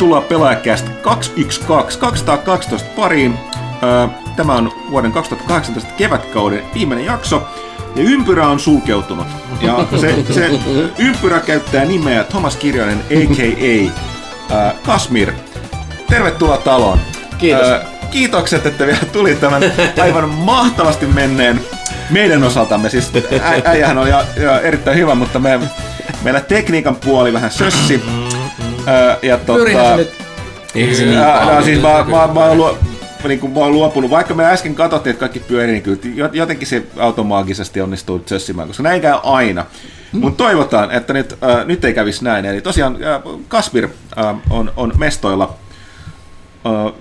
tervetuloa 0.00 0.28
Pelaajakästä 0.28 0.90
212, 0.90 2.00
212 2.00 2.88
pariin. 2.96 3.38
Tämä 4.36 4.54
on 4.54 4.72
vuoden 4.90 5.12
2018 5.12 5.92
kevätkauden 5.96 6.62
viimeinen 6.74 7.06
jakso. 7.06 7.48
Ja 7.96 8.02
ympyrä 8.02 8.48
on 8.48 8.60
sulkeutunut. 8.60 9.26
Ja 9.60 9.86
se, 10.00 10.24
se 10.30 10.50
ympyrä 10.98 11.40
käyttää 11.40 11.84
nimeä 11.84 12.24
Thomas 12.24 12.56
Kirjonen, 12.56 12.98
a.k.a. 12.98 13.90
Kasmir. 14.86 15.32
Tervetuloa 16.08 16.56
taloon. 16.56 16.98
Kiitos. 17.38 17.66
Kiitokset, 18.10 18.66
että 18.66 18.86
vielä 18.86 18.98
tuli 19.12 19.34
tämän 19.34 19.62
aivan 20.02 20.28
mahtavasti 20.28 21.06
menneen 21.06 21.60
meidän 22.10 22.44
osaltamme. 22.44 22.90
Siis 22.90 23.12
äijähän 23.64 23.98
ja 24.36 24.60
erittäin 24.60 24.98
hyvä, 24.98 25.14
mutta 25.14 25.38
me, 25.38 25.60
meillä 26.22 26.40
tekniikan 26.40 26.96
puoli 26.96 27.32
vähän 27.32 27.50
sössi. 27.50 28.02
Ja 29.22 29.38
Pyrihän 29.38 29.86
se 29.86 29.96
nyt. 29.96 30.12
Eihän 30.74 30.96
se 30.96 31.04
niin 31.04 31.18
no, 31.18 31.62
siis 31.62 31.78
nyt 31.78 32.32
mä, 32.34 32.54
luo, 32.54 32.78
niin 33.28 33.40
kuin 33.40 33.52
mä 33.52 33.60
oon 33.60 33.72
luopunut, 33.72 34.10
vaikka 34.10 34.34
me 34.34 34.44
äsken 34.44 34.74
katsottiin, 34.74 35.10
että 35.10 35.20
kaikki 35.20 35.40
pyörii, 35.40 35.72
niin 35.72 35.82
kyllä 35.82 35.98
jo- 36.14 36.30
jotenkin 36.32 36.68
se 36.68 36.86
automaagisesti 36.98 37.80
onnistuu 37.80 38.22
sössimään, 38.26 38.68
koska 38.68 38.82
näin 38.82 39.02
käy 39.02 39.18
aina. 39.22 39.66
Mm. 40.12 40.20
Mutta 40.20 40.44
toivotaan, 40.44 40.90
että 40.90 41.12
nyt, 41.12 41.38
äh, 41.42 41.66
nyt 41.66 41.84
ei 41.84 41.94
kävisi 41.94 42.24
näin. 42.24 42.44
Eli 42.44 42.60
tosiaan 42.60 42.94
äh, 42.94 43.22
Kasper 43.48 43.88
äh, 44.18 44.36
on, 44.50 44.72
on 44.76 44.92
mestoilla 44.98 45.54
äh, 46.66 46.92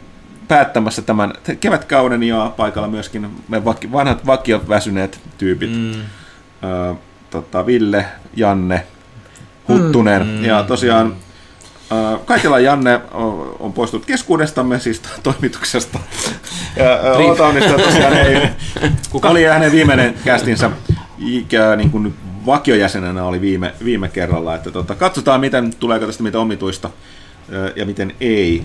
päättämässä 0.47 1.02
tämän 1.02 1.33
kevätkauden 1.59 2.23
ja 2.23 2.53
paikalla 2.58 2.88
myöskin 2.88 3.30
me 3.47 3.66
vaki, 3.66 3.91
vanhat 3.91 4.25
vakioväsyneet 4.25 5.19
tyypit. 5.38 5.71
Mm. 5.71 5.91
Äh, 5.91 6.97
tota, 7.30 7.66
Ville, 7.66 8.05
Janne, 8.36 8.83
Huttunen 9.67 10.27
mm. 10.27 10.45
ja 10.45 10.64
tosiaan 10.64 11.16
Äh, 11.92 12.20
Kaikilla 12.26 12.59
Janne 12.59 13.02
on- 13.59 13.73
poistunut 13.73 14.06
keskuudestamme, 14.06 14.80
siis 14.80 15.02
toimituksesta. 15.23 16.00
Ja 16.76 17.14
Otaunista 17.32 17.73
tosiaan 17.73 18.14
ei, 18.14 18.50
Kuka? 19.12 19.30
oli 19.30 19.44
hänen 19.44 19.72
viimeinen 19.72 20.16
kästinsä 20.26 20.72
ikä, 21.20 21.76
niin 21.76 21.92
kuin 21.92 22.14
vakiojäsenenä 22.45 23.23
oli 23.23 23.42
viime, 23.42 23.73
viime 23.84 24.10
kerralla. 24.10 24.56
Että 24.56 24.72
tota, 24.72 24.95
katsotaan, 24.95 25.42
miten 25.42 25.76
tuleeko 25.76 26.06
tästä 26.06 26.23
mitä 26.23 26.40
omituista 26.40 26.90
ja 27.76 27.86
miten 27.86 28.14
ei. 28.22 28.64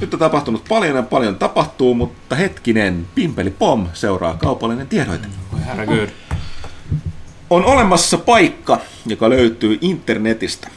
Nyt 0.00 0.14
on 0.14 0.20
tapahtunut 0.20 0.64
paljon 0.68 0.96
ja 0.96 1.02
paljon 1.02 1.36
tapahtuu, 1.36 1.94
mutta 1.94 2.34
hetkinen, 2.36 3.06
Pimpeli 3.14 3.50
Pom 3.50 3.86
seuraa 3.92 4.34
kaupallinen 4.34 4.86
tiedoite. 4.86 5.28
Herregud. 5.66 6.08
On 7.50 7.64
olemassa 7.64 8.18
paikka, 8.18 8.78
joka 9.06 9.30
löytyy 9.30 9.78
internetistä. 9.80 10.68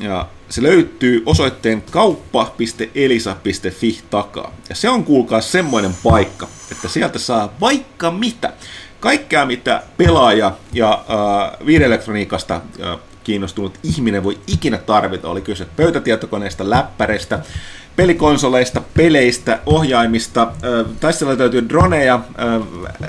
Ja 0.00 0.26
se 0.48 0.62
löytyy 0.62 1.22
osoitteen 1.26 1.82
kauppa.elisa.fi 1.90 4.00
takaa. 4.10 4.54
Ja 4.68 4.74
se 4.74 4.88
on 4.88 5.04
kuulkaa 5.04 5.40
semmoinen 5.40 5.94
paikka, 6.02 6.48
että 6.72 6.88
sieltä 6.88 7.18
saa 7.18 7.52
vaikka 7.60 8.10
mitä. 8.10 8.52
Kaikkea 9.00 9.46
mitä 9.46 9.82
pelaaja 9.96 10.52
ja 10.72 10.92
äh, 10.92 11.66
viidelektroniikasta 11.66 12.54
äh, 12.54 12.98
kiinnostunut 13.24 13.78
ihminen 13.82 14.24
voi 14.24 14.38
ikinä 14.46 14.78
tarvita. 14.78 15.28
Oli 15.28 15.40
kyse 15.40 15.66
pöytätietokoneista, 15.76 16.70
läppäreistä, 16.70 17.38
pelikonsoleista, 17.96 18.82
peleistä, 18.94 19.60
ohjaimista, 19.66 20.42
äh, 20.42 20.96
tai 21.00 21.12
siellä 21.12 21.38
löytyy 21.38 21.68
droneja, 21.68 22.14
äh, 22.14 22.20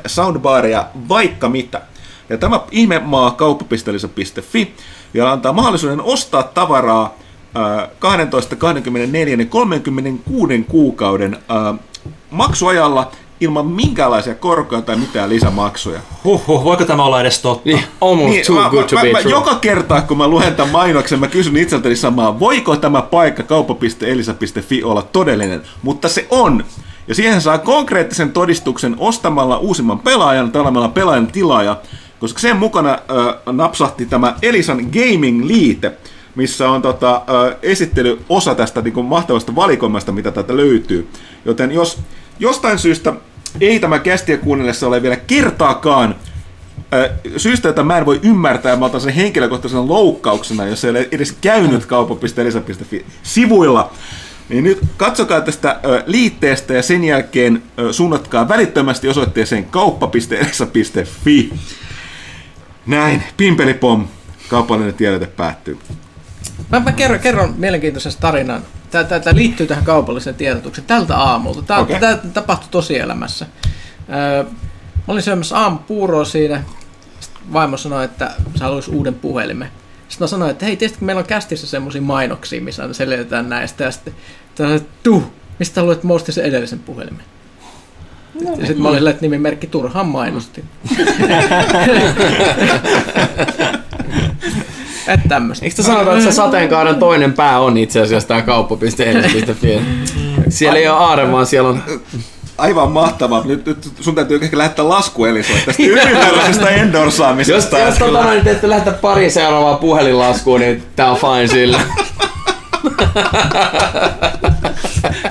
soundbareja, 0.08 0.88
vaikka 1.10 1.50
mitä. 1.50 1.82
Ja 2.30 2.38
tämä 2.38 2.60
ihmemaa 2.72 3.32
kauppa.elisa.fi 3.32 4.76
vielä 5.14 5.32
antaa 5.32 5.54
mahdollisuuden 5.54 6.02
ostaa 6.02 6.44
tavaraa 6.44 7.25
12, 8.00 8.56
24 8.56 9.36
ja 9.40 9.46
36 9.46 10.66
kuukauden 10.68 11.38
maksuajalla 12.32 13.12
ilman 13.40 13.68
minkäänlaisia 13.68 14.36
korkoja 14.36 14.82
tai 14.82 14.96
mitään 14.96 15.30
lisämaksuja. 15.30 16.00
Huhhuh, 16.24 16.64
voiko 16.64 16.86
tämä 16.86 17.04
olla 17.04 17.22
edes 17.22 17.40
totta? 17.40 17.70
Niin, 17.70 17.84
almost 18.02 18.42
too 18.48 18.62
mä, 18.62 18.70
good 18.70 18.82
mä, 18.82 18.88
to 18.88 18.96
mä, 18.96 19.02
be 19.02 19.12
mä, 19.12 19.22
true. 19.22 19.32
joka 19.32 19.56
kerta, 19.56 20.02
kun 20.02 20.18
mä 20.18 20.28
luen 20.28 20.56
tämän 20.56 20.72
mainoksen, 20.72 21.20
mä 21.20 21.28
kysyn 21.28 21.58
itseltäni 21.58 21.96
samaa, 21.96 22.40
voiko 22.40 22.78
tämä 22.78 23.02
paikka 23.02 23.44
kauppa.elisa.fi 23.44 24.84
olla 24.84 25.02
todellinen, 25.02 25.62
mutta 25.84 26.10
se 26.10 26.28
on. 26.30 26.66
Ja 27.08 27.16
siihen 27.16 27.42
saa 27.42 27.58
konkreettisen 27.58 28.32
todistuksen 28.32 28.96
ostamalla 28.98 29.58
uusimman 29.58 30.00
pelaajan 30.00 30.52
olemalla 30.56 30.90
pelaajan 30.90 31.28
tilaaja, 31.28 31.78
koska 32.20 32.40
sen 32.40 32.58
mukana 32.58 32.92
äh, 32.92 33.54
napsahti 33.54 34.06
tämä 34.06 34.36
Elisan 34.42 34.80
Gaming-liite, 34.80 35.92
missä 36.36 36.70
on 36.70 36.82
tota, 36.82 37.16
äh, 37.16 37.56
esittelyosa 37.62 38.56
tästä 38.56 38.82
niin 38.82 38.94
kuin 38.94 39.06
mahtavasta 39.06 39.56
valikoimasta, 39.56 40.12
mitä 40.12 40.32
täältä 40.32 40.58
löytyy. 40.58 41.08
Joten 41.46 41.72
jos 41.72 42.00
jostain 42.40 42.80
syystä 42.80 43.14
ei 43.62 43.80
tämä 43.80 44.00
kästiä 44.00 44.38
kuunnellessa 44.38 44.88
ole 44.88 45.02
vielä 45.02 45.16
kertaakaan 45.16 46.16
syystä, 47.38 47.68
jota 47.68 47.84
mä 47.84 47.98
en 47.98 48.06
voi 48.06 48.20
ymmärtää, 48.24 48.76
mä 48.76 48.86
otan 48.86 49.02
sen 49.02 49.14
henkilökohtaisena 49.14 49.88
loukkauksena, 49.88 50.66
jos 50.66 50.86
ei 50.86 50.92
ole 50.92 51.08
edes 51.12 51.36
käynyt 51.42 51.86
kauppa.elisa.fi 51.86 53.06
sivuilla, 53.24 53.92
niin 54.50 54.64
nyt 54.64 54.80
katsokaa 54.98 55.42
tästä 55.42 55.80
liitteestä 56.06 56.74
ja 56.74 56.82
sen 56.82 57.04
jälkeen 57.04 57.64
suunnatkaa 57.92 58.48
välittömästi 58.48 59.08
osoitteeseen 59.08 59.66
kauppa.elisa.fi. 59.66 61.54
Näin, 62.86 63.24
pimpelipom, 63.38 64.08
kaupallinen 64.50 64.94
tiedote 64.94 65.26
päättyy. 65.26 65.78
Mä, 66.72 66.80
mä 66.80 66.92
kerron, 66.92 67.20
kerron 67.20 67.54
mielenkiintoisen 67.58 68.14
tarinan. 68.20 68.62
Tämä, 68.92 69.04
tämä, 69.04 69.20
tämä 69.20 69.36
liittyy 69.36 69.68
tähän 69.68 69.84
kaupalliseen 69.84 70.36
tiedotukseen 70.36 70.88
tältä 70.88 71.18
aamulta. 71.18 71.62
Tämä, 71.62 71.80
okay. 71.80 72.00
tämä 72.00 72.18
tapahtui 72.34 72.68
tosielämässä. 72.72 73.46
Öö, 74.10 74.44
mä 74.44 75.04
olin 75.08 75.24
syömässä 75.24 75.58
aamupuuroa 75.58 76.26
siinä. 76.26 76.64
Sitten 77.20 77.54
vaimo 77.54 77.78
sanoi, 77.78 78.06
että 78.06 78.32
se 78.56 78.64
haluaisi 78.64 78.92
uuden 78.92 79.14
puhelimen. 79.14 79.70
Sitten 80.10 80.26
mä 80.26 80.28
sanoin, 80.28 80.52
että 80.52 80.66
hei, 80.66 80.78
tiesitkö, 80.78 81.06
meillä 81.06 81.20
on 81.20 81.26
kästissä 81.26 81.68
semmoisia 81.68 82.02
mainoksia, 82.02 82.62
missä 82.62 82.82
aina 82.82 82.94
selitetään 82.94 83.50
näistä. 83.50 83.84
Ja 83.84 83.92
sitten 83.92 84.14
sanoin, 84.56 84.76
että 84.76 84.90
tuu, 85.04 85.24
mistä 85.60 85.82
haluat, 85.82 85.96
että 85.96 86.08
mä 86.08 86.14
ostin 86.14 86.34
sen 86.34 86.46
edellisen 86.46 86.80
puhelimen? 86.80 87.24
No, 88.42 88.50
ja 88.52 88.66
sitten 88.66 88.82
mä 88.82 88.90
olin 88.90 89.08
että 89.08 89.22
nimimerkki 89.22 89.68
turhaan 89.68 90.08
mainosti. 90.08 90.64
että 95.08 95.30
tämmöistä. 95.30 95.66
Eikö 95.66 95.76
te 95.76 95.84
sanota, 95.84 96.12
että 96.12 96.24
se 96.24 96.32
sateenkaaren 96.32 96.96
toinen 96.96 97.34
pää 97.34 97.60
on 97.60 97.78
itse 97.78 98.02
asiassa 98.02 98.28
tämä 98.28 98.42
kauppa.elis.fi? 98.42 99.82
Siellä 100.50 100.80
ei 100.80 100.88
ole 100.88 100.98
aare, 100.98 101.32
vaan 101.32 101.46
siellä 101.46 101.70
on... 101.70 101.84
Aivan 102.58 102.92
mahtavaa. 102.92 103.42
Nyt, 103.46 103.66
nyt 103.66 103.92
sun 104.00 104.16
täytyy 104.16 104.40
ehkä 104.42 104.58
lähettää 104.58 104.90
lasku 104.90 105.26
Elisolle 105.26 105.62
tästä 105.66 105.84
ylimääräisestä 105.92 106.70
endorsaamisesta. 106.70 107.80
Jos, 107.80 107.90
jos 107.90 107.98
tota 107.98 108.24
noin, 108.24 108.44
te 108.44 108.52
ette 108.52 108.70
lähetä 108.70 108.92
pari 108.92 109.30
seuraavaa 109.30 109.78
puhelinlaskua, 109.78 110.60
niin 110.60 110.84
tää 110.96 111.12
on 111.12 111.18
fine 111.18 111.48
sillä. 111.48 111.80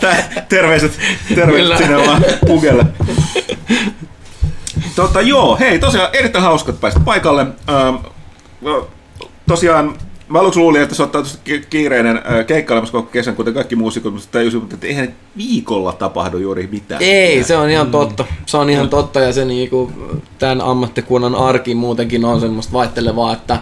Tää- 0.00 0.44
terveiset, 0.48 0.98
terveiset 1.34 1.78
sinne 1.78 2.06
vaan 2.06 2.24
pugelle. 2.46 2.86
Tota, 4.96 5.20
joo, 5.20 5.56
hei, 5.60 5.78
tosiaan 5.78 6.08
erittäin 6.12 6.44
hauska, 6.44 6.70
että 6.70 6.80
pääsit 6.80 7.04
paikalle. 7.04 7.46
Ähm, 7.68 7.94
tosiaan, 9.46 9.94
mä 10.28 10.40
aluksi 10.40 10.60
luulin, 10.60 10.82
että 10.82 10.94
se 10.94 11.02
ottaa 11.02 11.22
kiireinen 11.70 12.16
äh, 12.16 12.46
keikkailemassa 12.46 12.92
koko 12.92 13.10
kesän, 13.10 13.36
kuten 13.36 13.54
kaikki 13.54 13.76
muusikot, 13.76 14.12
mutta 14.12 14.28
tajusin, 14.32 14.62
että 14.72 14.86
eihän 14.86 15.14
viikolla 15.36 15.92
tapahdu 15.92 16.38
juuri 16.38 16.68
mitään. 16.72 17.02
Ei, 17.02 17.44
se 17.44 17.56
on 17.56 17.70
ihan 17.70 17.90
totta. 17.90 18.24
Se 18.46 18.56
on 18.56 18.70
ihan 18.70 18.88
totta 18.88 19.20
ja 19.20 19.32
se 19.32 19.44
niinku, 19.44 19.92
tämän 20.38 20.60
ammattikunnan 20.60 21.34
arki 21.34 21.74
muutenkin 21.74 22.24
on 22.24 22.40
semmoista 22.40 22.72
vaihtelevaa, 22.72 23.32
että, 23.32 23.58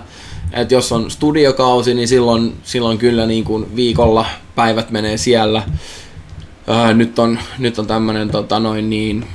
että 0.52 0.74
jos 0.74 0.92
on 0.92 1.10
studiokausi, 1.10 1.94
niin 1.94 2.08
silloin, 2.08 2.52
silloin 2.62 2.98
kyllä 2.98 3.26
niin 3.26 3.44
kuin 3.44 3.76
viikolla 3.76 4.26
päivät 4.54 4.90
menee 4.90 5.16
siellä. 5.16 5.62
Ää, 6.66 6.94
nyt 6.94 7.18
on, 7.18 7.38
nyt 7.58 7.78
on 7.78 7.86
tämmöinen 7.86 8.30
tota, 8.30 8.60
noin 8.60 8.90
niin 8.90 9.26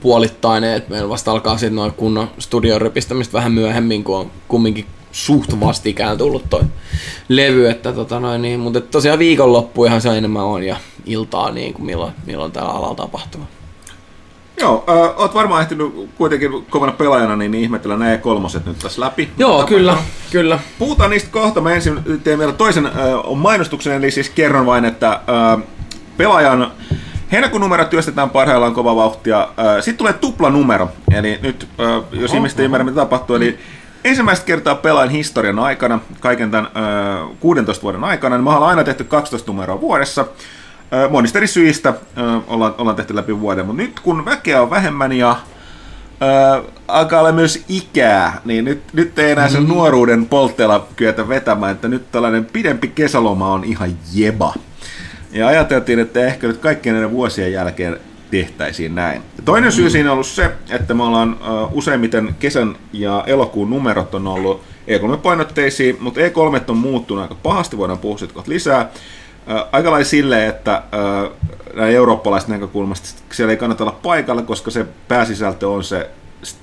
puolittainen, 0.00 0.74
että 0.74 0.90
meillä 0.90 1.08
vasta 1.08 1.30
alkaa 1.30 1.58
sitten 1.58 1.74
noin 1.74 1.92
kunnon 1.92 2.30
studion 2.38 2.80
repistämistä 2.80 3.32
vähän 3.32 3.52
myöhemmin, 3.52 4.04
kun 4.04 4.16
on 4.16 4.30
kumminkin 4.48 4.86
suht 5.14 5.60
vastikään 5.60 6.18
tullut 6.18 6.44
toi 6.50 6.62
levy, 7.28 7.68
että 7.68 7.92
tota 7.92 8.20
noin 8.20 8.42
niin, 8.42 8.60
mutta 8.60 8.80
tosiaan 8.80 9.18
viikonloppuihan 9.18 10.00
se 10.00 10.18
enemmän 10.18 10.42
on 10.42 10.62
ja 10.62 10.76
iltaa 11.06 11.50
niin 11.50 11.74
kuin 11.74 11.86
milloin, 11.86 12.12
milloin 12.26 12.52
täällä 12.52 12.72
alalla 12.72 12.94
tapahtuu. 12.94 13.40
Joo, 14.60 14.84
äh, 14.88 15.20
oot 15.20 15.34
varmaan 15.34 15.62
ehtinyt 15.62 16.10
kuitenkin 16.16 16.66
kovana 16.70 16.92
pelaajana 16.92 17.36
niin 17.36 17.54
ihmetellä 17.54 17.96
nämä 17.96 18.18
kolmoset 18.18 18.66
nyt 18.66 18.78
tässä 18.78 19.00
läpi. 19.00 19.30
Joo, 19.38 19.50
Mutta- 19.50 19.66
kyllä, 19.66 19.96
kyllä. 20.30 20.58
Puhutaan 20.78 21.10
niistä 21.10 21.30
kohta. 21.30 21.60
Mä 21.60 21.74
ensin 21.74 22.00
teen 22.24 22.38
vielä 22.38 22.52
toisen 22.52 22.86
äh, 22.86 22.92
mainostuksen, 23.34 23.92
eli 23.92 24.10
siis 24.10 24.30
kerron 24.30 24.66
vain, 24.66 24.84
että 24.84 25.12
äh, 25.12 25.62
pelaajan 26.16 26.72
heinäkuun 27.32 27.60
numero 27.60 27.84
työstetään 27.84 28.30
parhaillaan 28.30 28.74
kova 28.74 28.96
vauhtia. 28.96 29.48
Sitten 29.74 29.96
tulee 29.96 30.12
tuplanumero, 30.12 30.88
eli 31.14 31.38
nyt, 31.42 31.68
jos 32.12 32.34
ihmiset 32.34 32.60
ei 32.60 32.64
ymmärrä 32.64 32.84
mitä 32.84 32.94
tapahtuu, 32.94 33.36
eli 33.36 33.58
ensimmäistä 34.04 34.46
kertaa 34.46 34.74
pelaan 34.74 35.10
historian 35.10 35.58
aikana, 35.58 36.00
kaiken 36.20 36.50
tämän 36.50 36.66
ö, 36.66 37.34
16 37.40 37.82
vuoden 37.82 38.04
aikana, 38.04 38.36
niin 38.36 38.44
me 38.44 38.50
ollaan 38.50 38.70
aina 38.70 38.84
tehty 38.84 39.04
12 39.04 39.52
numeroa 39.52 39.80
vuodessa. 39.80 40.26
Ö, 40.92 41.08
monista 41.08 41.38
eri 41.38 41.46
syistä 41.46 41.88
ö, 41.88 41.94
ollaan, 42.46 42.74
ollaan 42.78 42.96
tehty 42.96 43.16
läpi 43.16 43.40
vuoden, 43.40 43.66
mutta 43.66 43.82
nyt 43.82 44.00
kun 44.00 44.24
väkeä 44.24 44.62
on 44.62 44.70
vähemmän 44.70 45.12
ja 45.12 45.36
ö, 46.58 46.64
alkaa 46.88 47.20
olla 47.20 47.32
myös 47.32 47.64
ikää, 47.68 48.40
niin 48.44 48.64
nyt, 48.64 48.82
nyt 48.92 49.18
ei 49.18 49.32
enää 49.32 49.48
sen 49.48 49.68
nuoruuden 49.68 50.26
poltteella 50.26 50.86
kyetä 50.96 51.28
vetämään, 51.28 51.72
että 51.72 51.88
nyt 51.88 52.12
tällainen 52.12 52.44
pidempi 52.44 52.88
kesäloma 52.88 53.52
on 53.52 53.64
ihan 53.64 53.90
jeba. 54.14 54.54
Ja 55.32 55.46
ajateltiin, 55.46 55.98
että 55.98 56.26
ehkä 56.26 56.46
nyt 56.46 56.58
kaikkien 56.58 56.94
näiden 56.94 57.10
vuosien 57.10 57.52
jälkeen 57.52 58.00
tehtäisiin 58.38 58.94
näin. 58.94 59.22
Toinen 59.44 59.72
syy 59.72 59.90
siinä 59.90 60.08
on 60.08 60.12
ollut 60.12 60.26
se, 60.26 60.50
että 60.70 60.94
me 60.94 61.02
ollaan 61.02 61.36
useimmiten 61.72 62.36
kesän 62.38 62.76
ja 62.92 63.24
elokuun 63.26 63.70
numerot 63.70 64.14
on 64.14 64.26
ollut 64.26 64.62
E3-painotteisia, 64.88 65.94
mutta 66.00 66.20
E3 66.20 66.60
on 66.68 66.76
muuttunut 66.76 67.22
aika 67.22 67.36
pahasti, 67.42 67.76
voidaan 67.76 67.98
puhua 67.98 68.18
siitä 68.18 68.34
lisää. 68.46 68.90
Aika 69.72 69.90
lailla 69.90 70.04
silleen, 70.04 70.48
että 70.48 70.82
näin 71.74 71.94
eurooppalaisten 71.94 72.52
näkökulmasta 72.52 73.22
siellä 73.32 73.50
ei 73.50 73.56
kannata 73.56 73.84
olla 73.84 73.98
paikalla, 74.02 74.42
koska 74.42 74.70
se 74.70 74.86
pääsisältö 75.08 75.68
on 75.68 75.84
se 75.84 76.10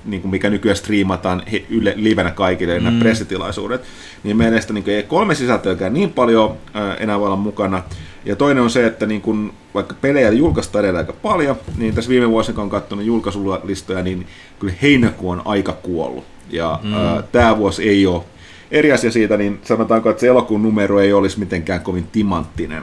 niin 0.04 0.22
kuin 0.22 0.30
mikä 0.30 0.50
nykyään 0.50 0.76
striimataan 0.76 1.42
yle, 1.70 1.94
livenä 1.96 2.30
kaikille, 2.30 2.78
mm. 2.78 2.84
nämä 2.84 3.00
pressitilaisuudet, 3.00 3.82
niin 4.24 4.36
mielestäni 4.36 4.80
niin 4.80 4.96
ei 4.96 5.02
kolme 5.02 5.34
sisältöäkään 5.34 5.92
niin 5.94 6.10
paljon 6.10 6.56
ää, 6.74 6.94
enää 6.94 7.18
voi 7.18 7.26
olla 7.26 7.36
mukana. 7.36 7.82
Ja 8.24 8.36
toinen 8.36 8.62
on 8.62 8.70
se, 8.70 8.86
että 8.86 9.06
niin 9.06 9.20
kun, 9.20 9.52
vaikka 9.74 9.94
pelejä 10.00 10.30
julkaistaan 10.30 10.84
edelleen 10.84 11.06
aika 11.06 11.18
paljon, 11.22 11.56
niin 11.76 11.94
tässä 11.94 12.08
viime 12.08 12.30
vuosina, 12.30 12.54
kun 12.54 12.64
on 12.64 12.70
katsonut 12.70 13.04
julkaisulistoja, 13.04 14.02
niin 14.02 14.26
kyllä 14.58 14.74
heinäkuu 14.82 15.30
on 15.30 15.42
aika 15.44 15.72
kuollut. 15.72 16.24
Ja 16.50 16.80
mm. 16.82 16.90
tämä 17.32 17.58
vuosi 17.58 17.88
ei 17.88 18.06
ole 18.06 18.22
eri 18.70 18.92
asia 18.92 19.10
siitä, 19.10 19.36
niin 19.36 19.60
sanotaanko, 19.62 20.10
että 20.10 20.20
se 20.20 20.26
elokuun 20.26 20.62
numero 20.62 21.00
ei 21.00 21.12
olisi 21.12 21.38
mitenkään 21.38 21.80
kovin 21.80 22.06
timanttinen. 22.12 22.82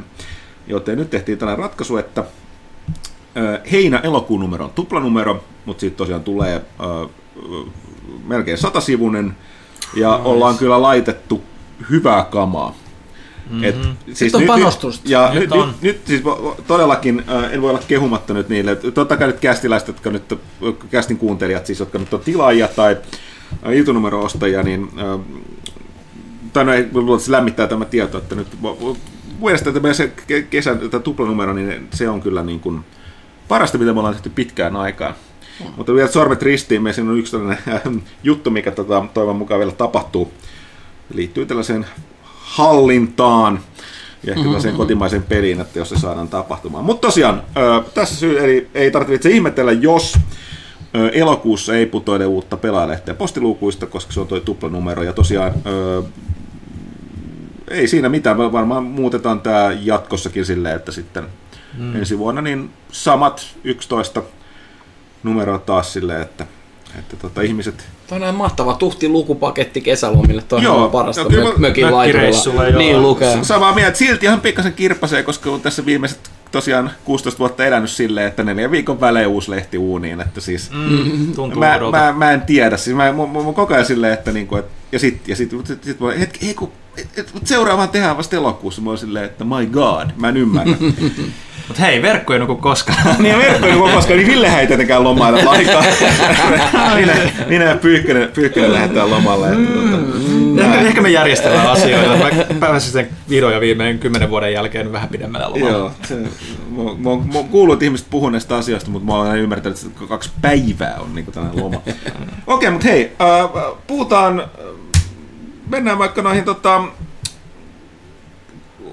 Joten 0.68 0.98
nyt 0.98 1.10
tehtiin 1.10 1.38
tällainen 1.38 1.64
ratkaisu, 1.64 1.98
että 1.98 2.24
heinä-elokuun 3.72 4.42
numero 4.42 4.66
on 4.66 4.72
tuplanumero, 4.72 5.44
mutta 5.66 5.82
sitten 5.82 5.98
tosiaan 5.98 6.24
tulee 6.24 6.56
äh, 6.56 7.10
melkein 8.28 8.58
satasivunen, 8.58 9.36
ja 9.96 10.18
nice. 10.18 10.30
ollaan 10.30 10.58
kyllä 10.58 10.82
laitettu 10.82 11.44
hyvää 11.90 12.24
kamaa. 12.24 12.76
Mm-hmm. 13.50 13.64
Et, 13.64 13.76
siis 14.14 14.36
on 14.36 14.42
nyt, 14.42 14.48
panostusta. 14.48 15.10
Ja 15.10 15.32
nyt, 15.34 15.52
on. 15.52 15.68
nyt, 15.68 15.82
nyt 15.82 16.02
siis 16.08 16.22
todellakin 16.68 17.24
äh, 17.30 17.54
en 17.54 17.62
voi 17.62 17.70
olla 17.70 17.82
kehumatta 17.88 18.34
nyt 18.34 18.50
niille. 18.50 18.76
Totta 18.76 19.18
kai 19.18 19.28
nyt 19.28 19.40
kästiläiset, 19.40 19.88
jotka 19.88 20.10
nyt, 20.10 20.40
kästin 20.90 21.18
kuuntelijat, 21.18 21.66
siis, 21.66 21.80
jotka 21.80 21.98
nyt 21.98 22.14
on 22.14 22.20
tilaajia 22.20 22.68
tai 22.68 22.98
äh, 23.66 23.74
iltunumero-ostajia, 23.74 24.64
niin 24.64 24.90
äh, 24.98 25.20
tai 26.54 26.66
no 26.66 26.74
ei 26.74 26.88
luultavasti 26.94 27.32
lämmittää 27.32 27.68
tämä 27.68 27.86
tieto, 27.86 28.18
että 28.18 28.36
nyt 28.36 28.48
mielestäni 29.42 29.74
tämä 29.74 29.94
se 29.94 30.12
kesän 30.50 30.80
tämä 30.80 31.04
tuplanumero, 31.04 31.54
niin 31.54 31.88
se 31.94 32.10
on 32.10 32.22
kyllä 32.22 32.44
niin 32.44 32.60
kuin 32.60 32.84
parasta, 33.50 33.78
mitä 33.78 33.94
me 33.94 34.00
ollaan 34.00 34.16
tehty 34.16 34.30
pitkään 34.30 34.76
aikaan. 34.76 35.14
Mm. 35.60 35.66
Mutta 35.78 35.94
vielä 35.94 36.12
sormet 36.12 36.42
ristiin, 36.42 36.82
meillä 36.82 37.12
on 37.12 37.20
yksi 37.20 37.32
tällainen 37.32 37.64
äh, 37.68 37.82
juttu, 38.24 38.50
mikä 38.50 38.72
tota, 38.72 39.06
toivon 39.14 39.36
mukaan 39.36 39.60
vielä 39.60 39.72
tapahtuu. 39.72 40.32
Liittyy 41.14 41.46
tällaiseen 41.46 41.86
hallintaan 42.24 43.60
ja 44.24 44.34
ehkä 44.34 44.44
tällaiseen 44.44 44.74
mm-hmm. 44.74 44.78
kotimaiseen 44.78 45.24
peliin, 45.24 45.62
että 45.62 45.80
jos 45.80 45.90
se 45.90 46.00
saadaan 46.00 46.28
tapahtumaan. 46.28 46.86
Mutta 46.86 47.08
tosiaan, 47.08 47.44
ö, 47.58 47.84
tässä 47.94 48.16
syy, 48.16 48.44
eli 48.44 48.70
ei 48.74 48.92
tarvitse 48.92 49.30
ihmetellä, 49.30 49.72
jos 49.72 50.18
ö, 50.96 51.10
elokuussa 51.10 51.76
ei 51.76 51.86
putoile 51.86 52.26
uutta 52.26 52.58
pelaajalehteä 52.58 53.14
postiluukuista, 53.14 53.86
koska 53.86 54.14
se 54.14 54.20
on 54.20 54.28
tuo 54.28 54.40
tuplanumero. 54.40 55.04
Ja 55.04 55.14
tosiaan, 55.14 55.54
ö, 55.66 56.04
ei 57.70 57.88
siinä 57.88 58.10
mitään, 58.10 58.38
me 58.38 58.52
varmaan 58.52 58.84
muutetaan 58.84 59.42
tämä 59.42 59.78
jatkossakin 59.82 60.46
silleen, 60.46 60.76
että 60.76 60.92
sitten 60.92 61.24
mm. 61.78 61.96
ensi 61.96 62.18
vuonna 62.18 62.42
niin 62.42 62.70
samat 62.92 63.48
11 63.64 64.24
numeroa 65.24 65.60
taas 65.60 65.94
silleen, 65.94 66.22
että 66.22 66.46
että 67.00 67.16
tota, 67.18 67.42
ihmiset... 67.42 67.88
Tämä 68.08 68.30
on 68.30 68.36
mahtava 68.36 68.74
tuhti 68.74 69.10
lukupaketti 69.10 69.82
kesälomille, 69.82 70.42
toi 70.42 70.68
on 70.68 70.92
parasta 70.92 71.24
no, 71.24 71.30
mö- 71.30 71.58
mökin 71.58 71.92
laituilla. 71.92 72.78
Niin 72.78 73.02
lukee. 73.02 73.44
Samaa 73.44 73.74
mieltä, 73.74 73.98
silti 73.98 74.26
ihan 74.26 74.42
pikkasen 74.42 74.74
kirppasee, 74.74 75.24
koska 75.24 75.50
on 75.50 75.62
tässä 75.62 75.86
viimeiset 75.86 76.20
tosiaan 76.52 76.92
16 77.06 77.40
vuotta 77.40 77.66
elänyt 77.66 77.90
silleen, 77.90 78.28
että 78.28 78.44
neljä 78.44 78.72
viikon 78.72 79.02
välein 79.02 79.28
uusi 79.28 79.52
lehti 79.52 79.78
uuniin, 79.78 80.22
että 80.22 80.42
siis 80.42 80.72
mm, 80.72 81.34
tuntuu 81.34 81.60
mä, 81.60 81.80
mä, 81.92 82.14
mä, 82.18 82.32
en 82.32 82.42
tiedä, 82.42 82.78
siis 82.78 82.96
mä, 82.96 83.12
mä, 83.12 83.28
mä, 83.28 83.44
mä 83.44 83.54
koko 83.54 83.74
ajan 83.74 83.86
silleen, 83.86 84.14
että 84.14 84.32
niinku, 84.32 84.56
et, 84.56 84.66
ja 84.92 85.00
sit, 85.00 85.28
ja 85.28 85.36
sit, 85.36 85.50
sit, 85.64 85.84
sit 85.84 85.98
hetki, 86.20 86.46
hei 86.46 86.54
kun, 86.54 86.72
seuraavaan 87.44 87.90
tehdään 87.90 88.18
vasta 88.18 88.36
elokuussa, 88.36 88.82
mä 88.82 88.90
oon 88.90 88.98
silleen, 88.98 89.26
että 89.26 89.44
my 89.44 89.66
god, 89.66 90.10
mä 90.18 90.30
en 90.30 90.38
ymmärrä. 90.38 90.76
Mutta 91.70 91.82
hei, 91.82 92.02
verkko 92.02 92.34
ei 92.34 92.40
nuku 92.40 92.56
koskaan. 92.56 92.98
niin, 93.24 93.38
verkko 93.38 93.68
ei 93.68 93.74
nuku 93.74 93.90
koskaan, 93.90 94.18
niin 94.18 94.28
Ville 94.28 94.48
ei 94.48 94.68
tietenkään 94.68 95.04
lomailla 95.04 95.52
aikaa. 95.52 95.84
minä, 97.00 97.14
minä 97.48 97.66
ja 97.66 97.76
Pyykkönen, 97.76 98.30
Pyykkönen 98.34 98.74
lähdetään 98.74 99.10
lomalle. 99.10 99.50
Että, 99.50 99.74
tuota, 99.74 99.98
mm. 99.98 100.60
ehkä, 100.60 100.80
ehkä, 100.80 101.02
me 101.02 101.10
järjestellään 101.10 101.68
asioita. 101.70 102.18
Mä 102.54 102.60
pääsin 102.60 102.92
sen 102.92 103.10
vihdoin 103.30 103.54
ja 103.54 103.62
viimein 103.62 104.00
kymmenen 104.00 104.30
vuoden 104.30 104.54
jälkeen 104.54 104.92
vähän 104.92 105.10
pidemmällä 105.10 105.50
lomalla. 105.50 105.78
Joo, 105.78 105.92
se, 106.08 106.16
mä, 106.16 106.84
mä, 106.84 107.16
mä, 107.16 107.40
mä 107.40 107.48
kuullut, 107.52 107.74
että 107.74 107.86
ihmiset 107.86 108.08
puhuu 108.10 108.30
näistä 108.30 108.56
asioista, 108.56 108.90
mutta 108.90 109.06
mä 109.06 109.16
olen 109.16 109.40
ymmärtänyt, 109.40 109.84
että 109.84 110.08
kaksi 110.08 110.32
päivää 110.42 110.98
on 111.00 111.16
niin 111.16 111.26
tällainen 111.26 111.64
loma. 111.64 111.78
Okei, 111.78 111.96
okay, 112.48 112.72
mutta 112.72 112.88
hei, 112.88 113.12
äh, 113.22 113.74
puhutaan, 113.88 114.44
mennään 115.70 115.98
vaikka 115.98 116.22
noihin 116.22 116.44
tota, 116.44 116.84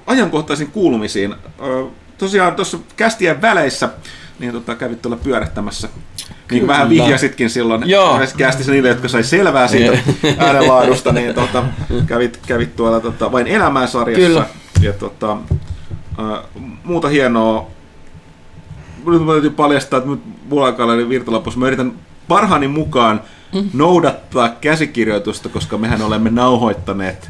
ajankohtaisiin 0.07 0.71
kuulumisiin. 0.71 1.35
Tosiaan 2.17 2.55
tuossa 2.55 2.77
kästien 2.97 3.41
väleissä 3.41 3.89
niin 4.39 4.51
tota, 4.53 4.75
kävit 4.75 5.01
tuolla 5.01 5.17
pyörähtämässä. 5.23 5.89
Niin 6.51 6.59
kuin 6.59 6.67
vähän 6.67 6.89
vihjasitkin 6.89 7.49
silloin 7.49 7.89
Joo. 7.89 8.19
kästissä 8.37 8.71
niille, 8.71 8.89
jotka 8.89 9.07
sai 9.07 9.23
selvää 9.23 9.67
siitä 9.67 9.97
äänenlaadusta, 10.37 11.11
niin 11.11 11.33
tota, 11.35 11.63
kävit, 12.05 12.39
kävit 12.47 12.75
tuolla 12.75 12.99
tota, 12.99 13.31
vain 13.31 13.47
elämään 13.47 13.87
sarjassa. 13.87 14.27
Kyllä. 14.27 14.45
Ja 14.81 14.93
tota, 14.93 15.37
äh, 16.19 16.43
muuta 16.83 17.07
hienoa. 17.07 17.67
Nyt 19.05 19.25
mä 19.25 19.31
täytyy 19.31 19.49
paljastaa, 19.49 19.97
että 19.97 20.09
mulla 20.49 20.65
alkaa 20.65 20.85
olla 20.85 21.09
virtalapussa. 21.09 21.59
Mä 21.59 21.67
yritän 21.67 21.93
parhaani 22.27 22.67
mukaan 22.67 23.21
noudattaa 23.73 24.49
käsikirjoitusta, 24.49 25.49
koska 25.49 25.77
mehän 25.77 26.01
olemme 26.01 26.29
nauhoittaneet 26.29 27.29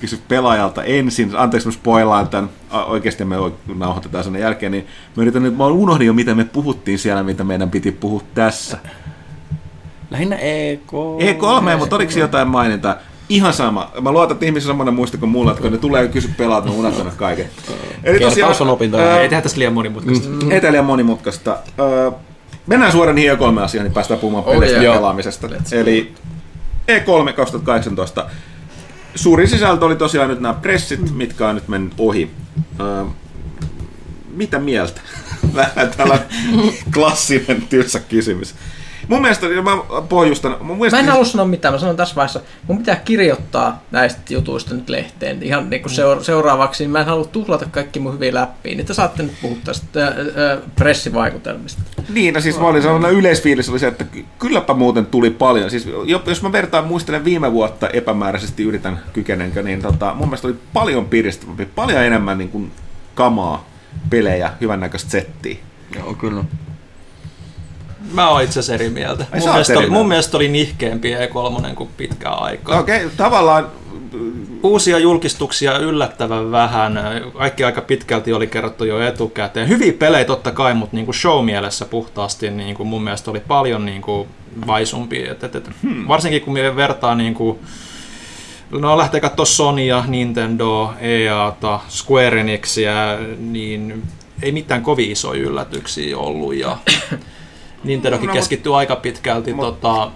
kysy 0.00 0.18
pelaajalta 0.28 0.84
ensin, 0.84 1.30
anteeksi 1.36 1.68
mä 1.68 1.72
spoilaan 1.72 2.28
tämän, 2.28 2.50
oikeasti 2.86 3.24
me 3.24 3.36
nauhoitetaan 3.74 4.24
sen 4.24 4.36
jälkeen, 4.36 4.72
niin 4.72 4.86
mä 5.16 5.22
yritän 5.22 5.42
nyt, 5.42 5.56
mä 5.56 5.66
unohdin 5.66 6.06
jo 6.06 6.12
mitä 6.12 6.34
me 6.34 6.44
puhuttiin 6.44 6.98
siellä, 6.98 7.22
mitä 7.22 7.44
meidän 7.44 7.70
piti 7.70 7.92
puhua 7.92 8.22
tässä. 8.34 8.78
Lähinnä 10.10 10.36
E3. 10.36 11.22
E3, 11.22 11.78
mutta 11.78 11.96
oliko 11.96 12.12
jotain 12.18 12.48
mainintaa? 12.48 12.96
Ihan 13.28 13.52
sama. 13.52 13.90
Mä 14.00 14.12
luotan, 14.12 14.34
että 14.34 14.46
ihmisillä 14.46 14.70
on 14.70 14.72
semmoinen 14.72 14.94
muista 14.94 15.18
kuin 15.18 15.30
mulla, 15.30 15.50
että 15.50 15.62
kun 15.62 15.72
ne 15.72 15.78
tulee 15.78 16.02
ja 16.02 16.08
kysy 16.08 16.30
pelaat, 16.36 16.64
mä 16.64 16.70
unohtanut 16.70 17.14
kaiken. 17.14 17.46
Eli 18.04 18.20
tosiaan, 18.20 18.54
on 18.60 18.68
opintoja. 18.68 19.20
Ei 19.20 19.28
tehdä 19.28 19.42
tässä 19.42 19.58
liian 19.58 19.72
monimutkaista. 19.72 20.28
Mm, 20.28 20.50
ei 20.50 20.60
liian 20.70 20.84
monimutkaista. 20.84 21.58
Mennään 22.68 22.92
suoraan 22.92 23.14
niihin 23.14 23.38
E3-asioihin, 23.38 23.84
niin 23.84 23.94
päästään 23.94 24.20
puhumaan 24.20 24.44
oh, 24.44 24.54
peleistä 24.54 24.82
ja 24.82 24.92
pelaamisesta. 24.92 25.46
Let's 25.46 25.74
Eli 25.74 26.14
E3 26.88 27.32
2018 27.32 28.30
suurin 29.14 29.48
sisältö 29.48 29.84
oli 29.84 29.96
tosiaan 29.96 30.28
nyt 30.28 30.40
nämä 30.40 30.54
pressit, 30.54 31.14
mitkä 31.14 31.48
on 31.48 31.54
nyt 31.54 31.68
mennyt 31.68 31.92
ohi. 31.98 32.30
Uh, 32.80 33.12
mitä 34.34 34.58
mieltä? 34.58 35.00
Vähän 35.54 35.90
tällainen 35.96 36.28
klassinen 36.94 37.62
tylsä 37.62 38.00
kysymys. 38.00 38.54
Mun 39.08 39.20
mielestä, 39.22 39.46
mä 39.46 39.76
pohjustan... 40.08 40.56
Mun 40.60 40.76
mielestä, 40.76 40.96
mä 40.96 41.00
en 41.00 41.08
halua 41.08 41.24
sanoa 41.24 41.46
mitään, 41.46 41.74
mä 41.74 41.78
sanon 41.78 41.96
tässä 41.96 42.14
vaiheessa, 42.14 42.40
mun 42.66 42.78
pitää 42.78 42.96
kirjoittaa 42.96 43.82
näistä 43.90 44.20
jutuista 44.30 44.74
nyt 44.74 44.88
lehteen 44.88 45.42
ihan 45.42 45.70
niin 45.70 45.82
kuin 45.82 45.92
seura- 45.92 46.22
seuraavaksi, 46.22 46.84
niin 46.84 46.90
mä 46.90 47.00
en 47.00 47.06
halua 47.06 47.24
tuhlata 47.24 47.66
kaikki 47.70 48.00
mun 48.00 48.14
hyviä 48.14 48.34
läppiä, 48.34 48.74
niin 48.74 48.86
te 48.86 48.94
saatte 48.94 49.22
nyt 49.22 49.32
puhua 49.42 49.56
tästä 49.64 50.04
ää, 50.04 50.10
ää, 50.10 50.58
pressivaikutelmista. 50.76 51.82
Niin, 52.08 52.34
no 52.34 52.40
siis 52.40 52.58
mä 52.58 52.66
olin 52.66 52.82
sellainen 52.82 53.12
yleisfiilis 53.12 53.68
oli 53.68 53.78
se, 53.78 53.86
että 53.86 54.04
kylläpä 54.38 54.74
muuten 54.74 55.06
tuli 55.06 55.30
paljon. 55.30 55.70
Siis 55.70 55.88
jos 56.26 56.42
mä 56.42 56.52
vertaan 56.52 56.86
muistelen 56.86 57.24
viime 57.24 57.52
vuotta 57.52 57.88
epämääräisesti 57.88 58.62
yritän 58.62 59.00
kykenenkö, 59.12 59.62
niin 59.62 59.82
tota, 59.82 60.14
mun 60.14 60.28
mielestä 60.28 60.48
oli 60.48 60.56
paljon 60.72 61.04
piristävämpi, 61.04 61.66
paljon 61.66 62.02
enemmän 62.02 62.38
niin 62.38 62.50
kuin 62.50 62.72
kamaa, 63.14 63.68
pelejä, 64.10 64.52
hyvännäköistä 64.60 65.10
settiä. 65.10 65.56
Joo, 65.96 66.14
kyllä. 66.14 66.44
Mä 68.12 68.28
oon 68.28 68.42
itse 68.42 68.60
asiassa 68.60 68.74
eri 68.74 68.90
mieltä. 68.90 69.26
mun 69.40 69.50
mielestä, 69.50 69.78
oli, 69.78 69.90
mun 69.90 70.08
mielestä 70.08 70.36
oli 70.36 70.48
nihkeämpi 70.48 71.14
E3 71.14 71.74
kuin 71.74 71.90
pitkään 71.96 72.42
aikaa. 72.42 72.80
Okei, 72.80 72.96
okay, 73.04 73.10
tavallaan 73.16 73.68
Uusia 74.62 74.98
julkistuksia 74.98 75.78
yllättävän 75.78 76.50
vähän. 76.50 77.00
Kaikki 77.38 77.64
aika 77.64 77.80
pitkälti 77.80 78.32
oli 78.32 78.46
kerrottu 78.46 78.84
jo 78.84 79.00
etukäteen. 79.00 79.68
Hyviä 79.68 79.92
pelejä 79.92 80.24
totta 80.24 80.52
kai, 80.52 80.74
mutta 80.74 80.96
niin 80.96 81.04
kuin 81.04 81.14
show-mielessä 81.14 81.84
puhtaasti 81.84 82.50
niin 82.50 82.74
kuin 82.74 82.86
mun 82.86 83.04
mielestä 83.04 83.30
oli 83.30 83.40
paljon 83.40 83.86
niin 83.86 84.02
kuin 84.02 84.28
vaisumpi. 84.66 85.28
Et, 85.28 85.44
et, 85.44 85.56
et, 85.56 85.70
hmm. 85.82 86.08
Varsinkin 86.08 86.42
kun 86.42 86.52
me 86.52 86.76
vertaa 86.76 87.14
niin 87.14 87.34
kuin, 87.34 87.58
No 88.70 88.98
lähtee 88.98 89.20
katsoa 89.20 89.44
Sonya, 89.44 90.04
Nintendo, 90.06 90.92
EAta, 91.00 91.80
Square 91.88 92.40
Enixia, 92.40 93.18
niin 93.38 94.02
ei 94.42 94.52
mitään 94.52 94.82
kovin 94.82 95.10
isoja 95.10 95.42
yllätyksiä 95.42 96.18
ollut. 96.18 96.54
Ja 96.54 96.76
Nintendokin 97.84 98.26
no, 98.26 98.32
keskittyy 98.32 98.78
aika 98.78 98.96
pitkälti 98.96 99.52
mut, 99.52 99.64
tota, 99.64 100.10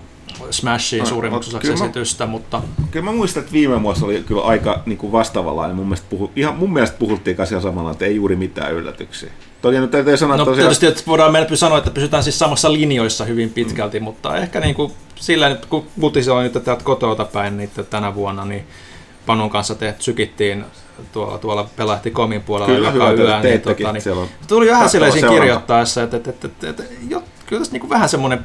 Smashiin 0.51 1.01
no, 1.01 1.07
suurimmaksi 1.07 1.51
osaksi 1.51 1.73
esitystä, 1.73 2.27
mutta... 2.27 2.63
Kyllä 2.91 3.05
mä 3.05 3.13
muistan, 3.13 3.41
että 3.41 3.53
viime 3.53 3.83
vuosi 3.83 4.05
oli 4.05 4.25
kyllä 4.27 4.43
aika 4.43 4.83
niin 4.87 4.99
kuin 4.99 5.13
vastaavanlainen. 5.13 5.77
Mun 5.77 5.87
mielestä, 5.87 6.07
puhu, 6.11 6.31
ihan, 6.37 6.57
mun 6.57 6.73
mielestä 6.73 6.99
puhuttiin 6.99 7.37
kanssa 7.37 7.61
samalla, 7.61 7.91
että 7.91 8.05
ei 8.05 8.17
juuri 8.17 8.37
mitään 8.37 8.73
yllätyksiä. 8.73 9.31
Toki 9.63 9.79
nyt 9.79 9.91
täytyy 9.91 10.17
sanoa, 10.17 10.37
no, 10.37 10.45
tosiaan... 10.45 10.69
tietysti 10.69 10.87
että 10.87 11.03
voidaan 11.07 11.33
meillä 11.33 11.57
sanoa, 11.57 11.79
että 11.79 11.91
pysytään 11.91 12.23
siis 12.23 12.39
samassa 12.39 12.73
linjoissa 12.73 13.25
hyvin 13.25 13.51
pitkälti, 13.51 14.01
mm. 14.01 14.05
mutta 14.05 14.37
ehkä 14.37 14.61
niin 14.61 14.75
kuin 14.75 14.93
sillä 15.15 15.49
nyt, 15.49 15.67
kun 15.67 15.87
uutisoin 16.01 16.45
nyt 16.45 16.65
täältä 16.65 16.85
kotoa 16.85 17.25
päin 17.25 17.57
niin 17.57 17.71
tänä 17.91 18.15
vuonna, 18.15 18.45
niin 18.45 18.67
Panun 19.27 19.51
kanssa 19.51 19.75
te 19.75 19.95
sykittiin 19.99 20.65
tuolla, 21.13 21.39
tuolla 21.39 21.69
pelahti 21.77 22.11
komin 22.11 22.43
puolella 22.43 22.75
kyllä, 22.75 22.91
joka 22.91 23.09
hyvä, 23.09 23.23
yö. 23.23 23.41
Niin, 23.41 23.61
tota, 23.61 23.93
niin, 23.93 24.29
tuli 24.49 24.71
vähän 24.71 24.91
silleen 24.91 25.13
kirjoittaessa, 25.13 26.03
että, 26.03 26.17
että, 26.17 26.31
että, 26.31 26.47
että, 26.49 26.69
että, 26.69 26.83
että 26.83 27.23
kyllä 27.53 27.61
tässä 27.61 27.73
niin 27.73 27.91
vähän 27.91 28.09
semmoinen 28.09 28.41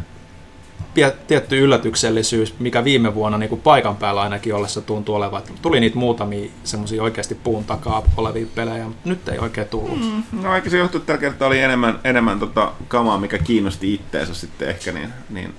tietty 1.28 1.60
yllätyksellisyys, 1.60 2.60
mikä 2.60 2.84
viime 2.84 3.16
vuonna 3.16 3.38
niin 3.38 3.50
kuin 3.50 3.62
paikan 3.62 3.96
päällä 3.96 4.22
ainakin 4.22 4.56
ollessa 4.56 4.82
tuntuu 4.82 5.16
olevan. 5.16 5.42
Tuli 5.62 5.80
niitä 5.80 5.98
muutamia 5.98 6.50
semmoisia 6.64 7.04
oikeasti 7.04 7.36
puun 7.36 7.64
takaa 7.64 8.04
olevia 8.18 8.46
pelejä, 8.56 8.84
mutta 8.84 9.10
nyt 9.10 9.30
ei 9.30 9.40
oikein 9.40 9.68
tullut. 9.68 10.00
Mm, 10.00 10.42
no 10.42 10.52
aika 10.52 10.70
se 10.70 10.78
johtui, 10.78 11.00
että 11.00 11.08
tällä 11.08 11.20
kertaa 11.20 11.48
oli 11.48 11.60
enemmän, 11.60 12.00
enemmän 12.04 12.40
tota 12.40 12.72
kamaa, 12.88 13.18
mikä 13.18 13.38
kiinnosti 13.38 13.94
itteensä 13.94 14.34
sitten 14.34 14.70
ehkä, 14.70 14.92
niin, 14.92 15.10
niin 15.30 15.54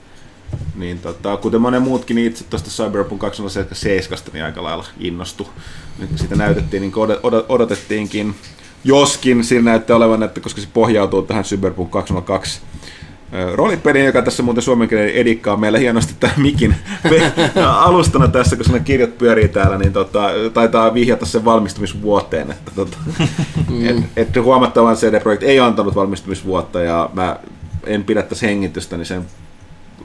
niin 0.74 0.98
tota, 0.98 1.36
kuten 1.36 1.60
monen 1.60 1.82
muutkin 1.82 2.14
niin 2.14 2.26
itse 2.26 2.44
tuosta 2.44 2.70
Cyberpunk 2.70 3.20
2077 3.20 4.32
niin 4.32 4.44
aika 4.44 4.62
lailla 4.62 4.84
innostu. 4.98 5.48
Nyt 5.98 6.10
sitä 6.18 6.36
näytettiin, 6.36 6.80
niin 6.80 6.92
odotettiinkin. 7.48 8.34
Joskin 8.84 9.44
siinä 9.44 9.70
näyttää 9.70 9.96
olevan, 9.96 10.22
että 10.22 10.40
koska 10.40 10.60
se 10.60 10.68
pohjautuu 10.74 11.22
tähän 11.22 11.44
Cyberpunk 11.44 11.90
2002 11.90 12.60
roolipeliin, 13.54 14.06
joka 14.06 14.22
tässä 14.22 14.42
muuten 14.42 14.62
suomenkielinen 14.62 15.14
edikkaa 15.14 15.56
meillä 15.56 15.78
hienosti 15.78 16.14
tämän 16.20 16.40
mikin 16.40 16.74
alustana 17.86 18.28
tässä, 18.28 18.56
kun 18.56 18.66
ne 18.72 18.80
kirjat 18.80 19.18
pyörii 19.18 19.48
täällä, 19.48 19.78
niin 19.78 19.92
tota, 19.92 20.30
taitaa 20.54 20.94
vihjata 20.94 21.26
sen 21.26 21.44
valmistumisvuoteen. 21.44 22.50
Että 22.50 22.70
tota, 22.74 22.96
mm. 23.68 23.86
et, 23.86 23.96
et 24.16 24.36
huomattavan 24.42 24.96
CD-projekti 24.96 25.46
ei 25.46 25.60
antanut 25.60 25.94
valmistumisvuotta 25.94 26.80
ja 26.80 27.10
mä 27.12 27.36
en 27.86 28.04
pidä 28.04 28.22
tässä 28.22 28.46
hengitystä, 28.46 28.96
niin 28.96 29.06
sen 29.06 29.24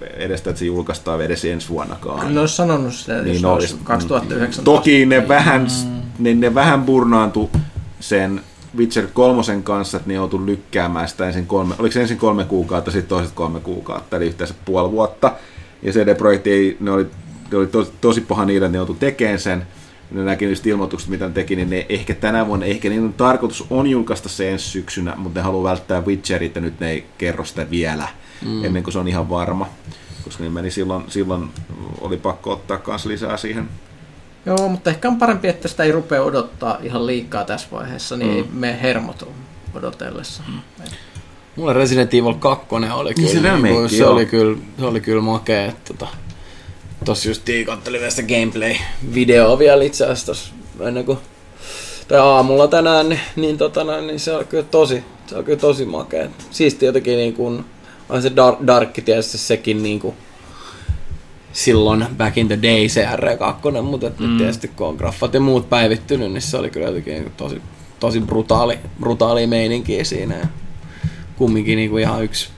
edestä, 0.01 0.49
että 0.49 0.59
se 0.59 0.65
julkaistaan 0.65 1.21
edes 1.21 1.45
ensi 1.45 1.69
vuonnakaan. 1.69 2.33
Ne 2.33 2.39
olisi 2.39 2.55
sanonut 2.55 2.93
sitä, 2.93 3.21
niin 3.21 3.33
jos 3.33 3.45
olisi 3.45 3.77
2019. 3.83 4.63
Toki 4.63 5.05
ne 5.05 5.27
vähän, 5.27 5.61
mm. 5.61 6.01
ne, 6.19 6.33
ne 6.33 6.55
vähän 6.55 6.81
burnaantu 6.81 7.49
sen 7.99 8.41
Witcher 8.77 9.07
kolmosen 9.13 9.63
kanssa, 9.63 9.97
että 9.97 10.09
ne 10.09 10.13
joutui 10.13 10.45
lykkäämään 10.45 11.07
sitä 11.07 11.27
ensin 11.27 11.47
kolme, 11.47 11.75
oliko 11.79 11.93
se 11.93 12.01
ensin 12.01 12.17
kolme 12.17 12.43
kuukautta, 12.45 12.91
sitten 12.91 13.09
toiset 13.09 13.33
kolme 13.35 13.59
kuukautta, 13.59 14.17
eli 14.17 14.25
yhteensä 14.25 14.53
puoli 14.65 14.91
vuotta. 14.91 15.31
Ja 15.81 15.91
CD-projekti 15.91 16.51
ei, 16.51 16.77
ne 16.79 16.91
oli, 16.91 17.07
ne 17.51 17.57
oli 17.57 17.67
tosi, 17.67 17.91
tosi 18.01 18.21
paha 18.21 18.45
niille, 18.45 18.65
että 18.65 18.71
ne 18.71 18.77
joutui 18.77 18.95
tekemään 18.99 19.39
sen. 19.39 19.67
Ne 20.11 20.23
näki 20.23 20.45
just 20.45 20.67
ilmoitukset, 20.67 21.09
mitä 21.09 21.27
ne 21.27 21.33
teki, 21.33 21.55
niin 21.55 21.69
ne 21.69 21.85
ehkä 21.89 22.13
tänä 22.13 22.47
vuonna, 22.47 22.65
ehkä 22.65 22.89
niiden 22.89 23.13
tarkoitus 23.13 23.65
on 23.69 23.87
julkaista 23.87 24.29
se 24.29 24.51
ensi 24.51 24.69
syksynä, 24.69 25.15
mutta 25.17 25.39
ne 25.39 25.43
haluaa 25.43 25.69
välttää 25.71 26.05
Witcherit 26.05 26.55
ja 26.55 26.61
nyt 26.61 26.79
ne 26.79 26.91
ei 26.91 27.05
kerro 27.17 27.45
sitä 27.45 27.69
vielä, 27.69 28.07
mm. 28.45 28.65
ennen 28.65 28.83
kuin 28.83 28.93
se 28.93 28.99
on 28.99 29.07
ihan 29.07 29.29
varma. 29.29 29.69
Koska 30.23 30.43
niin 30.43 30.53
meni 30.53 30.71
silloin, 30.71 31.03
silloin 31.07 31.49
oli 32.01 32.17
pakko 32.17 32.51
ottaa 32.51 32.79
myös 32.87 33.05
lisää 33.05 33.37
siihen 33.37 33.69
Joo, 34.45 34.69
mutta 34.69 34.89
ehkä 34.89 35.07
on 35.07 35.19
parempi, 35.19 35.47
että 35.47 35.67
sitä 35.67 35.83
ei 35.83 35.91
rupea 35.91 36.23
odottaa 36.23 36.77
ihan 36.83 37.07
liikaa 37.07 37.45
tässä 37.45 37.67
vaiheessa, 37.71 38.17
niin 38.17 38.45
mm. 38.45 38.55
me 38.57 38.81
hermot 38.81 39.27
odotellessa. 39.73 40.43
Mm. 40.47 40.59
Mulle 41.55 41.73
Resident 41.73 42.13
Evil 42.13 42.33
2 42.33 42.65
oli 42.93 43.13
kyllä, 43.13 43.57
niin, 43.57 43.63
niin, 43.63 43.89
se, 43.89 44.05
oli 44.05 44.25
kyllä, 44.25 44.57
se 44.79 44.85
oli 44.85 45.01
kyllä 45.01 45.21
makea. 45.21 45.65
Että, 45.65 45.93
tota, 45.93 46.07
tossa 47.05 47.29
just 47.29 47.43
kattelin 47.65 47.99
vielä 47.99 48.11
sitä 48.11 48.27
gameplay-videoa 48.27 49.59
vielä 49.59 49.83
itse 49.83 50.05
asiassa 50.05 50.53
ennen 50.79 51.05
kuin 51.05 51.17
tai 52.07 52.19
aamulla 52.19 52.67
tänään, 52.67 53.09
niin, 53.09 53.19
niin, 53.35 53.57
tota, 53.57 54.01
niin 54.01 54.19
se 54.19 54.31
on 54.31 54.45
kyllä 54.47 54.63
tosi, 54.63 55.03
se 55.27 55.35
on 55.35 55.43
kyllä 55.43 55.59
tosi 55.59 55.85
makea. 55.85 56.27
Siisti 56.51 56.85
jotenkin 56.85 57.17
niin 57.17 57.33
kuin, 57.33 57.65
on 58.09 58.21
se 58.21 58.31
dark, 58.35 58.59
dark 58.67 58.93
tietysti 59.05 59.37
sekin 59.37 59.83
niin 59.83 59.99
kuin, 59.99 60.15
silloin 61.53 62.05
back 62.17 62.37
in 62.37 62.47
the 62.47 62.59
day 62.61 62.89
se 62.89 63.05
R2, 63.05 63.81
mutta 63.81 64.11
mm. 64.19 64.27
nyt 64.27 64.37
tietysti 64.37 64.67
kun 64.67 64.87
on 64.87 64.95
graffat 64.95 65.33
ja 65.33 65.39
muut 65.39 65.69
päivittynyt, 65.69 66.31
niin 66.31 66.41
se 66.41 66.57
oli 66.57 66.69
kyllä 66.69 66.87
jotenkin 66.87 67.31
tosi, 67.37 67.61
tosi 67.99 68.19
brutaali, 68.21 68.79
brutaali 68.99 69.47
meininki 69.47 70.05
siinä. 70.05 70.35
Ja 70.35 70.47
kumminkin 71.35 71.75
niin 71.75 71.89
kuin 71.89 72.03
ihan 72.03 72.23
yksi, 72.23 72.49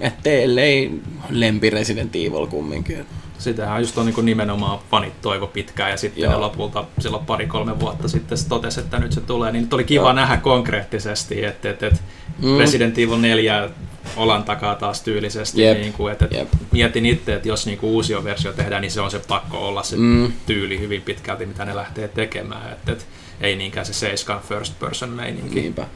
ettei 0.00 0.44
ellei 0.44 1.00
lempi 1.30 1.70
Resident 1.70 2.16
Evil 2.16 2.46
kumminkin. 2.46 3.06
Sitähän 3.38 3.80
just 3.80 3.98
on 3.98 4.06
niin 4.06 4.26
nimenomaan 4.26 4.78
fanit 4.90 5.20
toivo 5.20 5.46
pitkään 5.46 5.90
ja 5.90 5.96
sitten 5.96 6.22
Joo. 6.22 6.32
ne 6.32 6.38
lopulta 6.38 6.84
silloin 6.98 7.26
pari-kolme 7.26 7.80
vuotta 7.80 8.08
sitten 8.08 8.38
se 8.38 8.48
totesi, 8.48 8.80
että 8.80 8.98
nyt 8.98 9.12
se 9.12 9.20
tulee. 9.20 9.52
Niin 9.52 9.62
nyt 9.62 9.74
oli 9.74 9.84
kiva 9.84 10.04
Joo. 10.04 10.12
nähdä 10.12 10.36
konkreettisesti, 10.36 11.44
että, 11.44 11.70
että, 11.70 11.86
että 11.86 12.00
mm. 12.42 12.58
Resident 12.58 12.98
Evil 12.98 13.16
4 13.16 13.70
olan 14.16 14.44
takaa 14.44 14.74
taas 14.74 15.00
tyylisesti. 15.00 15.62
Yep. 15.62 15.78
Niin 15.78 15.92
kuin, 15.92 16.12
että, 16.12 16.28
yep. 16.34 16.48
Mietin 16.72 17.06
itse, 17.06 17.34
että 17.34 17.48
jos 17.48 17.66
niin 17.66 17.78
kuin 17.78 17.90
uusi 17.90 18.24
versio 18.24 18.52
tehdään, 18.52 18.82
niin 18.82 18.92
se 18.92 19.00
on 19.00 19.10
se 19.10 19.18
pakko 19.28 19.68
olla 19.68 19.82
se 19.82 19.96
mm. 19.96 20.32
tyyli 20.46 20.80
hyvin 20.80 21.02
pitkälti, 21.02 21.46
mitä 21.46 21.64
ne 21.64 21.76
lähtee 21.76 22.08
tekemään. 22.08 22.72
Että, 22.72 22.92
että 22.92 23.04
ei 23.40 23.56
niinkään 23.56 23.86
se 23.86 23.92
Seiskan 23.92 24.40
first 24.48 24.78
person 24.78 25.10
meininki. 25.10 25.60
Niinpä. 25.60 25.86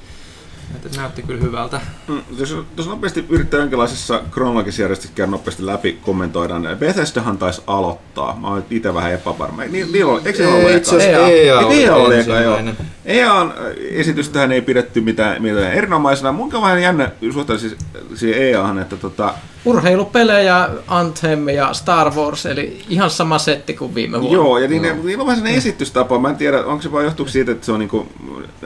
Että 0.75 1.01
näytti 1.01 1.23
kyllä 1.23 1.43
hyvältä. 1.43 1.81
Mm, 2.09 2.23
jos, 2.39 2.57
jos 2.77 2.87
nopeasti 2.87 3.25
yrittää 3.29 3.61
jonkinlaisessa 3.61 4.23
kronologisessa 4.31 4.83
järjestyksessä 4.83 5.17
käydä 5.17 5.31
nopeasti 5.31 5.67
läpi, 5.67 5.99
kommentoidaan. 6.03 6.63
Niin 6.63 6.79
Bethesdahan 6.79 7.39
taisi 7.39 7.63
aloittaa. 7.67 8.39
Mä 8.41 8.49
olen 8.49 8.65
itse 8.71 8.95
vähän 8.95 9.13
epävarma. 9.13 9.63
Ni, 9.63 9.85
niillä 9.93 10.13
oli, 10.13 10.23
eikö 10.25 10.39
se 10.39 10.47
ollut 10.47 10.71
eka? 10.71 11.03
EA, 11.03 11.29
EA, 11.29 11.61
EA 11.71 11.97
oli 11.97 12.19
eka, 12.19 12.41
joo. 12.41 12.59
EAN 13.05 13.55
esitystähän 13.91 14.53
ei 14.53 14.61
pidetty 14.63 15.01
mitään, 15.01 15.43
mitään 15.43 15.73
erinomaisena. 15.73 16.33
Mun 16.33 16.55
on 16.55 16.63
vähän 16.63 16.83
jännä 16.83 17.11
suhteen 17.33 17.59
siis, 17.59 17.77
siihen 18.15 18.43
EAhan, 18.43 18.79
että 18.79 18.97
tota, 18.97 19.35
urheilupelejä, 19.65 20.69
Anthem 20.89 21.49
ja 21.49 21.75
Star 21.75 22.15
Wars, 22.15 22.47
eli 22.47 22.83
ihan 22.89 23.11
sama 23.11 23.39
setti 23.39 23.75
kuin 23.75 23.95
viime 23.95 24.21
vuonna. 24.21 24.37
Joo, 24.37 24.59
ja 24.59 24.69
niin, 24.69 24.83
no. 24.83 24.89
niillä 25.05 25.23
on 25.23 25.27
vähän 25.27 25.37
sellainen 25.37 25.59
esitystapa. 25.59 26.19
Mä 26.19 26.29
en 26.29 26.37
tiedä, 26.37 26.65
onko 26.65 26.83
se 26.83 26.93
vaan 26.93 27.05
johtuu 27.05 27.27
siitä, 27.27 27.53
että 27.53 27.67
se 27.67 27.73
on 27.73 27.79
niinku 27.79 28.09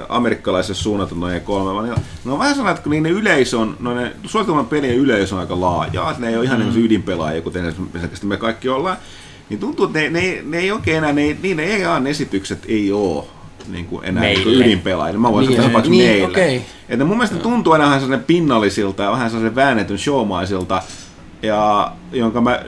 amerikkalaisessa 0.09 0.83
suunnattu 0.83 1.14
noin 1.14 1.40
kolme, 1.40 1.75
vaan 1.75 2.02
ne 2.25 2.33
on 2.33 2.38
vähän 2.38 2.55
sellainen, 2.55 2.76
että 2.76 2.83
kun 2.83 2.93
niiden 2.93 3.12
yleisö 3.12 3.59
on, 3.59 3.76
noin 3.81 4.11
suositelman 4.25 4.67
pelien 4.67 4.97
yleisö 4.97 5.35
on 5.35 5.40
aika 5.40 5.61
laaja, 5.61 6.11
että 6.11 6.23
ne 6.23 6.28
ei 6.28 6.37
ole 6.37 6.45
ihan 6.45 6.61
mm. 6.61 6.69
niin 6.69 6.85
ydinpelaajia, 6.85 7.43
kuten 7.43 7.75
me 8.23 8.37
kaikki 8.37 8.69
ollaan, 8.69 8.97
niin 9.49 9.61
tuntuu, 9.61 9.87
että 9.87 9.99
ne, 9.99 10.11
ne, 10.11 10.43
ne 10.45 10.59
ei 10.59 10.73
oikein 10.73 10.97
enää, 10.97 11.12
ne, 11.12 11.37
niin 11.43 11.57
ne 11.57 11.64
EA-esitykset 11.64 12.59
ei 12.69 12.93
ole 12.93 13.25
niin 13.72 13.87
kuin 13.87 14.04
enää 14.04 14.25
niin 14.25 14.48
ydinpelaajille. 14.48 15.20
Mä 15.20 15.32
voisin 15.32 15.52
niin, 15.52 15.62
sanoa 15.62 15.80
niin, 15.80 16.06
meille. 16.06 16.28
Okay. 16.28 16.60
Että 16.88 17.04
mun 17.04 17.16
mielestä 17.16 17.37
tuntuu 17.37 17.75
enää 17.75 17.87
vähän 17.87 18.00
sellainen 18.00 18.26
pinnallisilta 18.26 19.02
ja 19.02 19.10
vähän 19.10 19.30
sellaisen 19.30 19.54
väännetyn 19.54 19.98
showmaisilta, 19.98 20.82
ja 21.42 21.92
jonka 22.12 22.40
mä, 22.40 22.62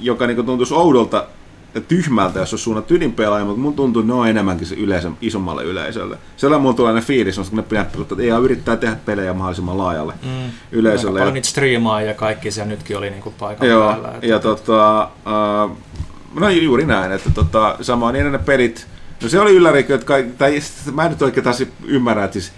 joka 0.00 0.26
niin 0.26 0.46
tuntuisi 0.46 0.74
oudolta 0.74 1.26
ja 1.74 1.80
tyhmältä, 1.80 2.38
jos 2.38 2.52
on 2.52 2.58
suunnat 2.58 2.90
ydinpelaaja, 2.90 3.44
mutta 3.44 3.60
mun 3.60 3.74
tuntuu, 3.74 4.00
että 4.00 4.12
ne 4.12 4.20
on 4.20 4.28
enemmänkin 4.28 4.66
se 4.66 4.74
yleisö, 4.74 5.10
isommalle 5.20 5.64
yleisölle. 5.64 6.18
Sellainen 6.36 6.62
mulla 6.62 6.76
tulee 6.76 7.00
fiilis, 7.00 7.36
kun 7.36 7.56
ne 7.56 7.62
pitää, 7.62 7.82
että 7.82 8.14
ei 8.22 8.28
yrittää 8.28 8.76
tehdä 8.76 8.96
pelejä 9.04 9.32
mahdollisimman 9.32 9.78
laajalle 9.78 10.12
mm. 10.22 10.50
yleisölle. 10.72 11.18
Paljon 11.18 11.34
niitä 11.34 11.48
striimaa 11.48 12.02
ja 12.02 12.14
kaikki 12.14 12.50
siellä 12.50 12.70
nytkin 12.70 12.98
oli 12.98 13.10
niinku 13.10 13.34
paikan 13.38 13.68
Joo, 13.68 13.88
päällä. 13.88 14.08
Että 14.08 14.26
ja 14.26 14.38
tota, 14.38 15.08
uh, 15.66 15.76
no 16.40 16.48
juuri 16.48 16.86
näin, 16.86 17.12
että 17.12 17.30
tota, 17.30 17.76
samoin 17.80 18.12
niin 18.12 18.32
ne 18.32 18.38
pelit, 18.38 18.86
No 19.22 19.28
se 19.28 19.40
oli 19.40 19.54
ylläri, 19.54 19.80
että 19.80 19.98
kai, 19.98 20.26
tai 20.38 20.60
mä 20.92 21.04
en 21.04 21.10
nyt 21.10 21.22
oikein 21.22 21.44
taas 21.44 21.62
ymmärrä, 21.84 22.24
että 22.24 22.32
siis 22.32 22.52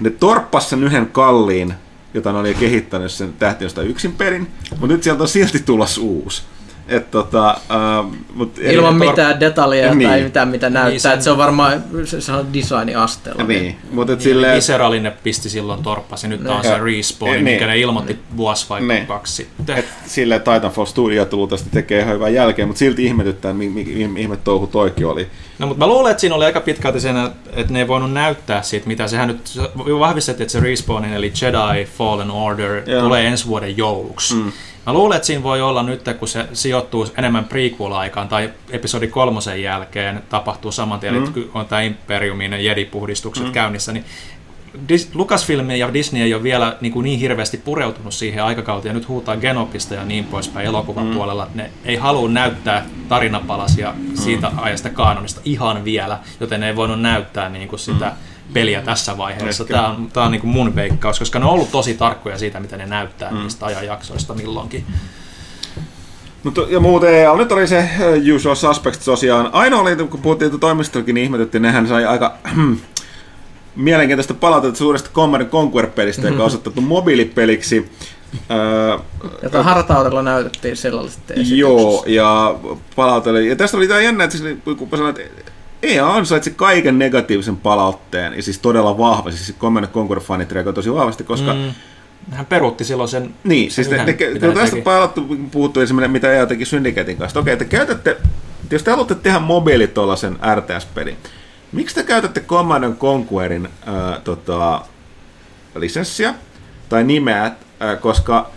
ne 0.00 0.10
torppas 0.10 0.70
sen 0.70 0.84
yhden 0.84 1.06
kalliin, 1.06 1.74
jota 2.14 2.32
ne 2.32 2.38
oli 2.38 2.54
kehittänyt 2.54 3.12
sen 3.12 3.32
tähtiöstä 3.32 3.82
yksin 3.82 4.12
perin, 4.12 4.50
mutta 4.70 4.86
nyt 4.86 5.02
sieltä 5.02 5.22
on 5.22 5.28
silti 5.28 5.58
tulossa 5.58 6.00
uusi. 6.00 6.42
Et 6.88 7.10
tota, 7.10 7.50
äh, 7.50 8.10
mut 8.34 8.58
Ilman 8.58 8.94
tor- 8.94 9.08
mitään 9.08 9.40
detaljeja 9.40 9.94
Niin. 9.94 10.10
tai 10.10 10.22
mitään 10.22 10.48
mitä 10.48 10.70
näyttää, 10.70 10.90
Niin, 10.90 11.00
sen- 11.00 11.22
se 11.22 11.30
on 11.30 11.38
varmaan 11.38 11.84
se, 12.04 12.20
se 12.20 12.32
on 12.32 12.52
designiasteella. 12.52 13.42
Niin, 13.44 13.76
mutta 13.90 14.12
et 14.12 14.18
Niin, 14.18 14.24
silleen, 14.24 14.56
Visceralin 14.56 15.02
ne 15.02 15.10
pisti 15.10 15.48
silloin 15.50 15.82
torppasi, 15.82 16.28
nyt 16.28 16.46
on 16.46 16.62
se 16.62 16.68
Ja- 16.68 16.78
respawn, 16.84 17.32
niin. 17.32 17.44
minkä 17.44 17.66
ne 17.66 17.78
ilmoitti 17.78 18.18
vuosi 18.36 18.66
vai 18.68 18.80
Niin. 18.80 19.06
kaksi 19.06 19.32
sitten. 19.34 19.76
et 19.76 19.84
silleen 20.06 20.40
Titanfall 20.40 20.86
Studio 20.86 21.26
luultavasti 21.32 21.70
tekee 21.70 22.00
ihan 22.00 22.14
hyvää 22.14 22.28
jälkeen, 22.28 22.68
mutta 22.68 22.78
silti 22.78 23.04
ihmetyttää, 23.04 23.52
mi- 23.52 23.68
mi- 23.68 24.20
ihme 24.22 24.36
touhu 24.36 24.66
toikin 24.66 25.06
oli. 25.06 25.26
No, 25.58 25.66
mutta 25.66 25.84
mä 25.84 25.86
luulen, 25.92 26.10
että 26.10 26.20
siinä 26.20 26.34
oli 26.36 26.44
aika 26.44 26.60
pitkälti 26.60 27.00
sen, 27.00 27.16
että 27.52 27.72
ne 27.72 27.78
ei 27.78 27.88
voinut 27.88 28.12
näyttää 28.12 28.62
siitä, 28.62 28.86
mitä 28.86 29.08
sehän 29.08 29.28
nyt 29.28 29.40
vahvistettiin, 29.98 30.44
että 30.44 30.52
se 30.52 30.60
respawnin, 30.60 31.12
eli 31.14 31.32
Jedi 31.42 31.84
Fallen 31.98 32.30
Order, 32.30 32.82
Joo. 32.90 33.02
tulee 33.02 33.26
ensi 33.26 33.46
vuoden 33.46 33.76
jouluksi. 33.76 34.34
Mm. 34.34 34.52
Mä 34.86 34.92
luulen, 34.92 35.16
että 35.16 35.26
siinä 35.26 35.42
voi 35.42 35.62
olla 35.62 35.82
nyt, 35.82 36.02
kun 36.18 36.28
se 36.28 36.46
sijoittuu 36.52 37.06
enemmän 37.18 37.44
prequel-aikaan 37.44 38.28
tai 38.28 38.50
episodi 38.70 39.06
kolmosen 39.06 39.62
jälkeen 39.62 40.22
tapahtuu 40.28 40.72
saman 40.72 41.00
tien, 41.00 41.14
mm. 41.14 41.32
kun 41.32 41.50
on 41.54 41.66
tämä 41.66 41.80
Imperiumin 41.82 42.52
ja 42.52 42.58
Jedi-puhdistukset 42.58 43.46
mm. 43.46 43.52
käynnissä, 43.52 43.92
niin 43.92 44.04
Dis- 44.88 45.08
Lucasfilm 45.14 45.70
ja 45.70 45.92
Disney 45.92 46.22
ei 46.22 46.34
ole 46.34 46.42
vielä 46.42 46.76
niin, 46.80 46.92
kuin 46.92 47.04
niin 47.04 47.20
hirveästi 47.20 47.56
pureutunut 47.56 48.14
siihen 48.14 48.44
aikakauteen, 48.44 48.90
ja 48.90 48.94
nyt 48.94 49.08
huutaa 49.08 49.36
Genopista 49.36 49.94
ja 49.94 50.04
niin 50.04 50.24
poispäin 50.24 50.66
elokuvan 50.66 51.06
mm. 51.06 51.14
puolella, 51.14 51.42
että 51.42 51.56
ne 51.56 51.70
ei 51.84 51.96
halua 51.96 52.28
näyttää 52.28 52.86
tarinapalasia 53.08 53.94
siitä 54.14 54.52
ajasta 54.56 54.90
kaanonista 54.90 55.40
ihan 55.44 55.84
vielä, 55.84 56.18
joten 56.40 56.60
ne 56.60 56.68
ei 56.68 56.76
voinut 56.76 57.00
näyttää 57.00 57.48
niin 57.48 57.68
kuin 57.68 57.80
sitä 57.80 58.12
peliä 58.52 58.82
tässä 58.82 59.18
vaiheessa. 59.18 59.64
Ehkä. 59.64 59.74
Tämä 59.74 59.88
on, 59.88 60.10
tämä 60.12 60.26
on 60.26 60.32
niin 60.32 60.40
kuin 60.40 60.50
mun 60.50 60.76
veikkaus, 60.76 61.18
koska 61.18 61.38
ne 61.38 61.44
on 61.44 61.50
ollut 61.50 61.70
tosi 61.70 61.94
tarkkoja 61.94 62.38
siitä, 62.38 62.60
mitä 62.60 62.76
ne 62.76 62.86
näyttää 62.86 63.30
mm. 63.30 63.38
niistä 63.38 63.66
ajanjaksoista 63.66 64.34
milloinkin. 64.34 64.84
Mutta 66.42 66.60
ja 66.68 66.80
muuten 66.80 67.14
EA, 67.14 67.36
nyt 67.36 67.52
oli 67.52 67.66
se 67.66 67.88
Usual 68.34 68.54
Suspects 68.54 69.04
tosiaan. 69.04 69.50
Ainoa 69.52 69.80
oli, 69.80 69.96
kun 69.96 70.20
puhuttiin 70.20 70.60
toimistollakin, 70.60 71.14
niin 71.14 71.24
ihmetettiin, 71.24 71.62
nehän 71.62 71.88
sai 71.88 72.04
aika 72.04 72.34
mielenkiintoista 73.76 74.34
palautetta 74.34 74.78
suuresta 74.78 75.10
Command 75.14 75.44
Conquer-pelistä, 75.44 76.26
joka 76.26 76.42
on 76.42 76.46
osoitettu 76.46 76.80
mobiilipeliksi. 76.80 77.92
Öö, 78.50 78.98
Jota 79.42 79.62
hartaudella 79.62 80.22
näytettiin 80.22 80.76
silloin 80.76 81.10
sitten 81.10 81.58
Joo, 81.58 82.04
ja 82.06 82.54
palauteli. 82.96 83.48
Ja 83.48 83.56
tästä 83.56 83.76
oli 83.76 83.88
tämä 83.88 84.00
jännä, 84.00 84.24
että 84.24 84.38
siis, 84.38 84.58
kun 84.64 84.88
mä 84.90 84.96
sanoin, 84.96 85.16
että 85.20 85.52
EA 85.86 86.14
ansaitsi 86.14 86.50
kaiken 86.50 86.98
negatiivisen 86.98 87.56
palautteen, 87.56 88.32
ja 88.34 88.42
siis 88.42 88.58
todella 88.58 88.98
vahva, 88.98 89.30
siis 89.30 89.54
Command 89.58 89.86
Conquer-fanit 89.86 90.52
reagoivat 90.52 90.74
tosi 90.74 90.94
vahvasti, 90.94 91.24
koska 91.24 91.54
mm. 91.54 91.72
Hän 92.30 92.46
peruutti 92.46 92.84
silloin 92.84 93.08
sen... 93.08 93.34
Niin, 93.44 93.70
sen 93.70 93.84
siis 93.84 94.00
yhden, 94.00 94.06
ne, 94.06 94.48
ne 94.48 94.54
tästä 94.54 94.76
palattu, 94.84 95.36
puhuttu 95.50 95.80
esimerkiksi, 95.80 96.12
mitä 96.12 96.32
EA 96.32 96.46
teki 96.46 96.64
Syndicatein 96.64 97.18
kanssa. 97.18 97.40
Okei, 97.40 97.52
että 97.52 97.64
käytätte, 97.64 98.10
että 98.10 98.74
jos 98.74 98.82
te 98.82 98.90
haluatte 98.90 99.14
tehdä 99.14 99.38
mobiili 99.38 99.86
tuollaisen 99.86 100.38
RTS-pelin, 100.54 101.16
miksi 101.72 101.94
te 101.94 102.02
käytätte 102.02 102.40
Command 102.40 102.84
and 102.84 102.96
Conquerin 102.96 103.68
äh, 103.88 104.22
tota, 104.24 104.84
lisenssiä 105.74 106.34
tai 106.88 107.04
nimeä, 107.04 107.44
äh, 107.44 107.54
koska 108.00 108.50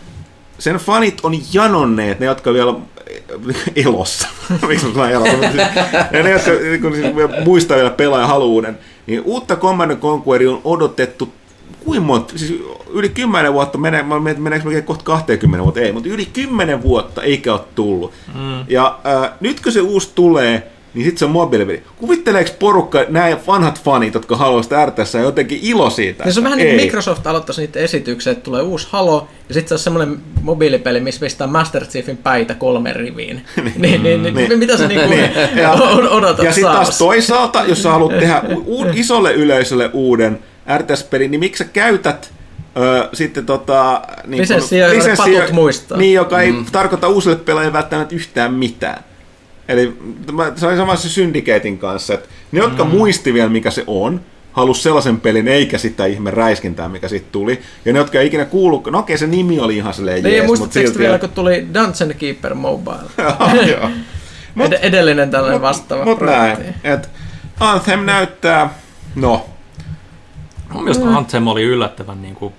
sen 0.60 0.76
fanit 0.76 1.20
on 1.24 1.34
janonneet, 1.54 2.20
ne 2.20 2.26
jotka 2.26 2.54
vielä 2.54 2.74
elossa, 3.86 4.28
miksi 4.68 4.86
mä 4.86 4.94
sanon 4.94 5.12
elossa, 5.12 5.36
ja 6.12 6.24
ne, 6.24 6.32
jotka 6.32 6.52
kun 6.82 6.94
siis 6.96 7.08
muistaa 7.46 7.78
vielä 7.78 7.90
pelaajahaluuden, 7.90 8.78
niin 9.08 9.22
uutta 9.26 9.56
Command 9.56 9.92
and 9.92 10.00
Conqueria 10.02 10.52
on 10.52 10.62
odotettu 10.64 11.34
kuinka 11.86 12.06
monta, 12.06 12.38
siis 12.38 12.64
yli 12.90 13.10
10 13.10 13.54
vuotta, 13.54 13.78
menee, 13.78 14.04
meneekö 14.38 14.66
melkein 14.66 14.84
kohta 14.84 15.04
20 15.04 15.64
vuotta, 15.64 15.80
ei, 15.80 15.92
mutta 15.92 16.10
yli 16.10 16.26
10 16.26 16.84
vuotta 16.84 17.24
eikä 17.24 17.54
ole 17.54 17.62
tullut. 17.76 18.14
Mm. 18.36 18.66
Ja 18.68 19.00
äh, 19.06 19.32
nyt 19.40 19.60
kun 19.60 19.72
se 19.72 19.82
uusi 19.82 20.12
tulee, 20.16 20.72
niin 20.94 21.04
sitten 21.06 21.20
se 21.20 21.26
on 21.26 21.32
mobiilipeli. 21.32 21.84
Kuvitteleeko 21.98 22.52
porukka, 22.60 23.06
nämä 23.10 23.38
vanhat 23.48 23.82
fanit, 23.84 24.14
jotka 24.14 24.36
haluaisivat 24.38 24.64
sitä 24.64 25.04
RTS, 25.04 25.14
jotenkin 25.14 25.60
ilo 25.62 25.90
siitä? 25.90 26.24
Niin 26.24 26.34
se 26.34 26.40
on 26.40 26.44
vähän 26.44 26.60
Ei. 26.60 26.66
niin 26.66 26.76
kuin 26.78 26.86
Microsoft 26.86 27.28
aloittaisi 27.28 27.62
niitä 27.62 27.80
esityksiä, 27.80 28.32
että 28.32 28.44
tulee 28.44 28.62
uusi 28.62 28.88
Halo, 28.92 29.28
ja 29.48 29.54
sitten 29.54 29.68
se 29.70 29.74
on 29.74 29.80
semmoinen 29.80 30.18
mobiilipeli, 30.42 31.00
missä 31.00 31.20
pistää 31.20 31.48
Master 31.48 31.86
Chiefin 31.86 32.18
päitä 32.18 32.54
kolme 32.54 32.94
riviin. 32.94 33.46
niin, 33.78 34.04
niin, 34.04 34.24
niin, 34.24 34.36
Niin. 34.36 34.60
mitä 34.60 34.78
sä 34.78 34.88
niinku 34.88 35.10
Niin, 35.10 35.32
ja- 35.62 35.72
odotat 36.10 36.46
Ja 36.46 36.54
sitten 36.54 36.74
taas 36.74 36.98
toisaalta, 36.98 37.64
jos 37.68 37.84
sä 37.84 37.90
haluat 37.92 38.20
tehdä 38.20 38.42
u- 38.66 38.86
isolle 38.94 39.34
yleisölle 39.34 39.90
uuden 39.94 40.40
RTS-pelin, 40.78 41.32
niin 41.32 41.40
miksi 41.40 41.64
sä 41.64 41.70
käytät 41.74 42.34
Öö, 42.78 43.10
sitten 43.14 43.46
tota... 43.46 44.02
Niin 44.28 44.42
Lisenssiä, 44.42 44.88
jolle 44.88 45.16
patut 45.18 45.52
muistaa. 45.52 45.98
Niin, 45.98 46.14
joka 46.14 46.42
ei 46.42 46.52
mm. 46.52 46.66
tarkoita 46.72 47.08
uusille 47.08 47.36
pelaajille 47.36 47.74
välttämättä 47.74 48.16
yhtään 48.16 48.54
mitään. 48.54 49.04
Eli 49.70 49.98
se 50.56 50.68
oli 50.68 50.78
sama 50.78 50.96
se 50.96 51.10
Syndicatein 51.10 51.78
kanssa, 51.78 52.14
että 52.14 52.30
ne, 52.52 52.60
jotka 52.60 52.84
mm. 52.84 52.90
muisti 52.90 53.34
vielä 53.34 53.50
mikä 53.50 53.72
se 53.72 53.84
on, 53.88 54.22
halusi 54.52 54.82
sellaisen 54.82 55.20
pelin, 55.22 55.48
eikä 55.48 55.78
sitä 55.78 56.06
ihme 56.06 56.32
räiskintää, 56.32 56.90
mikä 56.90 57.08
siitä 57.08 57.28
tuli. 57.32 57.62
Ja 57.86 57.94
ne, 57.94 58.00
jotka 58.00 58.20
ei 58.20 58.28
ikinä 58.28 58.46
kuullut, 58.46 58.88
no 58.92 59.00
okei, 59.00 59.18
se 59.18 59.28
nimi 59.28 59.60
oli 59.60 59.78
ihan 59.78 59.94
silleen 59.94 60.24
Niin, 60.24 60.32
ja 60.32 60.38
jees, 60.38 60.48
mutta 60.48 60.60
muistatteko 60.60 60.88
silti... 60.88 61.00
vielä, 61.00 61.20
kun 61.20 61.30
tuli 61.30 61.68
Dungeon 61.74 62.14
Keeper 62.18 62.54
Mobile? 62.54 62.98
Joo. 63.72 63.90
Mut- 64.56 64.74
Ed- 64.74 64.80
edellinen 64.82 65.32
tällainen 65.32 65.62
vastaava 65.62 66.06
Mut 66.06 66.22
näin, 66.22 66.58
projekti. 66.58 66.80
et 66.88 67.10
Anthem 67.60 68.00
näyttää, 68.00 68.70
no, 69.16 69.46
Mun 70.74 70.84
mielestä 70.84 71.18
Anthem 71.18 71.48
oli 71.48 71.64
yllättävän 71.64 72.22
niin 72.22 72.36
kuin, 72.36 72.54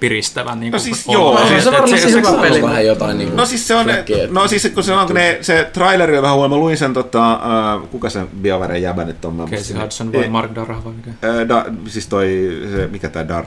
piristävän. 0.00 0.60
Niin 0.60 0.70
No 0.72 0.76
kuin, 0.78 0.84
siis 0.84 1.06
joo, 1.08 1.38
se 1.48 1.54
Et- 1.56 1.66
on 1.66 1.74
et 1.74 1.80
varmasti 1.80 2.00
se- 2.10 2.10
hyvä 2.18 2.28
Se 2.28 2.34
on 2.34 2.40
peli. 2.40 2.62
vähän 2.62 2.86
jotain 2.86 3.18
niin 3.18 3.36
No 3.36 3.46
siis 3.46 3.68
se 3.68 3.74
on, 3.74 3.86
no 4.30 4.48
siis 4.48 4.70
kun 4.74 4.82
se 4.82 4.92
on, 4.92 5.06
kun 5.06 5.14
ne, 5.16 5.38
se 5.40 5.70
traileri 5.72 6.16
on 6.16 6.22
vähän 6.22 6.36
huono, 6.36 6.54
mä 6.56 6.60
luin 6.60 6.76
sen 6.76 6.94
tota, 6.94 7.40
uh, 7.82 7.88
kuka 7.88 8.10
sen 8.10 8.28
BioWaren 8.42 8.82
jäbä 8.82 9.04
nyt 9.04 9.24
on? 9.24 9.34
mä 9.34 9.44
Casey. 9.46 9.76
Hudson 9.82 10.12
vai 10.12 10.22
Ei, 10.22 10.28
Mark 10.28 10.54
Darrah 10.54 10.84
vai 10.84 10.92
mikä? 10.92 11.10
äh, 11.10 11.48
da, 11.48 11.64
siis 11.86 12.06
toi, 12.06 12.50
se, 12.76 12.86
mikä 12.86 13.08
tää 13.08 13.28
Dar, 13.28 13.44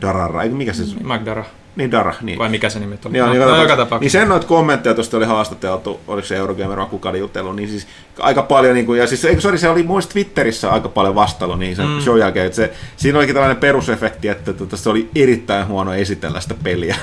Darara, 0.00 0.42
eikö 0.42 0.54
mikä 0.54 0.72
se, 0.72 0.82
Mark 1.02 1.24
Darrah. 1.24 1.46
niin 1.76 1.90
Dara, 1.90 2.14
niin. 2.22 2.38
Vai 2.38 2.48
mikä 2.48 2.68
se 2.68 2.78
nimi 2.80 2.98
oli? 3.04 3.18
Joo, 3.18 3.26
no, 3.26 3.32
niin, 3.32 3.42
no, 3.42 3.48
joka, 3.48 3.62
joka 3.62 3.74
niin 3.74 3.78
tapauksessa. 3.78 4.18
sen 4.18 4.28
noita 4.28 4.46
kommentteja 4.46 4.94
tuosta 4.94 5.16
oli 5.16 5.26
haastateltu, 5.26 6.00
oliko 6.06 6.28
se 6.28 6.36
Eurogamer 6.36 6.78
vai 6.78 6.86
kuka 6.86 7.08
oli 7.08 7.18
jutellut, 7.18 7.56
niin 7.56 7.68
siis 7.68 7.86
aika 8.18 8.42
paljon, 8.42 8.74
niin 8.74 8.86
kuin, 8.86 8.98
ja 9.00 9.06
siis 9.06 9.24
eikö 9.24 9.40
sorry, 9.40 9.58
se 9.58 9.68
oli 9.68 9.82
muista 9.82 10.12
Twitterissä 10.12 10.72
aika 10.72 10.88
paljon 10.88 11.14
vastailu 11.14 11.56
niin 11.56 11.76
sen 11.76 11.86
mm. 11.86 12.00
show 12.00 12.18
jälkeen, 12.18 12.46
että 12.46 12.56
se, 12.56 12.72
siinä 12.96 13.18
olikin 13.18 13.34
tällainen 13.34 13.60
perusefekti, 13.60 14.28
että 14.28 14.52
tota, 14.52 14.76
se 14.76 14.90
oli 14.90 15.10
erittäin 15.14 15.66
huono 15.66 15.94
esitellä 15.94 16.40
sitä 16.40 16.54
peliä, 16.62 16.96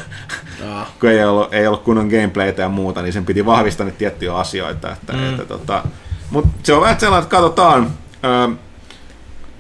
Jaa. 0.60 0.92
kun 1.00 1.10
ei 1.10 1.24
ollut, 1.24 1.54
ei 1.54 1.68
ollut 1.68 1.84
kunnon 1.84 2.08
gameplaytä 2.08 2.62
ja 2.62 2.70
muuta, 2.70 3.02
niin 3.02 3.14
sen 3.14 3.26
piti 3.26 3.46
vahvistaa 3.46 3.86
niitä 3.86 3.98
tiettyjä 3.98 4.36
asioita, 4.36 4.92
että, 4.92 5.14
mm. 5.14 5.30
että 5.30 5.46
tota, 5.46 5.84
mutta 6.32 6.50
se 6.64 6.74
on 6.74 6.82
vähän 6.82 7.00
sellainen, 7.00 7.24
että 7.24 7.36
katsotaan, 7.36 7.92
öö, 8.24 8.48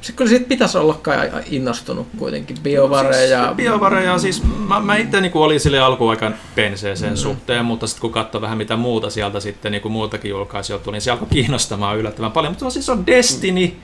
Se 0.01 0.11
kyllä 0.11 0.29
siitä 0.29 0.45
pitäisi 0.47 0.77
olla 0.77 0.93
kai 0.93 1.29
innostunut 1.51 2.07
kuitenkin. 2.17 2.57
BioWare 2.63 3.25
ja... 3.25 3.53
BioWare 3.55 4.03
ja 4.03 4.17
siis 4.17 4.43
mä, 4.67 4.79
mä 4.79 4.95
itse 4.95 5.21
niin 5.21 5.31
olin 5.35 5.59
sille 5.59 5.79
alkuaikaan 5.79 6.35
penseeseen 6.55 7.13
mm. 7.13 7.17
suhteen, 7.17 7.65
mutta 7.65 7.87
sitten 7.87 8.01
kun 8.01 8.11
katsoi 8.11 8.41
vähän 8.41 8.57
mitä 8.57 8.75
muuta 8.75 9.09
sieltä 9.09 9.39
sitten 9.39 9.71
niin 9.71 9.81
kuin 9.81 9.91
muutakin 9.91 10.29
julkaisijoita 10.29 10.83
tuli, 10.83 10.95
niin 10.95 11.01
se 11.01 11.11
alkoi 11.11 11.27
kiinnostamaan 11.31 11.97
yllättävän 11.97 12.31
paljon. 12.31 12.51
Mutta 12.51 12.59
se 12.59 12.65
on 12.65 12.71
siis 12.71 12.89
on 12.89 13.07
Destiny, 13.07 13.53
Niin, 13.53 13.77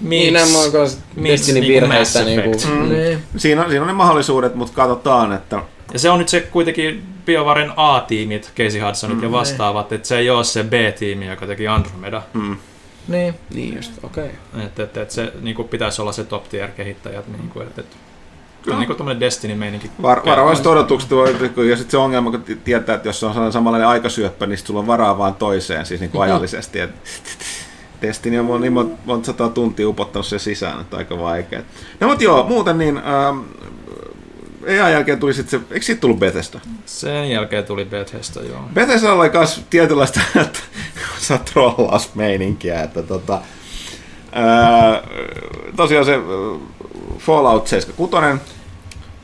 Mix, 0.00 0.32
nämä 0.32 0.64
on 0.64 0.72
myös 0.72 0.98
Mix 1.16 1.30
Destiny 1.30 1.60
niinku 1.60 1.80
virheistä 1.80 2.24
niinku, 2.24 2.50
mm. 2.68 2.88
Niin. 2.88 3.22
siinä, 3.36 3.64
on, 3.64 3.70
siinä 3.70 3.82
on 3.82 3.88
ne 3.88 3.92
mahdollisuudet, 3.92 4.54
mutta 4.54 4.74
katsotaan, 4.74 5.32
että 5.32 5.62
Ja 5.92 5.98
se 5.98 6.10
on 6.10 6.18
nyt 6.18 6.28
se 6.28 6.40
kuitenkin 6.40 7.02
BioWaren 7.26 7.72
A-tiimit, 7.76 8.52
Casey 8.56 8.80
Hudsonit 8.80 9.16
mm, 9.16 9.22
ja 9.22 9.32
vastaavat, 9.32 9.92
että 9.92 10.08
se 10.08 10.18
ei 10.18 10.30
ole 10.30 10.44
se 10.44 10.64
B-tiimi, 10.64 11.26
joka 11.26 11.46
teki 11.46 11.68
Andromeda. 11.68 12.22
mm, 12.34 12.56
Niin. 13.10 13.34
Niin 13.54 13.76
just, 13.76 13.92
okei. 14.02 14.30
Okay. 14.54 14.64
Että 14.66 14.82
et, 14.82 14.96
et 14.96 15.10
se 15.10 15.32
niin 15.40 15.56
kuin, 15.56 15.68
pitäisi 15.68 16.02
olla 16.02 16.12
se 16.12 16.24
top 16.24 16.48
tier 16.48 16.68
kehittäjät. 16.68 17.28
Niin 17.28 17.50
kuin, 17.50 17.66
et, 17.66 17.78
et, 17.78 17.86
kyllä 18.62 18.78
niin 18.78 18.86
kuin 18.86 18.96
tämmöinen 18.96 19.20
Destiny-meininki. 19.20 19.90
Var, 20.02 20.22
varovaiset 20.26 20.66
odotukset, 20.66 21.10
voi- 21.10 21.70
ja 21.70 21.76
sitten 21.76 21.90
se 21.90 21.96
ongelma, 21.96 22.30
kun 22.30 22.44
tietää, 22.64 22.94
että 22.94 23.08
jos 23.08 23.22
on 23.22 23.32
sellainen 23.32 23.52
samanlainen 23.52 23.88
aikasyöppä, 23.88 24.46
niin 24.46 24.58
sit 24.58 24.66
sulla 24.66 24.80
on 24.80 24.86
varaa 24.86 25.18
vaan 25.18 25.34
toiseen, 25.34 25.86
siis 25.86 26.00
niin 26.00 26.10
kuin 26.10 26.22
ajallisesti. 26.22 26.80
Et, 26.80 26.90
Destiny 28.02 28.38
on 28.38 28.60
niin 28.60 28.72
monta, 28.72 28.96
monta 29.04 29.26
sataa 29.26 29.48
tuntia 29.48 29.88
upottanut 29.88 30.26
sen 30.26 30.40
sisään, 30.40 30.80
että 30.80 30.96
aika 30.96 31.18
vaikea. 31.18 31.62
No 32.00 32.08
mutta 32.08 32.24
joo, 32.24 32.44
muuten 32.44 32.78
niin, 32.78 32.96
ähm, 32.96 33.38
EA 34.66 34.88
jälkeen 34.88 35.18
tuli 35.18 35.34
sitten 35.34 35.60
se, 35.60 35.66
eikö 35.74 35.86
siitä 35.86 36.00
tullut 36.00 36.18
Bethesda? 36.18 36.60
Sen 36.86 37.30
jälkeen 37.30 37.64
tuli 37.64 37.84
Bethesda, 37.84 38.42
joo. 38.42 38.60
Bethesda 38.74 39.12
oli 39.12 39.30
myös 39.30 39.60
tietynlaista, 39.70 40.20
että 40.40 40.58
saa 41.18 41.38
trollausmeininkiä, 41.38 42.82
että 42.82 43.02
tota, 43.02 43.40
ää, 44.32 45.02
tosiaan 45.76 46.04
se 46.04 46.18
Fallout 47.18 47.68
76 47.68 48.16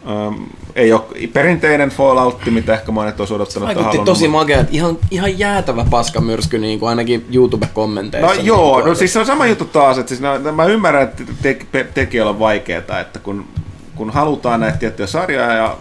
ää, 0.07 0.33
ei 0.77 0.93
ole 0.93 1.03
perinteinen 1.33 1.91
Fallout, 1.91 2.47
mitä 2.47 2.75
ehkä 2.75 2.93
monet 2.93 3.21
olisi 3.21 3.35
odottanut. 3.35 3.71
että 3.71 3.85
Vaikutti 3.85 4.05
tosi 4.05 4.29
makea, 4.29 4.65
ihan, 4.71 4.99
ihan 5.11 5.39
jäätävä 5.39 5.87
paskamyrsky 5.91 6.59
niin 6.59 6.79
kuin 6.79 6.89
ainakin 6.89 7.27
YouTube-kommenteissa. 7.33 8.27
No 8.27 8.33
niin 8.35 8.47
joo, 8.47 8.87
no 8.87 8.95
siis 8.95 9.13
se 9.13 9.19
on 9.19 9.27
sama 9.27 9.47
juttu 9.47 9.65
taas, 9.65 9.99
että 9.99 10.09
siis 10.09 10.21
no, 10.21 10.53
mä 10.53 10.65
ymmärrän, 10.65 11.03
että 11.03 11.23
te, 11.43 11.59
te, 11.73 11.87
tekijöillä 11.95 12.31
on 12.31 12.39
vaikeaa, 12.39 13.01
että 13.01 13.19
kun, 13.23 13.47
kun 13.97 14.11
halutaan 14.11 14.61
näitä 14.61 14.79
tiettyjä 14.79 15.07
sarjoja 15.07 15.53
ja 15.53 15.77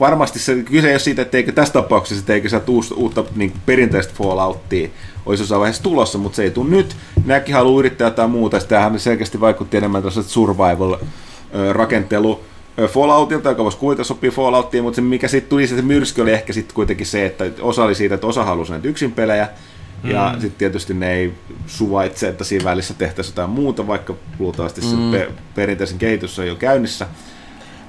varmasti 0.00 0.38
se, 0.38 0.62
kyse 0.62 0.88
ei 0.88 0.92
ole 0.92 0.98
siitä, 0.98 1.22
etteikö 1.22 1.52
tässä 1.52 1.72
tapauksessa, 1.72 2.20
etteikö 2.20 2.48
sä 2.48 2.60
uutta, 2.66 2.94
uutta 2.94 3.24
niin 3.34 3.52
perinteistä 3.66 4.12
Falloutia 4.16 4.88
olisi 5.26 5.42
jossain 5.42 5.60
vaiheessa 5.60 5.82
tulossa, 5.82 6.18
mutta 6.18 6.36
se 6.36 6.42
ei 6.42 6.50
tule 6.50 6.70
nyt. 6.70 6.96
Nämäkin 7.24 7.54
haluaa 7.54 7.78
yrittää 7.78 8.06
jotain 8.06 8.30
muuta. 8.30 8.60
Tämähän 8.60 9.00
selkeästi 9.00 9.40
vaikutti 9.40 9.76
enemmän 9.76 10.02
tuossa 10.02 10.22
survival-rakentelu 10.22 12.40
Falloutilta, 12.88 13.48
joka 13.48 13.64
voisi 13.64 13.78
kuvitella 13.78 14.04
sopii 14.04 14.30
Fallouttiin, 14.30 14.84
mutta 14.84 14.96
se 14.96 15.02
mikä 15.02 15.28
sitten 15.28 15.50
tuli, 15.50 15.66
se 15.66 15.82
myrsky 15.82 16.22
oli 16.22 16.32
ehkä 16.32 16.52
sitten 16.52 16.74
kuitenkin 16.74 17.06
se, 17.06 17.26
että 17.26 17.44
osa 17.60 17.84
oli 17.84 17.94
siitä, 17.94 18.14
että 18.14 18.26
osa 18.26 18.44
halusi 18.44 18.72
näitä 18.72 18.88
yksin 18.88 19.12
pelejä, 19.12 19.48
mm. 20.02 20.10
ja 20.10 20.32
sitten 20.32 20.58
tietysti 20.58 20.94
ne 20.94 21.12
ei 21.12 21.32
suvaitse, 21.66 22.28
että 22.28 22.44
siinä 22.44 22.64
välissä 22.64 22.94
tehtäisiin 22.94 23.32
jotain 23.32 23.50
muuta, 23.50 23.86
vaikka 23.86 24.14
luultavasti 24.38 24.80
mm. 24.80 24.86
se 24.86 24.96
pe- 25.10 25.30
perinteisen 25.54 25.98
kehitys 25.98 26.38
on 26.38 26.46
jo 26.46 26.56
käynnissä. 26.56 27.06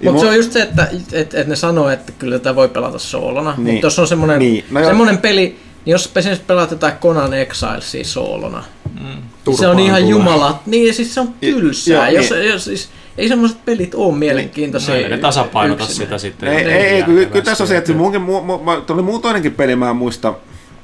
Mutta 0.04 0.22
se 0.22 0.28
on 0.28 0.36
just 0.36 0.52
se, 0.52 0.62
että 0.62 0.88
et, 1.12 1.34
et 1.34 1.48
ne 1.48 1.56
sanoo, 1.56 1.90
että 1.90 2.12
kyllä 2.20 2.40
tätä 2.40 2.56
voi 2.56 2.70
pelata 2.70 3.00
soolona. 3.00 3.54
Niin. 3.58 3.74
Mutta 3.74 3.86
jos 3.86 4.00
on 4.00 4.08
semmoinen, 4.08 4.40
niin. 4.40 4.66
no 4.72 4.84
semmoinen 4.86 5.18
peli, 5.18 5.42
niin 5.86 5.92
jos 5.92 6.12
esimerkiksi 6.16 6.46
pelaat 6.48 6.72
jotain 6.72 6.94
Conan 7.02 7.34
Exilesia 7.34 8.04
soolona, 8.04 8.64
mm. 9.02 9.54
se 9.58 9.68
on 9.68 9.80
ihan 9.80 10.02
tulee. 10.02 10.10
jumala. 10.10 10.60
Niin, 10.66 10.94
siis 10.94 11.14
se 11.14 11.20
on 11.20 11.34
tylsää. 11.42 12.10
Ja, 12.10 12.22
jos, 12.22 12.30
niin. 12.32 12.50
jos, 12.50 12.64
siis, 12.64 12.90
ei 13.18 13.28
semmoiset 13.28 13.66
pelit 13.66 13.96
ole 13.96 14.16
mielenkiintoisia. 14.16 14.96
Ei 14.96 15.10
ne 15.10 15.18
tasapainota 15.18 15.84
yksinä. 15.84 16.06
sitä 16.06 16.18
sitten. 16.18 16.50
Ei, 16.50 16.66
ei, 16.66 16.88
ei 16.88 17.04
kyllä, 17.04 17.26
kyllä 17.26 17.46
tässä 17.46 17.64
on 17.64 17.68
se, 17.68 17.78
että 17.78 17.94
munkin, 17.94 18.22
mu, 18.22 18.42
mu, 18.42 18.82
tuli 18.88 19.02
muu 19.02 19.20
toinenkin 19.20 19.54
peli, 19.54 19.76
mä 19.76 19.90
en 19.90 19.96
muista, 19.96 20.34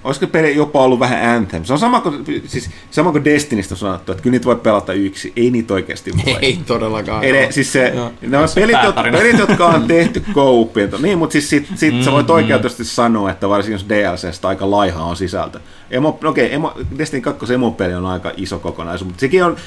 olisiko 0.03 0.27
peli 0.27 0.55
jopa 0.55 0.81
ollut 0.81 0.99
vähän 0.99 1.35
Anthem. 1.35 1.63
Se 1.63 1.73
on 1.73 1.79
sama 1.79 2.01
kuin, 2.01 2.43
siis, 2.45 2.69
sama 2.91 3.11
kuin 3.11 3.25
Destinistä 3.25 3.73
on 3.73 3.77
sanottu, 3.77 4.11
että 4.11 4.21
kyllä 4.21 4.31
niitä 4.31 4.45
voi 4.45 4.55
pelata 4.55 4.93
yksi. 4.93 5.33
Ei 5.35 5.51
niitä 5.51 5.73
oikeasti 5.73 6.11
voi. 6.25 6.37
Ei 6.41 6.59
todellakaan. 6.65 7.23
Ei, 7.23 7.51
siis 7.51 7.71
se, 7.71 7.91
no. 7.95 8.13
ne 8.21 8.37
on 8.37 8.47
pelit, 8.55 8.77
jotka, 8.83 9.03
pelit, 9.03 9.39
jotka 9.39 9.67
on 9.67 9.87
tehty 9.87 10.23
kouppiin. 10.33 10.89
Niin, 11.01 11.17
mutta 11.17 11.33
siis 11.33 11.49
sit, 11.49 11.67
sit 11.75 11.93
mm, 11.95 12.01
sä 12.01 12.11
voit 12.11 12.27
mm. 12.27 12.33
oikeutusti 12.33 12.85
sanoa, 12.85 13.31
että 13.31 13.49
varsinkin 13.49 13.73
jos 13.73 13.89
DLCstä 13.89 14.47
aika 14.47 14.71
laiha 14.71 15.03
on 15.03 15.15
sisältö. 15.15 15.59
Emo, 15.91 16.19
okei, 16.23 16.55
okay, 16.55 16.85
Destiny 16.97 17.21
2 17.21 17.53
emopeli 17.53 17.93
on 17.93 18.05
aika 18.05 18.31
iso 18.37 18.59
kokonaisuus, 18.59 19.07
mutta 19.07 19.19
sekin 19.19 19.43
on 19.43 19.57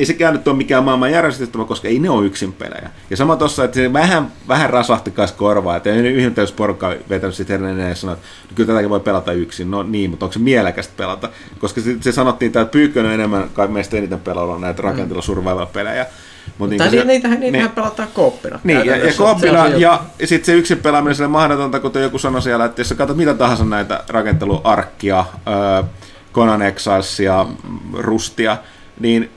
ei 0.00 0.06
sekään 0.06 0.34
nyt 0.34 0.48
ole 0.48 0.56
mikään 0.56 0.84
maailman 0.84 1.10
järjestettävä, 1.10 1.64
koska 1.64 1.88
ei 1.88 1.98
ne 1.98 2.10
ole 2.10 2.26
yksin 2.26 2.52
pelejä. 2.52 2.90
Ja 3.10 3.16
sama 3.16 3.36
tuossa, 3.36 3.64
että 3.64 3.74
se 3.74 3.92
vähän, 3.92 4.32
vähän 4.48 4.70
rasahti 4.70 5.10
kanssa 5.10 5.36
korvaa, 5.36 5.76
että 5.76 5.90
yhden 5.90 6.34
porukka 6.56 6.94
vetänyt 7.08 7.34
sitten 7.34 7.56
edelleen 7.56 7.88
ja 7.88 7.94
sanoi, 7.94 8.14
että 8.14 8.54
kyllä 8.54 8.66
tätäkin 8.66 8.90
voi 8.90 9.00
pelata 9.00 9.32
yksin. 9.32 9.70
No 9.70 9.82
niin, 9.82 10.10
mutta 10.10 10.26
onko 10.26 10.32
se 10.32 10.38
mielekästä 10.38 10.94
pelata? 10.96 11.28
Koska 11.58 11.80
se, 11.80 11.96
se 12.00 12.12
sanottiin, 12.12 12.46
että 12.46 12.64
Pyykkönen 12.64 13.12
enemmän 13.12 13.50
kai 13.54 13.68
meistä 13.68 13.96
eniten 13.96 14.20
pelalla 14.20 14.58
näitä 14.58 14.82
rakentilla 14.82 15.22
survival-pelejä. 15.22 16.06
Mutta 16.58 16.84
niin 16.84 16.90
se, 16.90 17.04
niitähän, 17.04 17.40
niitähän 17.40 17.64
niin, 17.68 17.74
pelataan 17.74 18.08
kooppina. 18.14 18.60
Niin, 18.64 18.86
ja, 18.86 18.96
ja 18.96 19.12
kooppina, 19.16 19.68
ja, 19.68 20.00
ja 20.18 20.26
sitten 20.26 20.46
se 20.46 20.54
yksin 20.54 20.78
pelaaminen 20.78 21.14
sille 21.14 21.28
mahdotonta, 21.28 21.80
kuten 21.80 22.02
joku 22.02 22.18
sanoi 22.18 22.42
siellä, 22.42 22.64
että 22.64 22.80
jos 22.80 22.88
sä 22.88 22.94
katsot 22.94 23.16
mitä 23.16 23.34
tahansa 23.34 23.64
näitä 23.64 24.04
rakenteluarkkia, 24.08 25.18
äh, 25.18 25.84
Conan 26.32 26.62
Exilesia, 26.62 27.46
Rustia, 27.92 28.56
niin 29.00 29.30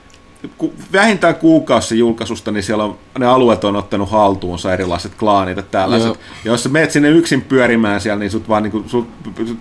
vähintään 0.92 1.34
kuukausi 1.34 1.98
julkaisusta, 1.98 2.50
niin 2.50 2.62
siellä 2.62 2.84
on, 2.84 2.98
ne 3.18 3.26
alueet 3.26 3.64
on 3.64 3.76
ottanut 3.76 4.10
haltuunsa 4.10 4.72
erilaiset 4.72 5.14
klaanit 5.14 5.56
ja 5.56 5.62
tällaiset. 5.62 6.06
Joo. 6.06 6.16
Ja 6.44 6.50
jos 6.50 6.62
sä 6.62 6.68
meet 6.68 6.90
sinne 6.90 7.08
yksin 7.08 7.42
pyörimään 7.42 8.00
siellä, 8.00 8.18
niin 8.18 8.30
sut 8.30 8.48
vaan 8.48 8.62
niin 8.62 8.70
kuin, 8.70 8.88
sut 8.88 9.08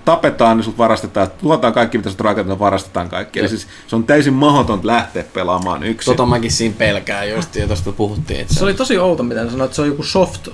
tapetaan, 0.05 0.57
niin 0.57 0.65
sut 0.65 0.77
varastetaan, 0.77 1.27
tuotaan 1.41 1.73
kaikki, 1.73 1.97
mitä 1.97 2.09
sut 2.09 2.21
rakentaa, 2.21 2.59
varastetaan 2.59 3.09
kaikki. 3.09 3.39
Eli 3.39 3.49
siis 3.49 3.67
se 3.87 3.95
on 3.95 4.03
täysin 4.03 4.33
mahdoton 4.33 4.79
lähteä 4.83 5.23
pelaamaan 5.33 5.83
yksin. 5.83 6.11
Tota 6.11 6.25
mäkin 6.25 6.51
siinä 6.51 6.75
pelkää 6.77 7.23
just, 7.23 7.55
ja 7.55 7.67
tuosta 7.67 7.91
puhuttiin. 7.91 8.39
Että... 8.39 8.53
Se 8.53 8.63
oli 8.63 8.73
tosi 8.73 8.97
outo, 8.97 9.23
mitä 9.23 9.49
sanoit, 9.49 9.61
että 9.61 9.75
se 9.75 9.81
on 9.81 9.87
joku 9.87 10.03
soft 10.03 10.47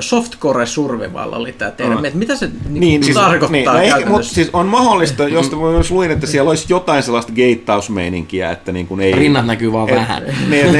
softcore 0.00 0.66
survival 0.66 1.32
oli 1.32 1.52
tämä 1.52 1.70
termi, 1.70 1.94
no. 1.94 2.04
että 2.04 2.18
mitä 2.18 2.36
se 2.36 2.50
niin, 2.68 2.80
niin, 2.80 3.04
siis, 3.04 3.16
tarkoittaa 3.16 3.50
niin, 3.50 3.90
no 3.90 3.98
ehkä, 3.98 4.10
mutta 4.10 4.28
siis 4.28 4.50
on 4.52 4.66
mahdollista, 4.66 5.28
jos 5.28 5.50
myös 5.50 5.90
luin, 5.90 6.10
että 6.10 6.26
siellä 6.26 6.48
olisi 6.48 6.66
jotain 6.68 7.02
sellaista 7.02 7.32
geittausmeininkiä, 7.32 8.50
että 8.50 8.72
niin 8.72 8.86
kuin 8.86 9.00
ei... 9.00 9.12
Rinnat 9.12 9.46
näkyy 9.46 9.72
vaan 9.72 9.88
et, 9.88 9.94
vähän. 9.94 10.22
Niin, 10.50 10.66
että 10.66 10.78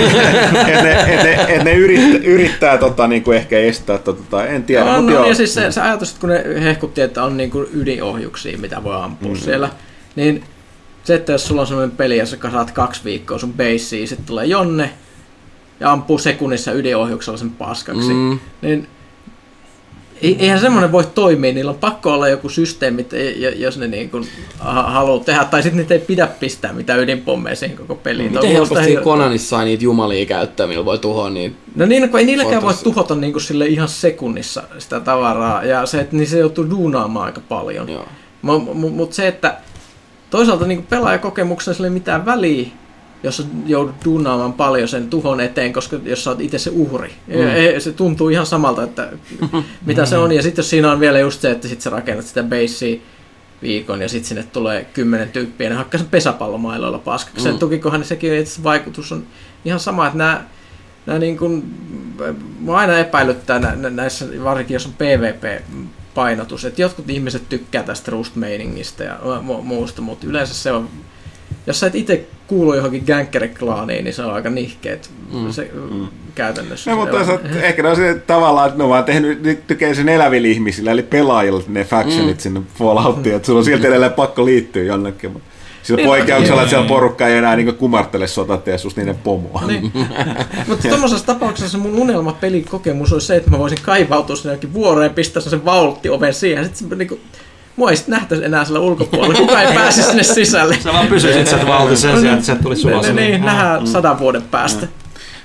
ne, 0.52 0.72
et 0.72 0.82
ne, 0.82 1.14
et 1.14 1.22
ne, 1.22 1.54
et 1.54 1.64
ne 1.64 1.74
yrittää, 1.74 2.20
yrittää 2.24 2.78
tota, 2.78 3.06
niin 3.06 3.22
kuin 3.22 3.36
ehkä 3.36 3.58
estää, 3.58 3.98
tota, 3.98 4.22
tota 4.22 4.46
en 4.46 4.62
tiedä. 4.62 4.84
No, 4.84 5.00
no, 5.00 5.12
joo. 5.12 5.26
ja 5.26 5.34
siis 5.34 5.54
se, 5.54 5.72
se 5.72 5.80
ajatus, 5.80 6.08
että 6.08 6.20
kun 6.20 6.28
ne 6.28 6.44
hehkutti, 6.64 7.00
että 7.00 7.24
on 7.24 7.36
niin 7.36 7.50
kuin 7.50 7.66
ydinohjuksia, 7.74 8.58
mitä 8.58 8.84
voi 8.84 8.96
ampua 8.96 9.32
mm. 9.32 9.36
siellä, 9.36 9.70
niin 10.16 10.44
se, 11.04 11.14
että 11.14 11.32
jos 11.32 11.46
sulla 11.46 11.60
on 11.60 11.66
sellainen 11.66 11.96
peli, 11.96 12.18
jossa 12.18 12.36
kasaat 12.36 12.70
kaksi 12.70 13.04
viikkoa 13.04 13.38
sun 13.38 13.52
beissiin, 13.52 14.08
sitten 14.08 14.26
tulee 14.26 14.46
Jonne, 14.46 14.90
ja 15.80 15.92
ampuu 15.92 16.18
sekunnissa 16.18 16.72
ydinohjuksella 16.72 17.38
sen 17.38 17.50
paskaksi, 17.50 18.12
mm. 18.12 18.38
niin 18.62 18.86
eihän 20.22 20.60
semmoinen 20.60 20.92
voi 20.92 21.04
toimia, 21.14 21.52
niillä 21.52 21.70
on 21.70 21.78
pakko 21.78 22.12
olla 22.12 22.28
joku 22.28 22.48
systeemi, 22.48 23.06
jos 23.56 23.78
ne 23.78 23.88
niin 23.88 24.10
kuin 24.10 24.28
haluaa 24.64 25.24
tehdä, 25.24 25.44
tai 25.44 25.62
sitten 25.62 25.78
niitä 25.78 25.94
ei 25.94 26.00
pidä 26.00 26.26
pistää 26.26 26.72
mitään 26.72 27.00
ydinpommeja 27.00 27.56
siihen 27.56 27.76
koko 27.76 27.94
peliin. 27.94 28.32
Miten 28.32 28.50
helposti 28.50 28.94
he... 28.94 29.00
Konanissa 29.00 29.48
sai 29.48 29.64
niitä 29.64 29.84
jumalia 29.84 30.26
käyttää, 30.26 30.66
millä 30.66 30.84
voi 30.84 30.98
tuhoa 30.98 31.30
niitä? 31.30 31.56
No 31.74 31.86
niin, 31.86 32.08
kun 32.08 32.20
ei 32.20 32.26
niilläkään 32.26 32.62
voi 32.62 32.74
tuhota 32.74 33.14
niin 33.14 33.32
kuin 33.32 33.42
sille 33.42 33.66
ihan 33.66 33.88
sekunnissa 33.88 34.62
sitä 34.78 35.00
tavaraa, 35.00 35.64
ja 35.64 35.86
se, 35.86 36.00
että 36.00 36.16
niin 36.16 36.26
se 36.26 36.38
joutuu 36.38 36.70
duunaamaan 36.70 37.26
aika 37.26 37.40
paljon. 37.48 37.88
Mutta 38.42 38.74
mut 38.74 39.12
se, 39.12 39.28
että 39.28 39.56
toisaalta 40.30 40.66
niin 40.66 40.86
pelaajakokemuksessa 40.86 41.82
ei 41.82 41.88
ole 41.88 41.94
mitään 41.94 42.26
väliä, 42.26 42.68
jos 43.24 43.46
joudut 43.66 43.94
duunaamaan 44.04 44.52
paljon 44.52 44.88
sen 44.88 45.10
tuhon 45.10 45.40
eteen, 45.40 45.72
koska 45.72 45.96
jos 46.04 46.24
sä 46.24 46.30
oot 46.30 46.40
itse 46.40 46.58
se 46.58 46.70
uhri. 46.70 47.12
Mm. 47.26 47.80
Se 47.80 47.92
tuntuu 47.92 48.28
ihan 48.28 48.46
samalta, 48.46 48.82
että 48.82 49.12
mitä 49.86 50.06
se 50.06 50.18
on. 50.18 50.32
Ja 50.32 50.42
sitten 50.42 50.62
jos 50.62 50.70
siinä 50.70 50.92
on 50.92 51.00
vielä 51.00 51.18
just 51.18 51.40
se, 51.40 51.50
että 51.50 51.68
sit 51.68 51.80
sä 51.80 51.90
rakennat 51.90 52.26
sitä 52.26 52.42
basea 52.42 52.96
viikon 53.62 54.02
ja 54.02 54.08
sitten 54.08 54.28
sinne 54.28 54.44
tulee 54.52 54.84
kymmenen 54.84 55.28
tyyppiä 55.28 55.68
ne 55.68 55.74
hakkaa 55.74 55.98
sen 55.98 56.08
pesäpallomailoilla 56.08 56.98
paskaksi. 56.98 57.52
Mm. 57.52 57.58
tukikohan 57.58 58.00
niin 58.00 58.08
sekin 58.08 58.34
että 58.34 58.62
vaikutus 58.62 59.12
on 59.12 59.24
ihan 59.64 59.80
sama, 59.80 60.06
että 60.06 60.18
nämä 60.18 60.44
nämä 61.06 61.18
niin 61.18 61.38
kuin, 61.38 61.74
mä 62.60 62.76
aina 62.76 62.98
epäilyttää 62.98 63.58
nä, 63.58 63.90
näissä, 63.90 64.26
varsinkin 64.44 64.74
jos 64.74 64.86
on 64.86 64.92
PvP-painotus, 64.92 66.64
että 66.64 66.82
jotkut 66.82 67.10
ihmiset 67.10 67.48
tykkää 67.48 67.82
tästä 67.82 68.10
rust-meiningistä 68.10 69.04
ja 69.04 69.18
muusta, 69.62 70.02
mutta 70.02 70.26
yleensä 70.26 70.54
se 70.54 70.72
on 70.72 70.88
jos 71.66 71.80
sä 71.80 71.86
et 71.86 71.94
itse 71.94 72.26
kuulu 72.46 72.74
johonkin 72.74 73.02
gänkkäriklaaniin, 73.06 74.04
niin 74.04 74.14
se 74.14 74.22
on 74.22 74.34
aika 74.34 74.50
nihkeet 74.50 75.10
mm. 75.32 75.50
se, 75.50 75.70
mm. 75.90 76.06
käytännössä. 76.34 76.90
No, 76.90 76.96
mutta 76.96 77.16
on. 77.16 77.40
ehkä 77.62 77.82
ne 77.82 77.88
on 77.88 77.96
se 77.96 78.22
tavallaan, 78.26 78.66
että 78.66 78.78
ne 78.78 78.84
on 78.84 78.90
vaan 78.90 79.04
tehnyt, 79.04 79.66
tykää 79.66 79.94
sen 79.94 80.08
elävillä 80.08 80.48
ihmisillä, 80.48 80.90
eli 80.90 81.02
pelaajilla 81.02 81.62
ne 81.68 81.84
factionit 81.84 82.36
mm. 82.36 82.40
sinne 82.40 82.62
Falloutiin, 82.78 83.36
että 83.36 83.46
sulla 83.46 83.58
on 83.58 83.64
sieltä 83.64 83.88
edelleen 83.88 84.12
pakko 84.12 84.44
liittyä 84.44 84.82
jonnekin. 84.82 85.32
Mutta 85.32 85.48
sillä 85.82 85.96
niin, 85.96 86.06
poikkeuksella, 86.06 86.60
että 86.62 86.70
siellä 86.70 86.88
porukka 86.88 87.28
ei 87.28 87.36
enää 87.36 87.56
niin 87.56 87.74
kumartele 87.74 88.26
sotateessus 88.26 88.96
niiden 88.96 89.16
pomoa. 89.16 89.62
Niin. 89.66 89.92
Mutta 90.68 90.88
tuommoisessa 90.88 91.26
tapauksessa 91.26 91.78
mun 91.78 91.94
unelma 91.94 92.32
pelikokemus 92.32 93.12
olisi 93.12 93.26
se, 93.26 93.36
että 93.36 93.50
mä 93.50 93.58
voisin 93.58 93.78
kaivautua 93.82 94.36
sinne 94.36 94.58
vuoreen 94.72 95.10
ja 95.10 95.14
pistää 95.14 95.42
sen 95.42 95.64
vaulttioven 95.64 96.34
siihen. 96.34 96.64
Sitten 96.64 96.88
se, 96.88 96.94
niin 96.94 97.08
kuin, 97.08 97.20
Mua 97.76 97.90
ei 97.90 97.96
nähtäisi 98.06 98.44
enää 98.44 98.64
sillä 98.64 98.80
ulkopuolella, 98.80 99.34
kuka 99.34 99.62
ei 99.62 99.74
pääse 99.74 100.02
sinne 100.02 100.22
sisälle. 100.22 100.76
Sä 100.80 100.92
vaan 100.92 101.06
pysyisit 101.06 101.46
sieltä 101.46 101.66
valti 101.66 101.96
sen 101.96 102.20
sijaan, 102.20 102.38
että 102.38 102.46
se 102.46 102.54
tuli 102.62 102.76
sulla 102.76 103.00
Niin, 103.00 103.16
niin 103.16 103.44
nähdään 103.44 103.80
mm. 103.80 103.86
sadan 103.86 104.18
vuoden 104.18 104.42
päästä. 104.42 104.86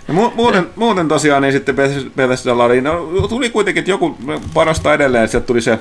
Ja 0.07 0.13
mu- 0.13 0.35
muuten, 0.35 0.69
muuten 0.75 1.07
tosiaan 1.07 1.41
niin 1.41 1.53
sitten 1.53 1.75
Bethesdalla 2.15 2.63
oli, 2.63 2.81
no, 2.81 3.05
tuli 3.29 3.49
kuitenkin, 3.49 3.81
että 3.81 3.91
joku 3.91 4.17
panostaa 4.53 4.93
edelleen, 4.93 5.23
että 5.23 5.31
sieltä 5.31 5.47
tuli 5.47 5.61
se 5.61 5.79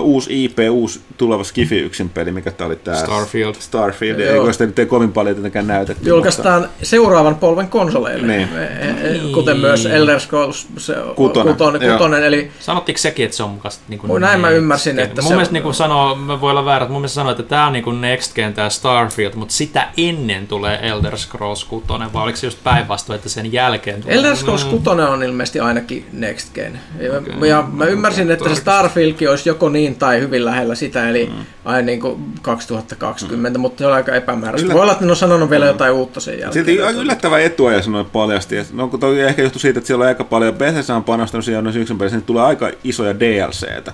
uusi 0.00 0.44
IP, 0.44 0.58
uusi 0.70 1.00
tuleva 1.16 1.44
Skifi 1.44 1.78
yksin 1.78 2.08
peli, 2.08 2.32
mikä 2.32 2.50
tämä 2.50 2.68
oli 2.68 2.76
tämä 2.76 2.96
Starfield. 2.96 3.54
Starfield, 3.58 4.18
ei 4.18 4.52
sitä 4.52 4.66
nyt 4.66 4.78
ei 4.78 4.86
kovin 4.86 5.12
paljon 5.12 5.34
tietenkään 5.34 5.66
näytetty. 5.66 6.08
Julkaistaan 6.08 6.60
mutta... 6.60 6.76
seuraavan 6.82 7.34
polven 7.34 7.68
konsoleille, 7.68 8.26
niin. 8.26 8.48
E, 8.58 8.62
e, 8.62 9.16
e, 9.16 9.20
kuten 9.34 9.56
myös 9.56 9.86
Elder 9.86 10.20
Scrolls 10.20 10.68
se, 10.76 10.94
kutonen. 11.16 11.54
kutonen, 11.54 11.92
kutonen 11.92 12.24
eli... 12.24 12.50
Sanottiinko 12.60 12.98
sekin, 12.98 13.24
että 13.24 13.36
se 13.36 13.42
on 13.42 13.50
mukaisesti 13.50 13.84
niin 13.88 14.00
kuin 14.00 14.20
Näin 14.20 14.40
mä 14.40 14.50
ymmärsin, 14.50 14.98
että 14.98 15.22
mun 15.22 15.28
se 15.28 15.34
mielestä 15.34 15.52
niin 15.52 15.62
kuin 15.62 15.74
sanoo, 15.74 16.14
mä 16.14 16.40
voi 16.40 16.50
olla 16.50 16.64
väärä, 16.64 16.88
mun 16.88 17.00
mielestä 17.00 17.14
sanoo, 17.14 17.32
että 17.32 17.42
tämä 17.42 17.66
on 17.66 17.72
niin 17.72 17.84
kuin 17.84 18.00
Next 18.00 18.34
Gen, 18.34 18.54
tämä 18.54 18.70
Starfield, 18.70 19.34
mutta 19.34 19.54
sitä 19.54 19.88
ennen 19.96 20.46
tulee 20.46 20.88
Elder 20.88 21.18
Scrolls 21.18 21.64
kutonen, 21.64 22.12
vai 22.12 22.22
oliko 22.22 22.36
se 22.36 22.46
just 22.46 22.58
päinvastoin, 22.64 23.16
että 23.16 23.28
sen 23.28 23.52
jälkeen 23.52 24.02
tulee? 24.02 24.16
Elder 24.16 24.36
Scrolls 24.36 24.64
kutonen 24.64 25.06
on 25.06 25.22
ilmeisesti 25.22 25.60
ainakin 25.60 26.06
Next 26.12 26.54
Gen. 26.54 26.80
Okay. 27.18 27.48
Ja 27.48 27.64
mä 27.72 27.84
ymmärsin, 27.84 28.30
että 28.30 28.48
se 28.48 28.54
Starfieldkin 28.54 29.30
olisi 29.30 29.48
joko 29.48 29.68
niin 29.68 29.81
niin 29.82 29.96
tai 29.96 30.20
hyvin 30.20 30.44
lähellä 30.44 30.74
sitä, 30.74 31.08
eli 31.08 31.26
mm. 31.26 31.44
aina 31.64 31.86
niin 31.86 32.00
kuin 32.00 32.24
2020, 32.42 33.58
mm. 33.58 33.60
mutta 33.60 33.78
se 33.78 33.86
on 33.86 33.92
aika 33.92 34.14
epämääräistä. 34.14 34.64
Yllät... 34.64 34.74
Voi 34.74 34.82
olla, 34.82 34.92
että 34.92 35.04
ne 35.04 35.10
on 35.10 35.16
sanonut 35.16 35.50
vielä 35.50 35.64
mm. 35.64 35.68
jotain 35.68 35.92
uutta 35.92 36.20
sen 36.20 36.40
jälkeen. 36.40 36.66
Silti 36.66 37.00
yllättävä 37.00 37.38
etuaja 37.38 37.82
sanoi 37.82 38.04
paljasti. 38.04 38.56
Että, 38.56 38.72
no, 38.76 38.88
toi 39.00 39.20
ehkä 39.20 39.42
johtuu 39.42 39.60
siitä, 39.60 39.78
että 39.78 39.86
siellä 39.86 40.02
on 40.02 40.08
aika 40.08 40.24
paljon, 40.24 40.54
Bethesda 40.54 40.96
on 40.96 41.04
panostanut 41.04 41.44
siihen 41.44 41.76
yksin 41.76 41.98
pelissä, 41.98 42.16
niin 42.16 42.26
tulee 42.26 42.42
aika 42.42 42.70
isoja 42.84 43.20
DLCtä. 43.20 43.92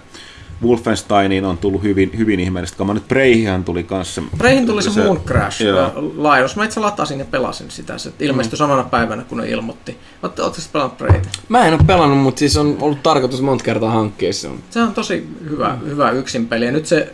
Wolfensteiniin 0.63 1.45
on 1.45 1.59
tullut 1.59 1.83
hyvin, 1.83 2.11
hyvin 2.19 2.41
ihmeellistä 2.41 2.79
kamaa. 2.79 2.95
Nyt 2.95 3.09
Breihihan 3.09 3.65
tuli 3.65 3.83
kanssa. 3.83 4.23
Breihin 4.39 4.67
tuli 4.67 4.83
se, 4.83 4.91
se 4.91 5.05
Moon 5.05 5.21
Crash 5.21 5.63
joo. 5.63 5.93
laajennus. 6.17 6.57
Mä 6.57 6.65
itse 6.65 6.81
latasin 6.81 7.19
ja 7.19 7.25
pelasin 7.25 7.71
sitä. 7.71 7.99
Se 7.99 8.13
ilmestyi 8.21 8.57
mm. 8.57 8.59
samana 8.59 8.83
päivänä, 8.83 9.25
kun 9.25 9.39
ne 9.39 9.49
ilmoitti. 9.49 9.97
Oletteko 10.23 10.53
pelannut 10.73 10.99
Breitä? 10.99 11.29
Mä 11.49 11.67
en 11.67 11.75
ole 11.75 11.83
pelannut, 11.87 12.19
mutta 12.19 12.39
siis 12.39 12.57
on 12.57 12.77
ollut 12.81 13.03
tarkoitus 13.03 13.43
monta 13.43 13.65
kertaa 13.65 13.91
hankkeessa. 13.91 14.49
Se 14.71 14.83
on 14.83 14.95
tosi 14.95 15.29
hyvä, 15.51 15.79
mm. 15.81 15.89
hyvä 15.89 16.11
yksin 16.11 16.49
peli. 16.49 16.65
Ja 16.65 16.73
nyt 16.73 16.87
se 16.87 17.13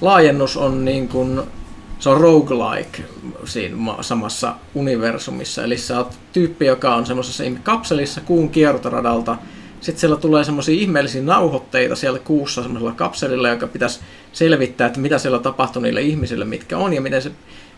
laajennus 0.00 0.56
on 0.56 0.84
niin 0.84 1.08
kuin, 1.08 1.40
se 1.98 2.08
on 2.10 2.20
roguelike 2.20 3.02
siinä 3.44 3.76
samassa 4.00 4.54
universumissa. 4.74 5.64
Eli 5.64 5.78
sä 5.78 5.98
oot 5.98 6.18
tyyppi, 6.32 6.66
joka 6.66 6.94
on 6.94 7.06
semmoisessa 7.06 7.44
kapselissa 7.62 8.20
kuun 8.20 8.48
kiertoradalta. 8.48 9.36
Sitten 9.80 10.00
siellä 10.00 10.16
tulee 10.16 10.44
semmoisia 10.44 10.74
ihmeellisiä 10.74 11.22
nauhoitteita 11.22 11.96
siellä 11.96 12.18
kuussa 12.18 12.62
semmoisella 12.62 12.92
kapselilla, 12.92 13.48
joka 13.48 13.66
pitäisi 13.66 14.00
selvittää, 14.32 14.86
että 14.86 15.00
mitä 15.00 15.18
siellä 15.18 15.38
tapahtuu 15.38 15.82
niille 15.82 16.02
ihmisille, 16.02 16.44
mitkä 16.44 16.78
on, 16.78 16.92
ja 16.92 17.00
miten 17.00 17.22
se 17.22 17.30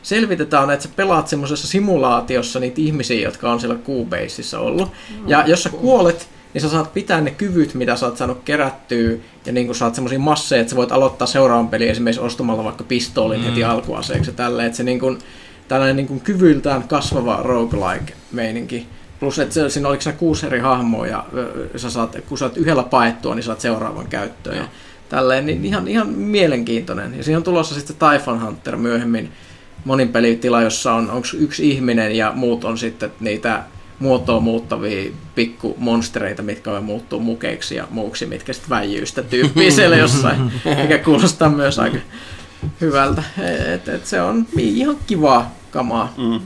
selvitetään, 0.03 0.71
että 0.71 0.83
sä 0.83 0.89
pelaat 0.97 1.29
semmoisessa 1.29 1.69
simulaatiossa 1.69 2.61
niitä 2.61 2.81
ihmisiä, 2.81 3.21
jotka 3.21 3.53
on 3.53 3.61
siellä 3.61 3.77
Cubaseissa 3.87 4.61
ollut. 4.61 4.93
Ja 5.27 5.45
jos 5.47 5.63
sä 5.63 5.69
kuolet, 5.71 6.29
niin 6.55 6.63
sä 6.63 6.69
saat 6.69 6.95
pitää 6.95 7.21
ne 7.21 7.31
kyvyt, 7.31 7.75
mitä 7.75 7.97
sä 7.97 8.07
oot 8.07 8.17
saanut 8.17 8.41
kerättyä, 8.45 9.17
ja 9.47 9.53
niin 9.53 9.75
saat 9.75 9.95
semmoisia 9.95 10.19
masseja, 10.19 10.61
että 10.61 10.71
sä 10.71 10.77
voit 10.77 10.93
aloittaa 10.93 11.27
seuraavan 11.27 11.69
pelin 11.69 11.91
esimerkiksi 11.91 12.21
ostamalla 12.21 12.65
vaikka 12.65 12.85
pistoolin 12.85 13.41
mm. 13.41 13.47
heti 13.47 13.65
alkuaseeksi 13.65 14.31
ja 14.31 14.35
tälleen, 14.35 14.67
että 14.67 14.77
se 14.77 14.83
niin 14.83 15.01
kuin, 15.01 15.19
tällainen 15.69 15.97
niin 15.97 16.07
kuin 16.07 16.21
kyvyltään 16.21 16.83
kasvava 16.89 17.41
roguelike-meininki. 17.43 18.87
Plus, 19.21 19.39
että 19.39 19.55
se, 19.55 19.71
siinä 19.71 19.89
oliko 19.89 20.03
se 20.03 20.13
kuusi 20.13 20.47
eri 20.47 20.59
hahmoa, 20.59 21.07
ja 21.07 21.25
sä 21.77 21.91
saat, 21.91 22.17
kun 22.29 22.39
sä 22.39 22.45
oot 22.45 22.57
yhdellä 22.57 22.83
paettua, 22.83 23.35
niin 23.35 23.43
saat 23.43 23.61
seuraavan 23.61 24.07
käyttöön. 24.07 24.57
Ja 24.57 24.69
tälleen, 25.09 25.47
niin 25.47 25.65
ihan, 25.65 25.89
ihan 25.89 26.09
mielenkiintoinen. 26.09 27.15
Ja 27.17 27.25
siihen 27.25 27.37
on 27.37 27.43
tulossa 27.43 27.75
sitten 27.75 27.97
Typhon 27.97 28.43
Hunter 28.43 28.77
myöhemmin 28.77 29.33
monin 29.85 30.09
pelitila, 30.09 30.63
jossa 30.63 30.95
on 30.95 31.11
onko 31.11 31.29
yksi 31.39 31.71
ihminen 31.71 32.17
ja 32.17 32.33
muut 32.35 32.65
on 32.65 32.79
sitten 32.79 33.13
niitä 33.21 33.63
muotoa 33.99 34.41
muuttavia 34.41 35.11
pikkumonstereita, 35.35 36.43
mitkä 36.43 36.81
muuttuu 36.81 37.21
mukeiksi 37.21 37.75
ja 37.75 37.87
muuksi, 37.91 38.27
mitkä 38.27 38.53
sitten 38.53 38.71
väijyy 38.71 39.07
sitä 39.07 39.23
tyyppiä 39.23 39.71
siellä 39.71 39.97
jossain, 39.97 40.53
mikä 40.83 40.99
kuulostaa 40.99 41.49
myös 41.49 41.79
aika 41.79 41.99
hyvältä. 42.81 43.23
Et, 43.75 43.89
et 43.89 44.07
se 44.07 44.23
on 44.23 44.47
ihan 44.59 44.97
kivaa 45.07 45.55
kamaa. 45.71 46.15
Mm. 46.17 46.41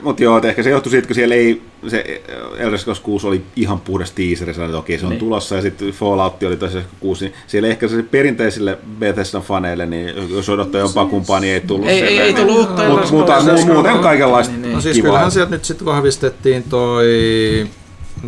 Mutta 0.00 0.22
joo, 0.22 0.40
ehkä 0.44 0.62
se 0.62 0.70
johtui 0.70 0.90
siitä, 0.90 1.06
kun 1.06 1.14
siellä 1.14 1.34
ei, 1.34 1.62
se 1.88 2.22
Elder 2.58 2.78
Scrolls 2.78 3.00
6 3.00 3.26
oli 3.26 3.42
ihan 3.56 3.80
puhdas 3.80 4.12
teaser, 4.12 4.54
sanoin, 4.54 4.70
että 4.70 4.78
okei, 4.78 4.98
se 4.98 5.06
on 5.06 5.10
niin. 5.10 5.20
tulossa, 5.20 5.54
ja 5.54 5.62
sitten 5.62 5.88
Fallout 5.88 6.42
oli 6.42 6.56
tosiaan 6.56 6.86
6, 7.00 7.24
niin 7.24 7.34
siellä 7.46 7.68
ehkä 7.68 7.88
se 7.88 8.02
perinteisille 8.02 8.78
Bethesdan 8.98 9.42
faneille, 9.42 9.86
niin 9.86 10.30
jos 10.30 10.48
odottaa 10.48 10.80
jompaa 10.80 11.06
kumpaa, 11.06 11.40
niin 11.40 11.54
ei 11.54 11.60
tullut 11.60 11.88
ei, 11.88 12.02
ei, 12.02 12.20
ei 12.20 12.34
tullut 12.34 12.56
uutta 12.56 12.88
Mut, 12.88 13.10
muuta, 13.10 13.42
mu, 13.42 13.74
muuten 13.74 13.98
kaikenlaista 13.98 14.52
niin, 14.52 14.62
niin. 14.62 14.74
No 14.74 14.80
siis 14.80 14.96
kivaa. 14.96 15.10
kyllähän 15.10 15.30
sieltä 15.30 15.50
nyt 15.50 15.64
sitten 15.64 15.84
vahvistettiin 15.84 16.62
toi, 16.62 17.06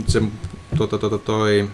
se, 0.06 0.22
toi, 0.78 0.88
toi, 0.88 1.18
toi 1.18 1.68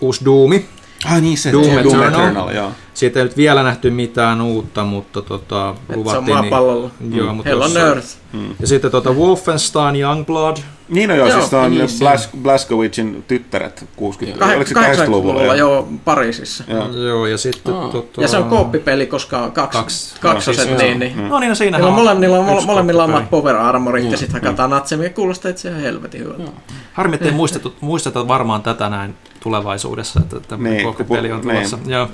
uusi 0.00 0.24
Doomi, 0.24 0.66
Ah 1.04 1.20
niin, 1.20 1.38
se 1.38 1.52
Doom, 1.52 1.64
Doom 1.64 1.78
Eternal. 1.78 2.08
Eternal 2.08 2.54
joo. 2.54 2.70
Siitä 2.94 3.18
ei 3.20 3.24
nyt 3.24 3.36
vielä 3.36 3.62
nähty 3.62 3.90
mitään 3.90 4.40
uutta, 4.40 4.84
mutta 4.84 5.22
tota, 5.22 5.74
Et 5.90 5.96
luvattiin... 5.96 6.26
Se 6.26 6.32
on 6.32 6.38
maapallolla. 6.38 6.90
Niin, 7.00 7.16
joo, 7.16 7.28
mm. 7.28 7.36
mutta 7.36 7.48
Hell 7.48 7.60
on 7.60 7.76
Earth. 7.76 8.08
Mm. 8.32 8.54
Ja 8.60 8.66
sitten 8.66 8.90
tota 8.90 9.12
Wolfenstein 9.12 9.96
Youngblood. 9.96 10.56
Niin 10.88 11.10
on 11.10 11.16
joo, 11.16 11.28
joo 11.28 11.40
siis 11.40 11.54
on 11.54 11.70
niin, 11.70 11.84
Blas- 11.84 12.36
Blaskovicin 12.42 13.24
tyttäret 13.28 13.84
60 13.96 14.46
80-luvulla. 14.46 15.54
joo, 15.54 15.88
Pariisissa. 16.04 16.64
Joo, 16.68 16.96
joo 16.96 17.26
ja 17.26 17.38
sitten... 17.38 17.74
Oh. 17.74 17.92
Tota... 17.92 18.22
Ja 18.22 18.28
se 18.28 18.36
on 18.36 18.44
kooppipeli, 18.44 19.06
koska 19.06 19.38
on 19.38 19.52
kaksi, 19.52 19.78
kaksi, 19.78 20.14
kaksoset, 20.20 20.70
no, 20.70 20.78
siis, 20.78 20.82
niin, 20.82 20.98
niin. 20.98 21.28
No 21.28 21.38
niin, 21.38 21.48
no 21.48 21.54
siinä 21.54 21.78
on. 21.78 21.92
Molemmilla 21.92 22.38
on 22.38 22.66
molemmilla 22.66 23.04
omat 23.04 23.30
power 23.30 23.56
armorit 23.56 24.10
ja 24.10 24.16
sitten 24.16 24.42
hakataan 24.42 24.70
natsemia. 24.70 25.10
Kuulostaa 25.10 25.50
itse 25.50 25.68
ihan 25.68 25.80
helvetin 25.80 26.20
hyvältä. 26.20 26.50
Harmi, 26.92 27.14
ettei 27.14 27.32
muisteta 27.80 28.28
varmaan 28.28 28.62
tätä 28.62 28.88
näin 28.88 29.14
tulevaisuudessa, 29.44 30.20
että 30.20 30.40
tämä 30.40 30.68
niin, 30.68 30.94
peli 31.08 31.32
on 31.32 31.40
tulossa. 31.40 31.76
Niin. 31.76 31.90
Joo. 31.90 32.08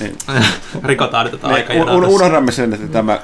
Niin. 0.00 0.16
Rikotaan 0.84 1.26
nyt 1.26 1.40
tätä 1.40 1.54
niin, 1.68 1.90
un, 1.90 2.04
unohdamme 2.04 2.52
sen, 2.52 2.74
että 2.74 2.88
tämä 2.88 3.18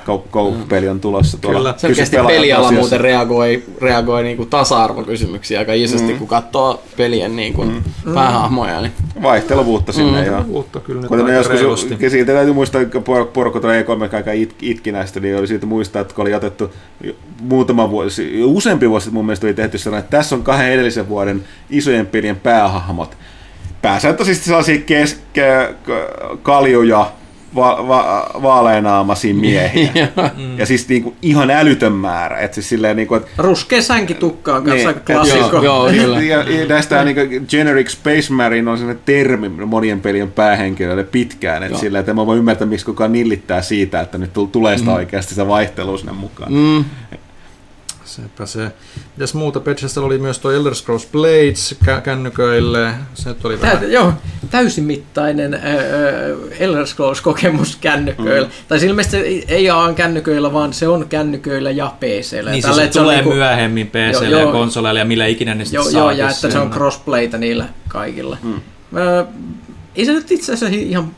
peli 0.68 0.88
on 0.88 1.00
tulossa 1.00 1.38
tuolla. 1.38 1.58
Kyllä. 1.58 1.74
Selkeästi 1.76 2.16
peliala 2.26 2.72
muuten 2.72 3.00
reagoi, 3.00 3.62
reagoi 3.80 4.22
niin 4.22 4.36
kuin 4.36 4.48
tasa-arvokysymyksiä 4.48 5.58
aika 5.58 5.72
isosti, 5.72 6.12
mm. 6.12 6.18
kun 6.18 6.28
katsoo 6.28 6.82
pelien 6.96 7.36
niin 7.36 7.52
kuin 7.52 7.84
mm. 8.04 8.14
päähahmoja. 8.14 8.80
Niin. 8.80 8.92
Vaihteluvuutta 9.22 9.92
sinne. 9.92 10.10
Mm. 10.10 10.16
Vaihteluvuutta 10.16 10.80
kyllä 10.80 11.00
nyt 11.00 11.08
Kuten 11.08 11.34
joskus, 11.34 11.60
reilusti. 11.60 12.10
siitä 12.10 12.32
täytyy 12.32 12.54
muistaa, 12.54 12.80
että 12.80 13.00
porukka 13.32 13.60
tulee 13.60 13.82
E3 13.82 14.14
aika 14.16 14.32
it, 14.32 14.54
itki 14.62 14.92
näistä, 14.92 15.20
niin 15.20 15.38
oli 15.38 15.46
siitä 15.46 15.66
muistaa, 15.66 16.02
että 16.02 16.14
kun 16.14 16.22
oli 16.22 16.34
otettu 16.34 16.74
muutama 17.40 17.90
vuosi, 17.90 18.44
useampi 18.44 18.90
vuosi 18.90 19.10
mun 19.10 19.26
mielestä 19.26 19.46
oli 19.46 19.54
tehty 19.54 19.78
sellainen, 19.78 20.04
että 20.04 20.16
tässä 20.16 20.34
on 20.34 20.42
kahden 20.42 20.72
edellisen 20.72 21.08
vuoden 21.08 21.44
isojen 21.70 22.06
pelien 22.06 22.36
päähahmot 22.36 23.16
pääsääntöisesti 23.82 24.44
sellaisia 24.44 24.78
keske, 24.78 25.74
kaljuja, 26.42 27.12
va, 27.54 27.88
va, 27.88 28.30
vaaleanaamaisia 28.42 29.34
miehiä. 29.34 30.08
ja 30.58 30.66
siis 30.66 30.88
niinku 30.88 31.14
ihan 31.22 31.50
älytön 31.50 31.92
määrä. 31.92 32.38
Et 32.38 32.54
siis 32.54 32.68
silleen 32.68 32.96
niinku, 32.96 33.14
et, 33.14 33.26
Ruskea 33.38 33.82
sänkitukka 33.82 34.56
on 34.56 34.64
kanssa 34.64 34.76
niin, 34.76 34.88
aika 34.88 35.00
klassikko. 35.00 35.62
Joo, 35.62 35.88
joo, 35.88 35.90
kyllä. 36.02 36.20
ja, 36.20 36.50
ja 36.50 36.66
näistä 36.66 37.04
niinku 37.04 37.46
generic 37.48 37.88
Space 37.88 38.32
Marine 38.32 38.70
on 38.70 38.78
sellainen 38.78 39.02
termi 39.06 39.48
monien 39.48 40.00
pelien 40.00 40.32
päähenkilöille 40.32 41.04
pitkään. 41.04 41.62
Että 41.62 41.78
silleen, 41.78 42.00
että 42.00 42.14
mä 42.14 42.26
voin 42.26 42.38
ymmärtää, 42.38 42.66
miksi 42.66 42.86
kukaan 42.86 43.12
nillittää 43.12 43.62
siitä, 43.62 44.00
että 44.00 44.18
nyt 44.18 44.30
tulee 44.52 44.78
sitä 44.78 44.90
mm. 44.90 44.96
oikeasti 44.96 45.34
se 45.34 45.48
vaihtelu 45.48 45.98
sinne 45.98 46.12
mukaan. 46.12 46.52
Mm. 46.52 46.84
Sepä 48.12 48.46
se. 48.46 48.72
Mitäs 49.16 49.34
muuta? 49.34 49.60
Bethesda 49.60 50.00
oli 50.00 50.18
myös 50.18 50.38
tuo 50.38 50.50
Elder 50.50 50.74
Scrolls 50.74 51.06
Blades 51.12 51.76
kä- 51.84 52.00
kännyköille. 52.00 52.94
Se 53.14 53.28
nyt 53.28 53.44
oli 53.44 53.56
Tää, 53.56 53.72
vähän... 53.72 53.92
Joo, 53.92 54.12
täysimittainen 54.50 55.54
äh, 55.54 55.60
Elder 56.58 56.86
Scrolls-kokemus 56.86 57.78
kännyköillä. 57.80 58.48
Mm. 58.48 58.52
Tai 58.68 58.78
ilmeisesti 58.86 59.16
ei, 59.16 59.44
ei 59.48 59.70
ole 59.70 59.94
kännyköillä, 59.94 60.52
vaan 60.52 60.72
se 60.72 60.88
on 60.88 61.08
kännyköillä 61.08 61.70
ja 61.70 61.94
PCllä. 62.00 62.50
Niin 62.50 62.62
Tällä, 62.62 62.76
siis 62.76 62.94
se 62.94 63.00
tulee 63.00 63.16
niinku, 63.16 63.32
myöhemmin 63.32 63.86
PClle 63.86 64.40
ja 64.40 64.46
konsoleille 64.46 65.00
ja 65.00 65.04
millä 65.04 65.26
ikinä 65.26 65.54
niistä 65.54 65.76
joo, 65.76 65.88
joo, 65.88 66.10
ja 66.10 66.30
että 66.30 66.50
se 66.50 66.58
on 66.58 66.70
crossplayta 66.70 67.38
niillä 67.38 67.68
kaikilla. 67.88 68.36
Mm. 68.42 68.54
Äh, 68.54 69.26
ei 69.96 70.06
se 70.06 70.12
nyt 70.12 70.30
itse 70.30 70.52
asiassa 70.52 70.76
ihan 70.78 71.10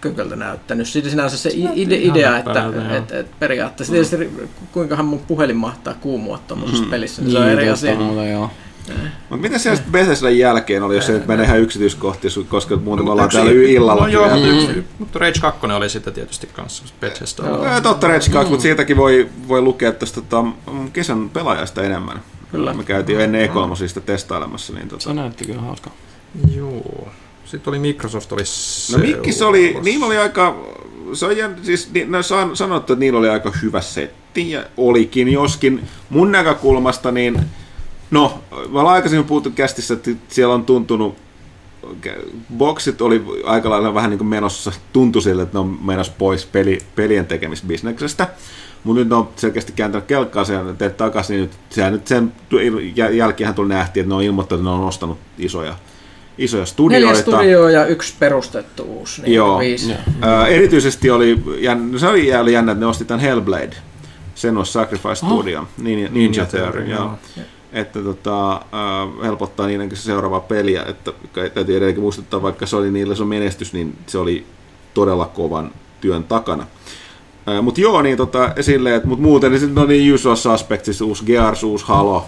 kököltä 0.00 0.36
näyttänyt. 0.36 0.88
Siitä 0.88 1.08
sinänsä 1.08 1.36
se 1.36 1.50
ide, 1.54 1.96
idea, 1.96 2.38
että 2.38 2.70
et, 2.96 3.12
et 3.12 3.38
periaatteessa 3.38 3.92
mm. 3.92 3.94
tietysti 3.94 4.48
kuinkahan 4.72 5.04
mun 5.04 5.18
puhelin 5.18 5.56
mahtaa 5.56 5.94
kuumua 5.94 6.38
tuommoisessa 6.48 6.84
mm. 6.84 6.90
pelissä, 6.90 7.22
niin 7.22 7.32
se 7.32 7.38
on 7.38 7.48
eri 7.48 7.68
asia. 7.68 7.92
joo. 8.32 8.50
Mutta 9.30 9.42
miten 9.42 9.60
siellä 9.60 9.76
sitten 9.76 9.92
Bethesdan 9.92 10.38
jälkeen 10.38 10.82
oli, 10.82 10.94
jos 10.94 11.06
se 11.06 11.12
nyt 11.12 11.26
menee 11.26 11.46
ihan 11.46 11.60
yksityiskohtiin, 11.60 12.46
koska 12.48 12.76
muuten 12.76 13.04
me 13.04 13.10
ollaan 13.10 13.28
täällä 13.28 13.50
illalla. 13.50 14.02
No 14.02 14.08
joo, 14.08 14.28
mm. 14.28 14.84
mutta 14.98 15.18
Rage 15.18 15.40
2 15.40 15.66
oli 15.66 15.90
sitten 15.90 16.12
tietysti 16.12 16.46
kanssa 16.46 16.84
Bethesda. 17.00 17.42
No, 17.42 17.80
totta 17.82 18.08
Rage 18.08 18.30
2, 18.32 18.44
mm. 18.44 18.50
mutta 18.50 18.62
siitäkin 18.62 18.96
voi, 18.96 19.28
voi 19.48 19.62
lukea 19.62 19.92
tästä 19.92 20.20
tota, 20.20 20.44
kesän 20.92 21.28
pelaajasta 21.28 21.82
enemmän. 21.82 22.22
Kyllä. 22.50 22.74
Me 22.74 22.84
käytiin 22.84 23.18
jo 23.18 23.24
ennen 23.24 23.50
E3 23.50 24.00
testailemassa. 24.00 24.72
Niin 24.72 24.88
tota... 24.88 25.02
Se 25.02 25.14
näytti 25.14 25.44
kyllä 25.44 25.60
hauska. 25.60 25.90
Joo. 26.56 27.08
Sitten 27.50 27.70
oli 27.70 27.78
Microsoft 27.78 28.32
oli 28.32 28.42
No 28.92 28.98
Mikkis 28.98 29.42
oli, 29.42 29.76
niillä 29.82 30.06
oli 30.06 30.16
aika, 30.16 30.64
se 31.12 31.26
on 31.26 31.36
jän, 31.36 31.56
siis 31.62 31.90
no, 32.06 32.22
san, 32.22 32.56
sanottu, 32.56 32.92
että 32.92 33.00
niillä 33.00 33.18
oli 33.18 33.28
aika 33.28 33.52
hyvä 33.62 33.80
setti 33.80 34.50
ja 34.50 34.64
olikin, 34.76 35.28
joskin 35.28 35.88
mun 36.10 36.32
näkökulmasta 36.32 37.12
niin, 37.12 37.40
no, 38.10 38.42
mä 38.50 38.80
olen 38.80 38.92
aikaisemmin 38.92 39.26
puhuttu 39.26 39.50
kästissä, 39.50 39.94
että 39.94 40.10
siellä 40.28 40.54
on 40.54 40.64
tuntunut 40.64 41.16
boksit 42.56 43.02
oli 43.02 43.24
aika 43.44 43.70
lailla 43.70 43.94
vähän 43.94 44.10
niin 44.10 44.18
kuin 44.18 44.28
menossa, 44.28 44.72
tuntui 44.92 45.22
sille, 45.22 45.42
että 45.42 45.58
ne 45.58 45.60
on 45.60 45.78
menossa 45.82 46.12
pois 46.18 46.46
peli, 46.46 46.78
pelien 46.94 47.26
tekemisbisneksestä. 47.26 48.28
Mutta 48.84 49.00
nyt 49.00 49.08
ne 49.08 49.14
on 49.14 49.28
selkeästi 49.36 49.72
kääntänyt 49.72 50.06
kelkkaa 50.06 50.44
sen 50.44 50.76
takaisin, 50.96 51.34
niin 51.34 51.42
nyt, 51.42 51.52
sehän 51.70 51.92
nyt 51.92 52.06
sen 52.06 52.32
jälkeen 53.12 53.54
tuli 53.54 53.68
nähtiin, 53.68 54.02
että 54.02 54.08
ne 54.08 54.14
on 54.14 54.22
ilmoittanut, 54.22 54.60
että 54.60 54.70
ne 54.70 54.76
on 54.76 54.88
ostanut 54.88 55.18
isoja 55.38 55.74
isoja 56.40 56.66
studioita. 56.66 57.06
Neljä 57.06 57.22
studioa 57.22 57.70
ja 57.70 57.86
yksi 57.86 58.14
perustettu 58.18 58.82
uusi. 58.82 59.22
Niin 59.22 59.34
Joo. 59.34 59.58
Viisi. 59.58 59.92
Äh, 59.92 60.48
erityisesti 60.48 61.10
oli, 61.10 61.42
jännä, 61.58 61.98
se 61.98 62.08
oli, 62.08 62.34
oli 62.34 62.52
jännä, 62.52 62.72
että 62.72 62.80
ne 62.80 62.86
osti 62.86 63.04
tämän 63.04 63.20
Hellblade. 63.20 63.76
Sen 64.34 64.58
on 64.58 64.66
Sacrifice 64.66 65.14
Studio, 65.14 65.60
oh. 65.60 65.66
Ninja, 65.78 66.08
Ninja 66.12 66.46
Theory. 66.46 66.84
Joo. 66.84 67.10
Että 67.72 68.02
tota, 68.02 68.52
äh, 68.52 68.60
helpottaa 69.22 69.66
niiden 69.66 69.96
seuraavaa 69.96 70.40
peliä. 70.40 70.82
Että 70.82 71.12
täytyy 71.54 71.76
edelleenkin 71.76 72.02
muistuttaa, 72.02 72.42
vaikka 72.42 72.66
se 72.66 72.76
oli 72.76 72.90
niille 72.90 73.16
se 73.16 73.24
menestys, 73.24 73.72
niin 73.72 73.98
se 74.06 74.18
oli 74.18 74.46
todella 74.94 75.26
kovan 75.26 75.70
työn 76.00 76.24
takana. 76.24 76.66
Äh, 77.48 77.62
mutta 77.62 77.80
joo, 77.80 78.02
niin 78.02 78.16
tota, 78.16 78.52
silleen, 78.60 78.96
että 78.96 79.08
mut 79.08 79.20
muuten 79.20 79.52
niin, 79.52 79.74
no 79.74 79.86
niin 79.86 80.14
usual 80.14 80.36
suspects, 80.36 81.00
uusi 81.00 81.24
Gears, 81.24 81.62
uusi 81.62 81.84
Halo, 81.88 82.26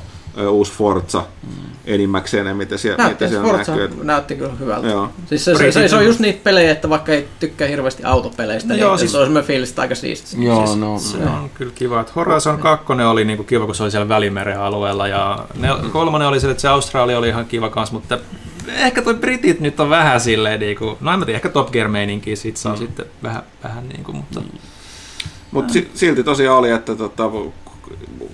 uusi 0.51 0.73
Forza. 0.73 1.25
Mm 1.43 1.73
enimmäkseen, 1.85 2.57
mitä 2.57 2.77
siellä, 2.77 2.97
Näytti, 3.05 3.25
mitä 3.25 3.29
siellä 3.35 3.49
Forza 3.49 3.77
näkyy. 3.77 4.05
näytti 4.05 4.35
kyllä 4.37 4.53
hyvältä. 4.61 4.87
Joo. 4.89 5.11
Siis 5.27 5.45
se, 5.45 5.55
se, 5.55 5.73
se, 5.73 5.89
se, 5.89 5.97
on 5.97 6.05
just 6.07 6.21
niitä 6.21 6.41
pelejä, 6.45 6.71
että 6.71 6.89
vaikka 6.91 7.13
ei 7.13 7.29
tykkää 7.41 7.69
hirveästi 7.69 8.05
autopeleistä, 8.05 8.69
No 8.69 8.75
niin 8.75 8.81
joo, 8.81 8.99
siis- 8.99 9.13
se 9.13 9.19
on 9.19 9.25
semmoinen 9.25 9.47
fiilis, 9.47 9.69
että 9.69 9.83
aika 9.83 9.95
siisti. 9.95 10.45
Joo, 10.45 10.67
Siis 10.67 10.79
no. 10.79 10.99
Se 10.99 11.17
on 11.17 11.51
kyllä 11.55 11.73
kiva. 11.75 12.01
Että 12.01 12.13
Horizon 12.17 12.59
2 12.59 12.93
oli 12.93 13.25
niinku 13.25 13.45
kiva, 13.45 13.67
kun 13.67 13.75
se 13.75 13.83
oli 13.83 13.91
siellä 13.91 14.09
Välimeren 14.09 14.61
alueella 14.61 15.09
ja 15.09 15.39
nel- 15.61 15.89
kolmonen 15.91 16.29
oli 16.29 16.41
se, 16.41 16.51
että 16.51 16.61
se 16.61 16.69
Australia 16.69 17.19
oli 17.19 17.29
ihan 17.29 17.47
kiva 17.47 17.71
kans, 17.71 17.93
mutta 17.93 18.19
ehkä 18.69 19.03
toi 19.03 19.15
Britit 19.15 19.61
nyt 19.61 19.81
on 19.81 19.91
vähän 19.91 20.21
silleen 20.21 20.61
niinku, 20.61 20.99
no 21.01 21.13
en 21.13 21.19
mä 21.19 21.25
tiedä, 21.25 21.37
ehkä 21.37 21.49
Top 21.49 21.71
Gear 21.71 21.89
meininkiä 21.89 22.37
siitä 22.37 22.59
saa 22.59 22.77
sitten 22.77 23.07
vähän, 23.23 23.43
vähän 23.65 23.89
niinku, 23.89 24.13
mutta 24.13 24.43
Mutta 25.51 25.73
si- 25.73 25.91
silti 25.95 26.25
tosiaan 26.25 26.59
oli, 26.59 26.71
että 26.71 26.95
tota, 26.97 27.31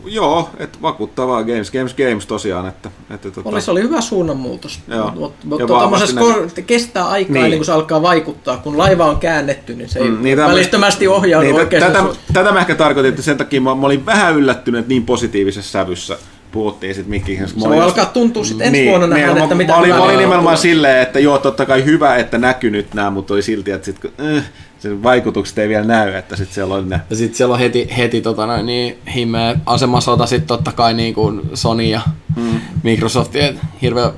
joo, 0.04 0.50
että 0.58 0.78
vakuuttavaa 0.82 1.44
Games, 1.44 1.70
Games, 1.70 1.94
Games 1.94 2.26
tosiaan, 2.26 2.68
että, 2.68 2.90
että 3.10 3.30
tota, 3.30 3.48
Oli, 3.48 3.60
se 3.60 3.70
oli 3.70 3.82
hyvä 3.82 4.00
suunnanmuutos. 4.00 4.80
Mutta 5.14 5.46
mut, 5.46 5.66
tuommoisessa 5.66 6.20
kestää 6.66 7.08
aikaa 7.08 7.32
Niin. 7.32 7.44
ennen 7.44 7.58
kuin 7.58 7.66
se 7.66 7.72
alkaa 7.72 8.02
vaikuttaa. 8.02 8.56
Kun 8.56 8.78
laiva 8.78 9.06
on 9.06 9.18
käännetty, 9.18 9.74
niin 9.74 9.88
se 9.88 9.98
ei 9.98 10.08
Mm, 10.08 10.22
niin 10.22 10.38
välittömästi 10.38 11.08
ohjaudu 11.08 11.46
niin, 11.46 11.56
niin, 11.56 11.68
tätä, 11.68 12.02
oikeaan 12.02 12.16
tätä, 12.32 12.52
mä 12.52 12.60
ehkä 12.60 12.74
tarkoitin, 12.74 13.08
että 13.08 13.22
sen 13.22 13.38
takia 13.38 13.60
mä, 13.60 13.74
mä 13.74 13.86
olin 13.86 14.06
vähän 14.06 14.36
yllättynyt, 14.36 14.78
että 14.78 14.88
niin 14.88 15.06
positiivisessa 15.06 15.72
sävyssä 15.72 16.18
puhuttiin 16.52 16.94
sitten 16.94 17.10
Mikki. 17.10 17.38
Se 17.46 17.60
voi 17.60 17.80
alkaa 17.80 18.06
tuntua 18.06 18.44
sitten 18.44 18.66
ensi 18.66 18.86
vuonna 18.88 19.06
nähdä, 19.06 19.34
mä, 19.34 19.42
että 19.42 19.54
mitä 19.54 19.72
mä, 19.72 19.78
olin, 19.78 19.94
mä 19.94 20.02
olin 20.02 20.18
nimenomaan 20.18 20.58
silleen, 20.58 21.02
että 21.02 21.18
joo, 21.18 21.38
totta 21.38 21.66
kai 21.66 21.84
hyvä, 21.84 22.16
että 22.16 22.38
näkyy 22.38 22.70
nyt 22.70 22.94
nämä, 22.94 23.10
mutta 23.10 23.34
oli 23.34 23.42
silti, 23.42 23.70
että 23.70 23.84
sit, 23.84 23.98
kun, 23.98 24.10
äh, 24.36 24.44
sen 24.78 25.02
vaikutukset 25.02 25.58
ei 25.58 25.68
vielä 25.68 25.84
näy, 25.84 26.14
että 26.14 26.36
sitten 26.36 26.54
siellä 26.54 26.74
oli 26.74 26.86
ne. 26.86 27.00
Ja 27.10 27.16
sitten 27.16 27.36
siellä 27.36 27.52
on 27.52 27.60
heti, 27.60 27.88
heti 27.96 28.20
tota 28.20 28.46
noin, 28.46 28.66
niin 28.66 28.98
himmeä 29.14 29.56
asemasota 29.66 30.26
sitten 30.26 30.48
totta 30.48 30.72
kai 30.72 30.94
niin 30.94 31.14
kuin 31.14 31.42
Sony 31.54 31.82
ja 31.82 32.00
mm. 32.36 32.60
Microsoft, 32.82 33.36
et 33.36 33.56
hirveä 33.82 34.12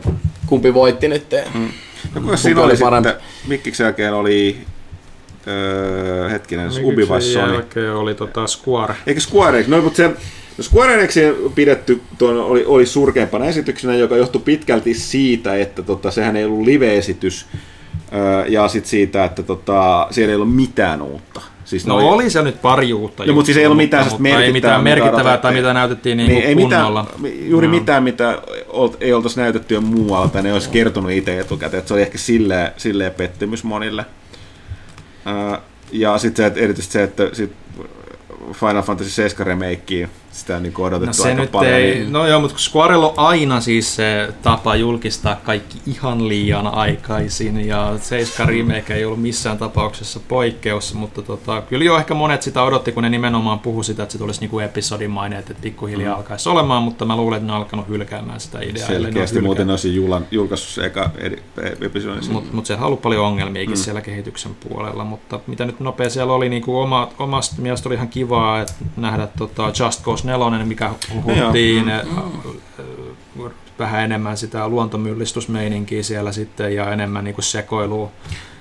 kumpi 0.47 0.75
voitti 0.75 1.09
nyt. 1.09 1.27
Mm. 1.55 1.69
No 2.15 2.21
kuinka 2.21 2.37
siinä 2.37 2.61
oli 2.61 2.73
oli 2.73 2.81
parempi? 2.81 3.09
sitten, 3.09 3.27
Mikkiksen 3.49 3.85
jälkeen 3.85 4.15
oli, 4.15 4.59
öö, 5.47 6.29
hetkinen, 6.29 6.71
Ubi 6.83 7.09
vai 7.09 7.23
Sony? 7.23 7.53
jälkeen 7.53 7.95
oli 7.95 8.15
tota 8.15 8.47
Square. 8.47 8.95
Eikö 9.07 9.21
Square? 9.21 9.65
No, 9.69 9.83
mutta 9.83 9.97
se 9.97 10.09
no 10.59 10.65
Square 10.65 10.95
Enixin 10.95 11.35
pidetty 11.55 12.01
tuon, 12.19 12.37
oli, 12.41 12.65
oli 12.67 12.87
surkeimpana 12.87 13.45
esityksenä, 13.45 13.95
joka 13.95 14.17
johtui 14.17 14.43
pitkälti 14.45 14.95
siitä, 14.95 15.57
että 15.57 15.83
tota, 15.83 16.11
sehän 16.11 16.37
ei 16.37 16.45
ollut 16.45 16.65
live-esitys, 16.65 17.47
ja 18.49 18.69
sitten 18.69 18.91
siitä, 18.91 19.25
että 19.25 19.43
tota, 19.43 20.07
siellä 20.11 20.31
ei 20.31 20.37
ollut 20.37 20.55
mitään 20.55 21.03
uutta. 21.03 21.41
Siis 21.65 21.87
No 21.87 21.95
noi- 21.95 22.05
oli 22.05 22.31
se 22.31 22.43
nyt 22.43 22.63
pari 22.63 22.93
uutta 22.93 23.27
No, 23.27 23.33
mutta 23.33 23.47
siis 23.47 23.59
ei 23.59 23.67
ollut 23.67 23.77
mitään 23.77 24.05
mutta 24.05 24.17
sellaista 24.17 24.45
ei 24.45 24.53
mitään 24.53 24.83
merkittävää, 24.83 25.15
merkittävää 25.15 25.39
tai 25.39 25.55
mitä 25.55 25.73
näytettiin 25.75 26.17
niin, 26.17 26.29
niin, 26.29 26.43
ei 26.43 26.55
mitään, 26.55 26.93
juuri 27.41 27.67
Joo. 27.67 27.75
mitään, 27.75 28.03
mitä 28.03 28.39
ei 29.01 29.13
oltaisi 29.13 29.41
näytetty 29.41 29.75
jo 29.75 29.81
muualla, 29.81 30.29
tai 30.29 30.43
ne 30.43 30.53
olisi 30.53 30.71
kertonut 30.71 31.11
itse 31.11 31.41
etukäteen, 31.41 31.79
että 31.79 31.89
se 31.89 31.95
oli 31.95 32.03
ehkä 32.03 32.19
silleen, 32.19 32.73
silleen 32.77 33.13
pettymys 33.13 33.65
monille. 33.65 34.05
Ja 35.93 36.19
sitten 36.19 36.43
se, 36.43 36.47
että 36.47 36.61
erityisesti 36.61 36.93
se, 36.93 37.03
että 37.03 37.29
sit 37.33 37.53
Final 38.53 38.83
Fantasy 38.83 39.11
7 39.11 39.47
remakea, 39.47 40.09
sitä 40.31 40.61
niin 40.61 40.73
odotettu 40.79 41.07
No 41.07 41.13
se 41.13 41.29
aika 41.29 41.41
nyt 41.43 41.53
paljon. 41.53 41.75
ei, 41.75 41.95
niin- 41.95 42.13
no 42.13 42.27
joo, 42.27 42.41
mutta 42.41 42.59
Squarella 42.59 43.07
on 43.09 43.15
aina 43.17 43.61
siis 43.61 43.97
se 43.97 44.29
tapa 44.43 44.77
julkistaa 44.77 45.37
kaikki 45.37 45.79
ihan 45.87 46.29
liian 46.29 46.67
aikaisin 46.67 47.67
ja 47.67 47.93
7 48.01 48.49
remake 48.49 48.95
ei 48.95 49.05
ollut 49.05 49.23
missään 49.23 49.59
tapauksessa 49.59 50.21
poikkeus, 50.29 50.95
mutta 50.95 51.23
tota, 51.23 51.63
kyllä 51.69 51.85
jo 51.85 51.97
ehkä 51.97 52.15
monet 52.15 52.43
sitä 52.43 52.63
odotti, 52.63 52.93
kun 52.93 53.03
ne 53.03 53.09
nimenomaan 53.09 53.59
puhu 53.59 53.83
sitä, 53.83 54.03
että 54.03 54.13
se 54.13 54.19
tulisi 54.19 54.41
niinku 54.41 54.59
episodimainen, 54.59 55.39
että 55.39 55.55
pikkuhiljaa 55.63 56.15
Mm. 56.15 56.17
alkaisi 56.19 56.49
olemaan, 56.49 56.83
mutta 56.83 57.05
mä 57.05 57.17
luulen, 57.17 57.37
että 57.37 57.47
ne 57.47 57.53
on 57.53 57.59
alkanut 57.59 57.89
hylkäämään 57.89 58.41
sitä 58.41 58.59
ideaa. 58.61 58.87
Selkeästi 58.87 59.41
muuten 59.41 59.71
olisi 59.71 59.95
julan, 59.95 60.27
julkaissut 60.31 60.69
se 60.71 60.87
eka 60.87 61.11
edi- 61.19 61.41
episodin. 61.81 62.33
Mutta 62.33 62.51
mut 62.57 62.67
siellä 62.67 62.81
on 62.81 62.87
ollut 62.87 63.03
paljon 63.03 63.27
ongelmiakin 63.27 63.71
mm. 63.71 63.77
siellä 63.77 64.01
kehityksen 64.01 64.53
puolella, 64.69 65.05
mutta 65.05 65.41
mitä 65.47 65.65
nyt 65.65 65.81
nopea 65.81 66.11
siellä 66.11 66.33
oli, 66.33 66.49
niin 66.49 66.63
kuin 66.63 66.77
oma, 66.83 67.09
omasta 67.19 67.63
mielestä 67.63 67.89
oli 67.89 67.95
ihan 67.95 68.09
kivaa 68.09 68.61
että 68.61 68.73
nähdä 68.97 69.29
tota 69.39 69.73
Just 69.79 70.03
Cause 70.03 70.20
4, 70.25 70.65
mikä 70.65 70.91
huhuttiin, 71.15 71.85
mm. 73.37 73.51
vähän 73.79 74.05
enemmän 74.05 74.37
sitä 74.37 74.69
luontomyllistusmeininkiä 74.69 76.03
siellä 76.03 76.33
sitten 76.33 76.75
ja 76.77 76.93
enemmän 76.93 77.25
niin 77.25 77.35
kuin 77.35 77.45
sekoilua. 77.45 78.11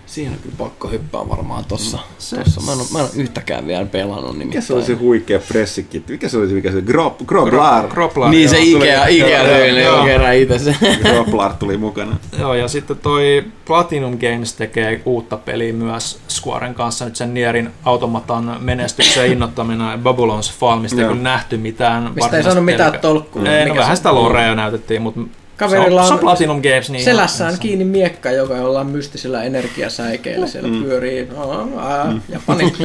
Siinä 0.05 0.31
on 0.31 0.37
kyllä 0.41 0.55
pakko 0.57 0.87
hyppää 0.87 1.29
varmaan 1.29 1.65
tossa. 1.65 1.99
Se- 2.17 2.43
tossa. 2.43 2.61
Mä, 2.61 2.71
en, 2.71 2.79
oo- 2.79 2.87
mä 2.93 2.99
en 2.99 3.05
ole 3.05 3.11
yhtäkään 3.15 3.67
vielä 3.67 3.85
pelannut 3.85 4.23
Mikä 4.25 4.37
nimittäin. 4.39 4.63
se 4.63 4.73
oli 4.73 4.83
se 4.83 4.93
huikea 4.93 5.39
pressikitti? 5.39 6.13
Mikä 6.13 6.29
se 6.29 6.37
oli 6.37 6.47
se, 6.47 6.53
mikä 6.53 6.71
se 6.71 6.81
Grop, 6.81 7.17
Groplar? 7.25 7.87
Kroplar, 7.87 8.29
Niin 8.31 8.49
se 8.49 8.59
joo. 8.59 8.83
Ikea, 8.83 9.01
tuli- 9.05 9.17
Ikea 9.17 9.79
joo. 9.83 9.99
on 9.99 10.05
kerran 10.05 10.35
itse 10.35 10.59
se. 10.59 10.75
Groplar 11.03 11.53
tuli 11.53 11.77
mukana. 11.77 12.17
Joo, 12.39 12.53
ja 12.53 12.67
sitten 12.67 12.97
toi 12.97 13.43
Platinum 13.65 14.17
Games 14.17 14.53
tekee 14.53 15.01
uutta 15.05 15.37
peliä 15.37 15.73
myös 15.73 16.19
Squaren 16.39 16.73
kanssa 16.75 17.05
nyt 17.05 17.15
sen 17.15 17.33
Nierin 17.33 17.69
automatan 17.85 18.57
menestyksen 18.59 19.27
innottamina 19.31 19.95
Babylon's 20.03 20.53
Fall, 20.59 20.79
mistä 20.79 21.01
ei 21.01 21.07
kyllä 21.07 21.21
nähty 21.21 21.57
mitään. 21.57 22.11
Mistä 22.15 22.37
ei 22.37 22.43
saanut 22.43 22.65
mitään 22.65 22.91
pelkä- 22.91 23.01
tolkkua. 23.01 23.43
Ei, 23.49 23.65
no 23.69 23.75
vähän 23.75 23.97
sitä 23.97 24.15
lorea 24.15 24.55
näytettiin, 24.55 25.01
mutta 25.01 25.21
Kaverilla 25.57 26.01
on, 26.01 26.07
se 26.07 26.13
on 26.13 26.19
Platinum 26.19 26.61
Games. 26.61 26.89
Niin 26.89 27.03
Selässään 27.03 27.59
kiinni 27.59 27.85
miekka, 27.85 28.31
joka 28.31 28.55
jollain 28.57 28.87
mystisillä 28.87 29.43
energiasäikeillä 29.43 30.47
siellä 30.47 30.69
Mm. 30.69 30.83
pyörii. 30.83 31.27
Aa, 31.37 31.67
aa, 31.77 32.13
Japani. 32.29 32.71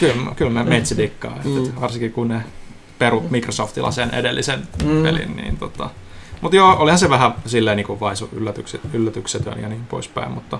Kyllä, 0.00 0.14
kyllä 0.36 0.50
mä 0.50 0.64
meitsi 0.64 0.96
dikkaa, 0.96 1.38
mm. 1.44 1.58
että 1.66 1.80
varsinkin 1.80 2.12
kun 2.12 2.28
ne 2.28 2.42
peru 2.98 3.24
Microsoftilla 3.30 3.90
sen 3.90 4.14
edellisen 4.14 4.58
Mm. 4.84 4.90
mm. 4.90 5.02
pelin, 5.02 5.36
niin 5.36 5.56
tota... 5.56 5.90
Mutta 6.40 6.56
joo, 6.56 6.76
olihan 6.78 6.98
se 6.98 7.10
vähän 7.10 7.34
silleen 7.46 7.76
niin 7.76 7.86
kuin 7.86 8.00
vaisu 8.00 8.28
yllätykset, 8.32 8.80
yllätyksetön 8.92 9.60
ja 9.62 9.68
niin 9.68 9.84
poispäin, 9.88 10.32
mutta 10.32 10.58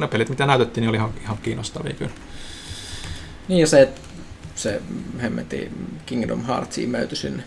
ne 0.00 0.08
pelit, 0.08 0.28
mitä 0.28 0.46
näytettiin, 0.46 0.82
niin 0.82 0.88
oli 0.88 0.96
ihan, 0.96 1.10
ihan 1.22 1.38
kiinnostavia 1.42 1.94
kyllä. 1.94 2.10
niin 3.48 3.60
ja 3.60 3.66
se, 3.66 3.82
että 3.82 4.00
se 4.54 4.82
hemmetin 5.22 5.98
Kingdom 6.06 6.44
Hearts 6.44 6.78
imeytyi 6.78 7.16
sinne 7.16 7.42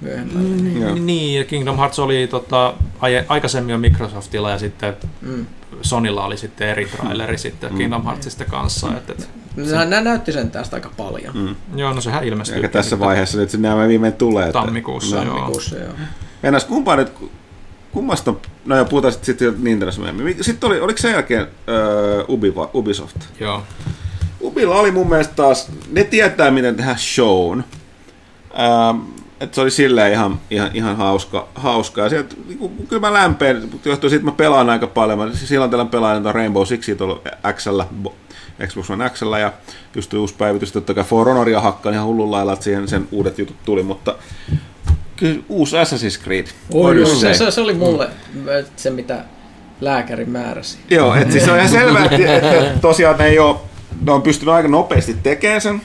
myöhemmälle. 0.00 0.48
Niin. 0.62 0.82
Joo. 0.82 0.94
Niin, 0.94 1.38
ja 1.38 1.44
Kingdom 1.44 1.76
Hearts 1.76 1.98
oli 1.98 2.26
tota, 2.30 2.74
aie- 3.00 3.24
aikaisemmin 3.28 3.72
jo 3.72 3.78
Microsoftilla 3.78 4.50
ja 4.50 4.58
sitten 4.58 4.96
Mm. 5.22 5.46
Sonylla 5.82 6.24
oli 6.24 6.36
sitten 6.36 6.68
eri 6.68 6.86
traileri 6.86 7.38
sitten 7.38 7.70
Mm. 7.72 7.78
Kingdom 7.78 8.04
Heartsista 8.04 8.44
kanssa. 8.44 8.88
Et, 8.96 9.10
et, 9.10 9.28
Nää, 9.56 9.84
nää 9.84 10.00
näytti 10.00 10.32
sen 10.32 10.50
tästä 10.50 10.76
aika 10.76 10.90
paljon. 10.96 11.36
Mm. 11.36 11.78
joo, 11.78 11.92
no 11.92 12.00
sehän 12.00 12.24
ilmestyy. 12.24 12.56
Eikä 12.56 12.68
tässä 12.68 12.88
sitten 12.90 13.06
vaiheessa 13.06 13.38
nyt 13.38 13.52
nämä 13.52 13.88
viimein 13.88 14.12
tulee. 14.12 14.46
Että, 14.46 14.52
Tammikuussa, 14.60 15.16
No. 15.16 15.22
joo. 15.22 15.34
Tammikuussa, 15.34 15.76
joo. 15.76 15.92
Mennään 16.42 16.64
kumpaan 16.68 16.98
nyt, 16.98 17.12
kummasta, 17.92 18.34
no 18.66 18.76
ja 18.76 18.84
puhutaan 18.84 19.12
sitten 19.12 19.36
sit 19.38 19.62
Nintendosta 19.62 20.00
myöhemmin. 20.00 20.44
Sitten 20.44 20.68
oli, 20.68 20.80
oliko 20.80 20.98
sen 20.98 21.12
jälkeen 21.12 21.42
uh, 21.42 22.34
Ubi, 22.34 22.54
va- 22.54 22.70
Ubisoft? 22.74 23.16
Joo. 23.40 23.62
Ubilla 24.40 24.76
oli 24.76 24.90
mun 24.90 25.08
mielestä 25.08 25.34
taas, 25.34 25.68
ne 25.90 26.04
tietää 26.04 26.50
miten 26.50 26.76
tehdä 26.76 26.96
shown. 26.96 27.64
Ähm, 28.60 29.00
että 29.40 29.54
se 29.54 29.60
oli 29.60 29.70
silleen 29.70 30.12
ihan, 30.12 30.40
ihan, 30.50 30.70
ihan 30.74 30.96
hauska, 30.96 31.48
hauska. 31.54 32.00
Ja 32.00 32.08
sieltä, 32.08 32.34
niinku, 32.48 32.68
kyllä 32.68 33.00
mä 33.00 33.12
lämpeen, 33.12 33.70
johtuu 33.84 34.10
siitä, 34.10 34.20
että 34.20 34.32
mä 34.32 34.36
pelaan 34.36 34.70
aika 34.70 34.86
paljon. 34.86 35.18
Mä 35.18 35.30
silloin 35.34 35.70
tällä 35.70 35.84
pelaan 35.84 36.22
näitä 36.22 36.32
Rainbow 36.38 36.64
Sixia 36.66 36.96
tuolla 36.96 37.20
XL, 37.52 37.80
Xbox 38.66 38.90
One 38.90 39.10
XL, 39.10 39.32
ja 39.32 39.52
just 39.94 40.14
uusi 40.14 40.34
päivitys, 40.34 40.72
totta 40.72 40.94
kai 40.94 41.04
For 41.04 41.28
Honoria 41.28 41.60
hakkaan 41.60 41.94
ihan 41.94 42.06
hullun 42.06 42.30
lailla, 42.30 42.52
että 42.52 42.64
siihen 42.64 42.88
sen 42.88 43.08
uudet 43.12 43.38
jutut 43.38 43.56
tuli, 43.64 43.82
mutta 43.82 44.14
kyllä 45.20 45.42
uusi 45.48 45.76
Assassin's 45.76 46.24
Creed. 46.24 46.46
Oi, 46.72 47.06
se, 47.06 47.34
se, 47.34 47.50
se, 47.50 47.60
oli 47.60 47.74
mulle 47.74 48.08
se, 48.76 48.90
mitä 48.90 49.24
lääkäri 49.80 50.24
määräsi. 50.24 50.78
Joo, 50.90 51.14
että 51.14 51.32
siis 51.32 51.48
on 51.48 51.56
ihan 51.56 51.68
selvää, 51.68 52.04
että, 52.04 52.36
että 52.36 52.80
tosiaan 52.80 53.18
ne, 53.18 53.26
ei 53.26 53.38
ole, 53.38 53.56
ne 54.06 54.12
on 54.12 54.22
pystynyt 54.22 54.54
aika 54.54 54.68
nopeasti 54.68 55.16
tekemään 55.22 55.60
sen 55.60 55.80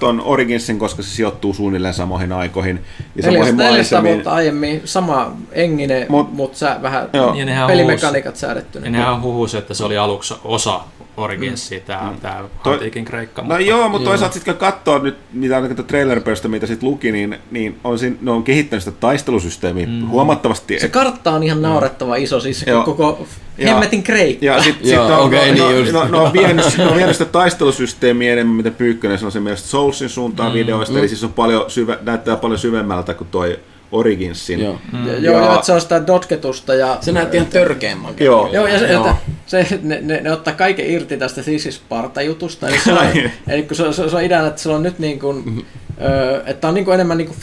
ton 0.00 0.20
Originsin, 0.24 0.78
koska 0.78 1.02
se 1.02 1.08
sijoittuu 1.08 1.54
suunnilleen 1.54 1.94
samoihin 1.94 2.32
aikoihin 2.32 2.80
ja 3.16 3.22
samoihin 3.22 3.56
400 3.56 3.70
maisemiin. 3.76 4.14
vuotta 4.14 4.30
aiemmin 4.30 4.82
sama 4.84 5.36
enginen, 5.52 6.02
Mut- 6.02 6.08
mutta 6.08 6.34
mut 6.34 6.56
sä 6.56 6.76
vähän 6.82 7.08
Joo. 7.12 7.34
Pelimekaniikat 7.66 8.36
säädetty. 8.36 8.78
Ja 8.78 8.90
nehän 8.90 9.22
huhusi, 9.22 9.56
että 9.56 9.74
se 9.74 9.84
oli 9.84 9.98
aluksi 9.98 10.34
osa 10.44 10.80
Originsia, 11.16 11.78
mm. 11.78 11.84
tämä, 11.84 12.12
tämä 12.22 12.44
Toi- 12.62 12.72
antiikin 12.72 13.04
kreikka. 13.04 13.42
No 13.42 13.58
joo, 13.58 13.88
mutta 13.88 14.04
toisaalta 14.04 14.34
sitten 14.34 14.54
kun 14.54 14.60
katsoo 14.60 14.98
nyt, 14.98 15.16
mitä 15.32 15.56
ainakin 15.56 15.86
trailer 15.86 16.20
mitä 16.48 16.66
sitten 16.66 16.88
luki, 16.88 17.12
niin, 17.12 17.38
niin 17.50 17.78
on 17.84 17.98
siinä, 17.98 18.16
ne 18.20 18.30
on 18.30 18.42
kehittänyt 18.42 18.82
sitä 18.82 18.96
taistelusysteemiä 19.00 19.86
mm. 19.86 20.08
huomattavasti. 20.08 20.80
Se 20.80 20.88
kartta 20.88 21.30
on 21.30 21.42
ihan 21.42 21.62
naurettava 21.62 22.16
iso, 22.16 22.40
siis 22.40 22.64
Joo. 22.66 22.84
koko 22.84 23.26
Ja- 23.58 23.68
hemmetin 23.68 24.02
kreikka. 24.02 24.44
Ja 24.44 24.62
sit, 24.62 24.76
sit 24.84 24.96
no, 24.96 25.24
okei, 25.24 25.54
no, 25.54 25.70
niin 25.70 25.92
no, 25.92 26.04
no, 26.04 26.08
no, 26.08 26.24
on 26.24 26.32
vienyt, 26.32 26.78
ne 26.78 26.86
on 26.86 26.96
vienyt 26.96 27.16
sitä 27.16 27.30
taistelusysteemiä 27.32 28.32
enemmän, 28.32 28.56
mitä 28.56 28.70
Pyykkönen 28.70 29.18
sanoi 29.18 29.32
sen 29.32 29.42
mielestä 29.42 29.68
Soulsin 29.68 30.08
suuntaan 30.08 30.52
mm, 30.52 30.54
videoista, 30.54 30.92
mm. 30.92 30.98
eli 30.98 31.08
siis 31.08 31.24
on 31.24 31.32
paljon 31.32 31.70
syve, 31.70 31.98
näyttää 32.02 32.36
paljon 32.36 32.58
syvemmältä 32.58 33.14
kuin 33.14 33.28
toi 33.30 33.58
Originsin. 33.92 34.60
Joo. 34.60 34.78
Mm. 34.92 35.06
Joo, 35.06 35.14
Ja- 35.14 35.44
joo, 35.44 35.54
että 35.54 35.66
se 35.66 35.72
on 35.72 35.80
sitä 35.80 36.06
dotketusta 36.06 36.74
ja... 36.74 36.98
Se 37.00 37.12
näytti 37.12 37.36
ihan 37.36 37.48
törkeän 37.48 37.98
makea. 37.98 38.24
Joo. 38.24 38.50
Joo, 38.52 38.66
ja 38.66 38.78
se, 38.78 38.92
Joo. 38.92 39.08
Että 39.08 39.22
se, 39.46 39.78
ne, 39.82 39.98
ne, 40.02 40.20
ne, 40.20 40.32
ottaa 40.32 40.54
kaiken 40.54 40.90
irti 40.90 41.16
tästä 41.16 41.42
Sisi 41.42 41.70
Sparta-jutusta. 41.72 42.68
Eli, 42.68 42.78
se 42.78 42.92
on, 42.92 43.06
eli 43.48 43.62
kun 43.62 43.76
se, 43.76 43.92
se, 43.92 44.08
se 44.08 44.16
on 44.16 44.22
ideana, 44.22 44.48
että 44.48 44.62
se 44.62 44.68
on 44.68 44.82
nyt 44.82 44.98
niin 44.98 45.18
kuin 45.20 45.66
Öö, 46.02 46.42
että 46.46 46.68
on 46.68 46.74
niinku 46.74 46.90
enemmän 46.90 47.18
niinku 47.18 47.34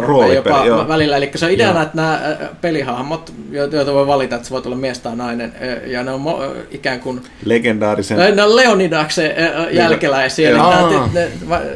Roolipeli, 0.00 0.34
jopa 0.36 0.64
joo. 0.66 0.88
välillä. 0.88 1.16
Eli 1.16 1.30
se 1.34 1.46
on 1.46 1.52
ideana, 1.52 1.74
Joo. 1.74 1.82
että 1.82 1.96
nämä 1.96 2.20
pelihahmot, 2.60 3.32
jo- 3.50 3.66
joita 3.66 3.92
voi 3.94 4.06
valita, 4.06 4.36
että 4.36 4.48
se 4.48 4.54
voi 4.54 4.62
olla 4.66 4.76
mies 4.76 4.98
tai 4.98 5.16
nainen, 5.16 5.52
ja 5.86 6.02
ne 6.04 6.10
on 6.10 6.20
mo- 6.24 6.56
ikään 6.70 7.00
kuin 7.00 7.20
Legendaarisen... 7.44 8.36
Ne 8.36 8.42
on 8.42 8.56
Leonidaksen 8.56 9.30
ö, 9.30 9.70
jälkeläisiä, 9.70 10.48
eli 10.50 10.58
nämä, 10.58 11.08
ne, 11.12 11.28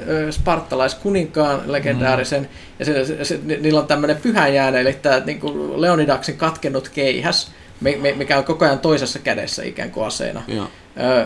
ö, 0.08 0.32
spartalaiskuninkaan 0.32 1.60
legendaarisen, 1.66 2.40
mm. 2.42 2.48
ja 2.78 2.84
se, 2.84 3.04
se, 3.04 3.24
se, 3.24 3.40
ni- 3.44 3.56
niillä 3.56 3.80
on 3.80 3.86
tämmöinen 3.86 4.16
pyhäjääne, 4.16 4.80
eli 4.80 4.92
tämä 4.92 5.20
niin 5.26 5.40
kuin 5.40 5.80
Leonidaksen 5.80 6.36
katkennut 6.36 6.88
keihäs, 6.88 7.50
mi- 7.80 7.96
mi- 7.96 8.12
mikä 8.12 8.38
on 8.38 8.44
koko 8.44 8.64
ajan 8.64 8.78
toisessa 8.78 9.18
kädessä 9.18 9.62
ikään 9.62 9.90
kuin 9.90 10.06
aseena. 10.06 10.42
Joo. 10.48 10.66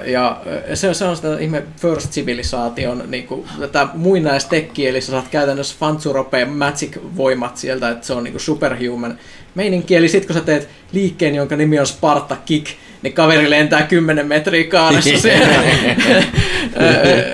Ja 0.06 0.40
se, 0.74 0.94
se 0.94 1.04
on 1.04 1.16
sitä 1.16 1.38
ihme 1.38 1.62
First 1.76 2.10
Civilizaation 2.10 3.02
niin 3.06 3.26
kuin, 3.26 3.46
tätä 3.60 3.88
muinaistekkiä, 3.94 4.90
eli 4.90 5.00
sä 5.00 5.12
saat 5.12 5.28
käytännössä 5.28 5.76
Fanzurope 5.80 6.44
Magic-voimat 6.44 7.56
sieltä, 7.56 7.90
että 7.90 8.06
se 8.06 8.12
on 8.12 8.24
niin 8.24 8.32
kuin 8.32 8.40
superhuman 8.40 9.18
meininki. 9.54 9.96
Eli 9.96 10.08
sitten 10.08 10.26
kun 10.26 10.34
sä 10.34 10.46
teet 10.46 10.68
liikkeen, 10.92 11.34
jonka 11.34 11.56
nimi 11.56 11.78
on 11.78 11.86
Sparta 11.86 12.36
Kick, 12.44 12.66
niin 13.02 13.12
kaveri 13.12 13.50
lentää 13.50 13.82
10 13.82 14.26
metriä 14.26 14.64
kaaressa 14.64 15.18
siellä. 15.22 15.62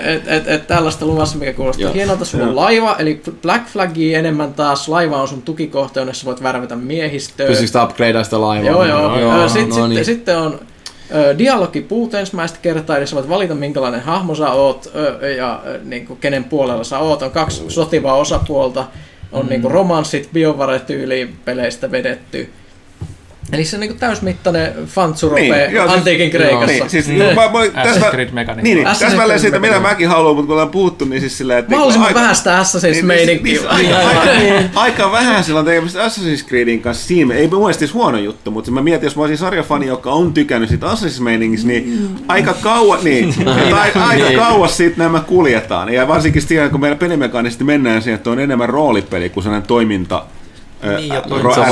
et, 0.05 0.27
et, 0.27 0.47
et, 0.47 0.67
tällaista 0.67 1.05
luvassa, 1.05 1.37
mikä 1.37 1.53
kuulostaa 1.53 1.83
Joo. 1.83 1.93
hienolta. 1.93 2.25
Sulla 2.25 2.43
on 2.43 2.49
Joo. 2.49 2.55
laiva, 2.55 2.95
eli 2.99 3.21
Black 3.41 3.67
Flagia 3.67 4.19
enemmän 4.19 4.53
taas. 4.53 4.87
Laiva 4.87 5.21
on 5.21 5.27
sun 5.27 5.41
tukikohta, 5.41 5.99
jonne 5.99 6.13
sä 6.13 6.25
voit 6.25 6.43
värvätä 6.43 6.75
miehistöä. 6.75 7.47
Pystyykö 7.47 7.83
upgradea 7.83 8.23
sitä 8.23 8.41
laivaa? 8.41 8.71
Joo, 8.71 8.85
joo. 8.85 9.19
joo 9.19 9.49
sitten 9.49 9.69
no 9.69 9.75
sit, 9.75 9.89
niin. 9.89 10.05
sitten 10.05 10.37
on 10.37 10.59
dialogi 11.37 11.81
puut 11.81 12.13
ensimmäistä 12.13 12.59
kertaa, 12.61 12.97
eli 12.97 13.07
sä 13.07 13.15
voit 13.15 13.29
valita 13.29 13.55
minkälainen 13.55 14.01
hahmo 14.01 14.35
sä 14.35 14.51
oot 14.51 14.91
ja 15.37 15.63
niin 15.83 16.07
kuin, 16.07 16.19
kenen 16.19 16.43
puolella 16.43 16.83
sä 16.83 16.99
oot. 16.99 17.21
On 17.21 17.31
kaksi 17.31 17.63
sotivaa 17.67 18.15
osapuolta, 18.15 18.85
on 19.31 19.45
mm. 19.45 19.49
niin 19.49 19.61
kuin, 19.61 19.71
romanssit 19.71 20.29
biovare-tyyliin 20.33 21.35
peleistä 21.45 21.91
vedetty. 21.91 22.49
Eli 23.51 23.65
se 23.65 23.75
on 23.75 23.79
niin 23.79 23.89
kuin, 23.89 23.99
täysmittainen 23.99 24.73
fantsurope 24.85 25.41
Niin, 25.41 25.53
niin, 25.53 25.71
joo, 25.71 25.85
siis- 25.87 25.97
antiikin 25.97 26.29
Kreikassa. 26.31 26.65
Niin, 26.65 26.89
siis, 26.89 27.07
Mm. 27.07 27.13
mä, 27.13 27.25
mä, 27.35 27.83
täsmä, 27.83 28.11
niin, 28.61 28.63
niin, 28.63 28.87
täsmälleen 28.99 29.39
siitä, 29.39 29.59
mitä 29.59 29.79
mäkin 29.79 30.07
haluan, 30.07 30.35
mutta 30.35 30.47
kun 30.47 30.53
ollaan 30.53 30.69
puhuttu, 30.69 31.05
niin 31.05 31.19
siis 31.21 31.37
silleen, 31.37 31.59
että... 31.59 31.71
Mahdollisimman 31.71 32.07
aika- 32.07 32.19
vähän 32.19 32.35
sitä 32.35 32.61
Assassin's 32.63 32.91
niin, 32.91 33.05
meininkiä. 33.05 33.53
niin, 33.53 33.67
aika, 33.69 33.97
aika, 33.97 34.69
aika 34.75 35.11
vähän 35.11 35.43
sillä 35.43 35.59
on 35.59 35.65
tekemistä 35.65 36.07
Assassin's 36.07 36.47
Creedin 36.47 36.81
kanssa 36.81 37.07
siinä. 37.07 37.33
Ei 37.35 37.47
mun 37.47 37.59
mielestä 37.59 37.79
siis 37.79 37.93
huono 37.93 38.17
juttu, 38.17 38.51
mutta 38.51 38.71
mä 38.71 38.81
mietin, 38.81 39.05
jos 39.07 39.15
mä 39.15 39.21
olisin 39.21 39.37
sarjafani, 39.37 39.87
joka 39.87 40.11
on 40.11 40.33
tykännyt 40.33 40.69
siitä 40.69 40.87
Assassin's 40.87 41.21
meiningistä, 41.21 41.67
niin 41.67 42.09
aika 42.27 42.53
kauan, 42.61 42.99
niin, 43.03 43.33
aika, 43.81 44.03
aika 44.05 44.25
Niin. 44.25 44.39
kauas 44.39 44.77
siitä 44.77 44.97
nämä 44.97 45.19
kuljetaan. 45.19 45.93
Ja 45.93 46.07
varsinkin 46.07 46.41
siinä, 46.41 46.69
kun 46.69 46.79
meillä 46.81 46.97
pelimekaanisesti 46.97 47.63
mennään 47.63 48.01
siihen, 48.01 48.15
että 48.17 48.29
on 48.29 48.39
enemmän 48.39 48.69
roolipeli 48.69 49.29
kuin 49.29 49.43
sellainen 49.43 49.67
toiminta 49.67 50.23
Niin, 50.85 51.07
ja 51.09 51.21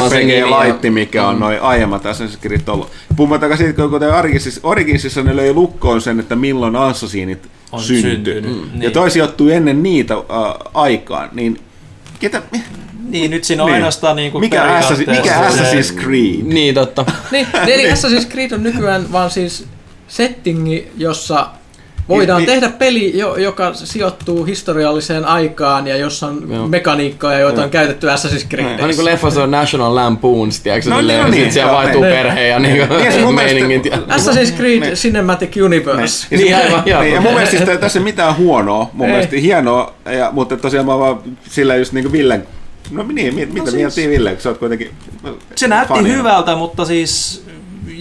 RPG-laitti, 0.09 0.89
mikä 0.89 1.27
on 1.27 1.39
noin 1.39 1.59
aiemmat 1.61 2.03
Assassin's 2.05 2.37
Creed 2.41 2.61
ollut. 2.67 2.91
Puhumattakaan 3.15 3.57
siitä, 3.57 3.73
kun 3.73 3.89
kuten 3.89 4.13
Originsissa, 4.13 4.61
Originsissa 4.63 5.23
ne 5.23 5.35
löi 5.35 5.53
lukkoon 5.53 6.01
sen, 6.01 6.19
että 6.19 6.35
milloin 6.35 6.75
Assassinit 6.75 7.49
On 7.71 7.81
syntyi. 7.81 8.11
syntynyt, 8.11 8.51
Mm. 8.51 8.69
niin. 8.71 8.81
Ja 8.81 8.91
toi 8.91 9.11
sijoittuu 9.11 9.49
ennen 9.49 9.83
niitä 9.83 10.13
äh, 10.13 10.21
aikaan, 10.73 11.29
niin 11.33 11.59
ketä, 12.19 12.41
Niin, 13.09 13.31
nyt 13.31 13.43
siinä 13.43 13.63
on 13.63 13.67
Niin. 13.67 13.73
ainoastaan 13.75 14.15
niin 14.15 14.31
kuin 14.31 14.39
mikä, 14.39 14.63
Assassin, 14.63 15.09
mikä 15.09 15.35
Assassin's 15.49 15.99
Creed? 16.03 16.43
Niin, 16.43 16.75
totta. 16.75 17.05
Niin, 17.31 17.47
eli 17.67 17.91
Assassin's 17.91 18.27
Creed 18.31 18.51
on 18.51 18.63
nykyään 18.63 19.11
vaan 19.11 19.31
siis 19.31 19.65
settingi, 20.07 20.87
jossa 20.97 21.47
voidaan 22.09 22.37
Niin, 22.41 22.47
tehdä 22.47 22.69
peli, 22.69 23.17
jo- 23.17 23.35
joka 23.35 23.73
sijoittuu 23.73 24.43
historialliseen 24.43 25.25
aikaan 25.25 25.87
ja 25.87 25.97
jossa 25.97 26.27
on 26.27 26.47
Joo. 26.51 26.67
mekaniikkaa, 26.67 27.33
joita 27.39 27.63
on 27.63 27.69
käytetty 27.69 28.07
Assassin's 28.07 28.61
No 28.81 28.87
niin 28.87 28.95
kuin 28.95 29.05
leffassa 29.05 29.43
on 29.43 29.51
National 29.51 29.95
Lampoons, 29.95 30.59
tiedätkö? 30.59 30.89
No 30.89 30.95
No, 30.95 31.01
niin, 31.07 31.19
no 31.19 31.27
niin, 31.27 31.41
niin, 31.41 31.51
siellä 31.53 31.71
joo, 31.71 31.77
vaihtuu 31.77 32.01
niin. 32.01 32.13
perhe 32.13 32.47
ja 32.47 32.59
niin 32.59 32.73
Niin, 32.73 32.87
se 32.89 33.19
mielestä- 33.19 33.31
meiningit. 33.33 33.85
ja- 33.85 33.97
Assassin's 33.97 34.55
Creed 34.57 34.79
Niin. 34.79 34.93
Cinematic 34.93 35.55
Universe. 35.63 36.27
Ja 36.31 36.37
Niin, 36.37 36.49
se- 36.49 36.63
aivan, 36.63 36.83
joo. 36.85 37.01
niin, 37.01 37.13
ja 37.13 37.21
mun 37.21 37.33
mielestä 37.33 37.57
siis 37.57 37.79
tässä 37.79 37.99
ei 37.99 38.03
mitään 38.03 38.37
huonoa, 38.37 38.89
mun 38.93 39.07
Ei. 39.07 39.11
mielestä 39.13 39.35
hienoa, 39.35 39.93
ja, 40.17 40.29
mutta 40.31 40.57
tosiaan 40.57 40.85
mä 40.85 40.99
vaan 40.99 41.17
sillä 41.49 41.75
just 41.75 41.93
niin 41.93 42.03
kuin 42.03 42.11
Villen, 42.11 42.47
no 42.91 43.03
niin, 43.13 43.35
mit, 43.35 43.53
mitä 43.53 43.65
siis- 43.65 43.75
miettii 43.75 44.09
Ville, 44.09 44.31
kun 44.31 44.41
sä 44.41 44.49
oot 44.49 44.57
kuitenkin 44.57 44.91
Se 45.55 45.67
näytti 45.67 45.93
fani. 45.93 46.09
hyvältä, 46.09 46.55
mutta 46.55 46.85
siis 46.85 47.43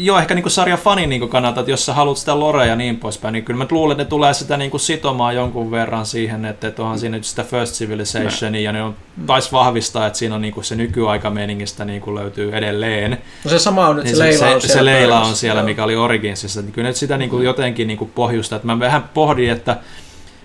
jo 0.05 0.18
ehkä 0.18 0.34
niin 0.34 0.50
sarjan 0.50 0.78
fanin 0.78 1.09
niin 1.09 1.28
kannalta, 1.28 1.61
että 1.61 1.70
jos 1.70 1.86
sä 1.86 1.94
haluat 1.94 2.18
sitä 2.18 2.40
lorea 2.40 2.66
ja 2.66 2.76
niin 2.76 2.96
poispäin, 2.96 3.32
niin 3.32 3.44
kyllä 3.44 3.59
mä 3.59 3.66
luulen, 3.70 3.94
että 3.94 4.05
ne 4.05 4.09
tulee 4.09 4.34
sitä 4.34 4.57
niin 4.57 4.70
kuin 4.70 4.80
sitomaan 4.80 5.34
jonkun 5.34 5.70
verran 5.70 6.07
siihen, 6.07 6.44
että, 6.44 6.68
että 6.68 6.82
onhan 6.82 6.98
siinä 6.98 7.16
nyt 7.16 7.24
sitä 7.24 7.44
First 7.44 7.74
Civilizationia 7.74 8.61
ja 8.61 8.72
ne 8.72 8.82
on, 8.82 8.94
taisi 9.26 9.53
vahvistaa, 9.53 10.07
että 10.07 10.18
siinä 10.18 10.34
on 10.34 10.40
niin 10.40 10.55
kuin 10.55 10.64
se 10.64 10.74
nykyaikameningistä 10.74 11.84
niin 11.84 12.00
kuin 12.00 12.14
löytyy 12.14 12.57
edelleen. 12.57 13.18
No 13.44 13.50
se 13.50 13.59
sama 13.59 13.88
on 13.88 13.96
nyt, 13.96 14.05
Niin 14.05 14.16
se, 14.16 14.22
Leila 14.22 14.50
on 14.55 14.61
se, 14.61 14.66
siellä. 14.66 14.80
se 14.80 14.84
Leila 14.84 15.20
on 15.20 15.36
siellä, 15.36 15.61
Joo. 15.61 15.68
mikä 15.68 15.84
oli 15.84 15.96
Originsissa. 15.96 16.62
Niin 16.62 16.72
kyllä 16.72 16.88
nyt 16.88 16.96
sitä 16.96 17.18
niin 17.18 17.30
kuin 17.30 17.44
jotenkin 17.44 17.88
niin 17.88 17.98
kuin 17.98 18.11
pohjusta. 18.14 18.57
Että 18.57 18.66
mä 18.66 18.78
vähän 18.78 19.11
pohdin, 19.14 19.50
että 19.50 19.76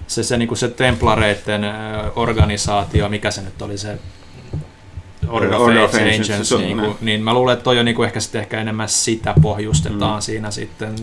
se, 0.08 0.24
se, 0.24 0.38
niin 0.38 0.47
kuin 0.47 0.58
se 0.58 0.68
templareiden 0.68 1.62
organisaatio, 2.16 3.10
mikä 3.10 3.32
se 3.32 3.41
nyt 3.41 3.62
oli 3.62 3.78
se 3.78 3.99
Order 5.30 5.54
of, 5.54 5.62
Order 5.62 5.84
of 5.84 5.94
Ancients, 5.94 6.20
Ancients, 6.20 6.52
on 6.52 6.62
niin, 6.62 6.80
kuin, 6.80 6.96
niin 7.02 7.24
mä 7.24 7.34
luulen, 7.34 7.54
että 7.54 7.64
toi 7.64 7.80
on 7.80 7.86
niin 7.86 7.96
kuin 7.96 8.06
ehkä, 8.06 8.20
sitten 8.20 8.42
ehkä 8.42 8.62
enemmän 8.62 8.90
sitä 8.90 9.34
pohjustetaan 9.42 10.18
mm. 10.18 10.22
siinä 10.22 10.52
sitten 10.52 10.96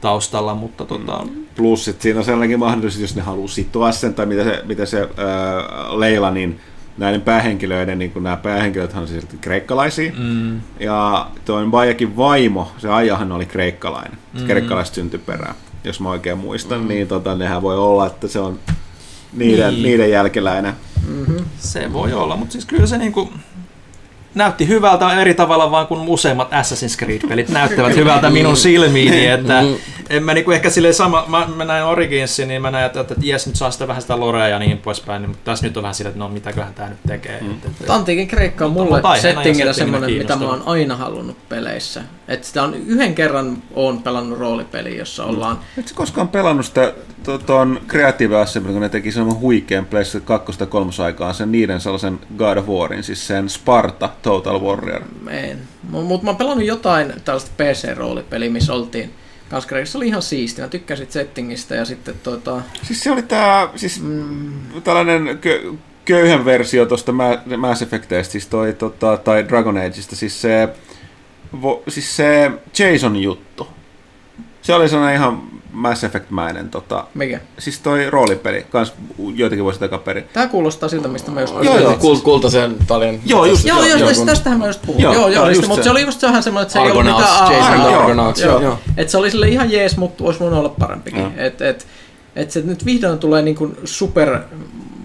taustalla, 0.00 0.54
mutta 0.54 0.84
tota, 0.84 1.26
Plus 1.56 1.84
sit 1.84 2.02
siinä 2.02 2.18
on 2.18 2.24
sellainenkin 2.24 2.58
mahdollisuus, 2.58 3.02
jos 3.02 3.16
ne 3.16 3.22
haluaa 3.22 3.48
sitoa 3.48 3.92
sen, 3.92 4.14
tai 4.14 4.26
mitä 4.26 4.44
se, 4.44 4.62
mitä 4.64 4.86
se 4.86 5.02
äh, 5.02 5.08
Leila, 5.98 6.30
niin 6.30 6.60
näiden 6.98 7.20
päähenkilöiden, 7.20 7.98
niin 7.98 8.10
kun 8.10 8.22
nämä 8.22 8.36
päähenkilöt 8.36 8.94
on 8.96 9.08
siis 9.08 9.26
kreikkalaisia, 9.40 10.12
mm, 10.18 10.60
ja 10.80 11.26
toi 11.44 11.66
Bajakin 11.66 12.16
vaimo, 12.16 12.72
se 12.78 12.88
Ajahan 12.88 13.32
oli 13.32 13.46
kreikkalainen, 13.46 14.18
mm. 14.32 14.40
Mm. 14.40 14.46
kreikkalaista 14.46 14.94
syntyperää, 14.94 15.54
jos 15.84 16.00
mä 16.00 16.10
oikein 16.10 16.38
muistan, 16.38 16.80
mm. 16.80 16.88
niin 16.88 17.08
tota, 17.08 17.34
nehän 17.34 17.62
voi 17.62 17.78
olla, 17.78 18.06
että 18.06 18.28
se 18.28 18.40
on 18.40 18.58
niiden, 19.32 19.70
Niin. 19.74 19.82
niiden 19.82 20.10
jälkeläinen. 20.10 20.74
se 21.58 21.92
voi 21.92 22.12
olla, 22.12 22.36
mutta 22.36 22.52
siis 22.52 22.64
kyllä 22.64 22.86
se 22.86 22.98
niin 22.98 23.12
kuin 23.12 23.28
näytti 24.34 24.68
hyvältä 24.68 25.20
eri 25.20 25.34
tavalla 25.34 25.70
vaan 25.70 25.86
kuin 25.86 26.08
useimmat 26.08 26.48
Assassin's 26.52 26.98
Creed-pelit 27.04 27.48
näyttävät 27.48 27.96
hyvältä 27.96 28.30
minun 28.30 28.56
silmiini, 28.56 29.26
että 29.26 29.62
Mm. 29.62 29.74
en 30.10 30.22
mä 30.24 30.34
niinku 30.34 30.50
ehkä 30.50 30.70
silleen 30.70 30.94
sama, 30.94 31.24
mä, 31.28 31.46
mä 31.56 31.64
näin 31.64 31.84
Originsin, 31.84 32.48
niin 32.48 32.62
mä 32.62 32.70
näin, 32.70 32.86
että, 32.86 33.00
että 33.00 33.14
jes, 33.22 33.46
nyt 33.46 33.56
saa 33.56 33.70
sitä 33.70 33.88
vähän 33.88 34.02
sitä 34.02 34.20
lorea 34.20 34.48
ja 34.48 34.58
niin 34.58 34.78
poispäin, 34.78 35.22
niin, 35.22 35.30
mutta 35.30 35.44
tässä 35.44 35.66
nyt 35.66 35.76
on 35.76 35.82
vähän 35.82 35.94
silleen, 35.94 36.10
että 36.10 36.18
no 36.24 36.28
mitäköhän 36.28 36.74
tää 36.74 36.88
nyt 36.88 36.98
tekee. 37.06 37.40
Mm. 37.40 37.54
Antiikin 37.88 38.28
Kreikka 38.28 38.64
on 38.64 38.70
mulle 38.72 39.02
settinginä 39.20 39.72
semmoinen, 39.72 40.12
mitä 40.12 40.36
mä 40.36 40.44
oon 40.48 40.62
aina 40.66 40.96
halunnut 40.96 41.48
peleissä. 41.48 42.02
Että 42.28 42.46
sitä 42.46 42.62
on 42.62 42.74
yhden 42.74 43.14
kerran 43.14 43.62
oon 43.74 44.02
pelannut 44.02 44.38
roolipeliä, 44.38 44.98
jossa 44.98 45.24
ollaan 45.24 45.58
Et 45.78 45.88
sä 45.88 45.94
koskaan 45.94 46.28
pelannut 46.28 46.66
sitä 46.66 46.92
ton 47.46 47.80
Creative 47.88 48.36
Assembly, 48.36 48.72
kun 48.72 48.82
ne 48.82 48.88
teki 48.88 49.12
semmoinen 49.12 49.40
huikean 49.40 49.86
PlayStation 49.86 50.26
2 50.26 50.52
ja 50.60 50.66
3 50.66 50.90
aikaan 51.04 51.34
sen 51.34 51.52
niiden 51.52 51.80
sellaisen 51.80 52.20
God 52.36 52.56
of 52.56 52.68
Warin, 52.68 53.02
siis 53.02 53.26
sen 53.26 53.50
Sparta 53.50 54.10
Total 54.22 54.60
Warrior. 54.60 55.02
En. 55.30 55.58
Mutta 55.90 56.24
mä 56.24 56.30
oon 56.30 56.36
pelannut 56.36 56.66
jotain 56.66 57.12
tällaista 57.24 57.50
PC-roolipeliä, 57.56 58.50
missä 58.50 58.74
oltiin 58.74 59.12
kans 59.48 59.66
Kreikassa. 59.66 59.92
Se 59.92 59.98
oli 59.98 60.08
ihan 60.08 60.22
siisti. 60.22 60.62
Mä 60.62 60.68
tykkäsin 60.68 61.06
settingistä 61.10 61.74
ja 61.74 61.84
sitten 61.84 62.14
tota... 62.22 62.62
Siis 62.82 63.00
se 63.00 63.10
oli 63.10 63.22
tää, 63.22 63.68
siis 63.76 64.02
mm. 64.02 64.52
tällainen 64.84 65.38
kö, 65.38 65.72
köyhän 66.04 66.44
versio 66.44 66.86
tuosta 66.86 67.12
Mass 67.56 67.82
Effectista, 67.82 68.32
siis 68.32 68.46
toi, 68.46 68.72
tota, 68.72 69.16
tai 69.16 69.48
Dragon 69.48 69.78
Ageista, 69.78 70.16
siis 70.16 70.42
se, 70.42 70.68
vo, 71.62 71.82
siis 71.88 72.16
se 72.16 72.50
Jason-juttu. 72.78 73.68
Se 74.62 74.74
oli 74.74 74.88
sellainen 74.88 75.16
ihan 75.16 75.42
Mass 75.72 76.04
Effect-mäinen, 76.04 76.68
tota, 76.70 77.04
Mikä? 77.14 77.40
siis 77.58 77.80
toi 77.80 78.10
roolipeli, 78.10 78.66
kans 78.70 78.92
joitakin 79.34 79.64
vuosia 79.64 79.80
takaperin. 79.80 80.24
Tää 80.32 80.46
kuulostaa 80.48 80.88
siltä, 80.88 81.08
mistä 81.08 81.30
mä 81.30 81.40
just 81.40 81.54
Joo, 81.62 81.78
joo. 81.78 81.96
Kult, 81.96 82.22
kultaisen 82.22 82.76
talon. 82.86 83.18
Joo, 83.26 83.44
just 83.44 83.66
Joo, 83.66 83.84
joo, 83.84 83.98
kun- 84.16 84.26
tästähän 84.26 84.58
mä 84.58 84.66
just 84.66 84.82
puhun. 84.86 85.02
Joo, 85.02 85.14
Joo, 85.14 85.28
joo, 85.28 85.46
mutta 85.68 85.82
se. 85.84 85.90
oli 85.90 86.02
just 86.02 86.22
vähän 86.22 86.42
semmoinen, 86.42 86.62
että 86.62 86.72
se 86.72 86.78
ei 86.78 86.90
ollut 86.90 86.96
Argonauts, 87.06 87.40
mitään... 87.40 87.52
Jason. 87.62 87.94
Argonauts, 87.94 88.40
Joo. 88.40 88.60
joo. 88.62 88.78
Et 88.96 89.08
se 89.10 89.18
oli 89.18 89.30
sille 89.30 89.48
ihan 89.48 89.72
jees, 89.72 89.96
mutta 89.96 90.24
olisi 90.24 90.40
voinut 90.40 90.58
olla 90.58 90.74
parempikin. 90.78 91.20
Joo. 91.20 91.30
Et, 91.36 91.60
et, 91.60 91.86
et 92.36 92.50
se 92.50 92.60
nyt 92.60 92.84
vihdoin 92.84 93.18
tulee 93.18 93.42
niin 93.42 93.56
kuin 93.56 93.76
super, 93.84 94.38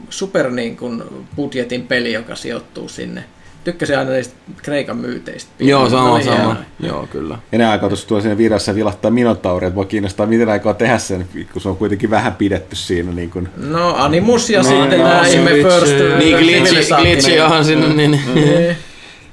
super 0.09 0.49
niin 0.51 0.77
kuin 0.77 1.03
budjetin 1.35 1.87
peli, 1.87 2.13
joka 2.13 2.35
sijoittuu 2.35 2.89
sinne. 2.89 3.23
Tykkäsin 3.63 3.97
aina 3.99 4.11
niistä 4.11 4.33
Kreikan 4.63 4.97
myyteistä. 4.97 5.51
Joo, 5.59 5.89
sama, 5.89 6.21
sama. 6.21 6.35
hienoja. 6.35 6.55
Joo, 6.79 7.07
kyllä. 7.11 7.37
Enää 7.53 7.71
aikaa 7.71 7.89
tuossa 7.89 8.07
tuo 8.07 8.21
siinä 8.21 8.37
virassa 8.37 8.75
vilahtaa 8.75 9.11
Minotauri, 9.11 9.67
että 9.67 9.75
voi 9.75 9.85
kiinnostaa, 9.85 10.25
miten 10.25 10.49
aikaa 10.49 10.73
tehdä 10.73 10.97
sen, 10.97 11.27
kun 11.53 11.61
se 11.61 11.69
on 11.69 11.77
kuitenkin 11.77 12.09
vähän 12.09 12.35
pidetty 12.35 12.75
siinä. 12.75 13.11
Niin 13.11 13.29
kuin. 13.29 13.49
No 13.57 13.95
Animus 13.97 14.49
ja 14.49 14.61
No, 14.63 14.69
sitten 14.69 14.99
no, 14.99 15.07
nämä 15.07 15.27
ihme 15.27 15.49
First 15.51 15.93
Niin, 16.17 16.37
glitchi, 16.37 16.93
glitchi 17.01 17.35
johon 17.35 17.65
sinne, 17.65 17.87
niin, 17.87 18.11
niin. 18.11 18.35
Niin. 18.35 18.77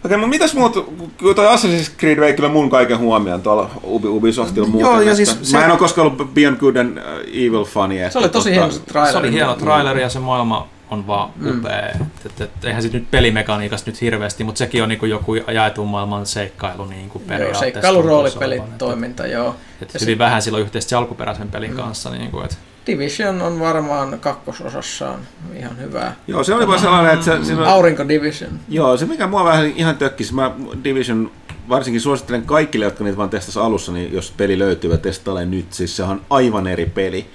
Okei, 0.04 0.16
mutta 0.16 0.30
mitäs 0.30 0.54
muut, 0.54 0.72
kun 1.18 1.34
toi 1.34 1.46
Assassin's 1.46 1.90
Creed 1.98 2.20
vei 2.20 2.32
kyllä 2.32 2.48
mun 2.48 2.70
kaiken 2.70 2.98
huomioon 2.98 3.42
tuolla 3.42 3.70
Ubi, 3.84 4.08
Ubisoftilla 4.08 4.68
muuten. 4.68 4.90
Joo, 4.90 5.00
ja 5.00 5.14
siis 5.14 5.28
Mä 5.38 5.44
se- 5.44 5.58
en 5.64 5.70
ole 5.70 5.78
koskaan 5.78 6.06
ollut 6.06 6.34
Beyond 6.34 6.56
Good 6.56 6.76
and 6.76 6.96
uh, 6.98 7.02
Evil 7.28 7.64
fani. 7.64 7.96
Se 8.10 8.18
oli 8.18 8.28
tosi 8.28 8.50
hieno 8.50 8.68
traileri. 8.68 9.12
se 9.12 9.18
oli 9.18 9.32
hieno 9.32 9.54
traileri 9.54 10.00
ja 10.02 10.08
se 10.08 10.18
maailma 10.18 10.68
on 10.90 11.06
vaan 11.06 11.30
upea. 11.46 11.90
Mm. 11.98 12.06
Et, 12.26 12.40
et, 12.40 12.64
eihän 12.64 12.82
sit 12.82 12.92
nyt 12.92 13.10
pelimekaniikasta 13.10 13.90
nyt 13.90 14.00
hirveästi, 14.00 14.44
mutta 14.44 14.58
sekin 14.58 14.82
on 14.82 14.88
niinku 14.88 15.06
joku 15.06 15.34
jaetun 15.34 15.88
maailman 15.88 16.26
seikkailu 16.26 16.84
niinku 16.84 17.18
periaatteessa. 17.18 17.64
Joo, 17.64 17.72
seikkailu, 17.72 18.02
roolipeli, 18.02 18.62
toiminta, 18.78 19.26
joo. 19.26 19.56
Et 19.82 19.94
hyvin 19.94 20.14
se... 20.14 20.18
vähän 20.18 20.42
silloin 20.42 20.62
yhteistä 20.62 20.98
alkuperäisen 20.98 21.50
pelin 21.50 21.70
mm. 21.70 21.76
kanssa. 21.76 22.10
Niinku, 22.10 22.40
et. 22.40 22.58
Division 22.86 23.42
on 23.42 23.60
varmaan 23.60 24.20
kakkososassaan 24.20 25.20
ihan 25.56 25.78
hyvää. 25.78 26.16
Joo, 26.26 26.44
se 26.44 26.54
oli 26.54 26.66
vaan 26.66 26.80
sellainen, 26.80 27.14
että 27.14 27.24
se... 27.24 27.44
Siinä... 27.44 27.66
Aurinko 27.66 28.08
Division. 28.08 28.50
Joo, 28.68 28.96
se 28.96 29.06
mikä 29.06 29.26
mua 29.26 29.44
vähän 29.44 29.72
ihan 29.76 29.96
tökkisi, 29.96 30.34
mä 30.34 30.50
Division 30.84 31.30
varsinkin 31.68 32.00
suosittelen 32.00 32.42
kaikille, 32.42 32.84
jotka 32.84 33.04
niitä 33.04 33.16
vaan 33.16 33.30
testasivat 33.30 33.66
alussa, 33.66 33.92
niin 33.92 34.12
jos 34.12 34.34
peli 34.36 34.58
löytyy, 34.58 34.98
testaile 34.98 35.46
nyt. 35.46 35.72
Siis 35.72 35.96
se 35.96 36.02
on 36.02 36.20
aivan 36.30 36.66
eri 36.66 36.86
peli. 36.86 37.26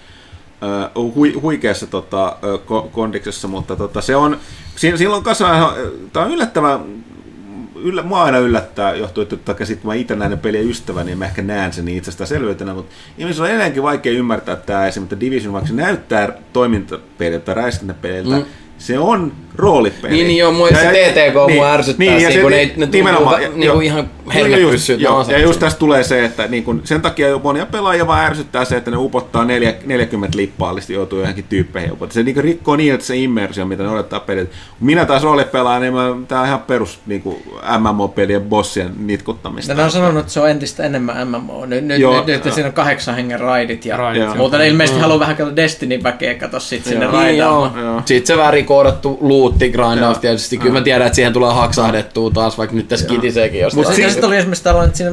Hui, 1.16 1.34
huikeassa 1.34 1.88
tota, 1.88 2.38
kondiksessa, 2.92 3.48
mutta 3.48 3.76
tota, 3.76 4.02
se 4.02 4.16
on, 4.16 4.38
silloin 4.76 5.24
kanssa, 5.24 5.74
tämä 6.14 6.26
on 6.26 6.32
yllättävän, 6.32 6.80
yllä, 7.76 8.04
mua 8.04 8.24
aina 8.24 8.38
yllättää, 8.38 8.96
johtuu, 8.96 9.24
että 9.24 9.66
sitten 9.66 9.88
mä 9.88 9.94
itse 9.94 10.16
näen 10.16 10.40
pelien 10.40 10.70
ystäväni, 10.70 11.06
niin 11.06 11.18
mä 11.18 11.26
ehkä 11.26 11.42
näen 11.42 11.74
sen 11.74 11.88
itsestään 11.88 12.28
selvyytenä, 12.28 12.74
mutta 12.74 12.94
ihmisillä 13.18 13.44
on 13.44 13.50
edelleenkin 13.50 13.84
vaikea 13.84 14.12
ymmärtää 14.12 14.56
tämä 14.56 14.88
esimerkiksi 14.88 15.20
Division, 15.20 15.54
vaikka 15.54 15.68
se 15.68 15.76
näyttää 15.76 16.30
toimintapeliltä, 16.54 17.54
räiskintäpeliltä, 17.54 18.36
mm 18.36 18.46
se 18.78 19.00
on 19.00 19.32
roolipeli. 19.56 20.14
Niin, 20.14 20.28
niin 20.28 20.38
joo, 20.38 20.52
mua 20.52 20.68
se 20.68 20.76
TTK 20.76 21.48
niin, 21.48 21.56
mua 21.56 21.72
ärsyttää 21.72 22.08
niin, 22.08 22.20
siinä, 22.20 22.42
kun 22.42 22.52
se, 22.52 22.58
ne, 22.58 22.74
ne 22.78 22.88
tuntuu 22.88 23.30
niin 23.56 23.72
kuin 23.72 23.86
ihan 23.86 24.10
herkepyssyt. 24.34 25.00
Joo, 25.00 25.26
ja 25.30 25.40
just 25.40 25.60
tästä 25.60 25.80
tulee 25.80 26.04
se, 26.04 26.26
että 26.26 26.48
niin 26.48 26.64
kun, 26.64 26.82
sen 26.84 27.02
takia 27.02 27.28
jo 27.28 27.40
monia 27.44 27.66
pelaajia 27.66 28.08
vaan 28.08 28.26
ärsyttää 28.26 28.66
se, 28.66 28.78
että 28.78 28.92
ne 28.92 28.98
upottaa 28.98 29.46
40 29.46 30.38
lippaallista 30.38 30.94
joutuu 30.94 31.20
johonkin 31.20 31.46
tyyppeihin 31.50 31.92
upottaa. 31.92 32.14
Se 32.14 32.24
niin 32.24 32.44
rikkoo 32.44 32.76
niin, 32.76 32.94
että 32.94 33.06
se 33.06 33.18
immersio, 33.18 33.66
mitä 33.66 33.84
ne 33.84 33.90
odottaa 33.90 34.20
pelit. 34.20 34.50
Minä 34.80 35.06
taas 35.06 35.24
roolipelaa, 35.24 35.80
niin 35.80 35.94
mä, 35.94 36.16
tää 36.28 36.40
on 36.40 36.48
ihan 36.48 36.62
perus 36.62 37.00
niin 37.06 37.24
MMO-pelien 37.80 38.42
bossien 38.42 38.92
nitkuttamista. 38.98 39.74
Ne 39.74 39.84
on 39.84 39.92
sanonut, 39.92 40.20
että 40.20 40.34
se 40.34 40.40
on 40.40 40.50
entistä 40.50 40.84
enemmän 40.84 41.28
MMO. 41.28 41.66
Nyt, 41.66 41.86
nyt, 41.86 42.00
joo, 42.00 42.24
nyt, 42.26 42.46
nyt 42.46 42.54
siinä 42.54 42.68
on 42.68 42.74
kahdeksan 42.74 43.16
hengen 43.16 43.40
raidit 43.40 43.86
ja 43.86 43.98
raidit, 43.98 44.38
muuta. 44.38 44.58
Ne 44.58 44.68
ilmeisesti 44.68 44.98
mm. 44.98 45.02
haluaa 45.02 45.20
vähän 45.20 45.36
katsoa 45.36 45.56
Destiny-väkeä, 45.56 46.36
kato 46.36 46.60
sit 46.60 46.86
sinne 46.86 47.08
raidaamaan. 47.08 48.04
Sitten 48.06 48.28
se 48.28 48.38
väri 48.38 48.63
koodattu 48.64 49.18
luutti 49.22 49.70
grindaus 49.70 50.18
tietysti. 50.18 50.58
Kyllä 50.58 50.74
mä 50.74 50.82
tiedän, 50.82 51.08
että 51.08 51.16
siihen 51.16 51.34
tulee 51.34 51.54
haksahdettua 51.54 52.32
taas, 52.32 52.58
vaikka 52.58 52.76
nyt 52.76 52.88
tässä 52.88 53.08
kitiseekin 53.08 53.60
jostain. 53.60 53.88
Mutta 53.88 54.10
sitten 54.10 54.26
oli 54.26 54.38
esimerkiksi 54.38 54.64
tällainen, 54.64 54.88
että 54.88 54.98
siinä 54.98 55.12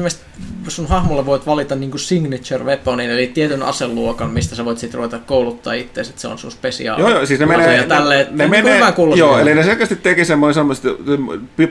sun 0.75 0.87
hahmolla 0.87 1.25
voit 1.25 1.45
valita 1.45 1.75
niinku 1.75 1.97
signature 1.97 2.63
weaponin, 2.63 3.09
eli 3.09 3.27
tietyn 3.27 3.63
aseluokan, 3.63 4.29
mistä 4.29 4.55
sä 4.55 4.65
voit 4.65 4.77
sitten 4.77 4.97
ruveta 4.97 5.19
kouluttaa 5.19 5.73
itse, 5.73 6.01
että 6.01 6.21
se 6.21 6.27
on 6.27 6.37
sun 6.37 6.51
spesiaali. 6.51 7.01
Joo, 7.01 7.09
joo, 7.09 7.25
siis 7.25 7.39
ne 7.39 7.45
menee, 7.45 7.77
ja 7.77 7.83
tälle, 7.83 8.27
ne, 8.31 8.47
ne 8.47 8.47
menee, 8.47 8.81
joo, 9.15 9.39
eli 9.39 9.55
ne 9.55 9.63
selkeästi 9.63 9.95
teki 9.95 10.25
semmoinen 10.25 10.53
semmoista, 10.53 10.87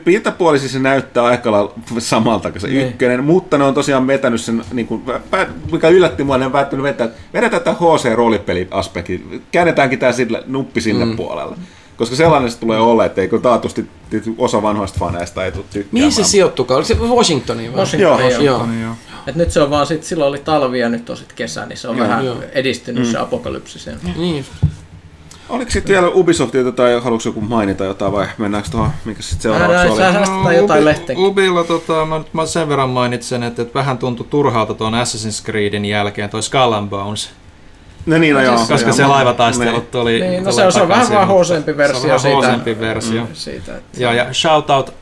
pintapuolisesti 0.05 0.73
se 0.73 0.79
näyttää 0.79 1.25
aika 1.25 1.53
lailla 1.53 1.75
samalta 1.99 2.51
kuin 2.51 2.61
se 2.61 2.69
niin. 2.69 2.89
ykkönen, 2.89 3.25
mutta 3.25 3.59
ne 3.59 3.65
on 3.65 3.75
tosiaan 3.75 4.07
vetänyt 4.07 4.41
sen, 4.41 4.63
niin 4.73 4.87
kuin, 4.87 5.03
mikä 5.73 5.89
yllätti 5.89 6.25
mua, 6.25 6.39
ne 6.39 6.47
on 6.47 6.53
päättänyt 6.53 6.83
vetää, 6.83 7.09
vedetään 7.33 7.63
tämä 7.63 7.77
HC-roolipeli-aspekti, 7.77 9.43
käännetäänkin 9.53 9.99
tämä 9.99 10.13
sille, 10.13 10.43
nuppi 10.47 10.81
sinne 10.81 11.05
mm. 11.05 11.17
puolelle 11.17 11.57
koska 12.01 12.17
sellainen 12.17 12.51
se 12.51 12.59
tulee 12.59 12.79
olla, 12.79 13.05
että 13.05 13.21
eikö 13.21 13.41
taatusti 13.41 13.87
osa 14.39 14.63
vanhoista 14.63 14.99
faneista 14.99 15.45
ei 15.45 15.53
tule 15.53 15.65
tykkäämään. 15.65 15.93
Mihin 15.93 16.13
se 16.13 16.25
sijoittukaan? 16.25 16.77
Oliko 16.77 16.89
se 16.89 16.95
Washingtoniin 17.17 17.73
vai? 17.73 17.81
Washingtoniin, 17.81 18.31
joo. 18.31 18.43
joo. 18.43 18.67
joo. 18.83 18.95
Et 19.27 19.35
nyt 19.35 19.51
se 19.51 19.61
on 19.61 19.71
vaan 19.71 19.87
sit, 19.87 20.05
silloin 20.05 20.29
oli 20.29 20.39
talvi 20.39 20.79
ja 20.79 20.89
nyt 20.89 21.11
on 21.11 21.17
sitten 21.17 21.37
kesä, 21.37 21.67
niin 21.67 21.77
se 21.77 21.89
on 21.89 21.97
joo, 21.97 22.09
vähän 22.09 22.27
joo. 22.27 22.37
edistynyt 22.53 23.05
mm. 23.05 23.11
se 23.11 23.19
apokalypsi 23.19 23.79
sen. 23.79 23.99
Niin. 24.17 24.45
Oliko 25.49 25.71
sitten 25.71 25.93
vielä 25.93 26.09
Ubisoftilta 26.09 26.73
tai 26.73 27.01
haluatko 27.01 27.29
joku 27.29 27.41
mainita 27.41 27.85
jotain 27.85 28.13
vai 28.13 28.27
mennäänkö 28.39 28.71
tuohon, 28.71 28.91
mikä 29.05 29.23
sitten 29.23 29.43
seuraavaksi 29.43 29.89
oli? 29.89 29.97
Sä 29.97 30.21
no, 30.21 30.53
jotain 30.53 30.85
Ubi, 30.89 31.15
Ubilla 31.17 31.65
tota, 31.65 32.07
mä, 32.07 32.21
mä 32.33 32.47
sen 32.47 32.69
verran 32.69 32.91
mainitsen, 32.91 33.43
että, 33.43 33.63
että 33.63 33.75
vähän 33.75 33.99
tuntui 33.99 34.27
turhalta 34.31 34.75
tuon 34.75 34.93
Assassin's 34.95 35.45
Creedin 35.45 35.85
jälkeen 35.85 36.31
toi 36.31 36.43
Skull 36.43 36.73
and 36.73 36.89
Bones. 36.89 37.31
No 38.07 38.19
niin, 38.19 38.35
no 38.35 38.43
joo. 38.43 38.57
Koska 38.57 38.89
joo, 38.89 38.93
se 38.93 39.07
laivataistelut 39.07 39.91
tuli... 39.91 40.21
Niin, 40.21 40.45
no 40.45 40.53
se 40.53 40.67
on, 40.67 40.73
se 40.73 40.83
on 40.83 40.89
vähän 40.89 41.11
vaan 41.11 41.27
hoosempi 41.27 41.77
versio 41.77 42.19
se 42.19 42.29
on 42.29 42.43
siitä. 42.43 42.81
versio. 42.81 43.21
Mm, 43.21 43.29
siitä 43.33 43.77
että... 43.77 44.03
Joo, 44.03 44.13
ja 44.13 44.27
shoutout 44.33 44.89
uh, 44.89 44.95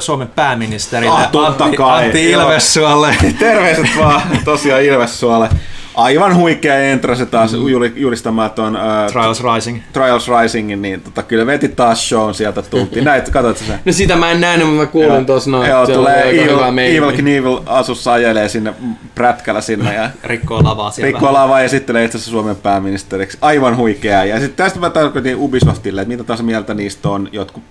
Suomen 0.00 0.28
pääministerille 0.28 1.14
ah, 1.14 1.30
Antti, 1.46 1.76
Antti 1.82 2.30
Ilvessuolle. 2.30 3.16
Terveiset 3.38 3.86
vaan 3.98 4.22
tosiaan 4.44 4.82
Ilvessuolle 4.82 5.48
aivan 5.94 6.36
huikea 6.36 6.78
entrase 6.78 7.26
taas 7.26 7.52
mm. 7.52 7.58
julistamaan 7.96 8.50
tuon 8.50 8.76
uh, 8.76 9.12
Trials 9.12 9.42
Rising. 9.54 9.80
Trials 9.92 10.28
Risingin, 10.28 10.82
niin 10.82 11.00
tota, 11.00 11.22
kyllä 11.22 11.46
veti 11.46 11.68
taas 11.68 12.08
shown 12.08 12.34
sieltä 12.34 12.62
tultiin. 12.62 13.04
Näit, 13.14 13.28
katsoit 13.28 13.56
sen? 13.56 13.78
No 13.84 13.92
sitä 13.92 14.16
mä 14.16 14.30
en 14.30 14.40
nähnyt, 14.40 14.66
mutta 14.66 14.80
mä 14.80 14.86
kuulin 14.86 15.26
tuossa 15.26 15.50
noin. 15.50 15.70
Joo, 15.70 15.86
tulee 15.86 16.30
Evil, 16.30 16.58
Evil 16.78 17.12
Knievel 17.12 17.60
asussa 17.66 18.12
ajelee 18.12 18.48
sinne 18.48 18.74
prätkällä 19.14 19.60
sinne. 19.60 19.94
Ja 19.94 20.10
rikkoo 20.24 20.64
lavaa 20.64 20.90
siellä. 20.90 21.12
Rikkoo 21.12 21.32
lavaa 21.32 21.62
ja 21.62 21.68
sitten 21.68 21.96
itse 21.96 22.18
asiassa 22.18 22.30
Suomen 22.30 22.56
pääministeriksi. 22.56 23.38
Aivan 23.40 23.76
huikea. 23.76 24.24
Ja 24.24 24.40
sitten 24.40 24.64
tästä 24.64 24.80
mä 24.80 24.90
tarkoitin 24.90 25.36
Ubisoftille, 25.36 26.00
että 26.00 26.08
mitä 26.08 26.24
taas 26.24 26.42
mieltä 26.42 26.74
niistä 26.74 27.08
on. 27.08 27.28
Jotkut, 27.32 27.62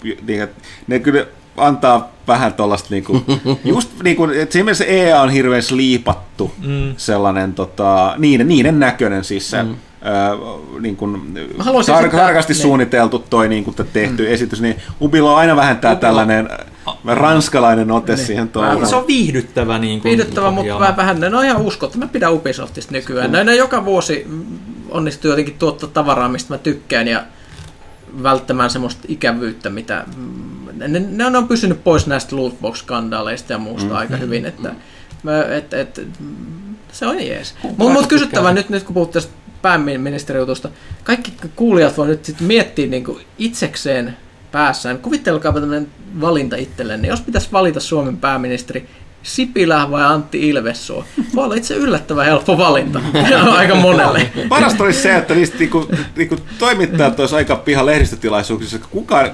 ne 0.88 1.00
kyllä 1.00 1.26
antaa 1.58 2.12
vähän 2.28 2.54
tuollaista, 2.54 2.88
niinku, 2.92 3.24
just 3.66 3.90
niinku, 4.04 4.24
että 4.24 4.54
siinä 4.54 4.64
mielessä 4.64 4.86
EA 4.86 5.22
on 5.22 5.30
hirveän 5.30 5.64
sliipattu 5.64 6.52
mm. 6.68 6.94
sellainen, 6.98 7.54
tota, 7.54 8.16
niiden, 8.18 8.48
niiden 8.48 8.80
näköinen 8.80 9.24
siis 9.24 9.50
se, 9.50 9.64
mm. 9.64 9.76
Öö, 10.06 10.36
niin 10.80 10.96
kuin, 10.96 11.38
tar- 11.60 12.16
tarkasti 12.16 12.54
niin. 12.54 12.62
suunniteltu 12.62 13.20
toi 13.20 13.48
niin 13.48 13.64
kuin 13.64 13.76
tehty 13.94 14.24
mm. 14.24 14.34
esitys, 14.34 14.62
niin 14.62 14.76
Ubilla 15.02 15.32
on 15.32 15.38
aina 15.38 15.56
vähän 15.56 15.78
tämä 15.78 15.96
tällainen 15.96 16.50
ranskalainen 17.06 17.92
ote 17.92 18.16
niin. 18.16 18.26
siihen 18.26 18.50
tuohon. 18.50 18.88
Se 18.88 18.96
on 18.96 19.08
viihdyttävä. 19.08 19.80
Niin 19.80 20.02
kuin, 20.02 20.10
viihdyttävä, 20.10 20.52
mutta 20.52 20.80
vähän, 20.80 20.98
vähän 20.98 21.20
ne 21.20 21.38
on 21.38 21.46
ihan 21.46 21.62
uskottava. 21.62 22.06
Mä 22.06 22.12
pidän 22.12 22.34
Ubisoftista 22.34 22.92
nykyään. 22.92 23.30
Mm. 23.30 23.34
Ne, 23.34 23.44
ne 23.44 23.56
joka 23.56 23.86
vuosi 23.86 24.28
onnistuu 24.90 25.30
jotenkin 25.30 25.56
tuottaa 25.60 25.90
tavaraa, 25.90 26.30
mistä 26.30 26.54
mä 26.54 26.58
tykkään 26.58 27.08
ja 27.08 27.24
välttämään 28.24 28.70
semmoista 28.70 29.02
ikävyyttä, 29.08 29.70
mitä 29.70 30.06
ne, 30.78 31.00
ne 31.00 31.38
on 31.38 31.48
pysynyt 31.48 31.84
pois 31.84 32.08
näistä 32.08 32.36
lootbox-skandaaleista 32.36 33.54
ja 33.54 33.58
muusta 33.58 33.90
mm, 33.90 33.96
aika 33.96 34.18
hyvin, 34.18 34.46
että 34.46 34.70
mm. 34.70 35.30
et, 35.58 35.74
et, 35.74 36.08
se 36.92 37.06
on 37.06 37.28
jees. 37.28 37.56
Mutta 37.64 37.94
mut 37.94 38.08
kysyttävä 38.08 38.54
nyt, 38.54 38.70
nyt 38.70 38.84
kun 38.84 38.94
puhut 38.94 39.12
tästä 39.12 39.34
pääministerijutusta, 39.62 40.70
kaikki 41.04 41.34
kuulijat 41.56 41.98
voi 41.98 42.08
nyt 42.08 42.26
sit 42.26 42.42
miettiä 42.42 42.88
niin 42.88 43.04
kuin 43.04 43.26
itsekseen 43.38 44.18
päässään. 44.52 44.98
Kuvittelkaa 44.98 45.54
tämmöinen 45.54 45.88
valinta 46.22 46.56
itselleen. 46.56 47.02
Niin 47.02 47.10
jos 47.10 47.22
pitäisi 47.22 47.50
valita 47.52 47.80
Suomen 47.80 48.18
pääministeri, 48.18 48.90
Sipilä 49.24 49.92
vai 49.92 50.04
Antti 50.04 50.50
Ilvessuo? 50.50 51.06
Voi 51.36 51.46
olla 51.46 51.56
itse 51.56 51.76
yllättävän 51.76 52.26
helppo 52.26 52.58
valinta 52.58 53.02
aika 53.58 53.76
monelle. 53.76 54.32
Parasta 54.50 54.84
olisi 54.84 55.02
se, 55.02 55.16
että 55.16 55.36
niistä 55.36 55.58
niinku, 55.58 55.90
niinku 56.16 56.38
toimittajat 56.60 57.20
olisi 57.20 57.36
aika 57.36 57.56
piha 57.56 57.86
lehdistötilaisuuksissa. 57.86 58.80
Kukaan, 58.90 59.32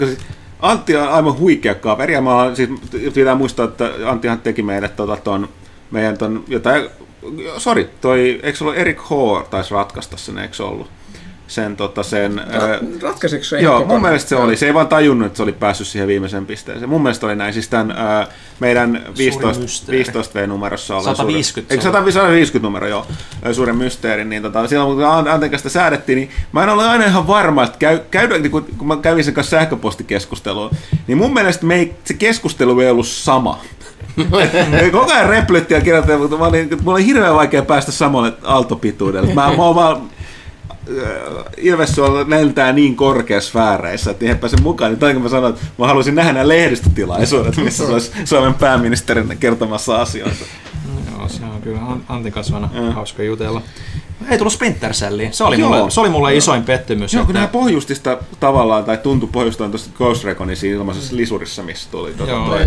Antti 0.60 0.96
on 0.96 1.10
aivan 1.10 1.38
huikea 1.40 1.76
kaveri, 1.76 2.14
ja 2.14 2.22
mä 2.22 2.52
siis, 2.54 2.70
pitää 3.14 3.36
muistaa, 3.36 3.66
että 3.66 3.92
Anttihan 4.06 4.40
teki 4.40 4.62
meille 4.62 4.90
tota, 4.90 5.18
ton, 5.18 5.50
meidän 5.92 6.18
ton, 6.18 6.44
jotain, 6.48 6.90
sori, 7.58 7.90
toi, 8.02 8.40
eikö 8.44 8.58
se 8.58 8.64
ollut 8.64 8.78
Erik 8.78 9.02
H. 9.02 9.10
taisi 9.50 9.74
ratkaista 9.74 10.18
sen, 10.18 10.38
eikö 10.38 10.66
ollut? 10.66 10.90
Sen, 11.50 11.76
tota, 11.76 12.04
sen 12.04 12.42
Ra- 12.48 13.04
ratkaisiko 13.04 13.44
se 13.44 13.60
Joo, 13.60 13.86
mun 13.86 14.02
mielestä 14.02 14.30
se 14.30 14.36
oli. 14.36 14.58
Se 14.58 14.66
ei 14.66 14.74
vaan 14.74 14.88
tajunnut, 14.88 15.26
että 15.26 15.38
se 15.38 15.44
oli 15.44 15.52
päässyt 15.52 15.88
siihen 15.88 16.08
viimeiseen 16.08 16.46
pisteeseen. 16.46 16.90
Mun 16.90 17.04
mielestä 17.04 17.26
oli 17.26 17.36
näin. 17.36 17.54
Siis 17.54 17.68
tämän 17.68 17.92
ää, 17.92 18.28
meidän 18.60 19.04
15, 19.18 19.92
15V-numerossa 19.92 20.96
oli 20.96 21.04
150. 21.04 21.74
Suuri, 21.74 22.12
150 22.12 22.68
numero, 22.68 22.88
joo. 22.88 23.06
Suuren 23.52 23.76
mysteerin. 23.76 24.30
Niin 24.30 24.42
tota, 24.42 24.68
silloin 24.68 24.98
kun 24.98 25.06
Antenkasta 25.06 25.70
säädettiin, 25.70 26.16
niin 26.16 26.30
mä 26.52 26.64
en 26.64 26.70
ole 26.70 26.88
aina 26.88 27.06
ihan 27.06 27.28
varma, 27.28 27.64
että 27.64 27.78
käy, 27.78 28.00
käydä, 28.12 28.38
niin 28.38 28.52
kun, 28.52 28.66
kun 28.78 28.88
mä 28.88 28.98
kävin 28.98 29.24
sen 29.24 29.34
kanssa 29.34 29.58
sähköpostikeskustelua, 29.58 30.70
niin 31.08 31.18
mun 31.18 31.34
mielestä 31.34 31.66
me 31.66 31.76
ei, 31.76 31.94
se 32.04 32.14
keskustelu 32.14 32.80
ei 32.80 32.90
ollut 32.90 33.08
sama. 33.08 33.60
Koko 34.92 35.14
ajan 35.14 35.46
ja 35.70 35.82
kirjoittiin, 35.82 36.20
mutta 36.20 36.38
mä 36.38 36.46
olin, 36.46 36.70
mulla 36.82 36.96
oli 36.96 37.06
hirveän 37.06 37.36
vaikea 37.36 37.62
päästä 37.62 37.92
samalle 37.92 38.34
aaltopituudelle. 38.44 39.34
Mä, 39.34 39.48
mä 39.48 39.76
vaan 39.76 40.02
Ilves 41.58 42.00
on 42.00 42.30
lentää 42.30 42.74
niin 42.74 42.96
korkeassa 42.96 43.50
sfääreissä, 43.50 44.12
että 44.12 44.26
eihän 44.26 44.40
pääse 44.40 44.58
mukaan. 44.62 44.92
Niin 44.92 45.14
kun 45.14 45.24
mä 45.24 45.30
sanoin, 45.30 45.54
että 45.54 45.66
mä 45.78 45.88
haluaisin 45.88 46.16
nähdä 46.16 46.34
nämä 46.34 46.48
lehdistötilaisuudet, 46.48 47.58
missä 47.58 47.86
se 47.86 47.92
olisi 47.92 48.12
Suomen 48.26 48.54
pääministerin 48.54 49.38
kertomassa 49.40 50.02
asioita. 50.02 50.46
Joo, 51.12 51.30
se 51.30 51.46
on 51.46 51.62
kyllä 51.62 51.80
Antin 52.10 52.34
kasvana 52.34 52.70
hauska 52.94 53.24
jutella. 53.24 53.62
Ei 54.28 54.38
tullut 54.38 54.54
Splinter 54.54 54.92
Celliin. 54.94 55.34
Se 55.34 55.44
oli, 55.44 55.60
Joo. 55.60 55.70
mulle, 55.70 55.92
se 55.92 56.00
oli 56.00 56.10
mulle 56.10 56.36
isoin 56.36 56.64
pettymys. 56.64 57.14
Joo, 57.14 57.24
kun 57.26 57.30
että- 57.32 57.40
nämä 57.40 57.48
pohjustista 57.52 58.18
tavallaan, 58.40 58.84
tai 58.84 58.98
tuntui 58.98 59.30
pohjustaan 59.32 59.72
tuosta 59.72 59.90
Ghost 59.98 60.24
Reconin 60.24 60.58
siinä 60.58 60.78
ilmaisessa 60.78 61.16
lisurissa, 61.16 61.64
missä 61.64 61.92
tuli. 61.92 62.12
Tota, 62.12 62.32
Joo. 62.32 62.48
toi. 62.48 62.66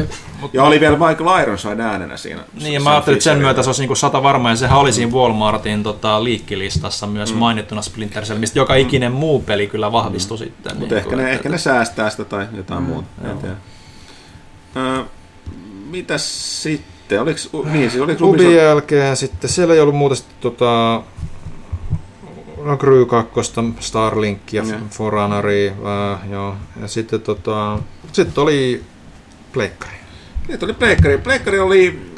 Ja 0.52 0.64
oli 0.64 0.80
vielä 0.80 0.96
Michael 0.96 1.42
Ironside 1.42 1.82
äänenä 1.82 2.16
siinä. 2.16 2.44
Niin, 2.62 2.72
ja 2.74 2.80
mä 2.80 2.90
ajattelin, 2.90 3.16
että 3.16 3.24
sen 3.24 3.38
myötä 3.38 3.62
se 3.62 3.68
olisi 3.68 3.82
niinku 3.82 3.94
sata 3.94 4.22
varma, 4.22 4.50
ja 4.50 4.56
sehän 4.56 4.78
oli 4.78 4.92
siinä 4.92 5.12
Walmartin 5.12 5.82
tota, 5.82 6.24
liikkilistassa 6.24 7.06
myös 7.06 7.32
mm. 7.32 7.38
mainittuna 7.38 7.82
Splinter 7.82 8.24
Cell, 8.24 8.38
mistä 8.38 8.58
joka 8.58 8.74
ikinen 8.74 9.12
muu 9.12 9.40
peli 9.42 9.66
kyllä 9.66 9.92
vahvistui 9.92 10.38
mm. 10.38 10.44
sitten. 10.44 10.76
Mutta 10.76 10.96
ehkä, 10.96 11.16
ne, 11.16 11.30
ehkä 11.30 11.48
ne 11.48 11.58
säästää 11.58 12.10
sitä 12.10 12.24
tai 12.24 12.46
jotain 12.56 12.82
mm, 12.82 12.88
muuta. 12.88 13.08
En 13.30 13.38
tiedä. 13.38 13.54
Ö, 14.76 15.04
mitäs 15.90 16.62
sitten? 16.62 17.22
Oliks, 17.22 17.48
u- 17.54 17.62
niin, 17.72 17.90
siis 17.90 18.02
Ubin 18.02 18.16
Ubisoft- 18.16 18.50
jälkeen 18.50 19.16
sitten, 19.16 19.50
siellä 19.50 19.74
ei 19.74 19.80
ollut 19.80 19.94
muuta 19.94 20.14
sitten 20.14 20.36
tota, 20.40 21.02
no 22.64 22.76
Crew 22.76 23.06
2, 23.06 23.40
Starlink 23.80 24.52
ja 24.52 24.62
Joo. 24.62 24.78
Forerunneria, 24.90 25.72
äh, 25.72 26.30
joo. 26.30 26.54
Ja 26.80 26.88
sitten 26.88 27.20
tota, 27.20 27.78
sitten 28.12 28.42
oli 28.42 28.82
Pleikkari. 29.52 29.96
Niin, 30.48 30.64
oli 30.64 30.72
Pleikkari. 30.72 31.18
Pleikkari 31.18 31.58
oli... 31.58 32.12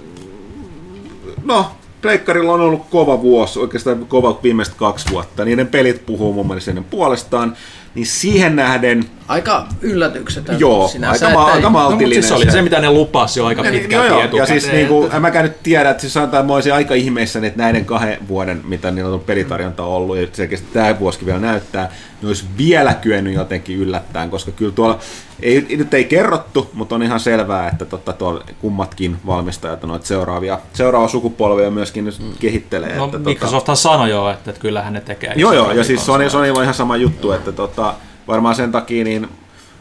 No, 1.45 1.73
Pleikkarilla 2.03 2.53
on 2.53 2.61
ollut 2.61 2.87
kova 2.91 3.23
vuosi, 3.23 3.59
oikeastaan 3.59 4.07
kova 4.07 4.41
viimeiset 4.43 4.75
kaksi 4.75 5.11
vuotta. 5.11 5.45
Niiden 5.45 5.69
pelit 5.69 6.07
puhuu 6.07 6.33
mun 6.33 6.47
mielestä 6.47 6.83
puolestaan. 6.91 7.57
Niin 7.95 8.07
siihen 8.07 8.57
nähden, 8.57 9.05
Aika 9.29 9.67
yllätykset. 9.83 10.45
joo, 10.59 10.91
aika, 11.09 11.31
ma- 11.31 11.45
aika 11.45 11.61
No, 11.61 11.71
mutta 11.71 11.71
maltillinen. 11.71 12.13
siis 12.13 12.29
se 12.29 12.35
oli 12.35 12.51
se, 12.51 12.63
mitä 12.63 12.81
ne 12.81 12.91
lupasi 12.91 13.41
jo 13.41 13.47
aika 13.47 13.63
Ja, 13.65 13.71
niin, 13.71 13.81
pitkälti 13.83 14.09
joo, 14.09 14.21
joo. 14.23 14.37
Ja 14.37 14.47
siis 14.47 14.73
niin 14.73 14.87
kuin, 14.87 15.13
en 15.13 15.23
mäkään 15.23 15.43
nyt 15.45 15.63
tiedä, 15.63 15.91
että 15.91 16.01
siis 16.01 16.13
sanotaan, 16.13 16.47
mä 16.47 16.55
olisin 16.55 16.75
aika 16.75 16.95
ihmeissäni, 16.95 17.47
että 17.47 17.63
näiden 17.63 17.85
kahden 17.85 18.19
vuoden, 18.29 18.61
mitä 18.65 18.91
niillä 18.91 19.15
on 19.15 19.21
pelitarjonta 19.21 19.83
ollut, 19.85 20.17
ja 20.17 20.27
selkeästi 20.33 20.67
tämä 20.73 20.99
vuosikin 21.01 21.27
vielä 21.27 21.41
näyttää, 21.41 21.91
ne 22.25 22.29
olisi 22.29 22.45
vielä 22.59 22.95
kyennyt 22.95 23.35
jotenkin 23.35 23.77
yllättäen, 23.77 24.31
koska 24.31 24.51
kyllä 24.51 24.73
tuolla, 24.73 24.99
ei, 25.41 25.67
nyt 25.77 25.95
ei 25.95 26.05
kerrottu, 26.05 26.71
mutta 26.73 26.95
on 26.95 27.03
ihan 27.03 27.21
selvää, 27.21 27.69
että 27.69 27.85
totta, 27.85 28.13
tuolla 28.13 28.45
kummatkin 28.61 29.17
valmistajat 29.27 29.85
on 29.85 29.89
noita 29.89 30.07
seuraavia, 30.07 30.59
seuraava 30.73 31.09
sukupolvia 31.09 31.71
myöskin 31.71 32.05
nyt 32.05 32.21
kehittelee. 32.41 32.97
No, 32.97 33.05
että, 33.05 33.19
Microsofthan 33.19 33.77
sanoi 33.77 34.11
jo, 34.11 34.31
että, 34.31 34.51
että 34.51 34.63
kyllähän 34.63 34.93
ne 34.93 35.01
tekee. 35.01 35.33
Joo, 35.37 35.53
joo, 35.53 35.73
ja 35.73 35.85
siis 35.85 36.07
Sony. 36.07 36.31
Sony 36.31 36.51
on 36.51 36.63
ihan 36.63 36.75
sama 36.75 36.97
juttu, 36.97 37.33
että 37.33 37.53
tota, 37.53 37.95
varmaan 38.29 38.55
sen 38.55 38.73
takia 38.73 39.05
niin, 39.05 39.29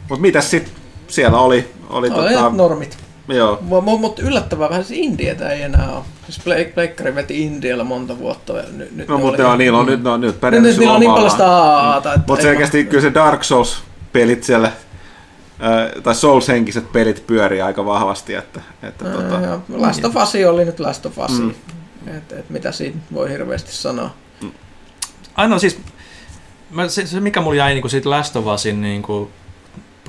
mutta 0.10 0.22
mitäs 0.22 0.52
sitten 0.52 0.74
siellä 1.08 1.40
oli, 1.40 1.70
oli 1.90 2.10
No, 2.10 2.16
tota, 2.16 2.50
normit. 2.50 3.03
Joo, 3.28 3.60
Mutta 4.00 4.22
yllättävää 4.22 4.70
vähän 4.70 4.84
se 4.84 4.96
Indietä 4.96 5.50
ei 5.50 5.62
enää 5.62 5.90
ole. 5.96 6.04
Siis 6.26 6.40
Play- 6.46 6.74
Pleikkari 6.74 7.16
veti 7.16 7.42
Indialla 7.44 7.84
monta 7.84 8.18
vuotta. 8.20 8.58
Ja 8.58 8.64
nyt, 8.72 8.96
nyt 8.96 9.08
No, 9.08 9.18
mutta 9.18 9.42
joo, 9.42 9.56
niillä 9.56 9.78
on 9.78 9.86
nyt, 9.86 10.04
no, 10.04 10.18
nyt 10.18 10.32
Nyt, 10.32 10.42
pärjännyt 10.42 10.72
nyt 10.72 10.80
niillä 10.80 10.94
on 10.94 11.00
niin 11.00 11.12
paljon 11.12 11.32
sitä 11.32 11.52
aata. 11.52 12.14
että 12.14 12.28
Mutta 12.28 12.44
selkeästi 12.44 12.86
kyllä 12.86 13.02
se 13.02 13.14
Dark 13.14 13.44
Souls-pelit 13.44 14.44
siellä, 14.44 14.72
ää, 15.60 15.90
tai 16.04 16.14
Souls-henkiset 16.16 16.92
pelit 16.94 17.28
pyörii 17.28 17.62
aika 17.62 17.86
vahvasti, 17.86 18.34
että, 18.34 18.62
että 18.84 19.06
ma- 19.06 19.10
tota, 19.12 19.46
joo, 19.46 19.62
Last 19.70 20.06
of 20.06 20.16
Us 20.16 20.34
oli 20.50 20.66
nyt 20.66 20.80
Last 20.80 21.06
of 21.06 21.18
Us. 21.18 21.40
Mm. 21.40 21.54
Et, 22.18 22.32
et 22.32 22.50
mitä 22.50 22.72
siitä 22.72 22.98
voi 23.14 23.30
hirveästi 23.30 23.72
sanoa. 23.76 24.10
Ainoa 25.36 25.60
siis, 25.60 25.80
mä, 26.72 26.88
se, 26.88 27.06
se, 27.06 27.20
mikä 27.20 27.42
mulla 27.42 27.56
jäi 27.56 27.74
niin 27.74 27.82
kuin 27.82 27.92
siitä 27.92 28.10
Last 28.10 28.36
of 28.36 28.46
Usin 28.48 28.82
niin 28.82 29.02
kuin 29.02 29.30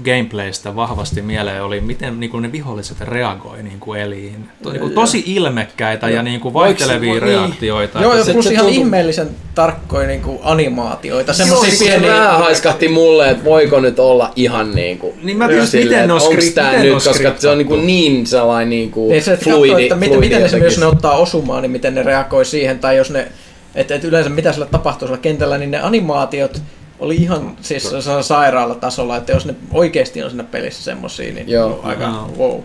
gameplaystä 0.04 0.76
vahvasti 0.76 1.22
mieleen 1.22 1.62
oli, 1.62 1.80
miten 1.80 2.20
niin 2.20 2.30
kuin 2.30 2.42
ne 2.42 2.52
viholliset 2.52 3.00
reagoi 3.00 3.62
niin 3.62 3.80
kuin 3.80 4.00
eliin. 4.00 4.48
To, 4.62 4.70
niin 4.70 4.80
kuin 4.80 4.92
tosi 4.92 5.22
ilmekkäitä 5.26 6.08
ja 6.08 6.22
niin 6.22 6.40
kuin 6.40 6.54
vaihtelevia 6.54 7.14
se- 7.14 7.20
niin. 7.20 7.22
reaktioita. 7.22 8.00
Joo, 8.00 8.14
ja 8.16 8.24
se- 8.24 8.32
plus 8.32 8.44
se 8.44 8.52
ihan 8.52 8.64
tuntuu- 8.66 8.80
ihmeellisen 8.82 9.30
tarkkoja 9.54 10.06
niinku 10.06 10.40
animaatioita. 10.42 11.30
Joo, 11.30 11.36
Semmoisia 11.36 11.68
siis 11.68 11.78
se 11.78 11.84
pieniä... 11.84 12.10
vähän 12.10 12.38
haiskahti 12.38 12.88
mulle, 12.88 13.30
että 13.30 13.44
voiko 13.44 13.80
nyt 13.80 13.98
olla 13.98 14.32
ihan 14.36 14.74
niinku... 14.74 15.14
Niin 15.22 15.36
mä 15.36 15.48
silleen, 15.66 15.84
miten 15.84 16.06
ne 16.08 16.12
on 16.12 16.18
että 16.20 16.28
onks 16.28 16.44
skrip- 16.44 16.54
tää 16.54 16.64
miten 16.66 16.80
ne 16.80 16.84
nyt, 16.84 16.94
on 16.94 16.96
koska 16.96 17.12
se 17.12 17.18
on 17.18 17.32
skriptattu? 17.32 17.56
niinku 17.56 17.76
niin 17.76 18.26
sellainen 18.26 18.70
niinku 18.70 19.08
Niin 19.08 19.22
se, 19.22 19.32
että 19.32 19.44
katsoo, 19.44 19.58
fluidi, 19.60 19.82
että 19.82 19.94
miten, 19.94 20.08
fluidi 20.14 20.26
miten 20.28 20.44
esimerkiksi 20.44 20.80
jos 20.80 20.80
ne 20.80 20.86
ottaa 20.86 21.16
osumaan, 21.16 21.62
niin 21.62 21.70
miten 21.72 21.94
ne 21.94 22.02
reagoi 22.02 22.44
siihen, 22.44 22.78
tai 22.78 22.96
jos 22.96 23.10
ne, 23.10 23.28
että 23.74 23.94
et 23.94 24.04
yleensä 24.04 24.30
mitä 24.30 24.52
sillä 24.52 24.66
tapahtuu 24.66 25.08
sillä 25.08 25.18
kentällä, 25.18 25.58
niin 25.58 25.70
ne 25.70 25.80
animaatiot 25.80 26.62
oli 27.04 27.16
ihan 27.16 27.56
siis 27.60 27.82
sellaisella 27.82 28.22
sairaalla 28.22 28.74
tasolla, 28.74 29.16
että 29.16 29.32
jos 29.32 29.46
ne 29.46 29.54
oikeasti 29.72 30.22
on 30.22 30.30
siinä 30.30 30.44
pelissä 30.44 30.82
semmosia, 30.84 31.34
niin 31.34 31.48
Joo. 31.48 31.80
aika 31.82 32.04
Joo. 32.04 32.30
wow. 32.38 32.60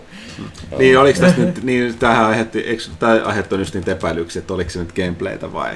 niin 0.78 0.98
oliko 0.98 1.20
tässä 1.20 1.40
nyt, 1.40 1.62
niin 1.62 1.98
tähän 1.98 2.24
aiheutti, 2.26 2.58
eikö 2.58 2.82
tämä 2.98 3.20
aiheuttanut 3.24 3.60
just 3.60 3.74
niitä 3.74 3.92
epäilyksiä, 3.92 4.40
että 4.40 4.54
oliko 4.54 4.70
se 4.70 4.78
nyt 4.78 4.92
gameplaytä 4.92 5.52
vai, 5.52 5.70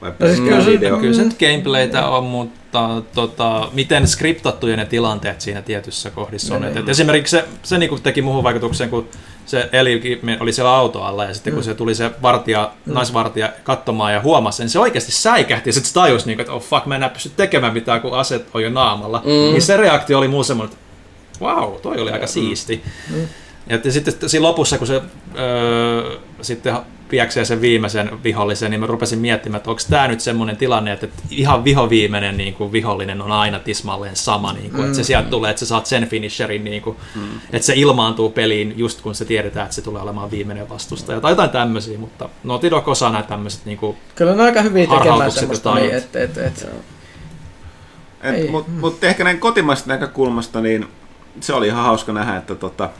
vai 0.00 0.12
No 0.18 0.26
siis 0.26 0.40
kyllä 0.40 0.64
se- 0.64 0.70
video? 0.70 0.96
Kyllä 0.96 1.14
se 1.14 1.24
nyt 1.24 1.38
gameplaytä 1.38 2.06
on, 2.06 2.24
mutta 2.24 3.02
tota, 3.14 3.68
miten 3.72 4.06
skriptattuja 4.08 4.76
ne 4.76 4.84
tilanteet 4.84 5.40
siinä 5.40 5.62
tietyssä 5.62 6.10
kohdissa 6.10 6.54
on. 6.54 6.60
Niin. 6.60 6.70
Et, 6.70 6.76
et 6.76 6.88
esimerkiksi 6.88 7.30
se, 7.30 7.44
se 7.62 7.78
niinku 7.78 7.98
teki 7.98 8.22
muuhun 8.22 8.44
vaikutuksen, 8.44 8.90
kun 8.90 9.08
se 9.48 9.68
Eli 9.72 10.20
oli 10.40 10.52
siellä 10.52 10.74
autoalla 10.74 11.24
ja 11.24 11.34
sitten 11.34 11.54
kun 11.54 11.64
se 11.64 11.74
tuli 11.74 11.94
se 11.94 12.10
vartija, 12.22 12.70
naisvartija 12.86 13.52
katsomaan 13.64 14.12
ja 14.12 14.20
huomasi 14.20 14.56
sen, 14.56 14.64
niin 14.64 14.70
se 14.70 14.78
oikeasti 14.78 15.12
säikähti 15.12 15.68
ja 15.68 15.72
sitten 15.72 15.88
se 15.88 15.94
tajusi, 15.94 16.26
niinku, 16.26 16.40
että 16.40 16.52
oh 16.52 16.62
fuck, 16.62 16.86
mä 16.86 16.94
en 16.94 16.98
enää 16.98 17.08
pysty 17.08 17.30
tekemään 17.36 17.72
mitään, 17.72 18.00
kun 18.00 18.18
aset 18.18 18.46
on 18.54 18.62
jo 18.62 18.70
naamalla. 18.70 19.22
Mm. 19.24 19.30
Niin 19.30 19.62
se 19.62 19.76
reaktio 19.76 20.18
oli 20.18 20.28
muu 20.28 20.44
semmoinen, 20.44 20.74
että 20.74 21.44
wow, 21.44 21.74
toi 21.74 22.00
oli 22.00 22.10
aika 22.10 22.26
siisti. 22.26 22.82
Ja 23.68 23.78
t- 23.78 23.90
sitten 23.90 24.14
siinä 24.28 24.42
lopussa, 24.42 24.78
kun 24.78 24.86
se 24.86 25.02
öö, 25.38 26.16
sitten 26.42 26.76
piäksee 27.08 27.44
sen 27.44 27.60
viimeisen 27.60 28.10
vihollisen, 28.24 28.70
niin 28.70 28.80
mä 28.80 28.86
rupesin 28.86 29.18
miettimään, 29.18 29.56
että 29.56 29.70
onko 29.70 29.82
tämä 29.90 30.08
nyt 30.08 30.20
semmoinen 30.20 30.56
tilanne, 30.56 30.92
että 30.92 31.06
että 31.06 31.22
ihan 31.30 31.64
vihoviimeinen 31.64 32.36
niin 32.36 32.54
kuin, 32.54 32.72
vihollinen 32.72 33.22
on 33.22 33.32
aina 33.32 33.58
tismalleen 33.58 34.16
sama, 34.16 34.52
niin 34.52 34.70
kuin, 34.70 34.84
että 34.84 34.96
se 34.96 35.04
sieltä 35.04 35.30
tulee, 35.30 35.50
että 35.50 35.60
sä 35.60 35.66
saat 35.66 35.86
sen 35.86 36.08
finisherin, 36.08 36.64
niin 36.64 36.82
kuin, 36.82 36.96
että 37.52 37.66
se 37.66 37.72
ilmaantuu 37.76 38.30
peliin 38.30 38.74
just 38.76 39.00
kun 39.00 39.14
se 39.14 39.24
tiedetään, 39.24 39.64
että 39.64 39.74
se 39.74 39.82
tulee 39.82 40.02
olemaan 40.02 40.30
viimeinen 40.30 40.68
vastustaja 40.68 41.20
tai 41.20 41.32
jotain 41.32 41.50
tämmöisiä, 41.50 41.98
mutta 41.98 42.28
Naughty 42.44 42.70
Dog 42.70 42.88
osaa 42.88 43.10
nämä 43.10 43.22
tämmöiset 43.22 43.64
niin 43.64 43.78
kuin, 43.78 43.96
Kyllä 44.14 44.32
on 44.32 44.40
aika 44.40 44.62
hyviä 44.62 44.86
tekemään 44.86 45.32
semmoista, 45.32 45.68
ja 45.68 45.74
niin, 45.74 45.90
taidot. 45.90 46.16
et, 46.16 46.38
et. 46.38 46.68
Mutta 48.50 48.70
mut 48.70 49.04
ehkä 49.04 49.24
näin 49.24 49.40
kotimaisesta 49.40 49.90
näkökulmasta, 49.90 50.60
niin 50.60 50.88
se 51.40 51.52
oli 51.52 51.66
ihan 51.66 51.84
hauska 51.84 52.12
nähdä, 52.12 52.36
että 52.36 52.54
tota, 52.54 52.90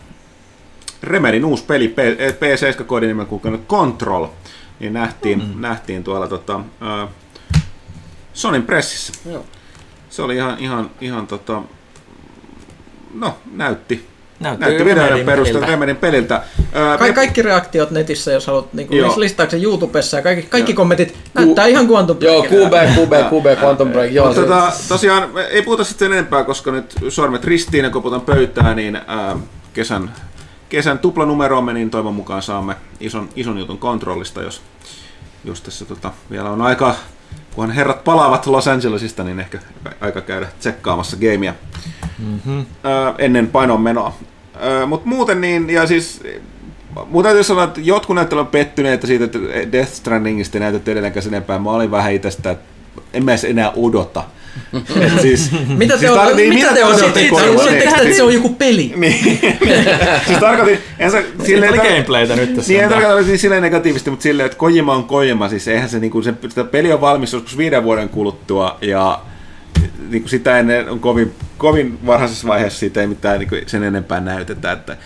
Remedin 1.03 1.45
uusi 1.45 1.65
peli, 1.65 1.89
P- 1.89 1.99
P7-kodinimen 2.41 3.27
kulkenut 3.27 3.67
Control, 3.69 4.27
niin 4.81 4.93
nähtiin, 4.93 5.39
mm. 5.55 5.61
nähtiin 5.61 6.05
tuolla 6.05 6.29
tota, 6.29 6.61
ö, 6.83 7.07
Sonin 8.33 8.63
pressissä. 8.63 9.13
Joo. 9.31 9.45
Se 10.11 10.23
oli 10.23 10.37
ihan, 10.37 10.57
ihan, 10.59 10.91
ihan 11.01 11.27
tota, 11.27 11.63
no, 13.15 13.35
näytti. 13.53 14.07
näytti, 14.41 14.65
Näytti 14.65 14.85
videoiden 14.85 15.27
perusteella 15.27 15.61
peliltä. 15.61 15.67
Remedin 15.73 15.97
peliltä. 15.97 16.43
Ka- 16.99 17.05
me- 17.05 17.13
kaikki 17.13 17.43
reaktiot 17.43 17.91
netissä, 17.91 18.33
jos 18.33 18.47
haluat 18.47 18.73
niin 18.75 18.89
Joo. 18.91 19.09
kuin, 19.09 19.21
listauksen 19.21 19.63
YouTubessa 19.63 20.17
ja 20.17 20.23
kaikki, 20.23 20.47
kaikki 20.47 20.73
Joo. 20.73 20.77
kommentit 20.77 21.17
näyttää 21.35 21.67
ihan 21.67 21.89
Quantum 21.91 22.17
Joo, 22.21 22.41
Breakerilta. 22.43 22.77
QB, 22.77 22.97
QB, 22.97 23.13
QB, 23.13 23.63
Quantum 23.63 23.89
Break, 23.93 24.11
joo. 24.13 24.27
Mutta 24.27 24.41
se- 24.41 24.47
tota, 24.47 24.73
tosiaan 24.89 25.29
ei 25.51 25.63
puhuta 25.63 25.85
sitten 25.85 26.13
enempää, 26.13 26.45
koska 26.45 26.71
nyt 26.73 26.95
sormet 27.09 27.45
ristiin 27.45 27.85
ja 27.85 27.91
koputan 27.91 28.21
pöytään, 28.21 28.77
niin 28.77 28.97
ää, 29.07 29.37
kesän, 29.73 30.13
kesän 30.69 30.99
tuplanumeroamme, 30.99 31.73
niin 31.73 31.91
toivon 31.91 32.15
mukaan 32.15 32.43
saamme 32.43 32.77
ison, 33.01 33.29
ison 33.37 33.59
jutun 33.59 33.79
kontrollista, 33.79 34.43
jos, 34.43 34.63
jos 35.45 35.61
tässä 35.61 35.85
tota, 35.85 36.13
vielä 36.31 36.51
on 36.51 36.63
aika, 36.63 36.95
kunhan 37.55 37.77
herrat 37.77 38.05
palaavat 38.05 38.47
Los 38.47 38.69
Angelesista, 38.69 39.25
niin 39.25 39.41
ehkä 39.41 39.59
aika 40.01 40.21
käydä 40.21 40.49
tsekkaamassa 40.59 41.17
gameia 41.17 41.55
mm-hmm. 42.19 42.67
ennen 43.19 43.47
painon 43.47 43.81
menoa. 43.81 44.15
Mutta 44.87 45.09
muuten 45.09 45.41
niin, 45.41 45.71
ja 45.71 45.87
siis 45.87 46.23
Mun 47.07 47.25
täytyy 47.25 47.45
sanoa, 47.45 47.65
että 47.65 47.81
jotkut 47.81 48.17
näyttävät 48.17 48.39
olevan 48.39 48.51
pettyneitä 48.51 49.07
siitä, 49.07 49.25
että 49.25 49.39
Death 49.73 49.93
Strandingista 49.93 50.59
näytetty 50.59 50.93
edelleenkään 50.93 51.23
sen 51.23 51.35
enempää. 51.35 51.59
Mä 51.59 51.71
olin 51.71 51.91
vähän 51.91 52.13
itse 52.13 52.31
sitä, 52.31 52.51
että 52.51 52.65
en 53.13 53.25
mä 53.25 53.31
edes 53.31 53.45
enää 53.45 53.73
odota. 53.77 54.25
Et 55.01 55.21
siis, 55.23 55.51
Mitä 55.77 55.95
te, 55.95 55.99
siis 56.01 56.13
siis 56.13 56.23
tar- 56.31 56.35
niin, 56.35 56.55
mitä 56.55 56.73
te 56.75 56.81
korvaa 56.81 56.95
Uskotteko, 56.97 57.41
teksti? 57.41 57.85
että 58.03 58.17
se 58.17 58.23
on 58.23 58.35
joku 58.35 58.49
peli? 58.49 58.93
niin, 58.97 59.39
siis 60.27 60.39
tarkoitin, 60.41 60.79
en 60.99 61.11
sä, 61.11 61.21
Siinä 61.21 61.45
silleen, 61.45 61.73
oli 61.73 61.81
tar- 61.81 61.89
gameplaytä 61.89 62.37
nyt 62.37 62.55
tässä. 62.57 62.73
niin, 62.73 62.85
en 62.85 62.89
tarkoita 62.91 63.21
niin 63.29 63.39
silleen 63.39 63.63
negatiivisesti, 63.63 64.11
mutta 64.11 64.23
silleen, 64.23 64.47
että 64.47 64.59
Kojima 64.59 64.95
on 64.95 65.05
Kojima, 65.05 65.49
siis 65.49 65.69
eihän 65.69 65.89
se, 65.89 65.99
niinku, 65.99 66.23
se 66.23 66.35
sitä 66.49 66.65
peli 66.65 66.93
on 66.93 67.01
valmis 67.01 67.33
joskus 67.33 67.59
viiden 67.59 67.85
vuoden 67.85 68.09
kuluttua, 68.09 68.79
ja 68.81 69.21
niinku, 70.11 70.29
sitä 70.29 70.59
ennen 70.59 70.89
on 70.89 71.01
kovin, 71.01 71.35
kovin 71.59 71.99
varhaisessa 72.07 72.49
vaiheessa 72.49 72.79
siitä 72.79 73.01
ei 73.01 73.07
mitään 73.07 73.39
niinku, 73.39 73.57
sen 73.67 73.83
enempää 73.83 74.21
näytetä, 74.21 74.73
että 74.73 74.97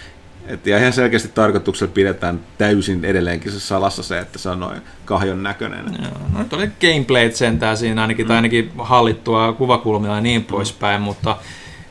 et, 0.47 0.67
ja 0.67 0.79
ihan 0.79 0.93
selkeästi 0.93 1.29
tarkoituksella 1.29 1.93
pidetään 1.95 2.41
täysin 2.59 3.05
edelleenkin 3.05 3.53
se 3.53 3.61
salassa 3.61 4.03
se, 4.03 4.19
että 4.19 4.39
se 4.39 4.49
on 4.49 4.61
noin 4.61 4.83
kahjon 5.05 5.43
näköinen. 5.43 5.85
Joo, 6.03 6.13
no 6.33 6.39
nyt 6.39 6.53
oli 6.53 6.71
gameplayt 6.81 7.37
sentään 7.37 7.77
siinä 7.77 8.03
ainakin, 8.03 8.27
tai 8.27 8.37
ainakin 8.37 8.73
hallittua 8.79 9.53
kuvakulmia 9.53 10.15
ja 10.15 10.21
niin 10.21 10.45
poispäin, 10.45 11.03
mutta 11.03 11.37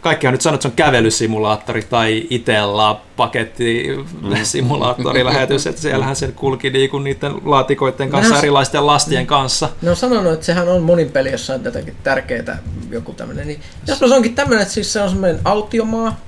kaikkihan 0.01 0.33
nyt 0.33 0.41
sanoo, 0.41 0.55
että 0.55 0.61
se 0.61 0.67
on 0.67 0.75
kävelysimulaattori 0.75 1.81
tai 1.81 2.27
Itella 2.29 3.01
pakettisimulaattori 3.17 5.25
lähetys, 5.25 5.67
että 5.67 5.81
siellähän 5.81 6.15
se 6.15 6.27
kulki 6.27 6.69
niinku 6.69 6.99
niiden 6.99 7.33
laatikoiden 7.45 8.09
kanssa, 8.09 8.29
Nehän- 8.29 8.43
erilaisten 8.43 8.85
lastien 8.85 9.27
kanssa. 9.27 9.69
Ne 9.81 9.89
on 9.89 9.95
sanonut, 9.95 10.33
että 10.33 10.45
sehän 10.45 10.69
on 10.69 10.83
monin 10.83 11.11
peli, 11.11 11.31
jossa 11.31 11.53
on 11.53 11.63
jotakin 11.63 11.95
tärkeää 12.03 12.57
joku 12.89 13.13
tämmöinen. 13.13 13.47
Niin, 13.47 13.59
jospa 13.87 14.07
se 14.07 14.15
onkin 14.15 14.35
tämmöinen, 14.35 14.61
että 14.61 14.73
siis 14.73 14.93
se 14.93 15.01
on 15.01 15.09
semmoinen 15.09 15.39
autiomaa, 15.45 16.19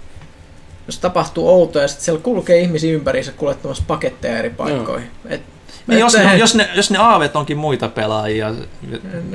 jos 0.87 0.99
tapahtuu 0.99 1.49
outoja, 1.49 1.83
ja 1.83 1.87
sitten 1.87 2.05
siellä 2.05 2.21
kulkee 2.21 2.59
ihmisiä 2.59 2.93
ympäriinsä 2.93 3.31
kuljettamassa 3.31 3.83
paketteja 3.87 4.37
eri 4.37 4.49
paikkoihin. 4.49 5.07
Et, 5.29 5.41
Niin, 5.87 5.99
jos, 5.99 6.15
et- 6.15 6.23
ne, 6.25 6.37
jos, 6.37 6.55
ne, 6.55 6.69
jos 6.75 6.91
ne 6.91 6.97
aavet 6.97 7.35
onkin 7.35 7.57
muita 7.57 7.87
pelaajia, 7.89 8.53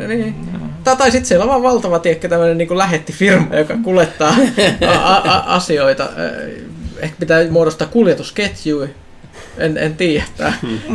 Niin. 0.08 0.34
Tai, 0.84 0.96
tai 0.96 1.10
sitten 1.10 1.26
siellä 1.28 1.42
on 1.42 1.48
vaan 1.50 1.62
valtava 1.62 1.98
tiekkä 1.98 2.28
tämmöinen 2.28 2.58
niin 2.58 2.78
lähettifirma, 2.78 3.56
joka 3.56 3.74
kuljettaa 3.84 4.28
a- 5.04 5.16
a- 5.16 5.44
asioita. 5.56 6.04
Eh, 6.04 6.62
Ehkä 6.98 7.16
pitää 7.20 7.50
muodostaa 7.50 7.88
kuljetusketjuja. 7.88 8.88
En, 9.58 9.78
en 9.78 9.96
tiedä. 9.96 10.24
Tämä, 10.36 10.52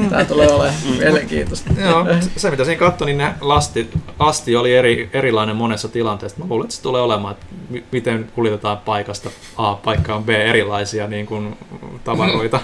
tämä 0.10 0.26
tulee 0.26 0.48
olemaan 0.48 0.74
mielenkiintoista. 1.00 1.70
Joo, 1.82 2.06
se 2.38 2.52
mitä 2.52 2.66
siinä 2.66 2.80
katsoi, 2.80 3.06
niin 3.06 3.18
ne 3.18 3.34
lasti, 3.42 3.90
lasti 4.20 4.56
oli 4.56 4.76
eri, 4.76 5.10
erilainen 5.14 5.56
monessa 5.56 5.88
tilanteessa. 5.88 6.38
Mä 6.40 6.46
luulen, 6.50 6.66
että 6.66 6.76
se 6.76 6.82
tulee 6.82 7.02
olemaan, 7.02 7.34
että 7.34 7.46
mi- 7.70 7.84
miten 7.92 8.28
kuljetetaan 8.36 8.78
paikasta 8.78 9.30
A 9.58 9.74
paikkaan 9.74 10.24
B 10.24 10.30
erilaisia 10.30 11.08
niin 11.08 11.26
kuin, 11.26 11.58
tavaroita. 12.04 12.60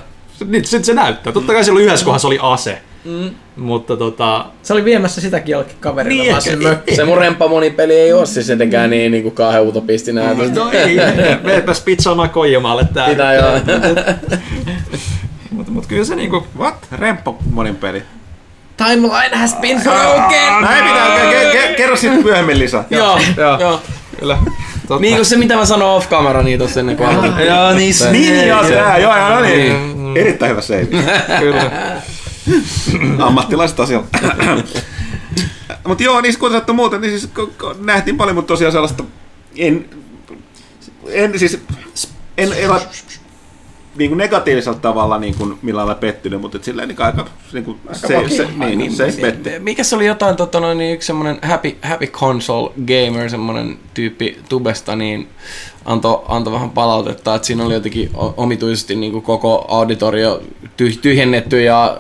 Niin, 0.46 0.66
se, 0.66 0.84
se 0.84 0.94
näyttää. 0.94 1.34
Totta 1.34 1.54
kai 1.54 1.64
silloin 1.64 1.86
yhdessä 1.86 2.06
kohdassa 2.06 2.28
oli 2.28 2.40
ase. 2.42 2.82
Mm. 3.06 3.30
Mutta 3.56 3.98
tota, 3.98 4.46
Se 4.64 4.74
oli 4.74 4.86
viemässä 4.86 5.22
sitäkin 5.22 5.54
jollekin 5.54 5.76
kaverille 5.80 6.24
Niin, 6.24 6.32
vaan 6.32 6.42
ehkä- 6.48 6.52
sinne. 6.52 6.78
Se 6.96 7.04
mun 7.06 7.18
remppamonipeli 7.18 7.94
ei 7.94 8.14
ole 8.14 8.26
siis 8.26 8.50
etenkään 8.50 8.90
niin, 8.90 9.12
niin 9.12 9.24
kuin 9.24 9.36
kauhean 9.36 9.68
utopistinen 9.68 10.38
no 10.56 10.72
ei, 10.72 10.98
meepäs 11.44 11.82
pizzaamaan 11.82 12.30
Koijamaalle 12.30 12.88
tää. 12.94 13.10
Pitää 13.10 13.34
joo. 13.34 13.52
Mut 15.80 15.88
kyllä 15.88 16.06
se 16.06 16.16
niinku, 16.16 16.48
What? 16.58 16.76
Remppa 16.92 17.34
monin 17.52 17.76
peli. 17.76 18.04
Timeline 18.78 19.36
has 19.36 19.56
been 19.56 19.82
broken! 19.82 20.62
Näin 20.62 20.84
pitää, 20.84 21.08
ke- 21.18 21.34
ke- 21.34 21.58
ke- 21.58 21.76
kerro 21.78 21.96
sitten 21.96 22.24
myöhemmin 22.24 22.60
lisää. 22.60 22.84
Joo, 22.90 23.20
Joo. 23.38 23.60
joo. 23.60 23.82
kyllä. 24.20 24.38
Totta. 24.88 25.02
Niin 25.02 25.16
kuin 25.16 25.26
se 25.26 25.38
mitä 25.38 25.56
mä 25.56 25.66
sanoin 25.66 25.92
off 25.92 26.10
camera 26.10 26.44
niin 26.44 26.60
tossa 26.60 26.80
ennen 26.80 26.98
kuin 26.98 27.10
aloitin. 27.10 27.46
Joo, 27.46 27.74
niin, 27.74 27.94
se- 27.94 28.12
Niin, 28.12 28.48
joo, 28.48 28.64
se, 28.64 28.74
joo, 28.74 28.98
joo, 28.98 29.30
no 29.30 29.40
niin. 29.42 29.74
Mm. 29.96 30.18
Erittäin 30.18 30.52
hyvä 30.52 30.62
save. 30.62 30.86
kyllä. 31.40 31.72
Ammattilaiset 33.28 33.80
asialla. 33.80 34.08
mutta 35.88 36.04
joo, 36.04 36.22
niin 36.22 36.40
kun 36.40 36.52
sattuu 36.52 36.76
muuten, 36.76 37.02
niin 37.02 37.20
siis 37.20 37.32
nähtiin 37.80 38.18
paljon, 38.18 38.36
mutta 38.36 38.48
tosiaan 38.48 38.72
sellaista, 38.72 39.04
en, 39.58 39.86
en 41.08 41.40
siis, 41.40 41.60
en, 42.38 42.54
en 42.54 42.70
niin 44.00 44.10
kuin 44.10 44.18
negatiivisella 44.18 44.80
tavalla 44.80 45.18
niin 45.18 45.36
kuin 45.36 45.60
millään 45.62 45.88
lailla 45.88 46.00
pettynyt, 46.00 46.42
mutta 46.42 46.58
et 46.58 46.64
silleen 46.64 46.88
niin 46.88 47.02
aika, 47.02 47.26
niin 47.54 47.64
kuin 47.66 47.80
se, 47.92 48.08
se, 48.08 48.48
niin, 48.58 48.80
niin, 48.80 48.92
se 48.96 49.14
petti. 49.22 49.50
Mikä 49.60 49.84
se 49.84 49.96
oli 49.96 50.06
jotain, 50.06 50.36
tota, 50.36 50.60
noin, 50.60 50.78
niin 50.78 50.94
yksi 50.94 51.08
semmoinen 51.08 51.40
happy, 51.42 51.78
happy 51.82 52.08
console 52.08 52.72
gamer, 52.88 53.30
semmoinen 53.30 53.78
tyyppi 53.94 54.40
tubesta, 54.50 54.96
niin 54.96 55.28
antoi 55.86 56.22
anto 56.28 56.52
vähän 56.52 56.70
palautetta, 56.70 57.36
että 57.36 57.46
siinä 57.46 57.66
oli 57.66 57.74
jotenkin 57.74 58.10
omituisesti 58.38 58.96
niin 58.96 59.12
kuin 59.12 59.24
koko 59.24 59.66
auditorio 59.68 60.42
tyh- 60.78 61.00
tyhjennetty 61.02 61.62
ja 61.62 61.98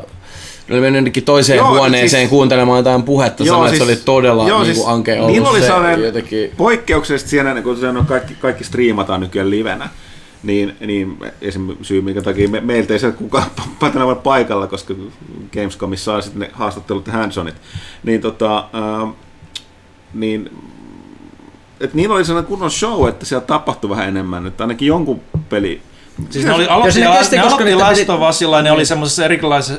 oli 0.72 0.82
mennyt 0.82 0.98
jonnekin 0.98 1.24
toiseen 1.24 1.58
Joo, 1.58 1.70
huoneeseen 1.70 2.22
siis- 2.22 2.30
kuuntelemaan 2.30 2.80
jotain 2.80 3.04
puhetta, 3.04 3.44
Joo, 3.44 3.56
sanoi, 3.56 3.68
että 3.68 3.80
se 3.80 3.86
siis- 3.86 3.98
oli 4.00 4.06
todella 4.06 4.48
joo, 4.48 4.58
niin 4.60 4.66
siis 4.66 4.78
kuin 4.86 4.94
ankea 4.94 5.16
ollut. 5.16 5.32
niillä 5.32 5.50
oli 5.50 5.62
se 5.62 6.06
jotenkin... 6.06 6.52
Poikkeuksellisesti 6.58 7.30
siinä, 7.30 7.62
kun 7.62 7.78
se 7.78 7.88
on 7.88 8.06
kaikki, 8.06 8.34
kaikki 8.36 8.64
striimataan 8.64 9.20
nykyään 9.20 9.50
livenä, 9.50 9.90
niin, 10.44 10.76
niin 10.80 11.18
esim. 11.42 11.78
syy, 11.82 12.02
minkä 12.02 12.22
takia 12.22 12.50
me, 12.50 12.62
meiltä 12.62 12.94
ei 12.94 13.00
se 13.00 13.12
kukaan 13.12 13.52
patena 13.80 14.06
ole 14.06 14.16
paikalla, 14.16 14.68
koska 14.68 14.94
Gamescomissa 15.54 16.14
on 16.14 16.24
sitten 16.24 16.40
ne 16.40 16.50
haastattelut 16.54 17.08
ja 17.08 17.14
handsonit, 17.14 17.56
niin 18.04 18.22
tota, 18.22 18.70
ää, 18.74 19.08
niin 20.14 20.50
että 21.80 21.96
niillä 21.96 22.16
oli 22.16 22.26
sellainen 22.26 22.50
kunnon 22.50 22.72
show, 22.72 23.10
että 23.10 23.26
siellä 23.26 23.46
tapahtui 23.46 23.90
vähän 23.90 24.08
enemmän, 24.08 24.48
että 24.48 24.64
ainakin 24.64 24.88
jonkun 24.88 25.22
peli 25.50 25.82
Siis 26.30 26.46
ne, 26.46 26.54
oli, 26.54 26.64
Ja 26.66 26.74
aloitti, 26.74 26.92
sinne 26.94 27.10
ne 27.10 27.18
kesti, 27.18 27.36
koska 27.36 27.48
aloitti 27.48 27.64
niitä 27.72 27.84
Last 27.90 28.00
piti- 28.00 28.12
of 28.12 28.30
Usilla, 28.30 28.62
ne 28.62 28.72
oli 28.72 28.86
semmoisessa 28.86 29.24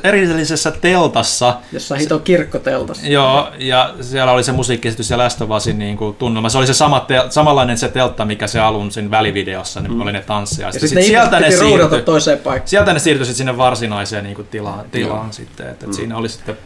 erillisessä, 0.03 0.71
teltassa, 0.71 1.57
Jossain 1.71 2.01
hito 2.01 2.19
kirkkoteltassa. 2.19 3.07
Joo, 3.07 3.47
ja 3.57 3.93
siellä 4.01 4.31
oli 4.31 4.43
se 4.43 4.51
musiikkiesitys 4.51 5.09
ja 5.09 5.17
Last 5.17 5.41
of 5.41 5.49
Usin 5.49 5.79
niin 5.79 5.97
kuin, 5.97 6.15
tunnelma. 6.15 6.49
Se 6.49 6.57
oli 6.57 6.67
se 6.67 6.73
sama 6.73 7.05
tel- 7.07 7.29
samanlainen 7.31 7.77
se 7.77 7.89
teltta, 7.89 8.25
mikä 8.25 8.47
se 8.47 8.59
alun 8.59 8.91
siinä 8.91 9.11
välivideossa, 9.11 9.79
niin 9.79 9.93
Mm. 9.93 10.01
oli 10.01 10.11
ne 10.11 10.21
tanssia. 10.21 10.65
Ja 10.67 10.71
Sitten 10.71 10.89
sitten 10.89 11.03
sit 11.03 11.13
ne 11.13 11.19
sieltä 11.19 11.39
ne 11.39 11.51
siirtyi, 11.51 12.01
toiseen 12.01 12.37
paikkaan. 12.37 12.67
sieltä 12.67 12.93
ne 12.93 12.99
siirtyi 12.99 13.25
sinne 13.25 13.57
varsinaiseen 13.57 14.23
niin 14.23 14.35
kuin, 14.35 14.47
tilaan, 14.51 14.85
tilaan 14.91 15.33
sitten. 15.33 15.67
Et, 15.69 15.83
et 15.83 15.93
siinä 15.93 16.17
oli 16.17 16.29
sitten 16.29 16.57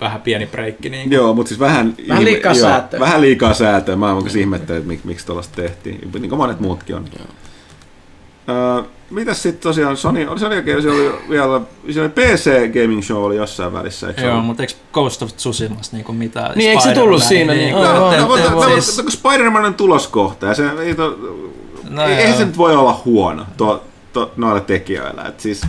vähän 0.00 0.20
pieni 0.22 0.46
breikki. 0.46 0.90
Niin 0.90 1.02
kuin. 1.08 1.12
Joo, 1.16 1.34
mutta 1.34 1.48
siis 1.48 1.60
vähän, 1.60 1.94
Vähän 2.08 2.24
liikaa 2.24 2.52
joo, 2.52 2.60
säätöä. 2.68 3.00
Vähän 3.00 3.20
liikaa 3.20 3.54
säätöä. 3.54 3.96
Mä 3.96 4.12
oon 4.12 4.28
ihmettänyt, 4.38 4.76
että 4.80 4.88
mik, 4.88 5.04
miksi 5.04 5.26
tuollaista 5.26 5.56
tehtiin. 5.56 6.10
Niin 6.12 6.28
kuin 6.28 6.38
monet 6.38 6.60
muutkin 6.60 6.96
on. 6.96 7.04
Öö, 8.48 8.82
mitäs 9.10 9.42
sitten 9.42 9.62
tosiaan 9.62 9.96
Sony, 9.96 10.26
oli 10.26 10.38
Sony 10.38 10.64
se 10.82 10.88
oli 10.90 11.12
vielä, 11.30 11.60
se 11.92 12.00
oli 12.00 12.08
PC 12.08 12.50
Gaming 12.82 13.02
Show 13.02 13.24
oli 13.24 13.36
jossain 13.36 13.72
välissä, 13.72 14.08
eikö 14.08 14.20
Joo, 14.20 14.30
ollut? 14.32 14.46
mutta 14.46 14.62
eikö 14.62 14.72
Ghost 14.92 15.22
of 15.22 15.32
Tsushimasta 15.36 15.96
niin 15.96 16.04
kuin 16.04 16.18
mitään? 16.18 16.52
Niin, 16.58 16.70
eikö 16.70 16.82
se 16.82 16.94
tullut 16.94 17.22
siinä, 17.22 17.52
niin- 17.54 17.74
No, 17.74 17.80
Aivan. 17.80 18.28
no, 18.28 18.36
te- 18.36 18.50
no, 18.50 18.62
siis- 18.80 19.00
kun 19.02 19.12
Spider-Man 19.12 19.64
on 19.64 19.74
tuloskohta, 19.74 20.46
ja 20.46 20.54
se, 20.54 20.70
ei, 20.82 20.94
to, 20.94 21.18
No 21.90 22.02
ei, 22.06 22.12
eihän 22.14 22.36
se 22.36 22.44
nyt 22.44 22.58
voi 22.58 22.76
olla 22.76 23.00
huono 23.04 23.44
tuo, 23.56 23.84
to, 24.12 24.32
noille 24.36 24.60
tekijöillä. 24.60 25.22
Et 25.22 25.40
siis, 25.40 25.62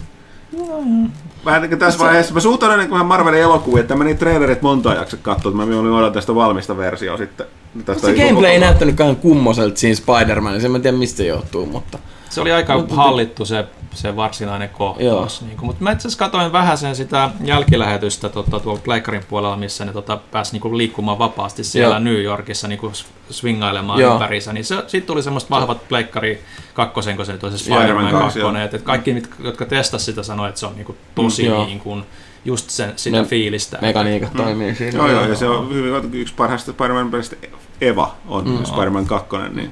vähän 1.45 1.61
niin 1.61 1.69
kuin 1.69 1.79
tässä 1.79 1.99
vaiheessa, 1.99 2.33
mä 2.33 2.39
suhtaudun 2.39 2.77
niin 2.79 2.89
kuin 2.89 3.05
Marvelin 3.05 3.39
elokuviin, 3.41 3.81
että 3.81 3.95
mä 3.95 4.03
niitä 4.03 4.19
trailerit 4.19 4.61
monta 4.61 4.93
jaksa 4.93 5.17
katsoa, 5.17 5.49
että 5.51 5.65
mä 5.65 5.79
olin 5.79 5.91
odotan 5.91 6.21
sitä 6.21 6.35
valmista 6.35 6.77
versiota 6.77 7.17
sitten. 7.17 7.45
Tästä 7.85 8.07
Se 8.07 8.13
gameplay 8.15 8.51
ei 8.51 8.59
näyttänytkään 8.59 9.15
kummoselta 9.15 9.77
siinä 9.79 9.95
Spider-Manissa, 9.95 10.65
en 10.65 10.71
mä 10.71 10.79
tiedä 10.79 10.97
mistä 10.97 11.17
se 11.17 11.25
johtuu, 11.25 11.65
mutta... 11.65 11.99
Se 12.29 12.41
oli 12.41 12.51
aika 12.51 12.77
Mutta- 12.77 12.95
hallittu 12.95 13.45
se, 13.45 13.65
se 13.93 14.15
varsinainen 14.15 14.69
kohtaus. 14.69 15.41
Niin 15.41 15.57
kuin, 15.57 15.65
mutta 15.65 15.83
mä 15.83 15.91
itse 15.91 16.07
asiassa 16.07 16.19
katsoin 16.25 16.51
vähän 16.51 16.77
sen 16.77 16.95
sitä 16.95 17.29
jälkilähetystä 17.43 18.29
tota, 18.29 18.59
tuolla 18.59 18.81
Pleikkarin 18.83 19.23
puolella, 19.29 19.57
missä 19.57 19.85
ne 19.85 19.93
tota, 19.93 20.17
pääsi 20.31 20.51
niin 20.51 20.61
kuin, 20.61 20.77
liikkumaan 20.77 21.19
vapaasti 21.19 21.63
siellä 21.63 21.95
Joo. 21.95 22.03
New 22.03 22.21
Yorkissa 22.21 22.67
niin 22.67 22.79
kuin, 22.79 22.93
swingailemaan 23.29 23.99
Joo. 23.99 24.13
ympärissä. 24.13 24.53
Niin 24.53 24.65
se, 24.65 24.83
siitä 24.87 25.07
tuli 25.07 25.23
semmoista 25.23 25.49
vahvat 25.49 25.87
Pleikkari 25.87 26.43
kakkosen, 26.73 27.15
kun 27.15 27.25
se 27.25 27.31
se 27.31 27.37
Spider-Man 27.57 27.57
Spider-Man 27.57 28.11
2, 28.11 28.39
kakkonen. 28.39 28.61
Että 28.63 28.77
kaikki, 28.77 29.13
mit- 29.13 29.29
jotka 29.39 29.65
testasivat 29.65 30.05
sitä, 30.05 30.23
sanoivat, 30.23 30.49
että 30.49 30.59
se 30.59 30.65
on 30.65 30.75
niin 30.75 30.85
kuin, 30.85 30.97
tosi 31.15 31.49
Mm, 31.49 31.55
niin 31.55 31.79
kuin, 31.79 32.03
just 32.45 32.69
sen, 32.69 32.93
sitä 32.95 33.17
Ne 33.21 33.27
fiilistä. 33.27 33.77
Mekaniikat 33.81 34.33
toimii 34.33 34.75
siinä. 34.75 34.97
Joo, 34.97 35.07
joo, 35.07 35.25
ja 35.25 35.35
se 35.35 35.47
on 35.47 35.73
hyvin, 35.73 36.13
yksi 36.13 36.33
parhaista 36.37 36.71
Spider-Man 36.71 37.11
pelistä 37.11 37.35
Eva 37.81 38.15
on 38.27 38.45
Mm. 38.45 38.51
mm. 38.57 38.65
Spider-Man 38.65 39.05
2, 39.05 39.35
niin, 39.53 39.71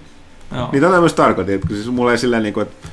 Joo. 0.56 0.70
niin 0.72 0.84
tätä 0.84 1.00
myös 1.00 1.14
tarkoitin, 1.14 1.56
että 1.56 1.68
siis 1.68 1.90
mulla 1.92 2.12
ei 2.12 2.18
silleen 2.18 2.44
niinku, 2.44 2.60
että 2.60 2.88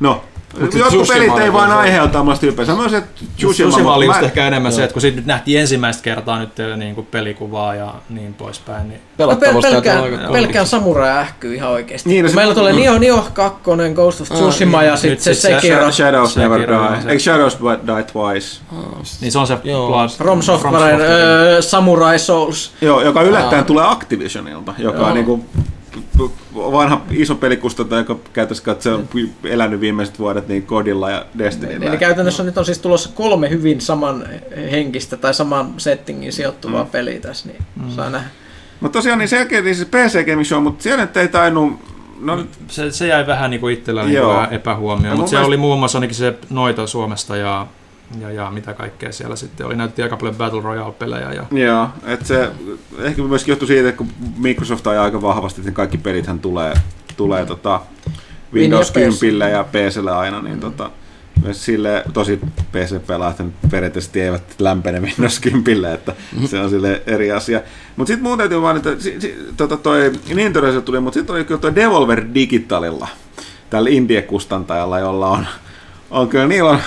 no, 0.00 0.22
Mut 0.60 0.72
se 0.72 0.78
jotkut 0.78 1.08
pelit 1.08 1.38
ei 1.38 1.52
vaan 1.52 1.68
se- 1.70 1.74
aiheuta 1.76 2.22
musta 2.24 2.46
hypeä. 2.46 2.64
Samoin 2.64 2.90
se 2.90 3.02
Tsushima, 3.36 3.94
oli 3.94 4.06
just 4.06 4.20
mä- 4.20 4.26
ehkä 4.26 4.46
enemmän 4.46 4.72
se, 4.72 4.80
Joo. 4.80 4.84
että 4.84 4.92
kun 4.92 5.00
siitä 5.00 5.16
nyt 5.16 5.26
nähtiin 5.26 5.60
ensimmäistä 5.60 6.02
kertaa 6.02 6.38
nyt 6.38 6.50
niin 6.76 6.94
kuin 6.94 7.06
pelikuvaa 7.06 7.74
ja 7.74 7.94
niin 8.08 8.34
poispäin, 8.34 8.88
niin 8.88 9.00
Mä 9.00 9.24
pel- 9.24 9.36
Pelattavuus 9.36 9.64
olla 9.64 10.32
pelkään, 10.32 10.66
samurai 10.66 11.18
ähkyy 11.18 11.54
ihan 11.54 11.70
oikeesti. 11.70 12.08
Niin, 12.08 12.22
no 12.24 12.28
se- 12.28 12.34
Meillä 12.34 12.54
tulee 12.54 12.72
mm. 12.72 12.78
Nioh 12.78 12.98
Nioh 12.98 13.32
2, 13.32 13.60
Ghost 13.94 14.20
of 14.20 14.28
Tsushima 14.28 14.82
ja 14.82 14.90
Nyt 14.92 15.00
sitten 15.00 15.20
se 15.20 15.34
se- 15.34 15.54
Sekiro. 15.60 15.92
Shadows 15.92 16.36
Never 16.36 16.58
Sekiro 16.60 16.82
on 16.82 16.92
Die. 16.92 17.02
se- 17.02 17.08
Eikö 17.10 17.22
Shadows 17.22 17.58
Die 17.86 18.02
Twice? 18.02 18.60
Niin 19.20 19.32
se 19.32 19.38
on 19.38 19.46
se. 19.46 19.56
Blood, 19.56 20.08
From 20.10 20.40
öö, 21.00 21.62
Samurai 21.62 22.18
Souls. 22.18 22.72
Joo, 22.80 23.00
joka 23.02 23.22
yllättäen 23.22 23.64
tulee 23.64 23.84
Activisionilta, 23.86 24.74
joka 24.78 25.06
on 25.06 25.14
niinku 25.14 25.44
vanha 26.54 27.02
iso 27.10 27.34
pelikustantaja, 27.34 27.98
joka 28.00 28.16
käytössä 28.32 28.64
katsoa 28.64 28.94
on 28.94 29.08
elänyt 29.44 29.80
viimeiset 29.80 30.18
vuodet 30.18 30.48
niin 30.48 30.62
Kodilla 30.62 31.10
ja 31.10 31.26
Destinyllä. 31.38 31.90
Niin 31.90 31.98
käytännössä 31.98 32.42
nyt 32.42 32.58
on 32.58 32.64
siis 32.64 32.78
tulossa 32.78 33.10
kolme 33.14 33.50
hyvin 33.50 33.80
saman 33.80 34.24
henkistä 34.70 35.16
tai 35.16 35.34
saman 35.34 35.74
settingin 35.76 36.32
sijoittuvaa 36.32 36.84
Mm. 36.84 36.90
peliä 36.90 37.20
tässä, 37.20 37.48
niin 37.48 37.92
saa 37.96 38.10
nähdä. 38.10 38.28
Mutta 38.80 38.98
tosiaan 38.98 39.18
niin 39.18 39.28
sen 39.28 39.36
jälkeen 39.36 39.64
niin 39.64 39.76
se 39.76 39.84
PC 39.84 40.26
Gaming 40.26 40.44
Show, 40.46 40.62
mutta 40.62 40.82
siellä 40.82 41.04
nyt 41.04 41.16
ei 41.16 41.28
tainnut... 41.28 41.72
No, 42.20 42.44
Se, 42.68 42.90
se 42.90 43.06
jäi 43.06 43.26
vähän 43.26 43.50
niin 43.50 43.60
kuin 43.60 43.74
itsellä 43.74 44.04
niin 44.04 44.18
epähuomioon, 44.50 45.04
Ja 45.04 45.10
mutta 45.10 45.20
mun 45.20 45.28
siellä 45.28 45.40
mielestä- 45.42 45.46
oli 45.48 45.56
muun 45.56 45.78
muassa 45.78 45.98
ainakin 45.98 46.16
se 46.16 46.34
Noita 46.50 46.86
Suomesta 46.86 47.36
ja, 47.36 47.66
ja, 48.20 48.30
ja 48.30 48.50
mitä 48.50 48.74
kaikkea 48.74 49.12
siellä 49.12 49.36
sitten 49.36 49.66
oli. 49.66 49.76
Näytti 49.76 50.02
aika 50.02 50.16
paljon 50.16 50.36
Battle 50.36 50.62
Royale-pelejä. 50.62 51.32
Ja, 51.32 51.44
Joo, 51.50 51.88
että 52.06 52.26
se 52.26 52.50
ehkä 52.98 53.22
myöskin 53.22 53.52
johtui 53.52 53.68
siitä, 53.68 53.88
että 53.88 53.98
kun 53.98 54.08
Microsoft 54.38 54.86
ajaa 54.86 55.04
aika 55.04 55.22
vahvasti, 55.22 55.60
että 55.60 55.72
kaikki 55.72 55.98
pelithän 55.98 56.38
tulee, 56.38 56.74
tulee 57.16 57.46
tota 57.46 57.80
Windows 58.54 58.94
Win 58.94 59.04
ja 59.04 59.10
PS. 59.10 59.20
10 59.20 59.52
ja 59.52 59.64
PClle 59.64 60.12
aina, 60.12 60.42
niin 60.42 60.60
tota, 60.60 60.90
myös 61.42 61.64
sille 61.64 62.04
tosi 62.12 62.40
PC-pelaajat 62.72 63.42
periaatteessa 63.70 64.18
eivät 64.18 64.54
lämpene 64.58 65.00
Windows 65.00 65.40
10, 65.40 65.92
että 65.94 66.14
se 66.46 66.60
on 66.60 66.70
sille 66.70 67.02
eri 67.06 67.32
asia. 67.32 67.60
Mutta 67.96 68.08
sitten 68.08 68.22
muuten 68.22 68.38
täytyy 68.38 68.62
vaan, 68.62 68.76
että 68.76 68.90
si, 68.98 69.20
si, 69.20 69.38
tota 69.56 69.76
toi 69.76 70.12
Nintendo 70.34 70.80
tuli, 70.80 71.00
mutta 71.00 71.18
sitten 71.18 71.36
oli 71.36 71.44
kyllä 71.44 71.60
toi 71.60 71.74
Devolver 71.74 72.24
Digitalilla, 72.34 73.08
tällä 73.70 73.90
indie-kustantajalla, 73.90 74.98
jolla 74.98 75.28
on, 75.28 75.46
on 76.10 76.28
kyllä, 76.28 76.46
niillä 76.46 76.70
on 76.70 76.80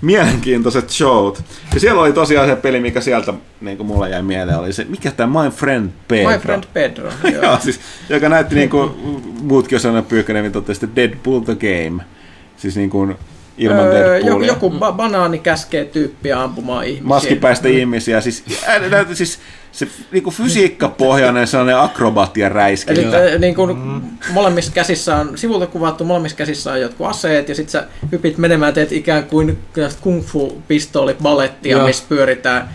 mielenkiintoiset 0.00 0.90
showt. 0.90 1.42
Ja 1.74 1.80
siellä 1.80 2.00
oli 2.00 2.12
tosiaan 2.12 2.48
se 2.48 2.56
peli, 2.56 2.80
mikä 2.80 3.00
sieltä 3.00 3.34
niin 3.60 3.76
kuin 3.76 3.86
mulle 3.86 4.10
jäi 4.10 4.22
mieleen, 4.22 4.58
oli 4.58 4.72
se, 4.72 4.84
mikä 4.84 5.10
tämä 5.10 5.42
My 5.42 5.50
Friend 5.50 5.90
Pedro. 6.08 6.32
My 6.32 6.38
Friend 6.38 6.64
Pedro. 6.72 7.10
joo. 7.32 7.42
Joo, 7.42 7.58
siis, 7.60 7.80
joka 8.08 8.28
näytti 8.28 8.54
niin 8.54 8.70
kuin 8.70 8.90
muutkin 9.42 9.76
osana 9.76 10.02
Pyykkönen 10.02 10.52
totesi, 10.52 10.84
että 10.84 10.96
Deadpool 10.96 11.40
the 11.40 11.54
Game. 11.54 12.04
Siis 12.56 12.76
niin 12.76 12.90
kuin 12.90 13.16
ilman 13.58 13.86
Öö, 13.86 13.92
joku, 14.16 14.24
Deadpoolia. 14.26 14.46
joku 14.46 14.70
ba- 14.70 14.92
banaani 14.92 15.38
käskee 15.38 15.84
tyyppiä 15.84 16.42
ampumaan 16.42 16.84
ihmisiä. 16.84 17.08
Maskipäistä 17.08 17.68
ihmisiä. 17.68 18.20
Siis, 18.20 18.44
ää, 18.66 18.78
näytti 18.78 19.16
siis 19.16 19.38
se 19.72 19.88
niinku 20.12 20.30
fysiikkapohjainen 20.30 21.46
sellainen 21.46 21.76
akrobatian 21.78 22.52
räisky. 22.52 22.92
Eli 22.92 23.04
t- 23.04 23.38
niin 23.38 23.54
kun 23.54 24.02
molemmissa 24.32 24.72
käsissä 24.72 25.16
on, 25.16 25.38
sivulta 25.38 25.66
kuvattu, 25.66 26.04
molemmissa 26.04 26.36
käsissä 26.36 26.72
on 26.72 26.80
jotkut 26.80 27.06
aseet, 27.06 27.48
ja 27.48 27.54
sitten 27.54 27.72
sä 27.72 27.86
hypit 28.12 28.38
menemään, 28.38 28.74
teet 28.74 28.92
ikään 28.92 29.24
kuin 29.24 29.58
kung 30.00 30.22
fu 30.24 30.62
pistooli 30.68 31.16
balettia, 31.22 31.84
missä 31.84 32.04
pyöritään 32.08 32.68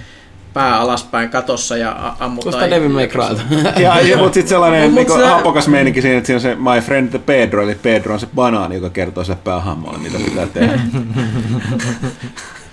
pää 0.55 0.79
alaspäin 0.79 1.29
katossa 1.29 1.77
ja 1.77 2.15
ammutaan. 2.19 2.51
Tuosta 2.53 2.69
Devil 2.69 2.89
May 2.89 3.03
ihmisiä. 3.03 3.45
Cry. 3.49 3.61
Ja, 3.83 4.01
ja 4.01 4.17
mutta 4.17 4.33
sitten 4.33 4.49
sellainen 4.49 4.83
Mut 4.83 4.95
niinku, 4.95 5.13
se- 5.17 5.27
hapokas 5.27 5.67
meininki 5.67 6.01
siinä, 6.01 6.17
että 6.17 6.27
siinä 6.27 6.37
on 6.37 6.41
se 6.41 6.55
My 6.55 6.81
Friend 6.85 7.09
the 7.09 7.19
Pedro, 7.19 7.63
eli 7.63 7.75
Pedro 7.75 8.13
on 8.13 8.19
se 8.19 8.27
banaani, 8.35 8.75
joka 8.75 8.89
kertoo 8.89 9.23
sille 9.23 9.37
päähammolle, 9.43 9.97
mitä 9.97 10.17
pitää 10.17 10.47
tehdä. 10.47 10.79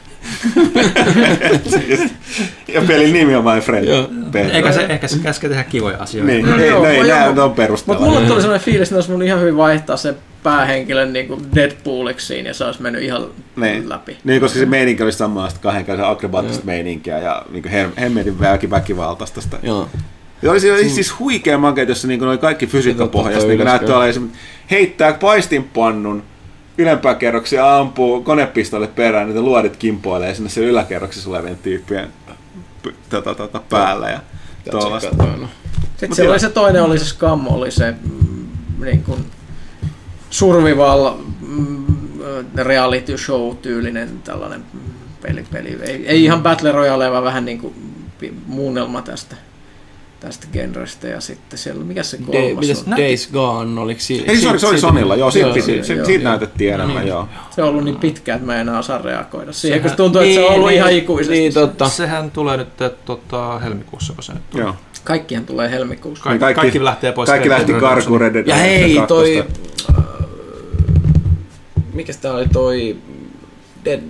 ja 2.74 2.80
pelin 2.86 3.12
nimi 3.12 3.34
on 3.34 3.44
My 3.44 3.60
Friend 3.60 3.88
Joo. 3.88 4.08
Eikä 4.52 4.72
se, 4.72 4.86
ehkä 4.88 5.08
se 5.08 5.18
käske 5.18 5.48
tehdä 5.48 5.64
kivoja 5.64 5.96
asioita. 5.98 6.32
Niin, 6.32 6.46
No 6.46 6.56
ei, 6.58 6.68
joo, 6.68 6.78
no, 6.78 6.84
ei, 6.88 6.96
joo, 6.96 7.06
nää 7.06 7.28
mut- 7.32 7.38
on 7.38 7.52
perustella. 7.52 7.98
Mutta 7.98 8.12
mulle 8.14 8.26
tuli 8.28 8.40
sellainen 8.40 8.64
fiilis, 8.64 8.88
että 8.88 8.96
olisi 8.96 9.08
voinut 9.08 9.26
ihan 9.26 9.40
hyvin 9.40 9.56
vaihtaa 9.56 9.96
sen 9.96 10.14
päähenkilön 10.42 11.12
niin 11.12 11.28
kuin 11.28 11.40
Deadpooliksi 11.54 12.26
siinä, 12.26 12.48
ja 12.50 12.54
se 12.54 12.64
olisi 12.64 12.82
mennyt 12.82 13.02
ihan 13.02 13.26
Niin. 13.56 13.88
läpi. 13.88 14.16
Niin, 14.24 14.40
koska 14.40 14.58
se 14.58 14.66
meininki 14.66 15.02
oli 15.02 15.12
samaa 15.12 15.48
sitä 15.48 15.60
kahden 15.62 15.84
kanssa 15.84 16.08
akrobaattista 16.10 16.64
meininkiä 16.64 17.18
ja 17.18 17.42
niin 17.50 17.68
hem, 17.68 17.90
hemmetin 18.00 18.40
väki 18.40 18.70
väkivaltaista. 18.70 19.40
sitä. 19.40 19.58
Joo. 19.62 19.88
Ja 20.42 20.50
oli, 20.50 20.70
oli 20.70 20.88
siis 20.88 21.18
huikea 21.18 21.58
makeet, 21.58 21.88
jossa 21.88 22.08
niin 22.08 22.22
oli 22.22 22.38
kaikki 22.38 22.66
fysiikkapohjasta, 22.66 23.48
niin 23.48 23.64
näyttää 23.64 23.98
heittää 24.70 25.12
paistinpannun 25.12 26.22
ylempää 26.78 27.14
kerroksia 27.14 27.78
ampuu 27.78 28.22
konepistolle 28.22 28.86
perään, 28.86 29.26
niitä 29.26 29.40
luodit 29.40 29.76
kimpoilee 29.76 30.34
sinne 30.34 30.50
se 30.50 30.60
yläkerroksissa 30.60 31.30
olevien 31.30 31.58
tyyppien 31.58 32.08
tota, 33.08 33.34
tota, 33.34 33.60
päällä. 33.68 34.10
Ja. 34.10 34.20
Sitten 35.00 36.08
Mut 36.08 36.16
siellä 36.16 36.32
oli 36.32 36.40
se 36.40 36.48
toinen, 36.48 36.82
oli 36.82 36.98
se 36.98 37.04
Scam, 37.04 37.46
oli 37.46 37.70
se 37.70 37.90
mm, 37.90 38.46
niin 38.84 39.02
kuin 39.02 39.24
survival 40.30 41.14
mm, 41.40 41.84
reality 42.56 43.18
show 43.18 43.56
tyylinen 43.56 44.22
tällainen 44.24 44.64
peli. 45.22 45.44
peli. 45.52 45.78
Ei, 45.82 46.06
ei 46.06 46.24
ihan 46.24 46.42
Battle 46.42 46.72
Royale, 46.72 47.10
vaan 47.10 47.24
vähän 47.24 47.44
niin 47.44 47.58
kuin 47.58 47.74
muunnelma 48.46 49.02
tästä, 49.02 49.36
tästä 50.22 50.46
genrestä. 50.52 51.08
Ja 51.08 51.20
sitten 51.20 51.58
siellä, 51.58 51.84
mikä 51.84 52.02
se 52.02 52.16
kolmas 52.26 52.60
mitäs 52.66 52.84
on? 52.86 52.96
Days 52.96 53.28
Gone, 53.32 53.80
oliko 53.80 54.00
si- 54.00 54.24
Ei, 54.28 54.36
se 54.36 54.48
oli, 54.48 54.58
se 54.58 54.66
oli 54.66 54.80
Sonilla, 54.80 55.16
joo, 55.16 55.30
siitä, 55.30 55.46
Joo, 55.48 55.54
piti, 55.54 55.74
joo, 55.76 55.84
se, 55.84 55.94
joo, 55.94 56.06
siitä 56.06 56.22
joo. 56.22 56.30
näytettiin 56.30 56.74
enemmän, 56.74 57.06
joo. 57.06 57.28
Se 57.50 57.62
on 57.62 57.68
ollut 57.68 57.84
niin 57.84 57.96
pitkä, 57.96 58.34
että 58.34 58.46
mä 58.46 58.54
en 58.54 58.60
enää 58.60 58.78
osaa 58.78 58.98
reagoida 59.02 59.52
siihen, 59.52 59.78
Sehän- 59.80 59.90
kun 59.90 59.96
tuntuu, 59.96 60.20
että 60.22 60.34
se 60.34 60.40
on 60.44 60.54
ollut 60.54 60.70
ihan 60.70 60.92
ikuisesti. 60.92 61.34
Niin, 61.38 61.54
totta. 61.54 61.88
Sehän 61.88 62.30
tulee 62.30 62.56
nyt 62.56 62.68
että, 62.82 62.90
tota, 63.04 63.58
helmikuussa, 63.58 64.12
kun 64.12 64.22
se 64.24 64.32
nyt 64.32 64.50
tulee. 64.50 64.64
joo. 64.66 64.74
Kaikkihan 65.04 65.44
tulee 65.46 65.70
helmikuussa. 65.70 66.24
Kaikki, 66.24 66.40
Kaikki- 66.40 66.60
kaikki, 66.60 66.84
lähtee 66.84 67.12
pois. 67.12 67.26
Kaikki 67.30 67.48
lähti 67.48 67.72
karkuun 67.72 68.20
Red 68.20 68.34
Dead 68.34 68.46
Ja 68.46 68.54
hei, 68.54 68.94
2. 68.94 69.08
toi... 69.08 69.38
Äh, 69.90 70.04
mikäs 71.92 72.16
tää 72.16 72.32
oli 72.32 72.46
toi... 72.52 72.96
Dead. 73.84 74.00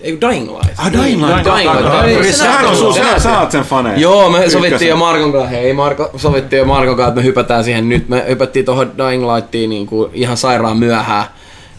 Ei, 0.00 0.18
Dying 0.20 0.50
Light. 0.50 0.78
Ah, 0.78 0.92
Dying 0.92 1.26
Light. 1.26 1.44
Dying 1.44 2.18
Light. 2.20 2.36
Sehän 2.36 2.66
on 2.66 2.76
sun, 2.76 2.94
sä, 2.94 3.18
sä 3.18 3.40
oot 3.40 3.50
sen 3.50 3.62
faneja. 3.62 3.98
Joo, 3.98 4.30
me 4.30 4.50
sovittiin 4.50 4.88
jo 4.88 4.96
Markon 4.96 5.32
kanssa, 5.32 5.48
hei 5.48 5.72
Marko, 5.72 6.10
sovittiin 6.16 6.58
jo 6.58 6.64
Markon 6.64 6.96
kanssa, 6.96 7.08
että 7.08 7.20
me 7.20 7.24
hypätään 7.24 7.64
siihen 7.64 7.88
nyt. 7.88 8.08
Me 8.08 8.24
hypättiin 8.28 8.64
tuohon 8.64 8.92
Dying 8.98 9.34
Lightiin 9.34 9.70
niin 9.70 9.86
kuin 9.86 10.10
ihan 10.14 10.36
sairaan 10.36 10.76
myöhään. 10.76 11.24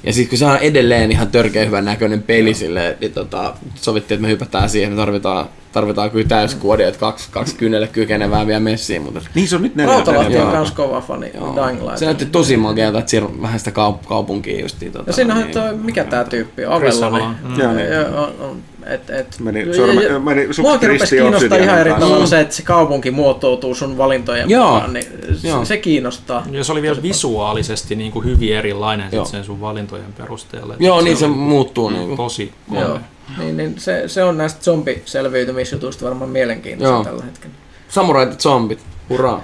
Ja 0.04 0.14
sitten 0.14 0.30
kun 0.30 0.38
se 0.38 0.46
on 0.46 0.58
edelleen 0.58 1.12
ihan 1.12 1.28
törkeä 1.28 1.66
hyvän 1.66 1.86
näköinen 1.86 2.24
peli 2.24 2.54
sille, 2.54 2.98
niin 3.02 3.14
tota, 3.14 3.54
sovittiin, 3.76 4.16
että 4.16 4.22
me 4.22 4.32
hypätään 4.32 4.70
siihen. 4.70 4.92
Me 4.92 4.96
tarvitaan, 4.96 5.46
tarvitaan 5.72 6.12
kyllä 6.12 6.28
täyskuodia, 6.28 6.88
että 6.88 7.00
kaksi, 7.00 7.28
kaksi 7.32 7.56
kynnelle 7.56 7.88
kykenevää 7.88 8.48
vielä 8.48 8.60
messiin. 8.60 9.02
Mutta 9.02 9.22
Niin 9.36 9.48
se 9.48 9.56
on 9.56 9.62
nyt 9.62 9.76
neljä. 9.76 9.92
Rautalahti 9.94 10.38
on 10.38 10.48
myös 10.56 10.72
kova 10.72 11.02
fani 11.02 11.32
Dying 11.34 11.82
Light. 11.82 11.98
se 11.98 12.06
näytti 12.06 12.26
tosi 12.26 12.58
makealta, 12.58 13.00
että 13.00 13.12
siellä 13.12 13.30
on 13.30 13.42
vähän 13.42 13.60
sitä 13.60 13.72
kaup- 13.72 14.08
kaupunkia 14.08 14.60
justiin. 14.62 14.92
Tota, 14.92 15.04
Ja 15.08 15.14
siinähän 15.14 15.44
niin. 15.44 15.54
toi, 15.54 15.74
mikä 15.78 16.04
tää 16.04 16.24
tyyppi 16.24 16.66
on, 16.66 16.74
Avellonen. 16.74 17.22
Avalon. 17.22 17.36
Joo, 17.58 17.74
niin. 17.74 17.90
Ja 17.92 18.00
on, 18.02 18.34
on, 18.40 18.58
et, 18.86 19.10
et, 19.10 19.40
Meni 19.40 19.66
sorme- 19.76 20.04
ja- 20.04 20.20
meni 20.20 20.48
rupesi 20.58 20.88
ristiin 20.88 21.22
kiinnostaa 21.22 21.58
ihan 21.58 21.80
eri 21.80 21.94
tavalla 21.94 22.26
se, 22.26 22.40
että 22.40 22.56
se 22.56 22.64
kaupunki 22.64 23.12
muotoutuu 23.12 23.76
sun 23.76 23.98
valintojen 23.98 24.50
Joo. 24.50 24.74
mukaan, 24.74 24.94
niin 24.94 25.06
Joo. 25.44 25.60
se, 25.66 25.68
se 25.68 25.78
kiinnostaa. 25.78 26.46
Ja 26.52 26.64
se 26.64 26.72
oli 26.72 26.82
vielä 26.82 27.02
visuaalisesti 27.02 27.96
niin 27.96 28.12
kuin 28.12 28.26
hyvin 28.26 28.56
erilainen 28.56 29.10
Joo. 29.12 29.26
sit 29.26 29.32
sen 29.32 29.44
sun 29.44 29.62
valintojen 29.62 30.14
perusteella. 30.18 30.76
Joo, 30.80 31.02
niin 31.02 31.18
se 31.18 31.28
muuttuu. 31.28 31.90
Niin 31.90 32.08
kuin. 32.08 32.18
Tosi 32.18 32.52
Joo. 32.72 33.00
Niin, 33.38 33.58
niin 33.58 33.76
se, 33.80 34.04
se 34.08 34.24
on 34.24 34.38
näistä 34.38 34.62
zombiselviytymisjutuista 34.64 36.06
varmaan 36.06 36.30
mielenkiintoista 36.32 36.96
Joo. 36.96 37.04
tällä 37.04 37.26
hetkellä. 37.26 37.56
Samurait 37.90 38.40
zombit. 38.40 38.80
Hurraa. 39.10 39.42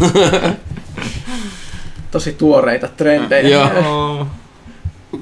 Tosi 2.10 2.32
tuoreita 2.32 2.88
trendejä. 2.96 3.70
Joo. 3.84 4.26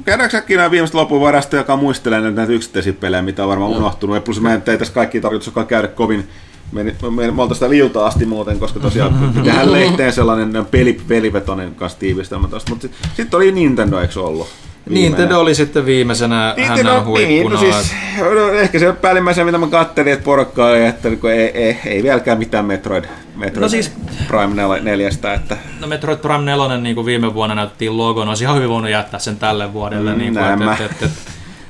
Käydäänkö 0.05 0.37
äkkiä 0.37 0.57
nämä 0.57 0.71
viimeiset 0.71 0.95
lopun 0.95 1.21
varasta, 1.21 1.57
joka 1.57 1.77
muistelee 1.77 2.21
näitä 2.21 2.53
yksittäisiä 2.53 2.93
pelejä, 2.93 3.23
mitä 3.23 3.43
on 3.43 3.49
varmaan 3.49 3.71
unohtunut. 3.71 4.17
Ja 4.17 4.21
plus 4.21 4.41
mä 4.41 4.55
en 4.55 4.63
ei 4.67 4.79
tässä 4.79 4.95
kaikki 4.95 5.21
tarkoituskaan 5.21 5.67
käydä 5.67 5.89
kovin 5.89 6.29
me, 6.73 6.83
me, 6.85 6.93
me 7.11 7.43
oltaisiin 7.43 7.55
sitä 7.55 7.71
liuta 7.71 8.07
asti 8.07 8.27
muuten, 8.27 8.59
koska 8.59 8.81
tosiaan 8.81 9.33
tehdään 9.45 9.73
lehteen 9.73 10.13
sellainen 10.13 10.67
peli, 10.67 11.01
pelivetonen 11.09 11.75
kanssa 11.75 11.99
tiivistelmä 11.99 12.49
tosta. 12.49 12.71
Mutta 12.71 12.83
sitten 12.83 13.11
sit 13.17 13.35
oli 13.35 13.53
Nintendo, 13.53 14.01
eikö 14.01 14.21
ollut? 14.21 14.49
Nintendo 14.89 15.41
oli 15.41 15.55
sitten 15.55 15.87
viimeisenä 15.87 16.55
Nintendo, 16.57 16.91
hänen 16.91 17.29
niin, 17.29 17.51
no 17.51 17.59
siis, 17.59 17.95
no, 18.19 18.49
ehkä 18.49 18.79
se 18.79 18.93
päällimmäisenä, 18.93 19.45
mitä 19.45 19.59
mä 19.59 19.67
kattelin, 19.67 20.13
että 20.13 20.25
porukka 20.25 20.67
oli, 20.67 20.85
että 20.85 21.09
niin 21.09 21.21
ei, 21.33 21.49
ei, 21.49 21.79
ei, 21.87 22.03
vieläkään 22.03 22.39
mitään 22.39 22.65
Metroid, 22.65 23.05
Metroid 23.37 23.63
No 23.63 23.69
siis- 23.69 23.93
Prime 24.29 24.81
4, 24.83 25.09
että 25.35 25.57
No 25.81 25.87
Metroid 25.87 26.19
Prime 26.19 26.45
4 26.45 26.79
niin 26.79 26.95
kuin 26.95 27.07
viime 27.07 27.35
vuonna 27.35 27.55
näytettiin 27.55 27.97
logon, 27.97 28.29
olisi 28.29 28.45
ihan 28.45 28.57
hyvin 28.57 28.69
voinut 28.69 28.91
jättää 28.91 29.21
sen 29.21 29.37
tälle 29.37 29.73
vuodelle. 29.73 30.13
Mm, 30.13 30.19
niin 30.19 30.33
kuin, 30.33 30.43
näin 30.43 30.63
et, 30.63 30.65
mä. 30.65 30.77
et, 30.81 31.11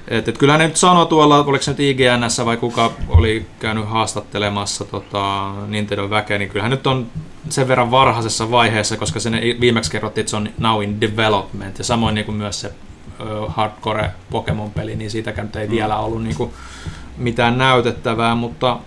et, 0.08 0.28
et, 0.28 0.38
kyllähän 0.38 0.60
ne 0.60 0.66
nyt 0.66 0.76
sanoi 0.76 1.06
tuolla, 1.06 1.44
oliko 1.44 1.62
se 1.62 1.70
nyt 1.70 1.80
IGNS 1.80 2.44
vai 2.44 2.56
kuka 2.56 2.92
oli 3.08 3.46
käynyt 3.60 3.88
haastattelemassa 3.88 4.84
tota, 4.84 5.52
Nintendo 5.66 6.10
väkeä, 6.10 6.38
niin 6.38 6.50
kyllähän 6.50 6.70
nyt 6.70 6.86
on 6.86 7.06
sen 7.48 7.68
verran 7.68 7.90
varhaisessa 7.90 8.50
vaiheessa, 8.50 8.96
koska 8.96 9.20
sen 9.20 9.40
viimeksi 9.60 9.90
kerrottiin, 9.90 10.22
että 10.22 10.30
se 10.30 10.36
on 10.36 10.48
now 10.58 10.82
in 10.82 11.00
development, 11.00 11.78
ja 11.78 11.84
samoin 11.84 12.14
niin 12.14 12.24
kuin 12.24 12.36
myös 12.36 12.60
se 12.60 12.72
hardcore 13.48 14.10
Pokemon-peli, 14.30 14.96
niin 14.96 15.10
siitäkään 15.10 15.46
nyt 15.46 15.56
ei 15.56 15.70
vielä 15.70 15.96
ollut 15.98 16.22
niin 16.24 16.36
kuin 16.36 16.50
mitään 17.16 17.58
näytettävää, 17.58 18.34
mutta 18.34 18.78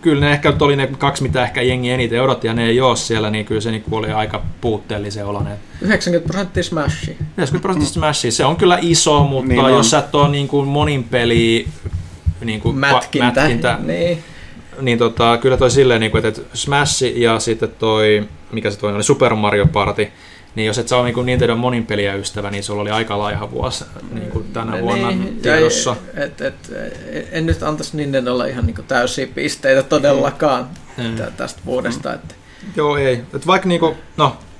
kyllä 0.00 0.20
ne 0.20 0.32
ehkä 0.32 0.52
oli 0.60 0.76
ne 0.76 0.86
kaksi, 0.98 1.22
mitä 1.22 1.42
ehkä 1.44 1.62
jengi 1.62 1.90
eniten 1.90 2.22
odotti, 2.22 2.46
ja 2.46 2.54
ne 2.54 2.66
ei 2.66 2.80
ole 2.80 2.96
siellä, 2.96 3.30
niin 3.30 3.44
kyllä 3.44 3.60
se 3.60 3.70
niin 3.70 3.82
kuin 3.82 3.94
oli 3.98 4.12
aika 4.12 4.42
puutteellisen 4.60 5.26
oloinen. 5.26 5.56
90 5.80 6.32
prosenttia 6.32 6.62
Smashia. 6.62 7.14
90 7.14 7.58
prosenttia 7.62 7.92
Smashia, 7.92 8.32
se 8.32 8.44
on 8.44 8.56
kyllä 8.56 8.78
iso, 8.80 9.22
mutta 9.24 9.48
Niin 9.48 9.60
on. 9.64 9.70
jos 9.72 9.90
sä 9.90 9.98
et 9.98 10.14
ole 10.14 10.28
niin 10.28 10.48
kuin 10.48 10.68
monin 10.68 11.04
peli 11.04 11.68
niin 12.44 12.60
kuin 12.60 12.76
Mätkintä. 12.76 13.40
mätkintä 13.40 13.78
Niin. 13.82 14.18
niin 14.80 14.98
tota, 14.98 15.38
kyllä 15.38 15.56
toi 15.56 15.70
silleen, 15.70 16.00
niin 16.00 16.10
kuin, 16.12 16.26
että 16.26 16.40
Smash 16.54 17.02
ja 17.16 17.40
sitten 17.40 17.68
toi, 17.78 18.28
mikä 18.52 18.70
se 18.70 18.78
toinen 18.78 18.96
oli, 18.96 19.04
Super 19.04 19.34
Mario 19.34 19.66
Party, 19.66 20.08
niin 20.54 20.66
jos 20.66 20.78
et 20.78 20.88
sä 20.88 20.96
ole 20.96 21.12
niin 21.12 21.26
Nintendo 21.26 21.56
monin 21.56 21.86
peliä 21.86 22.14
ystävä, 22.14 22.50
niin 22.50 22.64
sulla 22.64 22.82
oli 22.82 22.90
aika 22.90 23.18
laiha 23.18 23.50
vuosi 23.50 23.84
niin 24.12 24.30
kuin 24.30 24.44
tänä 24.52 24.80
vuonna 24.80 25.08
Niin, 25.10 25.36
tiedossa. 25.42 25.96
ja 26.16 26.24
Et, 26.24 26.40
et, 26.40 26.54
en 27.32 27.46
nyt 27.46 27.62
antaisi 27.62 27.96
Nintendolle 27.96 28.50
ihan 28.50 28.66
niin 28.66 28.76
täysiä 28.88 29.26
pisteitä 29.26 29.82
todellakaan 29.82 30.68
Mm. 30.96 31.16
tä- 31.16 31.30
tästä 31.36 31.60
vuodesta. 31.66 32.14
Että 32.14 32.34
Joo, 32.76 32.96
ei. 32.96 33.22
Et 33.34 33.46
vaikka 33.46 33.68
niinku, 33.68 33.96
no, 34.16 34.36
m- 34.38 34.51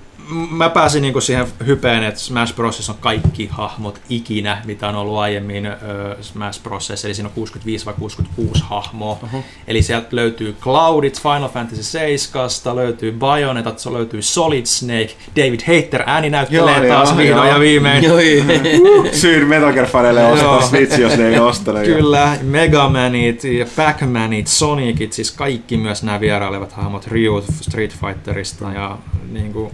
mä 0.51 0.70
pääsin 0.70 1.03
niinku 1.03 1.20
siihen 1.20 1.47
hypeen, 1.66 2.05
että 2.05 2.20
Smash 2.20 2.55
Bros. 2.55 2.91
on 2.91 2.97
kaikki 3.01 3.49
hahmot 3.53 4.01
ikinä, 4.09 4.62
mitä 4.64 4.89
on 4.89 4.95
ollut 4.95 5.18
aiemmin 5.18 5.66
ö, 5.66 5.77
Smash 6.20 6.62
Bros. 6.62 7.05
Eli 7.05 7.14
siinä 7.14 7.29
on 7.29 7.35
65 7.35 7.87
vai 7.87 7.95
66 7.99 8.64
hahmoa. 8.66 9.18
Uh-huh. 9.23 9.45
Eli 9.66 9.83
sieltä 9.83 10.09
löytyy 10.11 10.57
Cloudit 10.61 11.23
Final 11.23 11.49
Fantasy 11.49 11.83
7, 11.83 12.51
löytyy 12.75 13.12
Bayonetat, 13.12 13.79
se 13.79 13.93
löytyy 13.93 14.23
Solid 14.23 14.66
Snake, 14.66 15.11
David 15.37 15.61
Hater 15.61 16.03
ääni 16.07 16.31
näyttelee 16.31 16.87
Joo, 16.87 16.97
taas 16.97 17.09
joo, 17.09 17.18
vihdoin 17.18 17.47
joo. 17.47 17.55
ja 17.55 17.61
viimein. 17.61 18.05
Joo, 18.05 18.16
Syyn 19.12 19.49
Metal 19.49 19.73
Gear 19.73 19.87
faneille 19.87 20.27
ostaa. 20.27 20.62
Switch, 20.62 20.99
jos 20.99 21.16
ne 21.16 21.29
ei 21.29 21.39
ostele. 21.39 21.85
Kyllä, 21.85 22.39
Megamanit, 22.43 23.45
ja 23.45 23.64
Pac-Manit, 23.64 24.47
Sonicit, 24.47 25.12
siis 25.12 25.31
kaikki 25.31 25.77
myös 25.77 26.03
nämä 26.03 26.20
vierailevat 26.20 26.73
hahmot 26.73 27.07
Ryu 27.07 27.45
Street 27.61 27.97
Fighterista 28.01 28.73
ja 28.73 28.99
niinku, 29.33 29.73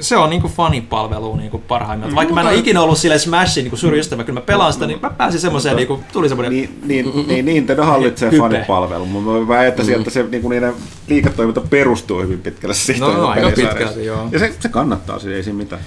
se 0.00 0.16
on 0.16 0.30
niinku 0.30 0.48
fanipalvelu 0.48 1.36
niinku 1.36 1.58
parhaimmillaan. 1.58 2.16
Vaikka 2.16 2.34
mä 2.34 2.40
en 2.40 2.46
ole 2.46 2.54
ikinä 2.54 2.80
ollut 2.80 2.98
sille 2.98 3.18
Smashin 3.18 3.64
niinku 3.64 3.76
suuri 3.76 3.98
ystävä, 3.98 4.24
kyllä 4.24 4.40
mä 4.40 4.46
pelaan 4.46 4.72
sitä, 4.72 4.86
niin 4.86 4.98
mä 5.02 5.10
pääsin 5.10 5.40
semmoiseen, 5.40 5.76
niinku, 5.76 6.00
tuli 6.12 6.28
semmoinen 6.28 6.52
Niin, 6.52 6.80
niin, 6.84 7.26
niin 7.26 7.44
Nintendo 7.44 7.84
hallitsee 7.84 8.30
Hype. 8.30 8.42
fanipalvelun, 8.42 9.08
mutta 9.08 9.30
mä 9.30 9.48
väittäisin, 9.48 9.94
että 9.94 10.10
se 10.10 10.22
niin 10.22 10.50
niiden 10.50 10.74
liiketoiminta 11.08 11.60
perustuu 11.60 12.20
hyvin 12.20 12.40
pitkälle 12.40 12.74
siitä. 12.74 13.00
No, 13.00 13.26
aika 13.26 13.40
pelisarjasta. 13.40 13.74
pitkälti, 13.78 14.04
joo. 14.04 14.28
Ja 14.32 14.38
se, 14.38 14.54
se 14.60 14.68
kannattaa, 14.68 15.18
siis 15.18 15.34
ei 15.34 15.42
siinä 15.42 15.58
mitään. 15.58 15.82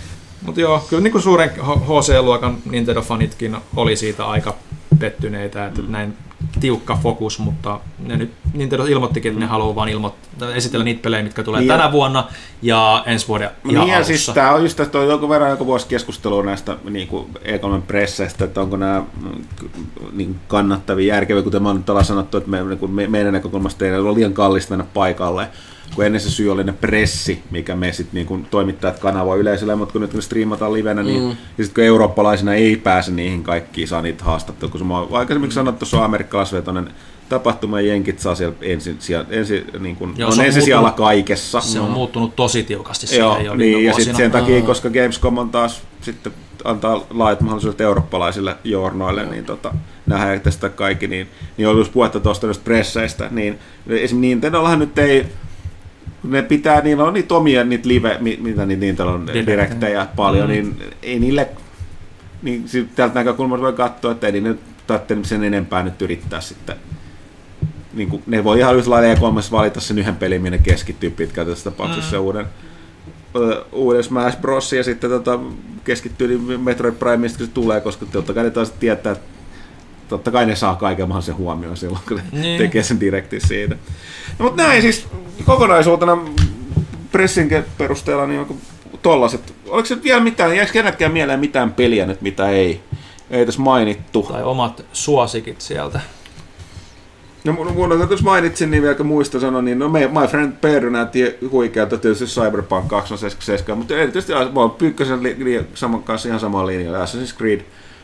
Mutta 0.45 0.61
joo, 0.61 0.85
kyllä 0.89 1.03
niin 1.03 1.11
kuin 1.11 1.21
suuren 1.21 1.51
HC-luokan 1.59 2.57
Nintendo-fanitkin 2.69 3.57
oli 3.75 3.95
siitä 3.95 4.25
aika 4.25 4.55
pettyneitä, 4.99 5.65
että 5.65 5.81
näin 5.87 6.13
tiukka 6.59 6.99
fokus, 7.03 7.39
mutta 7.39 7.79
ne 7.99 8.17
nyt 8.17 8.31
Nintendo 8.53 8.85
ilmoittikin, 8.85 9.29
että 9.29 9.39
ne 9.39 9.45
haluaa 9.45 9.75
vaan 9.75 9.89
ilmoittaa, 9.89 10.53
esitellä 10.53 10.83
niitä 10.83 11.01
pelejä, 11.01 11.23
mitkä 11.23 11.43
tulee 11.43 11.61
Niin 11.61 11.67
tänä 11.67 11.91
vuonna 11.91 12.27
ja 12.61 13.03
ensi 13.05 13.27
vuoden 13.27 13.49
ihan 13.69 13.85
Niin 13.85 13.95
alussa. 13.95 14.07
siis 14.07 14.31
tää 14.33 14.53
on 14.53 14.63
just 14.63 14.77
tästä 14.77 14.99
on 14.99 15.07
joku 15.07 15.29
verran 15.29 15.49
joku 15.49 15.65
vuosi 15.65 15.87
keskustelua 15.87 16.43
näistä 16.43 16.77
niin 16.89 17.07
kuin 17.07 17.25
E3 17.43 17.81
presseistä, 17.87 18.45
että 18.45 18.61
onko 18.61 18.77
nämä 18.77 19.03
mm, 19.21 19.43
niin 20.13 20.39
kannattavia, 20.47 21.15
järkeviä, 21.15 21.43
kuten 21.43 21.63
mä 21.63 21.69
oon 21.69 21.77
nyt 21.77 22.05
sanottu, 22.05 22.37
että 22.37 22.49
me, 22.49 22.63
niin 22.63 22.79
kuin 22.79 22.91
me, 22.91 23.07
meidän 23.07 23.33
näkökulmasta 23.33 23.85
ei 23.85 23.95
ole 23.95 24.13
liian 24.13 24.33
kallista 24.33 24.71
mennä 24.71 24.85
paikalle, 24.93 25.47
kun 25.95 26.05
ennen 26.05 26.21
se 26.21 26.29
syy 26.29 26.51
oli 26.51 26.63
ne 26.63 26.71
pressi, 26.71 27.43
mikä 27.51 27.75
me 27.75 27.93
sitten 27.93 28.15
niin 28.15 28.27
kuin 28.27 28.45
toimittajat 28.45 28.99
kanavoi 28.99 29.39
yleisölle, 29.39 29.75
mutta 29.75 29.91
kun 29.91 30.01
nyt 30.01 30.11
kun 30.11 30.17
ne 30.17 30.21
striimataan 30.21 30.73
livenä, 30.73 31.03
niin 31.03 31.23
mm. 31.23 31.29
ja 31.29 31.63
sitten 31.63 31.73
kun 31.73 31.83
eurooppalaisina 31.83 32.53
ei 32.53 32.77
pääse 32.77 33.11
niihin 33.11 33.43
kaikkiin, 33.43 33.87
saa 33.87 34.01
niitä 34.01 34.23
haastatteluja, 34.23 34.71
kun 34.71 34.79
se 34.79 34.85
mä 34.85 34.99
aikaisemmin 34.99 35.51
sanottu, 35.51 35.85
se 35.85 35.97
on 35.97 36.03
amerikkalaisvetoinen 36.03 36.89
tapahtuma 37.29 37.81
ja 37.81 37.87
jenkit 37.87 38.19
saa 38.19 38.35
siellä 38.35 38.55
ensin, 38.61 38.95
siellä, 38.99 39.25
ensin 39.29 39.65
niin 39.79 39.95
kuin, 39.95 40.13
Joo, 40.17 40.29
on 40.29 40.39
on 40.39 40.45
ensisijalla 40.45 40.91
kaikessa. 40.91 41.61
Se 41.61 41.79
on 41.79 41.91
muuttunut 41.91 42.35
tosi 42.35 42.63
tiukasti 42.63 43.15
Joo, 43.15 43.31
siihen 43.31 43.45
jo 43.45 43.55
niin, 43.55 43.85
ja 43.85 43.93
sitten 43.93 44.15
sen 44.15 44.31
takia, 44.31 44.61
koska 44.61 44.89
Gamescom 44.89 45.37
on 45.37 45.49
taas 45.49 45.81
sitten 46.01 46.33
antaa 46.63 47.05
laajat 47.09 47.41
mahdollisuudet 47.41 47.81
eurooppalaisille 47.81 48.55
journoille, 48.63 49.25
niin 49.25 49.45
tota, 49.45 49.73
nähdään 50.05 50.41
tästä 50.41 50.69
kaikki, 50.69 51.07
niin, 51.07 51.29
niin 51.57 51.67
oli 51.67 51.79
just 51.79 51.93
puhetta 51.93 52.19
tuosta 52.19 52.47
presseistä, 52.63 53.27
niin 53.31 53.59
esimerkiksi 53.87 54.15
Nintendollahan 54.15 54.79
nyt 54.79 54.97
ei, 54.97 55.25
ne 56.23 56.41
pitää, 56.41 56.81
niillä 56.81 57.03
on 57.03 57.13
niitä 57.13 57.35
omia 57.35 57.63
niitä 57.63 57.87
live, 57.87 58.17
mi- 58.19 58.39
mitä 58.41 58.65
niitä 58.65 58.79
Nintendo 58.79 59.11
on 59.11 59.27
direktejä 59.27 60.07
paljon, 60.15 60.47
Mm. 60.47 60.51
niin 60.51 60.77
ei 61.03 61.19
niille, 61.19 61.47
niin 62.41 62.67
sit 62.67 62.95
täältä 62.95 63.15
näkökulmasta 63.19 63.61
voi 63.63 63.73
katsoa, 63.73 64.11
että 64.11 64.27
ei 64.27 64.41
nyt 64.41 64.59
tarvitse 64.87 65.29
sen 65.29 65.43
enempää 65.43 65.83
nyt 65.83 66.01
yrittää 66.01 66.41
sitten 66.41 66.75
niin 67.93 68.09
kuin, 68.09 68.23
ne 68.27 68.43
voi 68.43 68.59
ihan 68.59 68.75
yhtä 68.75 68.89
lailla 68.89 69.13
E3 69.15 69.51
valita 69.51 69.79
sen 69.79 69.99
yhden 69.99 70.15
pelin, 70.15 70.41
minne 70.41 70.57
keskittyy 70.57 71.09
pitkälti 71.11 71.51
tässä 71.51 71.71
tapauksessa 71.71 72.15
mm. 72.17 72.23
uuden, 72.23 72.45
uuden 73.71 74.03
Smash 74.03 74.41
Bros. 74.41 74.73
ja 74.73 74.83
sitten 74.83 75.09
tota, 75.09 75.39
keskittyy 75.83 76.27
niin 76.27 76.61
Metroid 76.61 76.93
Prime, 76.95 77.17
mistä 77.17 77.45
se 77.45 77.51
tulee, 77.51 77.81
koska 77.81 78.05
totta 78.05 78.33
kai 78.33 78.43
ne 78.43 78.49
taas 78.49 78.71
tietää, 78.71 79.11
että 79.11 79.25
totta 80.17 80.31
kai 80.31 80.45
ne 80.45 80.55
saa 80.55 80.75
kaiken 80.75 81.07
mahdollisen 81.07 81.37
huomioon 81.37 81.77
silloin, 81.77 82.01
kun 82.07 82.17
ne 82.17 82.41
Niin. 82.41 82.57
tekee 82.57 82.83
sen 82.83 82.99
direktin 82.99 83.41
siitä. 83.47 83.75
No, 84.39 84.45
mutta 84.45 84.63
näin 84.63 84.81
siis 84.81 85.07
kokonaisuutena 85.45 86.17
pressin 87.11 87.49
perusteella 87.77 88.27
niin 88.27 88.39
onko 88.39 88.55
tollaset. 89.01 89.53
Oliko 89.67 89.85
se 89.85 90.03
vielä 90.03 90.19
mitään, 90.19 90.55
jäikö 90.55 90.71
kenellekään 90.73 91.11
mieleen 91.11 91.39
mitään 91.39 91.73
peliä 91.73 92.05
nyt, 92.05 92.21
mitä 92.21 92.49
ei, 92.49 92.81
ei 93.29 93.45
tässä 93.45 93.61
mainittu? 93.61 94.27
Tai 94.31 94.43
omat 94.43 94.85
suosikit 94.93 95.61
sieltä. 95.61 95.99
No 97.43 97.53
mun, 97.53 98.07
jos 98.09 98.23
mainitsin, 98.23 98.71
niin 98.71 98.83
vielä 98.83 98.95
kun 98.95 99.05
muista 99.05 99.39
sanoa, 99.39 99.61
niin 99.61 99.79
no 99.79 99.89
me, 99.89 100.07
My 100.07 100.27
Friend 100.27 100.53
Pedro 100.61 100.89
näytti 100.89 101.35
huikealta 101.51 101.97
tietysti 101.97 102.25
Cyberpunk 102.25 102.87
2077, 102.87 103.77
mutta 103.77 103.93
erityisesti 103.95 104.33
mä 104.33 104.59
oon 104.59 104.71
Pyykkösen 104.71 105.23
li, 105.23 105.35
li, 105.39 105.65
saman 105.73 106.03
kanssa 106.03 106.27
ihan 106.27 106.39
samaan 106.39 106.67
linjalla. 106.67 107.05
Assassin's 107.05 107.37
Creed 107.37 107.61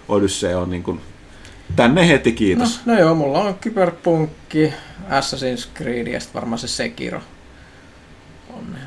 Odyssey 0.09 0.53
on 0.53 0.69
niin 0.69 0.83
kuin, 0.83 1.01
tänne 1.75 2.07
heti 2.07 2.31
No, 2.31 2.35
kiitos. 2.37 2.85
no 2.85 2.99
joo, 2.99 3.15
mulla 3.15 3.39
on 3.39 3.55
Cyberpunkki, 3.63 4.73
Assassin's 5.09 5.67
Creed 5.75 6.07
ja 6.07 6.19
sitten 6.19 6.41
varmaan 6.41 6.59
se 6.59 6.67
Sekiro. 6.67 7.21
On 8.49 8.73
ne. 8.73 8.79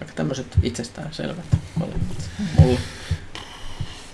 Aika 0.00 0.12
tämmöiset 0.14 0.46
itsestään 0.62 1.08
selvät 1.12 1.56
molemmat. 1.74 2.30
Mulla. 2.58 2.80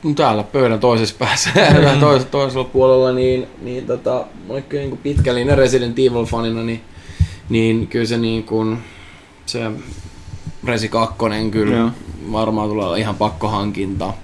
No 0.04 0.14
täällä 0.14 0.42
pöydän 0.42 0.80
toisessa 0.80 1.14
päässä, 1.18 1.50
mm. 1.94 2.00
toisella, 2.00 2.30
toisella 2.30 2.64
puolella, 2.64 3.12
niin, 3.12 3.46
niin 3.60 3.86
tota, 3.86 4.26
mä 4.46 4.52
olen 4.52 4.62
kyllä 4.62 4.84
niin 4.84 4.98
pitkällinen 4.98 5.58
Resident 5.58 5.98
Evil-fanina, 5.98 6.62
niin, 6.62 6.80
niin 7.48 7.86
kyllä 7.86 8.06
se 8.06 8.16
niin 8.18 8.44
kuin, 8.44 8.78
se 9.46 9.70
Resi 10.64 10.88
2 10.88 11.14
kyllä 11.50 11.76
Joo. 11.76 11.90
varmaan 12.32 12.68
tulee 12.68 12.86
olla 12.86 12.96
ihan 12.96 13.14
pakkohankinta. 13.14 14.14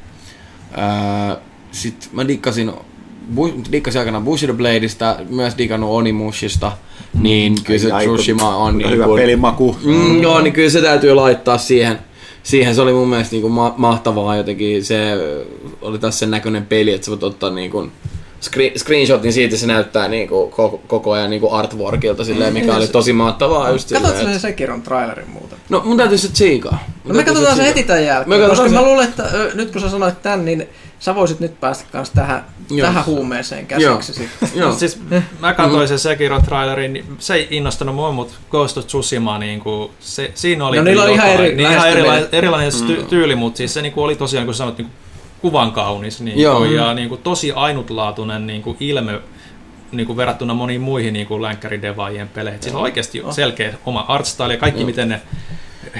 Ää, 0.76 1.36
Sitten 1.72 2.08
mä 2.12 2.28
dikkasin, 2.28 2.72
dikkasin 3.72 3.98
aikana 3.98 4.20
Bushido 4.20 4.54
Bladeista, 4.54 5.16
myös 5.28 5.54
digannut 5.58 5.90
Onimushista, 5.90 6.72
niin 7.20 7.54
kyllä 7.64 7.78
se 7.80 7.88
Tsushima 7.98 8.56
on 8.56 8.78
niin 8.78 8.90
hyvä 8.90 9.04
kuin, 9.04 9.20
pelimaku. 9.22 9.76
Mm, 9.84 10.22
joo, 10.22 10.40
niin 10.40 10.52
kyllä 10.52 10.70
se 10.70 10.82
täytyy 10.82 11.14
laittaa 11.14 11.58
siihen. 11.58 11.98
Siihen 12.42 12.74
se 12.74 12.80
oli 12.82 12.92
mun 12.92 13.08
mielestä 13.08 13.32
niin 13.34 13.42
kuin 13.42 13.52
ma- 13.52 13.74
mahtavaa 13.76 14.36
jotenkin. 14.36 14.84
Se 14.84 15.12
oli 15.82 15.98
taas 15.98 16.18
sen 16.18 16.30
näköinen 16.30 16.66
peli, 16.66 16.92
että 16.92 17.04
sä 17.04 17.10
voit 17.10 17.22
ottaa 17.22 17.50
niin 17.50 17.70
kuin 17.70 17.92
screen- 18.40 18.78
screenshotin 18.78 19.32
siitä, 19.32 19.56
se 19.56 19.66
näyttää 19.66 20.08
niin 20.08 20.28
kuin 20.28 20.50
koko, 20.50 20.80
koko 20.86 21.12
ajan 21.12 21.30
niin 21.30 21.40
kuin 21.40 21.52
artworkilta, 21.52 22.24
silleen, 22.24 22.52
mikä 22.52 22.76
oli 22.76 22.88
tosi 22.88 23.12
mahtavaa. 23.12 23.70
Just 23.70 23.88
Katsotko 23.88 24.06
silleen, 24.08 24.24
sen 24.26 24.28
että- 24.36 24.48
Sekiron 24.48 24.82
trailerin 24.82 25.30
muuten? 25.30 25.58
No 25.68 25.82
mun 25.84 25.96
täytyy 25.96 26.18
se 26.18 26.32
tsiikaa. 26.32 26.84
No 27.04 27.14
me 27.14 27.24
katsotaan 27.24 27.56
se 27.56 27.62
heti 27.64 27.82
tämän 27.82 28.04
jälkeen, 28.04 28.28
Me 28.40 28.48
koska 28.48 28.48
katsotaan 28.48 28.72
mä 28.72 28.80
se- 28.80 28.86
luulen, 28.86 29.08
että 29.08 29.30
nyt 29.54 29.70
kun 29.70 29.80
sä 29.80 29.90
sanoit 29.90 30.22
tän, 30.22 30.44
niin 30.44 30.68
sä 30.99 31.14
voisit 31.14 31.40
nyt 31.40 31.61
päästä 31.61 31.84
kans 31.92 32.11
tähän, 32.11 32.44
Joo. 32.70 32.86
tähän 32.86 33.07
huumeeseen 33.07 33.66
Joo. 33.78 33.96
käsiksi 33.96 34.12
sitten. 34.12 34.49
Joo. 34.61 34.72
Siis 34.72 35.01
mä 35.40 35.55
katsoin 35.55 35.88
sen 35.88 35.99
Sekiron 35.99 36.42
trailerin, 36.42 36.92
niin 36.92 37.05
se 37.18 37.34
ei 37.34 37.46
innostanut 37.51 37.94
mua, 37.94 38.12
mutta 38.12 38.34
Ghost 38.51 38.78
of 38.78 38.86
Tsushima, 38.86 39.38
niin 39.38 39.61
kuin, 39.61 39.90
se, 40.01 40.32
siinä 40.34 40.66
oli 40.66 40.76
No, 40.76 40.82
niillä 40.82 41.03
on 41.03 41.11
ihan 41.11 41.28
eri 41.28 41.55
niin 41.55 41.70
ihan 41.72 41.90
erilainen, 41.90 42.28
erilainen 42.32 42.72
ty- 42.72 43.03
tyyli, 43.03 43.36
mutta 43.36 43.59
siis 43.59 43.74
se 43.74 43.82
niin 43.82 43.92
kuin 43.92 44.05
oli 44.05 44.16
tosiaan, 44.16 44.46
kun 44.46 44.55
sanoit, 44.55 44.78
niin 44.78 44.86
kuin, 44.86 44.96
kuvan 45.40 45.72
kaunis 45.72 46.20
niin 46.20 46.36
kuin, 46.57 46.74
ja 46.74 46.94
niin 46.94 47.09
kuin, 47.09 47.22
tosi 47.22 47.53
ainutlaatuinen 47.53 48.46
niin 48.46 48.62
kuin, 48.62 48.76
ilme 48.80 49.20
niin 49.92 50.07
kuin 50.07 50.16
verrattuna 50.16 50.55
moniin 50.55 50.80
muihin 50.80 51.12
niin 51.12 51.26
kuin 51.26 51.42
länkkäridevaajien 51.42 52.28
peleihin. 52.28 52.62
Siinä 52.62 52.78
on 52.78 52.82
oikeasti 52.82 53.22
selkeä 53.30 53.74
oma 53.86 54.05
artstyle 54.09 54.53
ja 54.53 54.59
kaikki, 54.61 54.80
Joo. 54.80 54.86
miten 54.86 55.09
ne 55.09 55.20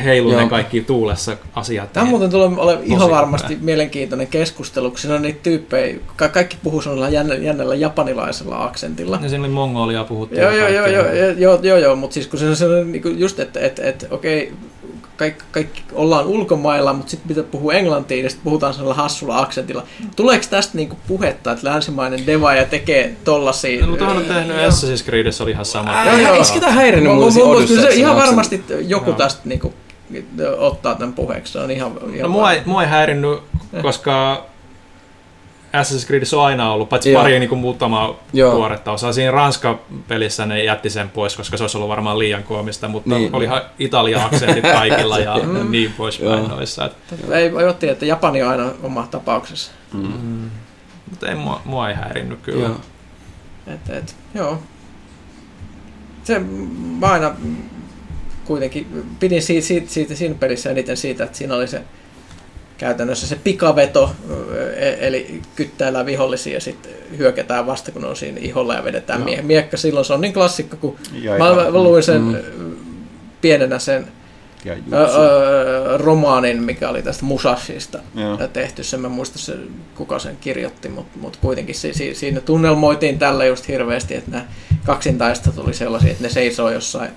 heiluu 0.05 0.37
ne 0.37 0.49
kaikki 0.49 0.81
tuulessa 0.81 1.37
asiat. 1.55 1.93
Tämä 1.93 2.07
muuten 2.07 2.31
tulee 2.31 2.49
ole 2.57 2.79
ihan 2.85 3.11
varmasti 3.11 3.55
hyvä. 3.55 3.65
mielenkiintoinen 3.65 4.27
keskustelu, 4.27 4.91
kun 4.91 4.99
siinä 4.99 5.15
on 5.15 5.23
niitä 5.23 5.39
tyyppejä, 5.43 5.99
ka- 6.17 6.29
kaikki 6.29 6.57
puhuu 6.63 6.83
sellaisella 6.83 7.09
jännä- 7.15 7.35
jännällä 7.35 7.75
japanilaisella 7.75 8.65
aksentilla. 8.65 9.19
Ja 9.23 9.29
siinä 9.29 9.45
oli 9.45 9.53
mongolia 9.53 10.05
puhuttiin. 10.05 10.43
Joo, 10.43 10.51
joo, 10.51 10.69
joo, 10.69 10.87
joo, 10.87 11.05
joo, 11.39 11.59
joo, 11.63 11.79
joo, 11.79 11.97
mutta 11.97 12.15
siis 12.15 12.27
kun 12.27 12.39
se 12.39 12.49
on 12.49 12.57
sellainen, 12.57 12.93
niin 12.93 13.19
just, 13.21 13.41
että 13.41 13.61
et, 13.61 13.79
et, 13.79 14.07
okei, 14.11 14.53
kaikki, 15.19 15.45
kaikki 15.53 15.83
ollaan 15.93 16.27
ulkomailla, 16.27 16.93
mutta 16.93 17.11
sitten 17.11 17.29
pitää 17.29 17.45
puhua 17.45 17.73
englantia, 17.73 18.23
ja 18.23 18.31
sitten 18.31 18.45
puhutaan 18.45 18.75
sellaisella 18.75 19.03
hassulla 19.03 19.39
aksentilla. 19.39 19.83
Tuleeko 20.17 20.45
tästä 20.51 20.77
niinku 20.77 20.97
puhetta, 21.09 21.53
että 21.53 21.69
länsimainen 21.69 22.27
devaaja 22.27 22.65
tekee 22.65 23.17
tollasia? 23.25 23.81
No, 23.81 23.87
mutta 23.87 24.09
on 24.09 24.25
tehnyt 24.25 24.57
Assassin's 24.57 25.05
Creedissä 25.05 25.45
oli 25.45 25.51
ihan 25.51 25.65
sama. 25.65 26.05
Joo. 26.05 26.33
Eikö 26.33 26.45
sitä 26.45 26.71
häirinnyt 26.73 27.13
Mu- 27.13 27.15
muuten 27.15 27.31
mu- 27.31 27.33
siinä 27.33 27.49
mu- 27.49 27.57
Odysseyssa 27.57 27.81
kyllä 27.83 27.95
se 27.95 28.01
ihan 28.01 28.17
varmasti 28.17 28.65
joku 28.81 29.13
tästä 29.13 29.41
niinku, 29.45 29.75
ottaa 30.59 30.95
tämän 30.95 31.13
puheeksi. 31.13 31.53
Se 31.53 31.59
on 31.59 31.71
ihan, 31.71 31.93
ihan 32.15 32.23
No 32.23 32.29
mua 32.29 32.53
ei, 32.53 32.63
mua 32.65 32.83
ei 32.83 32.89
häirinnyt, 32.89 33.39
koska 33.83 34.45
Assassin's 35.73 36.07
Creedissä 36.07 36.37
on 36.37 36.45
aina 36.45 36.73
ollut, 36.73 36.89
paitsi 36.89 37.13
Joo. 37.13 37.23
pari 37.23 37.39
niin 37.39 37.49
kuin 37.49 37.59
muutama 37.59 38.17
Joo. 38.33 38.53
tuoretta 38.53 38.93
osaa. 38.93 39.13
Siinä 39.13 39.31
Ranska-pelissä 39.31 40.47
ne 40.47 40.65
jätti 40.65 40.91
sen 40.91 41.11
pois, 41.11 41.37
koska 41.37 41.57
se 41.57 41.63
olisi 41.65 41.77
ollut 41.77 41.89
varmaan 41.89 42.19
liian 42.19 42.43
koomista, 42.43 42.89
mutta 42.89 43.11
Niin. 43.11 43.21
niin. 43.23 43.35
oli 43.35 43.45
ihan 43.45 43.63
Italia-aksentit 43.79 44.63
kaikilla 44.79 45.19
ja 45.19 45.37
niin 45.71 45.93
poispäin 45.97 46.49
noissa. 46.49 46.85
Et, 46.85 46.93
Ei 47.31 47.53
voi 47.53 47.69
ottaa, 47.69 47.91
että 47.91 48.07
Japani 48.07 48.43
on 48.43 48.49
aina 48.49 48.71
oma 48.83 49.09
tapauksessa. 49.11 49.73
mutta 51.11 51.29
ei, 51.29 51.35
mua, 51.35 51.63
mua 51.65 51.89
ei 51.89 51.95
häirinnyt 51.95 52.39
kyllä. 52.43 52.65
Joo. 52.69 52.81
Et, 53.67 53.91
et, 53.91 54.17
joo. 54.35 54.59
Se, 56.25 56.39
mä 56.99 57.07
aina 57.07 57.35
kuitenkin 58.45 59.07
pidin 59.21 59.43
siitä, 59.43 59.67
siitä, 59.67 59.91
siitä 59.91 60.15
siinä 60.15 60.35
pelissä 60.35 60.71
eniten 60.71 60.97
siitä, 60.97 61.25
että 61.25 61.39
siinä 61.39 61.55
oli 61.55 61.69
se 61.69 61.83
käytännössä 62.79 63.27
se 63.27 63.37
pikaveto, 63.45 64.11
e- 64.77 65.07
eli 65.07 65.43
kyttäillään 65.57 66.07
vihollisia 66.07 66.55
ja 66.55 66.61
sitten 66.61 66.93
hyökätään 67.19 67.67
vasta, 67.67 67.93
kun 67.93 68.05
on 68.05 68.17
siinä 68.17 68.39
iholla 68.41 68.75
ja 68.75 68.85
vedetään 68.85 69.23
mie- 69.23 69.43
miekka. 69.43 69.77
Silloin 69.77 70.05
se 70.07 70.13
on 70.13 70.21
niin 70.21 70.33
klassikko, 70.33 70.77
kun 70.77 70.97
Ja 71.23 71.33
mä, 71.39 71.55
mä 71.55 71.71
luin 71.71 72.03
sen 72.03 72.23
mm. 72.23 72.77
pienenä 73.41 73.79
sen 73.79 74.07
Ja 74.65 74.73
ö, 74.73 74.77
jutsu. 74.77 75.19
ö, 75.21 75.97
romaanin, 75.97 76.63
mikä 76.63 76.89
oli 76.89 77.03
tästä 77.03 77.25
Musashista 77.25 77.99
Joo. 78.15 78.37
tehty. 78.53 78.85
Sen 78.85 79.01
mä 79.01 79.09
muista 79.09 79.39
se, 79.39 79.57
kuka 79.95 80.19
sen 80.19 80.37
kirjoitti, 80.41 80.89
mutta 80.89 81.19
mut 81.21 81.37
kuitenkin 81.37 81.75
si, 81.75 81.95
si, 81.95 82.15
siinä 82.15 82.41
tunnelmoitiin 82.41 83.19
tällä 83.19 83.45
just 83.47 83.69
hirveästi, 83.69 84.15
että 84.15 84.31
nämä 84.31 84.45
kaksintaista 84.87 85.53
tuli 85.53 85.75
sellaisia, 85.75 86.11
että 86.11 86.23
ne 86.23 86.29
seisoo 86.29 86.71
jossain 86.71 87.11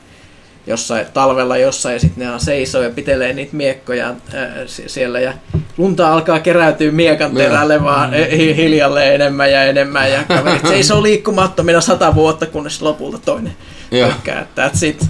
jossain 0.67 1.05
talvella 1.13 1.57
jossain 1.57 1.93
ja 1.93 1.99
sitten 1.99 2.25
ne 2.25 2.31
on 2.33 2.39
seisoo 2.39 2.81
ja 2.81 2.89
pitelee 2.89 3.33
niitä 3.33 3.55
miekkoja 3.55 4.07
ää, 4.07 4.47
si- 4.65 4.89
siellä 4.89 5.19
ja 5.19 5.33
lunta 5.77 6.13
alkaa 6.13 6.39
keräytyä 6.39 6.91
miekan 6.91 7.31
terälle 7.31 7.83
vaan 7.83 8.13
hi- 8.13 8.55
hiljalleen 8.55 9.15
enemmän 9.15 9.51
ja 9.51 9.63
enemmän 9.63 10.11
ja 10.11 10.23
kaverit 10.27 10.67
seisoo 10.67 11.03
liikkumattomina 11.03 11.81
sata 11.81 12.15
vuotta, 12.15 12.45
kunnes 12.45 12.81
lopulta 12.81 13.17
toinen 13.25 13.53
Joo. 13.91 14.07
hyökkää. 14.07 14.47
That's 14.59 14.85
it. 14.85 15.05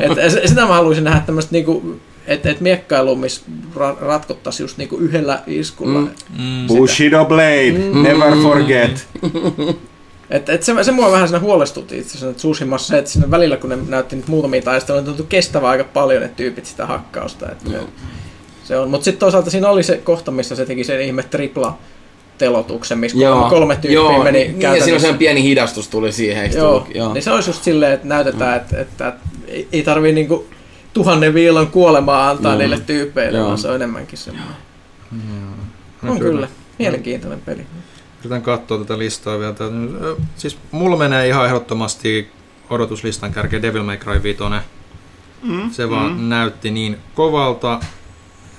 Et, 0.00 0.30
s- 0.32 0.48
sitä 0.48 0.60
mä 0.60 0.66
haluaisin 0.74 1.04
nähdä 1.04 1.20
tämmöistä 1.26 1.52
niinku, 1.52 2.00
että 2.26 2.50
et 2.50 2.60
miekkailu, 2.60 3.16
missä 3.16 3.40
ra- 3.76 4.00
ratkottaisiin 4.02 4.64
just 4.64 4.78
niinku 4.78 4.96
yhdellä 4.96 5.42
iskulla. 5.46 6.00
Mm. 6.00 6.08
Mm. 6.38 6.66
Bushido 6.66 7.24
Blade, 7.24 7.72
never 8.02 8.32
forget. 8.42 9.08
Et, 10.30 10.48
et 10.48 10.62
se, 10.62 10.84
se 10.84 10.92
mua 10.92 11.12
vähän 11.12 11.28
siinä 11.28 11.40
huolestutti 11.40 11.98
itse 11.98 12.08
asiassa 12.10 12.26
että 12.26 12.36
Tsushimassa 12.38 12.88
se, 12.88 12.98
että 12.98 13.10
siinä 13.10 13.30
välillä 13.30 13.56
kun 13.56 13.70
ne 13.70 13.78
näytti 13.88 14.16
niitä 14.16 14.30
muutamia 14.30 14.62
taisteluja, 14.62 15.00
niin 15.00 15.06
tuntui 15.06 15.26
kestävä 15.28 15.68
aika 15.68 15.84
paljon 15.84 16.22
ne 16.22 16.30
tyypit 16.36 16.66
sitä 16.66 16.86
hakkausta. 16.86 17.52
Et, 17.52 17.58
Joo. 17.72 17.88
se 18.64 18.76
on, 18.78 18.90
mutta 18.90 19.04
sitten 19.04 19.20
toisaalta 19.20 19.50
siinä 19.50 19.68
oli 19.68 19.82
se 19.82 19.96
kohta, 19.96 20.30
missä 20.30 20.56
se 20.56 20.66
teki 20.66 20.84
sen 20.84 21.00
ihme 21.00 21.22
tripla 21.22 21.78
telotuksen, 22.38 22.98
missä 22.98 23.18
Joo. 23.18 23.50
kolme, 23.50 23.74
tyyppiä 23.74 23.92
Joo. 23.92 24.24
meni 24.24 24.38
niin, 24.38 24.46
ja 24.48 24.52
siinä 24.52 24.70
on 24.70 24.76
käytännössä. 24.78 25.06
sen 25.08 25.18
pieni 25.18 25.42
hidastus 25.42 25.88
tuli 25.88 26.12
siihen, 26.12 26.42
eikö 26.42 26.58
Joo, 26.58 26.70
tullut? 26.78 26.94
Joo. 26.94 27.12
niin 27.12 27.22
se 27.22 27.30
olisi 27.30 27.50
just 27.50 27.64
silleen, 27.64 27.92
että 27.92 28.08
näytetään, 28.08 28.56
että, 28.56 28.80
että 28.80 29.12
ei, 29.48 29.68
ei 29.72 29.82
tarvii 29.82 30.12
niinku 30.12 30.46
tuhannen 30.92 31.34
viilon 31.34 31.66
kuolemaa 31.66 32.30
antaa 32.30 32.52
Joo. 32.52 32.58
niille 32.58 32.80
tyypeille, 32.86 33.38
Joo. 33.38 33.46
vaan 33.46 33.58
se 33.58 33.68
on 33.68 33.74
enemmänkin 33.74 34.18
semmoinen. 34.18 34.54
No 36.02 36.12
On 36.12 36.18
kyllä. 36.18 36.32
kyllä. 36.32 36.48
Mielenkiintoinen 36.78 37.40
peli. 37.40 37.66
Yritän 38.20 38.42
katsoa 38.42 38.78
tätä 38.78 38.98
listaa 38.98 39.38
vielä. 39.38 39.54
Siis 40.36 40.58
mulla 40.70 40.96
menee 40.96 41.28
ihan 41.28 41.46
ehdottomasti 41.46 42.30
odotuslistan 42.70 43.32
kärkeen 43.32 43.62
Devil 43.62 43.82
May 43.82 43.96
Cry 43.96 44.22
5. 44.22 44.38
Mm, 45.42 45.70
Se 45.70 45.90
vaan 45.90 46.12
mm. 46.12 46.28
näytti 46.28 46.70
niin 46.70 46.98
kovalta 47.14 47.80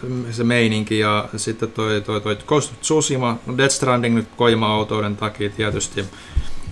mm, 0.04 0.26
se 0.32 0.44
meininki 0.44 1.00
ja 1.00 1.30
sitten 1.38 1.72
toi, 1.72 2.02
toi, 2.02 2.22
toi 2.22 2.38
Ghost 2.48 2.72
of 2.72 2.80
Tsushima, 2.80 3.38
no 3.46 3.58
Death 3.58 3.74
Stranding 3.74 4.16
nyt 4.16 4.28
koima-autouden 4.38 5.18
takia 5.18 5.50
tietysti, 5.50 6.06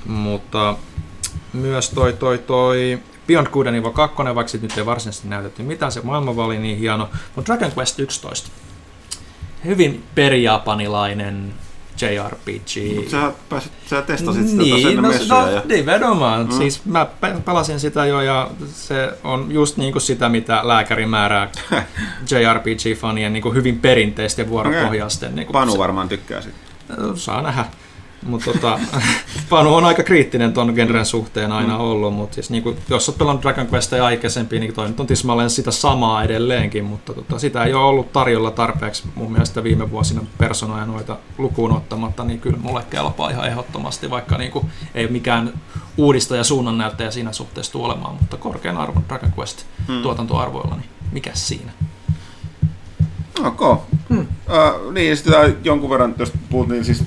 mutta 0.06 0.76
myös 1.54 1.90
toi, 1.90 2.14
toi, 2.14 2.38
toi 2.38 3.00
Beyond 3.28 3.48
Good 3.48 3.68
and 3.68 3.76
Evil 3.76 3.92
2, 3.92 4.16
vaikka 4.36 4.58
nyt 4.62 4.78
ei 4.78 4.86
varsinaisesti 4.86 5.28
näytetty 5.28 5.64
mitään, 5.64 5.92
se 5.92 6.02
maailma 6.02 6.46
oli 6.46 6.58
niin 6.58 6.78
hieno, 6.78 7.10
mutta 7.36 7.54
Dragon 7.54 7.72
Quest 7.78 8.00
11, 8.00 8.50
Hyvin 9.66 10.04
perjapanilainen 10.16 11.54
JRPG. 12.02 13.10
Sä, 13.12 13.32
pääsit, 13.50 13.72
sä 13.90 14.02
testasit 14.02 14.48
sitä 14.48 14.64
niin, 14.64 14.88
niin, 14.88 15.02
no, 15.02 15.10
messuja. 15.10 15.42
no 15.42 15.52
ja... 15.52 15.62
nimenomaan. 15.66 16.46
Mm. 16.46 16.52
Mm. 16.54 16.58
Siis 16.58 16.86
mä 16.86 17.06
pe- 17.06 17.36
pelasin 17.46 17.80
sitä 17.80 18.06
jo 18.06 18.22
ja 18.22 18.50
se 18.74 19.14
on 19.24 19.52
just 19.52 19.78
niin 19.78 19.92
kuin 19.92 20.02
sitä, 20.02 20.30
mitä 20.30 20.62
lääkäri 20.64 21.06
määrää 21.06 21.52
JRPG-fanien 22.32 23.34
niin 23.34 23.44
kuin 23.44 23.56
hyvin 23.56 23.80
perinteisten 23.80 24.50
vuoropohjaisten. 24.50 25.36
Niin 25.36 25.46
kuin 25.46 25.54
Panu 25.54 25.78
varmaan 25.78 26.10
tykkää 26.10 26.42
siitä. 26.42 26.58
Saa 27.16 27.42
nähdä. 27.42 27.66
Mutta 28.26 28.54
tota, 28.54 28.80
Panu 29.50 29.76
on 29.76 29.86
aika 29.86 30.04
kriittinen 30.04 30.54
ton 30.54 30.74
genren 30.76 31.06
suhteen 31.06 31.52
aina 31.52 31.78
ollut, 31.78 32.14
mutta 32.14 32.36
siis 32.36 32.50
niinku, 32.50 32.76
jos 32.90 33.10
olet 33.10 33.18
pelannut 33.18 33.44
Dragon 33.44 33.68
Questia 33.74 34.06
aikaisempi, 34.06 34.60
niin 34.60 34.74
toi 34.74 34.88
nyt 34.88 35.00
on 35.00 35.08
tismalleen 35.08 35.50
sitä 35.50 35.72
samaa 35.72 36.24
edelleenkin, 36.24 36.84
mutta 36.86 37.14
tota, 37.14 37.40
sitä 37.40 37.64
ei 37.64 37.74
ole 37.74 37.84
ollut 37.86 38.14
tarjolla 38.14 38.52
tarpeeksi 38.52 39.04
mun 39.16 39.32
mielestä 39.32 39.64
viime 39.64 39.92
vuosina 39.92 40.22
personoja 40.38 40.86
noita 40.86 41.18
lukuun 41.38 41.72
ottamatta, 41.72 42.24
niin 42.24 42.40
kyllä 42.40 42.58
mulle 42.62 42.84
kelpaa 42.90 43.30
ihan 43.30 43.48
ehdottomasti, 43.48 44.10
vaikka 44.10 44.38
niinku, 44.38 44.70
ei 44.96 45.08
mikään 45.08 45.54
uudistaja 45.98 46.44
suunnannäyttäjä 46.44 47.12
siinä 47.12 47.34
suhteessa 47.34 47.72
tule 47.72 47.86
olemaan, 47.86 48.16
mutta 48.16 48.38
korkean 48.38 48.78
arvon 48.78 49.04
Dragon 49.08 49.34
Quest 49.40 49.66
Hmm. 49.88 50.02
tuotantoarvoilla, 50.02 50.76
niin 50.76 50.90
mikä 51.12 51.32
siinä? 51.34 51.72
Ok. 53.44 53.82
Hmm. 54.10 54.20
Uh, 54.20 54.92
niin, 54.94 55.18
sitä 55.18 55.50
jonkun 55.64 55.90
verran, 55.90 56.16
jos 56.20 56.34
puhuttiin 56.50 56.86
siis 56.86 57.04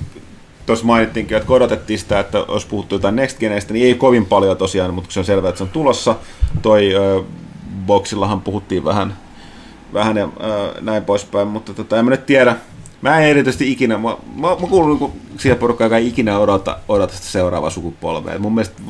tuossa 0.66 0.84
mainittiinkin, 0.84 1.36
että 1.36 1.46
kun 1.46 1.56
odotettiin 1.56 1.98
sitä, 1.98 2.20
että 2.20 2.44
olisi 2.48 2.66
puhuttu 2.66 2.94
jotain 2.94 3.16
Next 3.16 3.38
Geneistä, 3.38 3.72
niin 3.72 3.86
ei 3.86 3.94
kovin 3.94 4.26
paljon 4.26 4.56
tosiaan, 4.56 4.94
mutta 4.94 5.12
se 5.12 5.20
on 5.20 5.24
selvää, 5.24 5.48
että 5.48 5.58
se 5.58 5.64
on 5.64 5.70
tulossa. 5.70 6.16
Toi 6.62 6.92
uh, 6.94 7.26
Boxillahan 7.86 8.40
puhuttiin 8.40 8.84
vähän, 8.84 9.16
vähän 9.92 10.16
ja 10.16 10.24
uh, 10.24 10.32
näin 10.80 11.04
poispäin, 11.04 11.48
mutta 11.48 11.74
tota, 11.74 11.98
en 11.98 12.04
mä 12.04 12.10
nyt 12.10 12.26
tiedä. 12.26 12.56
Mä 13.02 13.18
en 13.20 13.26
erityisesti 13.30 13.72
ikinä, 13.72 13.98
mä, 13.98 14.08
mä, 14.36 14.48
mä 14.48 14.66
kuulun 14.70 14.90
niinku 14.90 15.12
siihen 15.38 15.58
porukkaan, 15.58 15.86
joka 15.86 15.96
ei 15.96 16.08
ikinä 16.08 16.38
odota, 16.38 16.78
odota 16.88 17.14
sitä 17.14 17.26
seuraavaa 17.26 17.70
sukupolvea. 17.70 18.34
Et 18.34 18.40
mun 18.40 18.54
mielestä 18.54 18.82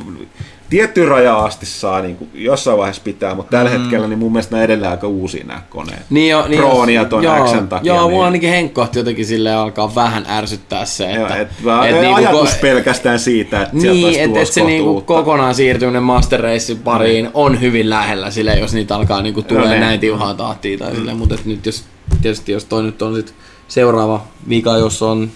tiettyyn 0.71 1.09
rajaan 1.09 1.45
asti 1.45 1.67
saa 1.67 2.01
niin 2.03 2.17
kuin, 2.17 2.31
jossain 2.35 2.79
vaiheessa 2.79 3.03
pitää, 3.05 3.35
mutta 3.35 3.51
tällä 3.51 3.71
mm. 3.71 3.79
hetkellä 3.81 4.09
niin 4.09 4.19
mun 4.19 4.33
mielestä 4.33 4.53
nämä 4.57 4.65
edelleen 4.65 4.91
aika 4.91 5.07
uusia 5.07 5.45
nämä 5.45 5.63
koneet. 5.71 6.03
Niin 6.11 6.31
jo, 6.31 6.49
niin 6.49 6.59
Proon 6.59 6.89
jos- 6.89 6.95
ja 6.95 7.05
ton 7.05 7.23
joo, 7.25 7.47
Xn 7.47 7.69
takia, 7.69 7.95
Joo, 7.95 8.03
niin- 8.03 8.11
mua 8.11 8.25
ainakin 8.25 8.51
henkkohti 8.51 8.99
jotenkin 8.99 9.27
silleen 9.27 9.57
alkaa 9.57 9.95
vähän 9.95 10.27
ärsyttää 10.29 10.85
se, 10.85 11.13
Joo, 11.13 11.27
että... 11.27 11.37
et, 11.37 11.49
et, 11.51 11.95
et 11.95 12.01
niinku 12.01 12.15
ajatus 12.15 12.51
ko- 12.55 12.61
pelkästään 12.61 13.19
siitä, 13.19 13.63
että 13.63 13.81
sieltä 13.81 13.93
Niin, 13.95 14.07
olisi 14.07 14.21
että 14.21 14.31
et 14.31 14.35
tulossa 14.35 14.55
se 14.55 14.65
niinku 14.65 15.01
kokonaan 15.01 15.55
siirtyminen 15.55 16.03
Master 16.03 16.41
Racein 16.41 16.79
pariin 16.79 17.29
on 17.35 17.61
hyvin 17.61 17.91
lähellä 17.91 18.31
sille, 18.31 18.55
jos 18.55 18.75
niitä 18.75 18.97
alkaa 18.97 19.23
niinku 19.23 19.43
tulee 19.43 19.69
niin. 19.69 19.81
näin 19.81 20.01
tiuhaa 20.01 20.35
tahtia 20.35 20.79
tai 20.79 20.95
silleen, 20.95 21.17
mutta 21.17 21.35
et 21.35 21.45
nyt 21.45 21.67
jos, 21.67 21.85
tietysti 22.23 22.53
jos 22.53 22.65
toi 22.65 22.83
nyt 22.83 23.03
on 23.03 23.15
sit 23.17 23.35
seuraava 23.73 24.23
vika, 24.49 24.77
jos 24.77 25.03
on, 25.03 25.31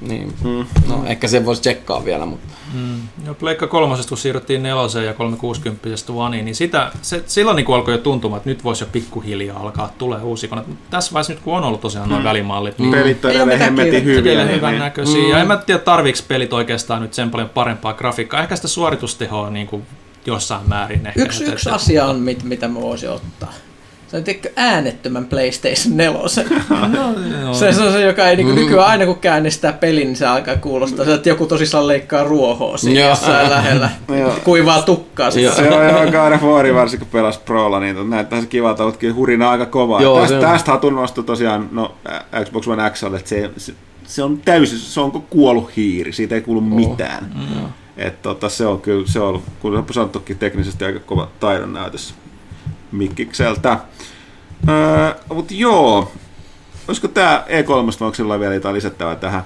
niin 0.00 0.34
Mm. 0.44 0.66
no 0.88 1.04
ehkä 1.06 1.28
se 1.28 1.44
voisi 1.44 1.60
tsekkaa 1.60 2.04
vielä, 2.04 2.26
mutta 2.26 2.52
Mm. 2.74 3.00
No, 3.26 3.34
Pleikka 3.34 3.66
kolmosesta, 3.66 4.08
kun 4.08 4.18
siirryttiin 4.18 4.62
neloseen 4.62 5.06
ja 5.06 5.14
360 5.14 5.88
Oneiin, 6.12 6.44
niin 6.44 6.54
sitä, 6.54 6.92
se, 7.02 7.22
silloin 7.26 7.56
niin 7.56 7.74
alkoi 7.74 7.94
jo 7.94 7.98
tuntumaan, 7.98 8.36
että 8.36 8.50
nyt 8.50 8.64
voisi 8.64 8.84
jo 8.84 8.88
pikkuhiljaa 8.92 9.60
alkaa 9.60 9.92
tulee 9.98 10.20
uusi 10.22 10.48
kone. 10.48 10.62
Mutta 10.66 10.86
tässä 10.90 11.12
vaiheessa 11.12 11.32
nyt 11.32 11.42
kun 11.42 11.56
on 11.56 11.64
ollut 11.64 11.80
tosiaan 11.80 12.08
noin 12.08 12.22
Mm. 12.22 12.28
välimallit, 12.28 12.78
niin 12.78 12.90
Pelit 12.90 13.24
on 13.24 13.30
edelleen 13.30 13.48
mitään 13.48 13.60
hemmetin 13.76 14.04
hyviä. 14.04 14.44
niin- 14.44 14.56
hyvän 14.56 14.70
niin- 14.72 14.80
näköisiä. 14.82 15.28
Ja 15.28 15.38
en 15.38 15.46
mä 15.46 15.56
tiedä, 15.56 15.80
tarviiko 15.80 16.18
pelit 16.28 16.52
oikeastaan 16.52 17.02
nyt 17.02 17.14
sen 17.14 17.30
paljon 17.30 17.48
parempaa 17.48 17.92
grafiikkaa. 17.94 18.42
Ehkä 18.42 18.56
sitä 18.56 18.68
suoritustehoa 18.68 19.50
niin 19.50 19.66
kuin 19.66 19.82
jossain 20.26 20.68
määrin. 20.68 21.06
Ehkä, 21.06 21.22
Yksi, 21.22 21.44
yksi 21.44 21.52
että- 21.68 21.74
asia 21.74 22.06
on, 22.06 22.16
mit, 22.20 22.42
mitä 22.44 22.68
mä 22.68 22.80
voisin 22.80 23.10
ottaa. 23.10 23.52
Se 24.12 24.18
on 24.18 24.24
tiedätkö, 24.24 24.50
äänettömän 24.56 25.26
PlayStation 25.26 25.96
4. 25.96 26.20
No, 26.70 27.12
no, 27.42 27.54
Se, 27.54 27.72
se 27.72 27.82
on 27.82 27.92
se, 27.92 28.00
joka 28.00 28.28
ei 28.28 28.36
niinku, 28.36 28.54
nykyään 28.54 28.86
aina 28.86 29.06
kun 29.06 29.18
käynnistää 29.18 29.72
pelin, 29.72 30.06
niin 30.06 30.16
se 30.16 30.26
alkaa 30.26 30.56
kuulostaa 30.56 31.04
se, 31.04 31.14
että 31.14 31.28
joku 31.28 31.46
tosissaan 31.46 31.86
leikkaa 31.86 32.24
ruohoa 32.24 32.76
siinä 32.76 33.00
Joo. 33.00 33.08
jossain 33.08 33.50
lähellä. 33.50 33.90
Joo. 34.18 34.34
Kuivaa 34.44 34.82
tukkaa. 34.82 35.30
Joo. 35.30 35.54
Se 35.54 35.70
on 35.70 35.88
ihan 35.88 36.08
God 36.08 36.32
of 36.32 36.42
War, 36.42 36.74
varsinkin 36.74 37.08
kun 37.08 37.18
pelas 37.20 37.38
Prolla, 37.38 37.80
niin 37.80 38.10
näyttää 38.10 38.40
se 38.40 38.46
kivalta, 38.46 38.84
mutta 38.84 38.98
kyllä 38.98 39.14
hurina 39.14 39.50
aika 39.50 39.66
kovaa. 39.66 40.02
Joo, 40.02 40.20
tästä, 40.20 40.40
tästä 40.40 40.72
hatun 40.72 40.94
nosto 40.94 41.22
tosiaan 41.22 41.68
no, 41.72 41.94
Xbox 42.44 42.68
One 42.68 42.90
X, 42.90 43.02
että 43.02 43.28
se, 43.28 43.50
se, 43.56 43.74
se, 44.06 44.22
on 44.22 44.38
täysin, 44.44 44.78
se 44.78 45.00
on 45.00 45.12
kuin 45.12 45.24
kuollut 45.30 45.76
hiiri, 45.76 46.12
siitä 46.12 46.34
ei 46.34 46.40
kuulu 46.40 46.60
mitään. 46.60 47.32
Mm. 47.34 47.66
Et, 47.96 48.22
tota, 48.22 48.48
se 48.48 48.66
on 48.66 48.80
kyllä, 48.80 49.06
se 49.06 49.20
on, 49.20 49.42
kun 49.60 49.76
on 49.76 49.84
sanottukin 49.90 50.38
teknisesti 50.38 50.84
aika 50.84 51.00
kova 51.00 51.28
taidon 51.40 51.72
näytös 51.72 52.14
Mikkikseltä. 52.92 53.78
Öö, 54.68 55.14
mutta 55.34 55.54
joo, 55.54 56.12
olisiko 56.88 57.08
tämä 57.08 57.44
E3, 57.48 57.68
vai 57.68 57.84
onko 58.00 58.14
sillä 58.14 58.40
vielä 58.40 58.54
jotain 58.54 58.74
lisättävää 58.74 59.16
tähän? 59.16 59.42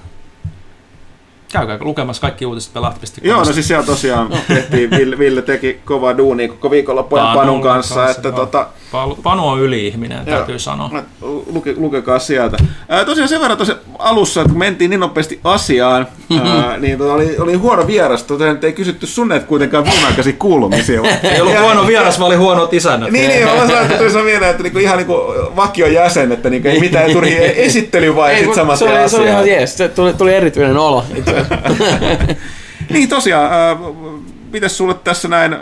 Käykää 1.51 1.77
lukemassa 1.81 2.21
kaikki 2.21 2.45
uutiset 2.45 2.73
pelahti.com. 2.73 3.27
Joo, 3.27 3.39
no 3.39 3.53
siis 3.53 3.67
siellä 3.67 3.85
tosiaan 3.85 4.29
tehtiin, 4.47 4.89
Ville, 4.91 5.17
Ville 5.17 5.41
teki 5.41 5.79
kovaa 5.85 6.17
duunia 6.17 6.47
koko 6.47 6.71
viikonloppujen 6.71 7.25
Panun 7.25 7.39
Panun 7.41 7.61
kanssa, 7.61 7.95
kanssa, 7.95 8.17
että 8.17 8.27
joo. 8.27 8.37
tota, 8.37 8.67
Panu- 8.91 9.39
on 9.43 9.59
yli-ihminen, 9.59 10.17
Joo. 10.17 10.37
täytyy 10.37 10.59
sanoa. 10.59 11.03
Luke, 11.53 11.73
lukekaa 11.77 12.19
sieltä. 12.19 12.57
Ää, 12.89 13.05
tosiaan 13.05 13.29
sen 13.29 13.41
verran 13.41 13.57
tosiaan 13.57 13.79
alussa, 13.99 14.41
että 14.41 14.51
kun 14.51 14.59
mentiin 14.59 14.89
niin 14.89 14.99
nopeasti 14.99 15.39
asiaan, 15.43 16.07
ää, 16.43 16.77
niin 16.79 16.97
tota, 16.97 17.13
oli, 17.13 17.37
oli 17.39 17.53
huono 17.53 17.87
vieras. 17.87 18.25
Nyt 18.53 18.63
ei 18.63 18.73
kysytty 18.73 19.07
sun 19.07 19.27
näitä 19.27 19.45
kuitenkaan 19.47 19.85
viimeaikaisia 19.85 20.33
kuulumisia. 20.39 21.01
Ei 21.23 21.41
ollut 21.41 21.59
huono 21.61 21.87
vieras, 21.87 22.19
vaan 22.19 22.27
oli 22.27 22.35
huonot 22.35 22.73
isännät. 22.73 23.11
Niin, 23.11 23.29
niin, 23.29 23.45
mä 23.45 23.67
sanoin, 23.67 23.91
että 23.91 23.97
tuli 23.97 24.23
mieleen, 24.23 24.51
että 24.51 24.63
niinku, 24.63 24.79
ihan 24.79 24.97
niinku 24.97 25.13
vakion 25.55 25.93
jäsen, 25.93 26.31
että 26.31 26.49
niinku, 26.49 26.67
ei 26.67 26.79
mitään 26.79 27.11
turhi 27.11 27.35
esittely 27.39 28.15
vai 28.15 28.33
Ei, 28.33 28.43
sit 28.43 28.53
samat 28.53 28.77
se, 28.79 28.85
oli, 28.85 28.93
se 28.93 28.97
oli 28.97 29.05
asiaan. 29.05 29.27
ihan 29.27 29.47
jees, 29.47 29.77
se 29.77 29.87
tuli, 29.87 30.13
tuli 30.13 30.33
erityinen 30.33 30.77
olo. 30.77 31.05
Niin 32.89 33.09
tosiaan, 33.09 33.53
ää, 33.53 33.77
mitäs 34.51 34.77
sulle 34.77 34.93
tässä 35.03 35.27
näin 35.27 35.55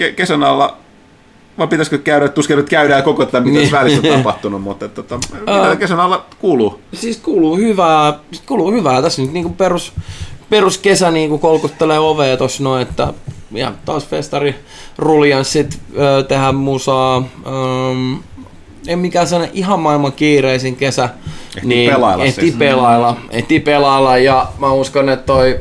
ke- 0.00 0.12
kesän 0.16 0.42
alla 0.44 0.76
vai 1.58 1.66
pitäisikö 1.66 1.98
käydä, 1.98 2.28
tuskin 2.28 2.56
nyt 2.56 2.68
käydään 2.68 3.02
koko 3.02 3.24
tätä, 3.24 3.40
mitä 3.40 3.58
Niin. 3.58 3.72
välissä 3.72 4.00
on 4.12 4.16
tapahtunut, 4.18 4.62
mutta 4.62 4.88
tota, 4.88 5.18
mitä 5.32 5.76
kesän 5.78 6.00
alla 6.00 6.24
kuuluu? 6.38 6.80
Siis 6.94 7.16
kuuluu 7.16 7.56
hyvää, 7.56 8.18
kuuluu 8.46 8.72
hyvää. 8.72 9.02
Tässä 9.02 9.22
nyt 9.22 9.32
niinku 9.32 9.50
perus, 9.52 9.92
peruskesä 10.50 11.10
niinku 11.10 11.38
kolkuttelee 11.38 11.98
ovea 11.98 12.36
tossa 12.36 12.62
noin, 12.62 12.82
että 12.82 13.12
ja 13.52 13.72
taas 13.84 14.06
festari 14.06 14.54
ruljanssit 14.98 15.78
tehdä 16.28 16.52
musaa. 16.52 17.16
Öm, 17.46 18.18
ei 18.88 18.96
mikään 18.96 19.26
sellainen 19.26 19.56
ihan 19.56 19.80
maailman 19.80 20.12
kiireisin 20.12 20.76
kesä. 20.76 21.08
Ehtii 21.56 21.88
pelailla 21.88 22.24
ehtii 22.24 22.44
siis. 22.44 22.54
pelailla, 22.58 23.16
ehtii 23.30 23.60
pelailla 23.60 24.18
ja 24.18 24.46
mä 24.58 24.72
uskon, 24.72 25.08
että 25.08 25.26
toi 25.26 25.60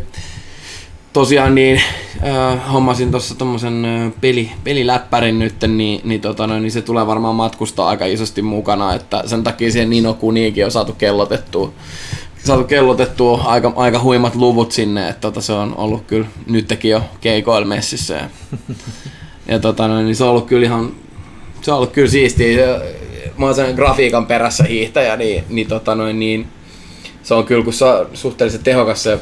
tosiaan 1.13 1.55
niin 1.55 1.81
äh, 2.27 2.73
hommasin 2.73 3.11
tuossa 3.11 3.35
tommosen 3.35 3.85
peli, 4.21 4.51
peliläppärin 4.63 5.39
nyt, 5.39 5.55
niin, 5.67 6.01
niin, 6.03 6.21
tota, 6.21 6.47
noin, 6.47 6.61
niin 6.61 6.71
se 6.71 6.81
tulee 6.81 7.07
varmaan 7.07 7.35
matkustaa 7.35 7.89
aika 7.89 8.05
isosti 8.05 8.41
mukana, 8.41 8.93
että 8.93 9.23
sen 9.25 9.43
takia 9.43 9.71
siihen 9.71 9.89
Nino 9.89 10.13
Kuniikin 10.13 10.65
on 10.65 10.71
saatu 10.71 10.93
kellotettua, 10.93 11.71
saatu 12.43 12.63
kellotettua 12.63 13.41
aika, 13.45 13.73
aika 13.75 13.99
huimat 13.99 14.35
luvut 14.35 14.71
sinne, 14.71 15.09
että 15.09 15.21
tota, 15.21 15.41
se 15.41 15.53
on 15.53 15.75
ollut 15.77 16.03
kyllä 16.07 16.27
nytkin 16.47 16.91
jo 16.91 17.01
keikoilla 17.21 17.67
messissä 17.67 18.13
ja, 18.13 18.29
ja 19.47 19.59
tota, 19.59 19.87
noin, 19.87 20.05
niin 20.05 20.15
se 20.15 20.23
on 20.23 20.29
ollut 20.29 20.47
kyllä 20.47 20.65
ihan 20.65 20.91
se 21.61 21.71
on 21.71 21.77
ollut 21.77 21.91
kyllä 21.91 22.09
siistiä. 22.09 22.67
Mä 23.37 23.45
oon 23.45 23.55
sen 23.55 23.75
grafiikan 23.75 24.25
perässä 24.25 24.63
hiihtäjä, 24.63 25.17
niin, 25.17 25.43
niin, 25.49 25.67
tota 25.67 25.95
noin, 25.95 26.19
niin 26.19 26.47
se 27.31 27.35
on 27.35 27.45
kyllä, 27.45 27.63
kun 27.63 27.73
se 27.73 27.85
on 27.85 28.07
suhteellisen 28.13 28.63
tehokas 28.63 29.03
se 29.03 29.19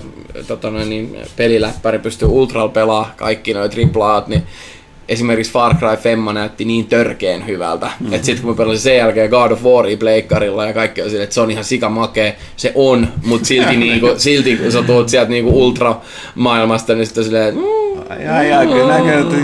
tota 0.47 0.69
noin, 0.69 0.89
niin 0.89 1.17
peliläppäri, 1.35 1.99
pystyy 1.99 2.27
ultral 2.27 2.69
pelaa 2.69 3.13
kaikki 3.15 3.53
noin 3.53 3.71
triplaat, 3.71 4.27
niin 4.27 4.43
esimerkiksi 5.09 5.53
Far 5.53 5.75
Cry 5.75 5.97
Femma 5.97 6.33
näytti 6.33 6.65
niin 6.65 6.87
törkeen 6.87 7.47
hyvältä, 7.47 7.85
mm-hmm. 7.85 8.13
että 8.13 8.25
sitten 8.25 8.45
kun 8.45 8.53
mä 8.53 8.57
pelasin 8.57 8.81
sen 8.81 8.97
jälkeen 8.97 9.29
God 9.29 9.51
of 9.51 9.63
Waria 9.63 9.97
pleikkarilla 9.97 10.65
ja 10.65 10.73
kaikki 10.73 11.01
on 11.01 11.09
silleen, 11.09 11.23
että 11.23 11.33
se 11.33 11.41
on 11.41 11.51
ihan 11.51 11.63
sikamakee, 11.63 12.37
se 12.57 12.71
on, 12.75 13.07
mutta 13.25 13.47
silti, 13.47 13.77
niinku, 13.87 14.07
silti 14.17 14.57
kun 14.57 14.71
sä 14.71 14.81
tuut 14.81 15.09
sieltä 15.09 15.31
niinku 15.31 15.65
ultra-maailmasta, 15.65 16.95
niin 16.95 17.05
sitten 17.05 17.23
silleen, 17.23 17.55
mm, 17.55 17.61
Ai, 18.09 18.27
ai, 18.27 18.53
ai, 18.53 18.67
kyllä 18.67 18.97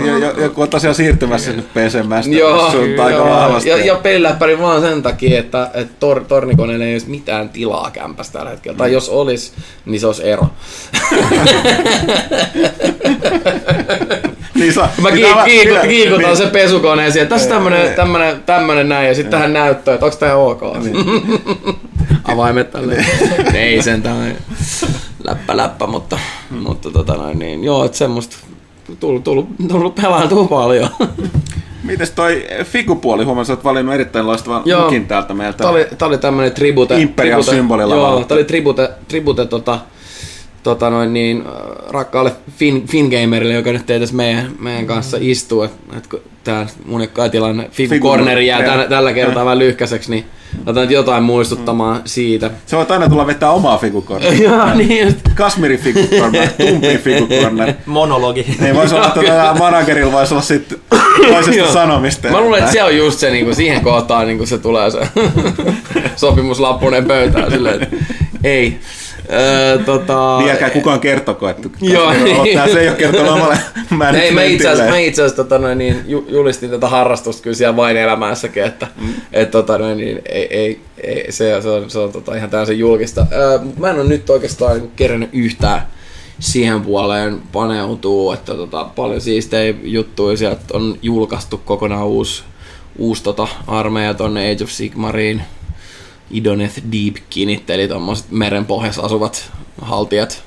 jo- 0.06 0.18
jo- 0.18 0.42
joku 0.42 0.62
on 0.62 0.68
tosiaan 0.68 0.94
siirtymässä 0.94 1.52
nyt 1.52 1.74
PC-mästä. 1.74 2.34
Joo, 2.34 2.72
aika 3.04 3.24
vahvasti. 3.24 3.68
ja, 3.68 3.76
ja 3.76 3.94
peliläppäri 3.94 4.58
vaan 4.58 4.80
sen 4.80 5.02
takia, 5.02 5.38
että, 5.38 5.70
että 5.74 5.94
tor, 6.00 6.24
tornikoneella 6.24 6.84
ei 6.84 6.94
olisi 6.94 7.10
mitään 7.10 7.48
tilaa 7.48 7.90
kämpästä 7.90 8.38
tällä 8.38 8.50
hetkellä. 8.50 8.78
Tai 8.78 8.92
jos 8.92 9.08
olisi, 9.08 9.52
niin 9.86 10.00
se 10.00 10.06
olisi 10.06 10.28
ero. 10.28 10.46
Niin 14.56 14.72
sa, 14.72 14.88
Mä 15.02 15.10
niin 15.10 15.26
kiik- 15.26 15.28
tämä- 15.30 15.44
kiikut, 15.44 15.78
niin- 15.78 15.88
kiikutan 15.88 16.24
niin. 16.24 16.36
sen 16.36 16.50
pesukoneen 16.50 17.12
siihen. 17.12 17.28
Tässä 17.28 17.48
tämmönen, 17.48 17.94
tämmönen, 17.94 18.42
tämmönen 18.46 18.88
näin 18.88 19.08
ja 19.08 19.14
sitten 19.14 19.30
tähän 19.30 19.52
näyttöön, 19.52 19.94
että 19.94 20.06
onko 20.06 20.16
tää 20.18 20.36
ok. 20.36 20.60
Avaimet 22.32 22.70
tälle. 22.70 23.04
ei 23.54 23.82
sentään 23.82 24.36
läppä 25.24 25.56
läppä, 25.56 25.86
mutta, 25.86 26.18
mutta 26.50 26.90
tota 26.90 27.14
noin, 27.14 27.38
niin 27.38 27.64
joo, 27.64 27.84
että 27.84 27.98
semmoista 27.98 28.36
tullut, 29.00 29.24
tullut, 29.24 29.48
tullut 29.68 29.94
pelailtua 29.94 30.44
paljon. 30.44 30.88
Mites 31.84 32.10
toi 32.10 32.46
figupuoli, 32.64 33.24
huomasin, 33.24 33.52
että 33.52 33.64
valinnut 33.64 33.94
erittäin 33.94 34.26
loistavan 34.26 34.62
Joo. 34.64 34.84
lukin 34.84 35.06
täältä 35.06 35.34
meiltä. 35.34 35.58
Tää 35.58 35.70
oli, 35.70 35.86
tää 35.98 36.08
oli 36.08 36.18
tämmönen 36.18 36.52
tribute. 36.52 37.00
Imperial 37.00 37.42
tribute- 37.42 37.50
symbolilla 37.50 37.94
Joo, 37.94 38.24
tää 38.24 38.34
oli 38.36 38.44
tribute, 38.44 38.90
tribute 39.08 39.44
tota, 39.46 39.78
tota 40.66 40.90
noin 40.90 41.12
niin, 41.12 41.44
äh, 41.46 41.52
rakkaalle 41.90 42.32
fin, 42.56 42.86
Fingamerille, 42.86 43.54
joka 43.54 43.72
nyt 43.72 43.90
ei 43.90 44.00
tässä 44.00 44.14
meidän, 44.16 44.52
meidän 44.58 44.86
kanssa 44.86 45.16
istuu. 45.20 45.62
Et, 45.62 45.70
et 45.96 46.06
kun 46.06 46.20
tää 46.44 46.66
mun 46.84 47.08
tilanne 47.30 47.68
Figu 47.72 48.08
Corneri 48.08 48.46
jää 48.46 48.64
joo. 48.64 48.88
tällä, 48.88 49.12
kertaa 49.12 49.44
vähän 49.44 49.58
lyhkäiseksi, 49.58 50.10
niin 50.10 50.24
otan 50.66 50.82
nyt 50.82 50.90
jotain 50.90 51.22
muistuttamaan 51.22 52.00
siitä. 52.04 52.50
Se 52.66 52.76
voit 52.76 52.90
aina 52.90 53.08
tulla 53.08 53.26
vetää 53.26 53.50
omaa 53.50 53.78
figukornaa. 53.78 54.32
Joo, 54.44 54.74
niin 54.74 55.04
just. 55.04 55.16
Kasmiri 55.34 55.76
figukorner, 55.76 56.48
tumpi 56.48 56.98
figukorner. 56.98 57.72
Monologi. 57.86 58.56
Ei 58.64 58.74
voisi 58.74 58.94
olla, 58.94 59.06
että 59.06 59.22
tällä 59.22 59.54
managerilla 59.64 60.12
voisi 60.12 60.34
olla 60.34 60.42
sitten 60.42 60.78
toisesta 61.28 61.72
sanomista. 61.72 62.28
Mä 62.28 62.40
luulen, 62.40 62.58
että 62.58 62.72
se 62.72 62.82
on 62.82 62.96
just 62.96 63.18
se, 63.18 63.30
niinku, 63.30 63.54
siihen 63.54 63.80
kohtaan 63.80 64.26
niinku 64.26 64.46
se 64.46 64.58
tulee 64.58 64.90
se 64.90 65.00
sopimuslappunen 66.16 67.04
pöytään 67.04 67.50
silleen, 67.50 67.82
että 67.82 67.96
ei. 68.44 68.80
Öö, 69.32 69.78
tota, 69.78 70.38
Niin 70.38 70.50
älkää 70.50 70.70
kukaan 70.70 71.00
kertoko, 71.00 71.48
että 71.48 71.68
Joo. 71.80 72.12
Ottaa, 72.38 72.68
se 72.68 72.80
ei 72.80 72.88
ole 72.88 72.96
kertonut 72.96 73.32
omalle 73.32 73.58
Ei, 74.22 74.30
mä 74.32 74.42
itse 74.42 74.68
asiassa, 74.68 74.84
mä 74.84 74.90
managementille. 74.90 75.06
itse 75.06 75.22
asiassa 75.22 75.44
tota, 75.44 75.58
noin, 75.58 75.78
niin, 75.78 76.00
ju, 76.06 76.26
julistin 76.28 76.70
tätä 76.70 76.88
harrastusta 76.88 77.42
kyllä 77.42 77.56
siellä 77.56 77.76
vain 77.76 77.96
elämässäkin, 77.96 78.64
että 78.64 78.88
mm. 79.00 79.08
et, 79.32 79.50
tota, 79.50 79.78
noin, 79.78 79.98
niin, 79.98 80.22
ei, 80.28 80.46
ei, 80.50 80.80
ei, 81.02 81.32
se, 81.32 81.62
se 81.62 81.68
on, 81.68 81.90
se 81.90 81.98
on 81.98 82.12
tota, 82.12 82.34
ihan 82.34 82.50
täysin 82.50 82.78
julkista. 82.78 83.26
Öö, 83.32 83.58
mä 83.78 83.90
en 83.90 83.96
ole 83.96 84.04
nyt 84.04 84.30
oikeastaan 84.30 84.78
niin 84.78 84.90
kerännyt 84.96 85.30
yhtään 85.32 85.82
siihen 86.38 86.82
puoleen 86.82 87.42
paneutuu, 87.52 88.32
että 88.32 88.54
tota, 88.54 88.84
paljon 88.84 89.20
siistejä 89.20 89.74
juttuja 89.82 90.36
sieltä 90.36 90.62
on 90.72 90.98
julkaistu 91.02 91.60
kokonaan 91.64 92.06
uusi, 92.06 92.42
uusi 92.98 93.22
tota, 93.22 93.48
armeija 93.66 94.14
tonne 94.14 94.50
Age 94.52 94.64
of 94.64 94.70
Sigmariin. 94.70 95.42
Idoneth 96.30 96.78
Deepkinit, 96.92 97.70
eli 97.70 97.88
tommoset 97.88 98.30
merenpohjassa 98.30 99.02
asuvat 99.02 99.50
haltijat. 99.80 100.42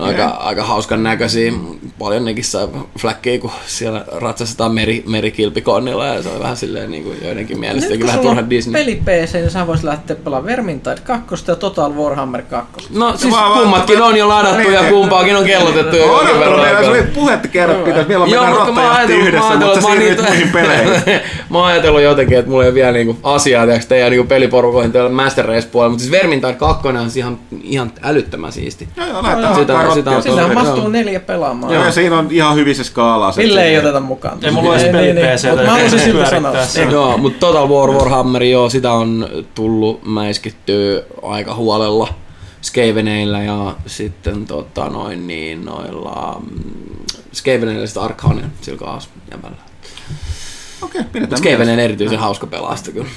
Aika, 0.00 0.24
aika 0.24 0.62
hauskan 0.64 1.02
näköisiä. 1.02 1.52
Paljon 1.98 2.24
nekin 2.24 2.44
sai 2.44 2.68
fläkkejä, 2.98 3.38
kun 3.38 3.50
siellä 3.66 4.04
ratsastetaan 4.16 4.72
meri, 4.74 5.02
merikilpikonnilla 5.06 6.06
ja 6.06 6.22
se 6.22 6.28
on 6.28 6.40
vähän 6.40 6.56
silleen 6.56 6.90
niin 6.90 7.02
kuin 7.04 7.16
joidenkin 7.24 7.60
mielestä 7.60 7.90
Nyt 7.90 8.06
vähän 8.06 8.20
turha 8.20 8.40
on 8.40 8.50
Disney. 8.50 8.72
peli 8.84 9.02
PC, 9.04 9.32
niin 9.34 9.50
sä 9.50 9.66
voisit 9.66 9.84
lähteä 9.84 10.16
pelaamaan 10.16 10.46
Vermintide 10.46 10.96
2 11.04 11.44
ja 11.48 11.56
Total 11.56 11.92
Warhammer 11.94 12.42
2. 12.42 12.86
No 12.90 13.16
siis 13.16 13.34
Vaan- 13.34 13.50
vaan- 13.50 13.60
kummatkin 13.60 14.02
on 14.02 14.16
jo 14.16 14.28
ladattu 14.28 14.70
ja 14.70 14.80
Niin. 14.82 14.92
kumpaakin 14.94 15.36
on 15.36 15.44
kellotettu 15.44 15.96
jo 15.96 16.02
jonkin 16.06 16.16
Odottanut 16.20 16.40
verran 16.40 16.60
meillä, 16.60 16.78
aikaa. 16.78 16.94
se 16.94 17.00
oli 17.00 17.10
puhetta 17.14 17.48
kerran, 17.48 17.76
pitäisi 17.82 18.08
vielä 18.08 18.26
mennä 18.26 18.90
ajatellut, 18.92 19.26
yhdessä, 19.26 19.56
mutta 19.56 19.80
sä 19.80 19.86
siirryt 19.86 20.18
oon 20.18 20.28
muihin 20.28 20.48
peleihin. 20.48 20.92
mä 21.50 21.58
oon 21.58 21.66
ajatellut 21.66 22.02
jotenkin, 22.02 22.38
että 22.38 22.50
mulla 22.50 22.62
ei 22.64 22.68
ole 22.68 22.74
vielä 22.74 22.92
niinku 22.92 23.16
asiaa 23.22 23.66
tiiäks, 23.66 23.86
teidän 23.86 24.10
niinku 24.10 24.28
peliporukoihin 24.28 24.92
teillä 24.92 25.10
Master 25.10 25.46
Race 25.46 25.68
puolella, 25.72 25.90
mutta 25.90 26.02
siis 26.02 26.12
Vermintide 26.12 26.52
2 26.54 26.88
on 26.88 27.00
siis 27.02 27.16
ihan, 27.16 27.38
ihan 27.62 27.92
älyttömän 28.02 28.52
siisti. 28.52 28.88
Joo, 28.96 29.06
joo, 29.06 29.22
lähdetään 29.22 29.54
Sitä- 29.72 29.94
sitä 29.94 30.10
on. 30.10 30.22
Sinnehän 30.22 30.52
Joo. 30.52 30.64
mahtuu 30.64 30.88
neljä 30.88 31.20
pelaamaan. 31.20 31.74
Joo, 31.74 31.84
ja 31.84 31.92
siinä 31.92 32.18
on 32.18 32.28
ihan 32.30 32.56
hyvissä 32.56 32.84
skaalaa. 32.84 33.32
se- 33.32 33.42
Ville 33.42 33.64
ei 33.64 33.78
oteta 33.78 34.00
mukaan. 34.00 34.38
Ei 34.42 34.50
mulla 34.50 34.68
ole 34.70 34.78
edes 34.80 34.92
peli 34.92 35.12
PC:tä, 35.12 35.48
Mutta 35.48 35.64
mä 35.64 35.70
haluaisin 35.70 36.00
pyörittää 36.12 36.30
sanoa. 36.30 36.64
sitä. 36.64 36.90
Joo, 36.90 37.18
mutta 37.18 37.38
Total 37.46 37.68
War 37.68 37.90
Warhammer, 37.90 38.42
joo, 38.42 38.70
sitä 38.70 38.92
on 38.92 39.28
tullut 39.54 40.04
mäiskittyä 40.04 41.02
aika 41.22 41.54
huolella 41.54 42.08
Skaveneillä 42.62 43.42
ja 43.42 43.74
sitten 43.86 44.46
tota 44.46 44.88
noin 44.90 45.26
niin 45.26 45.64
noilla 45.64 46.42
mm, 46.50 46.60
Skaveneillä 47.34 47.86
sitten 47.86 48.02
Arkhania 48.02 48.44
sillä 48.60 48.78
kaas 48.78 49.08
jämällä. 49.30 49.56
Okei, 50.82 51.02
pidetään 51.12 51.22
Mutta 51.40 51.50
Skaveneen 51.50 51.78
erityisen 51.78 52.18
hauska 52.18 52.46
pelasta 52.46 52.90
kyllä. 52.92 53.08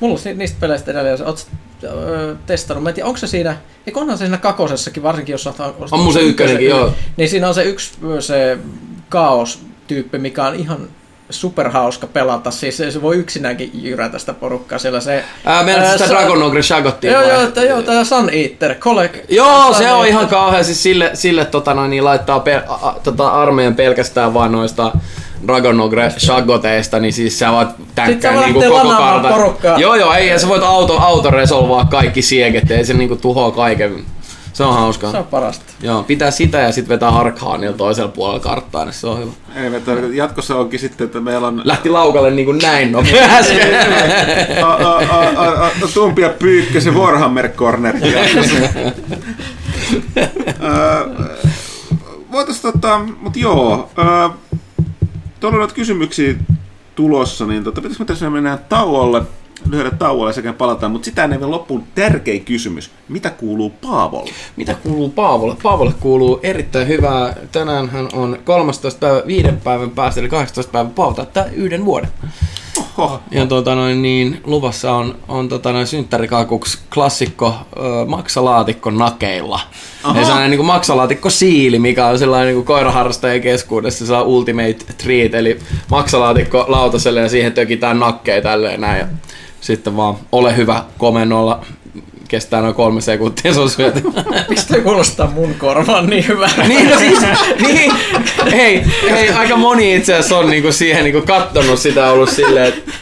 Mulla 0.00 0.18
on 0.30 0.38
niistä 0.38 0.56
peleistä 0.60 0.90
edelleen, 0.90 1.18
jos 1.18 1.46
öö, 1.84 2.34
testannut. 2.46 2.82
Mä 2.82 2.88
en 2.88 2.94
tiedä, 2.94 3.06
onko 3.06 3.18
se 3.18 3.26
siinä, 3.26 3.56
eikö 3.86 4.00
onhan 4.00 4.18
se 4.18 4.24
siinä 4.24 4.36
kakosessakin, 4.38 5.02
varsinkin 5.02 5.32
jos 5.32 5.46
ostanut 5.46 5.76
On 5.90 6.00
mun 6.00 6.12
se 6.12 6.20
ykkönenkin, 6.20 6.68
joo. 6.68 6.92
Niin 7.16 7.28
siinä 7.28 7.48
on 7.48 7.54
se 7.54 7.62
yksi 7.62 7.92
se 8.20 8.58
kaos-tyyppi, 9.08 10.18
mikä 10.18 10.44
on 10.46 10.54
ihan 10.54 10.88
superhauska 11.30 12.06
pelata. 12.06 12.50
Siis 12.50 12.76
se, 12.76 13.02
voi 13.02 13.16
yksinäänkin 13.16 13.70
jyrätä 13.74 14.18
sitä 14.18 14.32
porukkaa 14.34 14.78
siellä. 14.78 15.00
Se, 15.00 15.24
Ää, 15.44 15.62
meillä 15.62 15.82
ää, 15.84 15.92
sitä 15.92 16.06
sa- 16.06 16.12
Dragon 16.14 16.42
Ogre 16.42 16.62
Shagottiin. 16.62 17.12
Joo, 17.12 17.22
vai? 17.22 17.32
joo, 17.56 17.64
joo, 17.64 17.82
tää 17.82 18.04
Sun 18.04 18.30
Eater, 18.32 18.74
collect, 18.74 19.30
Joo, 19.30 19.64
Sun 19.66 19.74
se 19.74 19.92
on 19.92 20.06
ihan 20.06 20.28
kauhean. 20.28 20.64
Siis 20.64 20.82
sille, 20.82 21.10
sille 21.14 21.44
tota 21.44 21.74
noin, 21.74 21.90
niin 21.90 22.04
laittaa 22.04 22.40
pe, 22.40 22.62
a, 22.68 22.74
a, 22.74 22.96
tota 23.02 23.28
armeijan 23.28 23.74
pelkästään 23.74 24.34
vaan 24.34 24.52
noista 24.52 24.92
Dragon 25.46 25.80
Ogre 25.80 26.12
Shagoteista, 26.18 26.98
niin 26.98 27.12
siis 27.12 27.38
sä 27.38 27.52
voit 27.52 27.68
tänkkää 27.94 28.34
sä 28.34 28.40
niinku 28.40 28.60
koko 28.60 28.88
kartan. 28.88 29.32
porukkaa. 29.32 29.78
Joo, 29.78 29.94
joo, 29.94 30.12
ei, 30.14 30.28
ja 30.28 30.38
sä 30.38 30.48
voit 30.48 30.62
auto, 30.62 30.98
auto 30.98 31.30
resolvaa 31.30 31.84
kaikki 31.84 32.22
sieget, 32.22 32.70
ei 32.70 32.84
se 32.84 32.94
niinku 32.94 33.16
tuhoa 33.16 33.50
kaiken. 33.50 34.04
Se 34.52 34.64
on 34.64 34.74
hauskaa. 34.74 35.10
Se 35.10 35.18
on 35.18 35.24
parasta. 35.24 35.64
Joo, 35.82 36.02
pitää 36.02 36.30
sitä 36.30 36.58
ja 36.58 36.72
sitten 36.72 36.88
vetää 36.88 37.08
Arkhaanilla 37.08 37.76
toisella 37.76 38.08
puolella 38.08 38.40
karttaa, 38.40 38.84
niin 38.84 38.92
se 38.94 39.06
on 39.06 39.18
hyvä. 39.18 39.30
Ei, 39.56 39.80
tarkoita- 39.80 40.14
jatkossa 40.14 40.56
onkin 40.56 40.80
sitten, 40.80 41.04
että 41.04 41.20
meillä 41.20 41.46
on 41.46 41.62
Lähti 41.64 41.88
laukalle 41.88 42.30
niinku 42.30 42.52
näin 42.52 42.92
nopeasti. 42.92 43.54
a, 44.62 44.66
a, 44.66 44.96
a, 44.96 45.20
a, 45.36 45.66
a, 45.66 45.70
Tumpi 45.94 46.22
ja 46.22 46.28
Pyykkösen 46.28 46.94
Warhammer 46.94 47.48
Corner. 47.48 47.96
Voitais 52.32 52.60
tota, 52.60 53.00
mut 53.20 53.36
joo, 53.36 53.90
tuolla 55.40 55.56
on 55.56 55.58
noita 55.58 55.74
kysymyksiä 55.74 56.34
tulossa, 56.94 57.46
niin 57.46 57.64
tota, 57.64 57.80
pitäisikö 57.80 58.04
me 58.04 58.06
tässä 58.06 58.30
mennä 58.30 58.58
tauolle? 58.68 59.22
lyhyelle 59.70 59.90
tauolle 59.98 60.32
sekä 60.32 60.52
palataan, 60.52 60.92
mutta 60.92 61.04
sitä 61.04 61.24
ennen 61.24 61.40
vielä 61.40 61.50
loppuun 61.50 61.84
tärkein 61.94 62.44
kysymys. 62.44 62.90
Mitä 63.08 63.30
kuuluu 63.30 63.70
Paavolle? 63.70 64.30
Mitä 64.56 64.74
kuuluu 64.74 65.08
Paavolle? 65.08 65.56
Paavolle 65.62 65.92
kuuluu 66.00 66.40
erittäin 66.42 66.88
hyvää. 66.88 67.36
Tänään 67.52 67.88
hän 67.90 68.08
on 68.12 68.38
13 68.44 69.00
päivä, 69.00 69.22
viiden 69.26 69.60
päivän 69.60 69.90
päästä, 69.90 70.20
eli 70.20 70.28
18 70.28 70.72
päivän 70.72 70.92
Paavo 70.92 71.14
täyttää 71.14 71.44
yhden 71.44 71.84
vuoden. 71.84 72.10
Oho. 73.00 73.20
Ja 73.30 73.46
tota 73.46 73.74
noin, 73.74 74.02
niin, 74.02 74.40
luvassa 74.44 74.92
on, 74.92 75.14
on 75.28 75.48
tota 75.48 75.72
noin, 75.72 75.86
synttärikakuksi 75.86 76.78
klassikko 76.94 77.54
ö, 77.76 77.80
maksalaatikko 78.06 78.90
nakeilla. 78.90 79.60
Aha. 80.04 80.18
Ja 80.18 80.24
sellainen 80.24 80.50
niin 80.50 80.64
maksalaatikko 80.64 81.30
siili, 81.30 81.78
mikä 81.78 82.06
on 82.06 82.18
sellainen 82.18 82.54
niin 82.54 82.64
koiraharrastajien 82.64 83.42
keskuudessa 83.42 84.06
se 84.06 84.14
on 84.14 84.26
ultimate 84.26 84.76
treat, 84.98 85.34
eli 85.34 85.58
maksalaatikko 85.90 86.64
lautaselle 86.68 87.20
ja 87.20 87.28
siihen 87.28 87.52
tökitään 87.52 87.98
nakkeja 87.98 88.42
tälleen 88.42 88.80
näin. 88.80 88.98
Ja 88.98 89.06
sitten 89.60 89.96
vaan 89.96 90.14
ole 90.32 90.56
hyvä 90.56 90.84
komennolla, 90.98 91.64
kestää 92.30 92.60
noin 92.60 92.74
kolme 92.74 93.00
sekuntia, 93.00 93.54
se 93.54 93.60
on 93.60 93.70
syöty. 93.70 94.02
Mistä 94.50 94.80
kuulostaa 94.80 95.30
mun 95.30 95.54
korvaan 95.54 96.06
niin 96.06 96.28
hyvä? 96.28 96.50
niin, 96.68 96.90
no 96.90 96.98
siis, 96.98 97.18
niin, 97.60 97.92
hei, 98.52 98.84
hei, 99.10 99.28
aika 99.30 99.56
moni 99.56 99.96
itse 99.96 100.14
asiassa 100.14 100.38
on 100.38 100.50
niinku 100.50 100.72
siihen 100.72 101.04
niinku 101.04 101.22
kattonut 101.26 101.78
sitä 101.78 102.10
ollut 102.10 102.30
silleen, 102.30 102.66
että 102.66 102.92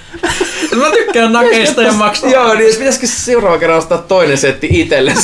Mä 0.77 0.91
tykkään 0.91 1.33
nakeista 1.33 1.83
ja 1.83 1.93
maksaa. 1.93 2.31
Joo, 2.31 2.55
niin 2.55 2.75
pitäisikö 2.75 3.07
seuraava 3.07 3.59
kerran 3.59 3.79
ostaa 3.79 3.99
toinen 3.99 4.39
setti 4.39 4.69
itselle? 4.71 5.15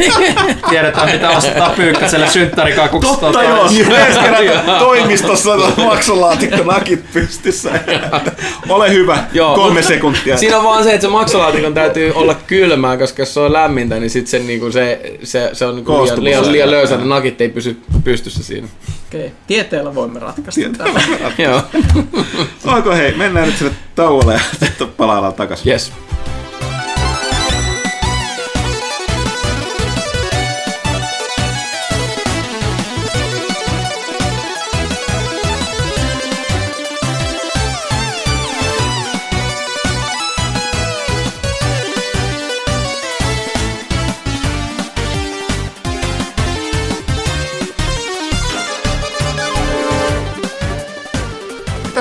Tiedetään, 0.70 1.10
mitä 1.10 1.30
ostaa 1.30 1.70
pyykkäselle 1.76 2.30
synttärikakuksi. 2.30 3.10
Totta 3.10 3.42
joo, 3.42 3.56
Joo. 3.56 3.96
ensi 3.96 4.18
kerran 4.20 4.78
toimistossa 4.78 5.52
on 5.52 5.72
maksalaatikko 5.76 6.62
nakit 6.64 7.12
pystyssä. 7.12 7.70
Ole 8.68 8.90
hyvä, 8.90 9.24
Joo, 9.32 9.54
kolme 9.54 9.82
sekuntia. 9.82 10.36
Siinä 10.36 10.58
on 10.58 10.64
vaan 10.64 10.84
se, 10.84 10.94
että 10.94 11.06
se 11.06 11.12
maksalaatikon 11.12 11.74
täytyy 11.74 12.12
olla 12.14 12.36
kylmää, 12.46 12.96
koska 12.96 13.22
jos 13.22 13.34
se 13.34 13.40
on 13.40 13.52
lämmintä, 13.52 14.00
niin 14.00 14.10
sit 14.10 14.26
sen, 14.26 14.46
niinku 14.46 14.72
se, 14.72 15.00
se, 15.22 15.50
se 15.52 15.66
on 15.66 15.76
niinku 15.76 15.92
liian, 15.92 16.24
liian, 16.24 16.52
liian 16.52 16.70
löysä, 16.70 16.96
ne 16.96 17.04
nakit 17.04 17.40
ei 17.40 17.48
pysy 17.48 17.76
pystyssä 18.04 18.42
siinä. 18.42 18.68
Okei, 19.14 19.32
tieteellä 19.46 19.94
voimme 19.94 20.18
ratkaista 20.18 20.60
Tietää. 20.60 20.86
tämän. 20.86 21.32
Joo, 21.38 21.62
Onko 22.74 22.90
hei, 22.92 23.14
mennään 23.14 23.46
nyt 23.46 23.56
sinne 23.56 23.74
tauolle 23.94 24.32
ja 24.34 24.40
sitten 24.66 24.88
palaillaan 24.88 25.34
takaisin. 25.34 25.72
yes. 25.72 25.92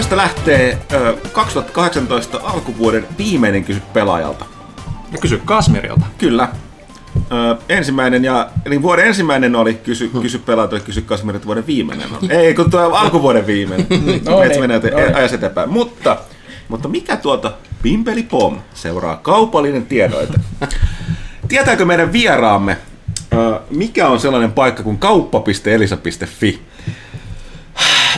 Tästä 0.04 0.18
lähtee 0.18 0.78
ö, 0.94 1.18
2018 1.32 2.40
alkuvuoden 2.44 3.06
viimeinen 3.18 3.64
kysy 3.64 3.82
pelaajalta. 3.94 4.46
Ja 5.12 5.18
kysy 5.18 5.42
Kasmirilta. 5.46 6.06
Kyllä. 6.18 6.50
Ö, 7.18 7.58
ensimmäinen 7.70 8.24
ja, 8.24 8.50
eli 8.66 8.82
vuoden 8.82 9.06
ensimmäinen 9.08 9.56
oli 9.56 9.74
kysy, 9.74 10.12
kysy 10.22 10.40
pelaajalta 10.40 10.76
ja 10.76 10.82
kysy 10.82 11.02
Kasmirilta 11.02 11.46
vuoden 11.46 11.68
viimeinen 11.68 12.08
on. 12.22 12.32
Ei, 12.32 12.54
kun 12.54 12.72
tuo 12.72 12.82
alkuvuoden 12.94 13.48
viimeinen. 13.48 13.88
No 14.26 14.44
Et 14.44 14.50
niin, 14.50 14.62
menee 14.62 14.80
no 14.80 14.98
niin. 14.98 15.16
ajas 15.16 15.34
eteenpäin. 15.34 15.70
Mutta, 15.70 16.18
mutta 16.68 16.88
mikä 16.88 17.18
tuota 17.18 17.54
Pimpeli 17.82 18.24
Pom 18.24 18.60
seuraa 18.74 19.18
kaupallinen 19.18 19.86
tiedoite? 19.86 20.34
Tietääkö 21.48 21.86
meidän 21.86 22.14
vieraamme, 22.14 22.78
mikä 23.70 24.08
on 24.08 24.20
sellainen 24.20 24.52
paikka 24.52 24.84
kuin 24.84 24.98
kauppa.elisa.fi? 24.98 26.62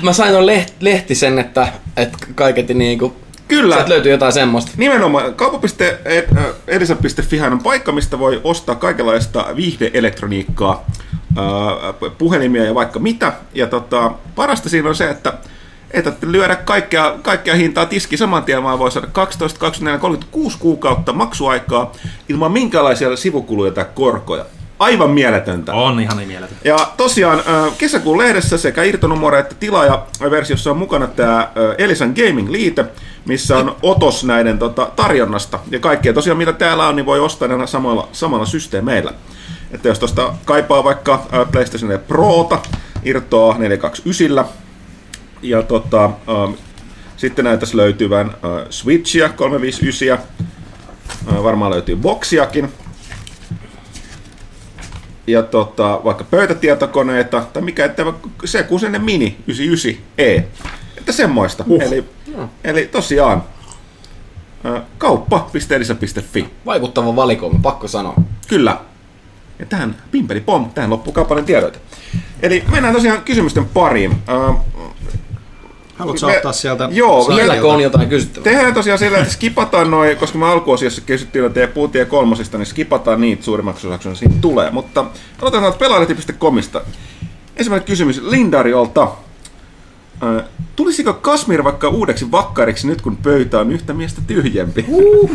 Mä 0.02 0.14
sain 0.14 0.34
ton 0.34 0.46
leht, 0.46 0.74
lehtisen, 0.80 1.40
että, 1.40 1.68
että 1.98 2.18
kaiketi 2.36 2.74
niinku... 2.74 3.16
Kyllä. 3.48 3.76
Sieltä 3.76 3.90
löytyy 3.90 4.12
jotain 4.12 4.34
semmoista. 4.34 4.72
Nimenomaan 4.78 5.36
kauppa.elisa.fi 5.36 7.42
on 7.42 7.64
paikka, 7.64 7.92
mistä 7.92 8.20
voi 8.20 8.42
ostaa 8.44 8.76
kaikenlaista 8.76 9.46
viihdeelektroniikkaa, 9.56 10.86
puhelimia 12.18 12.64
ja 12.64 12.76
vaikka 12.76 13.00
mitä. 13.00 13.34
Ja 13.54 13.68
tota, 13.68 14.12
parasta 14.36 14.70
siinä 14.70 14.90
on 14.90 14.96
se, 14.96 15.10
että 15.10 15.34
ei 15.92 16.04
tarvitse 16.04 16.32
lyödä 16.32 16.56
kaikkea, 16.56 17.16
kaikkea 17.22 17.56
hintaa 17.56 17.86
tiski 17.86 18.18
saman 18.18 18.44
tien, 18.44 18.64
vaan 18.64 18.80
voi 18.80 18.92
saada 18.92 19.08
12, 19.12 19.60
24, 19.60 20.00
36 20.00 20.58
kuukautta 20.60 21.14
maksuaikaa 21.14 21.92
ilman 22.30 22.52
minkäänlaisia 22.52 23.16
sivukuluja 23.16 23.72
tai 23.72 23.86
korkoja. 23.96 24.46
Aivan 24.80 25.10
mieletöntä. 25.10 25.74
On 25.74 26.00
ihan 26.00 26.18
niin 26.18 26.28
mieletön. 26.28 26.58
Ja 26.64 26.78
tosiaan 26.98 27.42
kesäkuun 27.78 28.18
lehdessä 28.18 28.58
sekä 28.58 28.84
irtonumero 28.84 29.38
että 29.38 29.56
tilaaja-versiossa 29.56 30.72
on 30.72 30.78
mukana 30.78 31.08
tämä 31.08 31.52
Elisan 31.78 32.14
Gaming-liite, 32.16 32.86
missä 33.26 33.58
on 33.58 33.76
otos 33.82 34.24
näiden 34.24 34.60
tota, 34.60 34.92
tarjonnasta. 34.96 35.60
Ja 35.72 35.80
kaikkea 35.80 36.14
tosiaan 36.14 36.38
mitä 36.38 36.54
täällä 36.54 36.88
on, 36.88 36.96
niin 36.96 37.06
voi 37.06 37.20
ostaa 37.20 37.48
näillä 37.48 37.68
samalla, 37.68 38.08
samalla 38.12 38.46
systeemeillä. 38.46 39.14
Että 39.72 39.88
jos 39.88 40.00
tuosta 40.00 40.34
kaipaa 40.46 40.84
vaikka 40.84 41.26
PlayStation 41.52 41.90
4 41.90 42.06
Prota, 42.08 42.60
irtoa 43.04 43.58
429, 43.58 44.46
ja 45.42 45.64
tota, 45.64 46.06
ö, 46.06 46.58
sitten 47.18 47.46
näyttäisi 47.46 47.78
löytyvän 47.78 48.32
ö, 48.44 48.66
Switchia 48.70 49.30
359, 49.30 50.20
ö, 51.38 51.44
varmaan 51.44 51.72
löytyy 51.72 51.96
boksiakin, 51.96 52.72
ja 55.28 55.44
tota, 55.44 56.02
vaikka 56.04 56.24
pöytätietokoneita, 56.24 57.44
tai 57.54 57.62
mikä, 57.62 57.86
että 57.86 58.06
vaikka 58.06 58.30
se 58.46 58.64
kuusinen 58.64 59.04
Mini 59.04 59.38
99E. 59.50 60.44
Että 60.98 61.12
semmoista. 61.12 61.64
Uh. 61.68 61.82
Eli, 61.82 62.06
eli 62.64 62.86
tosiaan 62.88 63.44
kauppa.elisa.fi. 64.98 66.50
Vaikuttava 66.66 67.16
valikoima, 67.16 67.60
pakko 67.62 67.88
sanoa. 67.88 68.16
Kyllä. 68.48 68.78
Ja 69.60 69.66
tähän 69.66 69.96
pimpeli 70.12 70.42
pom, 70.42 70.70
tähän 70.70 70.90
loppuu 70.90 71.14
kaupallinen 71.14 71.46
tiedoite. 71.46 71.80
Eli 72.42 72.64
mennään 72.72 72.94
tosiaan 72.94 73.22
kysymysten 73.22 73.66
pariin. 73.66 74.12
Haluatko 75.96 76.28
Me- 76.28 76.36
ottaa 76.36 76.54
sieltä? 76.54 76.90
Joo? 76.92 77.28
Vieläkö 77.36 77.68
on 77.68 77.82
jotain 77.82 78.10
kysyttävää? 78.10 78.44
Tehdään 78.44 78.74
tosiaan 78.74 79.00
sillä, 79.00 79.18
että 79.18 79.34
skipataan 79.34 79.92
noin, 79.92 80.18
koska 80.18 80.38
me 80.38 80.46
alkuosiossa 80.46 81.02
kysyttiin 81.02 81.46
että 81.46 81.68
puhuttiin 81.68 82.00
ja 82.00 82.06
kolmosista, 82.06 82.58
niin 82.58 82.66
skipataan 82.66 83.22
niitä 83.22 83.44
suurimmaksi 83.44 83.88
osaksi, 83.88 84.10
jos 84.10 84.20
siitä 84.20 84.36
tulee. 84.42 84.72
Mutta 84.72 85.06
aloitetaan 85.42 85.74
pelaajalehti.comista. 85.74 86.82
Ensimmäinen 87.56 87.86
kysymys 87.88 88.22
Lindariolta. 88.24 89.12
Tulisiko 90.76 91.14
Kasmir 91.14 91.64
vaikka 91.64 91.90
uudeksi 91.90 92.32
vakkariksi 92.32 92.88
nyt, 92.88 93.02
kun 93.02 93.18
pöytä 93.18 93.60
on 93.60 93.72
yhtä 93.72 93.94
miestä 93.94 94.22
tyhjempi? 94.28 94.86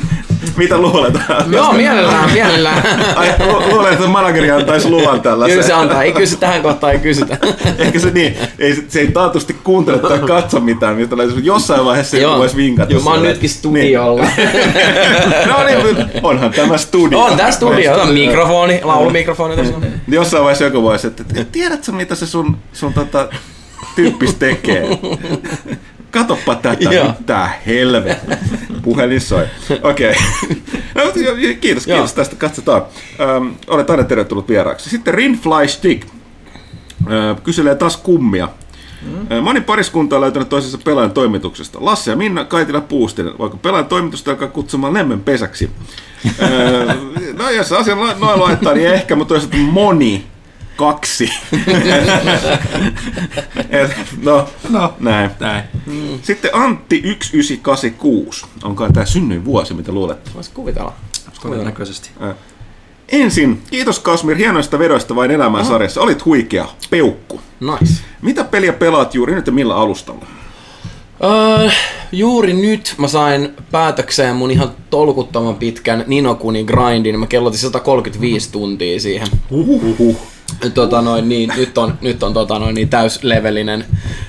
Mitä 0.56 0.78
luulet? 0.78 1.14
Joo, 1.52 1.72
mielellään, 1.72 2.32
mielellään. 2.32 2.82
Ai, 3.16 3.34
lu- 3.38 3.68
luulen, 3.68 3.92
että 3.92 4.06
manageri 4.06 4.50
antaisi 4.50 4.88
luvan 4.90 5.20
tällaiseen. 5.20 5.56
Kyllä 5.56 5.66
se 5.66 5.72
antaa, 5.72 6.02
ei 6.02 6.12
kysy 6.12 6.36
tähän 6.36 6.62
kohtaan, 6.62 6.92
ei 6.92 6.98
kysytä. 6.98 7.38
Ehkä 7.78 7.98
se 7.98 8.10
niin, 8.10 8.36
ei, 8.58 8.84
se- 8.88 9.00
ei 9.00 9.10
taatusti 9.10 9.56
kuuntele 9.64 9.98
tai 9.98 10.18
katso 10.18 10.60
mitään, 10.60 10.96
mistä 10.96 11.16
jossain 11.42 11.84
vaiheessa 11.84 12.16
joku 12.16 12.38
voisi 12.38 12.56
vinkata. 12.56 12.92
Joo, 12.92 13.02
mä 13.02 13.10
oon 13.10 13.22
nytkin 13.22 13.50
studiolla. 13.50 14.26
Niin. 14.36 15.48
No 15.48 15.64
niin, 15.64 16.06
onhan 16.22 16.50
tämä 16.50 16.78
studio. 16.78 17.20
on 17.20 17.36
tää 17.36 17.50
studio, 17.50 18.00
on 18.00 18.08
mikrofoni, 18.12 18.80
laulumikrofoni 18.84 19.56
tässä 19.56 19.76
on. 19.76 19.84
Jossain 20.08 20.42
vaiheessa 20.42 20.64
joku 20.64 20.82
voisi, 20.82 21.06
että 21.06 21.24
tiedätkö 21.52 21.92
mitä 21.92 22.14
se 22.14 22.26
sun, 22.26 22.56
sun 22.72 22.92
tota, 22.92 23.28
tyyppis 24.02 24.34
tekee? 24.34 24.88
Katoppa 26.10 26.54
tätä, 26.54 26.84
Joo. 26.94 27.14
mitä 27.18 27.50
helvetti. 27.66 28.26
Puhelin 28.82 29.20
soi. 29.20 29.46
Okei. 29.82 30.14
No, 30.94 31.02
jo- 31.16 31.34
jo- 31.34 31.54
kiitos, 31.60 31.86
Joo. 31.86 31.96
kiitos 31.96 32.14
tästä. 32.14 32.36
Katsotaan. 32.36 32.82
Öm, 33.36 33.54
olet 33.66 33.90
aina 33.90 34.04
tervetullut 34.04 34.48
vieraaksi. 34.48 34.90
Sitten 34.90 35.14
Rinfly 35.14 35.68
Stick 35.68 36.08
Ö, 37.10 37.36
kyselee 37.44 37.74
taas 37.74 37.96
kummia. 37.96 38.48
Mm. 39.30 39.36
Moni 39.42 39.60
pariskunta 39.60 40.16
on 40.16 40.22
löytänyt 40.22 40.48
toisensa 40.48 40.78
pelaajan 40.84 41.10
toimituksesta. 41.12 41.78
Lasse 41.82 42.10
ja 42.10 42.16
Minna 42.16 42.44
Kaitila 42.44 42.80
Puustinen. 42.80 43.38
Voiko 43.38 43.56
pelaajan 43.56 43.86
toimitusta 43.88 44.30
alkaa 44.30 44.48
kutsumaan 44.48 44.94
lemmen 44.94 45.20
pesäksi? 45.20 45.70
Ö, 46.42 46.94
no 47.38 47.50
jos 47.50 47.72
asian 47.72 48.00
la- 48.00 48.14
noin 48.18 48.40
laittaa, 48.40 48.74
niin 48.74 48.86
ehkä, 48.94 49.16
mutta 49.16 49.34
toisaalta 49.34 49.56
moni 49.56 50.24
kaksi. 50.80 51.30
Et, 53.70 53.90
no, 54.22 54.48
No, 54.68 54.94
näin. 55.00 55.30
näin. 55.40 55.64
Sitten 56.22 56.50
Antti 56.54 57.02
1986. 57.02 58.46
Onko 58.62 58.88
tämä 58.92 59.06
synnyin 59.06 59.44
vuosi, 59.44 59.74
mitä 59.74 59.92
luulet? 59.92 60.34
Vois 60.34 60.48
kuvitella. 60.48 60.92
Todennäköisesti. 61.42 62.10
Ensin, 63.08 63.62
kiitos 63.70 63.98
Kasmir 63.98 64.36
hienoista 64.36 64.78
vedoista 64.78 65.16
vain 65.16 65.30
elämään 65.30 65.64
sarjassa. 65.64 66.00
Olit 66.00 66.24
huikea. 66.24 66.66
Peukku. 66.90 67.40
Nice. 67.60 67.94
Mitä 68.22 68.44
peliä 68.44 68.72
pelaat 68.72 69.14
juuri 69.14 69.34
nyt 69.34 69.46
ja 69.46 69.52
millä 69.52 69.76
alustalla? 69.76 70.26
Öö, 71.24 71.70
juuri 72.12 72.52
nyt 72.52 72.94
mä 72.98 73.08
sain 73.08 73.54
päätökseen 73.70 74.36
mun 74.36 74.50
ihan 74.50 74.70
tolkuttoman 74.90 75.54
pitkän 75.54 76.04
Ninokuni 76.06 76.64
grindin. 76.64 77.18
Mä 77.18 77.26
kellotin 77.26 77.58
135 77.58 78.52
tuntia 78.52 79.00
siihen. 79.00 79.28
Uhuhuh. 79.50 80.16
Tota 80.74 81.02
noin, 81.02 81.28
niin, 81.28 81.52
nyt 81.56 81.78
on, 81.78 81.98
nyt 82.00 82.22
on 82.22 82.32
tota 82.34 82.58
noin, 82.58 82.74
niin 82.74 82.88
täyslevelinen 82.88 83.84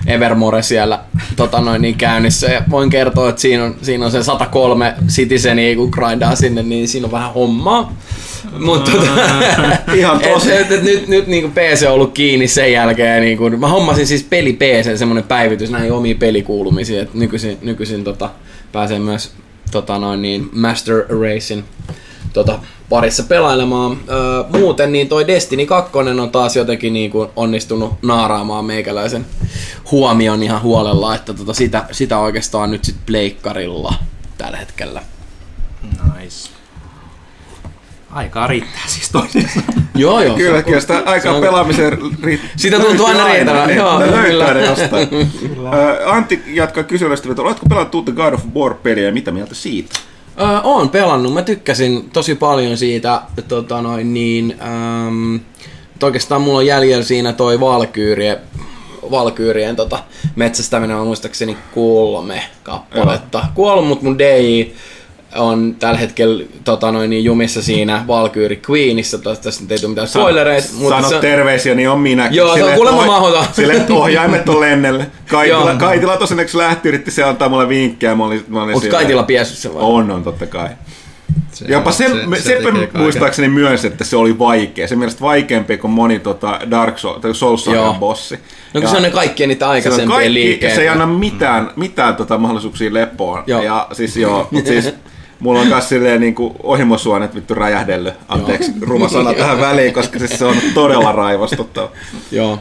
Evermore 0.07 0.61
siellä 0.61 0.99
tota 1.35 1.61
noin, 1.61 1.81
niin 1.81 1.95
käynnissä. 1.95 2.47
Ja 2.47 2.63
voin 2.69 2.89
kertoa, 2.89 3.30
että 3.30 3.41
siinä 3.41 3.63
on, 3.63 3.76
siinä 3.81 4.05
on 4.05 4.11
se 4.11 4.23
103 4.23 4.95
Citizenia, 5.07 5.76
kun 5.76 5.89
grindaa 5.89 6.35
sinne, 6.35 6.63
niin 6.63 6.88
siinä 6.88 7.05
on 7.05 7.11
vähän 7.11 7.34
hommaa. 7.34 7.93
Mutta 8.59 8.91
tota, 8.91 9.11
Ihan 9.97 10.19
tosi. 10.19 10.51
et, 10.51 10.59
et, 10.59 10.72
et, 10.72 10.84
nyt, 10.84 11.07
nyt 11.07 11.27
niin 11.27 11.51
PC 11.51 11.85
on 11.88 11.93
ollut 11.93 12.13
kiinni 12.13 12.47
sen 12.47 12.72
jälkeen. 12.72 13.22
Niin 13.22 13.38
kun, 13.38 13.59
mä 13.59 13.68
hommasin 13.68 14.07
siis 14.07 14.23
peli 14.23 14.53
PC, 14.53 14.97
semmonen 14.97 15.23
päivitys 15.23 15.69
näihin 15.69 15.91
omiin 15.91 16.18
pelikuulumisiin. 16.18 16.99
Et 16.99 17.13
nykyisin 17.13 17.57
nykyisin 17.61 18.03
tota, 18.03 18.30
pääsee 18.72 18.99
myös 18.99 19.31
tota, 19.72 19.99
noin, 19.99 20.22
niin 20.22 20.49
Master 20.53 21.05
Racing 21.09 21.63
tota, 22.34 22.59
parissa 22.89 23.23
pelailemaan. 23.23 23.97
Öö, 24.09 24.59
muuten 24.59 24.91
niin 24.91 25.09
toi 25.09 25.27
Destiny 25.27 25.65
2 25.65 25.97
on 25.97 26.31
taas 26.31 26.55
jotenkin 26.55 26.93
niin 26.93 27.11
kuin 27.11 27.30
onnistunut 27.35 27.93
naaraamaan 28.01 28.65
meikäläisen 28.65 29.26
huomion 29.91 30.43
ihan 30.43 30.61
huolella, 30.61 31.15
että 31.15 31.34
tota, 31.34 31.53
sitä, 31.53 31.85
sitä 31.91 32.19
oikeastaan 32.19 32.72
nyt 32.72 32.84
sit 32.84 32.95
pleikkarilla 33.05 33.93
tällä 34.38 34.57
hetkellä. 34.57 35.01
Nice. 36.19 36.60
Aikaa 38.11 38.47
riittää 38.47 38.81
siis 38.88 39.09
toisin 39.09 39.49
Joo, 39.95 40.21
joo. 40.21 40.35
Kyllä, 40.35 40.63
kyllä 40.63 40.79
sitä 40.79 41.03
aikaa 41.05 41.35
on- 41.35 41.41
pelaamiseen 41.41 41.97
riittää. 42.23 42.49
Sitä 42.55 42.79
tuntuu 42.79 43.05
aina 43.05 43.25
riittävän, 43.27 43.75
joo, 43.75 43.99
kyllä. 43.99 44.11
löytää 44.11 44.53
ne 44.53 44.65
jostain. 44.65 45.07
Antti 46.05 46.43
jatkaa 46.47 46.83
kyselystä, 46.83 47.29
että 47.29 47.41
oletko 47.41 47.65
pelannut 47.69 47.95
uutta 47.95 48.11
God 48.11 48.33
of 48.33 48.41
War-peliä 48.55 49.05
ja 49.05 49.11
mitä 49.11 49.31
mieltä 49.31 49.55
siitä? 49.55 49.99
Öö, 50.41 50.59
oon 50.63 50.89
pelannut. 50.89 51.33
Mä 51.33 51.41
tykkäsin 51.41 52.09
tosi 52.09 52.35
paljon 52.35 52.77
siitä. 52.77 53.21
Tota 53.47 53.81
noin, 53.81 54.13
niin, 54.13 54.55
ähm, 54.61 55.35
että 55.93 56.05
oikeastaan 56.05 56.41
mulla 56.41 56.57
on 56.57 56.65
jäljellä 56.65 57.03
siinä 57.03 57.33
toi 57.33 57.59
Valkyrie, 57.59 58.39
Valkyyrien 59.11 59.75
tota, 59.75 59.99
metsästäminen 60.35 60.97
on 60.97 61.07
muistaakseni 61.07 61.57
kolme 61.75 62.43
kappaletta. 62.63 63.45
Kuollut, 63.53 63.88
mutta 63.88 64.05
mun 64.05 64.19
DJ 64.19 64.71
on 65.36 65.76
tällä 65.80 65.98
hetkellä 65.99 66.45
tota 66.64 66.91
noin, 66.91 67.10
niin 67.10 67.24
jumissa 67.24 67.62
siinä 67.62 68.03
Valkyrie 68.08 68.60
Queenissa. 68.70 69.18
Tässä 69.18 69.62
nyt 69.62 69.72
ei 69.72 69.80
tule 69.80 69.90
mitään 69.90 70.08
spoilereita. 70.08 70.68
Sano 70.90 71.10
se- 71.10 71.20
terveisiä, 71.20 71.76
niin 71.76 71.90
on 71.90 71.99
minäkin. 71.99 72.38
Joo, 72.38 72.56
se 72.56 72.64
on 72.64 72.74
kuulemma 72.74 73.06
mahdoton. 73.06 73.45
Että 73.72 73.94
ohjaimet 73.94 74.49
on 74.49 74.60
lennelle. 74.60 75.08
Kaitila. 75.30 75.76
Kaitila 75.76 76.18
tosiaan 76.18 76.45
kun 76.52 76.60
lähti, 76.60 76.90
yritti 76.90 77.12
se 77.12 77.24
antaa 77.24 77.49
mulle 77.49 77.70
vinkkejä. 77.70 78.16
Mä 78.16 78.26
olin, 78.26 78.45
mä 78.48 78.64
olin 78.64 78.76
Onko 78.76 78.88
Kaitila 78.91 79.24
piessyt 79.24 79.58
sen 79.58 79.74
vai? 79.74 79.82
On, 79.84 80.12
on 80.12 80.24
totta 80.24 80.48
kai. 80.48 80.70
Se, 81.52 81.66
Jopa 81.68 81.91
se, 81.91 82.08
se, 82.08 82.41
se 82.41 82.60
kaiken. 82.64 82.90
muistaakseni 83.02 83.48
myös, 83.48 83.86
että 83.86 84.03
se 84.03 84.16
oli 84.16 84.40
vaikea. 84.40 84.88
Se 84.88 84.95
mielestä 84.95 85.22
vaikeampi 85.22 85.78
kuin 85.78 85.91
moni 85.91 86.20
tota 86.20 86.60
Dark 86.72 86.98
Souls, 86.98 87.22
tai 87.22 87.36
Souls 87.36 87.66
bossi. 87.99 88.36
No 88.36 88.41
kun 88.74 88.82
Ja 88.82 88.90
se 88.90 88.98
on 88.98 89.03
ne 89.03 89.10
kaikkien 89.10 89.49
niitä 89.49 89.66
se 89.66 89.68
on 89.68 89.72
aikaisempia 89.72 90.16
kaikki, 90.16 90.34
liikkeitä. 90.34 90.76
se 90.76 90.82
ei 90.82 90.90
anna 90.90 91.06
mitään, 91.06 91.72
mitään 91.76 92.16
tota 92.16 92.38
mahdollisuuksia 92.38 92.94
lepoon. 92.94 93.44
Joo. 93.48 93.62
Ja 93.62 93.88
siis 93.94 94.18
joo, 94.18 94.48
mut 94.52 94.66
siis 94.66 94.94
mulla 95.41 95.59
on 95.59 95.68
myös 95.68 95.89
silleen 95.89 96.22
niinku 96.22 96.55
ohimosuonet 96.63 97.35
vittu 97.35 97.53
räjähdellyt. 97.53 98.13
Anteeksi, 98.27 98.72
ruma 98.81 99.09
sana 99.09 99.34
tähän 99.34 99.59
väliin, 99.59 99.93
koska 99.93 100.19
siis 100.19 100.39
se 100.39 100.45
on 100.45 100.55
todella 100.73 101.11
raivostuttava. 101.22 101.91
Joo. 102.31 102.59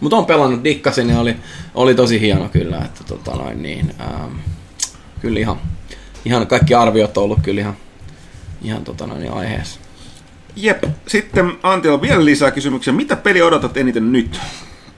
Mutta 0.00 0.16
on 0.16 0.26
pelannut, 0.26 0.64
dikkasin 0.64 1.10
ja 1.10 1.20
oli, 1.20 1.36
oli 1.74 1.94
tosi 1.94 2.20
hieno 2.20 2.48
kyllä, 2.48 2.78
että 2.84 3.04
tota 3.04 3.30
noin 3.30 3.62
niin, 3.62 3.94
ähm, 4.00 4.32
kyllä 5.20 5.40
ihan, 5.40 5.56
ihan, 6.24 6.46
kaikki 6.46 6.74
arviot 6.74 7.18
on 7.18 7.24
ollut 7.24 7.38
kyllä 7.42 7.60
ihan, 7.60 7.76
ihan 8.62 8.84
tota 8.84 9.06
noin 9.06 9.20
niin 9.20 9.32
aiheessa. 9.32 9.80
Jep, 10.56 10.84
sitten 11.06 11.52
Antilla 11.62 11.94
on 11.94 12.02
vielä 12.02 12.24
lisää 12.24 12.50
kysymyksiä. 12.50 12.92
Mitä 12.92 13.16
peli 13.16 13.42
odotat 13.42 13.76
eniten 13.76 14.12
nyt? 14.12 14.40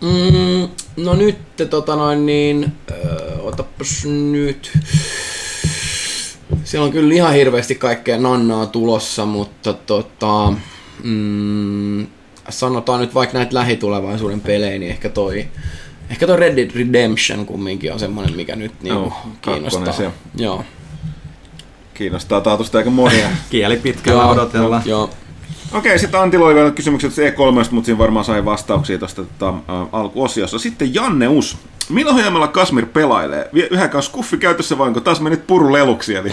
Mm, 0.01 0.68
no 1.05 1.14
nyt 1.14 1.38
tota 1.70 1.97
noin 1.97 2.26
niin, 2.26 2.72
öö, 2.90 3.38
otapas 3.38 4.05
nyt. 4.30 4.78
Siellä 6.64 6.86
on 6.86 6.93
kyllä 6.93 7.14
ihan 7.14 7.35
hirveästi 7.35 7.74
kaikkea 7.74 8.18
nannaa 8.18 8.66
tulossa, 8.66 9.27
mutta 9.27 9.72
tota, 9.72 10.52
mm, 11.02 12.06
sanotaan 12.48 13.01
nyt 13.01 13.14
vaikka 13.14 13.39
näitä 13.39 13.55
lähitulevaisuuden 13.55 14.40
pelejä, 14.40 14.78
niin 14.78 14.90
ehkä 14.90 15.09
toi, 15.09 15.48
ehkä 16.10 16.27
toi 16.27 16.36
Red 16.36 16.56
Dead 16.56 16.70
Redemption 16.74 17.47
kumminkin 17.47 17.93
on 17.93 17.98
semmonen, 17.98 18.36
mikä 18.36 18.56
nyt 18.56 18.72
niinku 18.82 19.01
Joo, 19.01 19.12
kiinnostaa. 19.43 19.93
se. 19.93 20.10
Joo. 20.36 20.64
Kiinnostaa 21.94 22.40
taatusta 22.40 22.78
aika 22.78 22.90
monia. 22.90 23.28
Kieli 23.51 23.77
pitkällä 23.77 24.27
odotellaan. 24.27 24.82
Joo. 24.85 25.10
Okei, 25.72 25.98
sitten 25.98 26.20
Antilla 26.20 26.47
oli 26.47 26.55
vielä 26.55 26.70
kysymykset 26.70 27.12
E3, 27.12 27.70
mutta 27.70 27.86
siinä 27.86 27.98
varmaan 27.98 28.24
sai 28.24 28.44
vastauksia 28.44 28.98
tuosta 28.98 29.22
tota, 29.24 29.55
alkuosiossa. 29.92 30.59
Sitten 30.59 30.94
Janneus. 30.94 31.56
Milloin 31.88 32.16
ohjelmalla 32.16 32.48
Kasmir 32.48 32.86
pelailee? 32.86 33.48
Vie 33.55 33.68
yhäkään 33.70 34.02
skuffi 34.02 34.36
käytössä 34.36 34.78
vai 34.78 34.86
onko 34.86 35.01
taas 35.01 35.20
mennyt 35.20 35.47
puruleluksi? 35.47 36.14
Eli 36.14 36.30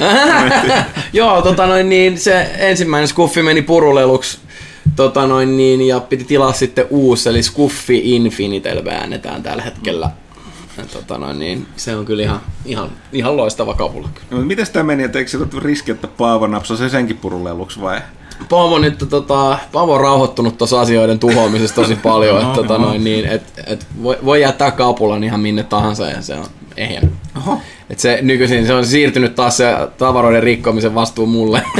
Joo, 1.14 1.41
tota 1.41 1.68
noin 1.68 1.89
niin, 1.89 2.18
se 2.18 2.51
ensimmäinen 2.57 3.07
skuffi 3.07 3.41
meni 3.41 3.61
puruleluksi 3.61 4.39
tota 4.95 5.27
noin 5.27 5.57
niin, 5.57 5.81
ja 5.81 5.99
piti 5.99 6.23
tilaa 6.23 6.53
sitten 6.53 6.85
uusi, 6.89 7.30
eli 7.30 7.43
Skuffi 7.43 8.15
Infinitel 8.15 8.85
väännetään 8.85 9.43
tällä 9.43 9.64
hetkellä. 9.64 10.09
Ja 10.77 10.85
tota 10.85 11.18
noin 11.18 11.39
niin, 11.39 11.68
se 11.76 11.95
on 11.95 12.05
kyllä 12.05 12.23
ihan, 12.23 12.41
ihan, 12.65 12.89
ihan 13.11 13.38
loistava 13.38 13.73
kapula. 13.73 14.09
no, 14.31 14.38
miten 14.38 14.68
tämä 14.73 14.84
meni, 14.84 15.03
että 15.03 15.19
eikö 15.19 15.31
se 15.31 15.38
riski, 15.59 15.91
että 15.91 16.07
Paavo 16.07 16.47
napsaa 16.47 16.77
se 16.77 16.89
senkin 16.89 17.18
puruleluksi 17.18 17.81
vai? 17.81 18.01
Paavo 18.49 18.80
nyt 18.80 19.05
tota, 19.09 19.57
Paavo 19.72 19.93
on 19.93 20.01
rauhoittunut 20.01 20.57
tuossa 20.57 20.81
asioiden 20.81 21.19
tuhoamisesta 21.19 21.81
tosi 21.81 21.95
paljon, 21.95 22.41
että 22.41 22.53
tota 22.53 22.77
noin 22.77 23.03
niin, 23.03 23.26
et, 23.26 23.43
et 23.68 23.88
voi, 24.03 24.18
voi 24.26 24.41
jättää 24.41 24.72
kapulan 24.72 25.23
ihan 25.23 25.39
minne 25.39 25.64
tahansa 25.64 26.09
ja 26.09 26.22
se 26.22 26.35
on 26.35 26.45
ehjän. 26.77 27.11
Oho. 27.38 27.61
Et 27.89 27.99
se 27.99 28.19
nykyisin 28.22 28.68
se 28.68 28.73
on 28.73 28.85
siirtynyt 28.85 29.35
taas 29.35 29.57
se 29.57 29.76
tavaroiden 29.97 30.43
rikkomisen 30.43 30.95
vastuu 30.95 31.26
mulle. 31.26 31.61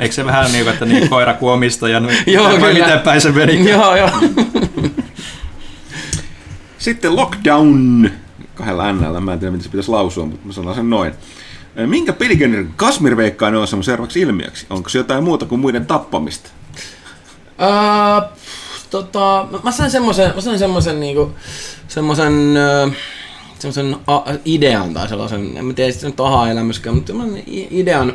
Eikö 0.00 0.14
se 0.14 0.24
vähän 0.24 0.52
niin 0.52 0.64
kuin, 0.64 0.72
että 0.72 0.84
niin 0.84 1.08
koira 1.08 1.34
kuin 1.34 1.52
omistaja, 1.52 2.00
niin 2.00 2.18
Joo, 2.26 2.44
vai 2.44 2.56
kyllä. 2.56 2.72
miten 2.72 3.00
päin 3.00 3.20
se 3.20 3.32
meni? 3.32 3.70
joo, 3.70 3.96
joo. 3.96 4.10
Sitten 6.78 7.16
Lockdown. 7.16 8.10
Kahdella 8.54 8.92
NL, 8.92 9.20
mä 9.20 9.32
en 9.32 9.38
tiedä 9.38 9.50
miten 9.50 9.64
se 9.64 9.70
pitäisi 9.70 9.90
lausua, 9.90 10.26
mutta 10.26 10.46
mä 10.46 10.52
sanon 10.52 10.74
sen 10.74 10.90
noin. 10.90 11.12
Minkä 11.86 12.12
peligenerin 12.12 12.72
Kasmir 12.76 13.16
veikkaa 13.16 13.50
nousemaan 13.50 13.84
seuraavaksi 13.84 14.20
ilmiöksi? 14.20 14.66
Onko 14.70 14.88
se 14.88 14.98
jotain 14.98 15.24
muuta 15.24 15.46
kuin 15.46 15.60
muiden 15.60 15.86
tappamista? 15.86 16.50
Öö, 17.62 18.28
tota, 18.90 19.46
mä- 19.62 19.72
sain 19.72 19.90
semmoisen, 19.90 20.32
mä 20.34 20.40
sain 20.40 20.58
semmoisen 20.58 21.00
niinku, 21.00 21.30
semmoisen, 21.88 22.56
öö, 22.56 22.88
semmoisen 23.58 23.96
idean 24.44 24.94
tai 24.94 25.08
sellaisen, 25.08 25.56
en 25.56 25.64
mä 25.64 25.72
tiedä, 25.72 25.92
se 25.92 26.06
nyt 26.06 26.20
aha-elämyskään, 26.20 26.96
mutta 26.96 27.06
semmoisen 27.06 27.42
idean, 27.70 28.12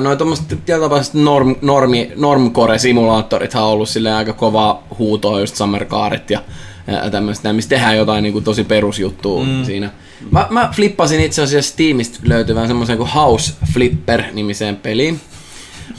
noin 0.00 0.18
tommoset 0.18 0.44
tietynlaiset 0.66 1.14
norm, 1.14 1.56
normi, 1.62 2.12
normcore-simulaattorithan 2.16 3.62
on 3.62 3.68
ollut 3.68 3.88
silleen 3.88 4.14
aika 4.14 4.32
kovaa 4.32 4.82
huutoa, 4.98 5.40
just 5.40 5.56
Summercaret 5.56 6.30
ja, 6.30 6.42
ja 6.86 7.10
tämmöistä, 7.10 7.52
missä 7.52 7.70
tehdään 7.70 7.96
jotain 7.96 8.22
niinku 8.22 8.40
tosi 8.40 8.64
perusjuttua 8.64 9.44
mm. 9.44 9.64
siinä. 9.64 9.90
Mä, 10.30 10.46
mä 10.50 10.70
flippasin 10.76 11.20
itse 11.20 11.42
asiassa 11.42 11.72
Steamista 11.72 12.18
löytyvän 12.22 12.66
semmoisen 12.66 12.96
kuin 12.96 13.10
House 13.10 13.52
Flipper-nimiseen 13.72 14.76
peliin. 14.76 15.20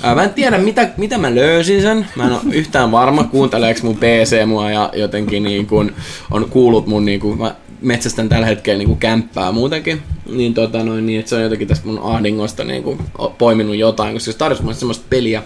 Ää, 0.04 0.16
Mä 0.16 0.24
en 0.24 0.34
tiedä, 0.34 0.58
mitä, 0.58 0.90
mitä 0.98 1.18
mä 1.18 1.36
löysin 1.36 1.82
sen. 1.82 2.08
Mä 2.16 2.24
en 2.28 2.32
ole 2.32 2.40
yhtään 2.52 2.92
varma, 2.92 3.24
kuunteleeko 3.24 3.80
mun 3.84 3.98
PC 3.98 4.46
mua 4.46 4.72
ja 4.72 4.90
jotenkin 4.96 5.44
niin 5.44 5.68
kun 5.68 5.94
on 6.32 6.50
kuullut 6.50 6.88
mun, 6.88 7.06
niin 7.06 7.20
kun, 7.20 7.38
mä 7.38 7.56
metsästän 7.82 8.30
tällä 8.30 8.46
hetkellä 8.46 8.78
niin 8.78 8.98
kämppää 8.98 9.52
muutenkin. 9.52 10.02
Niin, 10.30 10.54
tota 10.54 10.84
noin, 10.84 11.06
niin 11.06 11.20
että 11.20 11.30
se 11.30 11.36
on 11.36 11.42
jotenkin 11.42 11.68
tästä 11.68 11.88
mun 11.88 12.00
ahdingosta 12.04 12.64
niin 12.64 12.84
kun, 12.84 13.00
o- 13.20 13.30
poiminut 13.38 13.76
jotain, 13.76 14.14
koska 14.14 14.32
se 14.32 14.38
tarjosi 14.38 14.64
mulle 14.64 14.76
semmoista 14.76 15.06
peliä, 15.10 15.44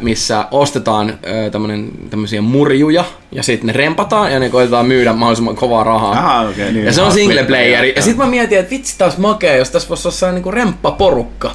missä 0.00 0.44
ostetaan 0.50 1.18
tämmönen, 1.52 1.88
tämmöisiä 2.10 2.40
murjuja 2.42 3.04
ja 3.32 3.42
sitten 3.42 3.66
ne 3.66 3.72
rempataan 3.72 4.32
ja 4.32 4.38
ne 4.38 4.48
koitetaan 4.48 4.86
myydä 4.86 5.12
mahdollisimman 5.12 5.56
kovaa 5.56 5.84
rahaa. 5.84 6.12
Aha, 6.12 6.48
okei. 6.48 6.72
niin. 6.72 6.84
Ja 6.86 6.92
se 6.92 7.02
on 7.02 7.12
single 7.12 7.44
playeri. 7.44 7.88
Ja 7.88 7.94
joo. 7.96 8.04
sit 8.04 8.16
mä 8.16 8.26
mietin, 8.26 8.58
että 8.58 8.70
vitsi 8.70 8.94
taas 8.98 9.18
makea, 9.18 9.56
jos 9.56 9.70
tässä 9.70 9.88
voisi 9.88 10.08
olla 10.24 10.32
niinku 10.34 10.50
remppaporukka. 10.50 11.50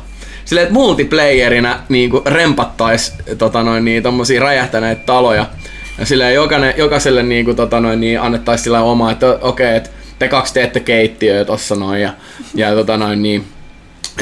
Silleen, 0.51 0.67
että 0.67 0.73
multiplayerina 0.73 1.79
niinku 1.89 2.21
rempattais 2.25 3.13
tota 3.37 3.63
noin, 3.63 3.85
niin, 3.85 4.03
tommosia 4.03 4.41
räjähtäneitä 4.41 5.01
taloja. 5.05 5.45
Ja 5.99 6.05
silleen 6.05 6.33
jokainen, 6.33 6.73
jokaiselle 6.77 7.23
niinku, 7.23 7.53
tota 7.53 7.79
noin, 7.79 7.99
niin, 7.99 8.21
annettaisiin 8.21 8.63
sillä 8.63 8.81
oma, 8.81 9.11
että 9.11 9.27
okei, 9.29 9.41
okay, 9.41 9.75
että 9.75 9.89
te 10.19 10.27
kaksi 10.27 10.53
teette 10.53 10.79
keittiöä 10.79 11.45
tossa 11.45 11.75
noin. 11.75 12.01
Ja, 12.01 12.13
ja, 12.55 12.75
tota 12.75 12.97
noin, 12.97 13.21
niin, 13.21 13.45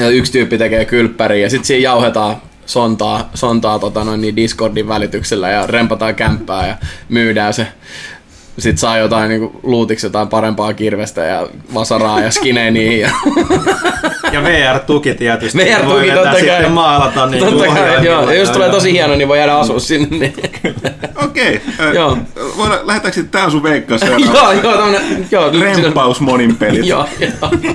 ja 0.00 0.08
yksi 0.08 0.32
tyyppi 0.32 0.58
tekee 0.58 0.84
kylppäriä 0.84 1.42
ja 1.42 1.50
sitten 1.50 1.66
siinä 1.66 1.82
jauhetaan 1.82 2.36
sontaa, 2.66 3.30
sontaa 3.34 3.78
tota 3.78 4.04
noin, 4.04 4.20
niin 4.20 4.36
Discordin 4.36 4.88
välityksellä 4.88 5.50
ja 5.50 5.66
rempataan 5.66 6.14
kämppää 6.14 6.66
ja 6.66 6.76
myydään 7.08 7.54
se 7.54 7.66
sit 8.58 8.78
saa 8.78 8.98
jotain 8.98 9.28
niinku 9.28 9.60
luutiksi 9.62 10.06
jotain 10.06 10.28
parempaa 10.28 10.74
kirvestä 10.74 11.20
ja 11.20 11.48
vasaraa 11.74 12.20
ja 12.20 12.30
skineniä 12.30 13.06
ja 13.06 13.10
Ja 14.32 14.42
VR-tuki 14.44 15.14
tietysti. 15.14 15.58
VR-tuki 15.58 16.10
totta 16.10 16.30
kai. 16.30 16.40
Sitten 16.40 16.72
maalata 16.72 17.26
niin 17.26 17.44
Totta 17.44 17.66
kai, 17.66 18.06
joo. 18.06 18.30
Ja 18.30 18.38
jos 18.38 18.50
tulee 18.50 18.70
tosi 18.70 18.92
hieno, 18.92 19.16
niin 19.16 19.28
voi 19.28 19.38
jäädä 19.38 19.54
asua 19.54 19.78
sinne. 19.78 20.18
Niin. 20.18 20.34
Okei. 21.24 21.60
Okay. 21.74 21.94
Joo. 21.94 22.18
Voidaan, 22.56 22.86
lähdetäänkö 22.86 23.12
sitten 23.12 23.40
tää 23.40 23.50
sun 23.50 23.62
veikkaus? 23.62 24.00
joo, 24.02 24.52
joo, 24.52 24.76
tämmönen, 24.76 25.26
joo. 25.30 25.50
Rempaus 25.60 26.20
monin 26.20 26.56
pelit. 26.56 26.86
Joo, 26.86 27.08
joo. 27.20 27.50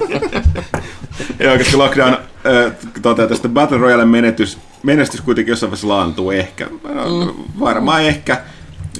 Joo, 1.39 1.57
koska 1.57 1.77
Lockdown 1.77 2.13
äh, 2.13 2.71
toteaa 3.01 3.27
tästä 3.27 3.49
Battle 3.49 3.77
Royale 3.77 4.05
menetys, 4.05 4.57
menestys 4.83 5.21
kuitenkin 5.21 5.51
jossain 5.51 5.69
vaiheessa 5.69 5.87
laantuu 5.87 6.31
ehkä. 6.31 6.67
No, 6.83 7.35
Varmaan 7.59 8.03
ehkä. 8.03 8.37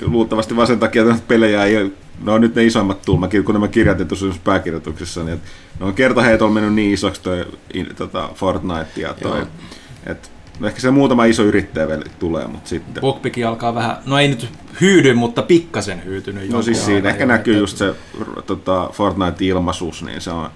Luultavasti 0.01 0.55
vaan 0.55 0.67
sen 0.67 0.79
takia, 0.79 1.01
että 1.01 1.15
pelejä 1.27 1.63
ei 1.63 1.91
No 2.23 2.37
nyt 2.37 2.55
ne 2.55 2.65
isoimmat 2.65 3.01
tulmakin, 3.01 3.43
kun 3.43 3.53
nämä 3.53 3.67
kirjoitettu 3.67 4.15
sun 4.15 4.33
pääkirjoituksessa, 4.43 5.23
niin 5.23 5.41
ne 5.79 5.85
on 5.85 5.93
kertaheitolla 5.93 6.53
mennyt 6.53 6.73
niin 6.73 6.93
isoksi 6.93 7.21
toi 7.21 7.45
tota, 7.97 8.29
Fortnite 8.35 9.01
ja 9.01 9.13
toi, 9.13 9.37
Joo. 9.39 9.47
et, 10.05 10.31
no 10.59 10.67
ehkä 10.67 10.79
se 10.79 10.91
muutama 10.91 11.25
iso 11.25 11.43
yrittäjä 11.43 11.87
vielä 11.87 12.03
tulee, 12.19 12.47
mutta 12.47 12.69
sitten... 12.69 13.01
Bookpiki 13.01 13.43
alkaa 13.43 13.75
vähän, 13.75 13.97
no 14.05 14.17
ei 14.19 14.27
nyt 14.27 14.49
hyydy, 14.81 15.13
mutta 15.13 15.41
pikkasen 15.41 16.05
hyytynyt. 16.05 16.49
No 16.49 16.61
siis 16.61 16.85
siinä 16.85 17.09
ehkä 17.09 17.25
näkyy 17.25 17.53
että- 17.53 17.61
just 17.63 17.77
se 17.77 17.93
tota, 18.45 18.89
Fortnite-ilmaisuus, 18.93 20.05
niin 20.05 20.21
se 20.21 20.31
on 20.31 20.49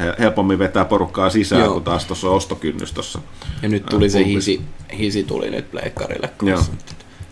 he- 0.00 0.14
helpommin 0.18 0.58
vetää 0.58 0.84
porukkaa 0.84 1.30
sisään, 1.30 1.62
Joo. 1.64 1.72
kun 1.74 1.84
taas 1.84 2.04
tuossa 2.04 2.28
on 2.28 2.34
ostokynnys 2.36 2.92
tuossa. 2.92 3.18
Ja 3.62 3.68
nyt 3.68 3.86
tuli 3.86 4.10
se 4.10 4.18
Pulpis. 4.18 4.34
hisi, 4.34 4.60
hisi 4.98 5.24
tuli 5.24 5.50
nyt 5.50 5.70
pleikkarille 5.70 6.30
Joo. 6.42 6.60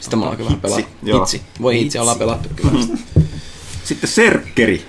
Sitä 0.00 0.16
me 0.16 0.22
ollaan 0.22 0.38
vähän 0.44 0.60
pelattu. 0.60 0.86
joo. 1.02 1.18
Hitsi. 1.18 1.42
Voi 1.62 1.78
hitsi 1.78 1.98
ollaan 1.98 2.18
pelattu 2.18 2.48
kyllä. 2.56 2.72
Sitten 3.84 4.10
Serkkeri, 4.10 4.84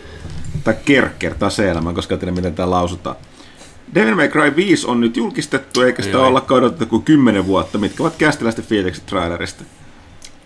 tai 0.64 0.76
Kerker, 0.86 1.34
taas 1.36 1.56
se 1.56 1.70
elämä, 1.70 1.94
koska 1.94 2.14
en 2.16 2.20
tiedä 2.20 2.32
miten 2.32 2.56
tämä 2.56 2.70
lausutaan. 2.70 3.16
Devil 3.96 4.16
May 4.16 4.28
Cry 4.28 4.56
5 4.56 4.88
on 4.88 5.00
nyt 5.02 5.18
julkistettu, 5.18 5.82
eikä 5.82 6.04
sitä 6.04 6.18
Joo. 6.18 6.28
olla 6.28 6.46
odotettu 6.50 6.86
kuin 6.86 7.04
10 7.04 7.48
vuotta. 7.48 7.78
Mitkä 7.78 8.04
ovat 8.04 8.16
kästiläisten 8.16 8.66
fiilikset 8.66 9.06
trailerista? 9.06 9.64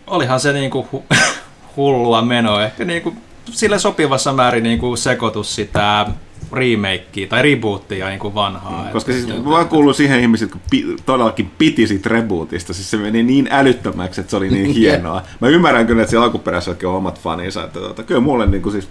Olihan 0.08 0.40
se 0.40 0.54
niinku 0.54 0.88
hu- 0.94 1.16
hullua 1.76 2.22
menoa. 2.22 2.66
Ehkä 2.66 2.86
niinku 2.86 3.14
sille 3.52 3.80
sopivassa 3.80 4.34
määrin 4.34 4.64
niinku 4.64 4.96
sekoitus 4.96 5.56
sitä 5.56 6.08
remakea 6.54 7.28
tai 7.30 7.42
rebootia 7.42 8.08
niinku 8.10 8.34
vanhaa. 8.36 8.90
Koska 8.92 9.12
Et- 9.12 9.18
siis 9.18 9.38
mä 9.38 9.46
vaan 9.46 9.70
kuullut 9.70 9.96
siihen 9.96 10.20
ihmiset, 10.20 10.50
jotka 10.50 10.68
pi- 10.72 10.96
todellakin 11.06 11.52
piti 11.58 11.88
siitä 11.88 12.10
rebootista. 12.10 12.74
Siis 12.74 12.92
se 12.92 12.98
meni 12.98 13.24
niin 13.24 13.48
älyttömäksi, 13.52 14.22
että 14.22 14.32
se 14.32 14.38
oli 14.38 14.50
niin 14.50 14.72
hienoa. 14.76 15.24
Mä 15.40 15.48
ymmärrän 15.48 15.88
kyllä, 15.88 16.02
että 16.02 16.10
siellä 16.10 16.24
alkuperäiselläkin 16.26 16.90
on 16.90 16.96
omat 16.96 17.20
faninsa. 17.20 17.64
Että 17.64 17.80
tota, 17.80 18.04
kyllä 18.04 18.22
mulle 18.22 18.46
niin 18.46 18.62
kuin 18.62 18.74
siis 18.74 18.90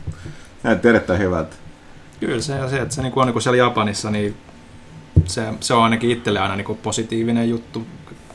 näytti 0.63 0.89
erittäin 0.89 1.21
hyvältä. 1.21 1.57
Kyllä 2.21 2.41
se, 2.43 2.55
se, 2.71 2.77
että 2.79 2.95
se 2.95 3.03
niinku 3.03 3.21
on 3.21 3.27
niinku 3.27 3.41
siellä 3.41 3.57
Japanissa, 3.57 4.11
niin 4.11 4.35
se, 5.25 5.43
se 5.61 5.75
on 5.75 5.83
ainakin 5.85 6.11
itselle 6.11 6.41
aina 6.41 6.57
niinku 6.57 6.75
positiivinen 6.75 7.49
juttu. 7.51 7.87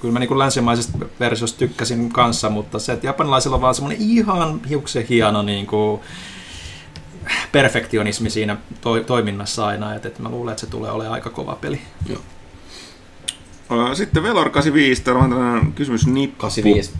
Kyllä 0.01 0.13
mä 0.13 0.19
niinku 0.19 0.39
länsimaisesta 0.39 0.97
versiosta 1.19 1.59
tykkäsin 1.59 2.09
kanssa, 2.09 2.49
mutta 2.49 2.79
se, 2.79 2.93
että 2.93 3.07
japanilaisilla 3.07 3.55
on 3.55 3.61
vaan 3.61 3.75
semmoinen 3.75 4.01
ihan 4.01 4.61
hiuksen 4.69 5.05
hieno 5.09 5.41
niinku 5.41 6.01
perfektionismi 7.51 8.29
siinä 8.29 8.57
to, 8.81 8.99
toiminnassa 8.99 9.67
aina, 9.67 9.95
että, 9.95 10.07
että 10.07 10.21
mä 10.23 10.29
luulen, 10.29 10.51
että 10.51 10.61
se 10.61 10.67
tulee 10.67 10.91
olemaan 10.91 11.13
aika 11.13 11.29
kova 11.29 11.55
peli. 11.61 11.81
Ö, 12.11 13.95
Sitten 13.95 14.23
Velor 14.23 14.49
85, 14.49 15.01
täällä 15.01 15.21
on 15.23 15.29
tällainen 15.29 15.73
kysymys 15.73 16.07
nippu. 16.07 16.41
85. 16.41 16.91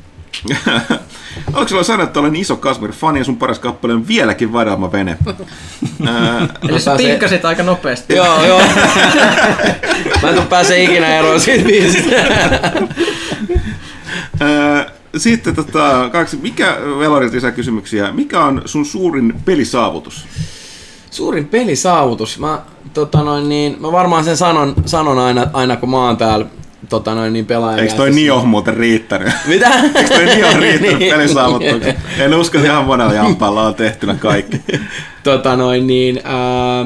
Onko 1.48 1.68
sulla 1.68 1.84
sanoa, 1.84 2.04
että 2.04 2.20
olen 2.20 2.36
iso 2.36 2.56
Kasmir-fani 2.56 3.18
ja 3.20 3.24
sun 3.24 3.38
paras 3.38 3.60
kappale 3.60 3.94
on 3.94 4.08
vieläkin 4.08 4.54
Vadama 4.54 4.91
Vene? 4.91 5.18
Eli 6.70 6.80
sä 6.80 6.91
pääsee- 6.91 7.08
pinkkasit 7.08 7.46
aika 7.46 7.64
nopeasti. 7.64 8.16
joo, 8.16 8.46
joo. 8.46 8.62
Mä 10.24 10.30
en 10.30 10.48
pääse 10.50 10.84
ikinä 10.84 11.08
eroon 11.20 11.40
siitä 11.40 11.64
biisistä. 11.66 12.12
Sitten 15.18 15.56
tota, 15.56 16.10
kaksi, 16.11 16.38
mikä 16.38 16.77
Velorilta 16.99 17.36
lisää 17.36 17.52
kysymyksiä. 17.52 18.11
Mikä 18.11 18.45
on 18.45 18.61
sun 18.65 18.86
suurin 18.86 19.34
pelisaavutus? 19.45 20.27
Suurin 21.11 21.48
pelisaavutus. 21.48 22.40
Mä, 22.40 22.61
tota 22.94 23.23
noin, 23.23 23.49
niin, 23.49 23.77
mä 23.81 23.91
varmaan 23.91 24.23
sen 24.23 24.38
sanon, 24.38 24.76
sanon 24.86 25.19
aina, 25.19 25.48
aina 25.53 25.76
kun 25.76 25.90
mä 25.90 25.98
oon 25.98 26.18
täällä 26.18 26.45
tota 26.90 27.15
noin, 27.15 27.34
niin 27.34 27.45
pelaajan 27.45 27.80
Eikö 27.80 27.94
toi. 27.94 28.11
Nio 28.11 28.45
muuten 28.45 28.73
riittänyt? 28.77 29.34
Mitä? 29.48 29.69
Eikö 29.95 30.10
toi 30.10 30.26
Nio 30.26 30.48
riittänyt 30.60 30.99
Niin. 30.99 31.14
pelisaavutuksen? 31.14 31.95
En 32.18 32.34
usko, 32.34 32.57
että 32.57 32.69
ihan 32.69 32.86
monella 32.86 33.14
jampalla 33.14 33.68
on 33.68 33.76
tehtynä 33.76 34.15
kaikki. 34.15 34.61
tota 35.23 35.56
noin 35.56 35.88
niin, 35.88 36.22
ää, 36.23 36.86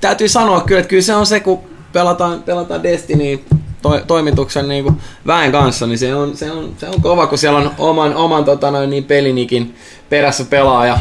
täytyy 0.00 0.28
sanoa 0.28 0.60
kyllä, 0.60 0.80
että 0.80 0.88
kyllä 0.90 1.02
se 1.02 1.14
on 1.14 1.26
se, 1.26 1.40
kun 1.40 1.60
pelataan, 1.92 2.42
pelataan 2.42 2.82
Destiny 2.82 3.40
to, 3.84 4.00
toimituksen 4.06 4.68
niin 4.68 4.84
kuin 4.84 4.96
väen 5.26 5.52
kanssa, 5.52 5.86
niin 5.86 5.98
se 5.98 6.14
on, 6.14 6.36
se, 6.36 6.50
on, 6.50 6.74
se 6.78 6.88
on 6.88 7.02
kova, 7.02 7.26
kun 7.26 7.38
siellä 7.38 7.58
on 7.58 7.70
oman, 7.78 8.14
oman 8.14 8.44
tota 8.44 8.70
noin, 8.70 8.90
niin 8.90 9.04
pelinikin 9.04 9.74
perässä 10.08 10.44
pelaaja, 10.44 10.98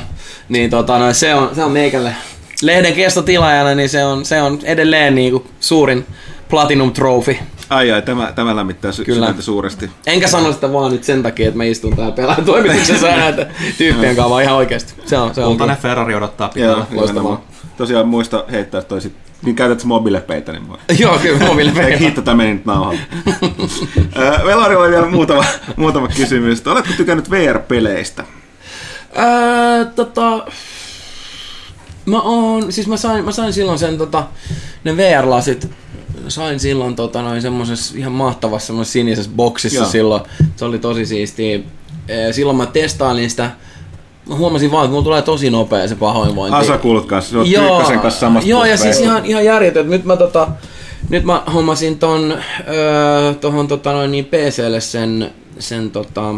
niin 0.49 0.69
tota 0.69 0.99
noin, 0.99 1.15
se, 1.15 1.35
on, 1.35 1.55
se 1.55 1.63
on 1.63 1.71
meikälle 1.71 2.15
lehden 2.61 2.93
kestotilaajana, 2.93 3.75
niin 3.75 3.89
se 3.89 4.05
on, 4.05 4.25
se 4.25 4.41
on 4.41 4.59
edelleen 4.63 5.15
niin 5.15 5.31
kuin 5.31 5.43
suurin 5.59 6.05
Platinum 6.49 6.93
Trophy. 6.93 7.35
Ai 7.69 7.91
ai, 7.91 8.01
tämä, 8.01 8.31
tämä 8.35 8.55
lämmittää 8.55 8.91
sy- 8.91 9.05
Kyllä. 9.05 9.19
sydäntä 9.19 9.41
suuresti. 9.41 9.89
Enkä 10.07 10.27
sano 10.27 10.51
sitä 10.51 10.73
vaan 10.73 10.91
nyt 10.91 11.03
sen 11.03 11.23
takia, 11.23 11.47
että 11.47 11.57
mä 11.57 11.63
istun 11.63 11.95
täällä 11.95 12.11
pelaajan 12.11 12.45
toimituksessa 12.45 13.07
näitä 13.07 13.47
tyyppien 13.77 14.15
kanssa, 14.15 14.29
vaan 14.29 14.43
ihan 14.43 14.55
oikeasti. 14.55 14.93
Se 15.05 15.17
on, 15.17 15.35
se 15.35 15.41
on 15.41 15.47
Kultainen 15.47 15.77
Ferrari 15.77 16.15
odottaa 16.15 16.49
pitää. 16.49 16.69
Joo, 16.69 16.85
loistavaa. 16.91 17.41
Tosiaan 17.77 18.07
muista 18.07 18.45
heittää 18.51 18.81
toi 18.81 19.01
sit, 19.01 19.13
niin 19.45 19.55
käytät 19.55 19.83
mobiilepeitä, 19.83 20.51
niin 20.51 20.67
voi. 20.69 20.77
Joo, 20.99 21.17
kyllä 21.17 21.47
mobiilipeli. 21.47 21.85
Eikö 21.85 21.97
hitto 21.97 22.21
tämä 22.21 22.37
meni 22.37 22.53
nyt 22.53 22.65
nauhalle? 22.65 22.99
Ö, 24.17 24.45
Velari 24.45 24.75
oli 24.75 24.89
vielä 24.89 25.05
muutama, 25.05 25.45
muutama 25.75 26.07
kysymys. 26.07 26.67
Oletko 26.67 26.93
tykännyt 26.97 27.31
VR-peleistä? 27.31 28.23
Öö, 29.17 29.85
tota... 29.85 30.45
Mä 32.05 32.21
oon, 32.21 32.71
siis 32.71 32.87
mä 32.87 32.97
sain, 32.97 33.25
mä 33.25 33.31
sain 33.31 33.53
silloin 33.53 33.79
sen 33.79 33.97
tota, 33.97 34.27
ne 34.83 34.97
VR-lasit, 34.97 35.69
sain 36.27 36.59
silloin 36.59 36.95
tota 36.95 37.21
noin 37.21 37.41
semmosessa 37.41 37.97
ihan 37.97 38.11
mahtavassa 38.11 38.67
semmosessa 38.67 38.93
sinisessä 38.93 39.31
boksissa 39.35 39.79
Joo. 39.79 39.89
silloin. 39.89 40.21
Se 40.55 40.65
oli 40.65 40.79
tosi 40.79 41.05
siistiä. 41.05 41.59
Silloin 42.31 42.57
mä 42.57 42.65
testailin 42.65 43.29
sitä. 43.29 43.51
Mä 44.29 44.35
huomasin 44.35 44.71
vaan, 44.71 44.85
että 44.85 44.91
mulla 44.91 45.03
tulee 45.03 45.21
tosi 45.21 45.49
nopea 45.49 45.87
se 45.87 45.95
pahoinvointi. 45.95 46.57
Asa 46.57 46.77
kuulut 46.77 47.05
kanssa, 47.05 47.31
sä 47.31 47.37
oot 47.37 47.47
Pyykkösen 47.47 47.99
kanssa 47.99 48.19
samasta 48.19 48.49
Joo, 48.49 48.65
ja 48.65 48.77
siis 48.77 48.99
ihan, 48.99 49.25
ihan 49.25 49.45
järjetön. 49.45 49.89
Nyt 49.89 50.05
mä 50.05 50.17
tota, 50.17 50.47
nyt 51.09 51.23
mä 51.23 51.43
hommasin 51.53 51.99
ton, 51.99 52.37
öö, 52.67 53.33
tohon 53.33 53.67
tota 53.67 53.93
noin 53.93 54.11
niin 54.11 54.25
PClle 54.25 54.81
sen, 54.81 55.31
sen 55.59 55.91
tota, 55.91 56.35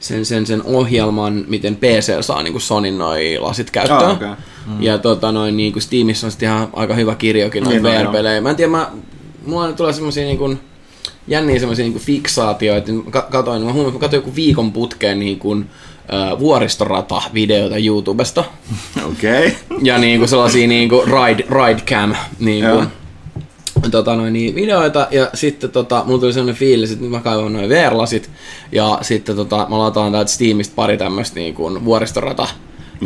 sen, 0.00 0.24
sen, 0.24 0.46
sen 0.46 0.62
ohjelman, 0.64 1.44
miten 1.48 1.76
PC 1.76 2.22
saa 2.24 2.42
niin 2.42 2.60
Sonin 2.60 2.98
noi 2.98 3.38
lasit 3.40 3.70
käyttöön. 3.70 4.02
Ah, 4.02 4.12
okei. 4.12 4.28
Mm. 4.66 4.82
Ja 4.82 4.98
tota 4.98 5.32
noin, 5.32 5.56
niin 5.56 5.72
kuin 5.72 5.82
Steamissa 5.82 6.26
on 6.26 6.30
sitten 6.30 6.48
ihan 6.48 6.68
aika 6.72 6.94
hyvä 6.94 7.14
kirjokin 7.14 7.64
noin 7.64 7.82
Niin 7.82 7.86
on, 7.86 7.92
VR-pelejä. 8.06 8.40
Mä 8.40 8.50
en 8.50 8.56
tiedä, 8.56 8.70
mä, 8.70 8.90
mulla 9.46 9.72
tulee 9.72 9.92
semmosia 9.92 10.24
niin 10.24 10.38
kuin, 10.38 10.60
jänniä 11.28 11.58
semmosia 11.58 11.84
niin 11.84 11.98
fiksaatioita. 11.98 12.92
Mä 12.92 13.10
ka- 13.10 13.28
katoin, 13.30 13.62
mä 13.62 13.72
huomasin, 13.72 13.94
mä 13.94 14.00
katsoin 14.00 14.18
joku 14.18 14.36
viikon 14.36 14.72
putkeen 14.72 15.18
niin 15.18 15.38
kuin, 15.38 15.70
vuoristorata-videoita 16.38 17.76
YouTubesta. 17.76 18.44
Okei. 19.04 19.56
Ja 19.82 19.98
niin 19.98 20.18
kuin 20.18 20.28
sellaisia 20.28 20.68
niin 20.68 20.88
kuin 20.88 21.06
ride, 21.06 21.44
ride 21.48 21.80
cam 21.80 22.14
niin 22.38 22.64
Joo. 22.64 22.76
kuin, 22.76 23.90
tota, 23.90 24.16
noin, 24.16 24.32
niin 24.32 24.54
videoita 24.54 25.08
ja 25.10 25.30
sitten 25.34 25.70
tota, 25.70 26.02
mulla 26.06 26.20
tuli 26.20 26.32
sellainen 26.32 26.58
fiilis, 26.58 26.90
että 26.90 27.02
nyt 27.02 27.10
mä 27.10 27.20
kaivan 27.20 27.52
noin 27.52 27.68
VR-lasit 27.68 28.30
ja 28.72 28.98
sitten 29.02 29.36
tota, 29.36 29.66
mä 29.70 29.78
lataan 29.78 30.12
täältä 30.12 30.30
Steamista 30.30 30.72
pari 30.76 30.96
tämmöistä 30.96 31.40
niin 31.40 31.54
kuin 31.54 31.84
vuoristorata. 31.84 32.48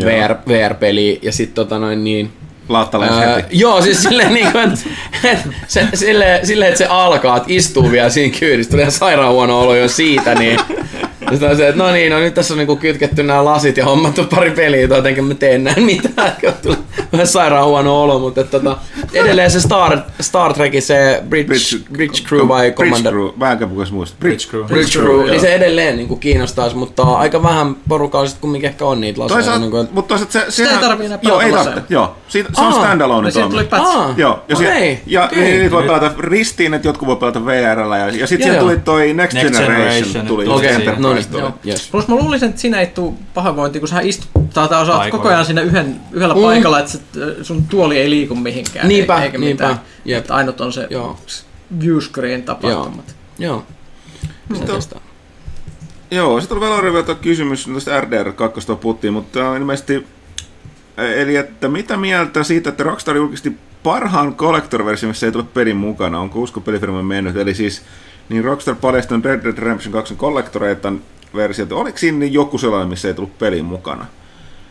VR, 0.05 0.35
VR-peliä 0.49 1.19
ja 1.23 1.33
sitten 1.33 1.55
tota 1.55 1.79
noin 1.79 2.05
niin 2.05 2.33
Laattalainen 2.69 3.29
Ää, 3.29 3.37
heti. 3.37 3.59
joo, 3.59 3.83
siis 3.83 4.03
silleen, 4.03 4.35
niin 4.35 4.53
kuin, 4.53 4.65
että, 4.65 5.49
se, 5.67 5.89
silleen, 5.95 6.47
silleen, 6.47 6.69
että 6.69 6.79
se 6.79 6.87
alkaa, 6.87 7.37
että 7.37 7.49
istuu 7.53 7.91
vielä 7.91 8.11
siinä 8.11 8.39
kyydissä, 8.39 8.71
tulee 8.71 8.83
ihan 8.83 8.93
sairaan 8.93 9.33
huono 9.33 9.61
olo 9.61 9.75
jo 9.75 9.89
siitä, 9.89 10.35
niin 10.35 10.61
ja 11.00 11.00
sitten 11.31 11.51
on 11.51 11.57
se, 11.57 11.69
että 11.69 11.83
no 11.83 11.91
niin, 11.91 12.13
no 12.13 12.19
nyt 12.19 12.35
tässä 12.35 12.55
on 12.55 12.59
niinku 12.59 12.77
kytketty 12.77 13.23
nämä 13.23 13.45
lasit 13.45 13.77
ja 13.77 13.85
hommattu 13.85 14.25
pari 14.25 14.51
peliä, 14.51 14.89
tai 14.89 14.99
jotenkin 14.99 15.25
mä 15.25 15.35
teen 15.35 15.65
näin 15.65 15.83
mitään, 15.83 16.33
kun 16.41 16.53
tulee 16.63 16.79
vähän 17.13 17.27
sairaan 17.27 17.67
huono 17.67 18.03
olo, 18.03 18.19
mutta 18.19 18.41
että, 18.41 18.59
tota, 18.59 18.77
edelleen 19.15 19.51
se 19.51 19.61
Star, 19.61 19.99
Star 20.21 20.55
Trekin 20.55 20.83
se 20.83 21.23
Bridge, 21.29 21.55
Bridge, 21.93 22.23
Crew 22.29 22.49
vai 22.49 22.73
Commander? 22.73 23.13
Bridge 23.13 23.29
Crew, 23.29 23.39
mä 23.39 23.53
enkä 23.53 23.67
puhuisi 23.67 23.93
muista. 23.93 24.17
Bridge 24.21 24.47
Crew. 24.51 24.65
Bridge 24.65 24.91
Crew, 24.91 25.05
Crew, 25.05 25.17
joo. 25.17 25.27
niin 25.27 25.41
se 25.41 25.55
edelleen 25.55 25.97
niin 25.97 26.09
kuin 26.09 26.21
kiinnostaisi, 26.21 26.77
mutta 26.77 27.03
aika 27.03 27.43
vähän 27.43 27.77
porukalla 27.89 28.27
sitten 28.27 28.41
kumminkin 28.41 28.71
ehkä 28.71 28.85
on 28.85 29.01
niitä 29.01 29.21
laseja. 29.21 29.37
Toisaalta, 29.37 29.61
niin 29.61 29.71
kuin, 29.71 29.83
että- 29.83 29.95
mutta 29.95 30.09
toisaalta 30.09 30.33
se... 30.33 30.45
Sitä 30.49 30.71
ei 30.71 30.79
tarvii 30.79 31.07
enää 31.07 31.19
Joo, 31.23 31.41
ei 31.41 31.53
tarvitse, 31.53 31.83
joo. 31.89 32.17
Siitä, 32.29 32.51
se 32.55 32.61
on 32.61 32.73
standalone 32.73 33.31
no 33.41 33.49
tuli 33.49 33.65
patch. 33.65 33.87
Aa, 33.87 34.15
Joo, 34.17 34.43
ja, 34.49 34.57
okay. 34.57 34.97
ja 35.07 35.25
okei. 35.25 35.39
okay. 35.39 35.59
niitä 35.59 35.71
voi 35.71 35.83
pelata 35.83 36.13
ristiin, 36.19 36.75
että 36.75 36.89
jotkut 36.89 37.09
voi 37.09 37.17
pelata 37.17 37.47
VRllä, 37.47 37.99
ja, 37.99 38.09
ja 38.09 38.27
sitten 38.27 38.49
joo. 38.49 38.61
tuli 38.61 38.77
toi 38.77 39.15
Next, 39.15 39.35
Next 39.35 39.53
Generation, 39.53 39.77
Generation 39.77 40.27
tuli 40.27 40.45
tuli 40.45 40.57
Okei, 40.57 40.69
Enterprise. 40.75 41.03
no 41.03 41.15
mielestä 41.29 41.37
oli. 41.37 41.43
Joo, 41.71 41.73
yes. 41.75 41.89
Plus 41.91 42.09
mä 42.09 42.15
luulisin, 42.15 42.49
että 42.49 42.61
siinä 42.61 42.81
ei 42.81 42.87
tule 42.87 43.13
pahoinvointi, 43.35 43.79
kun 43.79 43.89
sä 43.89 44.01
istut 44.01 44.31
tai 44.55 44.65
osaat 44.65 44.87
Paikoilla. 44.87 45.11
koko 45.11 45.29
ajan 45.29 45.45
siinä 45.47 45.61
yhden, 45.61 46.01
yhdellä 46.13 46.35
Mm. 46.35 46.41
paikalla, 46.41 46.79
että 46.79 46.93
se- 46.93 47.01
sun 47.45 47.65
tuoli 47.65 47.99
ei 47.99 48.11
liiku 48.11 48.35
mihinkään. 48.35 48.89
Niinpä, 48.89 49.23
eikä 49.25 49.39
niinpä. 49.39 49.65
mitään. 49.69 49.81
Jep. 50.05 50.19
Että 50.19 50.35
ainut 50.35 50.61
on 50.61 50.73
se 50.73 50.87
Joo. 50.91 51.19
viewscreen 51.81 52.43
tapahtumat. 52.43 53.17
Joo. 53.39 53.65
Mutta- 54.49 54.73
testaa. 54.73 55.01
Joo, 56.11 56.41
sitten 56.41 56.59
oli 56.59 56.67
Valori 56.67 56.93
vielä 56.93 57.05
tuo 57.07 57.15
kysymys, 57.15 57.65
tuosta 57.65 58.01
RDR 58.01 58.33
2 58.33 58.77
puhuttiin, 58.81 59.13
mutta 59.13 59.57
ilmeisesti, 59.57 60.07
äh, 60.99 61.05
eli 61.05 61.37
että 61.37 61.69
mitä 61.69 61.97
mieltä 61.97 62.43
siitä, 62.45 62.71
että 62.71 62.85
Rockstar 62.85 63.17
julkisti 63.17 63.53
parhaan 63.83 64.35
Collector-version, 64.35 65.11
missä 65.11 65.27
ei 65.27 65.33
tule 65.33 65.45
pelin 65.55 65.77
mukana, 65.77 66.21
onko 66.21 66.39
usko 66.41 66.61
pelifirma 66.61 67.03
mennyt, 67.03 67.37
eli 67.37 67.55
siis 67.55 67.83
niin 68.31 68.45
Rockstar 68.45 68.75
paljastunut 68.75 69.25
Red 69.25 69.45
Dead 69.45 69.59
Redemption 69.59 69.93
2 69.93 70.17
Collectoreita 70.17 70.93
versiota, 71.35 71.75
oliko 71.75 71.99
siinä 71.99 72.25
joku 72.25 72.59
sellainen, 72.59 72.89
missä 72.89 73.09
ei 73.09 73.15
tullut 73.15 73.39
pelin 73.39 73.65
mukana? 73.65 74.07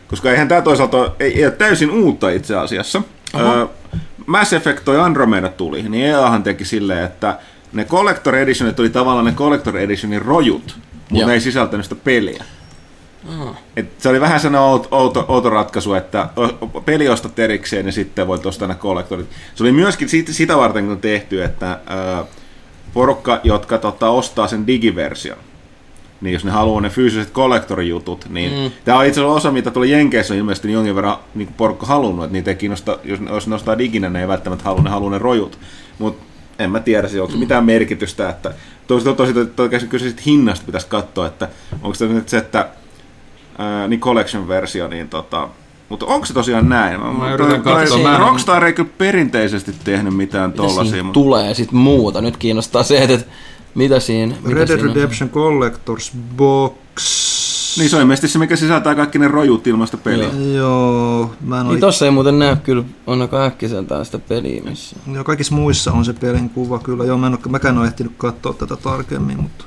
Koska 0.08 0.32
eihän 0.32 0.48
tämä 0.48 0.62
toisaalta 0.62 1.12
ei, 1.20 1.38
ei 1.38 1.46
ole 1.46 1.52
täysin 1.52 1.92
uutta 1.92 2.30
itse 2.30 2.56
asiassa. 2.56 3.02
Öö, 3.40 3.66
Mass 4.26 4.54
Effect 4.54 4.86
toi 4.86 5.00
Andromeda 5.00 5.50
tuli, 5.50 5.90
niin 5.90 6.06
EAhan 6.06 6.44
teki 6.44 6.66
silleen, 6.66 7.06
että 7.06 7.40
ne 7.74 7.86
Collector 7.86 8.36
Editionit 8.36 8.80
oli 8.80 8.90
tavallaan 8.90 9.26
ne 9.26 9.32
Collector 9.32 9.78
Editionin 9.78 10.22
rojut, 10.22 10.78
mutta 11.10 11.28
ne 11.28 11.34
ei 11.34 11.42
sisältänyt 11.42 11.86
sitä 11.86 11.96
peliä. 12.04 12.44
Aha. 13.30 13.56
Et 13.76 13.92
se 13.98 14.10
oli 14.10 14.22
vähän 14.22 14.40
sellainen 14.40 14.70
outo, 14.70 14.88
outo, 14.92 15.26
outo 15.28 15.50
ratkaisu, 15.50 15.94
että 15.94 16.30
peli 16.86 17.10
ostat 17.10 17.40
erikseen 17.40 17.86
ja 17.86 17.92
sitten 17.92 18.28
voit 18.28 18.46
ostaa 18.46 18.68
nämä 18.68 18.80
kollektorit. 18.80 19.30
Se 19.56 19.64
oli 19.64 19.72
myöskin 19.72 20.10
siitä, 20.10 20.34
sitä 20.34 20.58
varten 20.58 20.88
kun 20.88 21.02
tehty, 21.02 21.44
että 21.44 21.80
ää, 21.86 22.26
porukka, 22.94 23.40
jotka 23.44 23.78
tota, 23.78 24.10
ostaa 24.10 24.48
sen 24.48 24.68
digiversion, 24.68 25.38
niin 26.22 26.34
jos 26.34 26.46
ne 26.46 26.52
haluaa 26.52 26.82
ne 26.82 26.90
fyysiset 26.90 27.30
kollektorijutut, 27.30 28.26
niin 28.30 28.52
mm. 28.52 28.72
tämä 28.86 28.98
on 28.98 29.06
itse 29.06 29.20
asiassa 29.22 29.36
osa, 29.36 29.52
mitä 29.52 29.72
tuli 29.72 29.92
Jenkeissä 29.92 30.34
on 30.34 30.38
ilmeisesti 30.38 30.68
niin 30.68 30.74
jonkin 30.74 30.96
verran 30.96 31.18
niin 31.36 31.54
porukka 31.58 31.86
halunnut, 31.86 32.26
että 32.26 32.34
niitä 32.34 32.52
ei 32.52 32.58
kiinnosta, 32.58 33.00
jos, 33.04 33.20
jos 33.30 33.48
ne 33.48 33.56
ostaa 33.56 33.78
diginä, 33.78 34.10
ne 34.10 34.22
ei 34.22 34.28
välttämättä 34.28 34.66
halua, 34.66 34.82
ne 34.82 34.90
haluaa 34.90 35.12
ne 35.12 35.18
rojut. 35.18 35.60
Mutta 36.00 36.24
en 36.60 36.72
mä 36.72 36.80
tiedä, 36.80 37.08
siis 37.08 37.22
onko 37.22 37.32
se 37.32 37.38
mitään 37.38 37.66
merkitystä, 37.66 38.30
että 38.30 38.54
tosi 38.88 39.14
tosi 39.16 39.34
to, 39.34 39.46
to, 39.46 39.70
kyllä 39.90 40.06
hinnasta 40.26 40.66
pitäisi 40.66 40.88
katsoa, 40.88 41.28
että 41.28 41.50
onko 41.82 41.94
se 41.94 42.08
nyt 42.08 42.30
se, 42.30 42.38
että 42.38 42.70
ää, 43.58 43.88
niin 43.88 44.00
collection-versio, 44.00 44.88
niin 44.88 45.10
tota, 45.10 45.50
mutta 45.90 46.06
onko 46.06 46.26
se 46.26 46.34
tosiaan 46.34 46.70
näin? 46.70 47.00
Mä 47.02 47.34
yritän 47.34 47.62
katsoa, 47.62 47.98
mä 47.98 48.14
en- 48.14 48.20
Rockstar 48.20 48.66
ei 48.66 48.74
kyllä 48.74 48.90
perinteisesti 48.98 49.76
tehnyt 49.84 50.16
mitään 50.16 50.50
Mitä 50.50 50.58
tollasia, 50.64 51.04
mutta 51.04 51.14
tulee 51.14 51.54
sit 51.54 51.72
muuta? 51.72 52.22
Nyt 52.22 52.38
kiinnostaa 52.38 52.84
se, 52.84 53.04
että 53.04 53.26
mitä 53.76 54.00
siinä... 54.00 54.36
Mitä 54.44 54.56
Red 54.56 54.68
Dead? 54.68 54.82
Redemption 54.82 55.30
Collectors 55.30 56.12
Box. 56.38 56.76
niin 57.78 57.90
se 57.90 57.96
on 57.96 58.02
ilmeisesti 58.02 58.28
se, 58.28 58.40
mikä 58.40 58.56
sisältää 58.56 58.96
kaikki 58.96 59.20
ne 59.20 59.28
rojut 59.28 59.68
ilmaista 59.68 59.98
peliä. 59.98 60.30
Joo. 60.54 60.54
Joo, 60.54 61.34
mä 61.42 61.62
en 61.62 61.68
Niin 61.68 61.80
tossa 61.80 62.06
ei 62.06 62.12
muuten 62.12 62.40
näy 62.40 62.56
kyllä 62.56 62.84
ainakaan 63.08 63.48
äkkiseltään 63.48 64.06
sitä 64.06 64.20
peliä 64.20 64.62
missä. 64.64 64.96
Joo, 65.14 65.24
kaikissa 65.24 65.56
muissa 65.56 65.92
on 65.92 66.06
se 66.06 66.14
pelin 66.14 66.50
kuva 66.50 66.80
kyllä. 66.80 67.06
Joo, 67.06 67.18
mä 67.18 67.28
en 67.28 67.34
ole, 67.34 67.40
mäkään 67.50 67.76
en 67.76 67.80
ole 67.80 67.88
ehtinyt 67.88 68.14
katsoa 68.18 68.54
tätä 68.54 68.76
tarkemmin, 68.76 69.42
mutta... 69.42 69.66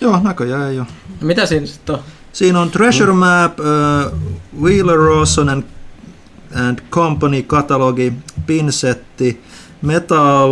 Joo, 0.00 0.20
näköjään 0.22 0.70
ei 0.70 0.78
ole. 0.78 0.86
Mitä 1.20 1.46
siinä 1.46 1.66
sitten 1.66 1.94
on? 1.94 2.00
Siinä 2.34 2.60
on 2.60 2.70
Treasure 2.70 3.12
Map, 3.12 3.58
uh, 3.60 4.18
Wheeler 4.62 4.98
Rawson 4.98 5.48
and, 5.48 5.64
and 6.54 6.78
Company 6.90 7.42
katalogi, 7.42 8.12
pinsetti, 8.46 9.42
Metal 9.82 10.50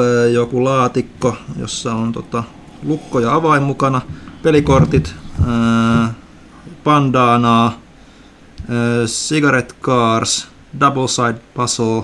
äh, 0.00 0.32
joku 0.32 0.64
laatikko, 0.64 1.36
jossa 1.58 1.94
on 1.94 2.12
tota, 2.12 2.44
lukko 2.82 3.20
ja 3.20 3.34
avain 3.34 3.62
mukana, 3.62 4.00
pelikortit, 4.42 5.14
uh, 5.40 6.10
uh, 7.66 7.74
cigarette 9.06 9.74
cars, 9.82 10.48
double 10.80 11.08
side 11.08 11.38
puzzle, 11.54 12.02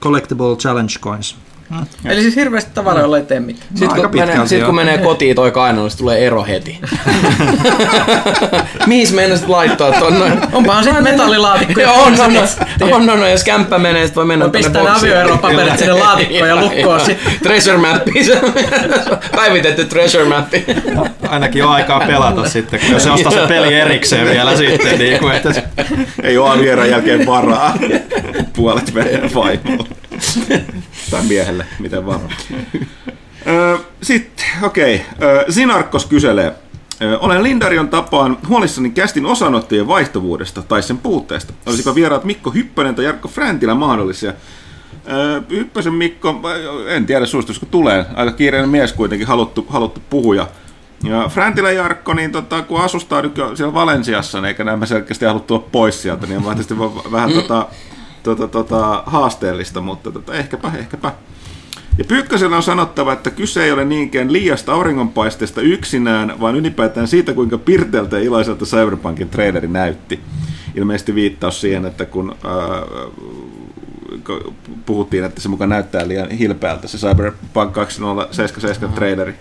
collectible 0.00 0.56
challenge 0.56 0.98
coins. 1.00 1.36
Eli 2.04 2.22
siis 2.22 2.36
hirveästi 2.36 2.70
tavaraa, 2.74 3.02
jolla 3.02 3.18
ei 3.18 3.24
tee 3.24 3.40
mitään. 3.40 3.66
Sitten 3.68 3.90
aika 3.90 4.08
kun, 4.08 4.20
menee, 4.20 4.46
sit, 4.46 4.64
kun 4.64 4.74
menee 4.74 4.98
kotiin 4.98 5.36
toi 5.36 5.50
kainalo, 5.50 5.88
niin 5.88 5.98
tulee 5.98 6.26
ero 6.26 6.44
heti. 6.44 6.80
Mihin 8.86 9.14
meinasit 9.14 9.48
laittaa 9.48 9.92
ton 9.92 10.18
noin? 10.18 10.32
Onpahan 10.52 10.84
sitten 10.84 11.02
metallilaatikko. 11.02 11.80
Joo, 11.80 12.02
on, 12.02 12.20
on, 12.20 12.36
on, 12.80 13.10
on, 13.10 13.22
on, 13.22 13.30
jos 13.30 13.44
kämppä 13.44 13.78
menee, 13.78 14.06
sit 14.06 14.16
voi 14.16 14.24
mennä 14.24 14.44
Voi 14.44 14.52
pistää 14.52 14.82
ne 14.82 14.90
avioeropaperit 14.90 15.78
sinne 15.78 15.92
laatikkoon 15.92 16.48
ja 16.48 16.56
lukkoon 16.56 17.00
sitten. 17.00 17.32
Treasure 17.42 17.78
mappi. 17.78 18.12
on 18.42 18.52
Päivitetty 19.36 19.84
treasure 19.84 20.24
mappi. 20.24 20.64
Ainakin 21.28 21.64
on 21.64 21.70
aikaa 21.70 22.00
pelata 22.00 22.48
sitten, 22.48 22.80
kun 22.80 22.90
jos 22.90 23.02
se 23.02 23.10
ostaa 23.20 23.32
se 23.32 23.46
peli 23.48 23.74
erikseen 23.74 24.26
vielä 24.26 24.56
sitten. 24.56 24.98
Niin 24.98 25.18
kuin, 25.18 25.34
että 25.34 25.62
Ei 26.22 26.38
ole 26.38 26.60
vieraan 26.60 26.90
jälkeen 26.90 27.26
varaa. 27.26 27.78
Puolet 28.56 28.94
menee 28.94 29.30
vaimolle. 29.34 29.88
Tai 31.10 31.22
miehelle, 31.22 31.66
miten 31.78 32.06
vaan. 32.06 32.20
Sitten, 34.02 34.46
okei. 34.62 35.04
Okay. 35.16 35.44
Sinarkkos 35.48 36.06
kyselee. 36.06 36.54
Olen 37.20 37.42
Lindarion 37.42 37.88
tapaan 37.88 38.38
huolissani 38.48 38.90
kästin 38.90 39.26
osanottajien 39.26 39.88
vaihtuvuudesta 39.88 40.62
tai 40.62 40.82
sen 40.82 40.98
puutteesta. 40.98 41.52
Olisiko 41.66 41.94
vieraat 41.94 42.24
Mikko 42.24 42.50
Hyppönen 42.50 42.94
tai 42.94 43.04
Jarkko 43.04 43.28
Fräntilä 43.28 43.74
mahdollisia? 43.74 44.32
Hyppösen 45.50 45.94
Mikko, 45.94 46.40
en 46.86 47.06
tiedä 47.06 47.26
suositusko 47.26 47.66
tulee. 47.66 48.04
Aika 48.14 48.32
kiireinen 48.32 48.70
mies 48.70 48.92
kuitenkin, 48.92 49.28
haluttu, 49.28 49.66
haluttu 49.68 50.02
puhuja. 50.10 50.46
Ja 51.04 51.28
Fräntilä 51.28 51.72
Jarkko, 51.72 52.14
niin 52.14 52.32
tota, 52.32 52.62
kun 52.62 52.80
asustaa 52.80 53.22
nyt 53.22 53.34
siellä 53.54 53.74
Valensiassa, 53.74 54.40
niin 54.40 54.48
eikä 54.48 54.64
nämä 54.64 54.86
selkeästi 54.86 55.24
halua 55.24 55.40
tulla 55.40 55.66
pois 55.72 56.02
sieltä, 56.02 56.26
niin 56.26 56.44
vähän 56.44 56.56
tietysti 56.56 56.78
vähän 57.12 57.32
tota, 57.32 57.66
tota, 58.22 58.48
tota, 58.48 59.02
haasteellista, 59.06 59.80
mutta 59.80 60.12
tota, 60.12 60.34
ehkäpä, 60.34 60.72
ehkäpä. 60.78 61.12
Ja 61.98 62.04
Pyykkösellä 62.04 62.56
on 62.56 62.62
sanottava, 62.62 63.12
että 63.12 63.30
kyse 63.30 63.64
ei 63.64 63.72
ole 63.72 63.84
niinkään 63.84 64.32
liiasta 64.32 64.72
auringonpaisteesta 64.72 65.60
yksinään, 65.60 66.40
vaan 66.40 66.56
ylipäätään 66.56 67.08
siitä, 67.08 67.32
kuinka 67.32 67.58
pirteältä 67.58 68.18
ja 68.18 68.24
iloiselta 68.24 68.64
Cyberpunkin 68.64 69.28
traileri 69.28 69.68
näytti. 69.68 70.20
Ilmeisesti 70.74 71.14
viittaus 71.14 71.60
siihen, 71.60 71.86
että 71.86 72.04
kun 72.04 72.36
ää, 72.44 72.82
kun 74.26 74.54
puhuttiin, 74.86 75.24
että 75.24 75.40
se 75.40 75.48
mukaan 75.48 75.70
näyttää 75.70 76.08
liian 76.08 76.30
hilpeältä 76.30 76.88
se 76.88 76.98
Cyberpunk 76.98 77.72
2077 77.72 78.94
traileri. 78.94 79.34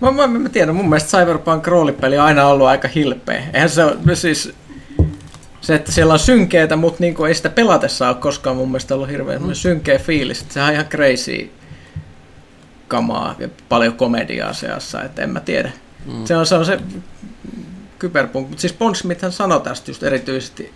Mä, 0.00 0.10
mä, 0.10 0.26
mä 0.26 0.48
tiedän, 0.48 0.74
mun 0.74 0.88
mielestä 0.88 1.18
Cyberpunk 1.18 1.66
roolipeli 1.66 2.18
on 2.18 2.24
aina 2.24 2.46
ollut 2.46 2.66
aika 2.66 2.88
hilpeä. 2.88 3.42
Eihän 3.54 3.70
se 3.70 3.82
siis 4.14 4.54
se, 5.60 5.74
että 5.74 5.92
siellä 5.92 6.12
on 6.12 6.18
synkeitä, 6.18 6.76
mutta 6.76 6.96
niin 7.00 7.26
ei 7.28 7.34
sitä 7.34 7.50
pelatessa 7.50 8.08
ole 8.08 8.16
koskaan 8.16 8.56
mun 8.56 8.68
mielestä 8.68 8.94
ollut 8.94 9.08
hirveän 9.08 9.42
mm. 9.42 9.54
synkeä 9.54 9.98
fiilis. 9.98 10.44
Sehän 10.48 10.68
on 10.68 10.74
ihan 10.74 10.86
crazy 10.86 11.50
kamaa 12.88 13.34
ja 13.38 13.48
paljon 13.68 13.94
komediaa 13.94 14.52
seassa, 14.52 15.02
että 15.02 15.22
en 15.22 15.30
mä 15.30 15.40
tiedä. 15.40 15.70
Mm. 16.06 16.24
Se 16.24 16.36
on 16.36 16.46
se, 16.46 16.54
on 16.54 16.66
se 16.66 16.78
kyberpunk. 17.98 18.48
Mutta 18.48 18.60
siis 18.60 18.72
Pondsmithhän 18.72 19.32
sanoi 19.32 19.60
tästä 19.60 19.90
just 19.90 20.02
erityisesti, 20.02 20.72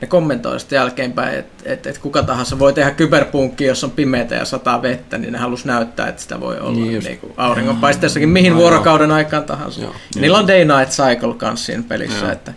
ne 0.00 0.08
kommentoi 0.08 0.60
sitten 0.60 0.76
jälkeenpäin, 0.76 1.38
että 1.38 1.72
et, 1.72 1.86
et 1.86 1.98
kuka 1.98 2.22
tahansa 2.22 2.58
voi 2.58 2.72
tehdä 2.72 2.90
kyberpunkki, 2.90 3.64
jos 3.64 3.84
on 3.84 3.90
pimeätä 3.90 4.34
ja 4.34 4.44
sataa 4.44 4.82
vettä, 4.82 5.18
niin 5.18 5.32
ne 5.32 5.38
halus 5.38 5.64
näyttää, 5.64 6.08
että 6.08 6.22
sitä 6.22 6.40
voi 6.40 6.60
olla 6.60 6.72
Niin 6.72 6.88
niin 7.04 7.20
niin 7.22 7.32
auringonpaisteessakin 7.36 8.28
mihin 8.28 8.52
Aivan. 8.52 8.62
vuorokauden 8.62 9.10
aikaan 9.10 9.44
tahansa. 9.44 9.80
Joo. 9.80 9.94
Niillä 10.14 10.38
on 10.38 10.48
Day 10.48 10.64
Night 10.64 10.92
Cycle 10.92 11.34
kanssa 11.34 11.66
siinä 11.66 11.82
pelissä, 11.88 12.24
Joo. 12.24 12.32
että 12.32 12.52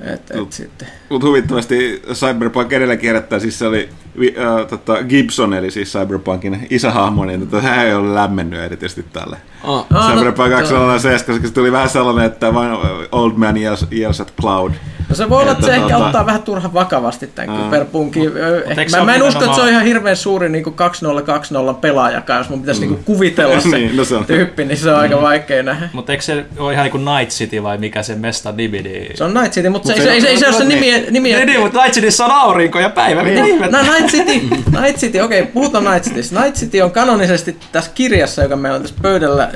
et, 0.00 0.30
et, 0.30 0.52
sitten. 0.52 0.88
Mutta 1.08 1.26
huvittavasti 1.26 2.02
Cyberpunk 2.12 2.72
edelläkin 2.72 3.08
herättää, 3.08 3.38
siis 3.38 3.58
se 3.58 3.66
oli 3.66 3.88
äh, 4.38 4.66
tota, 4.66 5.02
Gibson, 5.02 5.54
eli 5.54 5.70
siis 5.70 5.92
Cyberpunkin 5.92 6.66
isähahmo, 6.70 7.24
niin 7.24 7.40
tota, 7.48 7.62
hän 7.62 7.86
ei 7.86 7.94
ole 7.94 8.14
lämmennyt 8.14 8.60
erityisesti 8.60 9.04
tälle. 9.12 9.36
Ah, 9.64 9.84
Ah, 9.94 10.08
Cyberpunk 10.14 10.50
no, 10.50 10.56
2077, 10.56 11.36
koska 11.36 11.48
se 11.48 11.54
tuli 11.54 11.72
vähän 11.72 11.88
sellainen, 11.88 12.24
että 12.24 12.54
vain 12.54 12.70
Old 13.12 13.32
Man 13.36 13.56
yells, 13.56 13.86
yells 13.92 14.20
at 14.20 14.32
Cloud. 14.40 14.72
No 15.08 15.14
se 15.14 15.28
voi 15.30 15.42
olla, 15.42 15.52
että 15.52 15.66
se 15.66 15.74
Että 15.74 15.84
ehkä 15.86 15.96
tota- 15.98 16.06
ottaa 16.06 16.26
vähän 16.26 16.42
turhan 16.42 16.74
vakavasti 16.74 17.26
tämän 17.26 17.56
kyberpunkin. 17.64 18.30
Ehkä- 18.66 18.88
se 18.88 18.98
Mä, 18.98 19.04
mä 19.04 19.14
en 19.14 19.22
usko, 19.22 19.44
että 19.44 19.56
se 19.56 19.62
on 19.62 19.68
ihan 19.68 19.84
hirveän 19.84 20.16
suuri 20.16 20.48
niin 20.48 20.64
2020 20.74 21.80
pelaajakaan, 21.80 22.38
jos 22.40 22.48
mun 22.48 22.60
pitäisi 22.60 22.80
niin 22.80 23.04
kuvitella 23.04 23.60
se 23.60 23.68
Niin, 23.78 23.96
no 23.96 24.04
se 24.04 24.16
on. 24.16 24.24
tyyppi, 24.26 24.64
niin 24.64 24.78
se 24.78 24.90
on 24.90 24.96
aika 25.00 25.22
vaikea 25.22 25.62
nähdä. 25.62 25.88
Mutta 25.92 26.12
eikö 26.12 26.24
se 26.24 26.44
ole 26.58 26.72
ihan 26.72 26.82
niin 26.84 26.90
kuin 26.92 27.04
Night 27.04 27.30
City 27.32 27.62
vai 27.62 27.78
mikä 27.78 28.02
se 28.02 28.14
mesta 28.14 28.52
nimi? 28.52 28.82
Niin... 28.82 29.16
Se 29.16 29.24
on 29.24 29.34
Night 29.34 29.52
City, 29.52 29.68
mutta 29.68 29.88
Mut 29.88 29.96
se, 29.96 30.02
se 30.02 30.08
se, 30.10 30.14
on- 30.16 30.20
se, 30.22 30.28
ei 30.28 30.38
se 30.38 30.46
ole 30.46 30.54
se 30.56 30.64
nimi, 30.64 31.04
nimi 31.10 31.32
Niin, 31.32 31.46
niin, 31.46 31.60
mutta 31.60 31.78
Night 31.82 31.94
Cityssä 31.94 32.24
on 32.24 32.30
aurinko 32.30 32.78
ja 32.80 32.90
päivä. 32.90 33.22
Mitä 33.22 33.40
No, 33.40 33.46
ihmettä? 33.46 33.76
no 33.82 33.92
Night 34.12 34.28
City, 34.28 34.46
Night 34.80 35.00
City, 35.00 35.20
okei, 35.20 35.40
okay, 35.40 35.52
puhutaan 35.52 35.84
Night 35.84 36.04
Citystä. 36.04 36.40
Night 36.40 36.56
City 36.56 36.80
on 36.80 36.90
kanonisesti 36.90 37.56
tässä 37.72 37.90
kirjassa, 37.94 38.42
joka 38.42 38.56
meillä 38.56 38.76
on 38.76 38.82
tässä 38.82 38.96
pöydällä, 39.02 39.50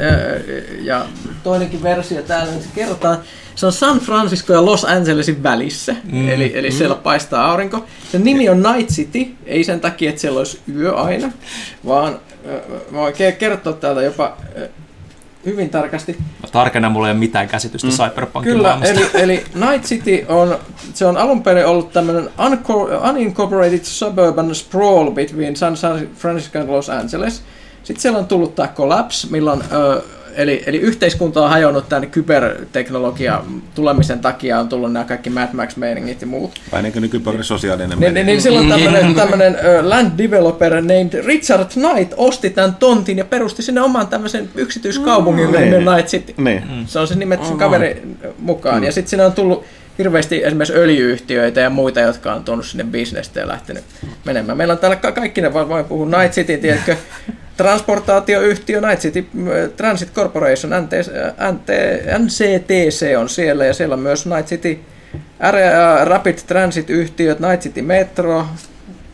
ja 0.81 1.07
toinenkin 1.43 1.83
versio 1.83 2.23
täällä, 2.23 2.53
niin 2.53 2.63
se 2.63 2.69
kerrotaan, 2.75 3.19
se 3.55 3.67
on 3.67 3.73
San 3.73 3.99
Francisco 3.99 4.53
ja 4.53 4.65
Los 4.65 4.85
Angelesin 4.85 5.43
välissä, 5.43 5.95
mm. 6.13 6.29
eli, 6.29 6.53
eli 6.55 6.73
siellä 6.73 6.95
paistaa 6.95 7.51
aurinko. 7.51 7.85
Sen 8.13 8.25
nimi 8.25 8.49
on 8.49 8.63
Night 8.63 8.91
City, 8.91 9.27
ei 9.47 9.65
sen 9.65 9.81
takia, 9.81 10.09
että 10.09 10.21
siellä 10.21 10.39
olisi 10.39 10.61
yö 10.77 10.97
aina, 10.97 11.33
vaan 11.87 12.21
mä 12.91 12.99
voin 12.99 13.15
ke- 13.15 13.37
kertoa 13.39 13.73
täältä 13.73 14.03
jopa 14.03 14.37
hyvin 15.45 15.71
tarkasti. 15.71 16.17
No, 16.43 16.49
tarkenna 16.53 16.89
mulla 16.89 17.09
ei 17.09 17.13
ole 17.13 17.19
mitään 17.19 17.49
käsitystä 17.49 17.89
mm. 17.89 17.93
Cyberpunkin 17.95 18.53
Kyllä, 18.53 18.69
maailmasta. 18.69 19.19
eli, 19.19 19.35
eli 19.35 19.45
Night 19.55 19.85
City 19.85 20.25
on, 20.29 20.59
se 20.95 21.07
on 21.07 21.17
alun 21.17 21.43
perin 21.43 21.67
ollut 21.67 21.93
tämmöinen 21.93 22.29
unincorporated 23.11 23.85
suburban 23.85 24.55
sprawl 24.55 25.11
between 25.11 25.57
San 25.57 25.75
Francisco 26.15 26.59
and 26.59 26.69
Los 26.71 26.91
Angeles. 26.91 27.43
Sitten 27.83 28.03
siellä 28.03 28.19
on 28.19 28.27
tullut 28.27 28.55
tämä 28.55 28.69
Collapse, 28.69 29.29
milloin 29.31 29.63
ö, 29.73 30.03
eli, 30.35 30.63
eli 30.67 30.79
yhteiskunta 30.79 31.45
on 31.45 31.51
hajonnut 31.51 31.89
tämän 31.89 32.11
kyberteknologian 32.11 33.63
tulemisen 33.75 34.21
takia, 34.21 34.61
on 34.61 34.69
tullut 34.69 34.93
nämä 34.93 35.05
kaikki 35.05 35.31
Mad 35.31 35.49
Max-meiningit 35.53 36.21
ja 36.21 36.27
muut. 36.27 36.61
Vai 36.73 36.83
niin 36.83 36.93
kuin 36.93 37.03
nykypäivänä 37.03 37.43
sosiaalinen 37.43 37.99
Niin, 37.99 38.15
niin, 38.15 38.27
niin 38.27 38.43
silloin 38.43 38.69
tämmöinen, 38.69 39.15
tämmöinen 39.15 39.55
uh, 39.55 39.87
land 39.87 40.19
developer 40.19 40.75
named 40.75 41.25
Richard 41.27 41.69
Knight 41.73 42.15
osti 42.17 42.51
tämän 42.51 42.75
tontin 42.75 43.19
ja 43.19 43.25
perusti 43.25 43.63
sinne 43.63 43.81
oman 43.81 44.07
tämmöisen 44.07 44.49
yksityiskaupungin 44.55 45.47
mm. 45.47 45.61
nimen 45.61 45.85
Night 45.85 46.09
City. 46.09 46.35
Niin. 46.37 46.63
Se 46.87 46.99
on 46.99 47.09
se 47.09 47.15
nimetty 47.15 47.47
sen 47.47 47.59
kaveri 47.59 48.03
mukaan. 48.39 48.77
Mm. 48.77 48.85
Ja 48.85 48.93
sitten 48.93 49.11
sinne 49.11 49.25
on 49.25 49.33
tullut 49.33 49.65
hirveästi 49.99 50.45
esimerkiksi 50.45 50.75
öljyyhtiöitä 50.75 51.61
ja 51.61 51.71
muita, 51.71 52.01
jotka 52.01 52.33
on 52.33 52.45
tuonut 52.45 52.67
sinne 52.67 52.85
bisnestä 52.85 53.41
ja 53.41 53.49
lähtenyt 53.49 53.85
menemään. 54.25 54.59
Meillä 54.59 54.73
on 54.73 54.79
täällä 54.79 54.97
ka- 54.97 55.13
kaikki 55.13 55.41
ne, 55.41 55.53
voin 55.53 55.85
puhua 55.85 56.19
Night 56.19 56.35
City, 56.35 56.57
tiedätkö, 56.57 56.97
transportaatioyhtiö 57.61 58.81
Night 58.81 59.01
City 59.01 59.27
Transit 59.77 60.13
Corporation, 60.13 60.73
NCTC 62.19 63.17
on 63.19 63.29
siellä 63.29 63.65
ja 63.65 63.75
siellä 63.75 63.93
on 63.95 64.01
myös 64.01 64.27
Night 64.27 64.49
City 64.49 64.79
Rapid 66.05 66.39
Transit-yhtiöt, 66.47 67.41
Night 67.41 67.63
City 67.63 67.83
Metro, 67.83 68.47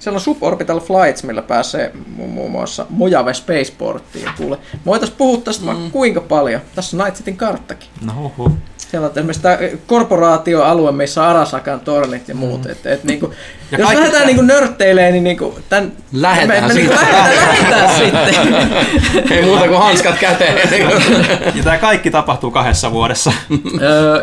siellä 0.06 0.16
on 0.16 0.20
suborbital 0.20 0.80
flights, 0.80 1.24
millä 1.24 1.42
pääsee 1.42 1.92
muun 2.16 2.50
muassa 2.50 2.86
Mojave 2.90 3.34
Spaceporttiin. 3.34 4.30
Kuule, 4.36 4.56
me 4.72 4.80
voitaisiin 4.86 5.18
puhua 5.18 5.40
tästä 5.40 5.72
mm. 5.72 5.90
kuinka 5.90 6.20
paljon. 6.20 6.60
Tässä 6.74 6.96
on 6.96 7.04
Night 7.04 7.18
Cityn 7.18 7.36
karttakin. 7.36 7.88
No 8.04 8.12
huhu. 8.14 8.52
Siellä 8.76 9.06
on 9.06 9.12
esimerkiksi 9.16 9.42
tämä 9.42 9.58
korporaatioalue, 9.86 10.92
missä 10.92 11.22
on 11.22 11.28
Arasakan 11.28 11.80
tornit 11.80 12.28
ja 12.28 12.34
muut. 12.34 12.64
Mm. 12.64 12.70
Et, 12.70 12.86
et, 12.86 13.04
niinku, 13.04 13.34
ja 13.70 13.78
jos 13.78 13.88
lähdetään 13.88 14.12
tämä... 14.12 14.24
niinku 14.24 14.42
nörtteilemään, 14.42 15.12
niin 15.12 15.24
niinku, 15.24 15.58
tämän, 15.68 15.92
lähdetään 16.12 16.62
me, 16.62 16.68
me, 16.68 16.74
siitä. 16.74 16.94
lähdetään, 16.94 17.48
lähdetään 17.48 17.90
sitten. 18.00 19.32
Ei 19.32 19.44
muuta 19.44 19.68
kuin 19.68 19.78
hanskat 19.78 20.18
käteen. 20.18 20.56
ja 21.54 21.62
tämä 21.64 21.78
kaikki 21.78 22.10
tapahtuu 22.10 22.50
kahdessa 22.50 22.92
vuodessa. 22.92 23.32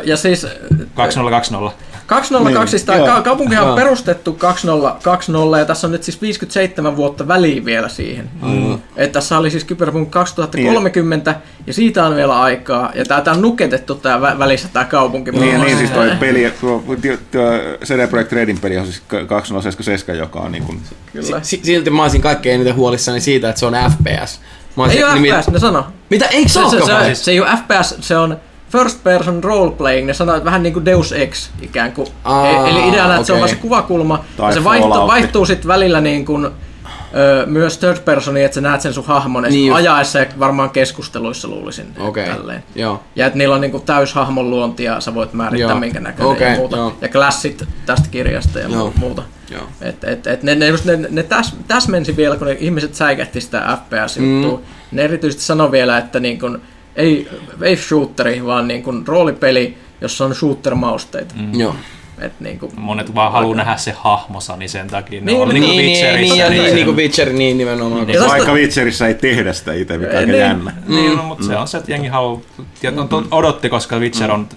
ja 0.03 0.17
siis... 0.17 0.47
2020. 0.95 1.92
202, 2.13 2.77
niin, 2.77 3.05
ka- 3.05 3.21
kaupunkihan 3.21 3.69
on 3.69 3.75
perustettu 3.75 4.33
2020 4.33 5.59
ja 5.59 5.65
tässä 5.65 5.87
on 5.87 5.91
nyt 5.91 6.03
siis 6.03 6.21
57 6.21 6.95
vuotta 6.95 7.27
väliin 7.27 7.65
vielä 7.65 7.89
siihen. 7.89 8.29
Mm. 8.41 8.73
Että 8.73 9.13
tässä 9.13 9.37
oli 9.37 9.51
siis 9.51 9.65
Cyberpunk 9.65 10.11
2030 10.11 11.31
niin. 11.31 11.41
ja 11.67 11.73
siitä 11.73 12.05
on 12.05 12.15
vielä 12.15 12.41
aikaa 12.41 12.91
ja 12.95 13.05
tämä 13.05 13.35
on 13.35 13.41
nuketettu 13.41 13.95
tämä 13.95 14.17
vä- 14.17 14.39
välissä 14.39 14.67
tämä 14.73 14.85
kaupunki. 14.85 15.31
Niin, 15.31 15.61
niin 15.61 15.77
siis 15.77 15.91
toi 15.91 16.11
peli, 16.19 16.53
tuo, 16.61 16.83
tuo 17.31 17.51
CD 17.85 18.07
Projekt 18.07 18.31
Redin 18.31 18.59
peli 18.59 18.77
on 18.77 18.85
siis 18.85 19.01
2077, 19.27 20.19
joka 20.19 20.39
on 20.39 20.51
niin 20.51 20.63
kuin... 20.63 20.81
Kyllä. 21.13 21.39
Silti 21.41 21.89
mä 21.89 22.01
olisin 22.01 22.21
kaikkein 22.21 22.55
eniten 22.55 22.75
huolissani 22.75 23.19
siitä, 23.19 23.49
että 23.49 23.59
se 23.59 23.65
on 23.65 23.73
FPS. 23.73 24.39
Mä 24.75 24.87
ei 24.87 25.03
ole 25.03 25.39
FPS, 25.39 25.47
ne 25.51 25.59
sano. 25.59 25.85
Mitä, 26.09 26.25
eikö 26.25 26.49
se, 26.49 26.59
se, 26.69 26.79
se, 26.79 27.15
se, 27.15 27.15
se 27.15 27.31
ei 27.31 27.39
ole 27.39 27.49
FPS, 27.49 27.95
se 27.99 28.17
on 28.17 28.37
first 28.73 29.03
person 29.03 29.43
role 29.43 29.71
playing, 29.71 30.07
ne 30.07 30.13
sanoo 30.13 30.45
vähän 30.45 30.63
niin 30.63 30.73
kuin 30.73 30.85
Deus 30.85 31.11
Ex 31.11 31.49
ikään 31.61 31.91
kuin. 31.91 32.07
Aa, 32.23 32.67
Eli 32.67 32.89
ideana, 32.89 33.03
että 33.03 33.13
okay. 33.13 33.25
se 33.25 33.33
on 33.33 33.39
vaan 33.39 33.49
se 33.49 33.55
kuvakulma, 33.55 34.25
tai 34.37 34.49
ja 34.49 34.53
se 34.53 34.63
vaihtuu, 34.63 35.07
vaihtuu 35.07 35.45
sitten 35.45 35.67
välillä 35.67 36.01
niin 36.01 36.25
kuin, 36.25 36.45
ö, 36.45 37.45
myös 37.45 37.77
third 37.77 37.99
personi, 37.99 38.43
että 38.43 38.55
sä 38.55 38.61
näet 38.61 38.81
sen 38.81 38.93
sun 38.93 39.05
hahmon 39.05 39.43
niin 39.43 39.73
ajaessa 39.73 40.19
ja 40.19 40.25
varmaan 40.39 40.69
keskusteluissa 40.69 41.47
luulisin 41.47 41.87
okay. 41.99 42.25
tälleen. 42.25 42.63
Joo. 42.75 43.03
Ja 43.15 43.25
että 43.25 43.37
niillä 43.37 43.55
on 43.55 43.61
niin 43.61 43.81
täys 43.81 44.13
hahmon 44.13 44.49
luonti 44.49 44.83
ja 44.83 44.99
sä 44.99 45.15
voit 45.15 45.33
määrittää 45.33 45.69
joo. 45.69 45.79
minkä 45.79 45.99
näköinen 45.99 46.33
okay. 46.33 46.47
ja 46.47 46.55
muuta. 46.55 46.77
Joo. 46.77 46.97
Ja 47.01 47.07
klassit 47.07 47.63
tästä 47.85 48.07
kirjasta 48.11 48.59
ja 48.59 48.67
joo. 48.67 48.93
muuta. 48.95 49.23
Joo. 49.51 49.63
Et, 49.81 50.03
et, 50.03 50.27
et 50.27 50.43
ne, 50.43 50.55
ne, 50.55 50.67
just 50.67 50.85
ne, 50.85 50.99
ne 51.09 51.23
täs, 51.23 51.55
täsmensi 51.67 52.17
vielä, 52.17 52.37
kun 52.37 52.47
ne 52.47 52.57
ihmiset 52.59 52.95
säikätti 52.95 53.41
sitä 53.41 53.77
FPS-juttua. 53.77 54.57
Mm. 54.57 54.63
Ne 54.91 55.01
erityisesti 55.01 55.43
sanoi 55.43 55.71
vielä, 55.71 55.97
että 55.97 56.19
niin 56.19 56.39
kun, 56.39 56.61
ei, 56.95 57.27
ei 57.61 57.77
shooteri, 57.77 58.45
vaan 58.45 58.67
niin 58.67 58.83
kuin 58.83 59.07
roolipeli, 59.07 59.77
jossa 60.01 60.25
on 60.25 60.35
shooter-mausteita. 60.35 61.35
Mm. 61.35 61.59
Joo. 61.59 61.75
Et 62.19 62.39
niin 62.39 62.59
kuin, 62.59 62.71
Monet 62.75 63.15
vaan 63.15 63.31
haluaa 63.31 63.55
nähdä 63.55 63.77
se 63.77 63.93
hahmosa, 63.97 64.57
niin 64.57 64.69
sen 64.69 64.87
takia 64.87 65.21
ne 65.21 65.25
niin, 65.25 65.41
on 65.41 65.49
niin, 65.49 65.61
niin, 65.61 65.77
niin, 65.77 66.21
niin, 66.21 66.37
ja 66.37 66.49
niin, 66.49 66.75
niin 66.75 66.85
kuin 66.85 66.97
Witcher, 66.97 67.29
niin 67.29 67.57
nimenomaan. 67.57 68.07
Niin, 68.07 68.19
vaikka. 68.27 68.53
Witcherissä 68.53 69.07
ei 69.07 69.13
tehdä 69.13 69.53
sitä 69.53 69.73
itse, 69.73 69.97
mikä 69.97 70.11
on 70.11 70.17
aika 70.17 70.31
niin, 70.31 70.39
jännä. 70.39 70.73
Niin, 70.87 71.17
no, 71.17 71.23
mutta 71.23 71.43
mm. 71.43 71.47
se 71.47 71.57
on 71.57 71.67
se, 71.67 71.77
että 71.77 71.91
jengi 71.91 72.07
haluaa, 72.07 72.41
mm. 72.83 73.27
odotti, 73.31 73.69
koska 73.69 73.99
Witcher 73.99 74.31
on 74.31 74.47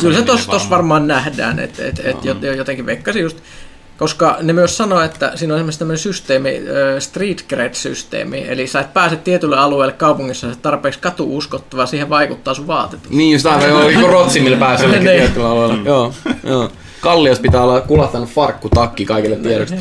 Kyllä 0.00 0.16
se 0.16 0.22
tuossa 0.22 0.70
varmaan 0.70 1.06
nähdään, 1.06 1.58
että 1.58 1.86
et, 1.86 1.98
et, 2.04 2.16
et 2.26 2.56
jotenkin 2.56 2.86
veikkasin 2.86 3.22
just 3.22 3.38
koska 3.98 4.36
ne 4.42 4.52
myös 4.52 4.76
sanoo, 4.76 5.00
että 5.00 5.32
siinä 5.34 5.54
on 5.54 5.58
esimerkiksi 5.58 5.78
tämmöinen 5.78 5.98
systeemi, 5.98 6.60
street 6.98 7.44
cred-systeemi, 7.48 8.44
eli 8.48 8.66
sä 8.66 8.80
et 8.80 8.94
pääse 8.94 9.16
tietylle 9.16 9.56
alueelle 9.56 9.92
kaupungissa, 9.92 10.52
se 10.52 10.58
tarpeeksi 10.60 11.00
katu-uskottava, 11.00 11.86
siihen 11.86 12.08
vaikuttaa 12.08 12.54
sun 12.54 12.66
vaatetus. 12.66 13.10
Niin, 13.10 13.32
just 13.32 13.46
aivan, 13.46 13.68
joo, 13.68 13.86
niin 13.88 14.08
rotsi, 14.08 14.40
millä 14.40 14.56
pääsee 14.56 14.84
jollekin 14.86 15.06
niin. 15.06 15.20
tietylle 15.20 15.48
alueelle. 15.48 15.76
Mm. 15.76 15.86
Joo, 15.86 16.12
joo. 16.44 16.70
Kallios 17.00 17.38
pitää 17.38 17.62
olla 17.62 17.80
kulahtanut 17.80 18.28
farkkutakki 18.28 19.04
kaikille 19.04 19.36
tiedoksi. 19.36 19.74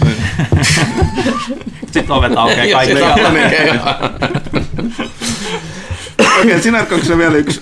Sitten 1.91 2.11
ovet 2.11 2.31
aukeaa 2.35 2.79
kaikille. 2.79 3.01
Okei, 6.39 6.61
sinä 6.61 6.85
vielä 7.17 7.37
yksi. 7.37 7.61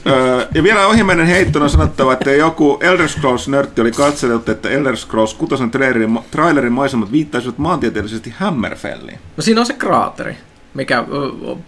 ja 0.53 0.63
vielä 0.63 0.87
ohimennen 0.87 1.27
heittona 1.27 1.69
sanottava, 1.69 2.13
että 2.13 2.31
joku 2.31 2.77
Elder 2.81 3.07
Scrolls-nörtti 3.07 3.81
oli 3.81 3.91
katsellut, 3.91 4.49
että 4.49 4.69
Elder 4.69 4.97
Scrolls 4.97 5.33
6 5.33 5.55
trailerin, 5.71 6.19
trailerin 6.31 6.73
maisemat 6.73 7.11
viittaisivat 7.11 7.57
maantieteellisesti 7.57 8.33
Hammerfelliin. 8.37 9.19
No 9.37 9.43
siinä 9.43 9.61
on 9.61 9.67
se 9.67 9.73
kraateri 9.73 10.37
mikä, 10.75 11.03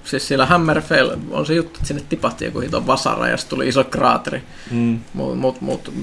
siis 0.04 0.28
siellä 0.28 0.46
Hammerfell 0.46 1.12
on 1.32 1.46
se 1.46 1.54
juttu, 1.54 1.72
että 1.74 1.88
sinne 1.88 2.04
tipahti 2.10 2.46
joku 2.46 2.60
hiton 2.60 2.88
vasara 2.88 3.28
ja 3.28 3.38
tuli 3.50 3.68
iso 3.68 3.84
kraateri. 3.84 4.44
Mm. 4.72 5.00
Mut, 5.14 5.36
mut, 5.36 5.62
mut, 5.62 5.94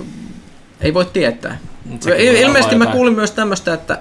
ei 0.80 0.94
voi 0.94 1.04
tietää. 1.04 1.58
Ilmeisesti 2.40 2.76
mä 2.76 2.86
kuulin 2.86 3.14
myös 3.14 3.30
tämmöistä, 3.30 3.74
että 3.74 3.98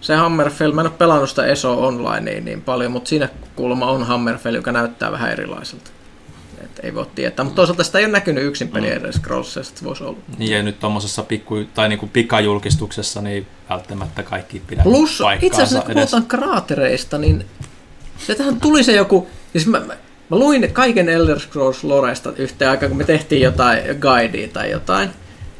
se 0.00 0.14
Hammerfell, 0.14 0.72
mä 0.72 0.80
en 0.80 0.86
ole 0.86 0.94
pelannut 0.98 1.28
sitä 1.30 1.46
ESO 1.46 1.86
online 1.86 2.20
niin, 2.20 2.44
niin 2.44 2.62
paljon, 2.62 2.92
mutta 2.92 3.08
siinä 3.08 3.28
kuulemma 3.56 3.86
on 3.86 4.02
Hammerfell, 4.02 4.54
joka 4.54 4.72
näyttää 4.72 5.12
vähän 5.12 5.32
erilaiselta 5.32 5.90
ei 6.82 6.94
voi 6.94 7.06
tietää. 7.14 7.44
Mutta 7.44 7.56
toisaalta 7.56 7.84
sitä 7.84 7.98
ei 7.98 8.04
ole 8.04 8.12
näkynyt 8.12 8.44
yksin 8.44 8.68
peli 8.68 8.86
mm. 8.86 8.92
edes 8.92 9.14
Scrollsissa, 9.14 9.60
että 9.60 9.78
se 9.78 9.84
voisi 9.84 10.04
olla. 10.04 10.18
Niin 10.38 10.52
ja 10.52 10.62
nyt 10.62 10.80
tuommoisessa 10.80 11.22
pikku, 11.22 11.64
tai 11.74 11.88
niinku 11.88 12.06
pikajulkistuksessa 12.06 13.22
niin 13.22 13.46
välttämättä 13.70 14.22
kaikki 14.22 14.62
pidä 14.66 14.82
Plus, 14.82 15.22
itse 15.42 15.62
asiassa 15.62 15.86
kun 15.86 15.94
puhutaan 15.94 16.26
kraatereista, 16.26 17.18
niin 17.18 17.46
tähän 18.36 18.60
tuli 18.60 18.84
se 18.84 18.92
joku, 18.92 19.28
siis 19.52 19.66
mä, 19.66 19.80
mä, 19.80 19.96
mä 20.30 20.38
luin 20.38 20.72
kaiken 20.72 21.08
Elder 21.08 21.40
Scrolls 21.40 21.84
Loresta 21.84 22.32
yhteen 22.36 22.70
aikaan, 22.70 22.90
kun 22.90 22.98
me 22.98 23.04
tehtiin 23.04 23.42
jotain 23.42 23.82
guidea 24.00 24.48
tai 24.48 24.70
jotain. 24.70 25.10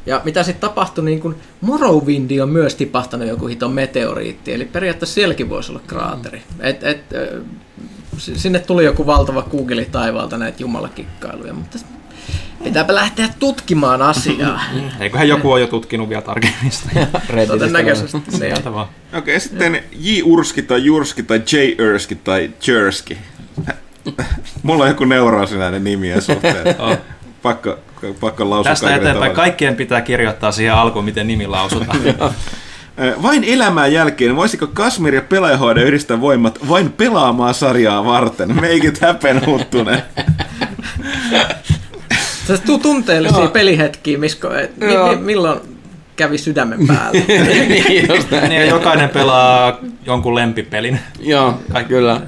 Ja 0.05 0.21
mitä 0.23 0.43
sitten 0.43 0.69
tapahtui, 0.69 1.05
niin 1.05 1.19
kun 1.19 1.35
Morrowindi 1.61 2.41
on 2.41 2.49
myös 2.49 2.75
tipahtanut 2.75 3.27
joku 3.27 3.47
hiton 3.47 3.73
meteoriitti, 3.73 4.53
eli 4.53 4.65
periaatteessa 4.65 5.13
sielläkin 5.13 5.49
voisi 5.49 5.71
olla 5.71 5.81
kraateri. 5.87 6.37
Mm. 6.37 6.65
Et, 6.65 6.83
et, 6.83 6.99
sinne 8.17 8.59
tuli 8.59 8.85
joku 8.85 9.05
valtava 9.05 9.41
kuukeli 9.41 9.85
taivaalta 9.85 10.37
näitä 10.37 10.63
jumalakikkailuja, 10.63 11.53
mutta 11.53 11.77
pitääpä 12.63 12.95
lähteä 12.95 13.29
tutkimaan 13.39 14.01
asiaa. 14.01 14.61
Eiköhän 14.99 15.27
joku 15.27 15.51
ole 15.51 15.61
jo 15.61 15.67
tutkinut 15.67 16.09
vielä 16.09 16.21
tarkemmin 16.21 16.71
sitä. 16.71 17.07
Todennäköisesti. 17.47 18.17
Okei, 18.17 18.87
okay, 19.17 19.39
sitten 19.39 19.83
J. 19.91 20.21
Urski 20.23 20.61
tai 20.61 20.85
Jurski 20.85 21.23
tai 21.23 21.41
J. 21.51 21.81
Urski 21.83 22.15
tai 22.15 22.51
Jerski. 22.67 23.17
Mulla 24.63 24.83
on 24.83 24.89
joku 24.89 25.05
neuroosi 25.05 25.57
näiden 25.57 25.83
nimien 25.83 26.21
suhteen. 26.21 26.75
Pakko, 27.45 27.77
pakko 28.19 28.49
lausua 28.49 28.71
Tästä 28.71 28.87
eteenpäin 28.87 29.15
tavalla. 29.15 29.33
kaikkien 29.33 29.75
pitää 29.75 30.01
kirjoittaa 30.01 30.51
siihen 30.51 30.73
alkuun, 30.73 31.05
miten 31.05 31.27
nimi 31.27 31.47
lausutaan. 31.47 31.99
Vain 33.23 33.43
elämän 33.43 33.93
jälkeen, 33.93 34.35
voisiko 34.35 34.67
Kasmir 34.67 35.15
ja 35.15 35.21
pelaajahoide 35.21 35.83
yhdistää 35.83 36.21
voimat 36.21 36.69
vain 36.69 36.91
pelaamaan 36.91 37.53
sarjaa 37.53 38.05
varten? 38.05 38.55
Make 38.55 38.87
it 38.87 39.01
happen, 39.01 39.45
Huttunen. 39.45 40.01
Se 42.47 42.57
tunteellisia 42.81 43.39
Joo. 43.39 43.47
pelihetkiä, 43.47 44.17
misko, 44.17 44.53
et, 44.53 44.77
mi, 44.77 44.85
mi, 44.87 45.15
milloin 45.21 45.59
kävi 46.15 46.37
sydämen 46.37 46.87
päällä. 46.87 47.21
niin, 47.67 48.07
just 48.09 48.31
näin. 48.31 48.49
niin, 48.49 48.67
jokainen 48.67 49.09
pelaa 49.09 49.79
jonkun 50.05 50.35
lempipelin. 50.35 50.99
Joo, 51.19 51.59
Kaikki. 51.73 51.93
kyllä. 51.93 52.21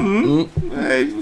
Mm, 0.00 0.40
ei, 0.88 1.14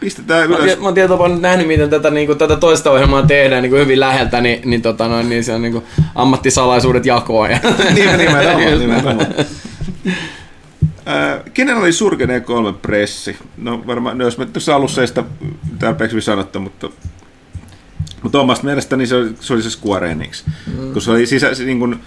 pistetään 0.00 0.46
ylös. 0.46 0.76
Mä, 0.76 0.82
mä 0.82 0.84
oon 0.84 0.94
tietyllä 0.94 1.38
nähnyt, 1.40 1.66
miten 1.66 1.90
tätä, 1.90 2.10
niin 2.10 2.26
kuin, 2.26 2.38
tätä 2.38 2.56
toista 2.56 2.90
ohjelmaa 2.90 3.22
tehdään 3.22 3.62
niin 3.62 3.70
kuin 3.70 3.82
hyvin 3.82 4.00
läheltä, 4.00 4.40
niin, 4.40 4.70
niin, 4.70 4.82
tota, 4.82 5.08
no, 5.08 5.22
niin 5.22 5.44
se 5.44 5.52
on 5.52 5.62
niin 5.62 5.72
kuin, 5.72 5.84
ammattisalaisuudet 6.14 7.06
jakoa. 7.06 7.48
Ja... 7.48 7.58
nimenomaan, 7.94 8.78
nimenomaan. 8.78 9.26
Äh, 11.08 11.40
kenellä 11.54 11.80
oli 11.80 11.92
Surgen 11.92 12.28
E3 12.28 12.74
pressi? 12.82 13.36
No 13.56 13.86
varmaan, 13.86 14.18
no 14.18 14.24
jos 14.24 14.38
me 14.38 14.46
tuossa 14.46 14.74
alussa 14.74 15.06
sitä 15.06 15.24
tarpeeksi 15.78 16.20
sanottu, 16.20 16.60
mutta 16.60 16.90
mutta 18.26 18.40
omasta 18.40 18.64
mielestäni 18.64 19.06
se 19.06 19.16
oli 19.16 19.30
se, 19.40 19.52
oli 19.52 19.62
se 19.62 19.70
Square 19.70 20.10
Enix. 20.10 20.44
Mm. 20.66 20.92
Kun 20.92 21.02
se 21.02 21.10
oli 21.10 21.26
sisä, 21.26 21.54
se, 21.54 21.64
niin 21.64 21.78
kun, 21.78 22.00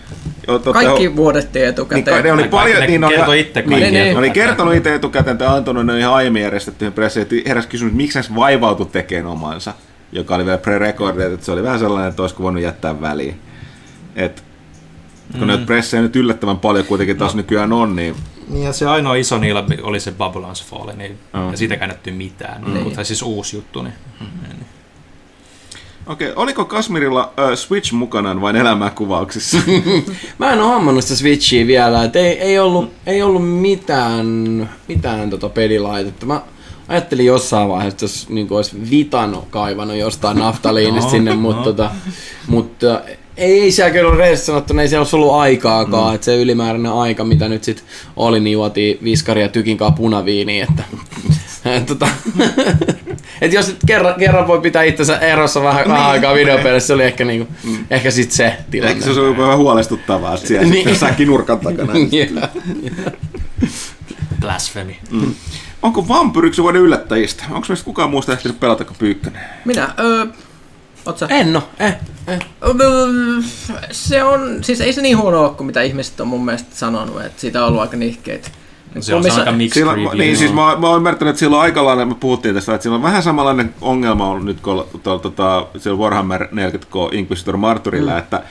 totta, 0.46 0.74
Kaikki 0.74 1.16
vuodettiin 1.16 1.66
etukäteen. 1.66 2.16
Niin, 2.16 2.24
ne 2.24 2.32
oli 2.32 2.48
paljon, 2.48 2.80
ne 2.80 2.88
niin, 2.88 3.06
kertoi 3.10 3.40
itse 3.40 3.62
niin, 3.62 3.94
niin, 3.94 3.94
ne 3.94 4.18
oli 4.18 4.30
kertonut 4.30 4.74
itse 4.74 4.96
etukäteen, 4.96 5.34
että 5.34 5.54
antanut 5.54 5.86
ne 5.86 6.00
ihan 6.00 6.14
aiemmin 6.14 6.42
järjestettyihin 6.42 6.94
pressiin, 6.94 7.22
että 7.22 7.36
heräsi 7.48 7.68
kysymys, 7.68 7.94
miksi 7.94 8.24
se 8.24 8.36
vaivautu 8.36 8.86
tekemään 8.86 9.28
omansa, 9.28 9.74
joka 10.12 10.36
oli 10.36 10.46
vielä 10.46 10.58
pre-recorded, 10.58 11.34
että 11.34 11.46
se 11.46 11.52
oli 11.52 11.64
vähän 11.64 11.80
sellainen, 11.80 12.10
että 12.10 12.22
olisiko 12.22 12.44
voinut 12.44 12.64
jättää 12.64 13.02
väliin. 13.02 13.40
Et, 14.16 14.44
kun 15.32 15.42
mm. 15.42 15.48
näitä 15.48 15.66
pressejä 15.66 16.02
nyt 16.02 16.16
yllättävän 16.16 16.60
paljon 16.60 16.86
kuitenkin 16.86 17.18
taas 17.18 17.34
no. 17.34 17.38
nykyään 17.38 17.74
on, 17.74 17.96
niin 17.96 18.16
niin 18.48 18.64
ja 18.64 18.74
se 18.74 18.88
ainoa 18.88 19.16
iso 19.16 19.38
niillä 19.38 19.64
oli 19.82 20.00
se 20.00 20.12
Babylon's 20.12 20.66
Fall, 20.66 20.92
niin, 20.96 21.20
oh. 21.34 21.52
ja 21.52 21.58
siitä 21.58 21.78
käännetty 21.78 22.12
mitään, 22.12 22.62
mm. 22.66 22.74
niin. 22.74 22.96
tai 22.96 23.06
siis 23.06 23.22
uusi 23.22 23.56
juttu. 23.56 23.82
Niin. 23.82 23.94
Mm. 24.20 24.28
Niin. 24.48 24.79
Okei, 26.10 26.34
oliko 26.36 26.66
Kasmirilla 26.66 27.34
uh, 27.38 27.58
Switch 27.58 27.94
mukanaan 27.94 28.42
vain 28.42 28.56
elämäkuvauksissa? 28.56 29.58
Mä 30.40 30.54
en 30.54 30.60
ole 30.60 30.68
hommannut 30.68 31.04
sitä 31.04 31.16
Switchiä 31.16 31.68
vielä, 31.68 32.04
että 32.04 32.20
ei, 32.20 32.40
ei, 32.40 32.60
ollut, 32.60 32.92
ei 33.06 33.22
ollut 33.22 33.60
mitään, 33.60 34.28
mitään 34.88 35.30
tota 35.30 35.50
pelilaitetta. 35.50 36.26
Mä 36.26 36.42
ajattelin 36.88 37.26
jossain 37.26 37.70
vaiheessa, 37.70 37.96
että 37.96 38.04
jos 38.04 38.30
niin 38.30 38.48
olisi 38.50 38.90
Vitano 38.92 39.48
kaivannut 39.50 39.98
jostain 39.98 40.38
naftaliinista 40.46 41.08
no, 41.08 41.12
sinne, 41.12 41.36
mutta, 41.36 41.60
no. 41.60 41.66
tota, 41.66 41.92
mutta 42.48 43.02
ei 43.38 43.72
siellä 43.72 43.92
kyllä 43.92 44.16
rehellisesti 44.16 44.48
sanottuna, 44.48 44.82
ei 44.82 44.88
siellä 44.88 45.02
olisi 45.02 45.16
ollut 45.16 45.34
aikaakaan, 45.34 46.12
mm. 46.12 46.16
että 46.16 46.26
se 46.26 46.42
ylimääräinen 46.42 46.92
aika, 46.92 47.24
mitä 47.24 47.50
nyt 47.50 47.64
sitten 47.64 47.86
oli, 48.16 48.40
niin 48.40 48.54
juotiin 48.54 48.98
viskaria 49.04 49.46
ja 49.46 49.50
tykinkaa 49.50 49.92
punaviiniin, 49.92 50.64
että 50.70 50.84
tota, 51.88 52.08
et 53.42 53.54
jos 53.54 53.68
nyt 53.68 53.78
kerran, 53.86 54.16
kerran 54.20 54.48
voi 54.48 54.62
pitää 54.62 54.84
itsensä 54.84 55.18
erossa 55.18 55.64
vähän, 55.64 55.84
niin. 55.84 55.92
vähän 55.92 56.10
aikaa 56.10 56.34
videopelissä, 56.34 56.88
se 56.88 56.94
oli 56.94 57.04
ehkä, 57.04 57.26
niinku, 57.26 57.54
mm. 57.64 57.86
ehkä 57.90 58.12
sit 58.12 58.32
se 58.32 58.58
tilanne. 58.72 58.92
Ehkä 58.92 59.14
se 59.14 59.20
on 59.20 59.38
vähän 59.38 59.58
huolestuttavaa 59.58 60.38
siellä 60.38 60.68
niin. 60.68 60.90
jossakin 60.90 61.28
nurkan 61.28 61.60
takana. 61.60 61.94
Blasphemy. 64.42 64.96
Mm. 65.12 65.34
Onko 65.82 66.08
vampyriksi 66.08 66.62
vuoden 66.62 66.82
yllättäjistä? 66.82 67.44
Onko 67.52 67.66
meistä 67.70 67.86
kukaan 67.86 68.10
muusta 68.10 68.34
ehtinyt 68.34 68.60
pelata 68.60 68.86
kuin 68.86 68.98
Pyykkönen? 69.00 69.42
Minä? 69.66 69.94
Öö, 70.00 70.26
Oot 71.06 71.20
En 71.30 71.54
no, 71.54 71.70
eh, 71.80 71.96
eh. 72.28 72.40
Se 73.92 74.24
on, 74.24 74.64
siis 74.64 74.82
ei 74.82 74.94
se 74.94 75.02
niin 75.02 75.18
huono 75.18 75.44
ole 75.44 75.50
kuin 75.50 75.68
mitä 75.68 75.82
ihmiset 75.82 76.20
on 76.20 76.28
mun 76.28 76.46
mielestä 76.46 76.76
sanonut, 76.76 77.26
että 77.26 77.42
siitä 77.42 77.62
on 77.62 77.68
ollut 77.68 77.82
aika 77.82 77.98
nihkeitä. 77.98 78.50
Se 79.00 79.16
on 79.16 79.24
aika 79.32 79.52
mixed 79.52 79.80
sillä, 79.80 80.14
Niin, 80.14 80.38
siis 80.38 80.54
mä, 80.54 80.76
mä 80.80 80.88
oon 80.88 80.98
ymmärtänyt, 80.98 81.30
että 81.30 81.40
silloin 81.40 81.62
aika 81.62 81.86
lailla, 81.86 82.06
me 82.06 82.16
puhuttiin 82.16 82.56
tästä, 82.56 82.74
että 82.74 82.84
sillä 82.84 82.96
on 82.96 83.04
vähän 83.04 83.24
samanlainen 83.24 83.74
ongelma 83.82 84.30
ollut 84.30 84.46
nyt 84.46 84.62
kun 84.62 84.86
tuolla, 85.04 85.22
tota, 85.22 85.68
siellä 85.78 86.00
Warhammer 86.00 86.44
40K 86.46 87.16
Inquisitor 87.16 87.58
Martyrilla, 87.58 88.12
mm. 88.12 88.18
että 88.18 88.44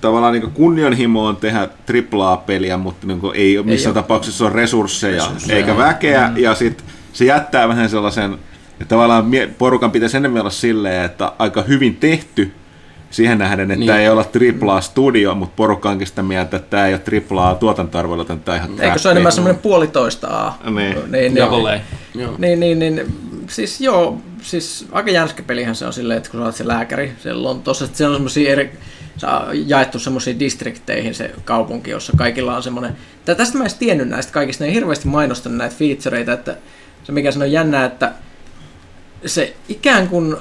tavallaan 0.00 0.32
niin 0.32 0.50
kunnianhimo 0.50 1.26
on 1.26 1.36
tehdä 1.36 1.68
triplaa 1.86 2.36
peliä, 2.36 2.76
mutta 2.76 3.06
niin 3.06 3.20
ei 3.34 3.62
missään 3.62 3.96
ei 3.96 4.02
tapauksessa 4.02 4.44
ole 4.44 4.52
resursseja, 4.52 5.24
resursseja 5.24 5.56
eikä 5.56 5.76
väkeä, 5.76 6.28
mm. 6.28 6.36
ja 6.36 6.54
sitten 6.54 6.86
se 7.12 7.24
jättää 7.24 7.68
vähän 7.68 7.88
sellaisen, 7.88 8.32
että 8.72 8.84
tavallaan 8.84 9.24
porukan 9.58 9.90
pitäisi 9.90 10.16
enemmän 10.16 10.40
olla 10.40 10.50
silleen, 10.50 11.04
että 11.04 11.32
aika 11.38 11.62
hyvin 11.62 11.96
tehty, 11.96 12.52
siihen 13.14 13.38
nähden, 13.38 13.70
että 13.70 13.78
niin. 13.78 13.86
tämä 13.86 13.98
ei 13.98 14.08
ole 14.08 14.24
triplaa 14.24 14.80
studio, 14.80 15.34
mutta 15.34 15.52
porukka 15.56 15.90
onkin 15.90 16.06
sitä 16.06 16.22
mieltä, 16.22 16.56
että 16.56 16.70
tämä 16.70 16.86
ei 16.86 16.92
ole 16.94 17.00
triplaa 17.00 17.54
tuotantoarvoilla, 17.54 18.20
joten 18.20 18.40
tämä 18.40 18.56
ihan 18.56 18.80
Eikö 18.80 18.98
se 18.98 19.08
ole 19.08 19.12
enemmän 19.12 19.32
semmoinen 19.32 19.62
puolitoista 19.62 20.26
A? 20.26 20.54
Niin. 20.70 20.96
Niin, 21.10 21.34
niin, 21.34 21.34
niin, 22.38 22.60
niin, 22.60 22.60
niin, 22.60 22.78
niin, 22.78 23.14
siis 23.48 23.80
joo, 23.80 24.20
siis 24.42 24.86
aika 24.92 25.10
jänskä 25.10 25.42
pelihän 25.42 25.74
se 25.74 25.86
on 25.86 25.92
silleen, 25.92 26.18
että 26.18 26.30
kun 26.30 26.40
sä 26.40 26.44
olet 26.44 26.56
se 26.56 26.68
lääkäri 26.68 27.12
siellä 27.22 27.48
on 27.48 27.62
tossa, 27.62 27.84
että 27.84 27.96
siellä 27.96 28.12
on 28.12 28.16
semmoisia 28.16 28.52
eri, 28.52 28.78
jaettu 29.66 29.98
semmoisiin 29.98 30.38
distrikteihin 30.38 31.14
se 31.14 31.30
kaupunki, 31.44 31.90
jossa 31.90 32.12
kaikilla 32.16 32.56
on 32.56 32.62
semmoinen, 32.62 32.96
tästä 33.24 33.58
mä 33.58 33.64
en 33.64 33.70
tiennyt 33.78 34.08
näistä 34.08 34.32
kaikista, 34.32 34.64
ne 34.64 34.68
ei 34.68 34.74
hirveästi 34.74 35.08
mainostanut 35.08 35.58
näitä 35.58 35.74
featureita, 35.76 36.32
että 36.32 36.56
se 37.04 37.12
mikä 37.12 37.30
se 37.30 37.38
on 37.38 37.52
jännää, 37.52 37.84
että 37.84 38.12
se 39.26 39.56
ikään 39.68 40.08
kuin 40.08 40.36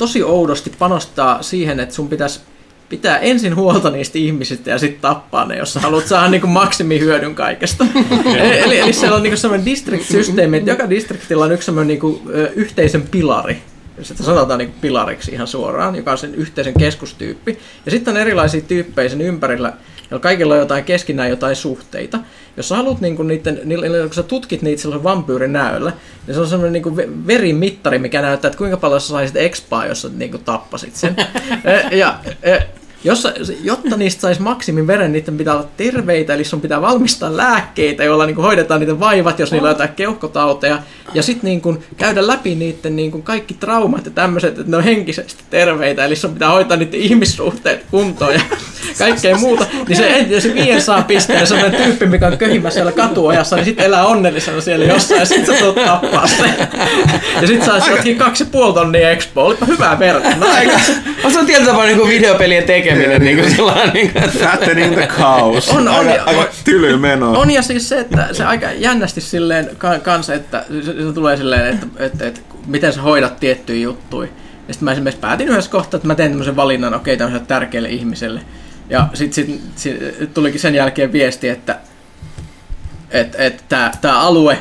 tosi 0.00 0.22
oudosti 0.22 0.72
panostaa 0.78 1.42
siihen, 1.42 1.80
että 1.80 1.94
sun 1.94 2.08
pitäisi 2.08 2.40
pitää 2.88 3.18
ensin 3.18 3.56
huolta 3.56 3.90
niistä 3.90 4.18
ihmisistä 4.18 4.70
ja 4.70 4.78
sitten 4.78 5.00
tappaa 5.00 5.44
ne, 5.44 5.56
jos 5.56 5.72
sä 5.72 5.80
haluat 5.80 6.06
saada 6.06 6.28
niin 6.28 6.40
kuin 6.40 6.50
maksimihyödyn 6.50 7.34
kaikesta. 7.34 7.86
eli, 8.64 8.78
eli 8.78 8.92
siellä 8.92 9.16
on 9.16 9.22
niin 9.22 9.36
sellainen 9.36 9.66
district-systeemi, 9.66 10.56
että 10.56 10.70
joka 10.70 10.90
distriktilla 10.90 11.44
on 11.44 11.52
yksi 11.52 11.66
sellainen 11.66 11.88
niin 11.88 12.00
kuin, 12.00 12.20
yhteisen 12.54 13.02
pilari, 13.02 13.62
sitä 14.02 14.22
sanotaan 14.22 14.58
niin 14.58 14.74
pilariksi 14.80 15.32
ihan 15.32 15.46
suoraan, 15.46 15.96
joka 15.96 16.12
on 16.12 16.18
sen 16.18 16.34
yhteisen 16.34 16.74
keskustyyppi. 16.78 17.58
Ja 17.84 17.90
sitten 17.90 18.14
on 18.14 18.20
erilaisia 18.20 18.60
tyyppejä 18.60 19.08
sen 19.08 19.20
ympärillä, 19.20 19.72
joilla 20.10 20.22
kaikilla 20.22 20.54
on 20.54 20.60
jotain 20.60 20.84
keskinään 20.84 21.30
jotain 21.30 21.56
suhteita. 21.56 22.18
Jos 22.56 22.68
sä 22.68 22.76
haluat 22.76 23.00
niin 23.00 23.26
niiden, 23.26 23.60
niiden, 23.64 23.92
kun 24.02 24.14
sä 24.14 24.22
tutkit 24.22 24.62
niitä 24.62 24.82
sellaisen 24.82 25.04
vampyyrin 25.04 25.52
näöllä, 25.52 25.92
niin 26.26 26.34
se 26.34 26.40
on 26.40 26.48
semmoinen 26.48 26.82
niin 26.82 27.26
verimittari, 27.26 27.98
mikä 27.98 28.22
näyttää, 28.22 28.48
että 28.48 28.58
kuinka 28.58 28.76
paljon 28.76 29.00
sä 29.00 29.08
saisit 29.08 29.36
expaa, 29.36 29.86
jos 29.86 30.02
sä 30.02 30.10
niin 30.16 30.44
tappasit 30.44 30.96
sen. 30.96 31.16
ja, 31.90 32.14
ja, 32.42 32.60
jos, 33.04 33.28
jotta 33.62 33.96
niistä 33.96 34.20
saisi 34.20 34.42
maksimin 34.42 34.86
veren, 34.86 35.12
niiden 35.12 35.36
pitää 35.36 35.54
olla 35.54 35.68
terveitä, 35.76 36.34
eli 36.34 36.44
sun 36.44 36.60
pitää 36.60 36.80
valmistaa 36.80 37.36
lääkkeitä, 37.36 38.04
joilla 38.04 38.26
niin 38.26 38.34
kuin 38.34 38.44
hoidetaan 38.44 38.80
niiden 38.80 39.00
vaivat, 39.00 39.38
jos 39.38 39.52
niillä 39.52 39.66
on 39.66 39.74
jotain 39.74 39.94
keuhkotauteja, 39.96 40.78
ja 41.14 41.22
sitten 41.22 41.48
niin 41.48 41.84
käydä 41.96 42.26
läpi 42.26 42.54
niiden 42.54 42.96
niin 42.96 43.10
kuin 43.10 43.22
kaikki 43.22 43.54
traumat 43.54 44.04
ja 44.04 44.10
tämmöiset, 44.10 44.58
että 44.58 44.70
ne 44.70 44.76
on 44.76 44.84
henkisesti 44.84 45.44
terveitä, 45.50 46.04
eli 46.04 46.16
sun 46.16 46.32
pitää 46.32 46.50
hoitaa 46.50 46.76
niiden 46.76 47.00
ihmissuhteet 47.00 47.86
kuntoon 47.90 48.34
ja 48.34 48.40
kaikkea 48.98 49.36
muuta. 49.36 49.66
Niin 49.88 49.96
se, 49.96 50.40
se 50.40 50.54
500 50.54 51.02
pisteen 51.02 51.46
sellainen 51.46 51.82
tyyppi, 51.82 52.06
mikä 52.06 52.26
on 52.26 52.38
köhimässä 52.38 52.74
siellä 52.74 52.92
katuojassa, 52.92 53.56
niin 53.56 53.64
sitten 53.64 53.86
elää 53.86 54.06
onnellisena 54.06 54.60
siellä 54.60 54.84
jossain, 54.84 55.20
ja 55.20 55.26
sitten 55.26 55.54
sä 55.54 55.60
tulet 55.60 55.86
tappaa 55.86 56.26
sen. 56.26 56.54
Ja 57.40 57.46
sitten 57.46 57.66
saisi 57.66 57.90
jotkin 57.90 58.18
kaksi 58.18 58.44
puoli 58.44 58.74
tonnia 58.74 59.10
expo, 59.10 59.44
olipa 59.44 59.66
hyvä 59.66 59.98
verta. 59.98 60.28
No, 60.36 60.46
on 61.24 61.32
se 61.32 61.44
tietyllä 61.44 61.70
tavalla 61.70 61.90
niin 61.90 62.08
videopelien 62.08 62.64
tekeminen 62.64 63.00
tekeminen. 63.00 63.24
niin 63.24 63.36
kuin 63.36 63.56
sellainen, 63.56 63.94
niin 63.94 64.12
kuin, 64.12 64.24
Fattening 64.24 64.94
the 64.94 65.08
cows. 65.18 65.68
On, 65.68 65.88
on, 65.88 66.08
aika, 66.08 66.22
aika 66.22 66.48
tyly 66.64 66.96
meno. 66.96 67.32
On 67.32 67.50
ja 67.50 67.62
siis 67.62 67.88
se, 67.88 68.00
että 68.00 68.28
se 68.32 68.44
aika 68.44 68.72
jännästi 68.72 69.20
silleen 69.20 69.70
kanssa, 70.02 70.34
että 70.34 70.64
se, 70.84 71.06
se 71.06 71.12
tulee 71.14 71.36
silleen, 71.36 71.74
että, 71.74 71.86
että, 71.86 72.26
että, 72.26 72.26
että 72.26 72.40
miten 72.66 72.92
sä 72.92 73.02
hoidat 73.02 73.40
tiettyjä 73.40 73.82
juttuja. 73.82 74.28
Ja 74.68 74.74
sitten 74.74 74.84
mä 74.84 74.92
esimerkiksi 74.92 75.20
päätin 75.20 75.48
yhdessä 75.48 75.70
kohtaa, 75.70 75.98
että 75.98 76.06
mä 76.06 76.14
teen 76.14 76.30
tämmöisen 76.30 76.56
valinnan, 76.56 76.94
okei, 76.94 77.14
okay, 77.14 77.18
tämmöiselle 77.18 77.46
tärkeälle 77.46 77.88
ihmiselle. 77.88 78.40
Ja 78.90 79.08
sitten 79.14 79.34
sit, 79.34 79.62
sit, 79.76 80.34
tulikin 80.34 80.60
sen 80.60 80.74
jälkeen 80.74 81.12
viesti, 81.12 81.48
että 81.48 81.78
että 83.10 83.44
et, 83.44 83.64
tämä 84.00 84.20
alue 84.20 84.58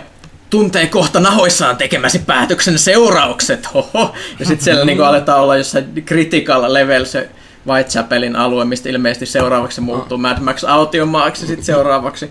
tuntee 0.49 0.88
kohta 0.88 1.19
nahoissaan 1.19 1.77
tekemäsi 1.77 2.19
päätöksen 2.19 2.80
seuraukset, 2.80 3.73
hoho. 3.73 4.14
Ja 4.39 4.45
sitten 4.45 4.64
siellä 4.64 4.85
niinku 4.85 5.03
aletaan 5.03 5.41
olla 5.41 5.57
jossain 5.57 6.03
critical 6.06 6.73
level 6.73 7.06
se 7.06 7.30
Whitechapelin 7.68 8.35
alue, 8.35 8.65
mistä 8.65 8.89
ilmeisesti 8.89 9.26
seuraavaksi 9.26 9.76
se 9.76 9.81
muuttuu 9.81 10.18
Mad 10.18 10.39
Max 10.39 10.64
Autiomaaksi 10.64 11.47
sitten 11.47 11.65
seuraavaksi 11.65 12.30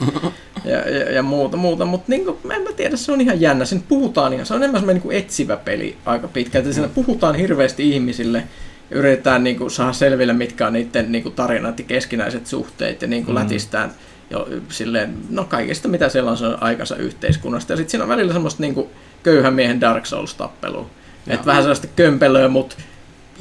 ja, 0.65 0.79
ja, 0.79 1.13
ja 1.13 1.23
muuta, 1.23 1.57
muuta. 1.57 1.85
mutta 1.85 2.07
niin 2.09 2.27
en 2.57 2.63
mä 2.63 2.73
tiedä, 2.77 2.97
se 2.97 3.13
on 3.13 3.21
ihan 3.21 3.41
jännä. 3.41 3.65
Siinä 3.65 3.85
puhutaan 3.89 4.33
ihan, 4.33 4.47
se 4.47 4.55
on 4.55 4.61
enemmän 4.63 4.81
semmoinen 4.81 5.03
niin 5.05 5.19
etsivä 5.19 5.57
peli 5.57 5.97
aika 6.07 6.29
pitkälti. 6.29 6.73
Siinä 6.73 6.89
puhutaan 6.89 7.35
hirveästi 7.35 7.91
ihmisille 7.91 8.43
yritetään 8.91 9.45
niin 9.45 9.57
kuin, 9.57 9.71
saada 9.71 9.93
selville, 9.93 10.33
mitkä 10.33 10.67
on 10.67 10.73
niiden 10.73 11.13
niin 11.13 11.23
kuin, 11.23 11.35
tarinat 11.35 11.79
ja 11.79 11.85
keskinäiset 11.85 12.47
suhteet 12.47 13.03
ja 13.03 13.09
niin 13.09 13.25
kuin, 13.25 13.37
mm. 13.37 13.43
lätistään 13.43 13.91
jo, 14.31 14.49
silleen, 14.69 15.15
no 15.31 15.45
kaikesta 15.45 15.89
mitä 15.89 16.09
siellä 16.09 16.31
on, 16.31 16.39
aikansa 16.61 16.97
yhteiskunnasta. 16.97 17.73
Ja 17.73 17.77
sitten 17.77 17.91
siinä 17.91 18.05
on 18.05 18.09
välillä 18.09 18.33
semmoista 18.33 18.63
niin 18.63 18.75
kuin, 18.75 18.89
köyhän 19.23 19.55
miehen 19.55 19.81
Dark 19.81 20.07
Souls-tappelua. 20.07 20.91
Että 21.27 21.47
vähän 21.47 21.63
sellaista 21.63 21.87
kömpelöä, 21.97 22.49
mutta 22.49 22.77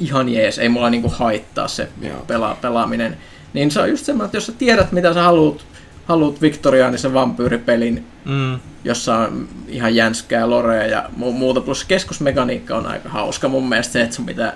ihan 0.00 0.28
jees, 0.28 0.58
ei 0.58 0.68
mulla 0.68 0.90
niinku 0.90 1.08
haittaa 1.08 1.68
se 1.68 1.88
pela, 2.26 2.56
pelaaminen. 2.60 3.16
Niin 3.52 3.70
se 3.70 3.80
on 3.80 3.90
just 3.90 4.04
semmoinen, 4.04 4.26
että 4.26 4.36
jos 4.36 4.46
sä 4.46 4.52
tiedät, 4.52 4.92
mitä 4.92 5.14
sä 5.14 5.22
haluat, 5.22 5.66
haluat 6.04 6.42
viktoriaanisen 6.42 7.14
vampyyripelin, 7.14 8.06
mm. 8.24 8.58
jossa 8.84 9.16
on 9.16 9.48
ihan 9.68 9.94
jänskää 9.94 10.50
lorea 10.50 10.86
ja 10.86 11.10
muuta, 11.16 11.60
plus 11.60 11.84
keskusmekaniikka 11.84 12.76
on 12.76 12.86
aika 12.86 13.08
hauska 13.08 13.48
mun 13.48 13.68
mielestä 13.68 13.92
se, 13.92 14.02
että 14.02 14.16
sun 14.16 14.26
pitää... 14.26 14.52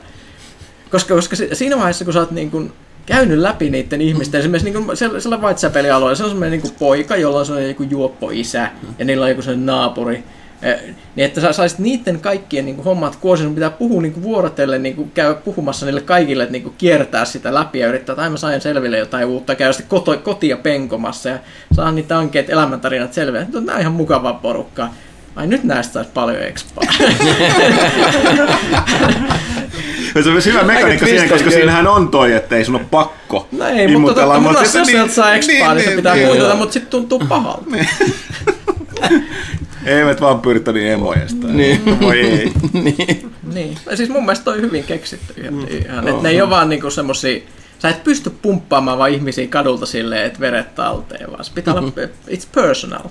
Koska, 0.92 1.14
koska 1.14 1.36
siinä 1.52 1.76
vaiheessa, 1.76 2.04
kun 2.04 2.14
sä 2.14 2.20
oot 2.20 2.30
niin 2.30 2.50
kuin 2.50 2.72
käynyt 3.06 3.38
läpi 3.38 3.70
niiden 3.70 4.00
ihmisten, 4.00 4.38
mm. 4.38 4.40
esimerkiksi 4.40 4.70
niin 4.70 4.84
kuin 4.84 4.96
siellä, 4.96 5.36
Whitechapelin 5.36 6.16
se 6.16 6.24
on 6.24 6.30
semmoinen 6.30 6.62
niin 6.62 6.74
poika, 6.78 7.16
jolla 7.16 7.38
on 7.38 7.46
semmoinen 7.46 7.76
niin 7.78 7.90
juoppo 7.90 8.30
isä, 8.30 8.70
mm. 8.82 8.88
ja 8.98 9.04
niillä 9.04 9.24
on 9.24 9.30
joku 9.30 9.42
sellainen 9.42 9.66
naapuri, 9.66 10.24
niin 11.16 11.26
että 11.26 11.40
sä 11.40 11.52
saisit 11.52 11.78
niiden 11.78 12.20
kaikkien 12.20 12.64
niin 12.64 12.76
kuin, 12.76 12.84
hommat 12.84 13.16
kuosin, 13.16 13.46
sun 13.46 13.54
pitää 13.54 13.70
puhua 13.70 14.02
niin 14.02 14.12
kuin, 14.12 14.22
vuorotellen, 14.22 14.82
niin 14.82 14.96
kuin, 14.96 15.10
käy 15.10 15.34
puhumassa 15.34 15.86
niille 15.86 16.00
kaikille, 16.00 16.42
että 16.42 16.52
niin 16.52 16.62
kuin, 16.62 16.74
kiertää 16.78 17.24
sitä 17.24 17.54
läpi 17.54 17.78
ja 17.78 17.88
yrittää, 17.88 18.12
että 18.12 18.30
mä 18.30 18.36
sain 18.36 18.60
selville 18.60 18.98
jotain 18.98 19.26
uutta, 19.26 19.54
käy 19.54 19.72
sitten 19.72 19.90
koto, 19.90 20.18
kotia 20.18 20.56
penkomassa 20.56 21.28
ja 21.28 21.38
saa 21.72 21.92
niitä 21.92 22.18
ankeet 22.18 22.50
elämäntarinat 22.50 23.12
selville. 23.12 23.46
Nämä 23.52 23.74
on 23.74 23.80
ihan 23.80 23.92
mukavaa 23.92 24.34
porukkaa. 24.34 24.94
Ai 25.36 25.46
nyt 25.46 25.64
näistä 25.64 25.92
saisi 25.92 26.10
paljon 26.14 26.42
expaa. 26.42 26.84
Se 30.12 30.28
on 30.28 30.32
myös 30.32 30.46
hyvä 30.46 30.62
mekaniikka 30.62 31.06
siihen, 31.06 31.28
koska 31.28 31.50
siinähän 31.50 31.86
on 31.86 32.08
toi, 32.08 32.32
että 32.32 32.56
ei 32.56 32.64
sun 32.64 32.74
ole 32.74 32.84
pakko 32.90 33.48
No 33.52 33.66
ei, 33.66 33.96
mutta 33.96 34.20
tota, 34.20 34.64
sit- 34.64 34.74
jos 34.74 34.86
sieltä 34.86 35.12
saa 35.12 35.34
expaa, 35.34 35.74
niin, 35.74 35.88
se 35.88 35.96
pitää 35.96 36.14
niin, 36.14 36.26
puutella, 36.26 36.48
joo. 36.48 36.56
mutta 36.56 36.72
sitten 36.72 36.90
tuntuu 36.90 37.18
pahalta. 37.28 37.64
Eivät 39.84 40.20
vaan 40.20 40.40
pyrittä 40.40 40.72
niin 40.72 40.92
emojesta. 40.92 41.46
Niin. 41.46 42.00
Voi 42.00 42.20
ei. 42.20 42.52
niin. 42.72 43.32
Niin. 43.54 43.78
Ja 43.90 43.96
siis 43.96 44.08
mun 44.08 44.22
mielestä 44.22 44.44
toi 44.44 44.60
hyvin 44.60 44.84
keksitty 44.84 45.34
ihan, 45.40 45.66
ihan 45.68 46.08
että 46.08 46.22
ne 46.22 46.28
ei 46.28 46.42
ole 46.42 46.50
vaan 46.50 46.68
niinku 46.68 46.90
semmosia, 46.90 47.40
sä 47.78 47.88
et 47.88 48.04
pysty 48.04 48.30
pumppaamaan 48.30 48.98
vaan 48.98 49.10
ihmisiä 49.10 49.46
kadulta 49.46 49.86
silleen, 49.86 50.26
että 50.26 50.40
veret 50.40 50.74
talteen, 50.74 51.30
vaan 51.30 51.44
se 51.44 51.52
pitää 51.54 51.74
olla, 51.74 51.92
it's 52.28 52.46
personal. 52.54 53.04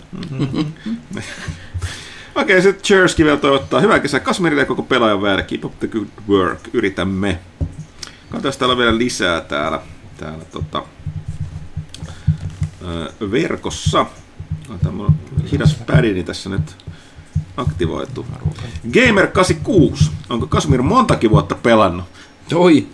Okei, 2.35 2.61
sitten 2.61 2.83
Chersky 2.83 3.25
vielä 3.25 3.37
toivottaa 3.37 3.79
hyvää 3.79 3.99
kesää 3.99 4.19
Kasmerille 4.19 4.61
ja 4.61 4.65
koko 4.65 4.83
pelaajan 4.83 5.21
väärä. 5.21 5.43
Keep 5.43 5.65
up 5.65 5.79
the 5.79 5.87
good 5.87 6.07
work. 6.29 6.59
Yritämme. 6.73 7.39
Katsotaan, 8.29 8.53
täällä 8.59 8.71
on 8.71 8.77
vielä 8.77 8.97
lisää 8.97 9.41
täällä, 9.41 9.81
täällä 10.17 10.45
tota, 10.45 10.83
ö, 13.21 13.31
verkossa. 13.31 14.05
On 14.69 14.79
tämä 14.79 15.03
hidas 15.51 15.75
pädini 15.87 16.23
tässä 16.23 16.49
nyt 16.49 16.75
aktivoitu. 17.57 18.25
Gamer86. 18.87 20.11
Onko 20.29 20.47
Kasmir 20.47 20.81
montakin 20.81 21.29
vuotta 21.29 21.55
pelannut? 21.55 22.05
Oi. 22.55 22.87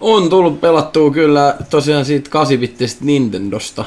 On 0.00 0.30
tullut 0.30 0.60
pelattua 0.60 1.10
kyllä 1.10 1.56
tosiaan 1.70 2.04
siitä 2.04 2.30
8-bittisestä 2.30 3.04
Nintendosta 3.04 3.84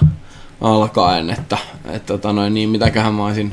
alkaen, 0.61 1.29
että, 1.29 1.57
että 1.85 2.13
tota 2.13 2.33
noin, 2.33 2.53
niin 2.53 2.69
mitäköhän 2.69 3.13
mä 3.13 3.25
olisin, 3.25 3.51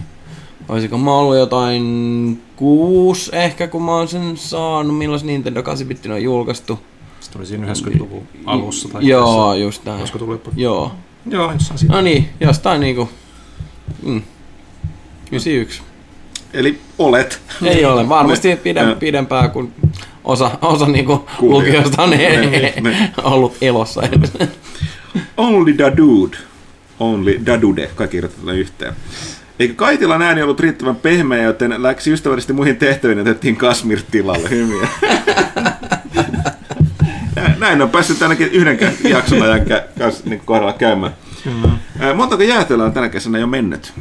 olisiko 0.71 0.99
mä 0.99 1.13
ollut 1.15 1.37
jotain 1.37 2.43
kuusi 2.57 3.31
ehkä, 3.37 3.67
kun 3.69 3.83
mä 3.83 3.93
oon 3.95 4.09
sen 4.09 4.37
saanut, 4.37 4.99
milloin 4.99 5.27
Nintendo 5.27 5.61
8-bitti 5.61 6.11
on 6.13 6.23
julkaistu. 6.23 6.81
Se 7.21 7.31
tuli 7.31 7.47
siinä 7.47 7.67
90-luvun 7.73 8.23
alussa. 8.47 8.89
Tai 8.89 9.07
Joo, 9.09 9.55
just 9.55 9.85
näin. 9.85 9.99
Olisiko 9.99 10.19
tullut 10.19 10.35
jopa? 10.45 10.57
Joo. 10.57 10.93
Joo, 11.27 11.53
jossain 11.53 11.79
siinä. 11.79 11.95
No 11.95 12.01
niin, 12.01 12.29
jostain 12.41 12.81
niinku, 12.81 13.09
mm, 14.03 14.23
91. 15.33 15.83
Eli 16.55 16.79
olet. 16.99 17.41
Ei 17.65 17.85
ole, 17.85 18.09
varmasti 18.09 18.49
Ne- 18.49 18.57
pidem, 18.57 18.89
ne- 18.89 18.95
pidempää 18.95 19.49
kuin 19.49 19.73
osa, 20.25 20.51
osa 20.63 20.87
niinku 20.87 21.27
lukijoista 21.41 22.03
on 22.03 22.11
Ne- 22.11 22.73
ne. 22.81 23.13
ollut 23.25 23.57
elossa. 23.61 24.03
Only 25.37 25.79
da 25.79 25.97
dude. 25.97 26.37
Only 27.01 27.41
da 27.47 27.61
dude. 27.61 27.91
Kaikki 27.95 28.17
irrotetaan 28.17 28.57
yhteen. 28.57 28.95
Eikö 29.61 29.75
Kaitilan 29.75 30.23
ääni 30.23 30.43
ollut 30.43 30.61
riittävän 30.61 30.97
pehmeä, 30.97 31.43
joten 31.43 31.83
läksi 31.83 32.13
ystävällisesti 32.13 32.53
muihin 32.53 32.77
tehtäviin 32.77 33.19
ja 33.19 33.23
otettiin 33.23 33.57
Kasmir 33.57 34.01
tilalle. 34.11 34.51
Hymiä. 34.51 34.89
Nä- 37.37 37.55
Näin 37.59 37.83
on 37.83 37.91
päässyt 37.91 38.23
ainakin 38.23 38.49
yhden 38.49 38.79
jakson 39.05 39.43
ajan 39.43 39.61
niin 40.25 40.43
kohdalla 40.45 40.73
käymään. 40.73 41.13
Ää, 41.99 42.15
Montako 42.15 42.43
jäätelöä 42.43 42.87
on 42.87 42.93
tänä 42.93 43.09
kesänä 43.09 43.39
jo 43.39 43.47
mennyt? 43.47 43.93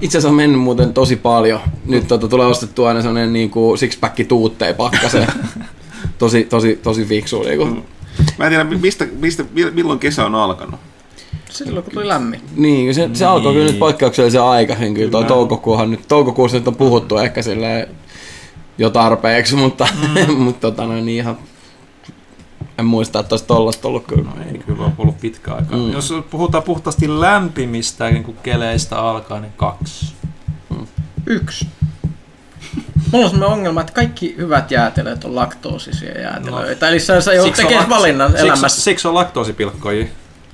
Itse 0.00 0.18
asiassa 0.18 0.28
on 0.28 0.34
mennyt 0.34 0.60
muuten 0.60 0.94
tosi 0.94 1.16
paljon. 1.16 1.60
Nyt 1.86 2.08
tota, 2.08 2.28
tulee 2.28 2.46
ostettua 2.46 2.88
aina 2.88 3.02
sellainen 3.02 3.32
niinku 3.32 3.74
six-pack 3.76 4.26
tuutteja 4.26 4.74
pakkaseen. 4.74 5.28
tosi, 6.18 6.44
tosi, 6.44 6.80
tosi 6.82 7.04
fiksu. 7.04 7.42
Niinku. 7.42 7.64
Mä 8.38 8.44
en 8.44 8.50
tiedä, 8.50 8.64
mistä, 8.64 9.06
mistä, 9.20 9.44
milloin 9.72 9.98
kesä 9.98 10.26
on 10.26 10.34
alkanut. 10.34 10.80
Silloin 11.52 11.84
kun 11.84 11.92
tuli 11.94 12.08
lämmin. 12.08 12.40
Niin, 12.56 12.94
se, 12.94 13.10
se 13.12 13.24
alkoi 13.24 13.52
kyllä 13.52 13.66
nyt 13.66 13.78
poikkeuksellisen 13.78 14.42
aikaisin. 14.42 14.94
Kyllä 14.94 15.10
toi 15.10 15.24
toukokuuhan 15.24 15.90
nyt, 15.90 16.08
toukokuussa 16.08 16.58
nyt 16.58 16.68
on 16.68 16.76
puhuttu 16.76 17.18
ehkä 17.18 17.42
silleen 17.42 17.88
jo 18.78 18.90
tarpeeksi, 18.90 19.56
mutta, 19.56 19.88
mm. 20.28 20.34
mutta 20.44 20.60
tota, 20.60 20.86
noin, 20.86 21.06
niin 21.06 21.18
ihan 21.18 21.38
en 22.78 22.84
muista, 22.86 23.20
että 23.20 23.32
olisi 23.32 23.44
tollasta 23.44 23.88
ollut 23.88 24.06
kyllä. 24.06 24.24
No 24.24 24.44
ei 24.52 24.58
kyllä 24.58 24.84
ole 24.84 24.92
ollut 24.98 25.20
pitkä 25.20 25.54
aikaa. 25.54 25.78
Mm. 25.78 25.84
Mm. 25.84 25.92
Jos 25.92 26.14
puhutaan 26.30 26.64
puhtaasti 26.64 27.20
lämpimistä 27.20 28.10
niin 28.10 28.24
kuin 28.24 28.36
keleistä 28.42 28.98
alkaa, 28.98 29.40
niin 29.40 29.52
kaksi. 29.56 30.12
Yksi. 31.26 31.66
Mulla 33.12 33.24
on 33.24 33.30
sellainen 33.30 33.58
ongelma, 33.58 33.80
että 33.80 33.92
kaikki 33.92 34.34
hyvät 34.36 34.70
jäätelöt 34.70 35.24
on 35.24 35.34
laktoosisia 35.34 36.20
jäätelöitä. 36.20 36.86
No. 36.86 36.90
Eli 36.90 37.00
sä, 37.00 37.20
sä 37.20 37.34
joudut 37.34 37.54
tekemään 37.54 37.88
valinnan 37.88 38.30
siksi, 38.30 38.46
elämässä. 38.46 38.82
Siksi 38.82 39.08
on 39.08 39.14
laktoosipilkkoja. 39.14 40.06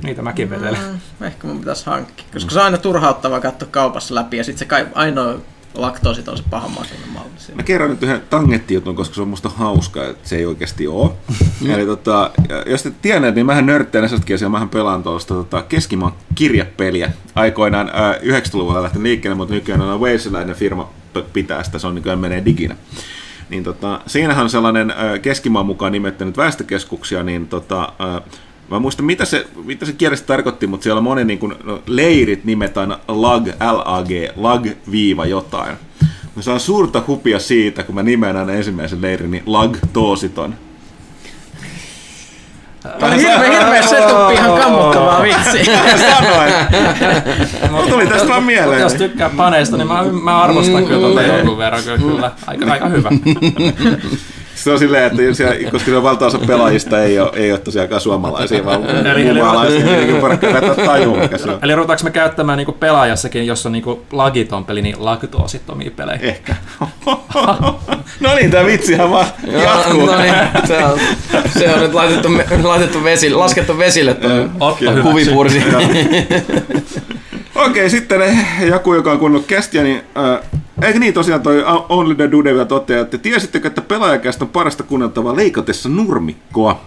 Niitä 0.03 0.23
mäkin 0.23 0.51
vetelen. 0.51 0.81
Mm, 1.21 1.27
ehkä 1.27 1.47
mun 1.47 1.59
pitäisi 1.59 1.87
hankkia, 1.87 2.25
koska 2.33 2.51
se 2.51 2.59
on 2.59 2.65
aina 2.65 2.79
turhauttavaa 2.79 3.41
katsoa 3.41 3.69
kaupassa 3.71 4.15
läpi 4.15 4.37
ja 4.37 4.45
sitten 4.45 4.59
se 4.59 4.65
kai, 4.65 4.87
ainoa 4.95 5.35
laktoosit 5.75 6.29
on 6.29 6.37
se 6.37 6.45
paha 6.51 6.69
makuinen 6.69 7.09
malli. 7.09 7.29
Mä 7.55 7.63
kerron 7.63 7.91
nyt 7.91 8.03
yhden 8.03 8.23
tangettijutun, 8.31 8.97
koska 8.97 9.15
se 9.15 9.23
on 9.23 9.29
musta 9.29 9.49
hauskaa, 9.49 10.05
että 10.05 10.29
se 10.29 10.37
ei 10.37 10.47
oikeasti 10.47 10.87
ole. 10.87 11.11
Eli 11.75 11.87
tota, 11.87 12.31
jos 12.67 12.83
te 12.83 12.93
tiedät, 13.03 13.35
niin 13.35 13.47
mähän 13.47 13.67
nörttään 13.67 14.03
näistäkin 14.03 14.35
asiaa, 14.35 14.51
mähän 14.51 14.69
pelaan 14.69 15.03
tuosta 15.03 15.35
tota, 15.35 15.63
keskimaan 15.63 16.13
kirjapeliä. 16.35 17.13
Aikoinaan 17.35 17.91
ää, 17.93 18.15
90-luvulla 18.15 18.83
lähti 18.83 19.03
liikkeelle, 19.03 19.37
mutta 19.37 19.55
nykyään 19.55 19.81
on 19.81 20.01
walesilainen 20.01 20.57
firma 20.57 20.91
pitää 21.33 21.63
sitä, 21.63 21.79
se 21.79 21.87
on 21.87 21.95
nykyään 21.95 22.19
menee 22.19 22.45
diginä. 22.45 22.77
Niin 23.49 23.65
tota, 23.65 24.01
siinähän 24.07 24.45
on 24.45 24.51
sellainen 24.51 24.91
ää, 24.91 25.19
keskimaan 25.19 25.67
mukaan 25.67 25.93
nimettänyt 25.93 26.37
väestökeskuksia, 26.37 27.23
niin 27.23 27.49
tota, 27.49 27.93
ää, 27.99 28.21
Mä 28.71 28.77
en 28.77 28.83
muista, 28.83 29.03
mitä 29.03 29.25
se, 29.25 29.47
mitä 29.65 29.87
se 29.87 29.93
kielestä 29.93 30.27
tarkoitti, 30.27 30.67
mutta 30.67 30.85
siellä 30.85 30.99
on 30.99 31.05
moni 31.05 31.25
niin 31.25 31.39
kuin, 31.39 31.55
no, 31.65 31.83
leirit 31.87 32.45
nimetään 32.45 32.97
lag, 33.09 33.47
lag, 33.85 34.09
lag, 34.37 34.67
viiva 34.91 35.27
jotain. 35.27 35.77
Mä 36.37 36.43
saan 36.43 36.61
suurta 36.61 37.03
hupia 37.07 37.39
siitä, 37.39 37.83
kun 37.83 37.95
mä 37.95 38.03
nimeän 38.03 38.37
aina 38.37 38.53
ensimmäisen 38.53 39.03
leirin, 39.03 39.31
niin 39.31 39.43
lag 39.47 39.77
toositon. 39.93 40.55
Tämä 42.99 43.13
on 43.13 43.19
hirveä, 43.19 43.51
hirveä 43.51 43.83
setup, 43.83 44.31
ihan 44.33 44.61
kammottavaa 44.61 45.23
vitsi. 45.23 45.71
Sanoin! 46.11 46.53
Mulla 47.71 47.87
tuli 47.87 48.07
tästä 48.07 48.29
vaan 48.29 48.43
mieleen. 48.43 48.81
Jos 48.81 48.95
tykkää 48.95 49.31
paneista, 49.37 49.77
niin 49.77 49.89
mä, 49.89 50.05
mä 50.05 50.43
arvostan 50.43 50.85
kyllä 50.87 51.09
tota 51.09 51.23
jonkun 51.23 51.59
verran. 51.59 51.83
Kyllä, 51.83 51.99
kyllä. 51.99 52.31
Aika, 52.47 52.73
aika 52.73 52.89
hyvä. 52.89 53.11
Se 54.59 54.71
on 54.73 54.79
silleen, 54.79 55.05
että 55.05 55.35
siellä, 55.35 55.71
koska 55.71 55.91
se 55.91 55.97
on 55.97 56.03
valtaosa 56.03 56.39
pelaajista 56.47 57.03
ei 57.03 57.21
ole, 57.21 57.31
ei 57.35 57.53
ole 57.53 57.61
tosiaankaan 57.61 58.01
suomalaisia, 58.01 58.65
vaan 58.65 58.81
mualaisia, 59.35 59.85
niin 59.85 60.21
voidaan 60.21 60.39
käyttää 60.39 60.87
tajua, 60.87 61.17
mikä 61.17 61.39
se 61.39 61.51
on. 61.51 61.59
Eli 61.63 61.75
ruvetaanko 61.75 62.05
me 62.05 62.11
käyttämään 62.11 62.57
niinku 62.57 62.73
pelaajassakin, 62.73 63.47
jos 63.47 63.67
on 63.67 63.73
niinku 63.73 64.03
lagiton 64.13 64.65
peli, 64.65 64.83
niin 64.83 64.97
laktoosittomia 64.99 65.91
pelejä? 65.97 66.19
Ehkä. 66.23 66.57
no 68.21 68.35
niin, 68.35 68.51
tää 68.51 68.67
vitsihän 68.67 69.11
vaan 69.11 69.27
jatkuu. 69.47 70.07
No 70.07 70.19
niin, 70.19 70.35
se 70.67 70.85
on, 70.85 70.99
se 71.59 71.75
on 71.75 71.81
nyt 71.81 71.95
laitettu, 71.95 72.29
me- 72.29 72.47
laitettu 72.63 72.78
vesille, 73.05 73.37
laskettu 73.37 73.79
vesille 73.79 74.15
tuo 74.15 74.31
Otto 74.61 74.91
hyvä. 74.91 75.03
kuvipursi. 75.03 75.63
Okei, 77.55 77.91
sitten 77.91 78.23
eh, 78.23 78.47
joku, 78.61 78.95
joka 78.95 79.13
on 79.13 79.19
kuunnellut 79.19 79.47
kästiä, 79.47 79.83
niin 79.83 80.03
äh, 80.17 80.39
eikö 80.83 80.99
niin 80.99 81.15
tosiaan 81.15 81.43
toi 81.43 81.65
Only 81.89 82.15
the 82.15 82.31
Dude 82.31 82.53
vielä 82.53 82.65
toteaa, 82.65 83.03
että 83.03 83.19
tiesittekö, 83.19 83.69
että 83.69 83.81
pelaajakästä 83.81 84.45
on 84.45 84.51
parasta 84.51 84.83
kuunneltavaa 84.83 85.37
leikatessa 85.37 85.89
nurmikkoa? 85.89 86.81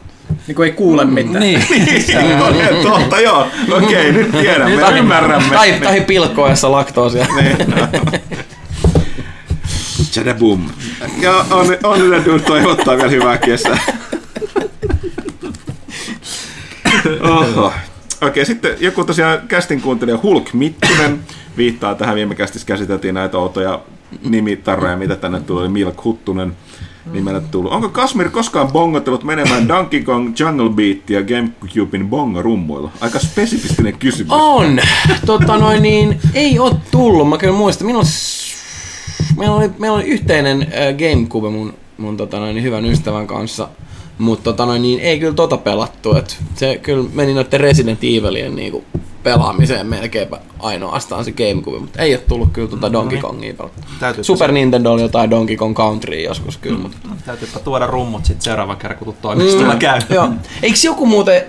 niin 0.47 0.55
kuin 0.55 0.65
ei 0.65 0.71
kuule 0.73 1.05
mitään. 1.05 1.39
Niin. 1.39 1.63
Niin, 1.69 2.83
totta 2.83 3.19
joo. 3.19 3.47
Okei, 3.71 4.11
nyt 4.11 4.31
tiedämme, 4.31 4.77
Tai- 4.77 4.99
ymmärrämme. 4.99 5.49
Tai, 5.55 5.71
tai 5.83 6.01
pilkkoessa 6.01 6.71
laktoosia. 6.71 7.25
Niin. 7.35 7.57
Chadabum. 10.11 10.69
Ja 11.21 11.45
only 11.83 12.09
the 12.09 12.25
Dude 12.25 12.39
toivottaa 12.43 12.97
vielä 12.97 13.09
hyvää 13.09 13.37
kesää. 13.37 13.77
Oho. 17.21 17.73
Okei, 18.21 18.45
sitten 18.45 18.75
joku 18.79 19.03
tosiaan 19.03 19.39
kästin 19.47 19.81
kuuntelija 19.81 20.19
Hulk 20.23 20.53
Mittunen 20.53 21.19
viittaa 21.57 21.95
tähän. 21.95 22.15
Viime 22.15 22.35
kästissä 22.35 22.67
käsiteltiin 22.67 23.15
näitä 23.15 23.37
outoja 23.37 23.79
nimitarroja, 24.23 24.97
mitä 24.97 25.15
tänne 25.15 25.39
tuli. 25.39 25.69
Milk 25.69 26.03
Huttunen 26.03 26.57
nimellä 27.11 27.41
tullut. 27.41 27.71
Onko 27.71 27.89
Kasmir 27.89 28.29
koskaan 28.29 28.71
bongotellut 28.71 29.23
menemään 29.23 29.67
Donkey 29.67 30.03
Kong 30.03 30.33
Jungle 30.39 30.69
Beat 30.69 31.09
ja 31.09 31.21
Gamecubein 31.23 32.09
bongarummuilla? 32.09 32.91
Aika 33.01 33.19
spesifistinen 33.19 33.97
kysymys. 33.97 34.33
On. 34.33 34.79
Tota 35.25 35.57
noin 35.57 35.81
niin, 35.81 36.19
ei 36.33 36.59
oo 36.59 36.77
tullut. 36.91 37.29
Mä 37.29 37.37
kyllä 37.37 37.53
muistan, 37.53 37.87
milloin 37.87 38.07
meillä 39.37 39.55
oli, 39.55 39.69
meillä 39.79 39.95
oli 39.95 40.05
yhteinen 40.05 40.61
äh, 40.61 40.67
Gamecube 40.97 41.49
mun, 41.49 41.73
mun 41.97 42.17
tota 42.17 42.39
noin, 42.39 42.63
hyvän 42.63 42.85
ystävän 42.85 43.27
kanssa. 43.27 43.69
Mutta 44.21 44.43
tota 44.43 44.65
noin, 44.65 44.81
niin 44.81 44.99
ei 44.99 45.19
kyllä 45.19 45.33
tota 45.33 45.57
pelattu. 45.57 46.15
Et 46.15 46.37
se 46.55 46.77
kyllä 46.77 47.09
meni 47.13 47.33
noiden 47.33 47.59
Resident 47.59 47.99
Evilien 48.03 48.55
niinku 48.55 48.83
pelaamiseen 49.23 49.87
melkeinpä 49.87 50.39
ainoastaan 50.59 51.25
se 51.25 51.31
Gamecube, 51.31 51.79
mutta 51.79 52.01
ei 52.01 52.13
ole 52.13 52.23
tullut 52.27 52.49
kyllä 52.53 52.67
tota 52.67 52.93
Donkey 52.93 53.21
Kongia 53.21 53.53
pelattu. 53.53 53.81
Täytyypä, 53.99 54.23
Super 54.23 54.51
Nintendo 54.51 54.91
oli 54.91 55.01
jotain 55.01 55.29
Donkey 55.29 55.55
Kong 55.55 55.75
Countrya 55.75 56.21
joskus 56.21 56.57
kyllä, 56.57 56.79
mutta 56.79 56.97
täytyypä 57.25 57.59
tuoda 57.59 57.87
rummut 57.87 58.25
sitten 58.25 58.41
seuraavan 58.41 58.77
kerran, 58.77 58.99
kun 58.99 59.15
toimistolla 59.21 59.75
käy. 59.75 59.99
Joo. 60.09 60.29
Eikö 60.63 60.77
joku 60.83 61.05
muuten 61.05 61.43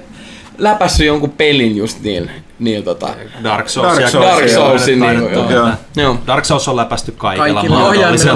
läpässyt 0.58 1.06
jonkun 1.06 1.30
pelin 1.30 1.76
just 1.76 2.00
niin, 2.00 2.30
niillä 2.58 2.84
tota, 2.84 3.14
Dark 3.44 3.68
Souls. 3.68 3.98
Dark 3.98 4.08
Souls, 4.08 4.26
Dark 4.26 4.50
joo. 4.50 4.68
Soulsin 4.68 5.00
niinku, 5.00 5.28
Joo. 5.28 5.50
joo. 5.50 5.68
joo. 5.96 6.18
Dark 6.26 6.44
Souls 6.44 6.68
on 6.68 6.76
läpästy 6.76 7.12
kaikilla, 7.12 7.54
Kaikilla 7.54 7.90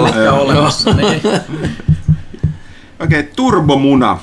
mitkä 0.04 0.32
on 0.32 0.38
olemassa. 0.38 0.92
Niin. 0.92 1.20
Okei, 3.00 3.20
okay, 3.20 3.32
turbomuna. 3.36 4.18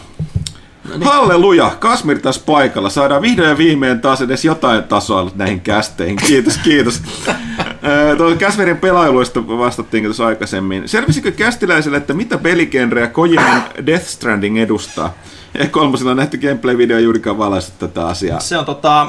Halleluja, 1.04 1.72
Kasmir 1.80 2.20
taas 2.20 2.40
paikalla. 2.40 2.90
Saadaan 2.90 3.22
vihdoin 3.22 3.50
ja 3.50 3.58
viimein 3.58 4.02
taas 4.02 4.22
edes 4.22 4.46
jotain 4.46 4.84
tasoa 4.84 5.32
näihin 5.36 5.62
kästeihin. 5.62 6.16
Kiitos, 6.16 6.58
kiitos. 6.58 7.02
Öö, 7.88 8.16
Tuo 8.16 8.36
Kasmirin 8.40 8.78
pelailuista 8.78 9.48
vastattiin 9.48 10.04
tuossa 10.04 10.26
aikaisemmin. 10.26 10.90
Selvisikö 10.90 11.32
kästiläiselle, 11.32 11.98
että 11.98 12.14
mitä 12.14 12.38
peligenreä 12.38 13.08
Kojiman 13.08 13.64
Death 13.86 14.06
Stranding 14.06 14.60
edustaa? 14.60 15.14
Ja 15.60 15.68
kolmosella 15.68 16.12
on 16.12 16.18
nähty 16.18 16.38
gameplay-video 16.38 17.00
juurikaan 17.00 17.38
valaistu 17.38 17.72
tätä 17.80 18.08
asiaa. 18.08 18.40
Se 18.40 18.58
on 18.58 18.66
tota, 18.66 19.08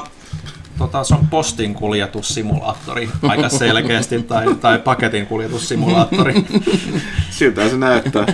tota, 0.77 1.03
se 1.03 1.15
on 1.15 1.27
postin 1.27 1.73
kuljetussimulaattori 1.73 3.09
aika 3.21 3.49
selkeästi, 3.49 4.23
tai, 4.23 4.55
tai 4.55 4.79
paketin 4.79 5.25
kuljetussimulaattori. 5.25 6.33
Siltä 7.29 7.69
se 7.69 7.77
näyttää. 7.77 8.25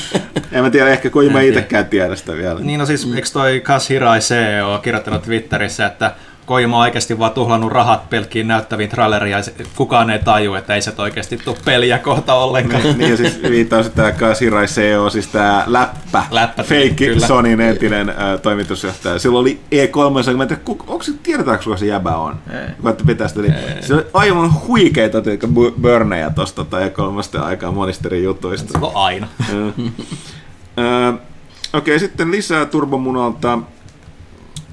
En 0.52 0.62
mä 0.62 0.70
tiedä, 0.70 0.90
ehkä 0.90 1.10
Kojima 1.10 1.40
ei 1.40 1.48
itsekään 1.48 1.86
tiedä 1.86 2.16
sitä 2.16 2.32
vielä. 2.32 2.60
Niin 2.60 2.80
no 2.80 2.86
siis, 2.86 3.08
eikö 3.14 3.28
toi 3.32 3.60
Kaz 3.60 3.88
Hirai 3.88 4.20
CEO 4.20 4.78
kirjoittanut 4.78 5.22
Twitterissä, 5.22 5.86
että 5.86 6.14
Kojima 6.46 6.76
on 6.76 6.82
oikeasti 6.82 7.18
vaan 7.18 7.32
tuhlannut 7.32 7.72
rahat 7.72 8.10
pelkkiin 8.10 8.48
näyttäviin 8.48 8.90
traileria, 8.90 9.38
ja 9.38 9.44
kukaan 9.76 10.10
ei 10.10 10.18
taju, 10.18 10.54
että 10.54 10.74
ei 10.74 10.82
se 10.82 10.92
oikeasti 10.98 11.36
tule 11.36 11.56
peliä 11.64 11.98
kohta 11.98 12.34
ollenkaan. 12.34 12.82
Niin, 12.82 12.98
niin 12.98 13.10
ja 13.10 13.16
siis 13.16 13.42
viittaus 13.42 13.90
tämä 13.90 14.12
Kasirai 14.12 14.66
CEO, 14.66 15.10
siis 15.10 15.26
tämä 15.28 15.64
läppä, 15.66 16.22
Läppä, 16.30 16.62
feikki 16.62 17.06
kyllä. 17.06 17.26
Sonyn 17.26 17.60
entinen 17.60 18.08
äh, 18.10 18.16
toimitusjohtaja. 18.42 19.18
Sillä 19.18 19.38
oli 19.38 19.60
E3, 19.74 20.36
mä 20.36 20.42
en 20.42 20.48
tiedä, 20.48 20.62
ku- 20.64 20.84
onko 20.86 21.02
se, 21.02 21.12
tiedetäänkö 21.22 21.64
kuka 21.64 21.76
se 21.76 21.86
jäbä 21.86 22.16
on? 22.16 22.36
Ei. 22.50 22.92
Pitää 23.06 23.28
sitä, 23.28 23.40
niin 23.42 23.54
se 23.80 23.94
oli 23.94 24.06
aivan 24.14 24.54
huikeita 24.66 25.18
bu- 25.18 25.80
burnejä 25.80 26.30
tuosta 26.30 26.64
tai 26.64 26.88
E3 26.88 27.42
aikaa 27.44 27.72
monista 27.72 28.08
eri 28.08 28.22
jutuista. 28.22 28.72
Se 28.72 28.84
on 28.84 28.92
aina. 28.94 29.26
Okei, 31.72 31.98
sitten 31.98 32.30
lisää 32.30 32.66
Turbomunalta. 32.66 33.58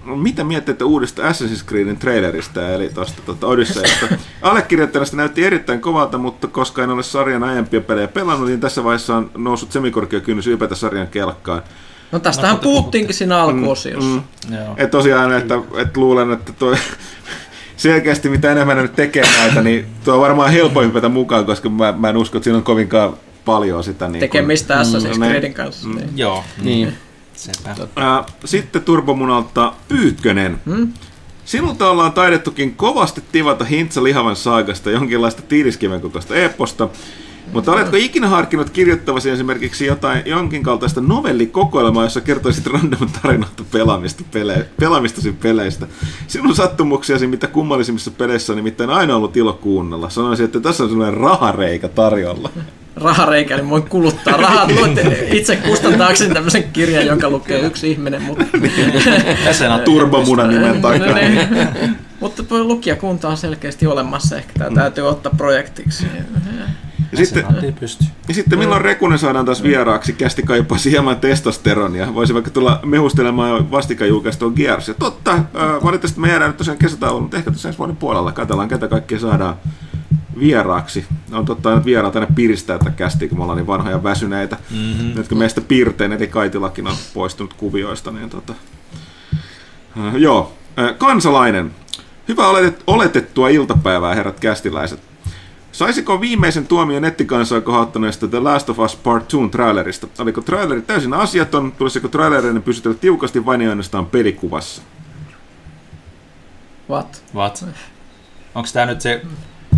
No, 0.10 0.16
Mitä 0.16 0.44
miettii 0.44 0.76
uudesta 0.84 1.22
Assassin's 1.30 1.66
Creedin 1.66 1.98
trailerista, 1.98 2.70
eli 2.70 2.90
tuosta 2.90 3.22
tuota 3.26 3.48
Odysseysta? 3.48 4.08
Allekirjoittajasta 4.42 5.18
näytti 5.18 5.46
erittäin 5.46 5.82
kovalta, 5.82 6.18
mutta 6.18 6.48
koska 6.48 6.84
en 6.84 6.90
ole 6.90 7.04
sarjan 7.04 7.44
aiempia 7.44 7.82
pelejä 7.82 8.08
pelannut, 8.08 8.48
niin 8.48 8.60
tässä 8.60 8.84
vaiheessa 8.84 9.16
on 9.16 9.32
noussut 9.38 9.72
semikorkea 9.72 10.20
kynnys 10.20 10.48
ypätä 10.48 10.76
sarjan 10.76 11.08
kelkkaan. 11.08 11.62
No 12.12 12.20
tästähän 12.20 12.56
No, 12.56 12.62
puhuttiinkin 12.62 13.16
siinä 13.16 13.38
alkuosiossa. 13.42 14.10
Mm. 14.10 14.56
Joo. 14.56 14.74
Et 14.78 14.92
tosiaan, 14.92 15.34
että, 15.38 15.56
että 15.78 16.00
luulen, 16.00 16.32
että 16.32 16.54
toi, 16.54 16.76
selkeästi 17.78 18.30
mitä 18.30 18.52
enemmän 18.52 18.76
ne 18.78 18.82
nyt 18.82 18.96
tekee 18.96 19.24
näitä, 19.38 19.62
niin 19.62 19.86
tuo 20.04 20.14
on 20.14 20.22
varmaan 20.22 20.52
helpoin 20.52 20.88
hypätä 20.88 21.10
mukaan, 21.10 21.46
koska 21.46 21.70
mä, 21.70 21.94
mä 21.98 22.10
en 22.10 22.18
usko, 22.18 22.38
että 22.38 22.44
siinä 22.44 22.58
on 22.58 22.64
kovinkaan 22.64 23.14
paljon 23.46 23.84
sitä. 23.84 24.08
Niin 24.08 24.20
Tekemistä 24.20 24.82
Assassin's 24.82 25.20
ne- 25.20 25.28
Creedin 25.28 25.54
kanssa. 25.54 25.88
Niin. 25.90 26.10
Joo, 26.16 26.44
Niin. 26.62 26.94
Sepä. 27.40 27.76
Ää, 27.96 28.24
Sitten 28.46 28.82
Turbomunalta 28.82 29.74
Pyykkönen. 29.88 30.62
Hmm? 30.66 30.94
Sinulta 31.46 31.90
ollaan 31.90 32.14
taidettukin 32.14 32.76
kovasti 32.76 33.24
tivata 33.32 33.66
Hintsa 33.66 34.04
lihavan 34.04 34.36
saagasta 34.36 34.92
jonkinlaista 34.92 35.42
tiiliskiven 35.42 36.02
kokoista 36.02 36.36
eposta, 36.36 36.90
mutta 37.54 37.72
oletko 37.72 37.96
ikinä 37.96 38.28
harkinnut 38.28 38.70
kirjoittavasi 38.70 39.30
esimerkiksi 39.30 39.86
jotain, 39.86 40.24
jonkin 40.26 40.64
kaltaista 40.64 41.02
novellikokoelmaa, 41.02 42.04
jossa 42.04 42.22
kertoisit 42.22 42.68
random 42.68 43.10
tarinoita 43.22 43.64
pelaamista 43.72 44.24
pele, 44.32 44.68
pelaamistasi 44.80 45.32
peleistä? 45.32 45.88
Sinun 46.28 46.56
sattumuksiasi, 46.56 47.28
mitä 47.28 47.48
kummallisimmissa 47.48 48.12
peleissä 48.12 48.54
on 48.54 48.58
nimittäin 48.58 48.90
aina 48.90 49.16
ollut 49.16 49.38
ilo 49.38 49.54
kuunnella. 49.54 50.10
Sanoisin, 50.10 50.46
että 50.46 50.60
tässä 50.60 50.84
on 50.84 50.90
sellainen 50.90 51.22
rahareikä 51.22 51.88
tarjolla. 51.88 52.50
Rahareikä, 53.02 53.56
niin 53.56 53.70
voin 53.70 53.84
kuluttaa 53.84 54.38
rahat. 54.38 54.72
Luette 54.72 55.28
itse 55.32 55.56
kustantaakseni 55.56 56.34
tämmöisen 56.34 56.64
kirjan, 56.64 57.06
jonka 57.06 57.30
lukee 57.30 57.60
yksi 57.60 57.92
ihminen. 57.92 58.22
Mutta, 58.28 58.46
Jäsenä 59.46 59.80
Turbomuna 59.80 60.48
nimen 60.48 60.82
no 60.82 60.90
takana. 60.90 61.14
niin. 61.14 61.96
mutta 62.20 62.44
lukijakunta 62.50 63.30
on 63.30 63.38
selkeästi 63.38 63.88
olemassa. 63.88 64.38
Ehkä 64.38 64.54
tämä 64.58 64.76
täytyy 64.76 65.08
ottaa 65.08 65.32
projektiksi. 65.38 66.06
Ja 67.12 67.18
sitten. 67.18 67.46
Ja 68.28 68.34
sitten 68.34 68.60
milloin 68.60 68.82
Rekunen 68.82 69.20
saadaan 69.20 69.46
taas 69.46 69.64
vieraaksi, 69.64 70.14
kästi 70.14 70.44
kaipaisi 70.44 70.92
hieman 70.92 71.20
testosteronia. 71.20 72.14
Voisi 72.14 72.34
vaikka 72.34 72.52
tulla 72.52 72.80
mehustelemaan 72.86 73.72
vastikään 73.72 74.10
julkaistua 74.10 74.52
Gearsia. 74.52 74.94
Totta, 74.94 75.34
äh, 75.34 75.44
valitettavasti 75.84 76.20
me 76.20 76.30
jäädään 76.30 76.50
nyt 76.50 76.58
tosiaan 76.58 76.78
kesätauolla, 76.78 77.22
mutta 77.22 77.38
ehkä 77.38 77.52
tuossa 77.52 77.70
ensi 77.70 77.78
vuoden 77.78 77.96
puolella 77.96 78.32
katsellaan, 78.32 78.70
ketä 78.70 78.88
kaikkea 78.88 79.20
saadaan 79.20 79.56
vieraaksi. 80.40 81.06
On 81.32 81.46
totta, 81.46 81.74
että 81.74 81.86
vieraat 81.86 82.16
aina 82.16 82.28
piristää 82.36 82.78
tätä 82.78 82.92
kästiä, 82.92 83.28
kun 83.28 83.38
me 83.38 83.42
ollaan 83.42 83.58
niin 83.58 83.68
vanhoja 83.68 83.96
ja 83.96 84.04
väsyneitä. 84.04 84.58
Mm-hmm. 84.72 85.14
Nyt 85.16 85.28
kun 85.28 85.38
meistä 85.38 85.62
piirtein, 85.62 86.12
eli 86.12 86.28
Kaitilakin 86.28 86.88
on 86.88 86.96
poistunut 87.14 87.54
kuvioista, 87.54 88.12
niin 88.12 88.30
tota... 88.30 88.54
Äh, 90.00 90.16
joo, 90.16 90.54
äh, 90.80 90.98
kansalainen. 90.98 91.72
Hyvä 92.28 92.48
oletet, 92.48 92.84
oletettua 92.88 93.50
iltapäivää, 93.50 94.16
herrat 94.16 94.40
kästiläiset. 94.40 95.00
Saisiko 95.72 96.22
viimeisen 96.22 96.68
tuomion 96.68 97.02
nettikansaa 97.02 97.62
kohottaneesta 97.62 98.28
The 98.28 98.40
Last 98.40 98.70
of 98.70 98.80
Us 98.80 98.96
Part 98.96 99.24
2 99.24 99.38
trailerista? 99.52 100.08
Oliko 100.20 100.42
traileri 100.42 100.82
täysin 100.82 101.14
asiaton? 101.14 101.72
Tulisiko 101.72 102.08
trailereiden 102.08 102.64
pysytellä 102.64 102.98
tiukasti 103.02 103.46
vain 103.46 103.62
ja 103.62 103.70
ainoastaan 103.70 104.06
pelikuvassa? 104.06 104.82
What? 106.90 107.24
What? 107.36 107.66
Onko 108.56 108.70
tämä 108.74 108.86
nyt 108.86 109.02
se, 109.02 109.22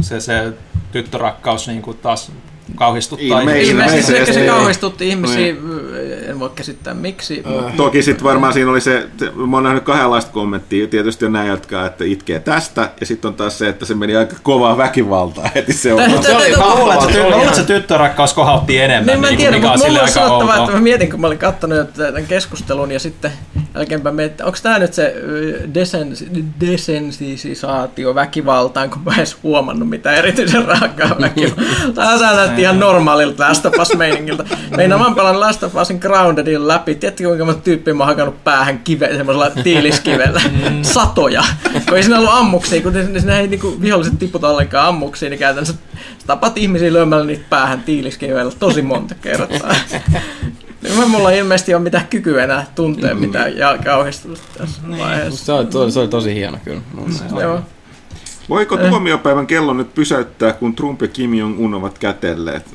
se, 0.04 0.20
se 0.20 0.54
tyttörakkaus 0.92 1.68
niin 1.68 1.82
kuin 1.82 1.98
taas 1.98 2.32
kauhistuttaa? 2.76 3.40
Ilmeisesti. 3.40 3.70
ihmisiä? 3.70 3.72
Ilmeisesti 3.72 4.08
se, 4.08 4.14
ilmeisesti. 4.14 4.40
se 4.42 4.48
kauhistutti 4.48 5.10
ihmisiä, 5.10 5.56
en 6.28 6.40
voi 6.40 6.50
käsittää 6.56 6.94
miksi. 6.94 7.44
mutta 7.46 7.74
Toki 7.78 8.04
sitten 8.04 8.24
varmaan 8.24 8.54
siinä 8.54 8.72
oli 8.72 8.82
se, 8.82 9.08
se, 9.18 9.32
mä 9.36 9.58
oon 9.58 9.64
nähnyt 9.64 9.84
kahdenlaista 9.84 10.32
kommenttia, 10.32 10.88
tietysti 10.88 11.26
on 11.26 11.34
näin, 11.34 11.50
jotka 11.50 11.86
että 11.86 12.04
itkee 12.04 12.40
tästä, 12.40 12.90
ja 13.00 13.06
sitten 13.06 13.30
on 13.30 13.36
taas 13.36 13.58
se, 13.58 13.70
että 13.70 13.86
se 13.86 13.96
meni 13.96 14.16
aika 14.16 14.36
kovaa 14.44 14.78
väkivaltaa 14.78 15.50
heti 15.56 15.74
seuraavaksi. 15.74 16.28
Se 16.28 16.36
oli 16.36 16.52
Mä 16.52 17.44
että 17.44 17.56
Se 17.56 17.64
tyttörakkaus 17.64 18.34
kohautti 18.34 18.78
enemmän. 18.78 19.06
Niin 19.06 19.20
mä 19.20 19.28
en 19.28 19.32
niin 19.32 19.38
tiedä, 19.38 19.56
mikä 19.56 19.68
mutta 19.68 19.88
mulla 19.88 20.02
on 20.02 20.10
sanottava, 20.10 20.56
että 20.56 20.72
mä 20.72 20.80
mietin, 20.80 21.10
kun 21.10 21.22
mä 21.22 21.28
olin 21.28 21.38
katsonut 21.38 21.78
jo 21.78 21.84
tämän 21.84 22.26
keskustelun 22.28 22.92
ja 22.92 23.00
sitten 23.00 23.32
jälkeenpäin 23.76 24.16
mietin, 24.16 24.32
että 24.32 24.46
onko 24.46 24.58
tämä 24.64 24.80
nyt 24.80 24.94
se 24.94 25.16
desensisaatio 26.62 28.16
väkivaltaan, 28.16 28.90
kun 28.90 29.02
mä 29.06 29.12
en 29.12 29.18
edes 29.18 29.38
huomannut 29.44 29.90
mitä 29.90 30.12
erityisen 30.12 30.66
raakaa 30.66 31.16
väkivaltaa. 31.22 32.20
Tämä 32.20 32.36
näytti 32.36 32.61
ihan 32.62 32.80
normaalilta 32.80 33.44
Last 33.50 33.66
of 33.66 33.74
Us-meiningiltä. 33.80 34.44
Meinaan 34.78 35.02
mä 35.02 35.06
oon 35.08 35.16
pelannut 35.16 35.40
Last 35.40 35.64
of 35.64 35.76
Usin 35.76 35.98
Groundedin 36.02 36.68
läpi. 36.68 36.96
Tiedätkö 36.96 37.24
kuinka 37.28 37.46
monta 37.46 37.62
tyyppiä 37.62 37.94
mä 37.94 38.04
oon 38.04 38.08
hakannut 38.08 38.44
päähän 38.44 38.80
kive, 38.80 39.16
semmoisella 39.18 39.50
tiiliskivellä? 39.64 40.42
Satoja. 40.82 41.44
Kun 41.88 41.98
ei 41.98 42.04
siinä 42.04 42.18
ollut 42.20 42.34
ammuksia, 42.34 42.82
kun 42.82 42.94
ne- 42.94 43.20
siinä 43.20 43.40
ei 43.40 43.48
niinku 43.48 43.78
viholliset 43.82 44.20
tiputa 44.20 44.50
ollenkaan 44.50 44.88
ammuksia, 44.88 45.30
niin 45.30 45.40
käytännössä 45.40 45.74
sä 46.20 46.28
tapat 46.28 46.58
ihmisiä 46.58 46.94
lyömällä 46.94 47.26
niitä 47.26 47.46
päähän 47.50 47.84
tiiliskivellä 47.84 48.52
tosi 48.60 48.82
monta 48.82 49.16
kertaa. 49.22 49.76
Niin 50.84 50.98
mä- 50.98 51.06
mulla 51.06 51.32
ei 51.32 51.40
ilmeisesti 51.40 51.74
ole 51.76 51.84
mitään 51.84 52.08
kykyä 52.08 52.44
enää 52.44 52.66
tuntea 52.76 53.16
mitään 53.16 53.58
ja 53.58 53.78
kauhistusta 53.86 54.48
tässä 54.58 54.82
vaiheessa. 55.00 55.46
Se 55.46 55.52
oli, 55.52 55.66
to- 55.66 55.90
se 55.92 56.00
oli 56.00 56.08
tosi 56.08 56.36
hieno 56.36 56.58
kyllä. 56.66 56.82
mun 56.94 57.10
mielestä. 57.10 57.42
Joo. 57.42 57.62
Voiko 58.50 58.78
tuomiopäivän 58.78 59.48
kello 59.48 59.74
nyt 59.74 59.94
pysäyttää, 59.94 60.54
kun 60.54 60.76
Trump 60.76 61.02
ja 61.02 61.08
Kim 61.08 61.34
Jong-un 61.34 61.74
ovat 61.74 62.00
kätelleet? 62.00 62.66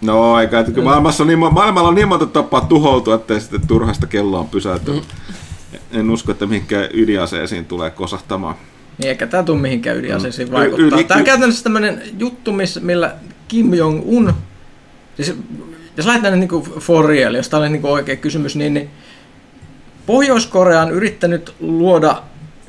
No, 0.00 0.40
eikä, 0.40 0.64
maailmassa 0.82 1.22
on 1.22 1.26
niin, 1.26 1.38
maailmalla 1.38 1.88
on 1.88 1.94
niin 1.94 2.08
monta 2.08 2.26
tapaa 2.26 2.60
tuhoutua, 2.60 3.14
että 3.14 3.40
sitten 3.40 3.66
turhasta 3.66 4.06
kelloa 4.06 4.40
on 4.40 4.48
pysäyttänyt. 4.48 5.04
En 5.92 6.10
usko, 6.10 6.32
että 6.32 6.46
mihinkään 6.46 6.88
ydinaseisiin 6.92 7.64
tulee 7.64 7.90
kosahtamaan. 7.90 8.54
Niin 8.98 9.08
eikä 9.08 9.26
tää 9.26 9.42
tuu 9.42 9.56
mihinkään 9.56 9.96
ydinaseisiin 9.96 10.48
Mm. 10.48 10.52
vaikuttaa. 10.54 10.86
Yli- 10.98 11.04
Tää 11.04 11.16
on 11.16 11.24
käytännössä 11.24 11.64
tämmönen 11.64 12.02
juttu, 12.18 12.52
millä 12.80 13.14
Kim 13.48 13.74
Jong-un, 13.74 14.32
siis 15.16 15.34
jos 15.96 16.06
lähdetään 16.06 16.32
nyt 16.32 16.40
niinku 16.40 16.80
for 16.80 17.06
real, 17.06 17.34
jos 17.34 17.48
tää 17.48 17.60
oli 17.60 17.68
niinku 17.68 17.88
oikea 17.88 18.16
kysymys, 18.16 18.56
niin, 18.56 18.74
niin 18.74 18.90
Pohjois-Korea 20.06 20.82
on 20.82 20.90
yrittänyt 20.90 21.54
luoda 21.60 22.22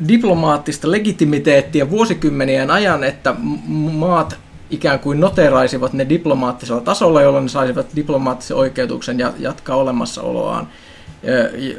diplomaattista 0.07 0.91
legitimiteettiä 0.91 1.89
vuosikymmenien 1.89 2.71
ajan, 2.71 3.03
että 3.03 3.35
maat 3.67 4.37
ikään 4.69 4.99
kuin 4.99 5.19
noteraisivat 5.19 5.93
ne 5.93 6.09
diplomaattisella 6.09 6.81
tasolla, 6.81 7.21
jolloin 7.21 7.45
ne 7.45 7.49
saisivat 7.49 7.87
diplomaattisen 7.95 8.57
oikeutuksen 8.57 9.19
ja 9.19 9.33
jatkaa 9.39 9.75
olemassaoloaan, 9.75 10.67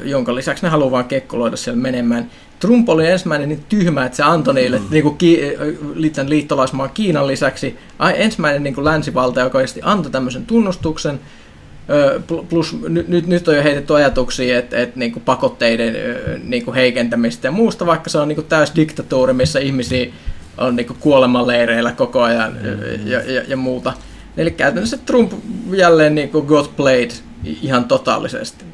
jonka 0.03 0.35
lisäksi 0.35 0.63
ne 0.65 0.69
haluaa 0.69 0.91
vaan 0.91 1.05
kekkuloida 1.05 1.57
siellä 1.57 1.81
menemään. 1.81 2.29
Trump 2.59 2.89
oli 2.89 3.07
ensimmäinen 3.07 3.49
niin 3.49 3.63
tyhmä, 3.69 4.05
että 4.05 4.15
se 4.15 4.23
antoi 4.23 4.53
niille 4.53 4.79
mm. 4.79 4.85
niin 4.91 5.03
kuin 5.03 5.17
ki, 5.17 5.41
liittän 5.93 6.29
liittolaismaan 6.29 6.89
Kiinan 6.93 7.27
lisäksi 7.27 7.77
ensimmäinen 8.15 8.63
niin 8.63 8.75
kuin 8.75 8.85
länsivalta, 8.85 9.39
joka 9.39 9.57
oikeasti 9.57 9.79
antoi 9.83 10.11
tämmöisen 10.11 10.45
tunnustuksen. 10.45 11.19
Plus 12.49 12.77
nyt, 12.89 13.27
nyt, 13.27 13.47
on 13.47 13.55
jo 13.55 13.63
heitetty 13.63 13.95
ajatuksia, 13.95 14.59
että, 14.59 14.77
että 14.77 14.99
niin 14.99 15.11
kuin 15.11 15.23
pakotteiden 15.23 15.95
ö, 15.95 16.39
niin 16.43 16.65
kuin 16.65 16.75
heikentämistä 16.75 17.47
ja 17.47 17.51
muusta, 17.51 17.85
vaikka 17.85 18.09
se 18.09 18.17
on 18.17 18.27
niin 18.27 18.35
kuin 18.35 18.47
täys 18.47 18.75
diktatuuri, 18.75 19.33
missä 19.33 19.59
ihmisiä 19.59 20.11
on 20.57 20.75
niin 20.75 20.87
kuin 20.87 20.97
kuolemanleireillä 20.99 21.91
koko 21.91 22.21
ajan 22.21 22.53
mm. 22.53 23.07
ja, 23.07 23.31
ja, 23.31 23.41
ja 23.47 23.57
muuta. 23.57 23.93
Eli 24.37 24.51
käytännössä 24.51 24.97
Trump 24.97 25.31
jälleen 25.73 26.15
niin 26.15 26.29
kuin 26.29 26.45
got 26.45 26.75
played 26.75 27.11
ihan 27.61 27.85
totaalisesti. 27.85 28.65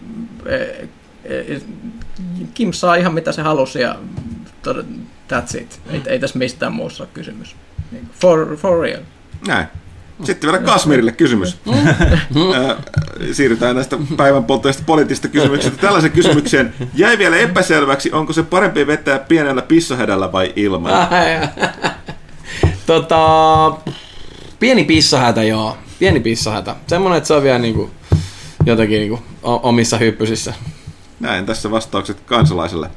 Kim 2.53 2.73
saa 2.73 2.95
ihan 2.95 3.13
mitä 3.13 3.31
se 3.31 3.41
halusi 3.41 3.81
ja 3.81 3.95
that's 5.33 5.61
it. 5.61 5.81
Ei, 5.89 6.01
ei 6.05 6.19
tässä 6.19 6.39
mistään 6.39 6.73
muussa 6.73 7.03
ole 7.03 7.09
kysymys. 7.13 7.55
Niin, 7.91 8.09
For, 8.19 8.57
for 8.57 8.81
real. 8.81 9.01
Näin. 9.47 9.67
Sitten 10.23 10.51
vielä 10.51 10.63
Kasmirille 10.63 11.11
kysymys. 11.11 11.57
Ö, 12.55 12.75
Siirrytään 13.33 13.75
näistä 13.75 13.97
päivän 14.17 14.43
polttajista 14.43 14.83
poliittisista 14.85 15.27
kysymyksistä 15.27 15.77
tällaisen 15.77 16.11
kysymykseen. 16.11 16.73
Jäi 16.93 17.17
vielä 17.17 17.37
epäselväksi, 17.37 18.11
onko 18.11 18.33
se 18.33 18.43
parempi 18.43 18.87
vetää 18.87 19.19
pienellä 19.19 19.61
pissohädällä 19.61 20.31
vai 20.31 20.53
ilman? 20.55 20.93
tota, 22.85 23.17
pieni 24.59 24.83
pissahätä, 24.83 25.43
joo. 25.43 25.77
Pieni 25.99 26.19
pissahätä. 26.19 26.75
Semmoinen, 26.87 27.17
että 27.17 27.27
se 27.27 27.33
on 27.33 27.43
vielä 27.43 27.59
niinku, 27.59 27.91
jotenkin 28.65 28.99
niinku, 28.99 29.19
omissa 29.43 29.97
hyppysissä. 29.97 30.53
Näin 31.19 31.45
tässä 31.45 31.71
vastaukset 31.71 32.19
kansalaiselle. 32.25 32.89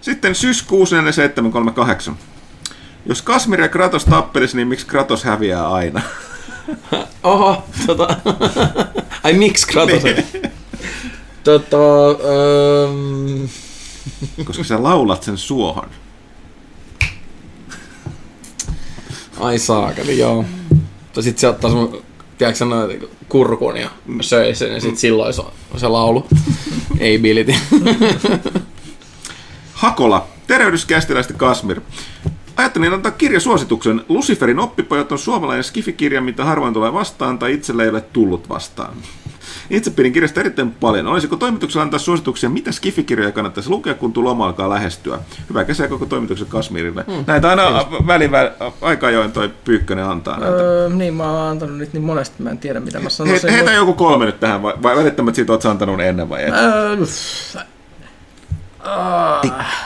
Sitten 0.00 0.34
Sys 0.34 0.62
64738. 0.62 2.16
Jos 3.06 3.22
Kasmir 3.22 3.60
ja 3.60 3.68
Kratos 3.68 4.04
tappelis, 4.04 4.54
niin 4.54 4.68
miksi 4.68 4.86
Kratos 4.86 5.24
häviää 5.24 5.68
aina? 5.72 6.02
Oho, 7.22 7.64
tota... 7.86 8.16
Ai 9.22 9.32
miksi 9.32 9.66
Kratos? 9.66 10.02
tota, 11.44 11.76
öö, 12.24 12.88
Koska 14.44 14.64
sä 14.64 14.82
laulat 14.82 15.22
sen 15.22 15.38
suohon. 15.38 15.88
ai 19.40 19.58
saakeli, 19.58 20.18
joo. 20.18 20.44
Tai 21.12 21.22
sit 21.22 21.38
se 21.38 21.48
ottaa 21.48 21.70
sun, 21.70 22.02
tiedätkö 22.38 22.58
sä 22.58 22.64
noin 22.64 23.08
kurkun 23.28 23.76
ja 23.76 23.90
söi 24.20 24.54
sen 24.54 24.72
ja 24.72 24.80
sit 24.80 24.98
silloin 24.98 25.34
se, 25.34 25.42
on 25.42 25.80
se 25.80 25.88
laulu. 25.88 26.26
Ei 26.98 27.18
biliti. 27.18 27.56
Hakola. 29.72 30.26
Tervehdyskästiläistä 30.46 31.34
Kasmir. 31.34 31.80
Ajattelin 32.56 32.92
antaa 32.92 33.12
kirjasuosituksen. 33.12 34.04
Luciferin 34.08 34.58
oppipojat 34.58 35.12
on 35.12 35.18
suomalainen 35.18 35.64
skifikirja, 35.64 36.20
mitä 36.20 36.44
harvoin 36.44 36.74
tulee 36.74 36.92
vastaan 36.92 37.38
tai 37.38 37.52
itselle 37.54 37.82
ei 37.82 37.88
ole 37.88 38.00
tullut 38.00 38.48
vastaan. 38.48 38.94
Itse 39.70 39.90
pidin 39.90 40.12
kirjasta 40.12 40.40
erittäin 40.40 40.70
paljon. 40.72 41.06
Olisiko 41.06 41.36
toimituksella 41.36 41.82
antaa 41.82 41.98
suosituksia, 41.98 42.50
mitä 42.50 42.72
skifikirjoja 42.72 43.32
kannattaisi 43.32 43.70
lukea, 43.70 43.94
kun 43.94 44.12
tuo 44.12 44.24
loma 44.24 44.46
alkaa 44.46 44.68
lähestyä? 44.70 45.18
Hyvää 45.48 45.64
kesää 45.64 45.88
koko 45.88 46.06
toimituksen 46.06 46.46
Kasmirille. 46.46 47.04
Hmm. 47.12 47.24
Näitä 47.26 47.48
aina 47.50 47.62
väli, 48.06 48.30
väli, 48.30 48.50
aika 48.80 49.06
ajoin 49.06 49.32
toi 49.32 49.50
Pyykkönen 49.64 50.04
antaa 50.04 50.40
näitä. 50.40 50.56
Öö, 50.56 50.88
niin, 50.88 51.14
mä 51.14 51.30
oon 51.30 51.50
antanut 51.50 51.78
niitä 51.78 51.92
niin 51.92 52.04
monesti, 52.04 52.42
mä 52.42 52.50
en 52.50 52.58
tiedä 52.58 52.80
mitä 52.80 52.98
mä 52.98 53.04
He, 53.04 53.10
sanoisin. 53.10 53.50
heitä 53.50 53.70
mut- 53.70 53.76
joku 53.76 53.92
kolme 53.92 54.24
nyt 54.24 54.40
tähän, 54.40 54.62
vai, 54.62 54.74
vai 54.82 54.96
välittämättä 54.96 55.36
siitä 55.36 55.52
oot 55.52 55.64
antanut 55.64 56.00
ennen 56.00 56.28
vai 56.28 56.42
et? 56.44 56.54
Öö, 56.54 56.96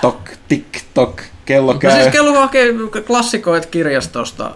Tok, 0.00 0.30
tik, 0.48 0.82
tok, 0.94 1.22
kello 1.44 1.72
No 1.72 1.78
käy. 1.78 1.92
siis 2.02 2.12
kello 2.12 2.40
hakee 2.40 2.74
klassikoit 3.06 3.66
kirjastosta, 3.66 4.50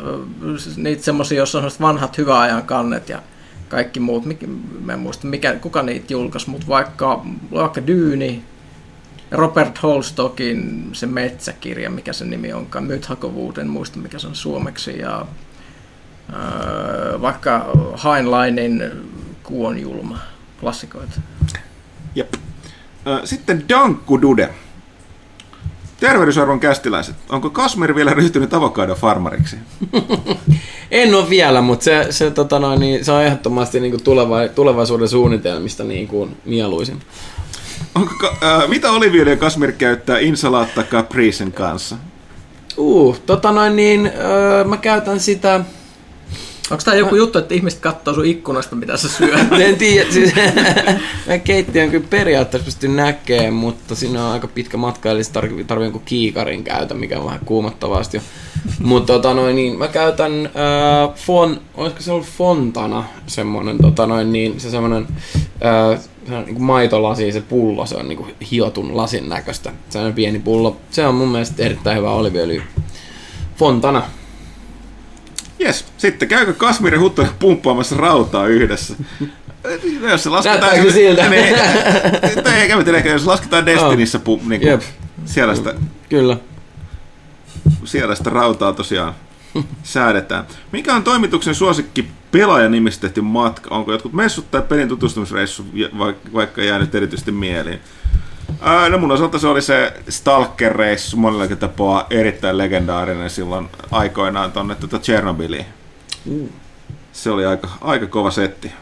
niitä 0.77 1.02
semmosia, 1.02 1.39
jossa 1.39 1.59
on 1.59 1.70
vanhat 1.81 2.19
hyvän 2.19 2.39
ajan 2.39 2.62
kannet 2.62 3.09
ja 3.09 3.23
kaikki 3.69 4.01
muut. 4.01 4.24
Mik, 4.24 4.40
mä 4.81 4.93
en 4.93 4.98
muista, 4.98 5.27
mikä, 5.27 5.55
kuka 5.55 5.82
niitä 5.82 6.12
julkaisi, 6.12 6.51
mutta 6.51 6.66
vaikka, 6.66 7.24
vaikka 7.52 7.86
Dyyni, 7.86 8.44
Robert 9.31 9.82
Holstockin 9.82 10.89
se 10.93 11.06
metsäkirja, 11.06 11.90
mikä 11.90 12.12
se 12.12 12.24
nimi 12.24 12.52
onkaan, 12.52 12.85
Mythakovuud, 12.85 13.56
en 13.56 13.69
muista 13.69 13.98
mikä 13.98 14.19
se 14.19 14.27
on 14.27 14.35
suomeksi, 14.35 14.98
ja 14.98 15.27
öö, 16.32 17.20
vaikka 17.20 17.66
Heinleinin 18.05 18.82
Kuon 19.43 19.78
julma, 19.78 20.19
klassikoita. 20.60 21.20
Jep. 22.14 22.35
Sitten 23.24 23.64
Dankku 23.68 24.22
Dude. 24.22 24.54
Tervehdysarvon 26.00 26.60
kästiläiset. 26.60 27.16
Onko 27.28 27.50
Kasmir 27.50 27.94
vielä 27.94 28.14
ryhtynyt 28.14 28.54
avokado-farmariksi? 28.54 29.56
En 30.90 31.14
ole 31.14 31.30
vielä, 31.30 31.60
mutta 31.60 31.84
se, 31.84 32.06
se, 32.10 32.30
tota 32.30 32.58
noin, 32.58 32.80
niin, 32.80 33.04
se 33.04 33.12
on 33.12 33.22
ehdottomasti 33.22 33.80
niin 33.80 33.90
kuin 33.90 34.02
tuleva, 34.02 34.48
tulevaisuuden 34.54 35.08
suunnitelmista 35.08 35.84
niin 35.84 36.08
kuin 36.08 36.36
mieluisin. 36.44 37.00
Onko, 37.94 38.34
ö, 38.42 38.68
mitä 38.68 38.90
oliviöljyä 38.90 39.36
Kasmir 39.36 39.72
käyttää 39.72 40.18
insalaatta 40.18 40.82
capricen 40.82 41.52
kanssa? 41.52 41.96
Uh, 42.76 43.18
tota 43.26 43.52
noin 43.52 43.76
niin, 43.76 44.12
öö, 44.16 44.64
mä 44.64 44.76
käytän 44.76 45.20
sitä, 45.20 45.60
Onko 46.70 46.82
tämä 46.84 46.97
joku 46.97 47.16
juttu, 47.16 47.39
että 47.39 47.55
ihmiset 47.55 47.80
katsoo 47.80 48.14
sun 48.14 48.24
ikkunasta, 48.24 48.76
mitä 48.76 48.97
sä 48.97 49.09
syöt? 49.09 49.52
en 49.60 49.76
tiedä, 49.76 50.10
siis 50.10 50.34
mä 51.28 51.39
keittiön 51.39 51.90
kyllä 51.90 52.06
periaatteessa 52.10 52.64
pysty 52.64 52.89
näkemään, 52.89 53.55
mutta 53.55 53.94
siinä 53.94 54.26
on 54.26 54.32
aika 54.32 54.47
pitkä 54.47 54.76
matka, 54.76 55.10
eli 55.10 55.22
tarvii, 55.32 55.64
tarvii 55.64 55.84
jonkun 55.84 56.02
kiikarin 56.05 56.64
käytä, 56.64 56.94
mikä 56.94 57.18
on 57.18 57.26
vähän 57.26 57.40
kuumottavasti 57.44 58.16
jo. 58.16 58.22
Mutta 58.78 59.12
tota 59.12 59.34
noin, 59.34 59.56
niin 59.56 59.78
mä 59.78 59.89
käytän 59.89 60.47
äh, 60.47 61.14
fon, 61.14 61.60
olisiko 61.74 62.02
se 62.02 62.12
ollut 62.12 62.26
Fontana 62.26 63.05
semmonen, 63.26 63.78
tota 63.78 64.06
noin, 64.06 64.32
niin 64.32 64.60
se 64.60 64.70
semmonen 64.70 65.06
äh, 65.64 66.01
se 66.28 66.34
on 66.34 66.44
niin 66.44 66.62
maitolasi, 66.62 67.32
se 67.32 67.40
pullo, 67.40 67.86
se 67.86 67.97
on 67.97 68.09
niin 68.09 68.16
kuin 68.16 68.34
hiotun 68.51 68.97
lasin 68.97 69.28
näköistä. 69.28 69.72
Se 69.90 69.98
on 69.98 70.12
pieni 70.12 70.39
pullo. 70.39 70.76
Se 70.90 71.06
on 71.06 71.14
mun 71.14 71.28
mielestä 71.28 71.62
erittäin 71.62 71.98
hyvä 71.98 72.10
oliviöljy. 72.10 72.62
Fontana. 73.56 74.02
Jes. 75.62 75.84
Sitten 75.98 76.28
käykö 76.28 76.52
Kasmir 76.52 76.94
ja 76.94 77.01
Huttunen 77.01 77.30
pumppaamassa 77.39 77.97
rautaa 77.97 78.47
yhdessä? 78.47 78.94
No, 80.01 80.09
jos 80.09 80.22
se 80.22 80.30
lasketaan... 80.30 80.60
Näyttääkö 80.60 80.93
siltä? 80.93 81.28
Niin, 81.28 81.55
tai 82.44 82.55
eikä 82.55 82.76
mä 82.76 82.84
tiedä, 82.84 82.98
ehkä 82.98 83.10
jos 83.10 83.26
lasketaan 83.26 83.66
Destinissä 83.66 84.18
pu, 84.18 84.40
niin 84.47 84.60
kuin, 84.60 84.70
Jep. 84.70 84.82
siellä, 85.24 85.55
sitä, 85.55 85.74
Kyllä. 86.09 86.36
siellä 87.84 88.14
sitä 88.14 88.30
rautaa 88.30 88.72
tosiaan 88.72 89.14
säädetään. 89.82 90.44
Mikä 90.72 90.94
on 90.94 91.05
toimituksen 91.05 91.55
suosikki 91.55 92.09
pelaajanimistä 92.30 93.01
tehty 93.01 93.20
matka? 93.20 93.74
Onko 93.74 93.93
jotkut 93.93 94.12
messut 94.12 94.51
tai 94.51 94.62
pelin 94.62 94.89
tutustumisreissu 94.89 95.64
vaikka 96.32 96.62
jäänyt 96.62 96.94
erityisesti 96.94 97.32
mieliin? 97.32 97.80
Ää, 98.60 98.88
no 98.88 98.98
mun 98.98 99.12
osalta 99.12 99.38
se 99.38 99.46
oli 99.46 99.62
se 99.62 99.92
Stalker-reissu 100.08 101.16
monellakin 101.16 101.58
tapaa 101.58 102.06
erittäin 102.10 102.58
legendaarinen 102.58 103.30
silloin 103.30 103.68
aikoinaan 103.90 104.52
tonne 104.52 104.74
tuota 104.74 104.98
Chernobyliin. 104.98 105.66
Se 107.12 107.30
oli 107.30 107.46
aika, 107.46 107.68
aika 107.80 108.06
kova 108.06 108.30
setti. 108.30 108.72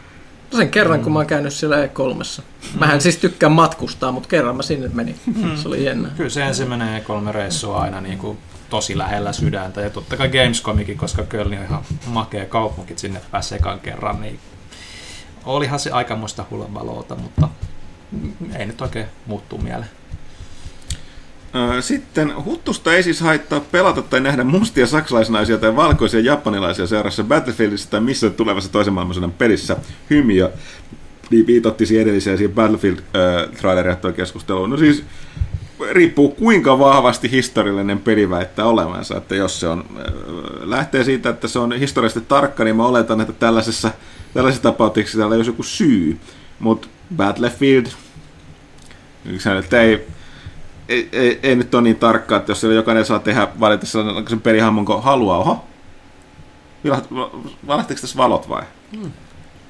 No 0.51 0.57
sen 0.57 0.69
kerran, 0.69 1.01
kun 1.01 1.13
mä 1.13 1.19
oon 1.19 1.27
käynyt 1.27 1.53
siellä 1.53 1.85
E3. 1.85 2.41
Mähän 2.79 3.01
siis 3.01 3.17
tykkään 3.17 3.51
matkustaa, 3.51 4.11
mutta 4.11 4.29
kerran 4.29 4.55
mä 4.55 4.63
sinne 4.63 4.89
menin. 4.93 5.19
Se 5.55 5.67
oli 5.67 5.85
jännä. 5.85 6.09
Kyllä 6.17 6.29
se 6.29 6.43
ensimmäinen 6.43 7.01
E3-reissu 7.01 7.69
on 7.69 7.81
aina 7.81 8.01
niin 8.01 8.17
kuin 8.17 8.37
tosi 8.69 8.97
lähellä 8.97 9.33
sydäntä. 9.33 9.81
Ja 9.81 9.89
totta 9.89 10.17
kai 10.17 10.29
Gamescomikin, 10.29 10.97
koska 10.97 11.23
Kölni 11.23 11.57
on 11.57 11.63
ihan 11.63 11.83
makea 12.05 12.45
kaupunki, 12.45 12.93
sinne 12.97 13.21
pääsi 13.31 13.55
ekan 13.55 13.79
kerran. 13.79 14.21
Niin 14.21 14.39
olihan 15.45 15.79
se 15.79 15.91
aikamoista 15.91 16.45
hulabaloota, 16.51 17.15
mutta 17.15 17.47
ei 18.59 18.65
nyt 18.65 18.81
oikein 18.81 19.05
muuttuu 19.25 19.59
mieleen. 19.59 19.89
Sitten 21.79 22.45
huttusta 22.45 22.93
ei 22.93 23.03
siis 23.03 23.21
haittaa 23.21 23.59
pelata 23.59 24.01
tai 24.01 24.21
nähdä 24.21 24.43
mustia 24.43 24.87
saksalaisnaisia 24.87 25.57
tai 25.57 25.75
valkoisia 25.75 26.19
japanilaisia 26.19 26.87
seurassa 26.87 27.23
Battlefieldissä 27.23 27.89
tai 27.89 28.01
missä 28.01 28.29
tulevassa 28.29 28.71
toisen 28.71 28.93
maailmansodan 28.93 29.31
pelissä. 29.31 29.77
Hymiö 30.09 30.51
niin 31.29 31.47
viitotti 31.47 31.85
siihen 31.85 32.03
edelliseen 32.03 32.37
siihen 32.37 32.55
Battlefield-traileria 32.55 34.13
keskusteluun. 34.15 34.69
No 34.69 34.77
siis 34.77 35.03
riippuu 35.91 36.29
kuinka 36.29 36.79
vahvasti 36.79 37.31
historiallinen 37.31 37.99
peli 37.99 38.29
väittää 38.29 38.65
olevansa. 38.65 39.17
Että 39.17 39.35
jos 39.35 39.59
se 39.59 39.67
on, 39.67 39.85
äh, 39.97 40.03
lähtee 40.69 41.03
siitä, 41.03 41.29
että 41.29 41.47
se 41.47 41.59
on 41.59 41.71
historiallisesti 41.71 42.25
tarkka, 42.27 42.63
niin 42.63 42.75
mä 42.75 42.85
oletan, 42.85 43.21
että 43.21 43.33
tällaisessa, 43.33 43.91
tällaisessa 44.33 44.63
tapauksessa 44.63 45.17
täällä 45.17 45.35
olisi 45.35 45.49
joku 45.49 45.63
syy. 45.63 46.17
Mutta 46.61 46.87
Battlefield, 47.15 47.85
nyt 49.25 49.73
ei, 49.73 50.07
ei, 50.89 51.09
ei, 51.11 51.39
ei, 51.43 51.55
nyt 51.55 51.75
ole 51.75 51.83
niin 51.83 51.95
tarkkaa, 51.95 52.37
että 52.37 52.51
jos 52.51 52.61
siellä 52.61 52.75
jokainen 52.75 53.05
saa 53.05 53.19
tehdä 53.19 53.47
valita 53.59 53.85
sen 54.29 54.41
pelihahmon 54.43 54.85
kun 54.85 55.03
haluaa. 55.03 55.37
Oho, 55.37 55.65
valahtiko 57.67 58.01
tässä 58.01 58.17
valot 58.17 58.49
vai? 58.49 58.63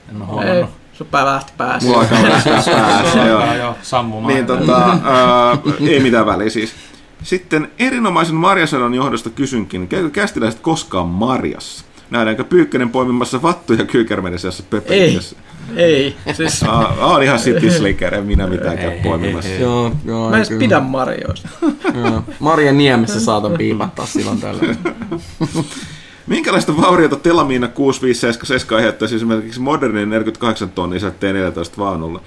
En 0.10 0.22
ole 0.22 0.26
huomannut. 0.26 0.70
sun 0.94 1.08
pää 1.08 1.26
lähti 1.26 1.54
päässä. 1.58 1.90
Mulla 1.90 2.02
alkaa 2.02 2.24
lähtää 2.24 2.64
päässä, 2.76 3.20
joo. 3.28 3.46
Joo, 3.46 3.54
joo, 3.54 3.76
sammumaan. 3.82 4.34
Niin 4.34 4.46
tota, 4.46 4.86
ää, 5.04 5.58
ei 5.90 6.00
mitään 6.00 6.26
väliä 6.26 6.50
siis. 6.50 6.76
Sitten 7.24 7.72
erinomaisen 7.80 8.36
marjasadon 8.36 8.94
johdosta 8.94 9.30
kysynkin, 9.30 9.88
käykö 9.88 10.10
kästiläiset 10.10 10.60
koskaan 10.60 11.08
marjassa? 11.08 11.86
Nähdäänkö 12.12 12.44
Pyykkönen 12.44 12.90
poimimassa 12.90 13.42
vattuja 13.42 13.86
kyykermenisessä 13.86 14.64
pöpelissä? 14.70 15.36
Ei, 15.76 16.16
siis 16.34 16.64
Aa, 16.64 16.96
on 17.02 17.24
ihan 17.24 17.40
city 17.40 17.72
slicker, 17.72 18.16
en 18.16 18.26
minä 18.26 18.48
mitään 18.48 18.78
käy 18.78 18.92
poimimassa. 19.04 19.52
Joo, 19.52 19.92
joo. 20.06 20.30
mä 20.30 20.36
en 20.36 20.38
edes 20.38 20.50
kyllä. 20.50 20.60
pidä 20.60 20.80
marjoista. 20.80 21.50
Joo. 22.04 22.24
Marja 22.40 22.74
Niemessä 22.74 23.20
saatan 23.20 23.52
piipattaa 23.52 24.06
silloin 24.06 24.42
tällä. 24.42 24.62
Minkälaista 26.28 26.78
vauriota 26.78 27.16
Telamiina 27.16 27.68
6577 27.68 28.78
aiheuttaisi 28.78 29.16
esimerkiksi 29.16 29.60
modernin 29.60 30.10
48 30.10 30.70
tonnin 30.70 31.02
T14 31.02 31.78
vaunulle? 31.78 32.20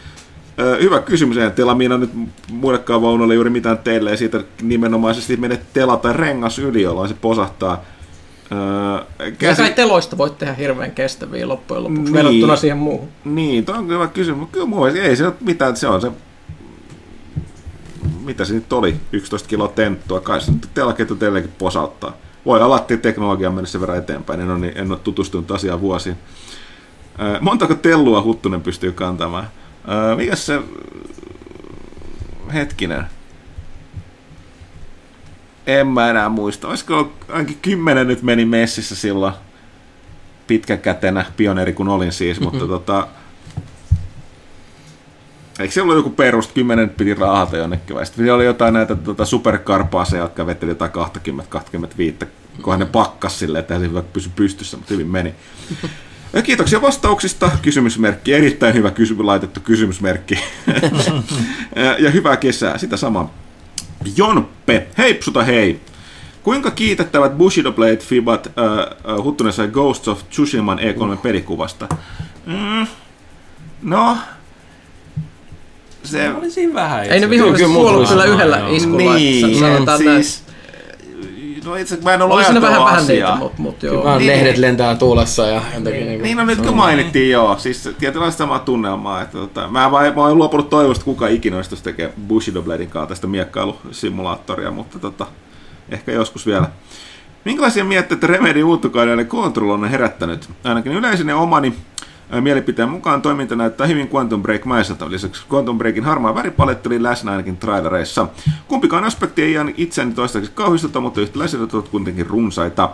Öö, 0.58 0.78
hyvä 0.82 1.00
kysymys. 1.00 1.36
Eihän 1.36 1.52
Telamiina 1.52 1.98
nyt 1.98 2.10
muillekaan 2.52 3.02
vaunulle 3.02 3.34
juuri 3.34 3.50
mitään 3.50 3.78
teille, 3.78 4.10
ja 4.10 4.16
siitä 4.16 4.40
nimenomaisesti 4.62 5.36
mene 5.36 5.60
tela 5.72 5.96
tai 5.96 6.12
rengas 6.12 6.58
yli, 6.58 6.82
jolloin 6.82 7.08
se 7.08 7.14
posahtaa. 7.20 7.84
Öö, 8.52 8.58
Ja 9.24 9.30
käsi... 9.30 9.62
kai 9.62 9.72
teloista 9.72 10.18
voit 10.18 10.38
tehdä 10.38 10.52
hirveän 10.54 10.90
kestäviä 10.90 11.48
loppujen 11.48 11.84
lopuksi 11.84 12.02
Niin. 12.02 12.12
verrattuna 12.14 12.56
siihen 12.56 12.78
muuhun. 12.78 13.08
Niin, 13.24 13.64
toi 13.64 13.78
on 13.78 13.88
hyvä 13.88 14.06
kysymys. 14.06 14.48
Kyllä 14.52 14.66
mun 14.66 14.78
mielestä 14.82 15.02
ei 15.08 15.16
se 15.16 15.26
ole 15.26 15.34
mitään, 15.40 15.76
se 15.76 15.88
on 15.88 16.00
se 16.00 16.10
mitä 18.24 18.44
se 18.44 18.54
nyt 18.54 18.72
oli, 18.72 18.96
11 19.12 19.48
kiloa 19.48 19.68
tenttua, 19.68 20.20
kai 20.20 20.40
se 20.40 20.50
nyt 20.52 20.68
telaketju 20.74 21.16
teillekin 21.16 21.50
posauttaa. 21.58 22.12
Voi 22.46 22.62
olla, 22.62 22.78
että 22.78 22.96
teknologia 22.96 23.48
on 23.48 23.54
mennyt 23.54 23.68
sen 23.68 23.80
verran 23.80 23.98
eteenpäin, 23.98 24.40
en 24.40 24.50
ole, 24.50 24.58
niin- 24.58 24.78
en 24.78 24.90
ole 24.92 24.98
tutustunut 25.04 25.50
asiaan 25.50 25.80
vuosiin. 25.80 26.16
Ää, 27.18 27.38
Montako 27.40 27.74
tellua 27.74 28.22
Huttunen 28.22 28.60
pystyy 28.62 28.92
kantamaan? 28.92 29.48
Ää, 29.86 30.16
Mikäs 30.16 30.46
se... 30.46 30.60
Hetkinen. 32.54 33.04
En 35.66 35.86
mä 35.86 36.10
enää 36.10 36.28
muista. 36.28 36.68
Olisiko 36.68 37.12
ainakin 37.28 37.58
kymmenen 37.62 38.08
nyt 38.08 38.22
meni 38.22 38.44
messissä 38.44 38.94
silloin 38.94 39.34
pitkäkätenä, 40.46 41.24
pioneeri 41.36 41.72
kun 41.72 41.88
olin 41.88 42.12
siis, 42.12 42.40
mutta 42.40 42.66
tota, 42.66 43.08
Eikö 45.58 45.74
se 45.74 45.82
ollut 45.82 45.96
joku 45.96 46.10
perust, 46.10 46.52
10 46.52 46.90
piti 46.90 47.14
raahata 47.14 47.56
jonnekin 47.56 47.96
vai 47.96 48.06
sitten 48.06 48.34
oli 48.34 48.44
jotain 48.44 48.74
näitä 48.74 48.94
tota, 48.94 49.24
superkarpaaseja, 49.24 50.22
jotka 50.22 50.46
vetteli 50.46 50.70
jotain 50.70 50.90
20-25, 52.22 52.26
kunhan 52.62 52.80
ne 52.80 52.86
pakkas 52.86 53.38
silleen, 53.38 53.60
että 53.60 53.74
se 53.78 53.80
hyvä 53.80 54.02
pysy 54.02 54.30
pystyssä, 54.36 54.76
mutta 54.76 54.94
hyvin 54.94 55.06
meni. 55.06 55.34
Ja 56.32 56.42
Kiitoksia 56.42 56.82
vastauksista. 56.82 57.50
Kysymysmerkki. 57.62 58.32
Erittäin 58.34 58.74
hyvä 58.74 58.90
kysymys, 58.90 59.24
laitettu 59.24 59.60
kysymysmerkki. 59.60 60.38
Ja- 61.76 61.98
ja 62.04 62.10
hyvää 62.10 62.36
kesää. 62.36 62.78
Sitä 62.78 62.96
samaa. 62.96 63.34
Jonppe. 64.16 64.86
Heipsuta 64.98 65.42
hei. 65.42 65.80
Kuinka 66.42 66.70
kiitettävät 66.70 67.38
Bushido 67.38 67.72
Blade 67.72 67.96
Fibat 67.96 68.46
äh, 68.46 68.64
äh, 69.14 69.24
Huttunen 69.24 69.52
sai 69.52 69.68
Ghosts 69.68 70.08
of 70.08 70.28
Tsushiman 70.30 70.78
E3 70.78 71.16
pelikuvasta? 71.16 71.88
Mm, 72.46 72.86
no, 73.82 74.16
se, 76.04 76.30
Oli 76.30 76.50
siinä 76.50 76.74
vähän 76.74 77.04
Ei 77.04 77.20
ne 77.20 77.30
viholliset 77.30 77.66
kuollut 77.66 78.08
kyllä 78.08 78.24
yhdellä 78.24 78.60
iskulla. 78.68 79.14
niin, 79.14 79.58
sanotaan 79.58 80.04
näin. 80.04 80.24
siis, 80.24 80.43
no 81.64 81.76
itse 81.76 81.98
mä 82.02 82.14
en 82.14 82.22
ollut 82.22 82.36
Oli 82.36 82.44
siinä 82.44 82.60
vähän, 82.60 82.72
ajatellut 82.82 82.92
vähän 82.96 83.06
niitä, 83.06 83.26
asiaa. 83.26 83.38
mutta 83.38 83.62
mut 83.62 83.82
joo. 83.82 84.04
Vähän 84.04 84.18
Niin. 84.18 84.26
lehdet 84.32 84.56
lentää 84.58 84.94
tuulessa 84.94 85.46
ja 85.46 85.62
jotenkin 85.74 86.06
niinku... 86.06 86.22
Niin 86.22 86.36
no 86.36 86.44
nyt 86.44 86.60
kun 86.60 86.76
mainittiin 86.76 87.30
joo, 87.30 87.58
siis 87.58 87.88
tietynlaista 87.98 88.38
samaa 88.38 88.58
tunnelmaa, 88.58 89.22
että 89.22 89.38
tota, 89.38 89.68
mä, 89.68 89.90
vaan, 89.90 90.14
mä 90.14 90.20
oon 90.20 90.38
luopunut 90.38 90.70
toivosta, 90.70 91.00
että 91.00 91.04
kuka 91.04 91.28
ikinä 91.28 91.56
olisi 91.56 91.70
tuossa 91.70 91.84
tekee 91.84 92.12
Bushido 92.28 92.62
Bladein 92.62 92.90
kanssa 92.90 93.08
tästä 93.08 93.26
miekkailusimulaattoria, 93.26 94.70
mutta 94.70 94.98
tota, 94.98 95.26
ehkä 95.88 96.12
joskus 96.12 96.46
vielä. 96.46 96.68
Minkälaisia 97.44 97.84
mietteitä 97.84 98.26
Remedy 98.26 98.62
uutukauden 98.62 99.18
ja 99.18 99.24
Control 99.24 99.70
on 99.70 99.84
herättänyt? 99.90 100.48
Ainakin 100.64 100.92
yleisen 100.92 101.28
ja 101.28 101.36
omani 101.36 101.74
mielipiteen 102.40 102.88
mukaan 102.88 103.22
toiminta 103.22 103.56
näyttää 103.56 103.86
hyvin 103.86 104.10
Quantum 104.14 104.42
Break 104.42 104.64
maiselta. 104.64 105.10
Lisäksi 105.10 105.42
Quantum 105.52 105.78
Breakin 105.78 106.04
harmaa 106.04 106.34
väripaletti 106.34 106.88
oli 106.88 107.02
läsnä 107.02 107.30
ainakin 107.30 107.56
trailereissa. 107.56 108.26
Kumpikaan 108.68 109.04
aspekti 109.04 109.42
ei 109.42 109.52
jäänyt 109.52 109.74
itseäni 109.78 110.14
toistaiseksi 110.14 110.56
kauhistuta, 110.56 111.00
mutta 111.00 111.20
yhtäläiset 111.20 111.74
ovat 111.74 111.88
kuitenkin 111.88 112.26
runsaita. 112.26 112.90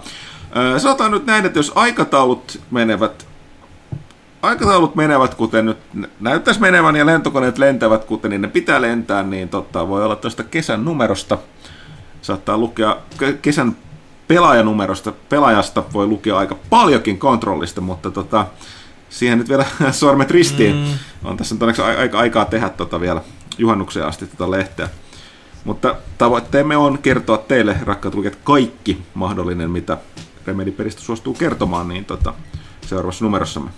Sanotaan 0.78 1.10
nyt 1.10 1.26
näin, 1.26 1.46
että 1.46 1.58
jos 1.58 1.72
aikataulut 1.74 2.60
menevät 2.70 3.26
aikataulut 4.42 4.94
menevät, 4.94 5.34
kuten 5.34 5.66
nyt 5.66 5.78
näyttäisi 6.20 6.60
menevän, 6.60 6.96
ja 6.96 7.06
lentokoneet 7.06 7.58
lentävät, 7.58 8.04
kuten 8.04 8.30
niin 8.30 8.42
ne 8.42 8.48
pitää 8.48 8.80
lentää, 8.80 9.22
niin 9.22 9.48
totta, 9.48 9.88
voi 9.88 10.04
olla 10.04 10.16
tuosta 10.16 10.42
kesän 10.42 10.84
numerosta, 10.84 11.38
saattaa 12.22 12.58
lukea 12.58 12.96
ke- 13.18 13.36
kesän 13.42 13.76
pelaajanumerosta, 14.28 15.12
pelaajasta 15.28 15.82
voi 15.92 16.06
lukea 16.06 16.38
aika 16.38 16.56
paljonkin 16.70 17.18
kontrollista, 17.18 17.80
mutta 17.80 18.10
tota, 18.10 18.46
siihen 19.10 19.38
nyt 19.38 19.48
vielä 19.48 19.66
sormet 19.90 20.30
ristiin. 20.30 20.76
Mm. 20.76 20.98
On 21.24 21.36
tässä 21.36 21.54
nyt 21.54 21.62
onneksi 21.62 21.82
aika 21.82 22.18
aikaa 22.18 22.44
tehdä 22.44 22.68
tota 22.68 23.00
vielä 23.00 23.22
juhannukseen 23.58 24.06
asti 24.06 24.26
tätä 24.26 24.50
lehteä. 24.50 24.88
Mutta 25.64 25.96
tavoitteemme 26.18 26.76
on 26.76 26.98
kertoa 26.98 27.38
teille, 27.38 27.76
rakkaat 27.84 28.14
lukijat, 28.14 28.38
kaikki 28.44 29.02
mahdollinen, 29.14 29.70
mitä 29.70 29.98
Remedy-peristä 30.46 31.00
suostuu 31.00 31.34
kertomaan, 31.34 31.88
niin 31.88 32.04
tota, 32.04 32.34
seuraavassa 32.86 33.24
numerossamme. 33.24 33.70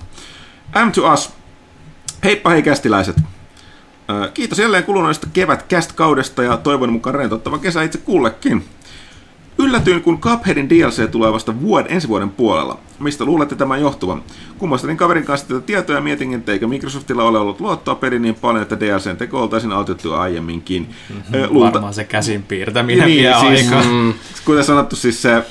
M 0.87 0.91
to 0.93 1.13
Us. 1.13 1.31
Heippa 2.25 2.51
hei 2.51 2.63
kästiläiset. 2.63 3.17
Kiitos 4.35 4.59
jälleen 4.59 4.85
kuluneesta 4.85 5.27
kevät 5.33 5.67
kaudesta 5.95 6.43
ja 6.43 6.57
toivon 6.57 6.93
mukaan 6.93 7.15
rentouttava 7.15 7.59
kesä 7.59 7.83
itse 7.83 7.99
kullekin. 7.99 8.65
Yllätyin, 9.59 10.03
kun 10.03 10.21
Cupheadin 10.21 10.71
DLC 10.71 11.11
tulee 11.11 11.33
vasta 11.33 11.61
vuoden, 11.61 11.93
ensi 11.93 12.09
vuoden 12.09 12.31
puolella. 12.31 12.79
Mistä 12.99 13.25
luulette 13.25 13.55
tämän 13.55 13.81
johtuvan? 13.81 14.23
Kummastelin 14.59 14.97
kaverin 14.97 15.25
kanssa 15.25 15.49
tätä 15.49 15.61
tietoa 15.61 15.97
ja 15.97 16.03
mietin, 16.03 16.35
että 16.35 16.53
eikö 16.53 16.69
Microsoftilla 16.69 17.25
ole 17.25 17.39
ollut 17.39 17.61
luottoa 17.61 17.95
peliin 17.95 18.23
niin 18.23 18.35
paljon, 18.35 18.63
että 18.63 18.81
DLCn 18.81 19.17
teko 19.17 19.43
oltaisiin 19.43 19.73
autettu 19.73 20.13
aiemminkin. 20.15 20.89
Ö, 21.35 21.47
luulta- 21.51 21.73
Varmaan 21.73 21.95
se 21.95 22.05
käsin 22.05 22.43
piirtäminen 22.43 23.07
niin, 23.07 23.19
vie 23.23 23.35
siis, 23.57 23.73
aikaa. 23.73 23.93
mm, 23.93 24.15
kuten 24.45 24.65
sanottu, 24.65 24.97
siis 24.97 25.23
se, 25.23 25.43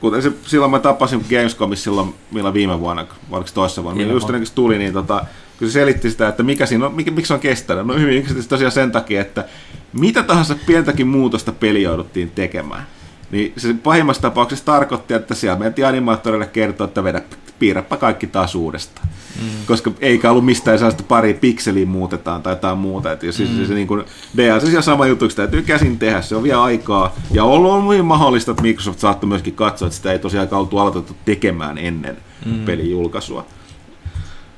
kuten 0.00 0.22
se, 0.22 0.32
silloin 0.46 0.70
mä 0.70 0.78
tapasin 0.78 1.24
Gamescomissa 1.30 1.84
silloin, 1.84 2.14
milloin 2.30 2.54
viime 2.54 2.80
vuonna, 2.80 3.06
oliko 3.30 3.46
se 3.46 3.54
toissa 3.54 3.82
vuonna, 3.82 3.98
milloin 3.98 4.14
just 4.40 4.54
tuli, 4.54 4.78
niin 4.78 4.92
tota, 4.92 5.24
kun 5.58 5.68
se 5.68 5.72
selitti 5.72 6.10
sitä, 6.10 6.28
että 6.28 6.42
mikä 6.42 6.66
siinä 6.66 6.86
on, 6.86 6.94
mikä, 6.94 7.10
miksi 7.10 7.28
se 7.28 7.34
on 7.34 7.40
kestänyt. 7.40 7.86
No 7.86 7.94
hyvin 7.94 8.14
yksinkertaisesti 8.14 8.50
tosiaan 8.50 8.72
sen 8.72 8.92
takia, 8.92 9.20
että 9.20 9.44
mitä 9.92 10.22
tahansa 10.22 10.56
pientäkin 10.66 11.06
muutosta 11.06 11.52
peli 11.52 11.82
jouduttiin 11.82 12.30
tekemään. 12.30 12.86
Niin 13.34 13.52
se 13.56 13.74
pahimmassa 13.82 14.22
tapauksessa 14.22 14.64
tarkoitti, 14.64 15.14
että 15.14 15.34
siellä 15.34 15.58
mentiin 15.58 15.86
animaattorille 15.86 16.46
kertoa, 16.46 16.84
että 16.84 17.04
vedä, 17.04 17.22
piirräpä 17.58 17.96
kaikki 17.96 18.26
taas 18.26 18.54
uudestaan. 18.54 19.08
Mm. 19.42 19.48
Koska 19.66 19.90
eikä 20.00 20.30
ollut 20.30 20.44
mistään 20.44 20.78
sellaista 20.78 21.02
pari 21.02 21.34
pikseliä 21.34 21.86
muutetaan 21.86 22.42
tai 22.42 22.52
jotain 22.52 22.78
muuta. 22.78 23.12
Että 23.12 23.26
jos 23.26 23.38
mm. 23.38 23.46
se, 23.46 23.66
se 23.66 23.74
niin 23.74 23.86
kuin 23.86 24.04
DLC 24.36 24.72
ja 24.72 24.82
sama 24.82 25.06
juttu, 25.06 25.24
että 25.24 25.36
täytyy 25.36 25.62
käsin 25.62 25.98
tehdä, 25.98 26.22
se 26.22 26.36
on 26.36 26.42
vielä 26.42 26.62
aikaa. 26.62 27.14
Ja 27.30 27.44
on 27.44 27.52
ollut 27.52 28.06
mahdollista, 28.06 28.50
että 28.50 28.62
Microsoft 28.62 28.98
saattoi 28.98 29.28
myöskin 29.28 29.54
katsoa, 29.54 29.86
että 29.86 29.96
sitä 29.96 30.12
ei 30.12 30.18
tosiaan 30.18 30.48
oltu 30.50 30.78
aloitettu 30.78 31.16
tekemään 31.24 31.78
ennen 31.78 32.16
mm. 32.46 32.64
pelin 32.64 32.90
julkaisua. 32.90 33.46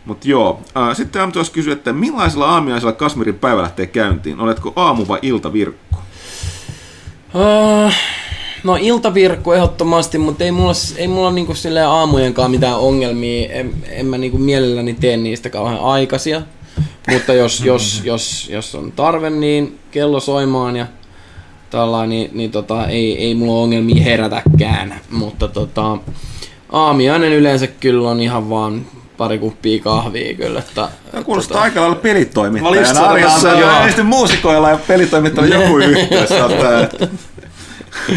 Mutta 0.05 0.29
joo, 0.29 0.61
äh, 0.77 0.97
sitten 0.97 1.23
Am 1.23 1.33
tuossa 1.33 1.53
kysyi, 1.53 1.73
että 1.73 1.93
millaisella 1.93 2.51
aamiaisella 2.51 2.93
Kasmirin 2.93 3.39
päivä 3.39 3.63
lähtee 3.63 3.87
käyntiin? 3.87 4.41
Oletko 4.41 4.73
aamu- 4.77 5.09
vai 5.09 5.19
iltavirkku? 5.23 5.99
Uh, 7.35 7.93
no 8.67 8.77
iltavirkku 8.81 9.53
ehdottomasti, 9.53 10.19
mutta 10.19 10.45
ei 10.45 10.53
mulla, 10.53 10.73
ei 10.97 11.09
mulla 11.09 11.31
niinku 11.31 11.55
silleen 11.55 11.89
aamujenkaan 11.89 12.51
mitään 12.51 12.79
ongelmia. 12.79 13.53
En, 13.53 13.75
en 13.91 14.07
mä 14.07 14.19
niinku 14.19 14.39
mielelläni 14.39 14.95
tee 14.95 15.17
niistä 15.17 15.51
kauhean 15.51 15.81
aikaisia. 15.81 16.43
Mutta 17.13 17.33
jos, 17.35 17.61
jos, 17.61 18.03
jos, 18.05 18.49
jos 18.53 18.75
on 18.75 18.93
tarve, 18.93 19.31
niin 19.31 19.79
kello 19.91 20.21
soimaan 20.21 20.77
ja 20.77 20.87
tällainen, 21.71 22.09
niin, 22.11 22.31
niin 22.35 22.51
tota, 22.51 22.87
ei, 22.87 23.19
ei 23.19 23.35
mulla 23.35 23.53
ole 23.53 23.63
ongelmia 23.63 24.03
herätäkään. 24.03 25.01
Mutta 25.11 25.49
tota, 25.49 25.99
aamiainen 26.73 27.33
yleensä 27.33 27.67
kyllä 27.67 28.11
on 28.11 28.21
ihan 28.21 28.51
vaan 28.51 28.87
pari 29.17 29.39
kuppia 29.39 29.83
kahvia 29.83 30.35
kyllä. 30.35 30.59
Että, 30.59 30.89
Tämä 31.11 31.25
kuulostaa 31.25 31.55
tota, 31.55 31.63
aika 31.63 31.81
lailla 31.81 31.95
Mä 32.63 32.69
olin 32.69 32.81
just 32.81 32.93
pelitoimittajana. 32.93 33.61
joo. 33.61 33.87
ja 33.99 34.05
muusikoilla 34.05 34.71
ja 34.71 34.79
pelitoimittajilla 34.89 35.57
joku 35.57 35.79
yhteys. 35.89 36.31
Että 36.83 37.09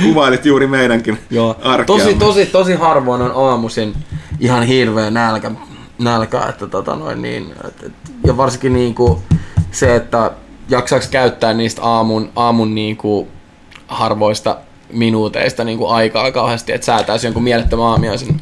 Kuvailit 0.04 0.46
juuri 0.46 0.68
meidänkin 0.68 1.20
Joo. 1.30 1.56
arkeamme. 1.64 2.04
Tosi, 2.04 2.16
tosi, 2.16 2.46
tosi 2.46 2.74
harvoin 2.74 3.22
on 3.22 3.50
aamuisin 3.50 3.94
ihan 4.40 4.64
hirveä 4.64 5.12
nälkä, 5.12 5.52
nälkä 6.00 6.42
että 6.50 6.68
tota 6.68 6.96
noin 6.96 7.22
niin, 7.22 7.54
et, 7.68 7.84
et, 7.84 7.94
ja 8.26 8.38
varsinkin 8.38 8.74
niinku 8.74 9.24
se, 9.72 9.96
että 9.96 10.32
jaksaaks 10.70 11.08
käyttää 11.08 11.54
niistä 11.54 11.82
aamun, 11.84 12.30
aamun 12.36 12.76
niinku 12.76 13.28
harvoista 13.88 14.58
minuuteista 14.94 15.64
niinku 15.64 15.88
aikaa 15.88 16.32
kauheasti, 16.32 16.72
että 16.72 16.86
säätäisi 16.86 17.28
jonkun 17.28 17.44
mielettömän 17.44 17.86
aamiaisen 17.86 18.42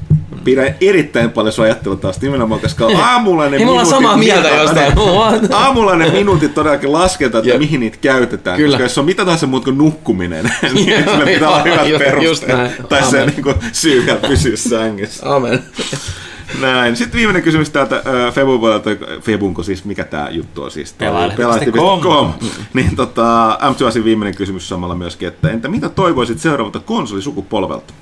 pidän 0.51 0.75
erittäin 0.81 1.31
paljon 1.31 1.53
sun 1.53 1.65
ajattelutavasta 1.65 2.25
nimenomaan, 2.25 2.61
koska 2.61 2.85
aamulla 3.11 3.49
ne 3.49 3.57
ollaan 3.57 3.85
minuutit- 3.85 3.89
samaa 3.89 4.17
mieltä 4.17 4.47
jostain. 4.49 4.93
Aamulla 5.53 5.95
ne 5.95 6.09
minuutit 6.09 6.53
todellakin 6.53 6.91
lasketaan, 6.91 7.39
että 7.41 7.49
Jep. 7.53 7.59
mihin 7.59 7.79
niitä 7.79 7.97
käytetään. 8.01 8.57
Kyllä. 8.57 8.69
Koska 8.69 8.83
jos 8.83 8.97
on 8.97 9.05
mitä 9.05 9.25
tahansa 9.25 9.47
muuta 9.47 9.63
kuin 9.65 9.77
nukkuminen, 9.77 10.51
niin 10.73 10.89
Joo, 10.89 10.99
sillä 11.13 11.25
pitää 11.25 11.49
olla 11.49 11.67
joo, 11.67 11.77
hyvät 11.85 11.87
just- 11.87 11.91
just 12.23 12.45
perusteet. 12.45 12.57
näin. 12.57 12.71
Tai 12.89 13.03
se 13.03 13.21
Amen. 13.21 13.29
niin 13.35 13.43
kuin, 13.43 13.55
syy 13.71 14.05
vielä 14.05 14.19
pysyä 14.27 14.57
sängyssä. 14.57 15.35
Amen. 15.35 15.59
Näin. 16.61 16.95
Sitten 16.95 17.17
viimeinen 17.17 17.43
kysymys 17.43 17.69
täältä 17.69 18.03
Febun 18.33 18.59
puolelta. 18.59 18.89
Febunko 19.21 19.63
siis, 19.63 19.85
mikä 19.85 20.03
tämä 20.03 20.29
juttu 20.29 20.63
on 20.63 20.71
siis? 20.71 20.93
Pelaajat.com. 20.93 22.33
Niin 22.73 22.95
tota, 22.95 23.57
M2Asin 23.61 24.03
viimeinen 24.03 24.35
kysymys 24.35 24.69
samalla 24.69 24.95
myöskin, 24.95 25.27
että 25.27 25.49
entä 25.49 25.67
mitä 25.67 25.89
toivoisit 25.89 26.39
seuraavalta 26.39 26.79
konsolisukupolvelta? 26.79 27.93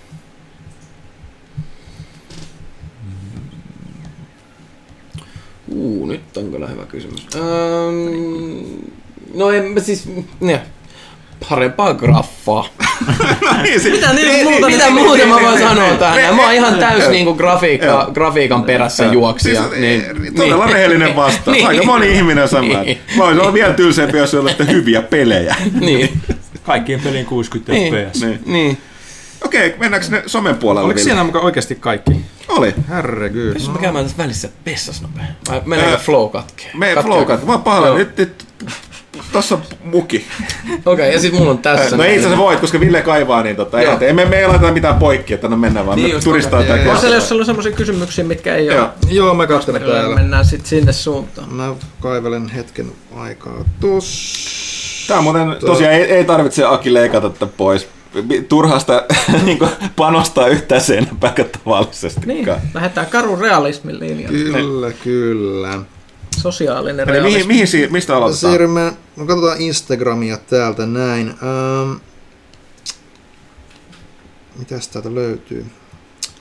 Uu, 5.76 6.06
nyt 6.06 6.38
on 6.38 6.52
kyllä 6.52 6.68
hyvä 6.68 6.86
kysymys. 6.86 7.28
Öm, 7.36 7.42
no 9.34 9.52
en 9.52 9.64
mä 9.72 9.80
siis, 9.80 10.10
ne, 10.40 10.62
parempaa 11.50 11.94
graffaa. 11.94 12.66
niin, 13.64 13.80
se- 13.80 13.90
Mitä 13.90 14.14
niin 14.14 14.28
niin, 14.28 14.44
muuta- 14.48 14.68
niin, 14.68 14.76
Mitä 14.78 14.86
niin, 14.86 14.96
muuta 14.96 15.18
niin, 15.18 15.28
mä 15.30 15.36
niin, 15.36 15.46
voin 15.46 15.58
niin, 15.60 15.68
sanoa 15.70 15.88
niin, 15.88 15.98
tähän? 15.98 16.18
niin, 16.18 16.36
Mä 16.36 16.44
oon 16.46 16.54
ihan 16.54 16.74
niin, 16.74 16.80
täys 16.80 17.00
niin, 17.00 17.12
niinku 17.12 17.34
grafiikka, 17.34 18.10
grafiikan 18.14 18.64
perässä 18.64 19.04
Joo. 19.04 19.14
juoksija. 19.14 19.62
Siis, 19.64 19.80
Niin, 19.80 20.04
todella 20.36 20.66
rehellinen 20.68 21.16
vastaus. 21.16 21.58
Niin. 21.58 21.68
Aika 21.68 21.84
moni 21.84 22.16
ihminen 22.16 22.48
sanoo, 22.50 22.82
Niin. 22.84 22.90
että 22.90 23.14
voisi 23.18 23.40
olla 23.40 23.54
vielä 23.54 23.74
tylsempi, 23.74 24.18
jos 24.18 24.34
olette 24.34 24.68
hyviä 24.72 25.02
pelejä. 25.02 25.56
niin, 25.80 26.22
Kaikkien 26.64 27.00
pelin 27.02 27.26
60 27.26 27.72
Niin. 27.72 27.94
fps. 27.94 28.22
Niin. 28.22 28.40
niin. 28.46 28.78
Okei, 29.46 29.76
mennäänkö 29.80 30.08
ne 30.10 30.24
somen 30.26 30.56
puolelle? 30.56 30.86
Oliko 30.86 31.24
mukaan 31.24 31.46
oikeasti 31.46 31.76
kaikki? 31.76 32.12
Oli. 32.48 32.76
Herregud. 32.90 33.54
Jos 33.54 33.70
mä 33.70 33.78
käymään 33.78 34.06
tässä 34.06 34.18
välissä 34.18 34.50
pessas 34.64 35.02
nopea. 35.02 35.26
Vai 35.50 35.62
meneekö 35.66 35.98
flow 35.98 36.30
katkee? 36.30 36.72
Me 36.74 36.86
Katkeako? 36.94 37.10
flow 37.10 37.26
kat. 37.26 37.46
Mä. 37.46 37.86
Joo. 37.86 37.98
Nyt, 37.98 38.18
nyt 38.18 38.46
tossa 39.32 39.56
on 39.56 39.62
muki. 39.84 40.26
Okei, 40.86 41.14
ja 41.14 41.20
sit 41.20 41.34
mulla 41.34 41.52
on 41.52 41.58
tässä. 41.58 41.98
No 41.98 42.04
ei 42.04 42.16
itse 42.16 42.28
asiassa 42.28 42.44
voit, 42.44 42.60
koska 42.60 42.80
Ville 42.80 43.02
kaivaa, 43.02 43.44
niin 43.44 43.56
tota, 43.56 43.80
ei, 43.80 43.88
emme 44.02 44.26
me 44.26 44.40
ei 44.40 44.48
laita 44.48 44.72
mitään 44.72 44.96
poikki, 44.96 45.34
että 45.34 45.48
no 45.48 45.58
mennään 45.58 45.86
vaan 45.86 45.98
Niin 45.98 46.24
turistaa 46.24 46.64
tää 46.64 46.92
On 46.92 46.98
siellä, 46.98 47.16
jos 47.16 47.32
on 47.32 47.46
sellaisia 47.46 47.72
kysymyksiä, 47.72 48.24
mitkä 48.24 48.56
ei 48.56 48.66
Joo. 48.66 48.80
ole. 48.80 48.90
Joo, 49.10 49.34
mä 49.34 49.48
katselen 49.48 49.82
täällä. 49.82 50.16
Mennään 50.16 50.46
sitten 50.46 50.70
sinne 50.70 50.94
suuntaan. 50.94 51.54
Mä 51.54 51.74
kaivelen 52.00 52.50
hetken 52.50 52.92
aikaa 53.16 53.66
tossa. 53.80 55.08
Tää 55.08 55.22
muuten 55.22 55.58
tosiaan 55.66 55.94
ei, 55.94 56.04
ei 56.04 56.24
tarvitse 56.26 56.64
Aki 56.66 56.94
leikata 56.94 57.30
tätä 57.30 57.48
pois. 57.58 57.88
Turhasta 58.50 59.04
niin 59.46 59.60
panostaa 59.96 60.48
yhtään 60.48 60.82
sen 60.82 60.98
enempää 60.98 61.34
kuin 61.36 61.50
tavallisesti. 61.64 62.22
Niin, 62.26 62.48
lähdetään 62.74 63.08
karun 63.08 63.40
realismin 63.40 64.00
linjalle. 64.00 64.38
Kyllä, 64.38 64.92
kyllä. 65.04 65.80
Sosiaalinen 66.38 67.10
Eli 67.10 67.12
realismi. 67.18 67.34
mihin, 67.34 67.48
mihin, 67.48 67.68
si- 67.68 67.88
mistä 67.88 68.16
aloitetaan? 68.18 68.52
Siirrymme, 68.52 68.94
no 69.16 69.26
katsotaan 69.26 69.62
Instagramia 69.62 70.38
täältä 70.38 70.86
näin. 70.86 71.28
Ähm, 71.30 71.92
mitäs 74.60 74.88
täältä 74.88 75.16
löytyy? 75.16 75.66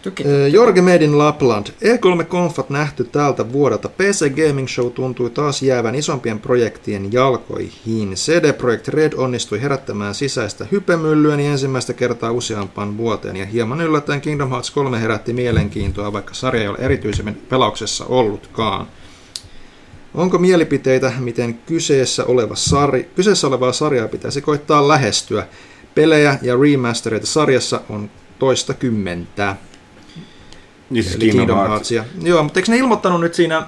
Tykit. 0.05 0.27
Äh, 0.27 0.33
Jorge 0.53 0.83
Made 0.83 1.05
in 1.05 1.19
Lapland. 1.19 1.67
E3-konfat 1.67 2.71
nähty 2.71 3.05
tältä 3.05 3.53
vuodelta. 3.53 3.89
PC 3.89 4.31
Gaming 4.47 4.69
Show 4.69 4.93
tuntui 4.93 5.31
taas 5.31 5.63
jäävän 5.63 5.95
isompien 5.95 6.41
projektien 6.41 7.13
jalkoihin. 7.13 8.15
CD 8.15 8.53
Projekt 8.53 8.89
Red 8.89 9.13
onnistui 9.17 9.63
herättämään 9.63 10.15
sisäistä 10.15 10.67
hypemyllyä 10.73 11.37
niin 11.37 11.51
ensimmäistä 11.51 11.93
kertaa 11.93 12.33
useampaan 12.33 12.97
vuoteen. 12.97 13.37
Ja 13.37 13.47
hieman 13.47 13.81
yllättäen 13.81 14.21
Kingdom 14.21 14.49
Hearts 14.49 14.71
3 14.71 15.01
herätti 15.01 15.33
mielenkiintoa, 15.33 16.13
vaikka 16.13 16.35
sarja 16.35 16.63
ei 16.63 16.69
ole 16.69 16.79
erityisemmin 16.81 17.43
pelauksessa 17.49 18.05
ollutkaan. 18.05 18.87
Onko 20.15 20.39
mielipiteitä, 20.39 21.13
miten 21.19 21.55
kyseessä, 21.55 22.25
oleva 22.25 22.55
sari, 22.55 23.11
kyseessä 23.15 23.47
olevaa 23.47 23.73
sarjaa 23.73 24.09
pitäisi 24.09 24.41
koittaa 24.41 24.89
lähestyä? 24.89 25.47
Pelejä 25.95 26.39
ja 26.43 26.57
remastereita 26.57 27.27
sarjassa 27.27 27.81
on 27.89 28.11
toista 28.39 28.75
kymmentä. 28.75 29.57
Niin 30.91 31.05
siis 31.05 31.17
Eli 31.17 31.31
Kingdom 31.31 31.57
Hearts. 31.57 31.71
Heartsia. 31.71 32.05
Joo, 32.23 32.43
mutta 32.43 32.61
Eikö 32.61 32.73
ne 32.73 32.79
ilmoittanut 32.79 33.21
nyt 33.21 33.35
siinä 33.35 33.67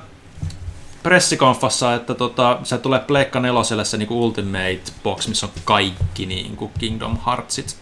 pressikonfassa, 1.02 1.94
että 1.94 2.14
tota, 2.14 2.58
se 2.62 2.78
tulee 2.78 3.00
Pleikka 3.00 3.40
neloselle 3.40 3.84
se 3.84 3.96
niinku 3.96 4.24
Ultimate 4.24 4.80
Box, 5.02 5.28
missä 5.28 5.46
on 5.46 5.52
kaikki 5.64 6.26
niinku 6.26 6.70
Kingdom 6.78 7.18
Heartsit, 7.26 7.76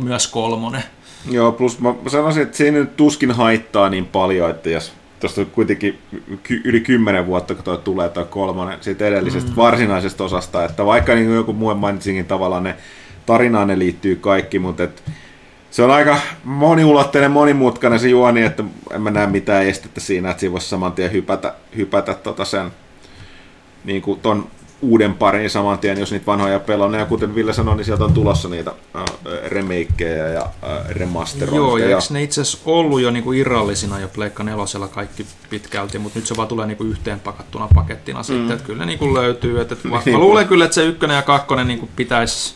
myös 0.00 0.26
kolmonen. 0.26 0.82
Joo, 1.30 1.52
plus 1.52 1.80
mä 1.80 1.94
sanoisin, 2.08 2.42
että 2.42 2.56
se 2.56 2.64
ei 2.64 2.70
nyt 2.70 2.96
tuskin 2.96 3.30
haittaa 3.30 3.88
niin 3.88 4.06
paljon, 4.06 4.50
että 4.50 4.70
jos 4.70 4.92
tuosta 5.20 5.40
on 5.40 5.46
kuitenkin 5.46 5.98
ky- 6.42 6.60
yli 6.64 6.80
kymmenen 6.80 7.26
vuotta, 7.26 7.54
kun 7.54 7.64
toi 7.64 7.78
tulee 7.78 8.08
toi 8.08 8.24
kolmonen 8.24 8.78
siitä 8.80 9.06
edellisestä 9.06 9.50
mm. 9.50 9.56
varsinaisesta 9.56 10.24
osasta, 10.24 10.64
että 10.64 10.86
vaikka 10.86 11.14
niin 11.14 11.26
kuin 11.26 11.36
joku 11.36 11.52
muu 11.52 11.74
mainitsinkin 11.74 12.26
tavallaan 12.26 12.62
ne 12.62 12.76
tarinaan 13.26 13.68
ne 13.68 13.78
liittyy 13.78 14.16
kaikki, 14.16 14.58
mutta 14.58 14.82
et 14.82 15.02
se 15.74 15.82
on 15.82 15.90
aika 15.90 16.18
moniulotteinen, 16.44 17.30
monimutkainen 17.30 17.98
se 17.98 18.08
juoni, 18.08 18.42
että 18.42 18.64
en 18.90 19.02
mä 19.02 19.10
näe 19.10 19.26
mitään 19.26 19.66
estettä 19.66 20.00
siinä, 20.00 20.30
että 20.30 20.40
siinä 20.40 20.52
voisi 20.52 20.68
saman 20.68 20.92
tien 20.92 21.12
hypätä, 21.12 21.54
hypätä 21.76 22.14
tota 22.14 22.44
sen 22.44 22.70
niin 23.84 24.02
kuin 24.02 24.20
ton 24.20 24.46
uuden 24.82 25.14
parin 25.14 25.50
saman 25.50 25.78
tien, 25.78 25.98
jos 25.98 26.12
niitä 26.12 26.26
vanhoja 26.26 26.60
pelaa. 26.60 26.96
Ja 26.96 27.06
kuten 27.06 27.34
Ville 27.34 27.52
sanoi, 27.52 27.76
niin 27.76 27.84
sieltä 27.84 28.04
on 28.04 28.12
tulossa 28.12 28.48
niitä 28.48 28.72
äh, 28.96 29.04
remakeja 29.46 30.28
ja 30.28 30.42
äh, 30.42 30.88
remasterointeja. 30.88 31.68
Joo, 31.68 31.76
ja 31.76 31.88
eikö 31.88 32.02
ne 32.10 32.22
itse 32.22 32.40
asiassa 32.40 32.58
ollut 32.64 33.00
jo 33.00 33.10
niinku 33.10 33.32
irrallisina 33.32 34.00
jo 34.00 34.08
Pleikka 34.08 34.42
nelosella 34.42 34.88
kaikki 34.88 35.26
pitkälti, 35.50 35.98
mutta 35.98 36.18
nyt 36.18 36.26
se 36.26 36.36
vaan 36.36 36.48
tulee 36.48 36.66
niinku 36.66 36.84
yhteen 36.84 37.20
pakattuna 37.20 37.68
pakettina 37.74 38.18
mm. 38.18 38.24
sitten, 38.24 38.50
että 38.50 38.64
kyllä 38.64 38.78
ne 38.78 38.86
niinku 38.86 39.14
löytyy. 39.14 39.60
Et, 39.60 39.72
et 39.72 39.84
mä, 39.84 40.02
mä 40.12 40.18
luulen 40.18 40.48
kyllä, 40.48 40.64
että 40.64 40.74
se 40.74 40.84
ykkönen 40.84 41.16
ja 41.16 41.22
kakkonen 41.22 41.66
niinku 41.66 41.88
pitäisi, 41.96 42.54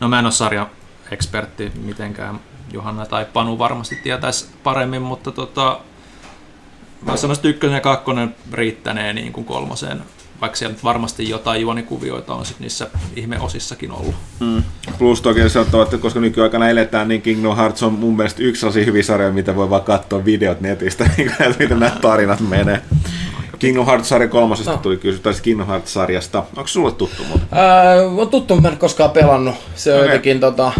no 0.00 0.08
mä 0.08 0.18
en 0.18 0.26
ole 0.26 0.32
sarjan 0.32 0.66
ekspertti 1.10 1.72
mitenkään, 1.82 2.40
Johanna 2.72 3.06
tai 3.06 3.26
Panu 3.32 3.58
varmasti 3.58 3.96
tietäisi 3.96 4.46
paremmin, 4.64 5.02
mutta 5.02 5.30
tota, 5.32 5.80
mä 7.06 7.16
sanoisin, 7.16 7.40
että 7.40 7.48
ykkönen 7.48 7.74
ja 7.74 7.80
kakkonen 7.80 8.34
riittänee 8.52 9.12
niin 9.12 9.32
kuin 9.32 9.44
kolmoseen, 9.46 10.02
vaikka 10.40 10.56
siellä 10.56 10.74
nyt 10.74 10.84
varmasti 10.84 11.28
jotain 11.28 11.60
juonikuvioita 11.60 12.34
on 12.34 12.46
sit 12.46 12.60
niissä 12.60 12.88
ihmeosissakin 13.16 13.92
ollut. 13.92 14.14
Mm. 14.40 14.62
Plus 14.98 15.20
toki 15.22 15.48
se 15.48 15.58
on 15.58 15.66
että 15.82 15.98
koska 15.98 16.20
nykyaikana 16.20 16.68
eletään, 16.68 17.08
niin 17.08 17.22
Kingdom 17.22 17.56
Hearts 17.56 17.82
on 17.82 17.92
mun 17.92 18.16
mielestä 18.16 18.42
yksi 18.42 18.60
sellaisia 18.60 18.84
hyviä 18.84 19.02
sarjoja, 19.02 19.32
mitä 19.32 19.56
voi 19.56 19.70
vaan 19.70 19.82
katsoa 19.82 20.24
videot 20.24 20.60
netistä, 20.60 21.04
niin 21.16 21.30
että 21.30 21.54
miten 21.58 21.80
nämä 21.80 21.96
tarinat 22.00 22.40
menee. 22.40 22.82
Kingdom 23.58 23.86
Hearts-sarja 23.86 24.28
kolmosesta 24.28 24.70
No. 24.70 24.76
tuli 24.76 24.96
kysymys, 24.96 25.20
tai 25.20 25.32
siis 25.32 25.42
Kingdom 25.42 25.66
Hearts-sarjasta. 25.66 26.38
Onko 26.56 26.66
sulle 26.66 26.92
tuttu 26.92 27.24
muuten? 27.24 27.46
Ää, 27.52 27.94
on 28.16 28.28
tuttu, 28.28 28.60
mä 28.60 28.68
en 28.68 28.72
ole 28.72 28.78
koskaan 28.78 29.10
pelannut. 29.10 29.54
Se 29.74 29.92
on 29.92 29.98
Okei. 29.98 30.08
jotenkin 30.08 30.40
tota, 30.40 30.72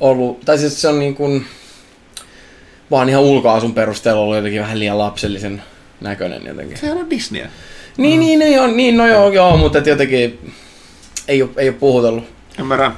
ollut, 0.00 0.40
tai 0.40 0.58
siis 0.58 0.80
se 0.80 0.88
on 0.88 0.98
niin 0.98 1.14
kuin, 1.14 1.46
vaan 2.90 3.08
ihan 3.08 3.22
ulkoasun 3.22 3.74
perusteella 3.74 4.20
ollut 4.20 4.36
jotenkin 4.36 4.60
vähän 4.60 4.78
liian 4.78 4.98
lapsellisen 4.98 5.62
näköinen 6.00 6.46
jotenkin. 6.46 6.78
Se 6.78 6.92
on 6.92 7.10
Disneyä. 7.10 7.50
Niin, 7.96 8.20
niin, 8.20 8.38
niin, 8.38 8.60
on, 8.60 8.76
niin 8.76 8.96
no 8.96 9.06
joo, 9.06 9.32
joo 9.32 9.56
mutta 9.56 9.78
jotenkin 9.78 10.52
ei 11.28 11.42
ole, 11.42 11.50
ei 11.56 11.68
ole 11.68 11.76
puhutellut. 11.80 12.24
Ymmärrän. 12.58 12.92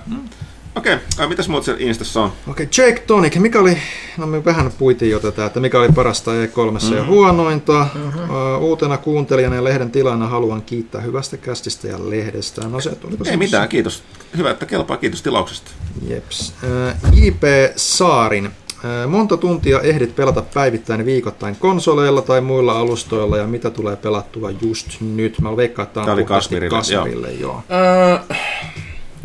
Okei, 0.74 0.94
okay. 0.94 1.28
mitäs 1.28 1.48
muut 1.48 1.64
siellä 1.64 1.82
Instassa 1.84 2.20
on? 2.20 2.32
Okei, 2.48 2.68
Jake 2.78 3.02
Tonic, 3.06 3.36
mikä 3.36 3.60
oli, 3.60 3.78
no 4.16 4.26
me 4.26 4.44
vähän 4.44 4.72
puitiin 4.78 5.10
jo 5.10 5.20
tätä, 5.20 5.46
että 5.46 5.60
mikä 5.60 5.78
oli 5.78 5.88
parasta 5.88 6.30
E3 6.30 6.90
mm. 6.90 6.96
ja 6.96 7.04
huonointa. 7.04 7.86
Uh, 8.04 8.62
uutena 8.64 8.96
kuuntelijana 8.98 9.56
ja 9.56 9.64
lehden 9.64 9.90
tilana 9.90 10.26
haluan 10.26 10.62
kiittää 10.62 11.00
hyvästä 11.00 11.36
kästistä 11.36 11.88
ja 11.88 12.10
lehdestä. 12.10 12.68
No 12.68 12.80
se 12.80 12.94
tuli 12.94 13.16
Ei 13.30 13.36
mitään, 13.36 13.68
kiitos. 13.68 14.02
Hyvä, 14.36 14.50
että 14.50 14.66
kelpaa. 14.66 14.96
Kiitos 14.96 15.22
tilauksesta. 15.22 15.70
Jeps. 16.08 16.54
Uh, 16.62 17.18
J.P. 17.18 17.42
Saarin. 17.76 18.46
Uh, 18.46 19.10
monta 19.10 19.36
tuntia 19.36 19.80
ehdit 19.80 20.16
pelata 20.16 20.42
päivittäin 20.54 21.06
viikoittain 21.06 21.56
konsoleilla 21.56 22.22
tai 22.22 22.40
muilla 22.40 22.78
alustoilla 22.78 23.36
ja 23.36 23.46
mitä 23.46 23.70
tulee 23.70 23.96
pelattua 23.96 24.50
just 24.50 25.00
nyt? 25.00 25.40
Mä 25.40 25.56
veikkaan, 25.56 25.86
että 25.86 26.00
tämä 26.00 26.12
on 26.12 26.24
Kasmirille, 26.24 26.76
Kasmirille, 26.76 27.32
joo. 27.32 27.62
Öö, 27.70 28.36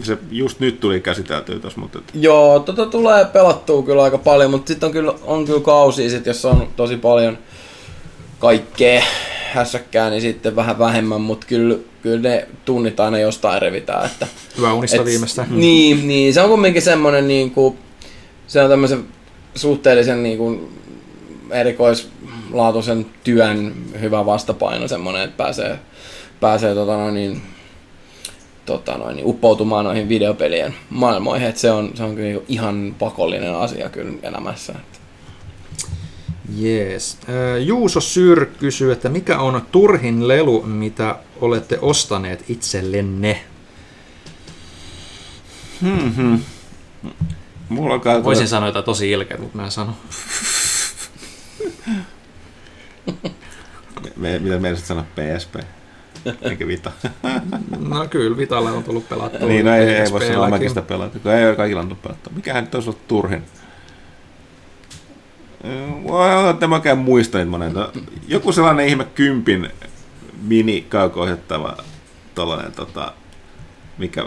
Se 0.03 0.17
just 0.31 0.59
nyt 0.59 0.79
tuli 0.79 1.01
käsiteltyä 1.01 1.59
tuossa, 1.59 1.79
mutta... 1.79 1.99
et- 1.99 2.11
joo, 2.13 2.59
tota 2.59 2.85
tulee 2.85 3.25
pelattua 3.25 3.83
kyllä 3.83 4.03
aika 4.03 4.17
paljon, 4.17 4.51
mutta 4.51 4.67
sitten 4.67 4.87
on 4.87 4.93
kyllä, 4.93 5.13
on 5.23 5.45
kyllä 5.45 5.59
kausia, 5.61 6.09
sit, 6.09 6.25
jos 6.25 6.45
on 6.45 6.67
tosi 6.75 6.97
paljon 6.97 7.37
kaikkea 8.39 9.03
hässäkkää, 9.53 10.09
niin 10.09 10.21
sitten 10.21 10.55
vähän 10.55 10.79
vähemmän, 10.79 11.21
mutta 11.21 11.47
kyllä, 11.47 11.75
kyllä 12.01 12.29
ne 12.29 12.47
tunnit 12.65 12.99
aina 12.99 13.17
jostain 13.19 13.61
revitään. 13.61 14.05
Että, 14.05 14.27
Hyvä 14.57 14.73
unista 14.73 14.97
Et- 14.97 15.05
viimeistä. 15.05 15.45
Niin, 15.49 16.07
niin, 16.07 16.33
se 16.33 16.41
on 16.41 16.49
kumminkin 16.49 16.81
semmoinen 16.81 17.27
niin 17.27 17.51
kuin, 17.51 17.77
se 18.47 18.63
on 18.63 18.69
tämmöisen 18.69 19.05
suhteellisen 19.55 20.23
niin 20.23 20.37
kuin, 20.37 20.69
erikoislaatuisen 21.51 23.05
työn 23.23 23.73
hyvä 24.01 24.25
vastapaino 24.25 24.87
semmoinen, 24.87 25.21
että 25.21 25.37
pääsee, 25.37 25.79
pääsee 26.39 26.73
tota 26.75 26.97
noin, 26.97 27.13
niin, 27.13 27.41
tota 28.65 28.97
noin, 28.97 29.15
niin, 29.15 29.27
uppoutumaan 29.27 29.85
noihin 29.85 30.09
videopelien 30.09 30.75
maailmoihin, 30.89 31.47
että 31.47 31.61
se 31.61 31.71
on, 31.71 31.91
se 31.93 32.03
on 32.03 32.15
kyllä 32.15 32.41
ihan 32.47 32.95
pakollinen 32.99 33.55
asia 33.55 33.89
kyllä 33.89 34.13
elämässä. 34.23 34.75
Jees. 36.55 37.17
Juuso 37.65 38.01
Syr 38.01 38.45
kysyy, 38.45 38.91
että 38.91 39.09
mikä 39.09 39.39
on 39.39 39.65
turhin 39.71 40.27
lelu, 40.27 40.61
mitä 40.61 41.15
olette 41.41 41.79
ostaneet 41.81 42.45
itsellenne? 42.49 43.41
Hmm. 45.81 46.39
Mulla 47.69 47.93
on 47.93 48.01
kai 48.01 48.23
Voisin 48.23 48.47
sanoa 48.47 48.69
jotain 48.69 48.85
tosi 48.85 49.11
ilkeä, 49.11 49.37
mutta 49.37 49.57
mä 49.57 49.65
en 49.65 49.71
sano. 49.71 49.93
Me, 54.15 54.39
mitä 54.39 54.59
meinasit 54.59 54.85
sanoa 54.85 55.03
PSP? 55.03 55.55
Eikä 56.49 56.67
Vita. 56.67 56.91
No 57.89 58.07
kyllä, 58.09 58.37
Vitalle 58.37 58.71
on 58.71 58.83
tullut 58.83 59.09
pelattua. 59.09 59.47
niin, 59.47 59.65
no 59.65 59.75
ei, 59.75 59.89
ei 59.89 60.11
voi 60.11 60.27
sanoa 60.27 60.49
mäkin 60.49 60.69
sitä 60.69 60.81
pelata, 60.81 61.19
kun 61.19 61.31
ei 61.31 61.47
ole 61.47 61.55
kaikilla 61.55 61.81
on 61.81 61.97
pelattu. 62.03 62.29
Mikähän 62.35 62.63
nyt 62.63 62.75
olisi 62.75 62.89
ollut 62.89 63.07
turhin? 63.07 63.43
Voi 66.03 66.49
että 66.49 66.67
mäkään 66.67 66.97
muista 66.97 67.37
niitä 67.37 67.51
monen. 67.51 67.73
Joku 68.27 68.51
sellainen 68.51 68.87
ihme 68.87 69.03
kympin 69.03 69.69
mini 70.41 70.85
kauko-ohjattava 70.89 71.77
tollanen 72.35 72.71
tota, 72.71 73.13
mikä 73.97 74.25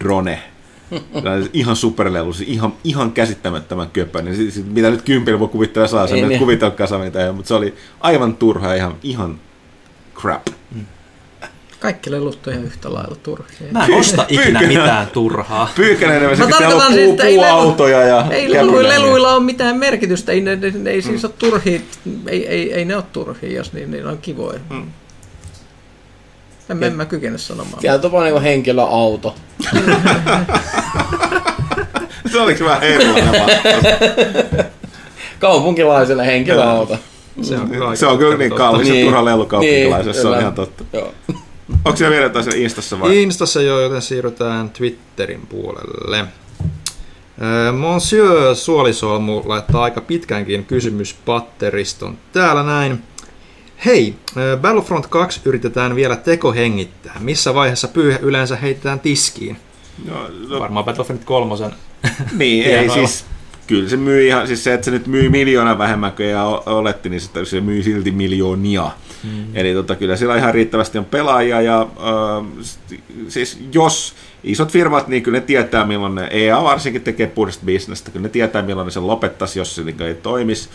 drone. 0.00 0.42
Ihan 1.52 1.76
superlelu, 1.76 2.32
siis 2.32 2.48
ihan, 2.48 2.72
ihan 2.84 3.12
käsittämättömän 3.12 3.90
köpö. 3.90 4.22
Niin 4.22 4.52
sit, 4.52 4.72
mitä 4.72 4.90
nyt 4.90 5.02
kympillä 5.02 5.38
voi 5.38 5.48
kuvitella 5.48 5.88
saa, 5.88 6.06
sen 6.06 6.28
niin. 6.28 6.38
kuvitelkaa 6.38 6.98
mitä 7.04 7.20
ei 7.20 7.26
ole, 7.26 7.36
mutta 7.36 7.48
se 7.48 7.54
oli 7.54 7.74
aivan 8.00 8.36
turha 8.36 8.68
ja 8.68 8.74
ihan, 8.74 8.94
ihan 9.02 9.40
crap. 10.14 10.46
Kaikki 10.46 10.95
lelut 12.06 12.46
on 12.46 12.52
ihan 12.52 12.64
yhtä 12.64 12.94
lailla 12.94 13.16
turhia. 13.22 13.72
Mä 13.72 13.84
en 13.86 13.94
osta 13.94 14.26
ikinä 14.28 14.60
mitään 14.60 15.06
turhaa. 15.06 15.70
Pyykkänen, 15.76 16.36
se 16.36 16.42
Mä 16.42 16.46
pitää 16.46 16.68
olla 16.68 16.84
puu, 16.86 16.94
siis, 16.94 17.10
että 17.10 17.24
puuautoja 17.26 18.02
ja 18.02 18.26
Ei 18.30 18.52
leluilla, 18.52 18.88
leluilla 18.88 19.34
ole 19.34 19.42
mitään 19.42 19.76
merkitystä, 19.76 20.32
ei, 20.32 20.40
ne, 20.40 20.56
ne, 20.56 20.72
ne 20.74 20.90
ei 20.90 21.02
siis 21.02 21.24
ole 21.24 21.32
turhia, 21.38 21.80
ei, 22.28 22.46
ei, 22.46 22.72
ei 22.72 22.84
ne 22.84 22.96
ole 22.96 23.04
turhia, 23.12 23.56
jos 23.56 23.72
niin, 23.72 23.90
niin 23.90 24.06
on 24.06 24.18
kivoja. 24.18 24.60
Mm. 24.70 24.86
En, 26.70 26.82
en 26.82 26.96
mä 26.96 27.04
kykene 27.04 27.38
sanomaan. 27.38 27.80
Siellä 27.80 28.10
on 28.12 28.24
niinku 28.24 28.40
henkilöauto. 28.40 29.34
Se 32.32 32.40
oliks 32.40 32.60
vähän 32.60 32.82
erilainen 32.82 33.42
vastaus? 33.42 33.84
Kaupunkilaiselle 35.38 36.26
henkilöauto. 36.26 36.98
Se 37.42 37.56
on, 37.56 37.70
kyllä 37.70 37.96
Se 37.96 38.06
on 38.06 38.18
kyllä 38.18 38.36
niin 38.36 38.54
kallis 38.54 38.88
ja 38.88 38.94
Niin. 38.94 39.06
turha 39.06 39.24
lelu 39.24 39.46
kaupunkilaisessa, 39.46 40.22
se 40.22 40.28
on 40.28 40.40
ihan 40.40 40.54
totta. 40.54 40.84
Joo. 40.92 41.12
Onko 41.84 41.96
siellä 41.96 42.12
vielä 42.12 42.24
jotain 42.24 42.44
siellä 42.44 42.62
Instassa 42.62 43.00
vai? 43.00 43.22
Instassa 43.22 43.62
jo, 43.62 43.80
joten 43.80 44.02
siirrytään 44.02 44.70
Twitterin 44.70 45.46
puolelle. 45.46 46.24
Ö, 47.68 47.72
Monsieur 47.72 48.56
Suolisolmu 48.56 49.42
laittaa 49.44 49.82
aika 49.82 50.00
pitkänkin 50.00 50.64
kysymyspatteriston 50.64 52.18
täällä 52.32 52.62
näin. 52.62 53.02
Hei, 53.84 54.14
ö, 54.36 54.56
Battlefront 54.56 55.06
2 55.06 55.40
yritetään 55.44 55.96
vielä 55.96 56.16
tekohengittää. 56.16 57.16
Missä 57.20 57.54
vaiheessa 57.54 57.88
pyyhe 57.88 58.18
yleensä 58.22 58.56
heitetään 58.56 59.00
tiskiin? 59.00 59.56
No, 60.04 60.28
no, 60.48 60.60
Varmaan 60.60 60.84
Battlefront 60.84 61.24
3. 61.24 61.54
niin, 62.38 62.66
ei 62.66 62.90
siis... 62.90 63.24
Kyllä 63.66 63.88
se 63.88 63.96
myy 63.96 64.26
ihan, 64.26 64.46
siis 64.46 64.64
se, 64.64 64.74
että 64.74 64.84
se 64.84 64.90
nyt 64.90 65.06
myy 65.06 65.28
miljoona 65.28 65.78
vähemmän 65.78 66.12
kuin 66.12 66.28
ja 66.28 66.44
oletti, 66.66 67.08
niin 67.08 67.20
se, 67.20 67.44
se 67.44 67.60
myy 67.60 67.82
silti 67.82 68.10
miljoonia. 68.10 68.90
Mm. 69.26 69.46
Eli 69.54 69.74
tota, 69.74 69.94
kyllä 69.96 70.16
siellä 70.16 70.36
ihan 70.36 70.54
riittävästi 70.54 70.98
on 70.98 71.04
pelaajia 71.04 71.60
ja 71.60 71.80
äh, 71.80 72.46
siis 73.28 73.58
jos 73.74 74.14
isot 74.44 74.72
firmat, 74.72 75.08
niin 75.08 75.22
kyllä 75.22 75.38
ne 75.38 75.44
tietää 75.44 75.86
milloin 75.86 76.14
ne, 76.14 76.28
EA 76.30 76.62
varsinkin 76.62 77.02
tekee 77.02 77.26
puhdasta 77.26 77.66
bisnestä, 77.66 78.10
kyllä 78.10 78.22
ne 78.22 78.28
tietää 78.28 78.62
milloin 78.62 78.84
ne 78.84 78.90
sen 78.90 79.06
lopettaisi, 79.06 79.58
jos 79.58 79.74
se 79.74 79.84
niin 79.84 80.02
ei 80.02 80.14
toimisi. 80.14 80.68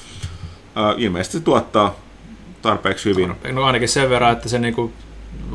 Äh, 0.78 0.94
ilmeisesti 0.98 1.38
se 1.38 1.44
tuottaa 1.44 1.95
tarpeeksi 2.61 3.10
hyvin. 3.10 3.34
No 3.52 3.64
ainakin 3.64 3.90
sen 3.90 4.10
verran, 4.10 4.32
että 4.32 4.49
se 4.49 4.60
niinku 4.60 4.91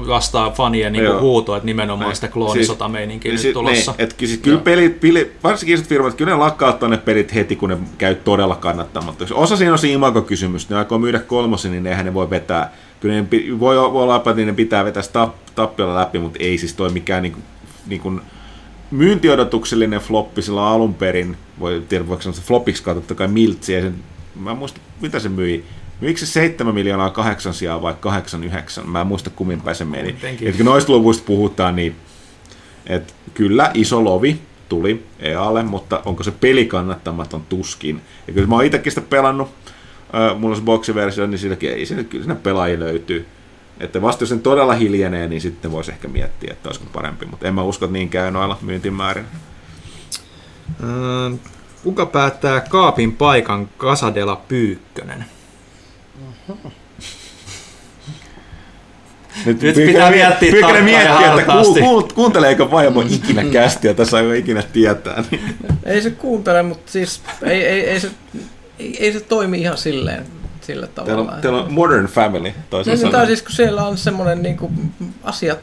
vastaa 0.07 0.51
fanien 0.51 0.93
niinku 0.93 1.11
Joo. 1.13 1.21
huutoa, 1.21 1.57
että 1.57 1.67
nimenomaan 1.67 2.09
Niin. 2.09 2.15
sitä 2.17 2.29
kloonisotameininkiä 2.29 3.33
Siis- 3.33 3.45
nyt 3.45 3.53
tulossa. 3.53 3.93
Niin, 3.93 4.05
et, 4.05 4.15
siis 4.19 4.39
kyllä 4.39 4.59
pelit, 4.59 5.01
pili, 5.01 5.33
varsinkin 5.45 5.75
isot 5.75 5.87
firmat, 5.89 6.15
kyllä 6.15 6.31
ne 6.33 6.37
lakkauttaa 6.39 6.89
ne 6.89 6.97
pelit 6.97 7.35
heti, 7.35 7.57
kun 7.57 7.69
ne 7.69 7.79
käy 7.99 8.15
todella 8.15 8.55
kannattamatta. 8.57 9.25
Osa 9.35 9.57
siinä 9.57 9.73
on 9.73 9.79
se 9.79 9.89
imago-kysymys, 9.89 10.69
ne 10.71 10.77
aikoo 10.77 10.99
myydä 10.99 11.19
kolmosen, 11.19 11.71
niin 11.73 11.87
eihän 11.87 12.05
ne 12.07 12.15
voi 12.15 12.31
vetää. 12.31 12.73
Kyllä 13.01 13.15
ne 13.15 13.27
voi, 13.61 13.77
voi 13.77 14.03
olla, 14.03 14.17
että 14.17 14.35
ne 14.35 14.53
pitää 14.53 14.85
vetää 14.85 15.03
sitä 15.03 15.25
tap- 15.25 15.53
tappiolla 15.55 16.01
läpi, 16.01 16.19
mutta 16.19 16.39
ei 16.41 16.59
siis 16.59 16.75
toi 16.75 16.91
mikään 16.91 17.23
niin, 17.23 17.37
niin 17.87 18.01
kuin 18.01 18.21
myyntiodotuksellinen 18.91 20.01
floppi 20.01 20.43
sillä 20.43 20.69
alun 20.69 20.95
perin, 20.95 21.37
voi 21.61 21.83
tiedä 21.89 22.09
voiko 22.09 22.23
sanoa 22.23 22.37
se 22.37 22.43
flopiksi 22.43 22.83
kautta, 22.83 23.01
totta 23.01 23.15
kai 23.15 23.29
miltsi, 23.29 23.73
ja 23.73 23.81
sen, 23.81 23.95
mä 24.41 24.51
en 24.51 24.57
muista, 24.57 24.81
mitä 25.01 25.19
se 25.19 25.29
myi. 25.29 25.65
Myikö 26.01 26.21
se 26.21 26.27
7 26.27 26.75
miljoonaa 26.75 27.11
kahdeksan 27.11 27.55
sijaan 27.55 27.83
vai 27.83 27.95
89? 28.01 28.89
Mä 28.89 29.01
en 29.01 29.07
muista 29.07 29.31
kummin 29.31 29.61
päin 29.61 29.77
se 29.77 29.85
meni. 29.85 30.09
Jotenkin. 30.09 30.49
Et 30.49 30.57
kun 30.57 30.67
noista 30.67 30.93
luvuista 30.93 31.25
puhutaan, 31.27 31.77
niin 31.77 31.97
et 32.87 33.15
kyllä 33.35 33.71
iso 33.75 34.05
lovi 34.05 34.41
tuli 34.69 35.05
EAlle, 35.19 35.63
mutta 35.63 36.03
onko 36.05 36.23
se 36.23 36.31
peli 36.31 36.67
kannattamaton 36.67 37.43
tuskin. 37.49 38.01
Ja 38.27 38.33
kyllä 38.33 38.47
mä 38.47 38.55
oon 38.55 38.65
itsekin 38.65 38.93
sitä 38.93 39.01
pelannut, 39.01 39.49
äh, 40.15 40.39
mulla 40.39 40.53
on 40.53 40.59
se 40.61 40.65
boksiversio, 40.65 41.27
niin 41.27 41.39
silläkin 41.39 41.71
ei 41.71 41.87
siinä, 41.87 42.05
kyllä 42.05 42.25
siinä 42.25 42.41
pelaajia 42.43 42.81
löytyy. 42.81 43.27
Että 43.81 44.03
vasta 44.03 44.23
jos 44.23 44.29
sen 44.29 44.41
todella 44.41 44.75
hiljenee, 44.75 45.29
niin 45.29 45.41
sitten 45.41 45.73
voisi 45.73 45.91
ehkä 45.91 46.09
miettiä, 46.09 46.53
että 46.53 46.69
olisiko 46.69 46.87
parempi, 46.93 47.27
mutta 47.27 47.49
en 47.49 47.55
mä 47.55 47.63
usko, 47.63 47.85
että 47.85 47.93
niin 47.93 48.09
käy 48.09 48.31
noilla 48.31 48.59
myyntimäärin. 48.63 49.25
Kuka 51.83 52.07
päättää 52.07 52.61
kaapin 52.61 53.13
paikan 53.13 53.69
Kasadela 53.77 54.37
Pyykkönen? 54.49 55.25
Nyt, 59.47 59.63
Nyt 59.63 59.75
Pyykkönen 59.75 59.87
pitää 59.87 60.11
mie- 60.11 60.27
miettiä 60.27 60.51
Pyykkönen 60.51 60.85
miettiä, 60.85 61.13
että 61.13 61.43
ku, 61.43 61.53
hartaasti. 61.53 61.81
ku, 61.81 62.09
kuunteleeko 62.15 62.71
vaimo 62.71 63.01
ikinä 63.11 63.45
kästiä, 63.45 63.95
tässä 63.95 64.21
ei 64.21 64.39
ikinä 64.39 64.63
tietää. 64.63 65.25
Niin. 65.31 65.57
Ei 65.85 66.03
se 66.03 66.11
kuuntele, 66.11 66.63
mutta 66.63 66.93
siis 66.93 67.23
ei, 67.43 67.65
ei, 67.65 67.89
ei, 67.89 68.01
se, 68.01 68.11
ei, 68.79 68.97
ei 69.01 69.13
se 69.13 69.21
toimi 69.21 69.61
ihan 69.61 69.79
silleen, 69.79 70.27
sillä 70.61 70.87
Teillä 70.87 71.09
tavalla. 71.15 71.33
on, 71.33 71.41
teillä 71.41 71.59
on 71.63 71.73
Modern 71.73 72.07
Family, 72.07 72.53
toisin 72.71 72.91
No, 72.91 72.95
niin, 72.95 73.03
tai 73.03 73.11
sanoen. 73.11 73.27
siis 73.27 73.43
kun 73.43 73.53
siellä 73.53 73.83
on 73.87 73.99
semmoinen 73.99 74.43
niin 74.43 74.57
asiat, 75.25 75.59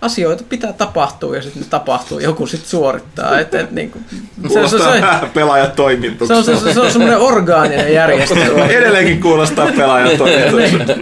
asioita 0.00 0.44
pitää 0.48 0.72
tapahtua 0.72 1.36
ja 1.36 1.42
sitten 1.42 1.62
ne 1.62 1.68
tapahtuu, 1.70 2.18
joku 2.18 2.46
sitten 2.46 2.70
suorittaa. 2.70 3.38
Et, 3.40 3.54
et, 3.54 3.70
niin 3.70 3.90
kuin, 3.90 4.04
se, 4.10 4.16
se, 4.42 4.48
Kuulostaa 4.48 4.92
se, 4.94 5.00
vähän 5.00 5.30
pelaajan 5.30 5.70
toimintukselta. 5.72 6.42
se, 6.42 6.50
on, 6.50 6.60
se, 6.60 6.72
se 6.72 6.80
on 6.80 6.92
semmoinen 6.92 7.18
orgaaninen 7.18 7.92
järjestelmä. 7.94 8.64
Edelleenkin 8.78 9.20
kuulostaa 9.20 9.68
pelaajan 9.76 10.18
toimitukselta. 10.18 10.92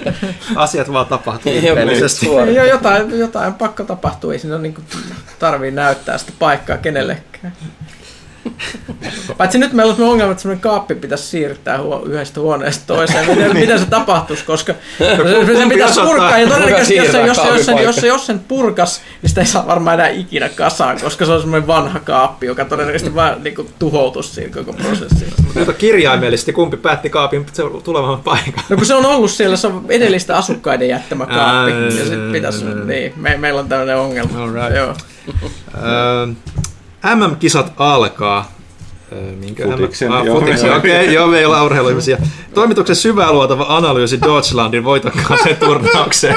Asiat 0.56 0.92
vaan 0.92 1.06
tapahtuu 1.06 1.52
suora. 2.06 2.50
Jo, 2.50 2.64
jotain, 2.64 3.18
jotain 3.18 3.54
pakko 3.54 3.84
tapahtuu, 3.84 4.30
ei 4.30 4.38
siinä 4.38 4.58
niin 4.58 4.74
kuin, 4.74 4.84
tarvii 5.38 5.70
näyttää 5.70 6.18
sitä 6.18 6.32
paikkaa 6.38 6.76
kenellekään. 6.76 7.52
Paitsi 9.38 9.58
nyt 9.58 9.72
meillä 9.72 9.90
on 9.90 9.96
semmoinen 9.96 10.12
ongelma, 10.12 10.30
että 10.32 10.42
semmoinen 10.42 10.62
kaappi 10.62 10.94
pitäisi 10.94 11.24
siirtää 11.24 11.78
huo- 11.82 12.02
yhdestä 12.06 12.40
huoneesta 12.40 12.84
toiseen. 12.86 13.28
Miten, 13.28 13.56
miten 13.56 13.78
se 13.78 13.86
tapahtuisi, 13.86 14.44
koska 14.44 14.74
se, 14.98 15.56
se 15.58 15.66
pitäisi 15.68 16.00
purkaa. 16.00 16.38
Ja 16.38 16.48
todennäköisesti, 16.48 16.96
jos, 16.96 17.06
jos, 17.26 17.38
jos, 17.46 17.66
sen, 17.66 17.78
jos, 17.78 18.02
jos 18.02 18.26
sen 18.26 18.38
purkas, 18.38 19.00
niin 19.22 19.28
sitä 19.28 19.40
ei 19.40 19.46
saa 19.46 19.66
varmaan 19.66 19.94
enää 19.94 20.08
ikinä 20.08 20.48
kasaan, 20.48 21.00
koska 21.00 21.26
se 21.26 21.32
on 21.32 21.40
semmoinen 21.40 21.66
vanha 21.66 22.00
kaappi, 22.00 22.46
joka 22.46 22.64
todennäköisesti 22.64 23.14
vaan 23.14 23.44
niin 23.44 23.54
kuin, 23.54 23.68
tuhoutuisi 23.78 24.34
siinä 24.34 24.52
koko 24.54 24.72
prosessissa. 24.72 25.42
On 25.68 25.74
kirjaimellisesti, 25.74 26.52
kumpi 26.52 26.76
päätti 26.76 27.10
kaapin 27.10 27.46
tulevan 27.84 28.20
paikan. 28.20 28.64
No 28.68 28.76
kun 28.76 28.86
se 28.86 28.94
on 28.94 29.06
ollut 29.06 29.30
siellä, 29.30 29.56
se 29.56 29.66
on 29.66 29.84
edellistä 29.88 30.36
asukkaiden 30.36 30.88
jättämä 30.88 31.26
kaappi. 31.26 31.70
Ja 31.70 31.90
sitten 31.90 32.32
pitäisi, 32.32 32.64
niin, 32.64 33.12
me, 33.16 33.36
meillä 33.36 33.60
on 33.60 33.68
tämmöinen 33.68 33.96
ongelma. 33.96 34.42
All 34.42 34.52
right. 34.52 34.76
Joo. 34.76 34.94
MM-kisat 37.14 37.72
alkaa. 37.76 38.52
Minkä 39.40 39.64
Futiksen, 39.64 40.12
ah, 40.12 40.26
futiksen, 40.26 40.76
okei, 40.76 41.02
okay, 41.02 41.14
joo, 41.14 41.26
meillä 41.26 41.60
on 41.60 41.66
urheiluihmisiä. 41.66 42.18
Toimituksen 42.54 42.96
syvää 42.96 43.32
luotava 43.32 43.66
analyysi 43.68 44.20
Deutschlandin 44.20 44.84
voitokkaaseen 44.84 45.56
turnaukseen. 45.56 46.36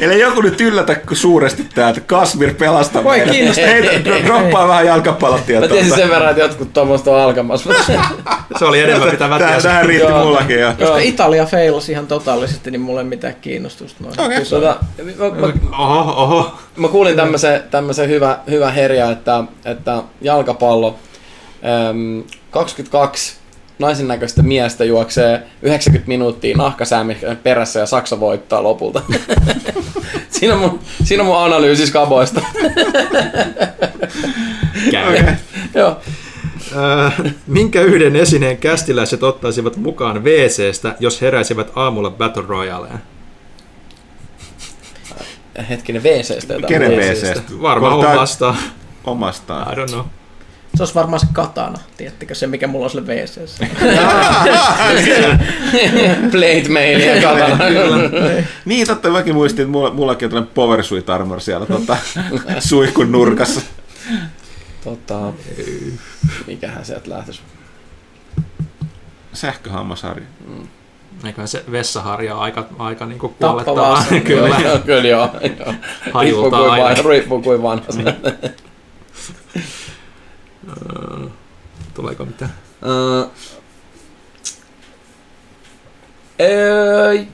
Eli 0.00 0.20
joku 0.20 0.40
nyt 0.40 0.60
yllätä 0.60 0.96
suuresti 1.12 1.66
tää, 1.74 1.88
että 1.88 2.00
Kasmir 2.00 2.54
pelastaa 2.54 3.04
Voi 3.04 3.20
kiinnostaa. 3.20 3.66
Hei, 3.66 3.82
dro- 3.82 4.26
droppaa 4.26 4.68
vähän 4.68 4.84
Mä 4.84 4.90
jalkapallotietoa. 4.90 5.68
tiesin 5.68 5.94
sen 5.94 6.10
verran, 6.10 6.30
että 6.30 6.42
jotkut 6.42 6.72
tuommoista 6.72 7.10
on 7.10 7.20
alkamassa. 7.20 7.70
Se 8.58 8.64
oli 8.64 8.80
enemmän 8.80 9.10
mitä 9.10 9.28
mä 9.28 9.38
tiesin. 9.38 9.62
tähän 9.62 9.84
riitti 9.86 10.08
Joo. 10.08 10.24
mullakin. 10.24 10.58
Ja. 10.60 10.74
Koska 10.78 10.98
Italia 10.98 11.46
failasi 11.46 11.92
ihan 11.92 12.06
totaalisesti, 12.06 12.70
niin 12.70 12.80
mulla 12.80 13.00
ei 13.00 13.06
mitään 13.06 13.34
kiinnostusta 13.40 14.04
noin. 14.04 14.20
Okei. 14.20 14.44
Tota, 14.44 14.76
mä, 15.18 15.30
mä, 15.46 15.76
Oho, 15.78 16.22
oho. 16.22 16.54
mä 16.76 16.88
kuulin 16.88 17.16
tämmöisen, 17.16 17.62
tämmöisen 17.70 18.08
hyvä, 18.08 18.38
hyvä 18.50 18.70
herja, 18.70 19.10
että, 19.10 19.44
että 19.64 20.02
jalkapallo 20.20 20.98
äm, 21.90 22.22
22 22.50 23.36
naisen 23.78 24.08
näköistä 24.08 24.42
miestä 24.42 24.84
juoksee 24.84 25.42
90 25.62 26.08
minuuttia 26.08 26.56
nahkasäämi 26.56 27.16
perässä 27.42 27.80
ja 27.80 27.86
Saksa 27.86 28.20
voittaa 28.20 28.62
lopulta. 28.62 29.02
siinä, 30.30 30.54
on 30.54 30.60
mun, 30.60 30.80
siinä 31.04 31.22
on 31.22 31.26
mun 31.26 31.38
analyysi 31.38 31.86
skaboista. 31.86 32.40
Okei. 35.08 35.22
Joo. 35.74 35.96
Äh, 36.76 37.34
minkä 37.46 37.80
yhden 37.80 38.16
esineen 38.16 38.58
kästiläiset 38.58 39.22
ottaisivat 39.22 39.76
mukaan 39.76 40.24
WC-stä, 40.24 40.94
jos 41.00 41.20
heräisivät 41.20 41.70
aamulla 41.74 42.10
Battle 42.10 42.44
Royaleen? 42.46 42.98
Hetkinen, 45.68 46.02
WC-stä. 46.02 46.54
Kenen 46.66 46.90
WC-stä. 46.92 47.42
Varmaan 47.62 47.92
Kohta- 47.92 48.12
omasta. 48.12 48.54
Omastaan. 49.04 49.72
I 49.72 49.76
don't 49.76 49.92
know. 49.92 50.04
Se 50.76 50.82
olisi 50.82 50.94
varmaan 50.94 51.20
se 51.20 51.26
katana, 51.32 51.78
tiedättekö 51.96 52.34
se, 52.34 52.46
mikä 52.46 52.66
mulla 52.66 52.84
on 52.84 52.90
sille 52.90 53.06
wc 53.06 53.40
Plate 56.32 56.68
mailia 56.68 57.22
katana. 57.22 57.58
Niin, 58.64 58.86
totta 58.86 59.10
mäkin 59.10 59.34
muistin, 59.34 59.62
että 59.62 59.72
mulla, 59.72 59.90
mullakin 59.90 60.26
on 60.26 60.30
tällainen 60.30 60.54
Power 60.54 60.84
Suit 60.84 61.10
Armor 61.10 61.40
siellä 61.40 61.66
tota, 61.66 61.96
suihkun 62.68 63.12
nurkassa. 63.12 63.60
tota, 64.84 65.32
mikähän 66.46 66.84
sieltä 66.84 67.10
lähtisi? 67.10 67.40
Sähköhammasharja. 69.32 70.26
Eiköhän 71.24 71.48
se 71.48 71.64
vessaharja 71.70 72.34
on 72.34 72.40
aika, 72.40 72.66
aika 72.78 73.06
niinku 73.06 73.28
Tappavaa 73.28 73.64
kuolettavaa. 73.64 74.04
Kyllä. 74.26 74.58
Joo, 74.58 74.78
kyllä 74.78 75.08
joo. 75.08 75.30
joo. 75.58 75.74
Riippuu 76.22 76.50
kuin, 76.50 76.70
aina. 76.70 77.02
riippuu 77.08 77.42
kuin 77.42 77.62
vanha 77.62 77.86
Äh, 80.68 81.30
Tuleeko 81.94 82.24
mitään? 82.24 82.54
Öö, 82.86 83.24
öö, 86.40 87.24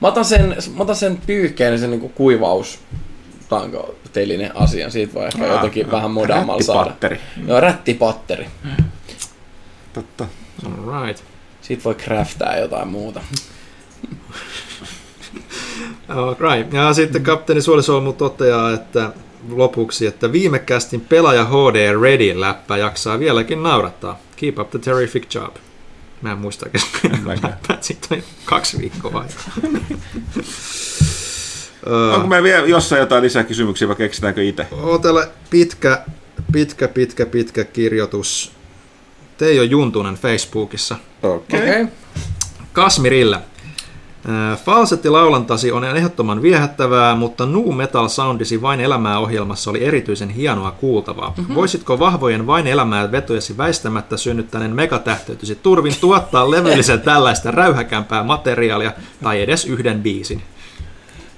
Mä 0.00 0.08
otan 0.08 0.24
sen, 0.24 0.56
mä 0.76 0.82
otan 0.82 0.96
sen 0.96 1.20
pyyhkeen, 1.26 1.78
sen 1.78 1.90
niinku 1.90 2.08
kuivaus 2.08 2.78
tanko 3.48 3.94
telinen 4.12 4.56
asian. 4.56 4.90
Siitä 4.90 5.14
voi 5.14 5.26
ehkä 5.26 5.46
jotenkin 5.46 5.90
vähän 5.90 6.10
modaamalla 6.10 6.62
saada. 6.62 6.80
Rättipatteri. 6.84 7.20
Joo, 7.46 7.60
rättipatteri. 7.60 8.46
Totta. 9.92 10.26
All 10.66 11.06
right. 11.06 11.24
Siitä 11.62 11.84
voi 11.84 11.94
craftaa 11.94 12.56
jotain 12.56 12.88
muuta. 12.88 13.20
All 16.08 16.34
right. 16.34 16.72
Ja 16.72 16.94
sitten 16.94 17.22
kapteeni 17.22 17.62
Suolisolmu 17.62 18.12
toteaa, 18.12 18.72
että 18.72 19.12
lopuksi, 19.50 20.06
että 20.06 20.32
viime 20.32 20.58
kästin 20.58 21.00
pelaaja 21.00 21.44
HD 21.44 22.00
Ready 22.00 22.40
läppä 22.40 22.76
jaksaa 22.76 23.18
vieläkin 23.18 23.62
naurattaa. 23.62 24.18
Keep 24.36 24.58
up 24.58 24.70
the 24.70 24.78
terrific 24.78 25.34
job. 25.34 25.56
Mä 26.22 26.32
en 26.32 26.38
muista 26.38 26.66
oikeastaan 26.66 27.38
siitä 27.80 28.16
kaksi 28.44 28.78
viikkoa 28.78 29.20
aikaa. 29.20 29.52
Onko 32.14 32.26
meillä 32.26 32.44
vielä 32.44 32.66
jossain 32.66 33.00
jotain 33.00 33.22
lisäkysymyksiä 33.22 33.88
vai 33.88 33.96
keksitäänkö 33.96 34.44
itse? 34.44 34.66
On 34.72 35.02
täällä 35.02 35.28
pitkä, 35.50 36.02
pitkä, 36.52 36.88
pitkä, 36.88 37.26
pitkä 37.26 37.64
kirjoitus. 37.64 38.52
Teijo 39.38 39.62
Juntunen 39.62 40.14
Facebookissa. 40.14 40.96
Okei. 41.22 41.60
Okei. 41.60 41.82
Okay. 41.82 41.94
Kasmirille. 42.72 43.38
Äh, 44.28 44.58
Falsetti-laulantasi 44.58 45.72
on 45.72 45.84
ehdottoman 45.84 46.42
viehättävää, 46.42 47.14
mutta 47.14 47.46
nu 47.46 47.72
metal 47.72 48.08
soundisi 48.08 48.62
vain 48.62 48.80
elämää 48.80 49.18
ohjelmassa 49.18 49.70
oli 49.70 49.84
erityisen 49.84 50.30
hienoa 50.30 50.70
kuultavaa. 50.70 51.34
Mm-hmm. 51.36 51.54
Voisitko 51.54 51.98
vahvojen 51.98 52.46
vain 52.46 52.66
elämää 52.66 53.12
vetojasi 53.12 53.56
väistämättä 53.56 54.16
synnyttäneen 54.16 54.74
megatähtöitysi 54.74 55.54
turvin 55.54 55.94
tuottaa 56.00 56.50
levyllisen 56.50 57.00
tällaista 57.10 57.50
räyhäkämpää 57.50 58.22
materiaalia 58.22 58.92
tai 59.22 59.42
edes 59.42 59.64
yhden 59.64 60.02
biisin? 60.02 60.42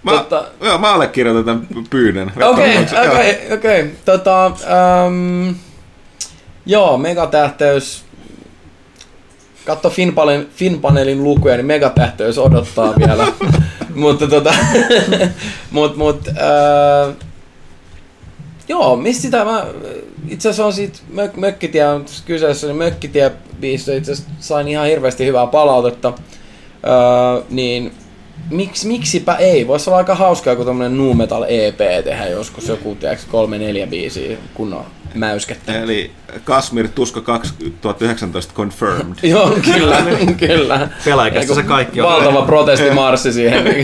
Mä, 0.02 0.10
Totta. 0.10 0.44
joo, 0.60 0.78
mä 0.78 0.94
allekirjoitan 0.94 1.44
tämän 1.44 1.86
pyynnön. 1.90 2.32
Okei, 2.42 2.74
Joo. 2.74 3.12
okei, 3.12 3.52
okei. 3.52 3.94
Tota, 4.04 4.46
ähm, 4.46 5.48
joo, 6.66 6.98
megatähtäys. 6.98 8.03
Katso 9.64 9.90
Finpanelin, 9.90 10.48
Finpanelin 10.56 11.24
lukuja, 11.24 11.56
niin 11.56 11.66
megatähtäys 11.66 12.38
odottaa 12.38 12.94
vielä. 12.98 13.26
mutta 13.94 14.26
tota, 14.28 14.54
mut, 15.70 15.96
mut, 15.96 16.28
äh, 16.28 17.14
joo, 18.68 18.96
mistä 18.96 19.22
sitä 19.22 19.44
mä, 19.44 19.66
itse 20.28 20.48
asiassa 20.48 20.66
on 20.66 20.72
siitä 20.72 20.98
mök, 21.08 21.36
Mökkitie 21.36 21.88
on 21.88 22.04
kyseessä, 22.26 22.66
niin 22.66 22.76
Mökkitie 22.76 23.32
itse 23.62 23.96
asiassa 23.96 24.30
sain 24.38 24.68
ihan 24.68 24.86
hirveästi 24.86 25.26
hyvää 25.26 25.46
palautetta. 25.46 26.08
Äh, 26.08 27.44
niin 27.50 27.92
Miks, 28.50 28.84
miksipä 28.84 29.34
ei? 29.34 29.66
Voisi 29.66 29.90
olla 29.90 29.96
aika 29.96 30.14
hauskaa, 30.14 30.56
kun 30.56 30.66
tämmönen 30.66 30.96
nu 30.96 31.14
metal 31.14 31.44
EP 31.48 31.76
tehdä 32.04 32.26
joskus 32.26 32.68
joku, 32.68 32.94
tiedätkö, 32.94 33.24
kolme, 33.30 33.58
neljä 33.58 33.86
biisiä 33.86 34.36
kunnon 34.54 34.84
mäyskettä. 35.14 35.80
Eli 35.82 36.10
Kasmir 36.44 36.88
Tuska 36.88 37.20
2019 37.20 38.54
confirmed. 38.54 39.16
Joo, 39.30 39.56
kyllä, 39.64 40.02
kyllä. 40.46 40.88
Pelaajakästä 41.04 41.54
se 41.54 41.62
kaikki 41.62 42.00
on. 42.00 42.08
Valtava 42.08 42.42
protestimarssi 42.42 43.32
siihen. 43.32 43.64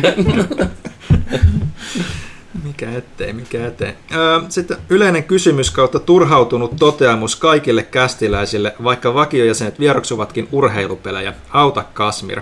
Mikä 2.65 2.91
ettei, 2.97 3.33
mikä 3.33 3.67
ettei. 3.67 3.93
Öö, 4.15 4.41
sitten 4.49 4.77
yleinen 4.89 5.25
kysymys 5.25 5.71
kautta 5.71 5.99
turhautunut 5.99 6.77
toteamus 6.79 7.37
kaikille 7.37 7.83
kästiläisille, 7.83 8.75
vaikka 8.85 9.15
vakiojäsenet 9.15 9.81
vieroksuvatkin 9.81 10.49
urheilupelejä. 10.53 11.33
Auta 11.51 11.85
Kasmir. 11.95 12.41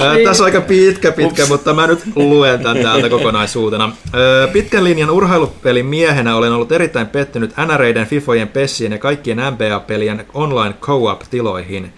Öö, 0.00 0.24
tässä 0.24 0.42
on 0.42 0.44
aika 0.44 0.60
pitkä, 0.60 1.12
pitkä, 1.12 1.46
mutta 1.46 1.74
mä 1.74 1.86
nyt 1.86 2.00
luen 2.16 2.62
tämän 2.62 2.82
täältä 2.82 3.08
kokonaisuutena. 3.08 3.92
Öö, 4.14 4.46
pitkän 4.48 4.84
linjan 4.84 5.10
urheilupelin 5.10 5.86
miehenä 5.86 6.36
olen 6.36 6.52
ollut 6.52 6.72
erittäin 6.72 7.06
pettynyt 7.06 7.54
NREiden, 7.66 8.06
FIFOjen, 8.06 8.48
PESSien 8.48 8.92
ja 8.92 8.98
kaikkien 8.98 9.38
NBA-pelien 9.38 10.26
online 10.34 10.74
co-op-tiloihin. 10.80 11.92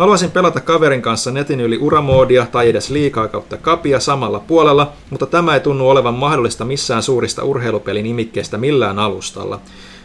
Haluaisin 0.00 0.30
pelata 0.30 0.60
kaverin 0.60 1.02
kanssa 1.02 1.30
netin 1.30 1.60
yli 1.60 1.78
uramoodia 1.78 2.46
tai 2.52 2.68
edes 2.68 2.90
liikaa 2.90 3.28
kautta 3.28 3.56
kapia 3.56 4.00
samalla 4.00 4.40
puolella, 4.40 4.92
mutta 5.10 5.26
tämä 5.26 5.54
ei 5.54 5.60
tunnu 5.60 5.88
olevan 5.88 6.14
mahdollista 6.14 6.64
missään 6.64 7.02
suurista 7.02 7.42
urheilupelin-nimikkeistä 7.44 8.58
millään 8.58 8.98
alustalla. 8.98 9.60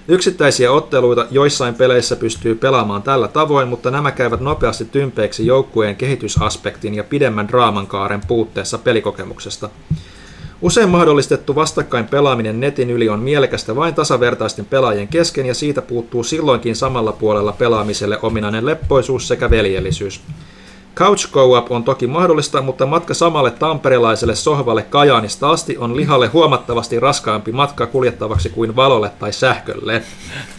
Yksittäisiä 0.07 0.71
otteluita 0.71 1.27
joissain 1.31 1.75
peleissä 1.75 2.15
pystyy 2.15 2.55
pelaamaan 2.55 3.03
tällä 3.03 3.27
tavoin, 3.27 3.67
mutta 3.67 3.91
nämä 3.91 4.11
käyvät 4.11 4.39
nopeasti 4.39 4.85
tympeiksi 4.85 5.45
joukkueen 5.45 5.95
kehitysaspektin 5.95 6.95
ja 6.95 7.03
pidemmän 7.03 7.47
draamankaaren 7.47 8.21
puutteessa 8.27 8.77
pelikokemuksesta. 8.77 9.69
Usein 10.65 10.89
mahdollistettu 10.89 11.55
vastakkain 11.55 12.07
pelaaminen 12.07 12.59
netin 12.59 12.89
yli 12.89 13.09
on 13.09 13.19
mielekästä 13.19 13.75
vain 13.75 13.93
tasavertaisten 13.93 14.65
pelaajien 14.65 15.07
kesken 15.07 15.45
ja 15.45 15.53
siitä 15.53 15.81
puuttuu 15.81 16.23
silloinkin 16.23 16.75
samalla 16.75 17.11
puolella 17.11 17.51
pelaamiselle 17.51 18.19
ominainen 18.21 18.65
leppoisuus 18.65 19.27
sekä 19.27 19.49
veljellisyys. 19.49 20.21
Couch 20.95 21.31
Co-op 21.31 21.71
on 21.71 21.83
toki 21.83 22.07
mahdollista, 22.07 22.61
mutta 22.61 22.85
matka 22.85 23.13
samalle 23.13 23.51
tamperelaiselle 23.51 24.35
sohvalle 24.35 24.81
Kajaanista 24.83 25.49
asti 25.49 25.77
on 25.77 25.97
lihalle 25.97 26.27
huomattavasti 26.27 26.99
raskaampi 26.99 27.51
matka 27.51 27.87
kuljettavaksi 27.87 28.49
kuin 28.49 28.75
valolle 28.75 29.11
tai 29.19 29.33
sähkölle. 29.33 30.03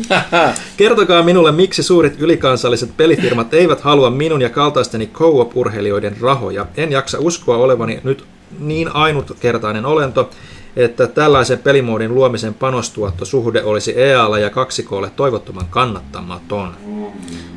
Kertokaa 0.76 1.22
minulle, 1.22 1.52
miksi 1.52 1.82
suurit 1.82 2.20
ylikansalliset 2.20 2.96
pelifirmat 2.96 3.54
eivät 3.54 3.80
halua 3.80 4.10
minun 4.10 4.42
ja 4.42 4.50
kaltaisteni 4.50 5.06
co-op-urheilijoiden 5.06 6.16
rahoja. 6.20 6.66
En 6.76 6.92
jaksa 6.92 7.18
uskoa 7.20 7.56
olevani 7.56 8.00
nyt 8.04 8.24
niin 8.58 8.94
ainutkertainen 8.94 9.86
olento, 9.86 10.30
että 10.76 11.06
tällaisen 11.06 11.58
pelimoodin 11.58 12.14
luomisen 12.14 12.54
panostuottosuhde 12.54 13.62
olisi 13.62 14.00
EAlla 14.00 14.38
ja 14.38 14.48
2Klle 14.48 15.10
toivottoman 15.16 15.66
kannattamaton. 15.70 16.76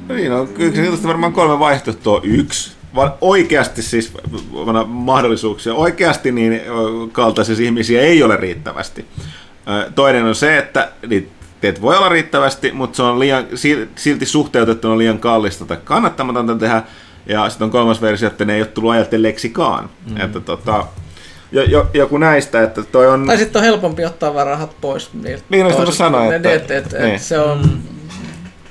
Niin, 0.10 0.32
no, 0.32 0.46
kyllä 0.46 1.04
varmaan 1.04 1.34
kolme 1.34 1.60
vaihtoehtoa. 1.60 2.22
Yksi, 2.24 2.72
vaan 2.96 3.14
oikeasti 3.22 3.82
siis 3.82 4.14
mahdollisuuksia. 4.88 5.74
Oikeasti 5.74 6.32
niin 6.32 6.62
kaltaisia 7.12 7.66
ihmisiä 7.66 8.02
ei 8.02 8.24
ole 8.24 8.38
riittävästi. 8.38 9.06
Toinen 9.96 10.26
on 10.26 10.36
se, 10.36 10.58
että 10.58 10.92
niitä 11.08 11.32
teet 11.62 11.82
voi 11.82 11.98
olla 11.98 12.10
riittävästi, 12.10 12.72
mutta 12.72 12.96
se 12.96 13.04
on 13.04 13.20
liian, 13.20 13.46
sil- 13.62 13.88
silti 13.96 14.26
suhteutettuna 14.26 14.98
liian 14.98 15.20
kallista 15.20 15.66
tai 15.66 15.78
kannattamatonta 15.84 16.56
tehdä. 16.56 16.84
Ja 17.26 17.50
sitten 17.50 17.66
on 17.66 17.72
kolmas 17.72 18.02
versio, 18.02 18.28
että 18.28 18.46
ne 18.46 18.56
ei 18.56 18.62
ole 18.62 18.68
tullut 18.68 18.92
ajatelleeksikaan. 18.92 19.90
Mm. 20.10 20.18
Että 20.22 20.40
tota, 20.40 20.86
jo, 21.52 21.64
jo, 21.64 21.88
joku 21.94 22.18
näistä, 22.18 22.64
että 22.64 22.84
toi 22.84 23.08
on... 23.08 23.26
Tai 23.28 23.38
sitten 23.38 23.60
on 23.60 23.66
helpompi 23.66 24.06
ottaa 24.06 24.34
vaan 24.34 24.48
rahat 24.48 24.76
pois 24.82 25.14
niiltä. 25.14 25.44
Niin, 25.50 25.64
no 25.64 25.70
toisilta. 25.72 25.92
sanoin, 25.98 26.30
Ne- 26.30 26.36
että- 26.36 26.54
et, 26.54 26.72
et, 26.72 26.94
et, 26.94 27.02
niin. 27.02 27.20
se 27.20 27.40
on 27.40 27.80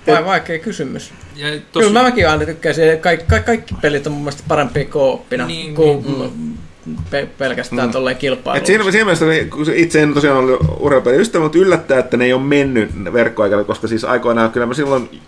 vai, 0.06 0.24
vaikea 0.24 0.58
kysymys. 0.58 1.12
Ja 1.36 1.46
Tos... 1.72 1.84
Kyllä 1.86 2.02
mäkin 2.02 2.28
aina 2.28 2.44
tykkäsin. 2.44 2.98
Kaikki, 3.00 3.26
kaikki, 3.28 3.46
kaikki 3.46 3.74
pelit 3.80 4.06
on 4.06 4.12
mun 4.12 4.22
mielestä 4.22 4.42
parempia 4.48 4.84
kooppina 4.84 5.46
Niin, 5.46 5.64
niin, 5.64 5.74
kuin 5.74 6.04
mm. 6.86 6.96
pe- 7.10 7.28
pelkästään 7.38 7.88
mm. 7.88 7.92
tolleen 7.92 8.12
Et 8.14 8.20
kilpailuun. 8.20 8.66
siinä, 8.66 8.84
siinä 8.90 9.04
mielessä, 9.04 9.24
niin, 9.26 9.50
itse 9.74 10.02
en 10.02 10.14
tosiaan 10.14 10.38
ollut 10.38 10.76
urheilupelin 10.80 11.20
ystävä, 11.20 11.42
mutta 11.44 11.58
yllättää, 11.58 11.98
että 11.98 12.16
ne 12.16 12.24
ei 12.24 12.32
ole 12.32 12.42
mennyt 12.42 12.90
verkkoaikana, 13.12 13.64
koska 13.64 13.88
siis 13.88 14.04
aikoinaan, 14.04 14.50
kyllä 14.50 14.66
mä 14.66 14.74
silloin 14.74 15.20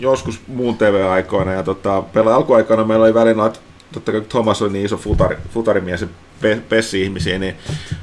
joskus 0.00 0.40
muun 0.46 0.78
TV-aikoina 0.78 1.52
ja 1.52 1.62
tota, 1.62 2.02
pelaa 2.02 2.36
alkuaikoina 2.36 2.84
meillä 2.84 3.04
oli 3.04 3.14
välillä, 3.14 3.46
että 3.46 3.58
totta 3.92 4.12
kai 4.12 4.20
Thomas 4.20 4.62
oli 4.62 4.72
niin 4.72 4.84
iso 4.84 4.96
futari, 4.96 5.36
futarimies 5.50 6.00
ja 6.00 6.08
pe- 6.40 6.62
pessi-ihmisiä, 6.68 7.38
niin 7.38 7.54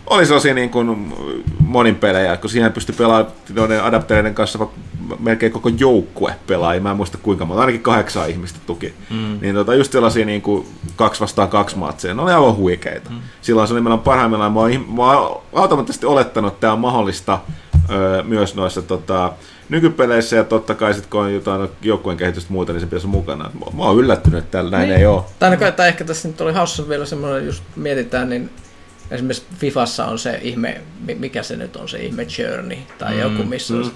oli 0.07 0.25
sellaisia 0.25 0.53
niin 0.53 0.69
kuin 0.69 1.13
monin 1.59 1.95
pelejä, 1.95 2.37
kun 2.37 2.49
siihen 2.49 2.73
pystyi 2.73 2.95
pelaamaan 2.97 3.33
noiden 3.53 3.83
adaptereiden 3.83 4.35
kanssa 4.35 4.67
melkein 5.19 5.51
koko 5.51 5.69
joukkue 5.69 6.35
pelaa, 6.47 6.79
mä 6.79 6.91
en 6.91 6.97
muista 6.97 7.17
kuinka 7.17 7.45
monta, 7.45 7.61
ainakin 7.61 7.81
kahdeksan 7.81 8.29
ihmistä 8.29 8.59
tuki. 8.65 8.93
Mm. 9.09 9.37
Niin 9.41 9.55
tota, 9.55 9.75
just 9.75 9.91
sellaisia 9.91 10.25
niin 10.25 10.41
kuin 10.41 10.67
kaksi 10.95 11.21
vastaan 11.21 11.49
kaksi 11.49 11.77
matseja, 11.77 12.13
ne 12.13 12.21
oli 12.21 12.31
aivan 12.31 12.55
huikeita. 12.55 13.09
Mm. 13.09 13.19
Silloin 13.41 13.67
se 13.67 13.73
oli 13.73 13.81
meillä 13.81 13.97
parhaimmillaan, 13.97 14.53
mä 14.53 14.59
oon, 14.59 14.85
mä 14.95 15.11
oon 15.11 15.41
automaattisesti 15.53 16.05
olettanut, 16.05 16.53
että 16.53 16.61
tämä 16.61 16.73
on 16.73 16.79
mahdollista 16.79 17.39
öö, 17.91 18.23
myös 18.23 18.55
noissa 18.55 18.81
tota, 18.81 19.33
nykypeleissä 19.69 20.35
ja 20.35 20.43
totta 20.43 20.75
kai 20.75 20.93
sitten 20.93 21.09
kun 21.11 21.21
on 21.21 21.33
jotain 21.33 21.69
joukkueen 21.81 22.17
kehitystä 22.17 22.53
muuta, 22.53 22.73
niin 22.73 22.79
se 22.79 22.85
pitäisi 22.85 23.07
mukana. 23.07 23.43
Mä, 23.43 23.77
mä 23.77 23.83
oon 23.83 23.97
yllättynyt, 23.97 24.39
että 24.39 24.51
täällä 24.51 24.71
näin 24.71 24.89
Niin. 24.89 24.99
ei 24.99 25.05
ole. 25.05 25.21
Tai, 25.39 25.57
no, 25.57 25.71
tai 25.71 25.87
ehkä 25.87 26.03
tässä 26.05 26.27
nyt 26.27 26.41
oli 26.41 26.53
haussa 26.53 26.89
vielä 26.89 27.05
semmoinen, 27.05 27.45
jos 27.45 27.63
mietitään, 27.75 28.29
niin 28.29 28.49
esimerkiksi 29.11 29.43
Fifassa 29.57 30.05
on 30.05 30.19
se 30.19 30.39
ihme, 30.41 30.81
mi- 31.05 31.15
mikä 31.15 31.43
se 31.43 31.55
nyt 31.55 31.75
on 31.75 31.89
se 31.89 31.97
ihme 31.99 32.27
journey, 32.37 32.77
tai 32.97 33.13
mm, 33.13 33.19
joku, 33.19 33.43
missä 33.43 33.73
mm. 33.73 33.79
on 33.79 33.91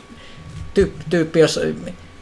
tyy- 0.74 0.94
tyyppi, 1.10 1.40
jos 1.40 1.60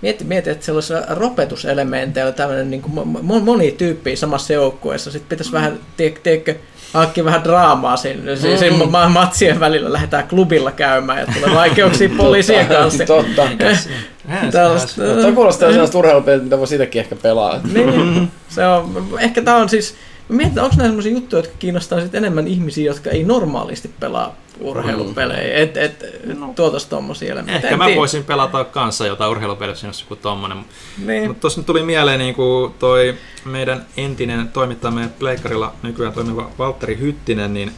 mieti, 0.01 0.23
mieti, 0.23 0.49
että 0.49 0.65
siellä 0.65 0.77
olisi 0.77 0.93
ropetuselementtejä, 1.09 2.31
tämmöinen 2.31 2.69
niin 2.69 2.81
kuin 2.81 2.93
mo- 3.15 3.39
moni 3.43 3.71
tyyppi 3.71 4.15
samassa 4.15 4.53
joukkueessa, 4.53 5.11
sitten 5.11 5.29
pitäisi 5.29 5.51
vähän, 5.51 5.79
tie- 5.97 6.19
tiedätkö, 6.23 6.55
hankkia 6.93 7.25
vähän 7.25 7.43
draamaa 7.43 7.97
siinä, 7.97 8.21
mm. 8.31 8.57
siinä 8.57 8.85
ma- 8.85 9.09
matsien 9.09 9.59
välillä, 9.59 9.93
lähdetään 9.93 10.27
klubilla 10.27 10.71
käymään 10.71 11.19
ja 11.19 11.25
tulee 11.33 11.55
vaikeuksia 11.55 12.09
poliisien 12.17 12.67
kanssa. 12.67 13.05
Totta. 13.05 13.47
Tällaista- 14.51 15.01
Toi 15.21 15.31
kuulostaa 15.31 15.69
sellaista 15.71 15.97
urheilupeliltä, 15.97 16.43
mitä 16.43 16.57
voi 16.57 16.67
sitäkin 16.67 16.99
ehkä 16.99 17.15
pelaa. 17.15 17.59
Niin, 17.73 18.31
se 18.49 18.65
on, 18.67 19.07
ehkä 19.19 19.41
tämä 19.41 19.57
on 19.57 19.69
siis, 19.69 19.95
mietin, 20.29 20.59
onko 20.59 20.75
nämä 20.77 20.87
sellaisia 20.89 21.11
juttuja, 21.11 21.39
jotka 21.39 21.55
kiinnostaa 21.59 22.01
sit 22.01 22.15
enemmän 22.15 22.47
ihmisiä, 22.47 22.85
jotka 22.85 23.09
ei 23.09 23.23
normaalisti 23.23 23.91
pelaa 23.99 24.35
urheilupelejä, 24.59 25.57
et, 25.57 25.77
et, 25.77 26.05
no. 26.37 26.53
tuotaisi 26.55 26.89
tommosia 26.89 27.33
elementtejä. 27.33 27.73
Ehkä 27.73 27.77
mä 27.77 27.95
voisin 27.95 28.23
pelata 28.23 28.63
kanssa 28.63 29.07
jotain 29.07 29.31
urheilupelissä, 29.31 29.87
jos 29.87 30.01
joku 30.01 30.15
tommonen. 30.15 30.65
Niin. 31.05 31.27
Mutta 31.27 31.41
tuossa 31.41 31.59
nyt 31.59 31.65
tuli 31.65 31.83
mieleen 31.83 32.19
niin 32.19 32.35
kuin 32.35 32.73
toi 32.79 33.15
meidän 33.45 33.85
entinen 33.97 34.47
toimittajamme 34.47 35.09
Pleikkarilla 35.19 35.73
nykyään 35.83 36.13
toimiva 36.13 36.51
Valtteri 36.59 36.97
Hyttinen, 36.99 37.53
niin 37.53 37.71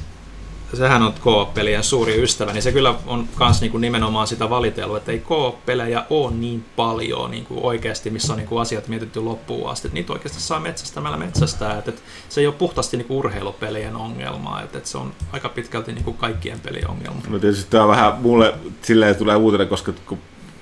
sehän 0.77 1.01
on 1.01 1.14
K-pelien 1.14 1.83
suuri 1.83 2.23
ystävä, 2.23 2.53
niin 2.53 2.61
se 2.61 2.72
kyllä 2.72 2.95
on 3.07 3.27
kans 3.35 3.61
niin 3.61 3.72
kuin 3.72 3.81
nimenomaan 3.81 4.27
sitä 4.27 4.49
valitellut, 4.49 4.98
että 4.98 5.11
ei 5.11 5.19
K-pelejä 5.19 6.03
ole 6.09 6.31
niin 6.31 6.65
paljon 6.75 7.31
niin 7.31 7.45
kuin 7.45 7.59
oikeasti, 7.64 8.09
missä 8.09 8.33
on 8.33 8.39
niin 8.39 8.48
kuin 8.48 8.61
asiat 8.61 8.88
mietitty 8.88 9.19
loppuun 9.19 9.69
asti. 9.69 9.88
Että 9.88 9.93
niitä 9.93 10.14
oikeasti 10.14 10.41
saa 10.41 10.59
metsästämällä 10.59 11.17
metsästää. 11.17 11.77
Että, 11.77 11.89
että 11.89 12.01
se 12.30 12.41
ei 12.41 12.48
ole 12.48 12.56
puhtaasti 12.56 12.98
niin 12.98 13.07
kuin 13.07 13.17
urheilupelien 13.17 13.95
ongelma, 13.95 14.61
että, 14.61 14.77
että 14.77 14.89
se 14.89 14.98
on 14.98 15.11
aika 15.31 15.49
pitkälti 15.49 15.93
niin 15.93 16.03
kuin 16.03 16.17
kaikkien 16.17 16.59
pelien 16.59 16.89
ongelma. 16.89 17.22
No 17.30 17.39
tietysti 17.39 17.72
tämä 17.72 17.83
on 17.83 17.89
vähän 17.89 18.14
mulle 18.22 18.53
silleen 18.81 19.15
tulee 19.15 19.35
uutinen, 19.35 19.67
koska 19.67 19.93
kun 20.06 20.17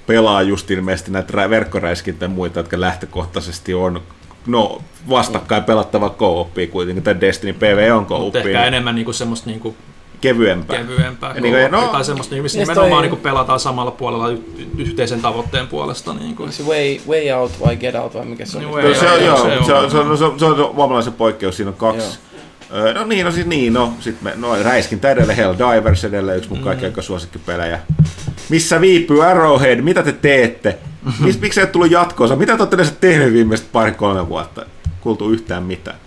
pelaa 0.08 0.42
just 0.42 0.72
ilmeisesti 0.72 1.12
näitä 1.12 1.34
rä- 1.34 1.50
verkkoräiskintä 1.50 2.26
ja 2.26 2.30
muita, 2.30 2.60
jotka 2.60 2.80
lähtökohtaisesti 2.80 3.74
on 3.74 4.02
no, 4.48 4.82
vastakkain 5.10 5.64
pelattava 5.64 6.10
co-opia 6.10 6.68
kuitenkin, 6.68 7.04
tai 7.04 7.22
Destiny 7.22 7.54
PV 7.54 7.90
on 7.92 8.00
Mutta 8.00 8.16
co-opia, 8.16 8.40
ehkä 8.40 8.52
niin 8.52 8.68
enemmän 8.68 8.96
niin 8.96 9.06
kuin 9.06 9.16
semmoista 9.16 9.50
niin 9.50 9.60
kuin 9.60 9.76
kevyempää. 10.22 10.78
kevyempää 10.78 11.34
Ja 11.36 11.42
niin 11.42 11.54
kuin, 11.54 11.72
no, 11.72 11.82
no- 11.82 11.88
tai 11.88 12.06
semmoista, 12.06 12.36
niin 12.36 12.44
missä 12.44 12.60
Yes, 12.60 12.68
nimenomaan 12.70 13.02
toi- 13.04 13.10
niin 13.12 13.20
pelataan 13.22 13.60
samalla 13.60 13.92
puolella 13.92 14.30
y- 14.30 14.38
yhteisen 14.78 15.22
tavoitteen 15.22 15.68
puolesta. 15.68 16.14
Niin 16.14 16.36
kuin. 16.36 16.52
Se 16.52 16.64
way, 16.64 16.98
way 17.08 17.32
out 17.32 17.52
vai 17.66 17.76
get 17.76 17.96
out 17.96 18.14
vai 18.16 18.26
mikä 18.26 18.46
se 18.46 18.58
on? 18.58 18.64
Niin, 18.64 18.76
No, 18.76 18.82
way 18.82 18.96
se 18.96 19.12
on, 19.12 19.26
Joo, 19.26 19.38
joo, 19.38 19.38
se 19.38 19.44
on- 19.44 19.66
se 19.66 19.74
on, 19.74 19.92
se 19.92 19.98
on, 19.98 20.08
se 20.08 20.12
on, 20.12 20.18
se 20.18 20.26
on, 20.26 20.40
se 20.40 20.46
on 20.46 20.56
suomalaisen 20.76 21.14
poikkeus, 21.14 21.56
siinä 21.58 21.70
on 21.70 21.78
kaksi. 21.78 22.20
Öö, 22.74 22.94
No 22.94 23.06
niin, 23.06 23.26
no 23.26 23.32
siis 23.32 23.48
niin, 23.48 23.74
no, 23.74 23.94
sit 24.00 24.22
me, 24.22 24.34
no 24.36 24.64
räiskintä 24.64 25.12
edelleen, 25.12 25.38
Helldivers 25.38 26.04
edelleen, 26.06 26.38
yksi 26.38 26.50
mun 26.50 26.60
kaikki 26.60 26.86
aika 26.86 27.02
suosikkipelejä. 27.02 27.80
Missä 28.50 28.82
viipyy 28.82 29.26
Arrowhead, 29.26 29.82
mitä 29.82 30.04
te 30.04 30.12
teette? 30.12 30.78
Mis, 31.20 31.40
miksi 31.42 31.60
ei 31.60 31.68
tullut 31.68 31.92
jatkoosa? 31.92 32.36
Mitä 32.36 32.58
te 32.58 32.64
olette 32.64 32.96
tehneet 33.02 33.34
viimeiset 33.34 33.72
pari-kolme 33.72 34.30
vuotta? 34.30 34.66
Kuultu 35.02 35.30
yhtään 35.30 35.64
mitään. 35.64 35.98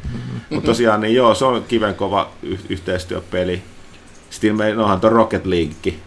Mutta 0.50 0.66
tosiaan, 0.66 1.00
niin 1.00 1.14
joo, 1.14 1.34
se 1.34 1.44
on 1.44 1.64
kivenkova 1.68 2.30
y- 2.42 2.58
yhteistyöpeli. 2.68 3.62
Sitten 4.41 4.57
me, 4.57 4.75
nohan 4.75 5.01
tuon 5.01 5.12
Rocket 5.12 5.47
Leaguekin 5.47 5.99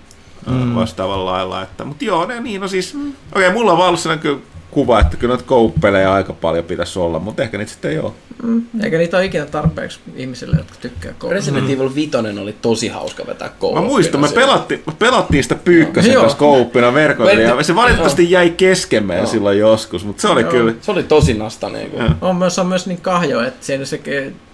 mm. 0.48 0.76
vastaavalla 0.76 1.32
lailla. 1.32 1.62
Että, 1.62 1.84
mutta 1.84 2.06
joo, 2.06 2.26
ne, 2.26 2.40
niin, 2.40 2.62
no 2.62 2.68
siis, 2.68 2.96
okei, 2.96 3.48
okay, 3.48 3.52
mulla 3.52 3.72
on 3.72 3.78
vaan 3.78 3.88
ollut 3.88 4.00
sellainen 4.00 4.22
kyllä 4.22 4.40
kuva, 4.72 5.00
että 5.00 5.18
kyllä 5.18 5.32
noita 5.32 5.48
kouppeleja 5.48 6.14
aika 6.14 6.34
paljon 6.34 6.66
pitäisi 6.66 7.00
olla, 7.00 7.20
mutta 7.20 7.44
ehkä 7.44 7.58
niitä 7.58 7.72
sitten 7.72 7.92
ei 7.92 8.00
ole. 8.00 8.12
Mm. 8.44 8.62
Eikä 8.84 8.98
niitä 8.98 9.18
ole 9.18 9.26
ikinä 9.26 9.46
tarpeeksi 9.46 10.00
ihmisille, 10.16 10.56
jotka 10.58 10.76
tykkää 10.82 11.14
koulua. 11.18 11.34
Resident 11.34 11.70
Evil 11.70 11.96
5 11.96 12.12
oli 12.42 12.56
tosi 12.62 12.88
hauska 12.88 13.24
vetää 13.28 13.48
Mä 13.48 13.54
kouluun. 13.60 13.86
muistan, 13.86 14.22
me 14.22 14.28
pelattiin, 14.36 14.84
me 14.88 14.94
pelattiin 15.00 15.44
sitä 15.44 15.56
pyykkösen 15.56 16.14
Joo. 16.14 16.22
kanssa 16.22 16.38
kouppina 16.38 16.94
verkolla, 16.94 17.32
ja 17.32 17.64
se 17.64 17.76
valitettavasti 17.76 18.32
jäi 18.32 18.50
kesken 18.50 19.06
meidän 19.06 19.24
Joo. 19.24 19.32
silloin 19.32 19.60
joskus, 19.60 20.06
mutta 20.06 20.22
se 20.22 20.28
oli 20.28 20.42
Joo. 20.42 20.52
kyllä... 20.52 20.74
Se 20.82 20.92
oli 20.92 21.04
tosi 21.04 21.34
nasta 21.34 21.70
niinku. 21.70 21.98
Joo. 21.98 22.10
On 22.22 22.36
myös, 22.36 22.60
on 22.60 22.68
myös 22.68 22.88
niin 22.88 23.02
kahjo, 23.02 23.42
että 23.42 23.66
siinä 23.66 23.86
se 23.86 24.02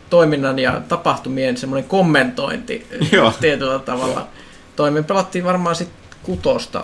toiminnan 0.10 0.60
ja 0.60 0.82
tapahtumien 0.88 1.58
semmoinen 1.58 1.90
kommentointi 1.90 2.88
Joo. 3.12 3.34
tietyllä 3.40 3.80
tavalla 3.80 4.28
toimii. 4.76 5.04
Pelattiin 5.04 5.46
varmaan 5.46 5.76
sitten 5.76 5.98
kutosta 6.24 6.84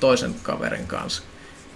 toisen 0.00 0.34
kaverin 0.42 0.86
kanssa. 0.86 1.22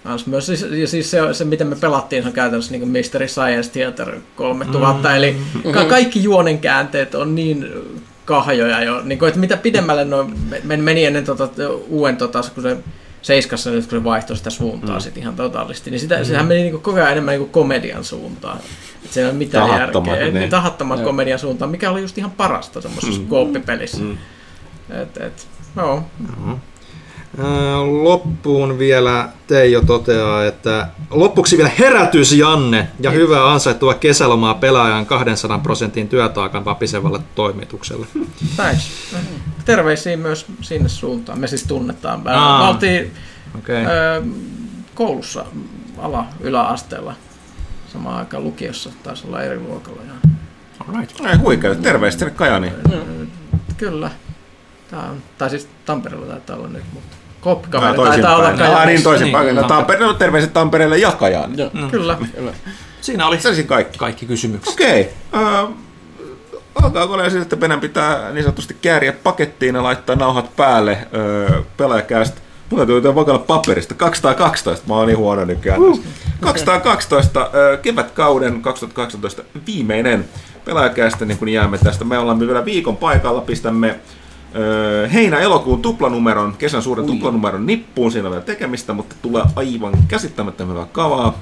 Kans 0.03 0.27
myös 0.27 0.45
siis, 0.45 0.65
ja 0.71 0.87
siis 0.87 1.11
se, 1.11 1.33
se, 1.33 1.45
miten 1.45 1.67
me 1.67 1.75
pelattiin, 1.75 2.23
se 2.23 2.27
on 2.27 2.33
käytännössä 2.33 2.71
niin 2.71 2.87
Mystery 2.87 3.27
Science 3.27 3.71
Theater 3.71 4.15
3000, 4.35 5.09
mm. 5.09 5.15
eli 5.15 5.37
ka- 5.73 5.85
kaikki 5.85 6.23
juonen 6.23 6.59
käänteet 6.59 7.15
on 7.15 7.35
niin 7.35 7.67
kahjoja 8.25 8.83
jo, 8.83 9.01
niin 9.01 9.19
kuin, 9.19 9.27
että 9.27 9.39
mitä 9.39 9.57
pidemmälle 9.57 10.05
no, 10.05 10.29
men- 10.63 10.83
meni 10.83 11.05
ennen 11.05 11.25
tota, 11.25 11.49
uuden, 11.87 12.17
tota, 12.17 12.43
kun 12.53 12.63
se 12.63 12.77
Seiskassa, 13.25 13.71
nyt 13.71 13.87
kun 13.87 13.99
se 13.99 14.03
vaihtoi 14.03 14.37
sitä 14.37 14.49
suuntaa 14.49 14.95
mm. 14.95 15.01
sit 15.01 15.17
ihan 15.17 15.35
totaalisti, 15.35 15.91
niin 15.91 15.99
sitä, 15.99 16.17
mm. 16.17 16.25
sehän 16.25 16.45
meni 16.45 16.61
niin 16.61 16.73
koko 16.73 16.93
ajan 16.93 17.11
enemmän 17.11 17.39
niin 17.39 17.49
komedian 17.49 18.03
suuntaan. 18.03 18.59
Et 19.05 19.11
se 19.11 19.19
ei 19.19 19.25
ole 19.25 19.33
mitään 19.33 19.69
Tahattoman, 19.69 20.19
järkeä. 20.19 20.39
niin. 20.39 20.49
Tahattoman 20.49 20.97
Joo. 20.97 21.05
komedian 21.05 21.39
suuntaan, 21.39 21.71
mikä 21.71 21.91
oli 21.91 22.01
just 22.01 22.17
ihan 22.17 22.31
parasta 22.31 22.81
semmoisessa 22.81 23.21
mm. 23.21 23.27
kooppipelissä. 23.27 24.03
Mm. 24.03 24.17
Et, 25.01 25.17
et, 25.17 25.47
joo. 25.77 26.03
Ää, 26.47 26.59
Loppuun 28.03 28.79
vielä 28.79 29.29
Teijo 29.47 29.81
toteaa, 29.81 30.45
että 30.45 30.87
lopuksi 31.09 31.57
vielä 31.57 31.71
herätys 31.79 32.33
Janne 32.33 32.87
ja 32.99 33.11
hyvää 33.11 33.51
ansaittua 33.51 33.93
kesälomaa 33.93 34.53
pelaajan 34.53 35.05
200 35.05 35.59
prosentin 35.59 36.09
työtaakan 36.09 36.65
vapisevalle 36.65 37.19
toimitukselle. 37.35 38.07
Thanks. 38.55 38.91
Terveisiä 39.65 40.17
myös 40.17 40.45
sinne 40.61 40.89
suuntaan. 40.89 41.39
Me 41.39 41.47
siis 41.47 41.63
tunnetaan. 41.63 42.23
Me 42.23 42.31
Aa. 42.31 42.69
oltiin 42.69 43.11
Okei. 43.57 43.81
Okay. 43.81 43.95
ö, 43.95 44.23
koulussa 44.95 45.45
ala 45.97 46.25
yläasteella 46.39 47.13
samaan 47.93 48.17
aikaan 48.17 48.43
lukiossa. 48.43 48.89
Taisi 49.03 49.27
olla 49.27 49.41
eri 49.41 49.59
luokalla. 49.59 50.01
Ja, 50.07 50.29
Alright. 50.87 51.19
Ei 51.25 51.35
huikea, 51.35 51.75
terveistä 51.75 52.19
sinne 52.19 52.33
Kajaniin. 52.33 52.73
kyllä. 53.77 54.11
Tää 54.91 55.03
on, 55.09 55.17
tai 55.37 55.49
siis 55.49 55.67
Tampereella 55.85 56.25
taitaa 56.25 56.55
olla 56.55 56.67
nyt, 56.67 56.83
mutta 56.93 57.17
Ah, 57.45 57.53
kooppikaveri 57.53 57.95
taitaa 57.95 58.35
olla. 58.35 58.79
Ah, 58.79 58.85
niin 58.85 59.03
toisinpäin. 59.03 59.45
Niin, 59.45 59.55
No, 59.55 59.63
Tampere, 59.63 59.99
terveiset 60.17 60.53
Tampereelle 60.53 60.97
ja 60.97 61.11
Kajaaniin. 61.11 61.59
Joo. 61.59 61.69
Kyllä. 61.91 62.17
Siinä 63.01 63.27
oli 63.27 63.39
Se 63.39 63.47
olisi 63.47 63.63
kaikki. 63.63 63.97
kaikki 63.97 64.25
kysymykset. 64.25 64.73
Okei. 64.73 65.13
Okay. 65.33 65.67
alkaako 66.83 67.13
olla 67.13 67.29
siis, 67.29 67.41
että 67.41 67.55
meidän 67.55 67.79
pitää 67.79 68.31
niin 68.31 68.43
sanotusti 68.43 68.77
kääriä 68.81 69.13
pakettiin 69.13 69.75
ja 69.75 69.83
laittaa 69.83 70.15
nauhat 70.15 70.55
päälle 70.55 70.97
öö, 71.13 71.61
pelaajakästä. 71.77 72.41
Mulla 72.69 72.85
täytyy 72.85 73.15
vakalla 73.15 73.39
paperista. 73.39 73.93
212. 73.93 74.87
Mä 74.87 74.95
oon 74.95 75.07
niin 75.07 75.17
huono 75.17 75.45
nykyään. 75.45 75.81
Uh, 75.81 76.03
212. 76.41 77.49
Öö, 77.53 77.77
kevätkauden 77.77 78.61
2018 78.61 79.43
viimeinen 79.67 80.25
pelaajakästä, 80.65 81.25
niin 81.25 81.37
kun 81.37 81.49
jäämme 81.49 81.77
tästä. 81.77 82.05
Me 82.05 82.17
ollaan 82.17 82.39
vielä 82.39 82.65
viikon 82.65 82.97
paikalla. 82.97 83.41
Pistämme 83.41 83.99
heinä-elokuun 85.13 85.81
tuplanumeron, 85.81 86.55
kesän 86.57 86.81
suuren 86.81 87.05
tuplanumeron 87.05 87.65
nippuun. 87.65 88.11
Siinä 88.11 88.27
on 88.27 88.31
vielä 88.31 88.45
tekemistä, 88.45 88.93
mutta 88.93 89.15
tulee 89.21 89.43
aivan 89.55 89.93
käsittämättömän 90.07 90.73
hyvää 90.73 90.87
kavaa. 90.91 91.39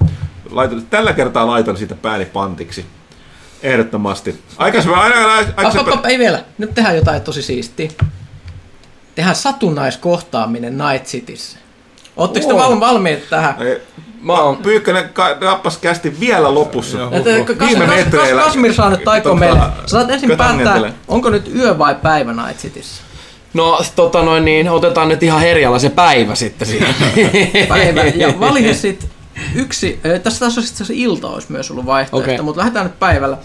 Laitan, 0.52 0.86
tällä 0.90 1.14
kertaa 1.14 1.48
laitan 1.48 1.78
siitä 1.78 1.96
pääni 1.96 2.26
pantiksi. 2.26 2.86
Ehdottomasti. 3.64 4.42
Aikaisemmin 4.58 5.00
aina, 5.00 5.16
aina, 5.34 6.02
ei 6.08 6.20
vielä. 6.20 6.44
Nyt 6.58 6.74
tehdään 6.76 6.96
jotain 6.96 7.22
tosi 7.22 7.42
siistiä. 7.42 7.90
Tehdään 9.16 9.36
satunnaiskohtaaminen 9.36 10.78
Night 10.78 11.06
Cityssä. 11.06 11.58
Ootteko 12.18 12.48
te 12.48 12.54
valmiit 12.56 13.30
tähän? 13.30 13.56
Ei, 13.62 13.82
Mä 14.24 14.34
oon... 14.34 14.58
Pyykkönen 14.58 15.10
ka- 15.10 15.38
nappas 15.42 15.78
kästi 15.78 16.20
vielä 16.20 16.54
lopussa. 16.54 16.98
Joo. 16.98 17.12
Kas, 17.58 17.70
Viime 17.70 17.86
kas, 17.86 17.96
metreillä. 17.96 18.42
Kasmir 18.42 18.74
saa 18.74 18.90
nyt 18.90 19.04
taikoa 19.04 19.32
Tota, 19.32 19.40
meille. 19.40 19.62
Saat 19.86 20.10
ensin 20.10 20.38
päättää, 20.38 20.94
onko 21.08 21.30
nyt 21.30 21.52
yö 21.56 21.78
vai 21.78 21.96
päivä 21.96 22.34
Night 22.34 22.62
Cityssä? 22.62 23.02
No 23.54 23.82
tota 23.96 24.22
noin 24.24 24.46
niin, 24.46 24.70
otetaan 24.70 25.10
nyt 25.10 25.24
ihan 25.24 25.40
herjalla 25.40 25.80
se 25.80 25.90
päivä 25.90 26.36
sitten 26.36 26.68
siinä. 26.68 26.88
Päivä. 27.70 28.04
Ja 28.04 28.34
valihe 28.40 28.74
sit 28.74 29.08
yksi, 29.56 30.00
tässä 30.24 30.40
taas 30.40 30.58
olisi 30.58 30.72
itse 30.72 30.84
asiassa 30.84 31.04
ilta 31.04 31.28
olisi 31.28 31.52
myös 31.52 31.72
ollut 31.72 31.86
vaihtoehto, 31.86 32.32
Okei. 32.32 32.42
mutta 32.42 32.60
lähdetään 32.60 32.86
nyt 32.86 33.00
päivällä. 33.00 33.38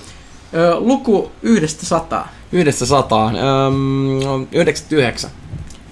Luku 0.79 1.33
yhdestä 1.43 1.87
sataa. 1.87 2.29
Yhdestä 2.53 2.87
sataan. 2.87 3.37
Öm, 3.37 4.47
99. 4.53 5.31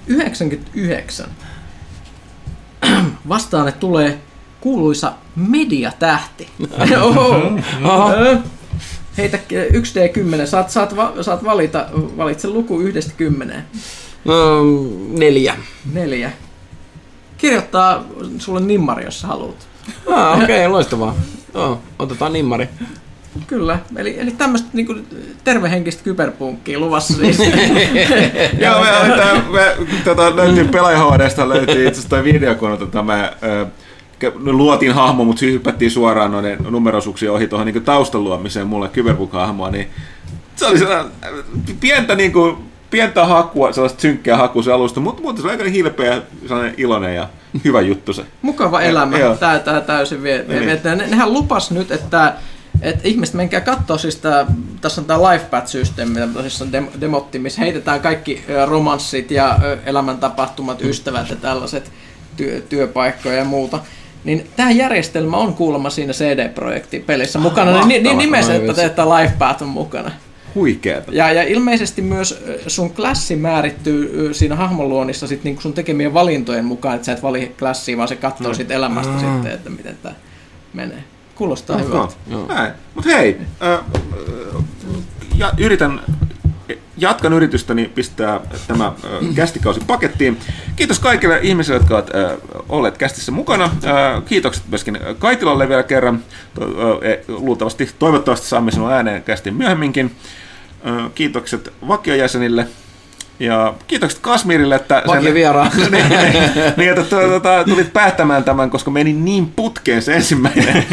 99. 0.07 1.27
Vastaan, 3.29 3.69
että 3.69 3.81
tulee 3.81 4.19
kuuluisa 4.67 5.13
mediatähti. 5.37 6.49
Oho. 7.03 8.13
Ö, 8.13 8.39
Heitä 9.19 9.39
ö, 9.53 9.69
1D10. 9.69 10.47
Saat, 10.47 10.71
saat, 10.71 10.97
va, 10.97 11.13
saat 11.21 11.45
valita, 11.45 11.87
valitse 12.17 12.49
luku 12.49 12.81
yhdestä 12.81 13.13
kymmeneen. 13.17 13.65
Öm, 14.29 15.19
neljä. 15.19 15.57
Neljä. 15.93 16.33
Kirjoittaa 17.39 18.05
sulle 18.39 18.61
nimmari, 18.61 19.05
jos 19.05 19.21
sä 19.21 19.27
haluat. 19.27 19.69
Ah, 20.13 20.43
okei, 20.43 20.59
okay, 20.59 20.69
loistavaa. 20.69 21.15
Joo, 21.55 21.81
otetaan 21.99 22.33
nimmari. 22.33 22.69
Kyllä, 23.47 23.79
eli, 23.97 24.21
eli 24.21 24.31
tämmöistä 24.31 24.69
niinku, 24.73 24.95
tervehenkistä 25.45 26.05
kyberpunkkia 26.05 26.79
luvassa 26.79 27.15
siis. 27.15 27.39
Joo, 28.65 28.81
me, 28.81 29.17
tää, 29.17 29.43
me 29.53 29.77
tota, 30.05 30.37
löytyy 30.37 30.65
pelaajahoidesta, 30.65 31.49
löytyy 31.49 31.87
itse 31.87 31.91
asiassa 31.91 32.09
toi 32.09 32.25
video, 32.25 32.55
kun 32.55 32.79
tota, 32.79 33.03
me 33.03 33.33
ö, 33.43 33.67
luotiin 34.45 34.95
hahmo, 34.95 35.25
mutta 35.25 35.41
siis 35.41 35.53
hypättiin 35.53 35.91
suoraan 35.91 36.33
noiden 36.33 36.59
numerosuuksien 36.71 37.33
ohi 37.33 37.47
tuohon 37.49 37.67
niin 37.67 37.83
taustan 37.83 38.25
luomiseen 38.25 38.67
mulle 38.67 38.89
Cyberpunk-hahmoa, 38.89 39.71
niin 39.71 39.91
se 40.57 40.67
oli 40.67 40.79
sellainen 40.79 41.13
äh, 41.25 41.31
pientä, 41.81 42.15
niin 42.15 42.33
kuin, 42.33 42.57
pientä 42.91 43.25
hakua, 43.25 43.73
sellaista 43.73 44.01
synkkää 44.01 44.37
hakua 44.37 44.63
se 44.63 44.73
alusta, 44.73 45.01
mutta 45.01 45.23
muuten 45.23 45.43
se 45.43 45.49
oli 45.49 45.53
aika 45.53 45.71
hilpeä, 45.71 46.23
sellainen 46.49 46.75
iloinen 46.77 47.15
ja 47.15 47.29
hyvä 47.65 47.81
juttu 47.81 48.13
se. 48.13 48.25
Mukava 48.43 48.81
elämä, 48.81 49.19
Joo. 49.19 49.37
tää, 49.37 49.59
tää 49.59 49.81
täysin 49.81 50.23
vie. 50.23 50.45
vie, 50.49 50.61
Niin. 50.61 50.83
vie. 50.85 50.97
Ne, 50.97 51.07
nehän 51.07 51.33
lupas 51.33 51.71
nyt, 51.71 51.91
että 51.91 52.35
et 52.83 53.07
ihmiset 53.07 53.35
menkää 53.35 53.61
katsoa 53.61 53.99
siis 53.99 54.17
tää, 54.17 54.47
tässä 54.81 55.01
on 55.01 55.05
tää 55.07 55.19
LifePath-systeemi, 55.19 56.15
mitä 56.15 56.27
tosissaan 56.27 56.71
dem- 56.73 57.01
demotti, 57.01 57.39
missä 57.39 57.61
heitetään 57.61 58.01
kaikki 58.01 58.45
romanssit 58.67 59.31
ja 59.31 59.59
elämäntapahtumat, 59.87 60.83
ystävät 60.83 61.31
ja 61.31 61.37
tällaiset 61.37 61.93
työ, 62.37 62.61
työpaikkoja 62.61 63.35
ja 63.35 63.45
muuta. 63.45 63.79
Niin 64.27 64.47
tämä 64.57 64.71
järjestelmä 64.71 65.37
on 65.37 65.55
kuulemma 65.55 65.91
siinä 65.91 66.13
CD-projektin 66.13 67.03
pelissä 67.03 67.39
mukana, 67.39 67.71
niin, 67.71 67.89
niin 67.89 68.03
mahtavaa. 68.03 68.23
nimessä, 68.23 68.55
että 68.55 68.67
vitsi. 68.69 68.83
että 68.85 69.05
LifePath 69.09 69.63
on 69.63 69.69
mukana. 69.69 70.11
Huikeeta. 70.55 71.13
Ja, 71.13 71.33
ja 71.33 71.43
ilmeisesti 71.43 72.03
myös 72.03 72.45
sun 72.67 72.91
klassi 72.91 73.37
määrittyy 73.37 74.35
siinä 74.35 74.57
hahmonluonnissa 74.57 75.27
sit 75.27 75.45
niinku 75.45 75.63
sun 75.63 75.73
tekemien 75.73 76.15
valintojen 76.15 76.65
mukaan, 76.65 76.95
että 76.95 77.07
sä 77.07 77.13
et 77.13 77.23
vali 77.23 77.55
klassia, 77.59 77.97
vaan 77.97 78.09
se 78.09 78.17
katsoo 78.17 78.55
sit 78.55 78.71
elämästä 78.71 79.13
Mm. 79.13 79.19
sitten, 79.19 79.53
että 79.53 79.71
miten 79.71 79.97
tämä 80.03 80.15
menee. 80.75 81.05
Kuulostaa 81.35 81.79
hyvältä. 81.79 82.15
Joo. 82.31 82.47
Näin. 82.47 82.73
Mut 82.95 83.05
hei, 83.05 83.37
äh, 83.63 83.79
ja 85.39 85.53
yritän, 85.59 86.01
jatkan 86.97 87.33
yritystäni 87.33 87.91
pistää 87.95 88.41
tämä 88.67 88.93
kästikausi 89.35 89.81
pakettiin. 89.87 90.39
Kiitos 90.77 90.99
kaikille 90.99 91.39
ihmisille, 91.43 91.79
jotka 91.79 91.95
ovat 91.95 92.11
olleet 92.69 92.99
kästissä 92.99 93.33
mukana. 93.33 93.71
Kiitokset 94.27 94.65
myöskin 94.69 94.99
Kaitilalle 95.19 95.69
vielä 95.69 95.83
kerran. 95.83 96.23
Äh, 96.63 97.19
luultavasti, 97.29 97.91
toivottavasti 97.99 98.47
saamme 98.47 98.71
sinun 98.71 98.93
ääneen 98.93 99.23
kästin 99.23 99.55
myöhemminkin. 99.55 100.17
Kiitokset 101.15 101.73
vakiojäsenille. 101.89 102.67
Ja 103.41 103.75
kiitokset 103.87 104.21
Kasmirille, 104.21 104.75
että 104.75 105.03
vieraan. 105.35 105.71
niin, 105.91 106.09
niin, 106.09 106.33
niin, 106.77 106.91
että 106.91 107.03
tu- 107.03 107.29
tuota, 107.29 107.65
tulit 107.65 107.93
päättämään 107.93 108.45
tämän, 108.45 108.71
koska 108.71 108.91
meni 108.91 109.13
niin 109.13 109.47
putkeen 109.57 110.03
se 110.03 110.15
ensimmäinen. 110.15 110.77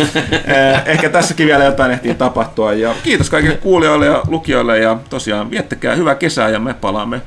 Eh, 0.46 0.82
Ehkä 0.86 1.10
tässäkin 1.10 1.48
vielä 1.48 1.64
jotain 1.64 1.92
ehtii 1.92 2.14
tapahtua. 2.16 2.74
Ja 2.74 2.96
kiitos 3.04 3.30
kaikille 3.30 3.58
kuulijoille 3.58 4.06
ja 4.06 4.22
lukijoille 4.28 4.80
ja 4.80 4.98
tosiaan 5.10 5.52
viettäkää 5.52 5.96
hyvää 5.96 6.16
kesää 6.16 6.50
ja 6.50 6.60
me 6.60 6.74
palaamme 6.74 7.22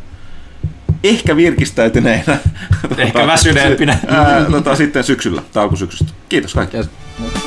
ehkä 1.05 1.37
virkistäytyneinä. 1.37 2.39
Ehkä 2.99 3.27
väsyneempinä. 3.27 3.99
Tota, 4.51 4.77
sitten 4.77 5.05
syksyllä, 5.05 5.43
tai 5.53 5.63
alkusyksystä. 5.63 6.13
Kiitos 6.29 6.55
kaikille. 6.55 6.85
Yes. 7.23 7.46